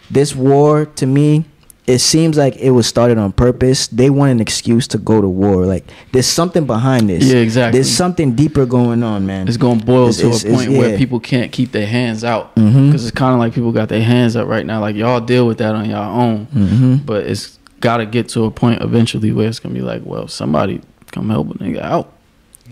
This 0.09 0.35
war, 0.35 0.85
to 0.85 1.05
me, 1.05 1.45
it 1.85 1.99
seems 1.99 2.37
like 2.37 2.55
it 2.57 2.71
was 2.71 2.85
started 2.85 3.17
on 3.17 3.31
purpose. 3.31 3.87
They 3.87 4.09
want 4.09 4.31
an 4.31 4.39
excuse 4.41 4.87
to 4.89 4.97
go 4.97 5.21
to 5.21 5.27
war. 5.27 5.65
Like 5.65 5.85
there's 6.11 6.25
something 6.27 6.65
behind 6.65 7.09
this. 7.09 7.23
Yeah, 7.23 7.37
exactly. 7.37 7.77
There's 7.77 7.89
something 7.89 8.33
deeper 8.35 8.65
going 8.65 9.03
on, 9.03 9.25
man. 9.25 9.47
It's 9.47 9.55
gonna 9.57 9.83
boil 9.83 10.09
It's- 10.09 10.17
to 10.19 10.27
it's- 10.27 10.43
a 10.43 10.49
point 10.49 10.69
it's- 10.71 10.77
where 10.79 10.97
people 10.97 11.19
can't 11.21 11.51
keep 11.51 11.71
their 11.71 11.87
hands 11.87 12.23
out 12.25 12.53
because 12.55 13.05
it's 13.05 13.15
kind 13.15 13.33
of 13.33 13.39
like 13.39 13.53
people 13.53 13.71
got 13.71 13.87
their 13.89 14.03
hands 14.03 14.35
up 14.35 14.47
right 14.49 14.65
now. 14.65 14.81
Like 14.81 14.95
y'all 14.97 15.21
deal 15.21 15.47
with 15.47 15.59
that 15.59 15.75
on 15.75 15.89
your 15.89 15.99
own, 15.99 16.45
hmm 16.45 16.95
but 17.05 17.25
it's 17.25 17.57
got 17.79 17.97
to 17.97 18.05
get 18.05 18.27
to 18.29 18.43
a 18.45 18.51
point 18.51 18.81
eventually 18.81 19.31
where 19.31 19.47
it's 19.47 19.59
gonna 19.59 19.75
be 19.75 19.81
like, 19.81 20.01
well, 20.03 20.27
somebody 20.27 20.81
come 21.11 21.29
help 21.29 21.51
a 21.51 21.53
nigga 21.53 21.81
out. 21.81 22.11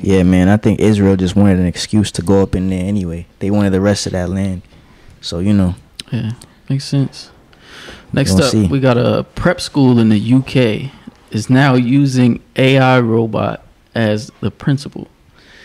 Yeah, 0.01 0.23
man. 0.23 0.49
I 0.49 0.57
think 0.57 0.81
Israel 0.81 1.15
just 1.15 1.37
wanted 1.37 1.59
an 1.59 1.67
excuse 1.67 2.11
to 2.13 2.21
go 2.21 2.41
up 2.41 2.53
in 2.53 2.69
there 2.69 2.83
anyway. 2.83 3.27
They 3.39 3.49
wanted 3.49 3.69
the 3.71 3.79
rest 3.79 4.07
of 4.07 4.11
that 4.11 4.29
land. 4.29 4.61
So 5.21 5.39
you 5.39 5.53
know, 5.53 5.75
Yeah, 6.11 6.31
makes 6.69 6.85
sense. 6.85 7.31
Next 8.13 8.39
up, 8.39 8.51
see. 8.51 8.67
we 8.67 8.79
got 8.79 8.97
a 8.97 9.25
prep 9.35 9.59
school 9.59 9.99
in 9.99 10.09
the 10.09 10.33
UK 10.33 10.91
is 11.31 11.49
now 11.49 11.75
using 11.75 12.41
AI 12.55 12.99
robot 13.01 13.65
as 13.93 14.31
the 14.39 14.49
principal. 14.49 15.07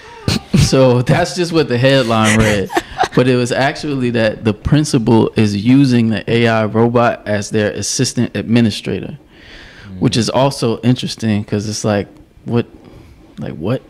so 0.58 1.02
that's 1.02 1.36
just 1.36 1.52
what 1.52 1.68
the 1.68 1.78
headline 1.78 2.38
read, 2.38 2.68
but 3.14 3.28
it 3.28 3.36
was 3.36 3.52
actually 3.52 4.10
that 4.10 4.44
the 4.44 4.52
principal 4.52 5.32
is 5.36 5.56
using 5.56 6.10
the 6.10 6.28
AI 6.30 6.64
robot 6.64 7.26
as 7.26 7.50
their 7.50 7.70
assistant 7.72 8.36
administrator, 8.36 9.18
which 9.98 10.16
is 10.16 10.28
also 10.28 10.80
interesting 10.80 11.42
because 11.42 11.68
it's 11.68 11.84
like 11.84 12.08
what, 12.44 12.66
like 13.38 13.54
what, 13.54 13.82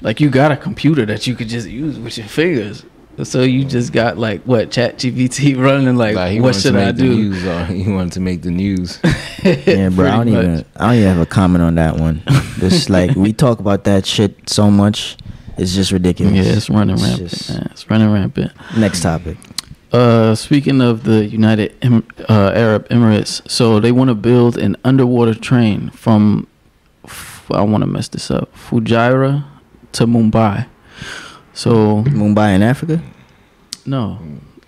like 0.00 0.20
you 0.20 0.30
got 0.30 0.52
a 0.52 0.56
computer 0.56 1.06
that 1.06 1.26
you 1.26 1.34
could 1.34 1.48
just 1.48 1.68
use 1.68 1.98
with 1.98 2.18
your 2.18 2.26
fingers. 2.26 2.84
So 3.22 3.42
you 3.42 3.64
just 3.64 3.92
got 3.92 4.18
like 4.18 4.42
what 4.42 4.70
Chat 4.72 4.98
GPT 4.98 5.56
running 5.62 5.96
like, 5.96 6.16
Like, 6.16 6.40
what 6.40 6.54
should 6.56 6.74
I 6.76 6.90
do? 6.92 7.14
News, 7.14 7.44
or 7.46 7.64
he 7.66 7.90
wanted 7.90 8.12
to 8.14 8.20
make 8.20 8.42
the 8.42 8.50
news. 8.50 8.98
yeah, 9.44 9.88
bro. 9.90 10.06
I 10.08 10.10
don't 10.16 10.22
Pretty 10.22 10.30
even. 10.32 10.64
I 10.76 10.86
don't 10.88 10.94
even 10.96 11.08
have 11.08 11.18
a 11.20 11.26
comment 11.26 11.62
on 11.62 11.76
that 11.76 11.96
one. 11.96 12.22
Just 12.58 12.90
like 12.90 13.14
we 13.14 13.32
talk 13.32 13.60
about 13.60 13.84
that 13.84 14.04
shit 14.06 14.48
so 14.50 14.70
much, 14.70 15.16
it's 15.56 15.74
just 15.74 15.92
ridiculous. 15.92 16.34
Yeah, 16.46 16.52
it's 16.54 16.68
running 16.70 16.94
It's 16.96 17.02
rampant. 17.04 17.30
just- 17.30 17.50
man. 17.50 17.68
It's 17.70 17.90
running 17.90 18.10
rampant. 18.12 18.52
Next 18.76 19.02
topic. 19.02 19.36
Uh, 19.92 20.34
speaking 20.34 20.80
of 20.80 21.04
the 21.04 21.24
United 21.24 21.72
em- 21.80 22.04
uh, 22.28 22.50
Arab 22.52 22.88
Emirates, 22.88 23.48
so 23.48 23.78
they 23.78 23.92
want 23.92 24.08
to 24.08 24.14
build 24.16 24.58
an 24.58 24.76
underwater 24.82 25.34
train 25.34 25.90
from 25.90 26.48
f- 27.04 27.46
I 27.52 27.62
want 27.62 27.82
to 27.82 27.86
mess 27.86 28.08
this 28.08 28.28
up, 28.28 28.52
Fujairah 28.56 29.44
to 29.92 30.06
Mumbai. 30.08 30.66
So 31.54 32.02
Mumbai 32.04 32.54
in 32.54 32.62
Africa. 32.62 33.00
no, 33.86 34.18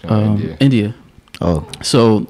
Oh, 0.05 0.15
um, 0.15 0.37
India. 0.37 0.57
India. 0.61 0.95
Oh, 1.41 1.67
So 1.83 2.27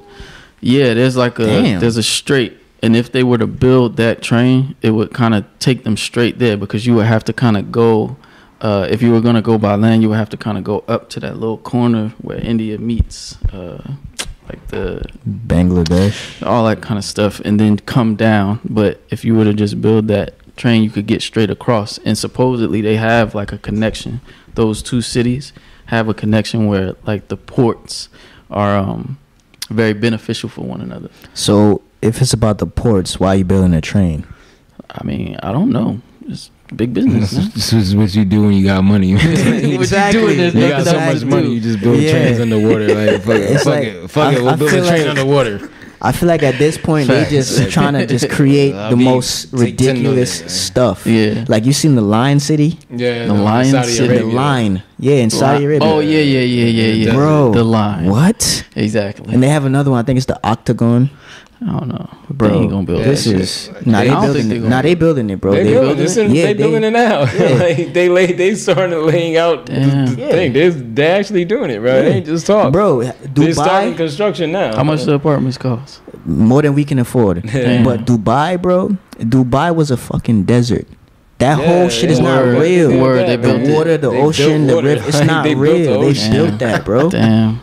yeah, 0.61 0.93
there's 0.95 1.15
like 1.15 1.37
a 1.39 1.45
Damn. 1.45 1.79
there's 1.79 1.97
a 1.97 2.03
straight, 2.03 2.57
and 2.81 2.95
if 2.95 3.11
they 3.11 3.23
were 3.23 3.37
to 3.37 3.45
build 3.47 3.97
that 3.97 4.21
train, 4.21 4.75
it 4.81 4.91
would 4.91 5.13
kind 5.13 5.35
of 5.35 5.45
take 5.59 5.83
them 5.83 5.95
straight 5.95 6.39
there 6.39 6.57
because 6.57 6.85
you 6.87 6.95
would 6.95 7.05
have 7.05 7.23
to 7.25 7.33
kind 7.33 7.55
of 7.57 7.71
go. 7.71 8.17
Uh, 8.59 8.87
if 8.89 9.03
you 9.03 9.11
were 9.11 9.21
gonna 9.21 9.41
go 9.43 9.57
by 9.59 9.75
land, 9.75 10.01
you 10.01 10.09
would 10.09 10.17
have 10.17 10.29
to 10.31 10.37
kind 10.37 10.57
of 10.57 10.63
go 10.63 10.83
up 10.87 11.09
to 11.11 11.19
that 11.19 11.37
little 11.37 11.59
corner 11.59 12.13
where 12.23 12.39
India 12.39 12.79
meets, 12.79 13.37
uh, 13.53 13.83
like 14.49 14.65
the 14.69 15.05
Bangladesh. 15.47 16.43
all 16.45 16.65
that 16.65 16.81
kind 16.81 16.97
of 16.97 17.03
stuff, 17.05 17.39
and 17.41 17.59
then 17.59 17.77
come 17.77 18.15
down. 18.15 18.59
But 18.67 18.99
if 19.11 19.23
you 19.23 19.35
were 19.35 19.43
to 19.43 19.53
just 19.53 19.79
build 19.79 20.07
that 20.07 20.33
train, 20.57 20.81
you 20.83 20.89
could 20.89 21.05
get 21.05 21.21
straight 21.21 21.51
across. 21.51 21.99
And 21.99 22.17
supposedly 22.17 22.81
they 22.81 22.95
have 22.97 23.35
like 23.35 23.51
a 23.53 23.59
connection. 23.59 24.21
Those 24.57 24.81
two 24.81 25.01
cities 25.01 25.53
have 25.85 26.09
a 26.09 26.15
connection 26.15 26.65
where 26.65 26.95
like 27.05 27.27
the 27.27 27.37
ports 27.37 28.09
are 28.49 28.75
um, 28.75 29.19
very 29.69 29.93
beneficial 29.93 30.49
for 30.49 30.61
one 30.61 30.81
another. 30.81 31.09
So 31.35 31.83
if 32.01 32.21
it's 32.23 32.33
about 32.33 32.57
the 32.57 32.65
ports, 32.65 33.19
why 33.19 33.27
are 33.29 33.35
you 33.35 33.45
building 33.45 33.75
a 33.75 33.81
train? 33.81 34.25
I 34.89 35.03
mean, 35.03 35.37
I 35.43 35.51
don't 35.51 35.69
know. 35.71 36.01
It's 36.25 36.49
big 36.75 36.91
business. 36.93 37.31
This 37.53 37.71
is 37.71 37.95
what 37.95 38.15
you 38.15 38.25
do 38.25 38.41
when 38.45 38.53
you 38.53 38.65
got 38.65 38.83
money. 38.83 39.09
you 39.11 39.17
Exactly. 39.79 40.35
there's 40.49 40.53
got 40.83 40.85
so 40.85 40.99
much 40.99 41.23
money, 41.23 41.43
do. 41.49 41.53
you 41.53 41.61
just 41.61 41.79
build 41.79 41.99
Yeah. 41.99 42.11
trains 42.13 42.39
underwater. 42.39 42.87
Like 42.87 43.21
fuck, 43.21 43.35
it, 43.35 43.57
fuck 43.59 43.65
like- 43.67 43.83
it, 43.87 44.07
fuck 44.09 44.33
I- 44.33 44.35
it. 44.37 44.41
We'll 44.41 44.49
I 44.49 44.55
build 44.55 44.73
a 44.73 44.87
train 44.87 45.01
like- 45.01 45.07
underwater. 45.09 45.69
I 46.01 46.11
feel 46.11 46.27
like 46.29 46.43
at 46.43 46.59
this 46.59 46.77
point 46.77 47.07
they 47.07 47.21
Facts. 47.21 47.31
just 47.31 47.71
trying 47.71 47.93
to 47.99 48.05
just 48.05 48.29
create 48.29 48.75
I'll 48.75 48.91
the 48.91 48.97
be- 48.97 49.03
most 49.03 49.51
take 49.51 49.77
10 49.77 49.85
million, 49.87 49.95
ridiculous 50.15 50.39
man. 50.41 50.49
stuff. 50.49 51.05
Yeah. 51.07 51.45
Like 51.47 51.65
you 51.65 51.73
seen 51.73 51.95
the 51.95 52.01
Lion 52.03 52.39
City? 52.39 52.77
Yeah, 52.89 53.25
The 53.25 53.33
Lion 53.33 53.83
City. 53.83 54.07
The 54.07 54.19
Arabia. 54.19 54.35
line. 54.35 54.83
Yeah, 54.99 55.15
in 55.15 55.29
Saudi 55.29 55.59
Li- 55.59 55.65
Arabia. 55.65 55.87
Oh 55.87 55.99
yeah, 55.99 56.19
yeah, 56.19 56.39
yeah, 56.41 56.65
yeah, 56.65 56.93
yeah. 57.07 57.13
Bro. 57.13 57.53
the 57.53 57.63
line. 57.63 58.05
What? 58.09 58.65
Exactly. 58.75 59.33
And 59.33 59.41
they 59.41 59.49
have 59.49 59.65
another 59.65 59.89
one. 59.91 59.99
I 59.99 60.03
think 60.03 60.17
it's 60.17 60.25
the 60.27 60.39
Oxagon. 60.43 61.09
I 61.59 61.65
don't 61.71 61.87
know. 61.87 62.07
Bro, 62.29 62.49
they 62.49 62.55
ain't 62.55 62.69
gonna 62.69 62.83
build 62.85 63.03
this 63.03 63.23
that 63.25 63.31
shit. 63.31 63.41
is 63.41 63.69
nah, 63.85 63.99
They- 64.01 64.05
they, 64.05 64.09
I 64.09 64.13
don't 64.13 64.21
building 64.25 64.33
think 64.41 64.49
they 64.49 64.55
it. 64.55 64.59
gonna- 64.59 64.69
Nah, 64.75 64.81
they 64.83 64.93
building 64.95 65.29
it, 65.31 65.41
bro. 65.41 65.51
They, 65.53 65.63
They 65.63 65.71
building 65.73 65.89
it. 65.91 65.97
building 66.15 66.29
They, 66.33 66.47
Yeah, 66.47 66.53
building 66.53 66.83
it 66.83 66.91
now. 66.91 67.19
Yeah. 67.33 67.49
like, 67.63 67.93
they 67.93 68.09
lay, 68.09 68.31
they 68.33 68.53
starting 68.55 68.99
laying 69.05 69.37
out 69.37 69.65
the, 69.65 69.73
Damn. 69.73 70.05
the 70.15 70.21
Yeah. 70.21 70.31
thing. 70.31 70.53
They 70.53 70.69
they 70.69 71.07
actually 71.07 71.45
doing 71.45 71.71
it, 71.71 71.79
bro. 71.81 72.01
They 72.03 72.13
ain't 72.13 72.25
just 72.27 72.45
talk. 72.45 72.71
Bro, 72.71 73.03
they 73.33 73.53
starting 73.53 73.95
construction 73.95 74.51
now. 74.51 74.75
How 74.75 74.83
much 74.83 75.03
the 75.03 75.13
apartments 75.15 75.57
cost? 75.57 76.01
more 76.25 76.61
than 76.61 76.73
we 76.75 76.83
can 76.83 76.99
afford. 76.99 77.41
But 77.87 78.05
Dubai, 78.05 78.61
bro, 78.61 78.89
Dubai 79.17 79.73
was 79.73 79.89
a 79.91 79.97
fucking 79.97 80.43
desert. 80.43 80.85
That 81.39 81.57
Yeah, 81.59 81.65
whole 81.65 81.89
shit 81.89 82.11
is 82.11 82.19
yeah. 82.19 82.25
not 82.25 82.59
real. 82.59 82.99
Word, 83.01 83.27
they 83.29 83.35
the 83.35 83.41
built 83.41 83.61
it. 83.61 83.73
water, 83.73 83.97
the 83.97 84.09
They 84.09 84.15
built 84.17 84.27
ocean, 84.29 84.67
the 84.67 84.81
river. 84.81 85.03
It's 85.07 85.21
not 85.21 85.43
they 85.43 85.53
built 85.55 85.65
the 85.65 85.97
real. 85.97 86.01
They 86.13 86.29
built 86.31 86.59
that, 86.59 86.83
bro. 86.85 87.09
Damn. 87.09 87.59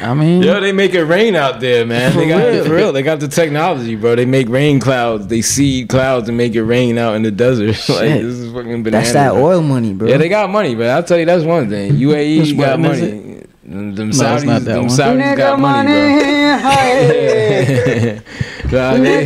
I 0.00 0.14
mean, 0.14 0.42
Yo, 0.42 0.60
they 0.60 0.72
make 0.72 0.94
it 0.94 1.04
rain 1.04 1.36
out 1.36 1.60
there, 1.60 1.84
man. 1.84 2.16
They 2.16 2.28
got 2.28 2.46
real. 2.46 2.64
for 2.64 2.74
real. 2.74 2.92
They 2.92 3.02
got 3.02 3.20
the 3.20 3.28
technology, 3.28 3.96
bro. 3.96 4.14
They 4.14 4.26
make 4.26 4.48
rain 4.48 4.80
clouds. 4.80 5.26
They 5.26 5.42
seed 5.42 5.88
clouds 5.88 6.28
and 6.28 6.36
make 6.36 6.54
it 6.54 6.62
rain 6.62 6.98
out 6.98 7.14
in 7.14 7.22
the 7.22 7.30
desert. 7.30 7.66
like 7.88 8.22
this 8.22 8.24
is 8.24 8.52
fucking 8.52 8.82
bananas. 8.82 9.12
That's 9.12 9.14
that 9.14 9.32
bro. 9.32 9.44
oil 9.44 9.62
money, 9.62 9.92
bro. 9.92 10.08
Yeah, 10.08 10.16
they 10.16 10.28
got 10.28 10.50
money, 10.50 10.74
but 10.74 10.88
I'll 10.88 11.02
tell 11.02 11.18
you 11.18 11.26
that's 11.26 11.44
one 11.44 11.68
thing. 11.68 11.92
UAE 11.96 12.56
got 12.58 12.80
money. 12.80 13.35
Them 13.68 13.94
them 13.96 14.10
Saudis, 14.10 14.44
not 14.44 14.62
that 14.62 14.74
them 14.74 14.86
one. 14.86 14.96
Saudis 14.96 15.36
got 15.36 15.58
money, 15.58 15.90
bro. 15.90 15.96
Nah, 18.66 18.94
they- 18.94 19.24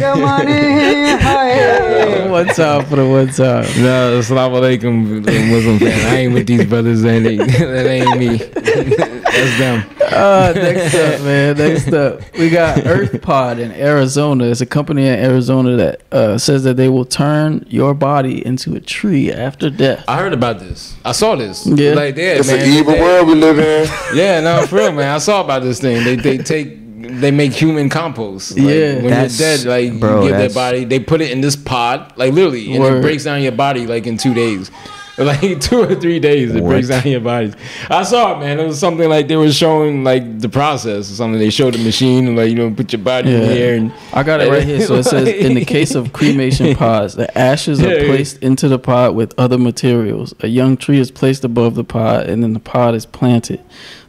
one 2.29 2.47
time 2.49 2.85
for 2.85 2.97
the 2.97 3.09
one 3.09 3.29
time. 3.29 3.65
No, 3.83 4.19
assalamu 4.21 4.61
alaikum, 4.61 5.25
Muslim 5.51 5.79
fan. 5.79 5.99
I 6.13 6.17
ain't 6.19 6.35
with 6.35 6.47
these 6.47 6.67
brothers, 6.67 7.03
and 7.05 7.25
they, 7.25 7.37
that 7.39 7.87
ain't 7.87 8.19
me. 8.19 8.37
That's 9.31 9.59
them. 9.59 9.83
Uh, 10.13 10.53
next 10.55 10.95
up, 10.95 11.21
man. 11.23 11.57
Next 11.57 11.91
up, 11.93 12.21
we 12.39 12.51
got 12.51 12.85
Earth 12.85 13.23
Pod 13.23 13.59
in 13.59 13.73
Arizona. 13.73 14.45
It's 14.45 14.61
a 14.61 14.67
company 14.67 15.07
in 15.07 15.19
Arizona 15.19 15.75
that 15.77 16.03
uh, 16.13 16.37
says 16.37 16.65
that 16.65 16.77
they 16.77 16.89
will 16.91 17.05
turn 17.07 17.65
your 17.69 17.95
body 17.95 18.45
into 18.45 18.75
a 18.75 18.81
tree 18.81 19.33
after 19.33 19.71
death. 19.71 20.05
I 20.09 20.19
heard 20.19 20.33
about 20.35 20.59
this. 20.59 20.95
I 21.05 21.13
saw 21.13 21.37
this. 21.37 21.65
Yeah. 21.67 21.95
like 21.95 22.17
yeah, 22.17 22.35
It's 22.35 22.49
man. 22.49 22.61
an 22.61 22.69
evil 22.69 22.93
they- 22.93 23.01
world 23.01 23.29
we 23.29 23.35
live 23.37 23.59
in. 23.59 23.87
Yeah, 24.15 24.30
no, 24.41 24.67
for 24.67 24.77
real, 24.77 24.93
man. 24.93 25.13
I 25.15 25.19
saw 25.19 25.41
about 25.43 25.63
this 25.63 25.81
thing. 25.81 26.05
They 26.05 26.15
they 26.17 26.39
take 26.39 26.79
they 27.21 27.31
make 27.33 27.53
human 27.53 27.89
compost. 27.89 28.53
Like, 28.57 28.63
Yeah. 28.69 28.95
when 28.97 29.07
That's- 29.09 29.41
you're 29.41 29.57
dead, 29.57 29.65
like 29.93 29.99
bro, 30.01 30.23
you 30.23 30.29
give 30.29 30.39
their 30.39 30.51
body. 30.51 30.85
They 30.85 31.01
put 31.01 31.21
it 31.21 31.33
in 31.33 31.41
this 31.41 31.57
pod, 31.57 32.13
like 32.17 32.33
literally, 32.33 32.71
and 32.73 32.81
Word. 32.83 32.99
it 32.99 33.03
breaks 33.03 33.25
down 33.25 33.43
your 33.43 33.53
body 33.53 33.87
like 33.87 34.07
in 34.07 34.17
two 34.17 34.35
days. 34.35 34.71
Like 35.19 35.61
two 35.61 35.83
or 35.83 35.95
three 35.97 36.19
days, 36.19 36.55
it 36.55 36.65
breaks 36.65 36.89
down 36.89 37.07
your 37.07 37.21
body. 37.21 37.53
I 37.91 38.05
saw 38.05 38.33
it, 38.37 38.41
man. 38.41 38.59
It 38.59 38.67
was 38.67 38.79
something 38.79 39.07
like 39.07 39.29
they 39.29 39.37
were 39.37 39.53
showing 39.53 40.03
like 40.03 40.41
the 40.41 40.49
process 40.49 41.11
or 41.11 41.15
something. 41.15 41.39
They 41.39 41.51
showed 41.51 41.75
the 41.75 41.85
machine 41.85 42.27
and 42.27 42.37
like 42.39 42.49
you 42.49 42.55
know 42.55 42.71
put 42.71 42.91
your 42.95 43.03
body 43.03 43.35
in 43.35 43.43
Yeah. 43.43 43.53
here 43.53 43.75
and 43.75 43.93
I 44.15 44.23
got 44.23 44.41
it 44.41 44.49
right 44.51 44.63
here. 44.65 44.81
So 44.81 44.95
it 44.95 45.03
says 45.03 45.29
in 45.47 45.53
the 45.57 45.65
case 45.67 45.95
of 45.95 46.15
cremation 46.15 46.75
pods, 46.85 47.17
the 47.17 47.37
ashes 47.37 47.83
are 47.83 47.97
placed 48.07 48.39
into 48.43 48.67
the 48.67 48.79
pod 48.79 49.15
with 49.15 49.35
other 49.37 49.59
materials. 49.59 50.33
A 50.41 50.47
young 50.49 50.79
tree 50.79 50.99
is 50.99 51.11
placed 51.11 51.45
above 51.45 51.75
the 51.75 51.85
pod, 51.85 52.27
and 52.31 52.43
then 52.43 52.55
the 52.55 52.61
pod 52.61 52.95
is 52.95 53.05
planted. 53.05 53.61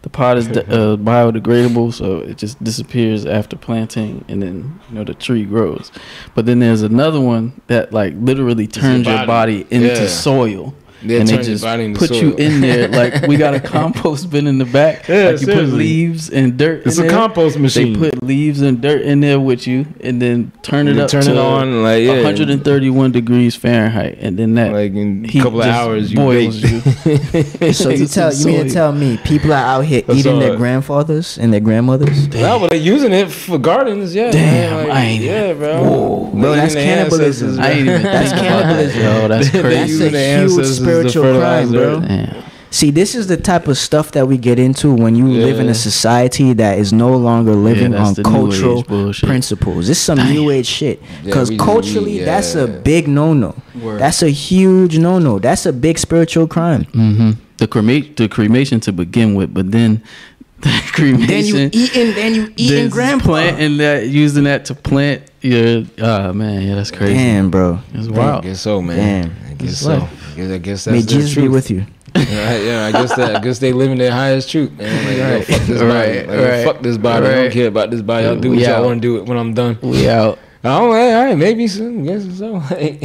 The 0.03 0.09
pod 0.09 0.37
is 0.39 0.47
de- 0.47 0.65
uh, 0.65 0.95
biodegradable, 0.97 1.93
so 1.93 2.19
it 2.21 2.37
just 2.37 2.63
disappears 2.63 3.25
after 3.25 3.55
planting, 3.55 4.25
and 4.27 4.41
then 4.41 4.79
you 4.89 4.95
know 4.95 5.03
the 5.03 5.13
tree 5.13 5.45
grows. 5.45 5.91
But 6.33 6.47
then 6.47 6.57
there's 6.59 6.81
another 6.81 7.19
one 7.21 7.61
that 7.67 7.93
like 7.93 8.13
literally 8.17 8.65
turns 8.65 9.05
your 9.05 9.25
body. 9.25 9.63
body 9.63 9.67
into 9.69 9.87
Yeah. 10.01 10.07
soil. 10.07 10.73
They 11.03 11.19
and 11.19 11.27
they 11.27 11.37
just 11.41 11.63
body 11.63 11.85
into 11.85 11.99
put 11.99 12.11
you 12.11 12.35
in 12.35 12.61
there 12.61 12.87
like 12.99 13.27
we 13.27 13.37
got 13.37 13.53
a 13.53 13.59
compost 13.59 14.29
bin 14.29 14.47
in 14.47 14.57
the 14.57 14.65
back. 14.65 15.07
Yeah, 15.07 15.31
like 15.31 15.41
you 15.41 15.47
put 15.47 15.65
leaves 15.69 16.29
and 16.29 16.57
dirt. 16.57 16.85
it's 16.85 16.97
in 16.97 17.05
a 17.05 17.07
there. 17.07 17.17
compost 17.17 17.57
machine. 17.57 17.93
They 17.99 18.09
put 18.11 18.23
leaves 18.23 18.61
and 18.61 18.81
dirt 18.81 19.01
in 19.01 19.19
there 19.21 19.39
with 19.39 19.65
you, 19.67 19.85
and 20.01 20.21
then 20.21 20.51
turn 20.61 20.87
it 20.87 20.97
up 20.97 21.09
turn 21.09 21.23
to 21.23 21.31
it 21.31 21.37
on 21.37 21.83
like 21.83 22.03
yeah, 22.03 22.23
131 22.23 23.11
degrees 23.11 23.55
Fahrenheit, 23.55 24.17
and 24.19 24.37
then 24.37 24.55
that 24.55 24.71
like 24.71 24.93
in 24.93 25.25
a 25.25 25.41
couple 25.41 25.61
of 25.61 25.67
hours 25.67 26.11
you 26.11 26.17
boils 26.17 26.61
baked. 26.61 27.05
you. 27.05 27.71
So 27.73 27.89
you 27.89 28.05
tell 28.07 28.33
you 28.33 28.45
mean 28.45 28.57
soy. 28.59 28.63
to 28.67 28.69
tell 28.69 28.91
me 28.91 29.17
people 29.17 29.51
are 29.53 29.55
out 29.55 29.81
here 29.85 30.03
I 30.07 30.13
eating 30.13 30.39
their 30.39 30.53
it. 30.53 30.57
grandfathers 30.57 31.37
and 31.37 31.51
their 31.53 31.59
grandmothers? 31.61 32.27
No, 32.29 32.59
but 32.59 32.69
they're 32.69 32.79
using 32.79 33.11
it 33.13 33.31
for 33.31 33.57
gardens. 33.57 34.13
Yeah, 34.13 34.31
Damn, 34.31 34.75
man, 34.75 34.87
like, 34.87 34.97
I 34.97 35.01
ain't 35.05 35.23
yeah, 35.23 35.53
bro. 35.53 35.83
Whoa. 35.83 36.31
Bro, 36.31 36.41
They're 36.41 36.55
that's 36.55 36.73
cannibalism. 36.75 37.49
ancestors, 37.49 37.59
I 37.59 37.69
ain't 37.71 37.79
even 37.87 38.01
That's 38.03 38.31
think 38.31 38.41
about 38.41 38.61
that, 38.63 38.93
cannibalism. 38.93 39.01
yo. 39.01 39.27
That's 39.27 39.49
crazy. 39.49 39.61
That's 39.69 39.89
using 39.91 40.07
a 40.07 40.11
their 40.11 40.39
huge 40.39 40.51
ancestors 40.51 40.77
to 40.79 40.83
spiritual 40.99 41.39
crime, 41.39 41.71
bro. 41.71 41.81
earth. 41.97 42.07
Damn. 42.07 42.43
See, 42.73 42.89
this 42.89 43.15
is 43.15 43.27
the 43.27 43.35
type 43.35 43.67
of 43.67 43.77
stuff 43.77 44.13
that 44.13 44.29
we 44.29 44.37
get 44.37 44.57
into 44.57 44.93
when 44.93 45.13
you 45.17 45.27
live 45.27 45.59
in 45.59 45.67
a 45.67 45.73
society 45.73 46.53
that 46.53 46.79
is 46.79 46.93
no 46.93 47.17
longer 47.17 47.53
living 47.53 47.91
that's 47.91 48.17
on 48.17 48.23
cultural 48.23 48.81
principles. 48.83 49.87
This 49.87 49.97
is 49.97 50.03
some 50.03 50.19
new 50.19 50.49
age 50.51 50.67
shit. 50.67 51.01
Because 51.25 51.49
we- 51.49 51.57
culturally, 51.57 52.19
we- 52.19 52.23
that's 52.23 52.55
a 52.55 52.67
big 52.67 53.09
no 53.09 53.33
no. 53.33 53.55
That's 53.75 54.23
a 54.23 54.29
huge 54.29 54.97
no 54.97 55.19
no. 55.19 55.37
That's 55.37 55.65
a 55.65 55.73
big 55.73 55.97
spiritual 55.99 56.47
crime. 56.47 56.85
hmm 56.85 57.31
The 57.57 57.67
cremation, 57.67 58.13
the 58.15 58.29
cremation 58.29 58.79
to 58.81 58.93
begin 58.93 59.35
with, 59.35 59.53
but 59.53 59.69
then 59.71 60.01
the 60.61 60.69
cremation. 60.93 61.27
Then 61.27 61.45
you 61.45 61.69
eating, 61.73 62.15
then 62.15 62.33
you 62.35 62.53
eating 62.55 62.75
then 62.83 62.89
grandpa. 62.89 63.25
planting 63.25 63.77
that, 63.77 64.07
using 64.07 64.45
that 64.45 64.63
to 64.65 64.75
plant 64.75 65.23
your. 65.41 65.83
Ah 66.01 66.31
man, 66.31 66.61
yeah, 66.65 66.75
that's 66.75 66.91
crazy. 66.91 67.15
Damn, 67.15 67.49
bro. 67.51 67.79
It's 67.93 68.07
wild. 68.07 68.17
I 68.17 68.31
wild. 68.31 68.43
guess 68.43 68.61
so, 68.61 68.81
man. 68.81 68.97
Damn. 68.97 69.51
I 69.51 69.53
guess 69.55 69.71
It's 69.71 69.79
so. 69.81 69.97
life. 69.97 70.20
I 70.37 70.57
guess, 70.57 70.85
that's 70.85 70.95
May 70.95 71.01
Jesus 71.01 71.35
be 71.35 71.47
with 71.47 71.69
you. 71.69 71.85
yeah, 72.15 72.57
yeah, 72.57 72.85
I 72.85 72.91
guess 72.91 73.15
that. 73.15 73.35
I 73.37 73.39
guess 73.39 73.59
they 73.59 73.71
living 73.73 73.97
their 73.97 74.11
highest 74.11 74.49
truth, 74.49 74.71
man. 74.73 75.19
Like, 75.19 75.47
Right. 75.47 75.47
fuck 75.47 75.67
this 75.67 75.79
body. 75.79 75.91
Right, 75.91 76.27
Like, 76.27 76.39
right, 76.39 76.65
Fuck 76.65 76.81
this 76.81 76.97
body. 76.97 77.25
I 77.25 77.35
don't 77.35 77.51
care 77.51 77.67
about 77.67 77.91
this 77.91 78.01
body. 78.01 78.25
I'll 78.25 78.35
do 78.35 78.49
We 78.51 78.57
what 78.57 78.67
y'all 78.67 78.85
want 78.85 79.01
to 79.01 79.07
do 79.07 79.17
it 79.17 79.25
when 79.25 79.37
I'm 79.37 79.53
done. 79.53 79.77
We 79.81 80.09
out. 80.09 80.37
Oh, 80.63 80.69
all 80.69 80.89
right, 80.91 81.35
maybe 81.35 81.67
so. 81.67 81.91
Guess 82.01 82.37
so. 82.37 82.53
like, 82.53 82.99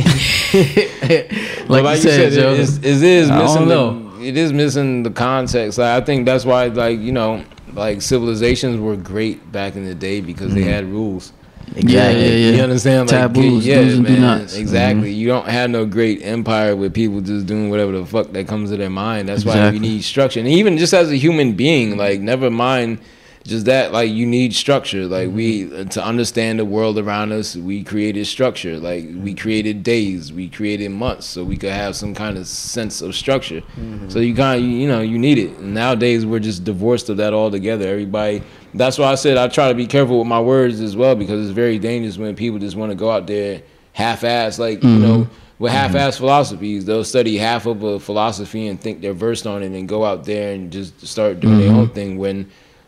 But 1.69 1.97
you 1.97 2.03
said, 2.03 2.33
Joe. 2.33 2.53
it 2.53 2.61
is, 2.61 2.79
it 2.79 3.03
is 3.03 3.31
missing. 3.31 3.69
The, 3.69 4.19
it 4.23 4.37
is 4.37 4.53
missing 4.53 5.03
the 5.03 5.11
context. 5.11 5.79
Like, 5.79 6.03
I 6.03 6.05
think 6.05 6.27
that's 6.27 6.45
why, 6.45 6.67
like 6.67 6.99
you 6.99 7.13
know, 7.13 7.45
like 7.73 8.03
civilizations 8.03 8.79
were 8.79 8.97
great 8.97 9.53
back 9.53 9.77
in 9.77 9.87
the 9.87 9.95
day 9.95 10.21
because 10.21 10.53
they 10.53 10.63
mm-hmm. 10.63 10.71
had 10.71 10.85
rules. 10.87 11.33
Yeah, 11.75 12.11
yeah, 12.11 12.27
yeah. 12.29 12.51
You 12.57 12.63
understand? 12.63 13.11
Like, 13.11 13.21
Taboos, 13.21 13.67
yeah, 13.67 13.83
do's 13.83 13.97
and 13.99 14.07
do 14.07 14.13
man, 14.13 14.23
nots. 14.23 14.53
Mm-hmm. 14.53 14.61
Exactly. 14.63 15.13
You 15.13 15.27
don't 15.27 15.49
have 15.49 15.69
no 15.71 15.85
great 15.85 16.23
empire 16.23 16.77
with 16.77 16.95
people 16.95 17.21
just 17.21 17.47
doing 17.47 17.71
whatever 17.71 17.93
the 17.93 18.07
fuck 18.07 18.31
that 18.33 18.47
comes 18.47 18.71
to 18.71 18.77
their 18.77 18.91
mind. 18.91 19.29
That's 19.29 19.45
why 19.45 19.53
Exactly. 19.53 19.81
we 19.81 19.87
need 19.89 20.03
structure. 20.05 20.41
And 20.41 20.49
even 20.49 20.79
just 20.79 20.95
as 20.95 21.11
a 21.11 21.17
human 21.17 21.55
being, 21.55 21.97
like 21.97 22.21
never 22.21 22.51
mind 22.51 22.99
just 23.47 23.67
that, 23.67 23.93
like 23.93 24.11
you 24.11 24.27
need 24.27 24.55
structure. 24.55 25.07
Like 25.07 25.31
we 25.31 25.57
Mm-hmm. 25.57 25.89
to 25.91 26.05
understand 26.05 26.59
the 26.59 26.65
world 26.65 26.99
around 26.99 27.33
us, 27.33 27.57
we 27.57 27.83
created 27.83 28.27
structure. 28.27 28.79
Like 28.79 29.05
we 29.15 29.35
created 29.35 29.83
days, 29.83 30.33
we 30.33 30.49
created 30.49 30.91
months, 30.91 31.27
so 31.27 31.45
we 31.45 31.57
could 31.57 31.73
have 31.73 31.97
some 31.97 32.15
kind 32.15 32.37
of 32.39 32.47
sense 32.47 33.03
of 33.03 33.15
structure. 33.15 33.61
Mm-hmm. 33.61 34.09
So 34.09 34.19
you 34.19 34.35
kind 34.35 34.63
of 34.63 34.69
you 34.69 34.89
know 34.89 35.01
you 35.01 35.19
need 35.19 35.39
it. 35.39 35.51
And 35.59 35.75
nowadays 35.75 36.27
we're 36.27 36.41
just 36.41 36.65
divorced 36.65 37.09
of 37.09 37.17
that 37.19 37.33
altogether. 37.35 37.89
Everybody. 37.89 38.43
That's 38.75 38.99
why 38.99 39.07
I 39.07 39.15
said 39.15 39.37
I 39.37 39.49
try 39.49 39.69
to 39.69 39.75
be 39.75 39.87
careful 39.87 40.19
with 40.19 40.29
my 40.29 40.41
words 40.41 40.81
as 40.81 40.97
well 40.97 41.15
because 41.15 41.47
it's 41.47 41.55
very 41.55 41.79
dangerous 41.79 42.19
when 42.19 42.35
people 42.37 42.59
just 42.59 42.77
want 42.77 42.91
to 42.91 42.97
go 42.97 43.11
out 43.11 43.27
there 43.27 43.63
half-ass 43.93 44.59
like 44.59 44.83
you 44.83 44.99
know 44.99 45.27
with 45.59 45.73
half-ass 45.73 46.19
philosophies 46.19 46.85
they'll 46.85 47.03
study 47.03 47.39
half 47.39 47.65
of 47.65 47.83
a 47.83 47.99
philosophy 47.99 48.67
and 48.67 48.79
think 48.79 49.01
they're 49.01 49.15
versed 49.15 49.47
on 49.47 49.63
it 49.63 49.73
and 49.73 49.89
go 49.89 50.05
out 50.05 50.27
there 50.27 50.53
and 50.53 50.71
just 50.71 51.01
start 51.07 51.41
doing 51.41 51.59
their 51.59 51.73
own 51.73 51.89
thing 51.89 52.19
when 52.19 52.47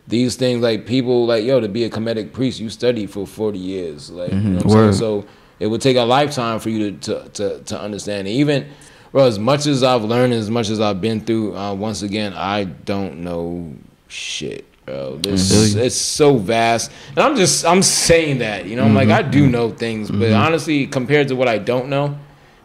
these 0.09 0.35
things 0.35 0.61
like 0.61 0.85
people 0.85 1.25
like 1.27 1.43
yo 1.45 1.59
to 1.61 1.69
be 1.69 1.83
a 1.85 1.89
Kemetic 1.89 2.33
priest 2.33 2.59
you 2.59 2.69
study 2.69 3.05
for 3.05 3.25
40 3.25 3.57
years 3.59 4.09
like 4.09 4.31
you 4.31 4.37
know 4.37 4.55
what 4.57 4.63
I'm 4.65 4.69
saying? 4.71 4.93
So 4.93 5.25
it 5.59 5.67
would 5.67 5.81
take 5.81 5.97
a 5.97 6.01
lifetime 6.03 6.59
for 6.59 6.69
you 6.69 6.91
to 6.91 6.97
to 7.23 7.29
to, 7.29 7.59
to 7.63 7.79
understand. 7.79 8.27
It. 8.27 8.31
even 8.31 8.67
bro 9.11 9.25
as 9.25 9.39
much 9.39 9.65
as 9.67 9.83
I've 9.83 10.03
learned 10.03 10.33
as 10.33 10.49
much 10.49 10.69
as 10.69 10.79
I've 10.81 10.99
been 10.99 11.21
through 11.21 11.55
uh, 11.55 11.73
once 11.73 12.01
again 12.01 12.33
I 12.33 12.65
don't 12.65 13.19
know 13.23 13.73
shit 14.07 14.65
bro. 14.85 15.17
This 15.17 15.75
Mhm. 15.75 15.85
it's 15.85 15.95
so 15.95 16.37
vast. 16.37 16.91
And 17.09 17.19
I'm 17.19 17.35
just 17.35 17.65
I'm 17.65 17.83
saying 17.83 18.39
that 18.39 18.65
you 18.65 18.75
know? 18.75 18.85
I'm 18.85 18.95
like 18.95 19.09
I 19.09 19.21
do 19.21 19.47
know 19.47 19.69
things 19.69 20.09
but 20.09 20.31
honestly 20.33 20.87
compared 20.87 21.27
to 21.29 21.35
what 21.35 21.47
I 21.47 21.57
don't 21.59 21.87
know 21.89 22.17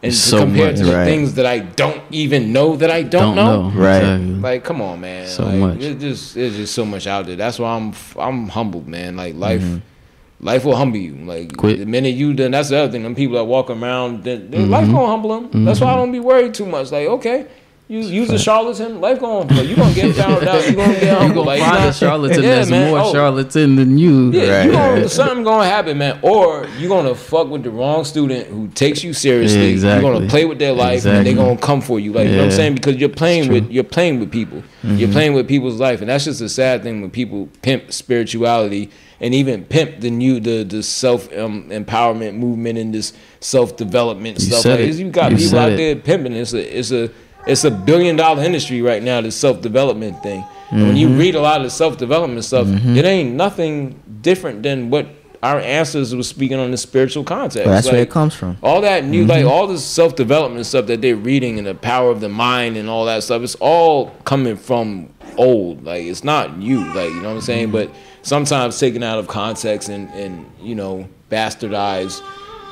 and 0.05 0.11
to 0.13 0.17
So 0.17 0.39
compared 0.39 0.71
much. 0.73 0.79
to 0.79 0.85
the 0.85 0.93
Right. 0.95 1.05
things 1.05 1.33
that 1.35 1.45
I 1.45 1.59
don't 1.59 2.01
even 2.11 2.51
know 2.53 2.75
that 2.77 2.89
I 2.89 3.01
don't, 3.03 3.35
Don't 3.35 3.35
know, 3.35 3.69
know. 3.69 3.79
Right. 3.79 3.97
Exactly. 4.03 4.33
like, 4.35 4.63
come 4.63 4.81
on, 4.81 5.01
man. 5.01 5.27
So 5.27 5.45
like, 5.45 5.55
much. 5.59 5.81
It's 5.81 6.01
just, 6.01 6.33
there's 6.35 6.55
just 6.55 6.73
so 6.73 6.85
much 6.85 7.05
out 7.07 7.25
there. 7.27 7.35
That's 7.35 7.59
why 7.59 7.75
I'm, 7.75 7.93
I'm 8.17 8.47
humbled, 8.49 8.87
man. 8.87 9.15
Like 9.17 9.35
life, 9.35 9.61
Mm-hmm. 9.61 10.45
life 10.45 10.65
will 10.65 10.75
humble 10.75 10.97
you. 10.97 11.15
Like 11.15 11.55
Quit. 11.57 11.79
the 11.79 11.85
minute 11.85 12.15
you 12.15 12.33
done, 12.33 12.51
that's 12.51 12.69
the 12.69 12.77
other 12.77 12.91
thing. 12.91 13.03
Them 13.03 13.15
people 13.15 13.35
that 13.35 13.45
walk 13.45 13.69
around, 13.69 14.23
then 14.23 14.49
then 14.51 14.61
Mm-hmm. 14.63 14.71
life 14.71 14.85
gonna 14.87 15.07
humble 15.07 15.41
them. 15.41 15.65
That's 15.65 15.79
why 15.81 15.91
I 15.93 15.95
don't 15.95 16.11
be 16.11 16.19
worried 16.19 16.53
too 16.53 16.65
much. 16.65 16.91
Like, 16.91 17.07
okay, 17.07 17.47
you 17.87 17.99
use 17.99 18.31
a 18.31 18.39
charlatan, 18.39 18.99
life 18.99 19.19
gonna 19.19 19.45
humble 19.47 19.63
you. 19.63 19.69
You 19.69 19.75
gonna 19.75 19.93
get 19.93 20.15
found 20.15 20.47
out. 20.47 20.67
You 20.67 20.75
gonna 20.75 20.93
get 20.93 21.03
You 21.21 21.27
gonna 21.29 21.41
Like, 21.41 21.59
find 21.61 21.85
a 21.85 21.93
charlatan 21.93 22.43
Yeah, 22.43 22.55
that's 22.55 22.69
man. 22.71 22.89
more 22.89 22.99
Oh, 22.99 23.13
charlatan 23.13 23.75
than 23.75 23.97
you. 23.99 24.31
yeah, 24.31 24.57
Right, 24.57 24.65
you 24.65 24.71
gonna, 24.71 25.07
something 25.09 25.43
gonna 25.43 25.65
happen, 25.69 25.99
man. 25.99 26.17
Or 26.23 26.67
you 26.79 26.87
gonna 26.87 27.13
fuck 27.13 27.47
with 27.49 27.61
the 27.63 27.69
wrong 27.69 28.03
student 28.03 28.47
who 28.47 28.67
takes 28.69 29.03
you 29.03 29.13
seriously. 29.13 29.59
Yeah, 29.65 29.67
exactly. 29.69 30.03
You're 30.09 30.15
gonna 30.19 30.29
play 30.29 30.45
with 30.45 30.57
their 30.57 30.73
life, 30.73 31.05
and 31.05 31.27
they're 31.27 31.35
gonna 31.35 31.57
come 31.57 31.79
for 31.81 31.99
you. 31.99 32.11
Like 32.11 32.25
you 32.27 32.31
know 32.31 32.37
what 32.39 32.45
I'm 32.45 32.51
saying? 32.51 32.75
Because 32.75 32.95
you're 32.95 33.07
playing 33.09 33.51
with 33.51 33.69
you're 33.69 33.83
playing 33.83 34.19
with 34.19 34.31
people. 34.31 34.63
You're 34.83 35.11
playing 35.11 35.33
with 35.33 35.47
people's 35.47 35.79
life, 35.79 36.01
and 36.01 36.09
that's 36.09 36.25
just 36.25 36.41
a 36.41 36.49
sad 36.49 36.81
thing 36.83 37.01
when 37.01 37.11
people 37.11 37.49
pimp 37.61 37.91
spirituality 37.91 38.89
and 39.21 39.33
even 39.33 39.63
pimp 39.63 39.99
the 40.01 40.09
new 40.09 40.39
the 40.39 40.63
the 40.63 40.81
self 40.83 41.31
um, 41.37 41.69
empowerment 41.69 42.35
movement 42.35 42.77
and 42.79 42.93
this 42.93 43.13
self 43.39 43.77
development 43.77 44.41
stuff. 44.41 44.61
said 44.61 44.79
Like, 44.79 44.89
it. 44.89 44.95
you 44.95 45.09
got 45.09 45.31
You 45.31 45.37
people 45.37 45.51
said 45.51 45.59
out 45.59 45.71
it. 45.73 45.77
there 45.77 45.95
pimping. 45.95 46.33
It's 46.33 46.53
a 46.53 46.79
it's 46.79 46.91
a 46.91 47.09
it's 47.47 47.63
a 47.63 47.71
billion 47.71 48.15
dollar 48.15 48.43
industry 48.43 48.81
right 48.81 49.01
now. 49.03 49.21
This 49.21 49.35
self 49.35 49.61
development 49.61 50.21
thing. 50.23 50.43
And 50.71 50.87
when 50.87 50.97
you 50.97 51.07
Mm-hmm. 51.07 51.19
read 51.19 51.35
a 51.35 51.41
lot 51.41 51.57
of 51.57 51.63
the 51.63 51.69
self 51.69 51.97
development 51.97 52.43
stuff, 52.43 52.67
mm-hmm. 52.67 52.95
it 52.97 53.05
ain't 53.05 53.35
nothing 53.35 54.01
different 54.21 54.63
than 54.63 54.89
what 54.89 55.07
our 55.43 55.59
ancestors 55.59 56.15
were 56.15 56.23
speaking 56.23 56.57
on 56.57 56.71
the 56.71 56.77
spiritual 56.77 57.23
context. 57.23 57.65
But 57.65 57.71
that's 57.71 57.91
where 57.91 58.01
it 58.01 58.09
comes 58.09 58.33
from. 58.33 58.57
all 58.63 58.81
that 58.81 59.05
new 59.05 59.25
like 59.25 59.41
mm-hmm. 59.41 59.47
all 59.47 59.67
this 59.67 59.85
self 59.85 60.15
development 60.15 60.65
stuff 60.65 60.87
that 60.87 61.01
they're 61.01 61.15
reading 61.15 61.59
and 61.59 61.67
the 61.67 61.75
power 61.75 62.09
of 62.09 62.19
the 62.19 62.29
mind 62.29 62.77
and 62.77 62.89
all 62.89 63.05
that 63.05 63.21
stuff 63.23 63.43
it's 63.43 63.55
all 63.55 64.09
coming 64.25 64.55
from 64.57 65.13
old 65.37 65.83
like 65.83 66.03
it's 66.03 66.23
not 66.23 66.57
new 66.57 66.79
like 66.93 67.09
you 67.09 67.21
know 67.21 67.29
what 67.29 67.35
i'm 67.35 67.41
saying 67.41 67.65
mm-hmm. 67.67 67.89
but 67.89 67.91
sometimes 68.23 68.79
taken 68.79 69.03
out 69.03 69.19
of 69.19 69.27
context 69.27 69.89
and 69.89 70.09
and 70.11 70.49
you 70.59 70.73
know 70.73 71.07
bastardized 71.29 72.21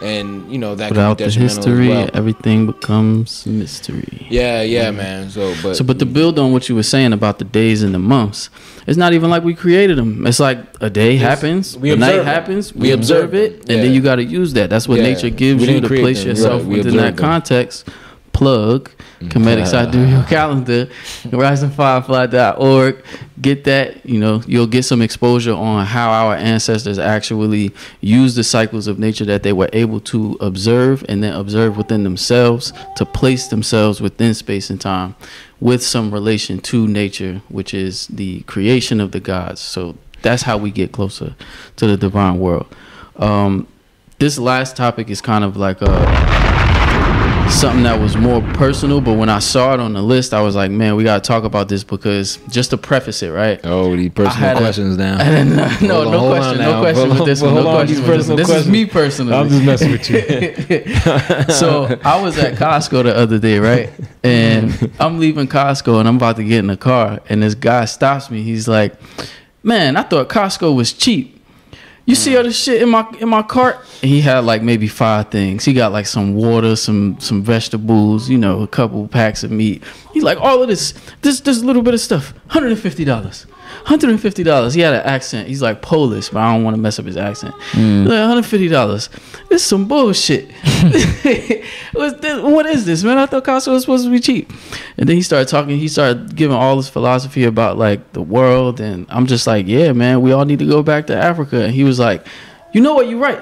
and 0.04 0.52
you 0.52 0.58
know 0.58 0.76
that 0.76 0.90
Without 0.92 1.18
the 1.18 1.30
history, 1.30 1.88
well. 1.90 2.10
everything 2.14 2.66
becomes 2.68 3.46
mystery. 3.48 4.28
yeah 4.30 4.62
yeah 4.62 4.92
man 4.92 5.30
so 5.30 5.54
but 5.64 5.76
So, 5.78 5.84
but 5.84 5.98
to 6.00 6.06
build 6.06 6.38
on 6.38 6.52
what 6.52 6.68
you 6.70 6.76
were 6.76 6.84
saying 6.96 7.14
about 7.14 7.36
the 7.40 7.46
days 7.46 7.82
and 7.86 7.94
the 7.96 8.00
months, 8.00 8.50
it's 8.88 8.98
not 8.98 9.14
even 9.14 9.30
like 9.30 9.44
we 9.44 9.54
created 9.56 9.98
them. 9.98 10.28
It's 10.28 10.40
like 10.40 10.60
a 10.82 10.90
day 10.90 11.16
happens, 11.16 11.78
we 11.78 11.90
the 11.92 11.96
night 11.98 12.18
them. 12.18 12.26
happens, 12.26 12.74
we, 12.74 12.82
We 12.88 12.92
observe 12.92 13.34
observe 13.34 13.34
it, 13.46 13.70
and 13.70 13.78
then 13.82 13.92
you 13.96 14.02
got 14.02 14.18
to 14.18 14.24
use 14.40 14.52
that. 14.54 14.70
That's 14.70 14.88
what 14.90 14.98
Yeah. 15.00 15.10
nature 15.12 15.30
gives 15.30 15.66
We 15.66 15.74
you 15.76 15.82
to 15.82 15.88
place 15.88 16.20
them, 16.20 16.30
yourself 16.30 16.62
right. 16.64 16.72
Within 16.78 16.98
that 16.98 17.16
them. 17.16 17.26
Plug, 18.34 18.92
Kemetic 19.22 19.68
Sidereal 19.68 20.24
Calendar, 20.28 20.88
risingfirefly.org. 21.26 23.06
Get 23.42 23.64
that, 23.66 24.06
you 24.06 24.20
know, 24.20 24.42
you'll 24.48 24.68
get 24.68 24.84
some 24.84 25.02
exposure 25.02 25.54
on 25.54 25.86
how 25.86 26.12
our 26.12 26.36
ancestors 26.36 27.00
actually 27.00 27.72
used 28.02 28.36
the 28.36 28.44
cycles 28.44 28.88
of 28.88 29.00
nature 29.00 29.26
that 29.26 29.44
they 29.44 29.54
were 29.54 29.70
able 29.72 30.00
to 30.02 30.38
observe 30.42 31.06
and 31.08 31.24
then 31.24 31.34
observe 31.34 31.78
within 31.78 32.04
themselves 32.04 32.74
to 32.96 33.06
place 33.06 33.48
themselves 33.48 34.02
within 34.02 34.34
space 34.34 34.70
and 34.70 34.82
time 34.82 35.16
with 35.60 35.84
some 35.84 36.12
relation 36.12 36.60
to 36.60 36.88
nature, 36.88 37.42
which 37.50 37.74
is 37.74 38.08
the 38.08 38.42
creation 38.42 39.00
of 39.00 39.12
the 39.12 39.20
gods. 39.20 39.62
So 39.62 39.96
that's 40.22 40.44
how 40.44 40.58
we 40.58 40.72
get 40.72 40.92
closer 40.92 41.36
to 41.78 41.88
the 41.88 41.98
divine 41.98 42.40
world. 42.40 42.68
Um, 43.18 43.68
this 44.20 44.40
last 44.40 44.76
topic 44.76 45.10
is 45.10 45.22
kind 45.22 45.44
of 45.44 45.58
like 45.58 45.82
a 45.82 46.53
something 47.50 47.84
that 47.84 48.00
was 48.00 48.18
more 48.18 48.42
personal, 48.54 49.00
but 49.00 49.14
when 49.14 49.30
I 49.30 49.40
saw 49.40 49.74
it 49.74 49.80
on 49.80 49.94
the 49.94 50.02
list, 50.02 50.34
I 50.34 50.42
was 50.42 50.56
like, 50.56 50.72
man, 50.72 50.96
we 50.96 51.04
gotta 51.04 51.22
talk 51.22 51.44
about 51.44 51.70
this 51.70 51.84
because 51.84 52.38
just 52.50 52.72
to 52.72 52.78
preface 52.78 53.22
it, 53.24 53.30
right? 53.30 53.60
Oh, 53.64 53.96
these 53.96 54.12
personal 54.12 54.36
had 54.36 54.58
a- 54.58 54.60
questions 54.60 54.98
now. 54.98 55.16
I 55.20 55.24
didn't- 55.30 55.56
no, 55.82 56.02
Hold 56.04 56.12
no 56.12 56.30
question, 56.30 56.58
no 56.60 56.82
question 56.82 57.10
with 57.10 57.26
this 57.26 57.42
one. 57.42 57.56
No 57.56 57.64
question 57.64 58.02
with 58.02 58.18
this 58.18 58.28
one. 58.28 58.38
This 58.38 58.50
is 58.50 58.68
me 58.68 58.86
personally. 58.86 59.34
I'm 59.34 59.50
just 59.50 59.64
messing 59.64 59.92
with 59.92 60.10
you. 60.10 60.24
so 61.54 62.00
I 62.04 62.22
was 62.22 62.38
at 62.38 62.56
Costco 62.56 63.04
the 63.04 63.16
other 63.16 63.40
day, 63.40 63.60
right? 63.60 63.90
And 64.24 64.92
I'm 65.00 65.20
leaving 65.20 65.48
Costco 65.48 66.00
and 66.00 66.08
I'm 66.08 66.16
about 66.18 66.38
to 66.38 66.44
get 66.44 66.60
in 66.60 66.68
the 66.68 66.78
car, 66.78 67.22
and 67.30 67.44
this 67.44 67.56
guy 67.56 67.86
stops 67.86 68.30
me. 68.32 68.42
He's 68.44 68.68
like, 68.68 68.94
"Man, 69.62 69.96
I 69.96 70.04
thought 70.04 70.30
Costco 70.30 70.76
was 70.76 70.92
cheap. 70.94 71.33
You 72.06 72.16
see 72.16 72.36
all 72.36 72.44
this 72.44 72.62
shit 72.62 72.82
in 72.82 72.90
my 72.90 73.08
in 73.20 73.30
my 73.30 73.44
cart?" 73.44 73.78
And 74.02 74.12
he 74.12 74.22
had 74.22 74.40
like 74.40 74.62
maybe 74.62 74.88
five 74.88 75.30
things. 75.30 75.64
He 75.64 75.74
got 75.74 75.92
like 75.92 76.06
some 76.06 76.36
water, 76.36 76.76
some 76.76 77.18
some 77.20 77.42
vegetables, 77.42 78.30
you 78.30 78.38
know, 78.38 78.62
a 78.62 78.68
couple 78.68 79.08
packs 79.08 79.44
of 79.44 79.52
meat. 79.52 79.84
He's 80.14 80.24
like, 80.24 80.38
"All 80.40 80.62
of 80.62 80.68
this, 80.68 80.94
this 81.22 81.40
this 81.40 81.64
little 81.64 81.82
bit 81.82 81.94
of 81.94 82.02
stuff, 82.02 82.34
hundred 82.48 82.72
and 82.72 82.80
fifty 82.80 83.06
dollars." 83.06 83.46
Hundred 83.86 84.10
and 84.12 84.22
fifty 84.22 84.44
dollars. 84.44 84.74
He 84.74 84.82
had 84.82 84.94
an 84.94 85.02
accent. 85.02 85.48
He's 85.48 85.62
like 85.62 85.82
Polish, 85.82 86.30
but 86.30 86.40
I 86.40 86.54
don't 86.54 86.64
want 86.64 86.76
to 86.76 86.82
mess 86.82 87.00
up 87.00 87.06
his 87.06 87.18
accent. 87.18 87.54
He's 87.72 88.08
Like 88.08 88.18
hundred 88.20 88.46
fifty 88.46 88.68
dollars. 88.68 89.10
This 89.50 89.62
is 89.62 89.68
some 89.68 89.88
bullshit. 89.88 90.50
This, 91.94 92.42
what 92.42 92.66
is 92.66 92.86
this, 92.86 93.04
man? 93.04 93.18
I 93.18 93.26
thought 93.26 93.44
Costco 93.44 93.72
was 93.72 93.84
supposed 93.84 94.06
to 94.06 94.12
be 94.12 94.20
cheap. 94.20 94.52
And 94.98 95.08
then 95.08 95.16
he 95.16 95.22
started 95.22 95.48
talking. 95.48 95.78
He 95.78 95.88
started 95.88 96.36
giving 96.36 96.56
all 96.56 96.76
his 96.78 96.90
philosophy 96.90 97.44
about 97.44 97.78
like 97.78 98.14
the 98.14 98.22
world, 98.22 98.80
and 98.80 99.06
I'm 99.10 99.26
just 99.28 99.46
like, 99.48 99.68
yeah, 99.68 99.92
man, 99.94 100.22
we 100.22 100.32
all 100.32 100.46
need 100.46 100.60
to 100.60 100.66
go 100.66 100.82
back 100.84 101.08
to 101.08 101.16
Africa. 101.16 101.64
And 101.64 101.74
he 101.74 101.84
was 101.84 102.00
like, 102.00 102.26
you 102.74 102.82
know 102.82 102.94
what? 102.94 103.08
You're 103.08 103.20
right. 103.20 103.42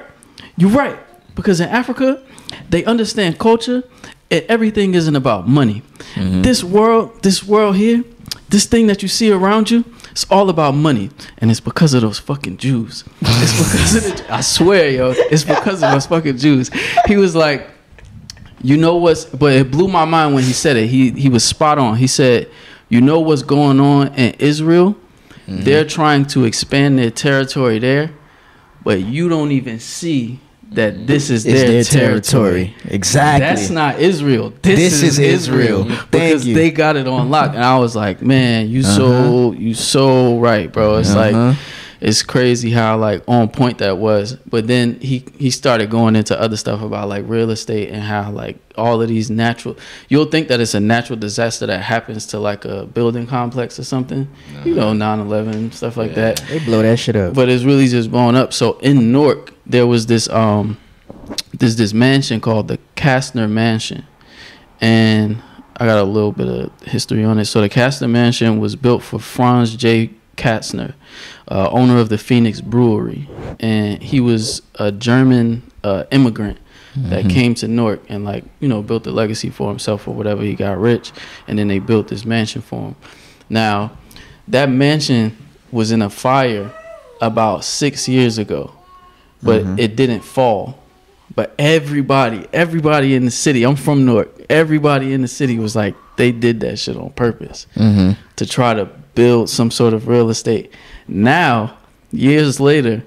You're 0.57 0.69
right. 0.69 0.97
Because 1.35 1.59
in 1.59 1.69
Africa, 1.69 2.21
they 2.69 2.83
understand 2.85 3.39
culture, 3.39 3.83
and 4.29 4.43
everything 4.47 4.93
isn't 4.93 5.15
about 5.15 5.47
money. 5.47 5.81
Mm-hmm. 6.15 6.41
This 6.41 6.63
world, 6.63 7.23
this 7.23 7.43
world 7.43 7.77
here, 7.77 8.03
this 8.49 8.65
thing 8.65 8.87
that 8.87 9.01
you 9.01 9.07
see 9.07 9.31
around 9.31 9.71
you, 9.71 9.85
it's 10.11 10.25
all 10.29 10.49
about 10.49 10.73
money, 10.73 11.09
and 11.37 11.49
it's 11.49 11.59
because 11.59 11.93
of 11.93 12.01
those 12.01 12.19
fucking 12.19 12.57
Jews. 12.57 13.03
It's 13.21 13.57
because 13.57 13.95
of 13.95 14.03
the, 14.03 14.33
I 14.33 14.41
swear, 14.41 14.89
yo, 14.89 15.13
it's 15.15 15.43
because 15.43 15.81
of 15.81 15.91
those 15.91 16.05
fucking 16.05 16.37
Jews. 16.37 16.69
He 17.07 17.17
was 17.17 17.35
like, 17.35 17.67
you 18.61 18.77
know 18.77 18.97
what's, 18.97 19.25
but 19.25 19.53
it 19.53 19.71
blew 19.71 19.87
my 19.87 20.05
mind 20.05 20.35
when 20.35 20.43
he 20.43 20.53
said 20.53 20.77
it. 20.77 20.87
He 20.87 21.11
he 21.11 21.29
was 21.29 21.43
spot 21.43 21.79
on. 21.79 21.95
He 21.97 22.07
said, 22.07 22.49
you 22.89 23.01
know 23.01 23.19
what's 23.19 23.41
going 23.41 23.79
on 23.79 24.13
in 24.15 24.35
Israel? 24.37 24.95
Mm-hmm. 25.47 25.63
They're 25.63 25.85
trying 25.85 26.25
to 26.27 26.43
expand 26.43 26.99
their 26.99 27.09
territory 27.09 27.79
there, 27.79 28.11
but 28.83 29.01
you 29.01 29.29
don't 29.29 29.51
even 29.51 29.79
see 29.79 30.39
that 30.71 31.05
this 31.05 31.29
is 31.29 31.43
their, 31.43 31.67
their 31.67 31.83
territory. 31.83 32.73
territory. 32.73 32.75
Exactly. 32.95 33.45
That's 33.45 33.69
not 33.69 33.99
Israel. 33.99 34.53
This, 34.61 34.79
This 34.79 34.93
is, 34.93 35.03
is 35.03 35.19
Israel. 35.19 35.81
Israel. 35.81 36.07
Because 36.11 36.45
they 36.45 36.71
got 36.71 36.95
it 36.95 37.07
on 37.07 37.29
lock. 37.29 37.53
And 37.53 37.63
I 37.63 37.77
was 37.77 37.95
like, 37.95 38.21
man, 38.21 38.69
you 38.69 38.81
so 38.83 39.51
you 39.51 39.73
so 39.73 40.39
right, 40.39 40.71
bro. 40.71 40.97
It's 40.97 41.09
Uh-huh. 41.09 41.19
like 41.49 41.57
it's 42.01 42.23
crazy 42.23 42.71
how 42.71 42.97
like 42.97 43.21
on 43.27 43.47
point 43.49 43.77
that 43.77 43.97
was. 43.99 44.33
But 44.49 44.65
then 44.67 44.99
he 44.99 45.23
he 45.37 45.49
started 45.51 45.89
going 45.89 46.15
into 46.15 46.39
other 46.39 46.57
stuff 46.57 46.81
about 46.81 47.07
like 47.07 47.23
real 47.27 47.51
estate 47.51 47.89
and 47.89 48.01
how 48.01 48.31
like 48.31 48.57
all 48.75 49.01
of 49.01 49.07
these 49.07 49.29
natural 49.29 49.77
you'll 50.09 50.25
think 50.25 50.47
that 50.47 50.59
it's 50.59 50.73
a 50.73 50.79
natural 50.79 51.19
disaster 51.19 51.67
that 51.67 51.79
happens 51.83 52.25
to 52.27 52.39
like 52.39 52.65
a 52.65 52.85
building 52.87 53.27
complex 53.27 53.77
or 53.79 53.83
something. 53.83 54.27
You 54.65 54.73
know, 54.75 54.93
9-11, 54.93 55.73
stuff 55.73 55.95
like 55.97 56.09
Yeah. 56.11 56.33
that 56.33 56.43
They 56.49 56.59
blow 56.59 56.81
that 56.81 56.97
shit 56.97 57.15
up. 57.15 57.33
but 57.35 57.47
it's 57.49 57.63
really 57.63 57.87
just 57.87 58.09
blown 58.09 58.35
up. 58.35 58.51
So 58.51 58.79
in 58.79 59.11
Newark, 59.11 59.53
there 59.67 59.85
was 59.85 60.07
this 60.07 60.27
um, 60.29 60.77
this 61.53 61.75
this 61.75 61.93
mansion 61.93 62.41
called 62.41 62.67
the 62.67 62.79
Kastner 62.95 63.47
Mansion, 63.49 64.05
and 64.79 65.41
I 65.77 65.85
got 65.85 65.99
a 65.99 66.03
little 66.03 66.31
bit 66.31 66.47
of 66.47 66.71
history 66.87 67.23
on 67.23 67.39
it. 67.39 67.45
So 67.45 67.61
the 67.61 67.69
Kastner 67.69 68.09
Mansion 68.09 68.59
was 68.59 68.75
built 68.75 69.03
for 69.03 69.19
Franz 69.19 69.75
J. 69.75 70.09
Kastner, 70.41 70.93
uh, 71.49 71.69
owner 71.69 71.99
of 71.99 72.09
the 72.09 72.17
Phoenix 72.17 72.61
Brewery, 72.61 73.29
and 73.59 74.01
he 74.01 74.19
was 74.19 74.61
a 74.75 74.91
German 74.91 75.61
uh, 75.83 76.05
immigrant 76.11 76.57
that 76.95 77.29
came 77.29 77.53
to 77.55 77.67
Newark 77.69 78.01
and 78.09 78.25
like 78.25 78.43
you 78.59 78.67
know 78.67 78.81
built 78.81 79.07
a 79.07 79.11
legacy 79.11 79.49
for 79.49 79.69
himself 79.69 80.07
or 80.07 80.13
whatever. 80.15 80.41
He 80.41 80.55
got 80.55 80.77
rich, 80.79 81.11
and 81.47 81.57
then 81.59 81.67
they 81.67 81.79
built 81.79 82.07
this 82.07 82.25
mansion 82.25 82.61
for 82.61 82.81
him. 82.89 82.95
Now, 83.49 83.97
that 84.47 84.69
mansion 84.69 85.37
was 85.71 85.91
in 85.91 86.01
a 86.01 86.09
fire 86.09 86.73
about 87.21 87.63
six 87.63 88.07
years 88.09 88.37
ago, 88.39 88.73
but 89.43 89.61
it 89.79 89.95
didn't 89.95 90.21
fall. 90.21 90.80
But 91.33 91.53
everybody, 91.57 92.45
everybody 92.51 93.15
in 93.15 93.25
the 93.25 93.31
city, 93.31 93.63
I'm 93.63 93.75
from 93.75 94.05
Newark. 94.05 94.29
Everybody 94.49 95.13
in 95.13 95.21
the 95.21 95.27
city 95.27 95.57
was 95.57 95.75
like, 95.75 95.95
they 96.17 96.31
did 96.31 96.59
that 96.61 96.77
shit 96.77 96.97
on 96.97 97.11
purpose 97.11 97.67
Mm-hmm. 97.75 98.11
to 98.35 98.45
try 98.45 98.73
to 98.73 98.85
build 99.15 99.49
some 99.49 99.71
sort 99.71 99.93
of 99.93 100.07
real 100.07 100.29
estate. 100.29 100.73
Now, 101.07 101.77
years 102.11 102.59
later, 102.59 103.03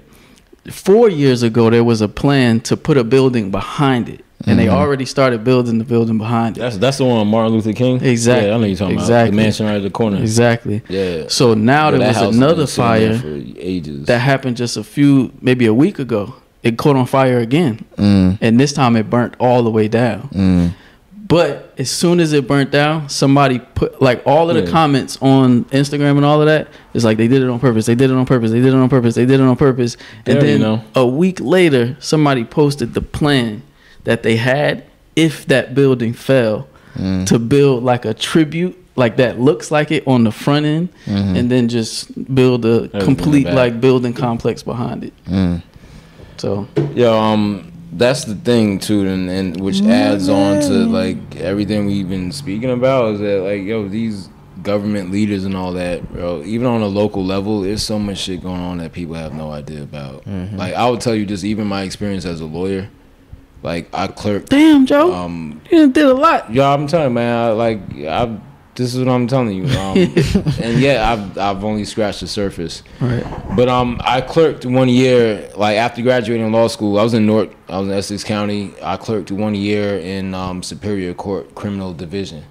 four 0.71 1.09
years 1.09 1.43
ago, 1.43 1.69
there 1.69 1.83
was 1.83 2.01
a 2.01 2.07
plan 2.07 2.61
to 2.61 2.75
put 2.77 2.97
a 2.97 3.03
building 3.03 3.51
behind 3.51 4.09
it, 4.09 4.25
and 4.47 4.57
they 4.59 4.69
already 4.69 5.05
started 5.05 5.43
building 5.43 5.77
the 5.77 5.83
building 5.85 6.17
behind 6.17 6.57
it. 6.57 6.61
That's 6.61 6.77
that's 6.77 6.97
the 6.97 7.05
one 7.05 7.27
Martin 7.27 7.53
Luther 7.53 7.73
King. 7.73 8.03
Exactly. 8.03 8.47
Yeah, 8.49 8.55
I 8.55 8.57
know 8.59 8.65
you're 8.65 8.75
talking 8.77 8.95
about 8.95 9.03
Exactly. 9.03 9.31
the 9.31 9.43
mansion 9.43 9.65
right 9.67 9.75
at 9.77 9.81
the 9.83 9.89
corner. 9.89 10.17
Exactly. 10.17 10.81
Yeah. 10.89 11.25
So 11.29 11.53
now 11.53 11.89
Yeah, 11.89 11.97
there 11.99 12.07
was 12.07 12.35
another 12.35 12.55
been 12.55 12.67
sitting 12.67 13.09
there 13.09 13.19
fire 13.19 14.05
that 14.05 14.19
happened 14.19 14.57
just 14.57 14.77
a 14.77 14.83
few, 14.83 15.31
maybe 15.41 15.65
a 15.67 15.73
week 15.73 15.99
ago. 15.99 16.35
It 16.65 16.77
caught 16.77 16.95
on 16.97 17.05
fire 17.05 17.37
again, 17.39 17.85
Mm, 17.97 18.37
and 18.41 18.59
this 18.59 18.73
time 18.73 18.95
it 18.97 19.09
burnt 19.09 19.35
all 19.39 19.63
the 19.63 19.69
way 19.71 19.87
down. 19.87 20.29
mm. 20.33 20.71
But 21.27 21.73
as 21.79 21.89
soon 21.89 22.19
as 22.19 22.33
it 22.33 22.47
burnt 22.47 22.69
down, 22.71 23.09
somebody 23.09 23.59
put 23.73 23.99
like 24.01 24.21
all 24.27 24.49
of 24.49 24.55
the 24.55 24.63
Yeah. 24.63 24.69
comments 24.69 25.17
on 25.21 25.63
Instagram 25.65 26.17
and 26.17 26.25
all 26.25 26.39
of 26.39 26.45
that. 26.47 26.67
It's 26.93 27.03
like 27.03 27.17
they 27.17 27.27
did 27.27 27.41
it 27.41 27.49
on 27.49 27.57
purpose. 27.59 27.85
They 27.87 27.95
did 27.95 28.11
it 28.11 28.15
on 28.15 28.25
purpose. 28.27 28.51
They 28.51 28.59
did 28.61 28.73
it 28.73 28.75
on 28.75 28.89
purpose. 28.89 29.15
They 29.15 29.25
did 29.25 29.39
it 29.39 29.43
on 29.43 29.55
purpose. 29.55 29.97
And 30.27 30.37
There 30.37 30.45
you 30.45 30.51
then 30.59 30.61
know. 30.61 30.81
a 30.93 31.05
week 31.05 31.39
later, 31.41 31.95
somebody 31.99 32.43
posted 32.43 32.93
the 32.93 33.01
plan 33.01 33.63
that 34.03 34.21
they 34.21 34.35
had 34.35 34.83
if 35.15 35.45
that 35.47 35.73
building 35.73 36.13
fell 36.13 36.67
Mm. 36.99 37.25
to 37.25 37.39
build 37.39 37.83
like 37.83 38.05
a 38.05 38.13
tribute 38.13 38.75
like 38.95 39.17
that 39.17 39.39
looks 39.41 39.71
like 39.71 39.91
it 39.91 40.03
on 40.07 40.23
the 40.25 40.31
front 40.31 40.65
end 40.65 40.89
Mhm. 41.07 41.35
and 41.37 41.49
then 41.51 41.67
just 41.67 42.07
build 42.33 42.63
a 42.65 42.69
Everything 42.93 43.01
complete 43.01 43.47
like 43.51 43.81
building 43.81 44.13
complex 44.13 44.61
behind 44.63 45.03
it. 45.03 45.13
Mm. 45.29 45.61
So 46.45 46.67
Yo, 46.93 47.11
um, 47.17 47.71
that's 47.91 48.25
the 48.25 48.35
thing 48.35 48.77
too, 48.77 49.07
and, 49.07 49.27
and 49.27 49.59
which 49.59 49.81
adds 49.81 50.29
on 50.29 50.61
to 50.61 50.69
like 50.85 51.37
everything 51.37 51.87
we've 51.87 52.07
been 52.07 52.31
speaking 52.31 52.69
about 52.69 53.15
is 53.15 53.19
that 53.21 53.41
like 53.41 53.63
yo, 53.63 53.87
these 53.87 54.29
government 54.61 55.09
leaders 55.11 55.43
and 55.43 55.55
all 55.57 55.73
that, 55.73 56.07
bro. 56.13 56.43
Even 56.43 56.67
on 56.67 56.81
a 56.83 56.87
local 56.87 57.25
level, 57.25 57.61
there's 57.61 57.81
so 57.81 57.97
much 57.97 58.19
shit 58.19 58.43
going 58.43 58.61
on 58.61 58.77
that 58.77 58.93
people 58.93 59.15
have 59.15 59.33
no 59.33 59.49
idea 59.51 59.81
about. 59.81 60.27
Like 60.27 60.75
I 60.75 60.87
would 60.87 61.01
tell 61.01 61.15
you, 61.15 61.25
just 61.25 61.43
even 61.43 61.65
my 61.65 61.81
experience 61.81 62.25
as 62.25 62.41
a 62.41 62.45
lawyer, 62.45 62.89
like 63.63 63.89
I 63.91 64.05
clerked. 64.05 64.49
damn, 64.49 64.85
Joe, 64.85 65.13
Um, 65.13 65.61
you 65.71 65.91
did 65.91 66.05
a 66.05 66.13
lot. 66.13 66.53
yo, 66.53 66.63
I'm 66.63 66.85
telling 66.85 67.07
you, 67.07 67.15
man, 67.15 67.37
I, 67.37 67.49
like 67.53 67.79
I. 68.05 68.37
This 68.75 68.93
is 68.93 68.99
what 68.99 69.07
I'm 69.07 69.25
telling 69.25 69.55
you, 69.55 69.65
um, 69.77 69.97
and 70.61 70.79
yeah, 70.81 71.09
I've 71.11 71.37
I've 71.37 71.63
only 71.63 71.85
scratched 71.85 72.19
the 72.19 72.27
surface. 72.27 72.83
Right. 72.99 73.23
But 73.55 73.69
um, 73.69 74.01
I 74.03 74.19
clerked 74.19 74.65
one 74.65 74.89
year, 74.89 75.49
like 75.55 75.77
after 75.77 76.01
graduating 76.01 76.51
law 76.51 76.67
school. 76.67 76.99
I 76.99 77.03
was 77.03 77.13
in 77.13 77.25
Newark. 77.25 77.51
I 77.69 77.79
was 77.79 77.87
in 77.87 77.93
Essex 77.93 78.23
County. 78.23 78.73
I 78.83 78.97
clerked 78.97 79.31
one 79.31 79.55
year 79.55 79.97
in 79.97 80.33
um, 80.33 80.61
Superior 80.61 81.13
Court 81.13 81.55
Criminal 81.55 81.93
Division. 81.93 82.43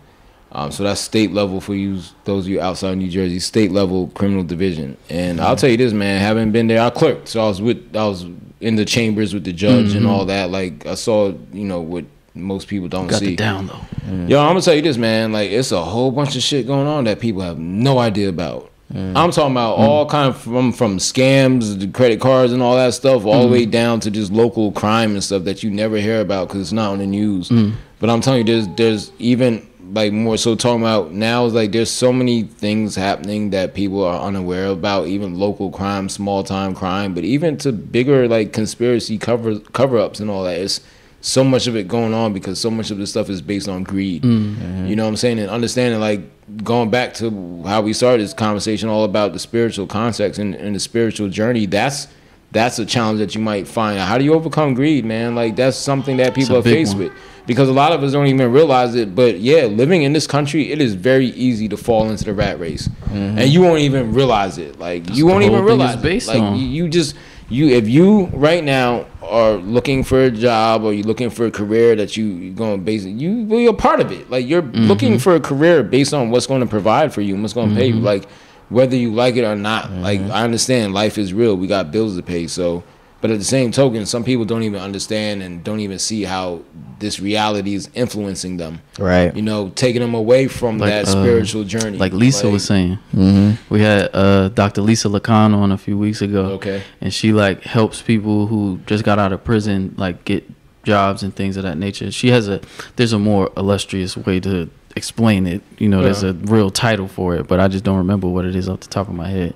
Um, 0.55 0.71
so 0.71 0.85
that's 0.85 1.01
state 1.01 1.33
level 1.33 1.61
for 1.61 1.75
you, 1.75 2.01
those 2.25 2.45
of 2.45 2.51
you 2.51 2.61
outside 2.61 2.93
of 2.93 2.99
New 2.99 3.11
Jersey, 3.11 3.41
state 3.41 3.73
level 3.73 4.07
criminal 4.15 4.45
division. 4.45 4.97
And 5.11 5.41
I'll 5.41 5.57
tell 5.57 5.69
you 5.69 5.77
this, 5.77 5.93
man, 5.93 6.21
having 6.21 6.53
been 6.53 6.69
there, 6.69 6.81
I 6.81 6.91
clerked. 6.91 7.29
So 7.29 7.43
I 7.43 7.49
was 7.49 7.61
with, 7.61 7.97
I 7.97 8.07
was 8.07 8.25
in 8.61 8.77
the 8.77 8.85
chambers 8.85 9.35
with 9.35 9.43
the 9.43 9.53
judge 9.53 9.95
and 9.95 10.07
all 10.07 10.27
that. 10.27 10.51
Like 10.51 10.87
I 10.87 10.95
saw, 10.95 11.35
you 11.53 11.65
know, 11.65 11.81
what 11.81 12.05
most 12.35 12.69
people 12.69 12.89
don't 12.89 13.07
Got 13.07 13.21
see. 13.21 13.27
the 13.27 13.37
down 13.37 13.67
though. 13.67 13.81
Yo, 14.27 14.41
I'm 14.41 14.51
gonna 14.51 14.61
tell 14.61 14.75
you 14.75 14.83
this, 14.83 14.97
man. 14.97 15.33
Like, 15.33 15.51
it's 15.51 15.73
a 15.73 15.83
whole 15.83 16.11
bunch 16.11 16.37
of 16.37 16.43
shit 16.43 16.67
going 16.67 16.87
on 16.87 17.05
that 17.05 17.21
people 17.21 17.43
have 17.43 17.59
no 17.59 17.99
idea 17.99 18.29
about. 18.29 18.71
I'm 18.95 19.33
talking 19.33 19.53
about 19.53 19.75
all 19.75 20.07
mm. 20.07 20.11
kind 20.11 20.29
of 20.29 20.41
from 20.41 20.73
from 20.73 20.99
scams, 20.99 21.81
the 21.81 21.89
credit 21.89 22.21
cards, 22.21 22.53
and 22.53 22.63
all 22.63 22.77
that 22.77 22.95
stuff, 22.95 23.25
all 23.25 23.43
the 23.43 23.49
mm. 23.49 23.53
way 23.53 23.67
down 23.67 23.99
to 24.01 24.11
just 24.11 24.31
local 24.31 24.71
crime 24.73 25.13
and 25.13 25.25
stuff 25.25 25.45
that 25.45 25.63
you 25.63 25.71
never 25.71 25.97
hear 25.97 26.21
about 26.21 26.49
because 26.49 26.61
it's 26.61 26.73
not 26.73 26.93
on 26.93 26.99
the 26.99 27.07
news. 27.07 27.49
But 27.49 27.73
But 27.99 28.11
I'm 28.11 28.21
telling 28.21 28.47
you, 28.47 28.53
there's 28.53 28.69
there's 28.77 29.13
even 29.19 29.67
like 29.93 30.13
more 30.13 30.37
so 30.37 30.55
talking 30.55 30.83
about 30.83 31.13
now 31.13 31.47
is 31.47 31.55
like 31.55 31.73
there's 31.73 31.91
so 31.91 32.13
many 32.13 32.43
things 32.43 32.95
happening 32.95 33.51
that 33.51 33.75
people 33.75 34.05
are 34.05 34.21
unaware 34.21 34.67
about, 34.67 35.07
even 35.07 35.39
local 35.39 35.71
crime, 35.71 36.09
small 36.09 36.45
time 36.45 36.75
crime, 36.75 37.15
but 37.15 37.25
even 37.25 37.57
to 37.59 37.73
bigger 37.73 38.29
like 38.29 38.53
conspiracy 38.53 39.19
cover 39.19 39.59
cover 39.59 39.99
ups 39.99 40.21
and 40.21 40.31
all 40.31 40.45
that. 40.45 40.59
It's 40.59 40.81
so 41.25 41.43
much 41.43 41.67
of 41.67 41.75
it 41.75 41.89
going 41.89 42.13
on 42.13 42.35
because 42.35 42.61
so 42.61 42.71
much 42.71 42.91
of 42.91 42.99
this 42.99 43.09
stuff 43.09 43.31
is 43.31 43.41
based 43.41 43.67
on 43.67 43.83
greed. 43.83 44.23
You 44.23 44.95
know 44.95 45.05
what 45.05 45.09
I'm 45.09 45.17
saying? 45.17 45.39
And 45.39 45.49
understanding 45.49 45.99
like 45.99 46.21
going 46.63 46.91
back 46.91 47.15
to 47.15 47.63
how 47.63 47.81
we 47.81 47.95
started 47.95 48.23
this 48.23 48.35
conversation 48.35 48.91
all 48.91 49.05
about 49.05 49.33
the 49.33 49.39
spiritual 49.39 49.87
context 49.87 50.39
and, 50.39 50.55
and 50.55 50.77
the 50.77 50.81
spiritual 50.81 51.31
journey, 51.31 51.65
that's 51.65 52.09
that's 52.53 52.79
a 52.79 52.85
challenge 52.85 53.21
that 53.21 53.35
you 53.35 53.41
might 53.41 53.67
find. 53.67 53.99
How 53.99 54.19
do 54.19 54.25
you 54.25 54.35
overcome 54.35 54.75
greed, 54.75 55.07
man? 55.07 55.35
Like 55.35 55.57
that's 55.57 55.79
something 55.79 56.19
that 56.19 56.35
people 56.35 56.59
are 56.59 56.63
faced 56.63 56.93
one. 56.93 57.05
with 57.05 57.13
because 57.47 57.71
a 57.71 57.73
lot 57.73 57.93
of 57.93 58.03
us 58.03 58.13
don't 58.13 58.27
even 58.27 58.53
realize 58.53 58.95
it. 58.95 59.15
But 59.15 59.41
yeah, 59.41 59.63
living 59.65 60.03
in 60.03 60.13
this 60.13 60.27
country, 60.27 60.73
it 60.73 60.81
is 60.81 60.93
very 60.93 61.29
easy 61.29 61.71
to 61.71 61.77
fall 61.79 62.11
into 62.11 62.25
the 62.25 62.35
rat 62.35 62.61
race, 62.61 62.91
and 63.11 63.49
you 63.49 63.63
won't 63.63 63.81
even 63.81 64.13
realize 64.13 64.59
it. 64.59 64.79
Like 64.79 65.09
you 65.09 65.27
won't 65.27 65.45
even 65.45 65.65
realize. 65.65 66.05
it. 66.05 66.27
Like 66.27 66.43
on. 66.43 66.59
you 66.59 66.87
just 66.87 67.17
you 67.49 67.69
if 67.69 67.89
you 67.89 68.27
right 68.33 68.65
now 68.65 69.07
are 69.23 69.53
looking 69.55 70.03
for 70.05 70.23
a 70.25 70.31
job 70.31 70.83
or 70.83 70.93
you're 70.93 71.07
looking 71.07 71.31
for 71.31 71.47
a 71.47 71.51
career 71.51 71.95
that 71.97 72.17
you 72.17 72.25
you're 72.27 72.55
going 72.55 72.79
to 72.79 72.83
base 72.85 73.05
you 73.05 73.45
well, 73.45 73.61
you're 73.61 73.73
part 73.75 74.01
of 74.01 74.11
it. 74.13 74.31
Like 74.31 74.47
you're 74.47 74.63
Mm-hmm. 74.63 74.85
looking 74.87 75.19
for 75.19 75.35
a 75.35 75.41
career 75.41 75.83
based 75.83 76.15
on 76.15 76.31
what's 76.31 76.47
going 76.47 76.61
to 76.61 76.67
provide 76.67 77.13
for 77.13 77.21
you 77.21 77.35
and 77.35 77.43
what's 77.43 77.55
going 77.55 77.71
to 77.71 77.75
pay 77.77 77.89
Mm-hmm. 77.91 77.99
you. 77.99 78.05
Like 78.05 78.29
whether 78.71 78.97
you 78.97 79.13
like 79.13 79.37
it 79.37 79.45
or 79.45 79.55
not. 79.57 79.91
Like 79.93 80.21
I 80.21 80.43
understand 80.43 80.95
life 80.95 81.19
is 81.19 81.33
real. 81.35 81.55
We 81.57 81.67
got 81.67 81.91
bills 81.93 82.17
to 82.17 82.23
pay. 82.23 82.47
So, 82.47 82.83
but 83.25 83.31
at 83.31 83.39
the 83.39 83.45
same 83.45 83.73
token, 83.73 84.05
some 84.05 84.23
people 84.23 84.45
don't 84.45 84.65
even 84.65 84.83
understand 84.83 85.43
and 85.43 85.65
don't 85.65 85.81
even 85.81 85.99
see 85.99 86.25
how 86.25 86.61
this 86.99 87.21
reality 87.21 87.73
is 87.73 87.89
influencing 87.95 88.59
them. 88.59 88.83
Right. 88.99 89.35
You 89.35 89.41
know, 89.41 89.71
taking 89.71 90.03
them 90.03 90.13
away 90.13 90.47
from 90.47 90.77
Like, 90.77 90.91
that 90.91 91.05
uh, 91.09 91.11
spiritual 91.23 91.65
journey. 91.65 91.97
Like 91.97 92.13
Lisa 92.13 92.51
was 92.51 92.67
saying, 92.67 92.99
Mm-hmm. 93.15 93.73
we 93.73 93.81
had 93.81 94.11
uh, 94.13 94.51
Dr. 94.51 94.83
Lisa 94.83 95.09
Lacan 95.09 95.55
on 95.57 95.73
a 95.73 95.79
few 95.79 95.97
weeks 95.97 96.21
ago. 96.21 96.43
Okay. 96.57 96.83
and 97.01 97.15
she 97.15 97.33
like 97.33 97.63
helps 97.63 98.03
people 98.03 98.47
who 98.49 98.79
just 98.85 99.05
got 99.05 99.19
out 99.19 99.33
of 99.33 99.43
prison 99.43 99.95
like 99.97 100.27
get 100.27 100.45
jobs 100.83 101.23
and 101.23 101.35
things 101.35 101.57
of 101.57 101.63
that 101.63 101.79
nature. 101.79 102.11
She 102.13 102.29
has 102.29 102.47
a 102.47 102.61
there's 102.97 103.15
a 103.15 103.19
more 103.19 103.51
illustrious 103.57 104.19
way 104.19 104.39
to 104.41 104.69
explain 104.97 105.47
it. 105.47 105.63
You 105.79 105.89
know, 105.89 106.03
there's 106.03 106.23
Yeah. 106.23 106.31
a 106.31 106.33
real 106.33 106.71
title 106.71 107.09
for 107.09 107.35
it, 107.35 107.49
but 107.49 107.61
I 107.61 107.69
just 107.69 107.85
don't 107.85 107.99
remember 107.99 108.29
what 108.29 108.45
it 108.45 108.55
is 108.55 108.69
off 108.69 108.81
the 108.81 108.89
top 108.89 109.09
of 109.09 109.15
my 109.15 109.29
head. 109.29 109.55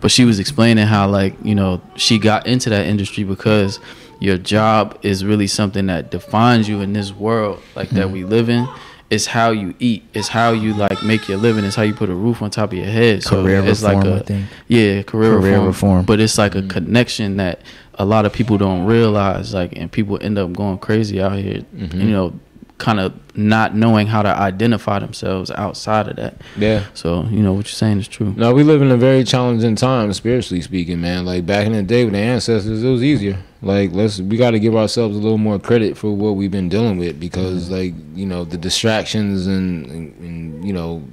But 0.00 0.10
she 0.10 0.24
was 0.24 0.38
explaining 0.38 0.86
how 0.86 1.08
like, 1.08 1.34
you 1.42 1.54
know, 1.54 1.80
she 1.96 2.18
got 2.18 2.46
into 2.46 2.70
that 2.70 2.86
industry 2.86 3.24
because 3.24 3.78
your 4.18 4.36
job 4.36 4.98
is 5.02 5.24
really 5.24 5.46
something 5.46 5.86
that 5.86 6.10
defines 6.10 6.68
you 6.68 6.80
in 6.80 6.92
this 6.92 7.12
world 7.12 7.60
like 7.74 7.90
that 7.90 8.08
hmm. 8.08 8.12
we 8.12 8.24
live 8.24 8.48
in. 8.48 8.68
It's 9.08 9.26
how 9.26 9.50
you 9.50 9.74
eat. 9.80 10.04
It's 10.14 10.28
how 10.28 10.52
you 10.52 10.72
like 10.72 11.02
make 11.02 11.28
your 11.28 11.38
living. 11.38 11.64
It's 11.64 11.74
how 11.74 11.82
you 11.82 11.94
put 11.94 12.10
a 12.10 12.14
roof 12.14 12.42
on 12.42 12.50
top 12.50 12.70
of 12.70 12.78
your 12.78 12.86
head. 12.86 13.24
So 13.24 13.42
Career 13.42 13.64
it's 13.64 13.82
reform, 13.82 14.02
like 14.02 14.06
I 14.06 14.16
a 14.18 14.22
think. 14.22 14.46
yeah, 14.68 15.02
career, 15.02 15.32
Career 15.32 15.52
reform, 15.54 15.66
reform. 15.66 16.04
But 16.04 16.20
it's 16.20 16.38
like 16.38 16.54
a 16.54 16.60
hmm. 16.60 16.68
connection 16.68 17.36
that 17.38 17.62
a 17.94 18.04
lot 18.04 18.24
of 18.24 18.32
people 18.32 18.56
don't 18.56 18.86
realize. 18.86 19.52
Like, 19.52 19.76
and 19.76 19.90
people 19.90 20.18
end 20.20 20.38
up 20.38 20.52
going 20.52 20.78
crazy 20.78 21.20
out 21.20 21.36
here. 21.36 21.62
Mm-hmm. 21.74 22.00
You 22.00 22.10
know, 22.10 22.40
kind 22.80 22.98
of 22.98 23.12
not 23.36 23.76
knowing 23.76 24.08
how 24.08 24.22
to 24.22 24.28
identify 24.28 24.98
themselves 24.98 25.50
outside 25.52 26.08
of 26.08 26.16
that. 26.16 26.40
Yeah. 26.56 26.86
So 26.94 27.24
you 27.24 27.42
know 27.42 27.52
what 27.52 27.66
you're 27.66 27.74
saying 27.74 28.00
is 28.00 28.08
true. 28.08 28.34
No, 28.36 28.52
we 28.52 28.64
live 28.64 28.82
in 28.82 28.90
a 28.90 28.96
very 28.96 29.22
challenging 29.22 29.76
time, 29.76 30.12
spiritually 30.14 30.62
speaking, 30.62 31.00
man. 31.00 31.24
Like 31.24 31.46
back 31.46 31.66
in 31.66 31.72
the 31.72 31.82
day 31.82 32.04
with 32.04 32.14
the 32.14 32.18
ancestors, 32.18 32.82
it 32.82 32.88
was 32.88 33.04
easier. 33.04 33.38
Like 33.62 33.92
let's 33.92 34.20
we 34.20 34.36
got 34.36 34.52
to 34.52 34.58
give 34.58 34.74
ourselves 34.74 35.16
a 35.16 35.20
little 35.20 35.38
more 35.38 35.58
credit 35.58 35.96
for 35.96 36.10
what 36.10 36.32
we've 36.32 36.50
been 36.50 36.70
dealing 36.70 36.98
with 36.98 37.20
because, 37.20 37.64
mm-hmm. 37.64 37.74
like 37.74 38.18
you 38.18 38.26
know, 38.26 38.44
the 38.44 38.56
distractions 38.56 39.46
and, 39.46 39.86
and, 39.86 40.16
and 40.18 40.64
you 40.66 40.72
know, 40.72 41.04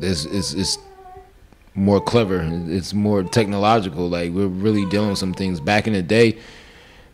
it's, 0.00 0.24
it's 0.26 0.52
it's 0.52 0.78
more 1.74 2.00
clever. 2.00 2.46
It's 2.66 2.92
more 2.92 3.22
technological. 3.22 4.08
Like 4.08 4.32
we're 4.32 4.48
really 4.48 4.84
dealing 4.86 5.10
with 5.10 5.18
some 5.18 5.32
things. 5.32 5.60
Back 5.60 5.86
in 5.86 5.92
the 5.92 6.02
day, 6.02 6.38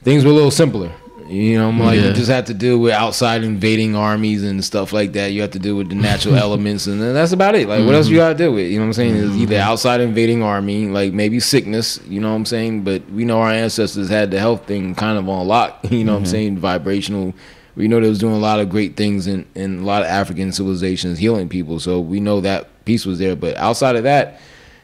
things 0.03 0.25
were 0.25 0.31
a 0.31 0.35
little 0.35 0.51
simpler. 0.51 0.91
You 1.31 1.59
know, 1.59 1.69
I'm 1.69 1.79
like 1.79 2.01
you 2.01 2.13
just 2.13 2.29
have 2.29 2.47
to 2.47 2.55
deal 2.55 2.79
with 2.79 2.93
outside 2.93 3.45
invading 3.45 3.95
armies 3.95 4.43
and 4.43 4.65
stuff 4.65 4.93
like 4.93 5.13
that. 5.13 5.29
You 5.29 5.43
have 5.43 5.53
to 5.53 5.61
deal 5.61 5.77
with 5.77 5.89
the 5.89 5.95
natural 5.95 6.35
elements, 6.47 6.89
and 6.89 7.01
then 7.01 7.15
that's 7.15 7.31
about 7.31 7.55
it. 7.55 7.69
Like, 7.69 7.87
what 7.87 7.95
else 7.95 8.09
you 8.09 8.17
mm-hmm. 8.17 8.25
gotta 8.25 8.35
deal 8.35 8.53
with? 8.53 8.69
You 8.69 8.79
know 8.79 8.87
what 8.87 8.89
I'm 8.89 8.93
saying? 8.95 9.17
It's 9.17 9.37
either 9.37 9.55
mm-hmm. 9.55 9.71
outside 9.71 10.01
invading 10.01 10.43
army, 10.43 10.89
like 10.89 11.13
maybe 11.13 11.39
sickness. 11.39 12.01
You 12.09 12.21
know 12.21 12.31
what 12.31 12.37
I'm 12.37 12.47
saying? 12.47 12.83
But 12.83 13.09
we 13.11 13.25
know 13.25 13.41
our 13.41 13.51
ancestors 13.51 14.09
had 14.09 14.33
the 14.33 14.41
health 14.41 14.67
thing 14.67 14.97
kind 14.97 15.19
of 15.19 15.29
on 15.29 15.47
lock. 15.47 15.79
You 15.91 16.05
know 16.05 16.15
what 16.15 16.19
I'm 16.19 16.25
mm-hmm. 16.25 16.31
saying? 16.31 16.59
Vibrational. 16.59 17.35
We 17.77 17.87
know 17.87 18.01
they 18.01 18.09
was 18.09 18.19
doing 18.19 18.35
a 18.35 18.39
lot 18.39 18.59
of 18.59 18.69
great 18.69 18.97
things 18.97 19.29
in 19.29 19.47
in 19.55 19.81
a 19.81 19.85
lot 19.85 20.03
of 20.03 20.09
African 20.09 20.51
civilizations, 20.51 21.19
healing 21.19 21.49
people. 21.49 21.79
So 21.79 22.01
we 22.01 22.19
know 22.19 22.41
that 22.41 22.85
piece 22.85 23.07
was 23.07 23.21
there. 23.21 23.37
But 23.37 23.57
outside 23.57 23.95
of 23.95 24.03
that, 24.03 24.41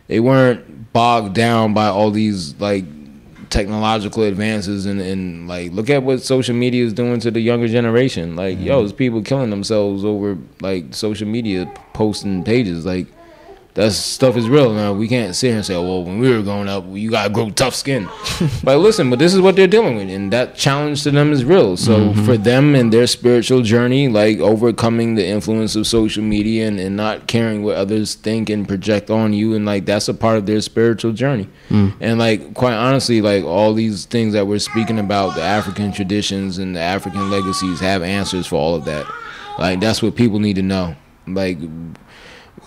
they 0.07 0.21
weren't 0.21 0.93
bogged 0.93 1.35
down 1.35 1.75
by 1.75 1.89
all 1.89 2.13
these 2.13 2.55
like 2.61 2.85
technological 3.51 4.23
advances 4.23 4.87
and, 4.87 5.01
and 5.01 5.49
like 5.49 5.73
look 5.73 5.91
at 5.91 6.03
what 6.03 6.23
social 6.23 6.55
media 6.55 6.85
is 6.85 6.93
doing 6.93 7.21
to 7.21 7.31
the 7.31 7.41
younger 7.41 7.69
generation. 7.69 8.37
Like 8.37 8.59
yo 8.59 8.75
mm-hmm. 8.75 8.79
there's 8.81 8.93
people 8.93 9.23
killing 9.23 9.51
themselves 9.51 10.05
over 10.05 10.39
like 10.61 10.95
social 10.95 11.29
media 11.29 11.73
posting 11.93 12.45
pages. 12.45 12.85
Like 12.85 13.07
that 13.77 13.93
stuff 13.93 14.39
is 14.39 14.49
real 14.49 14.73
now 14.73 14.91
we 14.91 15.07
can't 15.07 15.37
sit 15.37 15.49
here 15.49 15.57
and 15.57 15.65
say 15.65 15.75
well 15.75 16.03
when 16.03 16.19
we 16.19 16.31
were 16.31 16.43
growing 16.43 16.67
up 16.67 16.85
you 16.89 17.11
gotta 17.11 17.31
grow 17.31 17.51
tough 17.51 17.75
skin. 17.75 18.09
But 18.65 18.79
listen 18.79 19.11
but 19.11 19.19
this 19.19 19.35
is 19.35 19.41
what 19.41 19.55
they're 19.55 19.67
dealing 19.67 19.97
with 19.97 20.09
and 20.09 20.33
that 20.33 20.57
challenge 20.57 21.03
to 21.03 21.11
them 21.11 21.31
is 21.33 21.45
real. 21.45 21.77
So 21.77 21.99
mm-hmm. 21.99 22.25
for 22.25 22.37
them 22.37 22.75
and 22.75 22.93
their 22.93 23.07
spiritual 23.07 23.63
journey 23.63 24.09
like 24.09 24.39
overcoming 24.39 25.15
the 25.15 25.27
influence 25.27 25.77
of 25.77 25.87
social 25.87 26.23
media 26.23 26.67
and, 26.67 26.81
and 26.81 26.97
not 26.97 27.27
caring 27.27 27.63
what 27.63 27.77
others 27.77 28.15
think 28.15 28.49
and 28.49 28.67
project 28.67 29.11
on 29.11 29.35
you 29.35 29.55
and 29.55 29.67
like 29.67 29.85
that's 29.85 30.09
a 30.09 30.15
part 30.15 30.39
of 30.39 30.47
their 30.47 30.63
spiritual 30.63 31.13
journey. 31.13 31.49
Mm. 31.69 31.95
And 32.01 32.19
like 32.19 32.55
quite 32.55 32.75
honestly 32.75 33.21
like 33.21 33.45
all 33.45 33.75
these 33.75 34.07
things 34.07 34.33
that 34.33 34.47
we're 34.47 34.59
speaking 34.59 34.99
about 34.99 35.37
the 35.37 35.43
african 35.43 35.93
traditions 35.93 36.57
and 36.57 36.75
the 36.75 36.81
african 36.81 37.31
legacies 37.31 37.79
have 37.81 38.03
answers 38.03 38.47
for 38.47 38.57
all 38.57 38.75
of 38.75 38.87
that. 38.87 39.07
Like 39.59 39.81
that's 39.81 40.03
what 40.03 40.17
people 40.17 40.39
need 40.39 40.57
to 40.57 40.63
know. 40.63 40.97
Like 41.27 41.59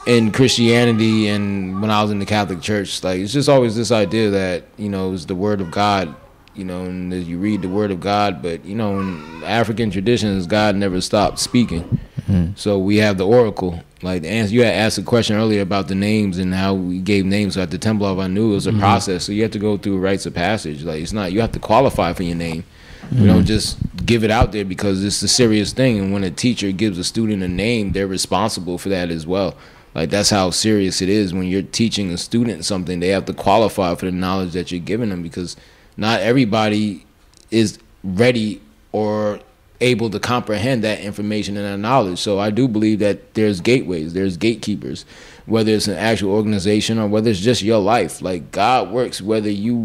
in 0.05 0.31
Christianity 0.31 1.27
and 1.27 1.81
when 1.81 1.91
I 1.91 2.01
was 2.01 2.11
in 2.11 2.19
the 2.19 2.25
Catholic 2.25 2.61
Church, 2.61 3.03
like 3.03 3.19
it's 3.19 3.33
just 3.33 3.49
always 3.49 3.75
this 3.75 3.91
idea 3.91 4.29
that 4.31 4.63
you 4.77 4.89
know 4.89 5.13
it's 5.13 5.25
the 5.25 5.35
Word 5.35 5.61
of 5.61 5.71
God, 5.71 6.15
you 6.55 6.63
know, 6.63 6.85
and 6.85 7.13
as 7.13 7.27
you 7.27 7.37
read 7.37 7.61
the 7.61 7.69
Word 7.69 7.91
of 7.91 7.99
God, 7.99 8.41
but 8.41 8.63
you 8.65 8.75
know 8.75 8.99
in 8.99 9.43
African 9.43 9.91
traditions, 9.91 10.47
God 10.47 10.75
never 10.75 11.01
stopped 11.01 11.39
speaking. 11.39 11.99
Hmm. 12.25 12.49
So 12.55 12.77
we 12.77 12.97
have 12.97 13.17
the 13.17 13.27
oracle. 13.27 13.83
Like 14.01 14.21
the 14.21 14.29
answer, 14.29 14.53
you 14.53 14.63
had 14.63 14.75
asked 14.75 14.97
a 14.97 15.03
question 15.03 15.35
earlier 15.35 15.61
about 15.61 15.89
the 15.89 15.95
names 15.95 16.37
and 16.37 16.53
how 16.53 16.73
we 16.73 16.99
gave 16.99 17.25
names 17.25 17.57
at 17.57 17.69
the 17.69 17.77
Temple 17.77 18.07
of 18.07 18.17
Anu. 18.17 18.51
It 18.51 18.53
was 18.53 18.67
a 18.67 18.71
hmm. 18.71 18.79
process, 18.79 19.25
so 19.25 19.31
you 19.31 19.41
have 19.43 19.51
to 19.51 19.59
go 19.59 19.77
through 19.77 19.99
rites 19.99 20.25
of 20.25 20.33
passage. 20.33 20.83
Like 20.83 21.01
it's 21.01 21.13
not 21.13 21.33
you 21.33 21.41
have 21.41 21.51
to 21.53 21.59
qualify 21.59 22.13
for 22.13 22.23
your 22.23 22.35
name. 22.35 22.63
We 23.11 23.25
don't 23.25 23.39
hmm. 23.39 23.45
just 23.45 23.77
give 24.05 24.23
it 24.23 24.29
out 24.29 24.51
there 24.51 24.65
because 24.65 25.03
it's 25.03 25.21
a 25.23 25.27
serious 25.27 25.73
thing. 25.73 25.97
And 25.97 26.13
when 26.13 26.23
a 26.23 26.29
teacher 26.29 26.71
gives 26.71 26.99
a 26.99 27.03
student 27.03 27.41
a 27.41 27.47
name, 27.47 27.91
they're 27.91 28.07
responsible 28.07 28.77
for 28.77 28.89
that 28.89 29.09
as 29.09 29.25
well. 29.25 29.55
Like 29.99 30.11
that's 30.11 30.29
how 30.29 30.49
serious 30.49 31.01
it 31.01 31.09
is 31.09 31.33
when 31.33 31.43
you're 31.43 31.61
teaching 31.61 32.09
a 32.11 32.17
student 32.17 32.63
something. 32.63 33.01
They 33.01 33.09
have 33.09 33.25
to 33.25 33.33
qualify 33.33 33.95
for 33.95 34.05
the 34.05 34.13
knowledge 34.13 34.53
that 34.53 34.71
you're 34.71 34.79
giving 34.79 35.09
them 35.09 35.21
because 35.21 35.57
not 35.97 36.21
everybody 36.21 37.05
is 37.51 37.79
ready 38.01 38.61
or 38.93 39.41
able 39.81 40.09
to 40.11 40.17
comprehend 40.17 40.85
that 40.85 41.01
information 41.01 41.57
and 41.57 41.65
that 41.65 41.85
knowledge. 41.85 42.17
So 42.17 42.39
I 42.39 42.49
do 42.49 42.69
believe 42.69 42.99
that 42.99 43.33
there's 43.33 43.59
gateways, 43.59 44.13
there's 44.13 44.37
gatekeepers, 44.37 45.03
whether 45.47 45.73
it's 45.73 45.89
an 45.89 45.97
actual 45.97 46.31
organization 46.31 46.97
or 46.97 47.09
whether 47.09 47.29
it's 47.29 47.41
just 47.41 47.61
your 47.61 47.79
life. 47.79 48.21
Like 48.21 48.51
God 48.51 48.91
works 48.91 49.21
whether 49.21 49.49
you 49.49 49.75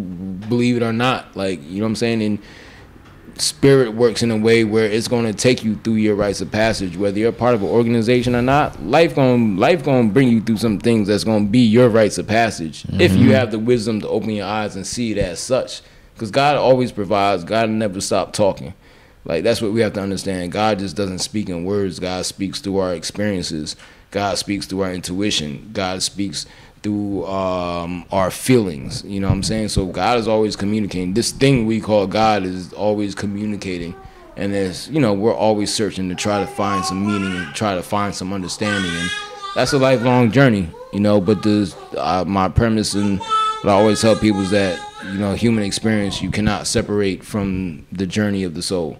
believe 0.48 0.76
it 0.76 0.84
or 0.84 0.92
not. 0.92 1.36
Like 1.36 1.60
you 1.64 1.78
know 1.78 1.86
what 1.86 1.88
I'm 1.88 1.96
saying? 1.96 2.22
And 2.22 2.38
spirit 3.36 3.92
works 3.94 4.22
in 4.22 4.30
a 4.30 4.36
way 4.36 4.64
where 4.64 4.84
it's 4.84 5.08
going 5.08 5.24
to 5.24 5.32
take 5.32 5.64
you 5.64 5.74
through 5.76 5.94
your 5.94 6.14
rites 6.14 6.40
of 6.40 6.50
passage 6.50 6.96
whether 6.96 7.18
you're 7.18 7.32
part 7.32 7.54
of 7.54 7.62
an 7.62 7.68
organization 7.68 8.34
or 8.34 8.42
not 8.42 8.80
life 8.82 9.14
going 9.14 9.56
life 9.56 9.84
going 9.84 10.08
to 10.08 10.12
bring 10.12 10.28
you 10.28 10.40
through 10.40 10.56
some 10.56 10.78
things 10.78 11.08
that's 11.08 11.24
going 11.24 11.44
to 11.44 11.50
be 11.50 11.58
your 11.60 11.88
rites 11.88 12.18
of 12.18 12.26
passage 12.26 12.84
if 12.94 13.12
you 13.12 13.18
mm-hmm. 13.18 13.30
have 13.30 13.50
the 13.50 13.58
wisdom 13.58 14.00
to 14.00 14.08
open 14.08 14.30
your 14.30 14.46
eyes 14.46 14.76
and 14.76 14.86
see 14.86 15.12
it 15.12 15.18
as 15.18 15.40
such. 15.40 15.82
Because 16.14 16.30
god 16.30 16.56
always 16.56 16.92
provides 16.92 17.44
god 17.44 17.70
never 17.70 18.00
stop 18.00 18.32
talking. 18.32 18.74
Like 19.24 19.42
that's 19.42 19.62
what 19.62 19.72
we 19.72 19.80
have 19.80 19.94
to 19.94 20.02
understand. 20.02 20.52
God 20.52 20.78
just 20.78 20.96
doesn't 20.96 21.20
speak 21.20 21.48
in 21.48 21.64
words. 21.64 21.98
God 21.98 22.26
speaks 22.26 22.60
through 22.60 22.78
our 22.78 22.94
experiences. 22.94 23.74
God 24.10 24.38
speaks 24.38 24.66
through 24.66 24.82
our 24.82 24.92
intuition. 24.92 25.70
God 25.72 26.02
speaks 26.02 26.46
through 26.84 27.26
um, 27.26 28.04
our 28.12 28.30
feelings. 28.30 29.02
You 29.04 29.18
know 29.18 29.28
what 29.28 29.34
I'm 29.34 29.42
saying? 29.42 29.70
So 29.70 29.86
God 29.86 30.18
is 30.18 30.28
always 30.28 30.54
communicating. 30.54 31.14
This 31.14 31.32
thing 31.32 31.66
we 31.66 31.80
call 31.80 32.06
God 32.06 32.44
is 32.44 32.72
always 32.74 33.14
communicating. 33.16 33.96
And 34.36 34.52
there's, 34.52 34.88
you 34.90 35.00
know, 35.00 35.14
we're 35.14 35.34
always 35.34 35.74
searching 35.74 36.08
to 36.10 36.14
try 36.14 36.40
to 36.40 36.46
find 36.46 36.84
some 36.84 37.04
meaning 37.04 37.36
and 37.36 37.54
try 37.54 37.74
to 37.74 37.82
find 37.82 38.14
some 38.14 38.32
understanding. 38.32 38.90
And 38.92 39.10
that's 39.54 39.72
a 39.72 39.78
lifelong 39.78 40.30
journey, 40.30 40.68
you 40.92 41.00
know. 41.00 41.20
But 41.20 41.42
the, 41.42 41.74
uh, 41.96 42.24
my 42.26 42.48
premise 42.48 42.94
and 42.94 43.18
what 43.18 43.66
I 43.66 43.72
always 43.72 44.00
tell 44.00 44.14
people 44.14 44.42
is 44.42 44.50
that, 44.50 44.78
you 45.06 45.18
know, 45.18 45.34
human 45.34 45.64
experience 45.64 46.20
you 46.20 46.30
cannot 46.30 46.66
separate 46.66 47.24
from 47.24 47.86
the 47.92 48.06
journey 48.06 48.44
of 48.44 48.54
the 48.54 48.62
soul. 48.62 48.98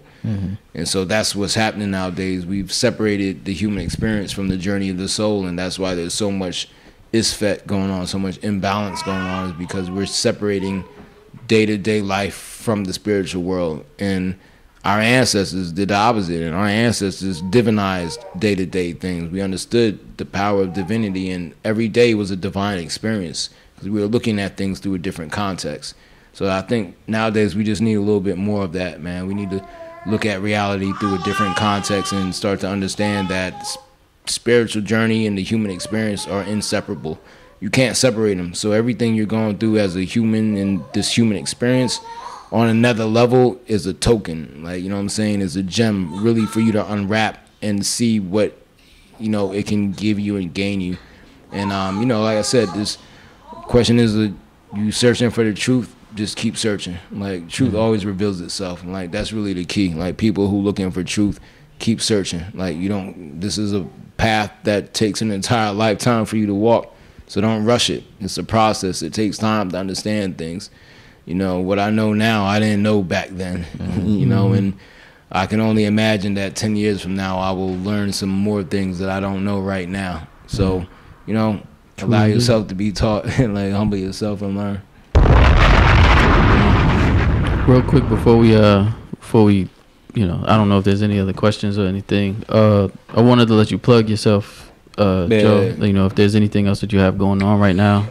And 0.73 0.87
so 0.87 1.05
that's 1.05 1.35
what's 1.35 1.53
happening 1.53 1.91
nowadays. 1.91 2.47
We've 2.47 2.73
separated 2.73 3.45
the 3.45 3.53
human 3.53 3.83
experience 3.83 4.31
from 4.31 4.47
the 4.47 4.57
journey 4.57 4.89
of 4.89 4.97
the 4.97 5.07
soul, 5.07 5.45
and 5.45 5.59
that's 5.59 5.77
why 5.77 5.93
there's 5.93 6.15
so 6.15 6.31
much 6.31 6.67
isfet 7.15 7.65
going 7.65 7.89
on, 7.89 8.07
so 8.07 8.19
much 8.19 8.37
imbalance 8.43 9.01
going 9.03 9.17
on, 9.17 9.49
is 9.49 9.55
because 9.57 9.89
we're 9.89 10.05
separating 10.05 10.83
day 11.47 11.65
to 11.65 11.77
day 11.77 12.01
life 12.01 12.35
from 12.35 12.83
the 12.83 12.93
spiritual 12.93 13.43
world. 13.43 13.85
And 13.99 14.37
our 14.83 14.99
ancestors 14.99 15.71
did 15.71 15.89
the 15.89 15.95
opposite, 15.95 16.43
and 16.43 16.53
our 16.53 16.67
ancestors 16.67 17.41
divinized 17.41 18.19
day 18.39 18.53
to 18.55 18.65
day 18.65 18.93
things. 18.93 19.31
We 19.31 19.41
understood 19.41 20.17
the 20.17 20.25
power 20.25 20.61
of 20.61 20.73
divinity, 20.73 21.31
and 21.31 21.53
every 21.63 21.87
day 21.87 22.13
was 22.13 22.31
a 22.31 22.35
divine 22.35 22.79
experience 22.79 23.49
because 23.73 23.89
we 23.89 23.99
were 23.99 24.07
looking 24.07 24.39
at 24.39 24.57
things 24.57 24.79
through 24.79 24.95
a 24.95 24.99
different 24.99 25.31
context. 25.31 25.95
So 26.33 26.49
I 26.49 26.61
think 26.61 26.95
nowadays 27.07 27.55
we 27.55 27.63
just 27.63 27.81
need 27.81 27.95
a 27.95 28.01
little 28.01 28.19
bit 28.19 28.37
more 28.37 28.63
of 28.63 28.73
that, 28.73 29.01
man. 29.01 29.25
We 29.25 29.33
need 29.33 29.49
to 29.51 29.67
look 30.05 30.25
at 30.25 30.41
reality 30.41 30.91
through 30.93 31.15
a 31.15 31.23
different 31.23 31.55
context 31.55 32.13
and 32.13 32.35
start 32.35 32.59
to 32.59 32.67
understand 32.67 33.29
that 33.29 33.53
spiritual 34.29 34.81
journey 34.81 35.27
and 35.27 35.37
the 35.37 35.43
human 35.43 35.71
experience 35.71 36.27
are 36.27 36.43
inseparable. 36.43 37.19
You 37.59 37.69
can't 37.69 37.95
separate 37.97 38.35
them. 38.35 38.53
So 38.53 38.71
everything 38.71 39.15
you're 39.15 39.25
going 39.25 39.57
through 39.57 39.77
as 39.79 39.95
a 39.95 40.03
human 40.03 40.57
in 40.57 40.83
this 40.93 41.15
human 41.15 41.37
experience 41.37 41.99
on 42.51 42.67
another 42.67 43.05
level 43.05 43.59
is 43.67 43.85
a 43.85 43.93
token. 43.93 44.63
Like, 44.63 44.83
you 44.83 44.89
know 44.89 44.95
what 44.95 45.01
I'm 45.01 45.09
saying? 45.09 45.41
Is 45.41 45.55
a 45.55 45.63
gem 45.63 46.23
really 46.23 46.45
for 46.45 46.59
you 46.59 46.71
to 46.73 46.91
unwrap 46.91 47.47
and 47.61 47.85
see 47.85 48.19
what, 48.19 48.57
you 49.19 49.29
know, 49.29 49.51
it 49.51 49.67
can 49.67 49.91
give 49.91 50.19
you 50.19 50.37
and 50.37 50.53
gain 50.53 50.81
you. 50.81 50.97
And 51.51 51.71
um, 51.71 51.99
you 51.99 52.05
know, 52.05 52.21
like 52.21 52.37
I 52.37 52.41
said, 52.41 52.69
this 52.69 52.97
question 53.63 53.99
is 53.99 54.15
uh, 54.15 54.29
you 54.75 54.91
searching 54.91 55.29
for 55.29 55.43
the 55.43 55.53
truth 55.53 55.95
just 56.15 56.37
keep 56.37 56.55
searching 56.55 56.97
like 57.11 57.49
truth 57.49 57.75
always 57.75 58.05
reveals 58.05 58.39
itself 58.39 58.81
and 58.81 58.93
like 58.93 59.11
that's 59.11 59.33
really 59.33 59.51
the 59.51 59.65
key 59.65 59.93
like 59.93 60.15
people 60.15 60.47
who 60.47 60.61
looking 60.61 60.89
for 60.89 61.03
truth 61.03 61.39
keep 61.77 62.01
searching 62.01 62.41
like 62.53 62.77
you 62.77 62.87
don't 62.87 63.39
this 63.41 63.57
is 63.57 63.73
a 63.73 63.85
path 64.17 64.51
that 64.63 64.93
takes 64.93 65.21
an 65.21 65.31
entire 65.31 65.73
lifetime 65.73 66.25
for 66.25 66.37
you 66.37 66.45
to 66.47 66.53
walk. 66.53 66.93
So 67.27 67.41
don't 67.41 67.65
rush 67.65 67.89
it. 67.89 68.03
It's 68.19 68.37
a 68.37 68.43
process. 68.43 69.01
It 69.01 69.13
takes 69.13 69.37
time 69.37 69.71
to 69.71 69.77
understand 69.77 70.37
things. 70.37 70.69
You 71.25 71.33
know 71.33 71.59
what 71.59 71.79
i 71.79 71.89
know 71.89 72.13
now 72.13 72.45
i 72.45 72.59
didn't 72.59 72.83
know 72.83 73.01
back 73.01 73.29
then. 73.29 73.65
You 74.05 74.27
know 74.27 74.53
and 74.53 74.77
i 75.31 75.47
can 75.47 75.59
only 75.59 75.85
imagine 75.85 76.35
that 76.35 76.55
10 76.55 76.75
years 76.75 77.01
from 77.01 77.15
now 77.15 77.39
i 77.39 77.51
will 77.51 77.75
learn 77.77 78.13
some 78.13 78.29
more 78.29 78.61
things 78.63 78.99
that 78.99 79.09
i 79.09 79.19
don't 79.19 79.43
know 79.43 79.59
right 79.59 79.89
now. 79.89 80.27
So 80.45 80.85
you 81.25 81.33
know 81.33 81.61
allow 81.97 82.25
yourself 82.25 82.67
to 82.67 82.75
be 82.75 82.91
taught 82.91 83.25
and 83.39 83.55
like 83.55 83.71
humble 83.71 83.97
yourself 83.97 84.41
and 84.43 84.55
learn. 84.55 84.81
Real 87.67 87.81
quick 87.81 88.07
before 88.07 88.37
we 88.37 88.55
uh 88.55 88.91
before 89.19 89.45
we 89.45 89.67
you 90.15 90.25
know 90.25 90.43
I 90.47 90.57
don't 90.57 90.69
know 90.69 90.79
if 90.79 90.85
there's 90.85 91.01
any 91.03 91.19
other 91.19 91.33
questions 91.33 91.77
or 91.77 91.85
anything. 91.85 92.43
Uh, 92.49 92.87
I 93.09 93.21
wanted 93.21 93.47
to 93.49 93.53
let 93.53 93.69
you 93.71 93.77
plug 93.77 94.09
yourself, 94.09 94.71
uh, 94.97 95.27
Yeah. 95.29 95.41
Joe. 95.41 95.61
You 95.81 95.93
know 95.93 96.05
if 96.07 96.15
there's 96.15 96.35
anything 96.35 96.67
else 96.67 96.79
that 96.81 96.91
you 96.91 96.99
have 96.99 97.17
going 97.17 97.43
on 97.43 97.59
right 97.59 97.75
now. 97.75 98.07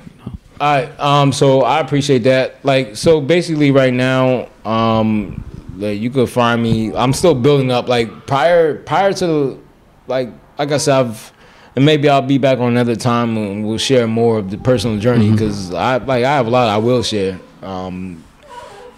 All 0.61 0.73
right. 0.75 1.01
Um. 1.01 1.33
So 1.33 1.63
I 1.63 1.81
appreciate 1.81 2.23
that. 2.25 2.65
Like. 2.65 2.97
So 2.97 3.21
basically, 3.21 3.71
right 3.73 3.93
now, 3.93 4.49
um, 4.65 5.43
like 5.77 5.99
you 6.01 6.11
could 6.11 6.31
find 6.31 6.63
me. 6.63 6.95
I'm 6.95 7.13
still 7.13 7.35
building 7.35 7.73
up. 7.73 7.89
Like 7.89 8.27
prior, 8.27 8.77
prior 8.77 9.13
to, 9.15 9.27
the, 9.27 9.59
like, 10.07 10.29
like 10.59 10.71
I 10.71 10.77
said, 10.77 11.01
I've, 11.01 11.33
and 11.75 11.85
maybe 11.85 12.09
I'll 12.09 12.23
be 12.23 12.39
back 12.39 12.59
on 12.59 12.69
another 12.69 12.95
time 12.95 13.37
and 13.37 13.67
we'll 13.67 13.79
share 13.79 14.07
more 14.07 14.39
of 14.39 14.51
the 14.51 14.59
personal 14.59 14.99
journey 15.01 15.33
because 15.33 15.75
I 15.75 15.97
like 15.97 16.25
I 16.25 16.37
have 16.37 16.47
a 16.47 16.51
lot 16.51 16.69
I 16.69 16.79
will 16.79 17.03
share. 17.03 17.41
Um. 17.63 18.23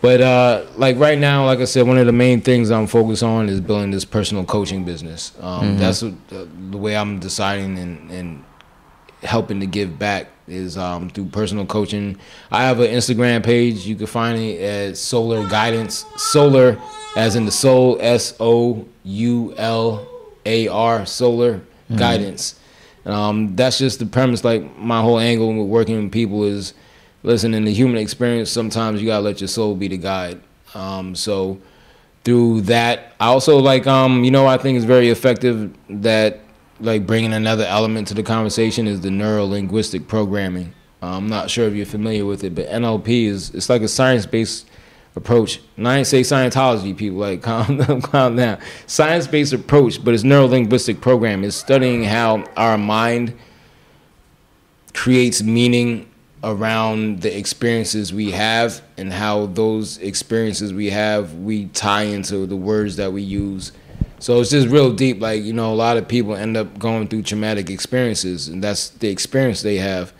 But 0.02 0.20
uh, 0.20 0.66
like 0.76 0.98
right 0.98 1.18
now, 1.18 1.46
like 1.46 1.58
I 1.58 1.64
said, 1.64 1.86
one 1.86 1.98
of 1.98 2.06
the 2.06 2.12
main 2.12 2.40
things 2.40 2.70
I'm 2.70 2.86
focused 2.86 3.22
on 3.22 3.48
is 3.48 3.60
building 3.60 3.90
this 3.90 4.04
personal 4.04 4.44
coaching 4.44 4.84
business. 4.84 5.32
Um, 5.40 5.78
That's 5.78 6.02
what, 6.02 6.12
uh, 6.32 6.46
the 6.70 6.76
way 6.78 6.96
I'm 6.96 7.18
deciding 7.18 7.78
and, 7.78 8.10
and 8.10 8.44
helping 9.22 9.58
to 9.60 9.66
give 9.66 9.98
back 9.98 10.28
is 10.46 10.76
um, 10.76 11.10
through 11.10 11.26
personal 11.26 11.66
coaching. 11.66 12.18
I 12.52 12.64
have 12.64 12.78
an 12.78 12.86
Instagram 12.88 13.42
page. 13.42 13.86
You 13.86 13.96
can 13.96 14.06
find 14.06 14.38
it 14.38 14.60
at 14.60 14.96
Solar 14.96 15.48
Guidance. 15.48 16.04
Solar, 16.16 16.78
as 17.16 17.34
in 17.34 17.46
the 17.46 17.50
soul, 17.50 17.96
S 18.00 18.36
O 18.38 18.86
U 19.02 19.54
L 19.56 20.06
A 20.44 20.68
R, 20.68 21.06
Solar 21.06 21.62
Guidance. 21.96 22.60
Um, 23.06 23.56
that's 23.56 23.78
just 23.78 23.98
the 23.98 24.06
premise. 24.06 24.44
Like 24.44 24.76
my 24.76 25.00
whole 25.00 25.18
angle 25.18 25.52
with 25.54 25.68
working 25.68 26.02
with 26.02 26.12
people 26.12 26.44
is, 26.44 26.74
listen, 27.26 27.54
in 27.54 27.64
the 27.64 27.72
human 27.72 27.98
experience, 27.98 28.50
sometimes 28.50 29.02
you 29.02 29.08
gotta 29.08 29.24
let 29.24 29.40
your 29.40 29.48
soul 29.48 29.74
be 29.74 29.88
the 29.88 29.98
guide. 29.98 30.40
Um, 30.74 31.14
so 31.16 31.58
through 32.24 32.62
that, 32.62 33.14
I 33.18 33.26
also 33.26 33.58
like, 33.58 33.86
um, 33.86 34.22
you 34.22 34.30
know, 34.30 34.46
I 34.46 34.56
think 34.56 34.76
it's 34.76 34.84
very 34.84 35.10
effective 35.10 35.74
that 35.90 36.40
like 36.80 37.04
bringing 37.04 37.32
another 37.32 37.64
element 37.64 38.08
to 38.08 38.14
the 38.14 38.22
conversation 38.22 38.86
is 38.86 39.00
the 39.00 39.10
neuro 39.10 39.44
linguistic 39.44 40.06
programming. 40.06 40.72
Uh, 41.02 41.16
I'm 41.16 41.28
not 41.28 41.50
sure 41.50 41.66
if 41.66 41.74
you're 41.74 41.84
familiar 41.84 42.24
with 42.24 42.44
it, 42.44 42.54
but 42.54 42.68
NLP 42.68 43.26
is 43.26 43.50
it's 43.50 43.68
like 43.68 43.82
a 43.82 43.88
science 43.88 44.24
based 44.24 44.68
approach. 45.16 45.60
And 45.76 45.88
I 45.88 45.98
ain't 45.98 46.06
say 46.06 46.20
Scientology 46.20 46.96
people 46.96 47.18
like 47.18 47.42
calm 47.42 47.78
down, 47.78 48.02
calm 48.02 48.36
down. 48.36 48.58
Science 48.86 49.26
based 49.26 49.52
approach, 49.52 50.04
but 50.04 50.14
it's 50.14 50.22
neuro 50.22 50.46
linguistic 50.46 51.00
program. 51.00 51.42
It's 51.42 51.56
studying 51.56 52.04
how 52.04 52.44
our 52.56 52.78
mind 52.78 53.36
creates 54.94 55.42
meaning 55.42 56.08
around 56.46 57.22
the 57.22 57.36
experiences 57.36 58.12
we 58.12 58.30
have 58.30 58.80
and 58.96 59.12
how 59.12 59.46
those 59.46 59.98
experiences 59.98 60.72
we 60.72 60.88
have 60.88 61.34
we 61.34 61.66
tie 61.66 62.04
into 62.04 62.46
the 62.46 62.54
words 62.54 62.96
that 62.96 63.12
we 63.12 63.20
use. 63.20 63.72
So 64.20 64.40
it's 64.40 64.50
just 64.50 64.68
real 64.68 64.92
deep 64.92 65.20
like 65.20 65.42
you 65.42 65.52
know 65.52 65.72
a 65.72 65.74
lot 65.74 65.96
of 65.96 66.06
people 66.06 66.36
end 66.36 66.56
up 66.56 66.78
going 66.78 67.08
through 67.08 67.22
traumatic 67.22 67.68
experiences 67.68 68.46
and 68.46 68.62
that's 68.62 68.90
the 68.90 69.08
experience 69.08 69.62
they 69.62 69.76
have. 69.76 70.12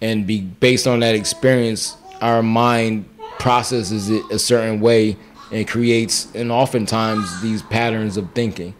And 0.00 0.26
be 0.26 0.40
based 0.40 0.86
on 0.86 1.00
that 1.00 1.14
experience 1.14 1.96
our 2.22 2.42
mind 2.42 3.08
processes 3.38 4.08
it 4.08 4.22
a 4.30 4.38
certain 4.38 4.80
way 4.80 5.16
and 5.52 5.68
creates 5.68 6.34
and 6.34 6.50
oftentimes 6.50 7.42
these 7.42 7.62
patterns 7.62 8.16
of 8.16 8.32
thinking 8.32 8.74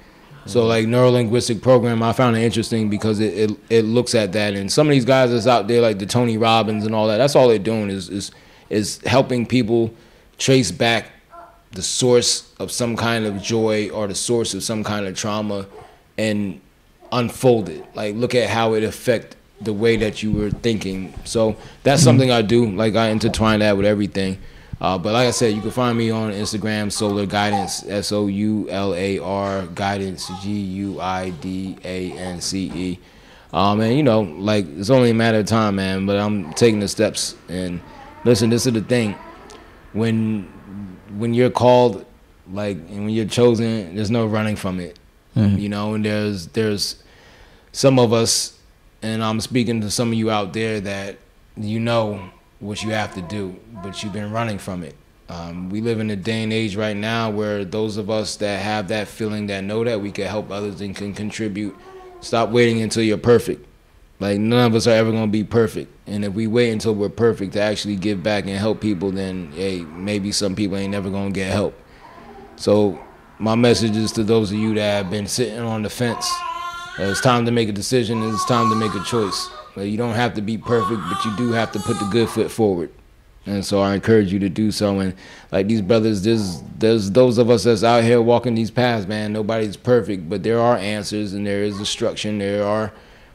so 0.46 0.60
mm-hmm. 0.60 0.68
like 0.68 0.86
neurolinguistic 0.86 1.60
program, 1.60 2.02
I 2.02 2.12
found 2.12 2.36
it 2.36 2.42
interesting 2.42 2.88
because 2.88 3.20
it, 3.20 3.50
it 3.50 3.58
it 3.68 3.82
looks 3.82 4.14
at 4.14 4.32
that, 4.32 4.54
and 4.54 4.70
some 4.70 4.86
of 4.86 4.92
these 4.92 5.04
guys 5.04 5.30
that's 5.30 5.46
out 5.46 5.68
there 5.68 5.80
like 5.80 5.98
the 5.98 6.06
Tony 6.06 6.38
Robbins 6.38 6.86
and 6.86 6.94
all 6.94 7.08
that. 7.08 7.18
That's 7.18 7.36
all 7.36 7.48
they're 7.48 7.58
doing 7.58 7.90
is 7.90 8.08
is 8.08 8.30
is 8.70 9.00
helping 9.04 9.46
people 9.46 9.92
trace 10.38 10.70
back 10.70 11.10
the 11.72 11.82
source 11.82 12.52
of 12.58 12.70
some 12.70 12.96
kind 12.96 13.26
of 13.26 13.42
joy 13.42 13.90
or 13.90 14.06
the 14.06 14.14
source 14.14 14.54
of 14.54 14.62
some 14.62 14.84
kind 14.84 15.06
of 15.06 15.16
trauma, 15.16 15.66
and 16.16 16.60
unfold 17.12 17.68
it. 17.68 17.84
Like 17.94 18.14
look 18.14 18.34
at 18.34 18.48
how 18.48 18.74
it 18.74 18.84
affect 18.84 19.36
the 19.60 19.72
way 19.72 19.96
that 19.96 20.22
you 20.22 20.32
were 20.32 20.50
thinking. 20.50 21.14
So 21.24 21.56
that's 21.82 22.00
mm-hmm. 22.00 22.04
something 22.04 22.30
I 22.30 22.42
do. 22.42 22.70
Like 22.70 22.94
I 22.94 23.08
intertwine 23.08 23.60
that 23.60 23.76
with 23.76 23.86
everything. 23.86 24.38
Uh, 24.80 24.98
but 24.98 25.12
like 25.14 25.26
I 25.26 25.30
said, 25.30 25.54
you 25.54 25.62
can 25.62 25.70
find 25.70 25.96
me 25.96 26.10
on 26.10 26.32
Instagram, 26.32 26.92
Solar 26.92 27.24
Guidance, 27.24 27.84
S 27.86 28.12
O 28.12 28.26
U 28.26 28.68
L 28.68 28.94
A 28.94 29.18
R 29.18 29.66
Guidance, 29.68 30.30
G 30.42 30.50
U 30.50 31.00
I 31.00 31.30
D 31.30 31.76
A 31.84 32.12
N 32.12 32.40
C 32.40 32.70
E. 32.74 32.98
Um, 33.52 33.80
and 33.80 33.96
you 33.96 34.02
know, 34.02 34.20
like 34.20 34.66
it's 34.76 34.90
only 34.90 35.10
a 35.10 35.14
matter 35.14 35.38
of 35.38 35.46
time, 35.46 35.76
man. 35.76 36.04
But 36.04 36.18
I'm 36.18 36.52
taking 36.52 36.80
the 36.80 36.88
steps. 36.88 37.36
And 37.48 37.80
listen, 38.24 38.50
this 38.50 38.66
is 38.66 38.74
the 38.74 38.82
thing: 38.82 39.14
when 39.94 40.42
when 41.16 41.32
you're 41.32 41.50
called, 41.50 42.04
like, 42.52 42.76
and 42.76 43.06
when 43.06 43.10
you're 43.10 43.24
chosen, 43.24 43.94
there's 43.96 44.10
no 44.10 44.26
running 44.26 44.56
from 44.56 44.78
it. 44.80 44.98
You 45.58 45.68
know, 45.68 45.94
and 45.94 46.04
there's 46.04 46.48
there's 46.48 47.02
some 47.72 47.98
of 47.98 48.12
us, 48.12 48.58
and 49.02 49.24
I'm 49.24 49.40
speaking 49.40 49.80
to 49.82 49.90
some 49.90 50.08
of 50.08 50.14
you 50.14 50.30
out 50.30 50.52
there 50.52 50.80
that 50.80 51.16
you 51.56 51.80
know 51.80 52.30
what 52.60 52.82
you 52.82 52.90
have 52.90 53.14
to 53.14 53.22
do, 53.22 53.56
but 53.82 54.02
you've 54.02 54.12
been 54.12 54.30
running 54.32 54.58
from 54.58 54.82
it. 54.82 54.94
Um, 55.28 55.70
we 55.70 55.80
live 55.80 55.98
in 56.00 56.08
a 56.10 56.16
day 56.16 56.42
and 56.44 56.52
age 56.52 56.76
right 56.76 56.96
now 56.96 57.30
where 57.30 57.64
those 57.64 57.96
of 57.96 58.10
us 58.10 58.36
that 58.36 58.62
have 58.62 58.88
that 58.88 59.08
feeling 59.08 59.48
that 59.48 59.64
know 59.64 59.82
that 59.84 60.00
we 60.00 60.12
can 60.12 60.26
help 60.26 60.50
others 60.50 60.80
and 60.80 60.94
can 60.94 61.12
contribute, 61.14 61.76
stop 62.20 62.50
waiting 62.50 62.80
until 62.80 63.02
you're 63.02 63.18
perfect. 63.18 63.66
Like 64.20 64.38
none 64.38 64.66
of 64.66 64.74
us 64.74 64.86
are 64.86 64.92
ever 64.92 65.12
gonna 65.12 65.26
be 65.26 65.44
perfect, 65.44 65.92
and 66.06 66.24
if 66.24 66.32
we 66.32 66.46
wait 66.46 66.70
until 66.70 66.94
we're 66.94 67.10
perfect 67.10 67.52
to 67.52 67.60
actually 67.60 67.96
give 67.96 68.22
back 68.22 68.44
and 68.46 68.56
help 68.56 68.80
people, 68.80 69.10
then 69.10 69.52
hey, 69.52 69.80
maybe 69.80 70.32
some 70.32 70.54
people 70.54 70.78
ain't 70.78 70.92
never 70.92 71.10
gonna 71.10 71.32
get 71.32 71.52
help. 71.52 71.74
So 72.56 72.98
my 73.38 73.56
message 73.56 73.94
is 73.96 74.12
to 74.12 74.24
those 74.24 74.50
of 74.52 74.56
you 74.58 74.74
that 74.76 75.02
have 75.04 75.10
been 75.10 75.26
sitting 75.26 75.58
on 75.58 75.82
the 75.82 75.90
fence. 75.90 76.26
uh, 76.98 77.02
It's 77.02 77.20
time 77.20 77.44
to 77.44 77.50
make 77.52 77.68
a 77.68 77.72
decision. 77.72 78.22
It's 78.32 78.46
time 78.46 78.70
to 78.70 78.76
make 78.76 78.94
a 78.94 79.04
choice. 79.04 79.50
Like, 79.76 79.88
you 79.88 79.96
don't 79.96 80.14
have 80.14 80.34
to 80.34 80.42
be 80.42 80.58
perfect, 80.58 81.02
but 81.08 81.24
you 81.24 81.36
do 81.36 81.52
have 81.52 81.70
to 81.72 81.78
put 81.78 81.98
the 81.98 82.06
good 82.06 82.28
foot 82.28 82.50
forward. 82.50 82.90
And 83.46 83.64
so 83.64 83.80
I 83.80 83.94
encourage 83.94 84.32
you 84.32 84.40
to 84.40 84.48
do 84.48 84.72
so. 84.72 84.98
And 84.98 85.14
like 85.52 85.68
these 85.68 85.80
brothers, 85.80 86.22
there's 86.22 86.62
there's 86.78 87.12
those 87.12 87.38
of 87.38 87.48
us 87.48 87.62
that's 87.62 87.84
out 87.84 88.02
here 88.02 88.20
walking 88.20 88.56
these 88.56 88.72
paths, 88.72 89.06
man. 89.06 89.32
Nobody's 89.32 89.76
perfect, 89.76 90.28
but 90.28 90.42
there 90.42 90.58
are 90.58 90.76
answers 90.76 91.32
and 91.32 91.46
there 91.46 91.62
is 91.62 91.78
instruction. 91.78 92.38
There 92.38 92.64
are 92.64 92.92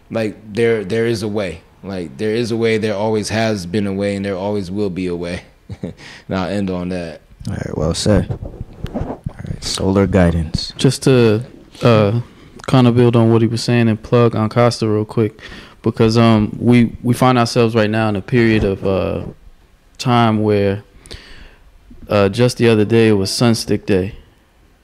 like 0.09 0.35
there 0.53 0.83
there 0.83 1.05
is 1.05 1.23
a 1.23 1.29
way. 1.29 1.61
Like 1.81 2.17
there 2.17 2.35
is 2.35 2.51
a 2.51 2.57
way. 2.57 2.77
There 2.77 2.93
always 2.93 3.29
has 3.29 3.65
been 3.65 3.87
a 3.87 3.93
way, 3.93 4.17
and 4.17 4.25
there 4.25 4.35
always 4.35 4.69
will 4.69 4.89
be 4.89 5.07
a 5.07 5.15
way. 5.15 5.43
and 5.81 5.93
I'll 6.29 6.49
end 6.49 6.69
on 6.69 6.89
that. 6.89 7.21
All 7.47 7.55
right, 7.55 7.77
well 7.77 7.93
said. 7.93 8.37
All 8.93 9.21
right. 9.27 9.63
Solar 9.63 10.07
guidance. 10.07 10.73
Just 10.77 11.03
to 11.03 11.43
uh, 11.81 12.21
kind 12.67 12.85
of 12.85 12.95
build 12.95 13.15
on 13.15 13.31
what 13.31 13.41
he 13.41 13.47
was 13.47 13.63
saying 13.63 13.87
and 13.87 14.01
plug 14.01 14.35
on 14.35 14.49
Costa 14.49 14.87
real 14.87 15.05
quick, 15.05 15.39
because 15.81 16.17
um 16.17 16.55
we 16.59 16.95
we 17.03 17.13
find 17.13 17.37
ourselves 17.37 17.75
right 17.75 17.89
now 17.89 18.09
in 18.09 18.15
a 18.15 18.21
period 18.21 18.63
of 18.63 18.85
uh, 18.85 19.25
time 19.97 20.41
where 20.43 20.83
uh, 22.09 22.29
just 22.29 22.57
the 22.57 22.67
other 22.67 22.85
day 22.85 23.09
it 23.09 23.13
was 23.13 23.31
Sunstick 23.31 23.85
Day, 23.85 24.15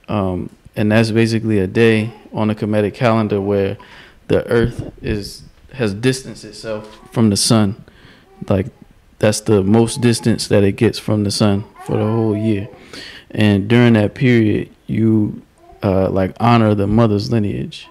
um, 0.07 0.49
and 0.75 0.91
that's 0.91 1.11
basically 1.11 1.59
a 1.59 1.67
day 1.67 2.13
on 2.31 2.47
the 2.47 2.55
Kemetic 2.55 2.93
calendar 2.93 3.41
where 3.41 3.77
the 4.27 4.45
Earth 4.47 4.93
is 5.01 5.43
has 5.73 5.93
distanced 5.93 6.45
itself 6.45 6.99
from 7.11 7.29
the 7.29 7.37
sun, 7.37 7.83
like 8.49 8.67
that's 9.19 9.41
the 9.41 9.63
most 9.63 10.01
distance 10.01 10.47
that 10.47 10.63
it 10.63 10.73
gets 10.73 10.97
from 10.97 11.23
the 11.23 11.31
sun 11.31 11.65
for 11.85 11.97
the 11.97 12.05
whole 12.05 12.37
year, 12.37 12.69
and 13.31 13.67
during 13.67 13.93
that 13.93 14.15
period 14.15 14.69
you 14.87 15.41
uh, 15.83 16.09
like 16.09 16.35
honor 16.39 16.73
the 16.73 16.87
mother's 16.87 17.31
lineage. 17.31 17.87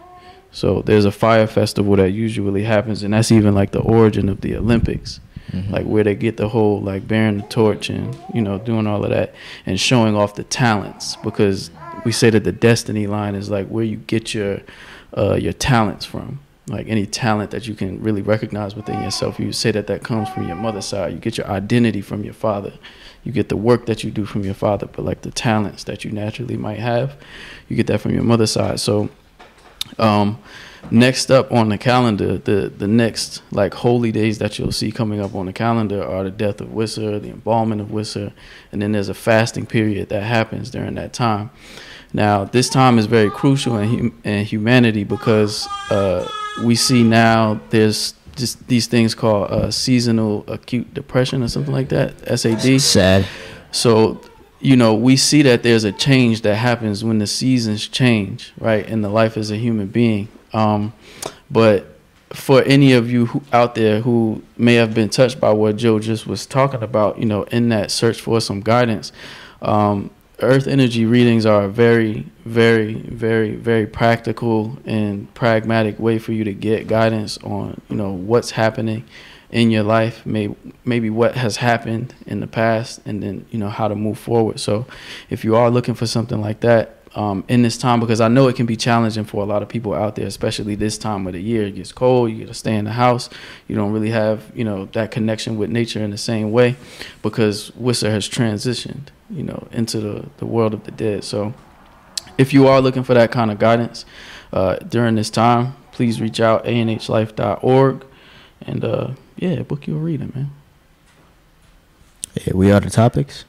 So 0.56 0.80
there's 0.86 1.04
a 1.04 1.12
fire 1.12 1.46
festival 1.46 1.96
that 1.96 2.12
usually 2.12 2.62
happens, 2.64 3.02
and 3.02 3.12
that's 3.12 3.30
even 3.30 3.54
like 3.54 3.72
the 3.72 3.80
origin 3.80 4.30
of 4.30 4.40
the 4.40 4.56
Olympics, 4.56 5.20
Mhm. 5.52 5.70
like 5.70 5.84
where 5.84 6.02
they 6.02 6.14
get 6.14 6.38
the 6.38 6.48
whole 6.48 6.80
like 6.80 7.06
bearing 7.06 7.36
the 7.36 7.42
torch 7.42 7.90
and 7.90 8.16
you 8.32 8.40
know 8.40 8.56
doing 8.58 8.86
all 8.86 9.04
of 9.04 9.10
that 9.10 9.34
and 9.66 9.78
showing 9.78 10.16
off 10.16 10.34
the 10.34 10.44
talents 10.44 11.18
because 11.22 11.70
we 12.06 12.10
say 12.10 12.30
that 12.30 12.44
the 12.44 12.52
destiny 12.52 13.06
line 13.06 13.34
is 13.34 13.50
like 13.50 13.66
where 13.68 13.84
you 13.84 13.98
get 14.06 14.32
your 14.32 14.60
uh, 15.16 15.34
your 15.34 15.52
talents 15.52 16.06
from. 16.06 16.38
Like 16.68 16.88
any 16.88 17.04
talent 17.06 17.50
that 17.50 17.68
you 17.68 17.74
can 17.74 18.02
really 18.02 18.22
recognize 18.22 18.74
within 18.74 19.00
yourself, 19.02 19.38
you 19.38 19.52
say 19.52 19.70
that 19.72 19.86
that 19.88 20.02
comes 20.02 20.28
from 20.30 20.46
your 20.48 20.56
mother's 20.56 20.86
side. 20.86 21.12
You 21.12 21.18
get 21.18 21.36
your 21.38 21.46
identity 21.48 22.00
from 22.00 22.24
your 22.24 22.34
father. 22.34 22.72
You 23.24 23.30
get 23.30 23.50
the 23.50 23.56
work 23.58 23.84
that 23.86 24.02
you 24.02 24.10
do 24.10 24.24
from 24.24 24.42
your 24.42 24.54
father, 24.54 24.88
but 24.90 25.04
like 25.04 25.20
the 25.20 25.30
talents 25.30 25.84
that 25.84 26.02
you 26.04 26.10
naturally 26.12 26.56
might 26.56 26.78
have, 26.80 27.14
you 27.68 27.76
get 27.76 27.86
that 27.88 28.00
from 28.00 28.14
your 28.14 28.24
mother's 28.24 28.50
side. 28.52 28.80
So, 28.80 29.10
um, 29.98 30.38
next 30.90 31.30
up 31.30 31.50
on 31.52 31.68
the 31.68 31.78
calendar, 31.78 32.38
the 32.38 32.68
the 32.68 32.86
next 32.86 33.42
like 33.50 33.74
holy 33.74 34.12
days 34.12 34.38
that 34.38 34.58
you'll 34.58 34.72
see 34.72 34.92
coming 34.92 35.20
up 35.20 35.34
on 35.34 35.46
the 35.46 35.52
calendar 35.52 36.02
are 36.02 36.24
the 36.24 36.30
death 36.30 36.60
of 36.60 36.68
Wisser, 36.68 37.20
the 37.20 37.30
embalming 37.30 37.80
of 37.80 37.88
Wisser, 37.88 38.32
and 38.72 38.82
then 38.82 38.92
there's 38.92 39.08
a 39.08 39.14
fasting 39.14 39.66
period 39.66 40.08
that 40.08 40.22
happens 40.22 40.70
during 40.70 40.94
that 40.94 41.12
time. 41.12 41.50
Now, 42.12 42.44
this 42.44 42.68
time 42.68 42.98
is 42.98 43.06
very 43.06 43.30
crucial 43.30 43.76
in, 43.78 43.88
hum- 43.88 44.20
in 44.24 44.44
humanity 44.44 45.04
because 45.04 45.66
uh, 45.90 46.26
we 46.62 46.74
see 46.74 47.02
now 47.02 47.60
there's 47.70 48.14
just 48.36 48.66
these 48.68 48.86
things 48.86 49.14
called 49.14 49.50
uh, 49.50 49.70
seasonal 49.70 50.44
acute 50.46 50.92
depression 50.94 51.42
or 51.42 51.48
something 51.48 51.72
like 51.72 51.88
that, 51.88 52.38
SAD. 52.38 52.80
Sad. 52.80 53.26
So, 53.72 54.20
you 54.60 54.76
know, 54.76 54.94
we 54.94 55.16
see 55.16 55.42
that 55.42 55.62
there's 55.62 55.84
a 55.84 55.92
change 55.92 56.42
that 56.42 56.56
happens 56.56 57.04
when 57.04 57.18
the 57.18 57.26
seasons 57.26 57.88
change, 57.88 58.52
right, 58.58 58.86
in 58.86 59.02
the 59.02 59.08
life 59.08 59.36
as 59.36 59.50
a 59.50 59.56
human 59.56 59.88
being. 59.88 60.28
Um, 60.52 60.92
but 61.50 61.96
for 62.30 62.62
any 62.62 62.92
of 62.92 63.10
you 63.10 63.26
who, 63.26 63.42
out 63.52 63.74
there 63.74 64.00
who 64.00 64.42
may 64.56 64.74
have 64.74 64.94
been 64.94 65.08
touched 65.08 65.40
by 65.40 65.52
what 65.52 65.76
Joe 65.76 65.98
just 65.98 66.26
was 66.26 66.46
talking 66.46 66.82
about, 66.82 67.18
you 67.18 67.26
know, 67.26 67.44
in 67.44 67.68
that 67.68 67.90
search 67.90 68.20
for 68.20 68.40
some 68.40 68.60
guidance, 68.60 69.12
um, 69.62 70.10
Earth 70.40 70.66
energy 70.66 71.06
readings 71.06 71.46
are 71.46 71.64
a 71.64 71.68
very, 71.68 72.26
very, 72.44 72.94
very, 72.94 73.56
very 73.56 73.86
practical 73.86 74.78
and 74.84 75.32
pragmatic 75.32 75.98
way 75.98 76.18
for 76.18 76.32
you 76.32 76.44
to 76.44 76.52
get 76.52 76.86
guidance 76.86 77.38
on, 77.38 77.80
you 77.88 77.96
know, 77.96 78.10
what's 78.10 78.50
happening 78.50 79.04
in 79.50 79.70
your 79.70 79.82
life, 79.82 80.24
may, 80.26 80.54
maybe 80.84 81.10
what 81.10 81.36
has 81.36 81.56
happened 81.58 82.14
in 82.26 82.40
the 82.40 82.46
past, 82.46 83.00
and 83.06 83.22
then 83.22 83.46
you 83.50 83.58
know 83.58 83.68
how 83.68 83.88
to 83.88 83.94
move 83.94 84.18
forward. 84.18 84.58
So, 84.60 84.86
if 85.30 85.44
you 85.44 85.56
are 85.56 85.70
looking 85.70 85.94
for 85.94 86.06
something 86.06 86.40
like 86.40 86.60
that 86.60 86.96
um, 87.14 87.44
in 87.48 87.62
this 87.62 87.78
time, 87.78 88.00
because 88.00 88.20
I 88.20 88.28
know 88.28 88.48
it 88.48 88.56
can 88.56 88.66
be 88.66 88.76
challenging 88.76 89.24
for 89.24 89.42
a 89.42 89.46
lot 89.46 89.62
of 89.62 89.68
people 89.68 89.94
out 89.94 90.16
there, 90.16 90.26
especially 90.26 90.74
this 90.74 90.98
time 90.98 91.26
of 91.26 91.32
the 91.32 91.40
year. 91.40 91.64
It 91.64 91.76
gets 91.76 91.92
cold. 91.92 92.30
You 92.30 92.40
got 92.40 92.48
to 92.48 92.54
stay 92.54 92.74
in 92.74 92.84
the 92.84 92.92
house. 92.92 93.30
You 93.68 93.76
don't 93.76 93.92
really 93.92 94.10
have 94.10 94.50
you 94.54 94.64
know 94.64 94.86
that 94.86 95.10
connection 95.10 95.58
with 95.58 95.70
nature 95.70 96.02
in 96.02 96.10
the 96.10 96.18
same 96.18 96.50
way, 96.50 96.76
because 97.22 97.70
Wisser 97.72 98.10
has 98.10 98.28
transitioned 98.28 99.08
you 99.30 99.44
know 99.44 99.68
into 99.70 100.00
the 100.00 100.28
the 100.38 100.46
world 100.46 100.74
of 100.74 100.84
the 100.84 100.90
dead. 100.90 101.22
So, 101.22 101.54
if 102.36 102.52
you 102.52 102.66
are 102.66 102.80
looking 102.80 103.04
for 103.04 103.14
that 103.14 103.30
kind 103.30 103.50
of 103.52 103.58
guidance 103.60 104.04
uh, 104.52 104.76
during 104.76 105.14
this 105.14 105.30
time, 105.30 105.76
please 105.92 106.20
reach 106.20 106.40
out 106.40 106.64
anhlife.org 106.64 108.04
and 108.62 108.84
uh, 108.84 109.10
yeah, 109.36 109.62
book 109.62 109.86
you 109.86 109.96
a 109.96 109.98
reading, 109.98 110.32
man. 110.34 110.50
Yeah, 112.44 112.54
we 112.54 112.72
are 112.72 112.80
the 112.80 112.90
topics. 112.90 113.44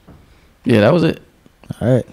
Yeah, 0.64 0.80
that 0.80 0.92
was 0.92 1.02
it. 1.02 1.22
All 1.80 1.94
right. 1.94 2.06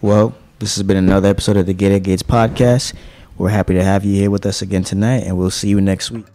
Well, 0.00 0.34
this 0.58 0.76
has 0.76 0.82
been 0.82 0.96
another 0.96 1.28
episode 1.28 1.56
of 1.56 1.66
the 1.66 1.74
Gate 1.74 1.94
of 1.94 2.02
Gates 2.02 2.22
podcast. 2.22 2.94
We're 3.36 3.50
happy 3.50 3.74
to 3.74 3.84
have 3.84 4.04
you 4.04 4.14
here 4.14 4.30
with 4.30 4.46
us 4.46 4.62
again 4.62 4.84
tonight, 4.84 5.24
and 5.24 5.36
we'll 5.36 5.50
see 5.50 5.68
you 5.68 5.80
next 5.80 6.10
week. 6.10 6.26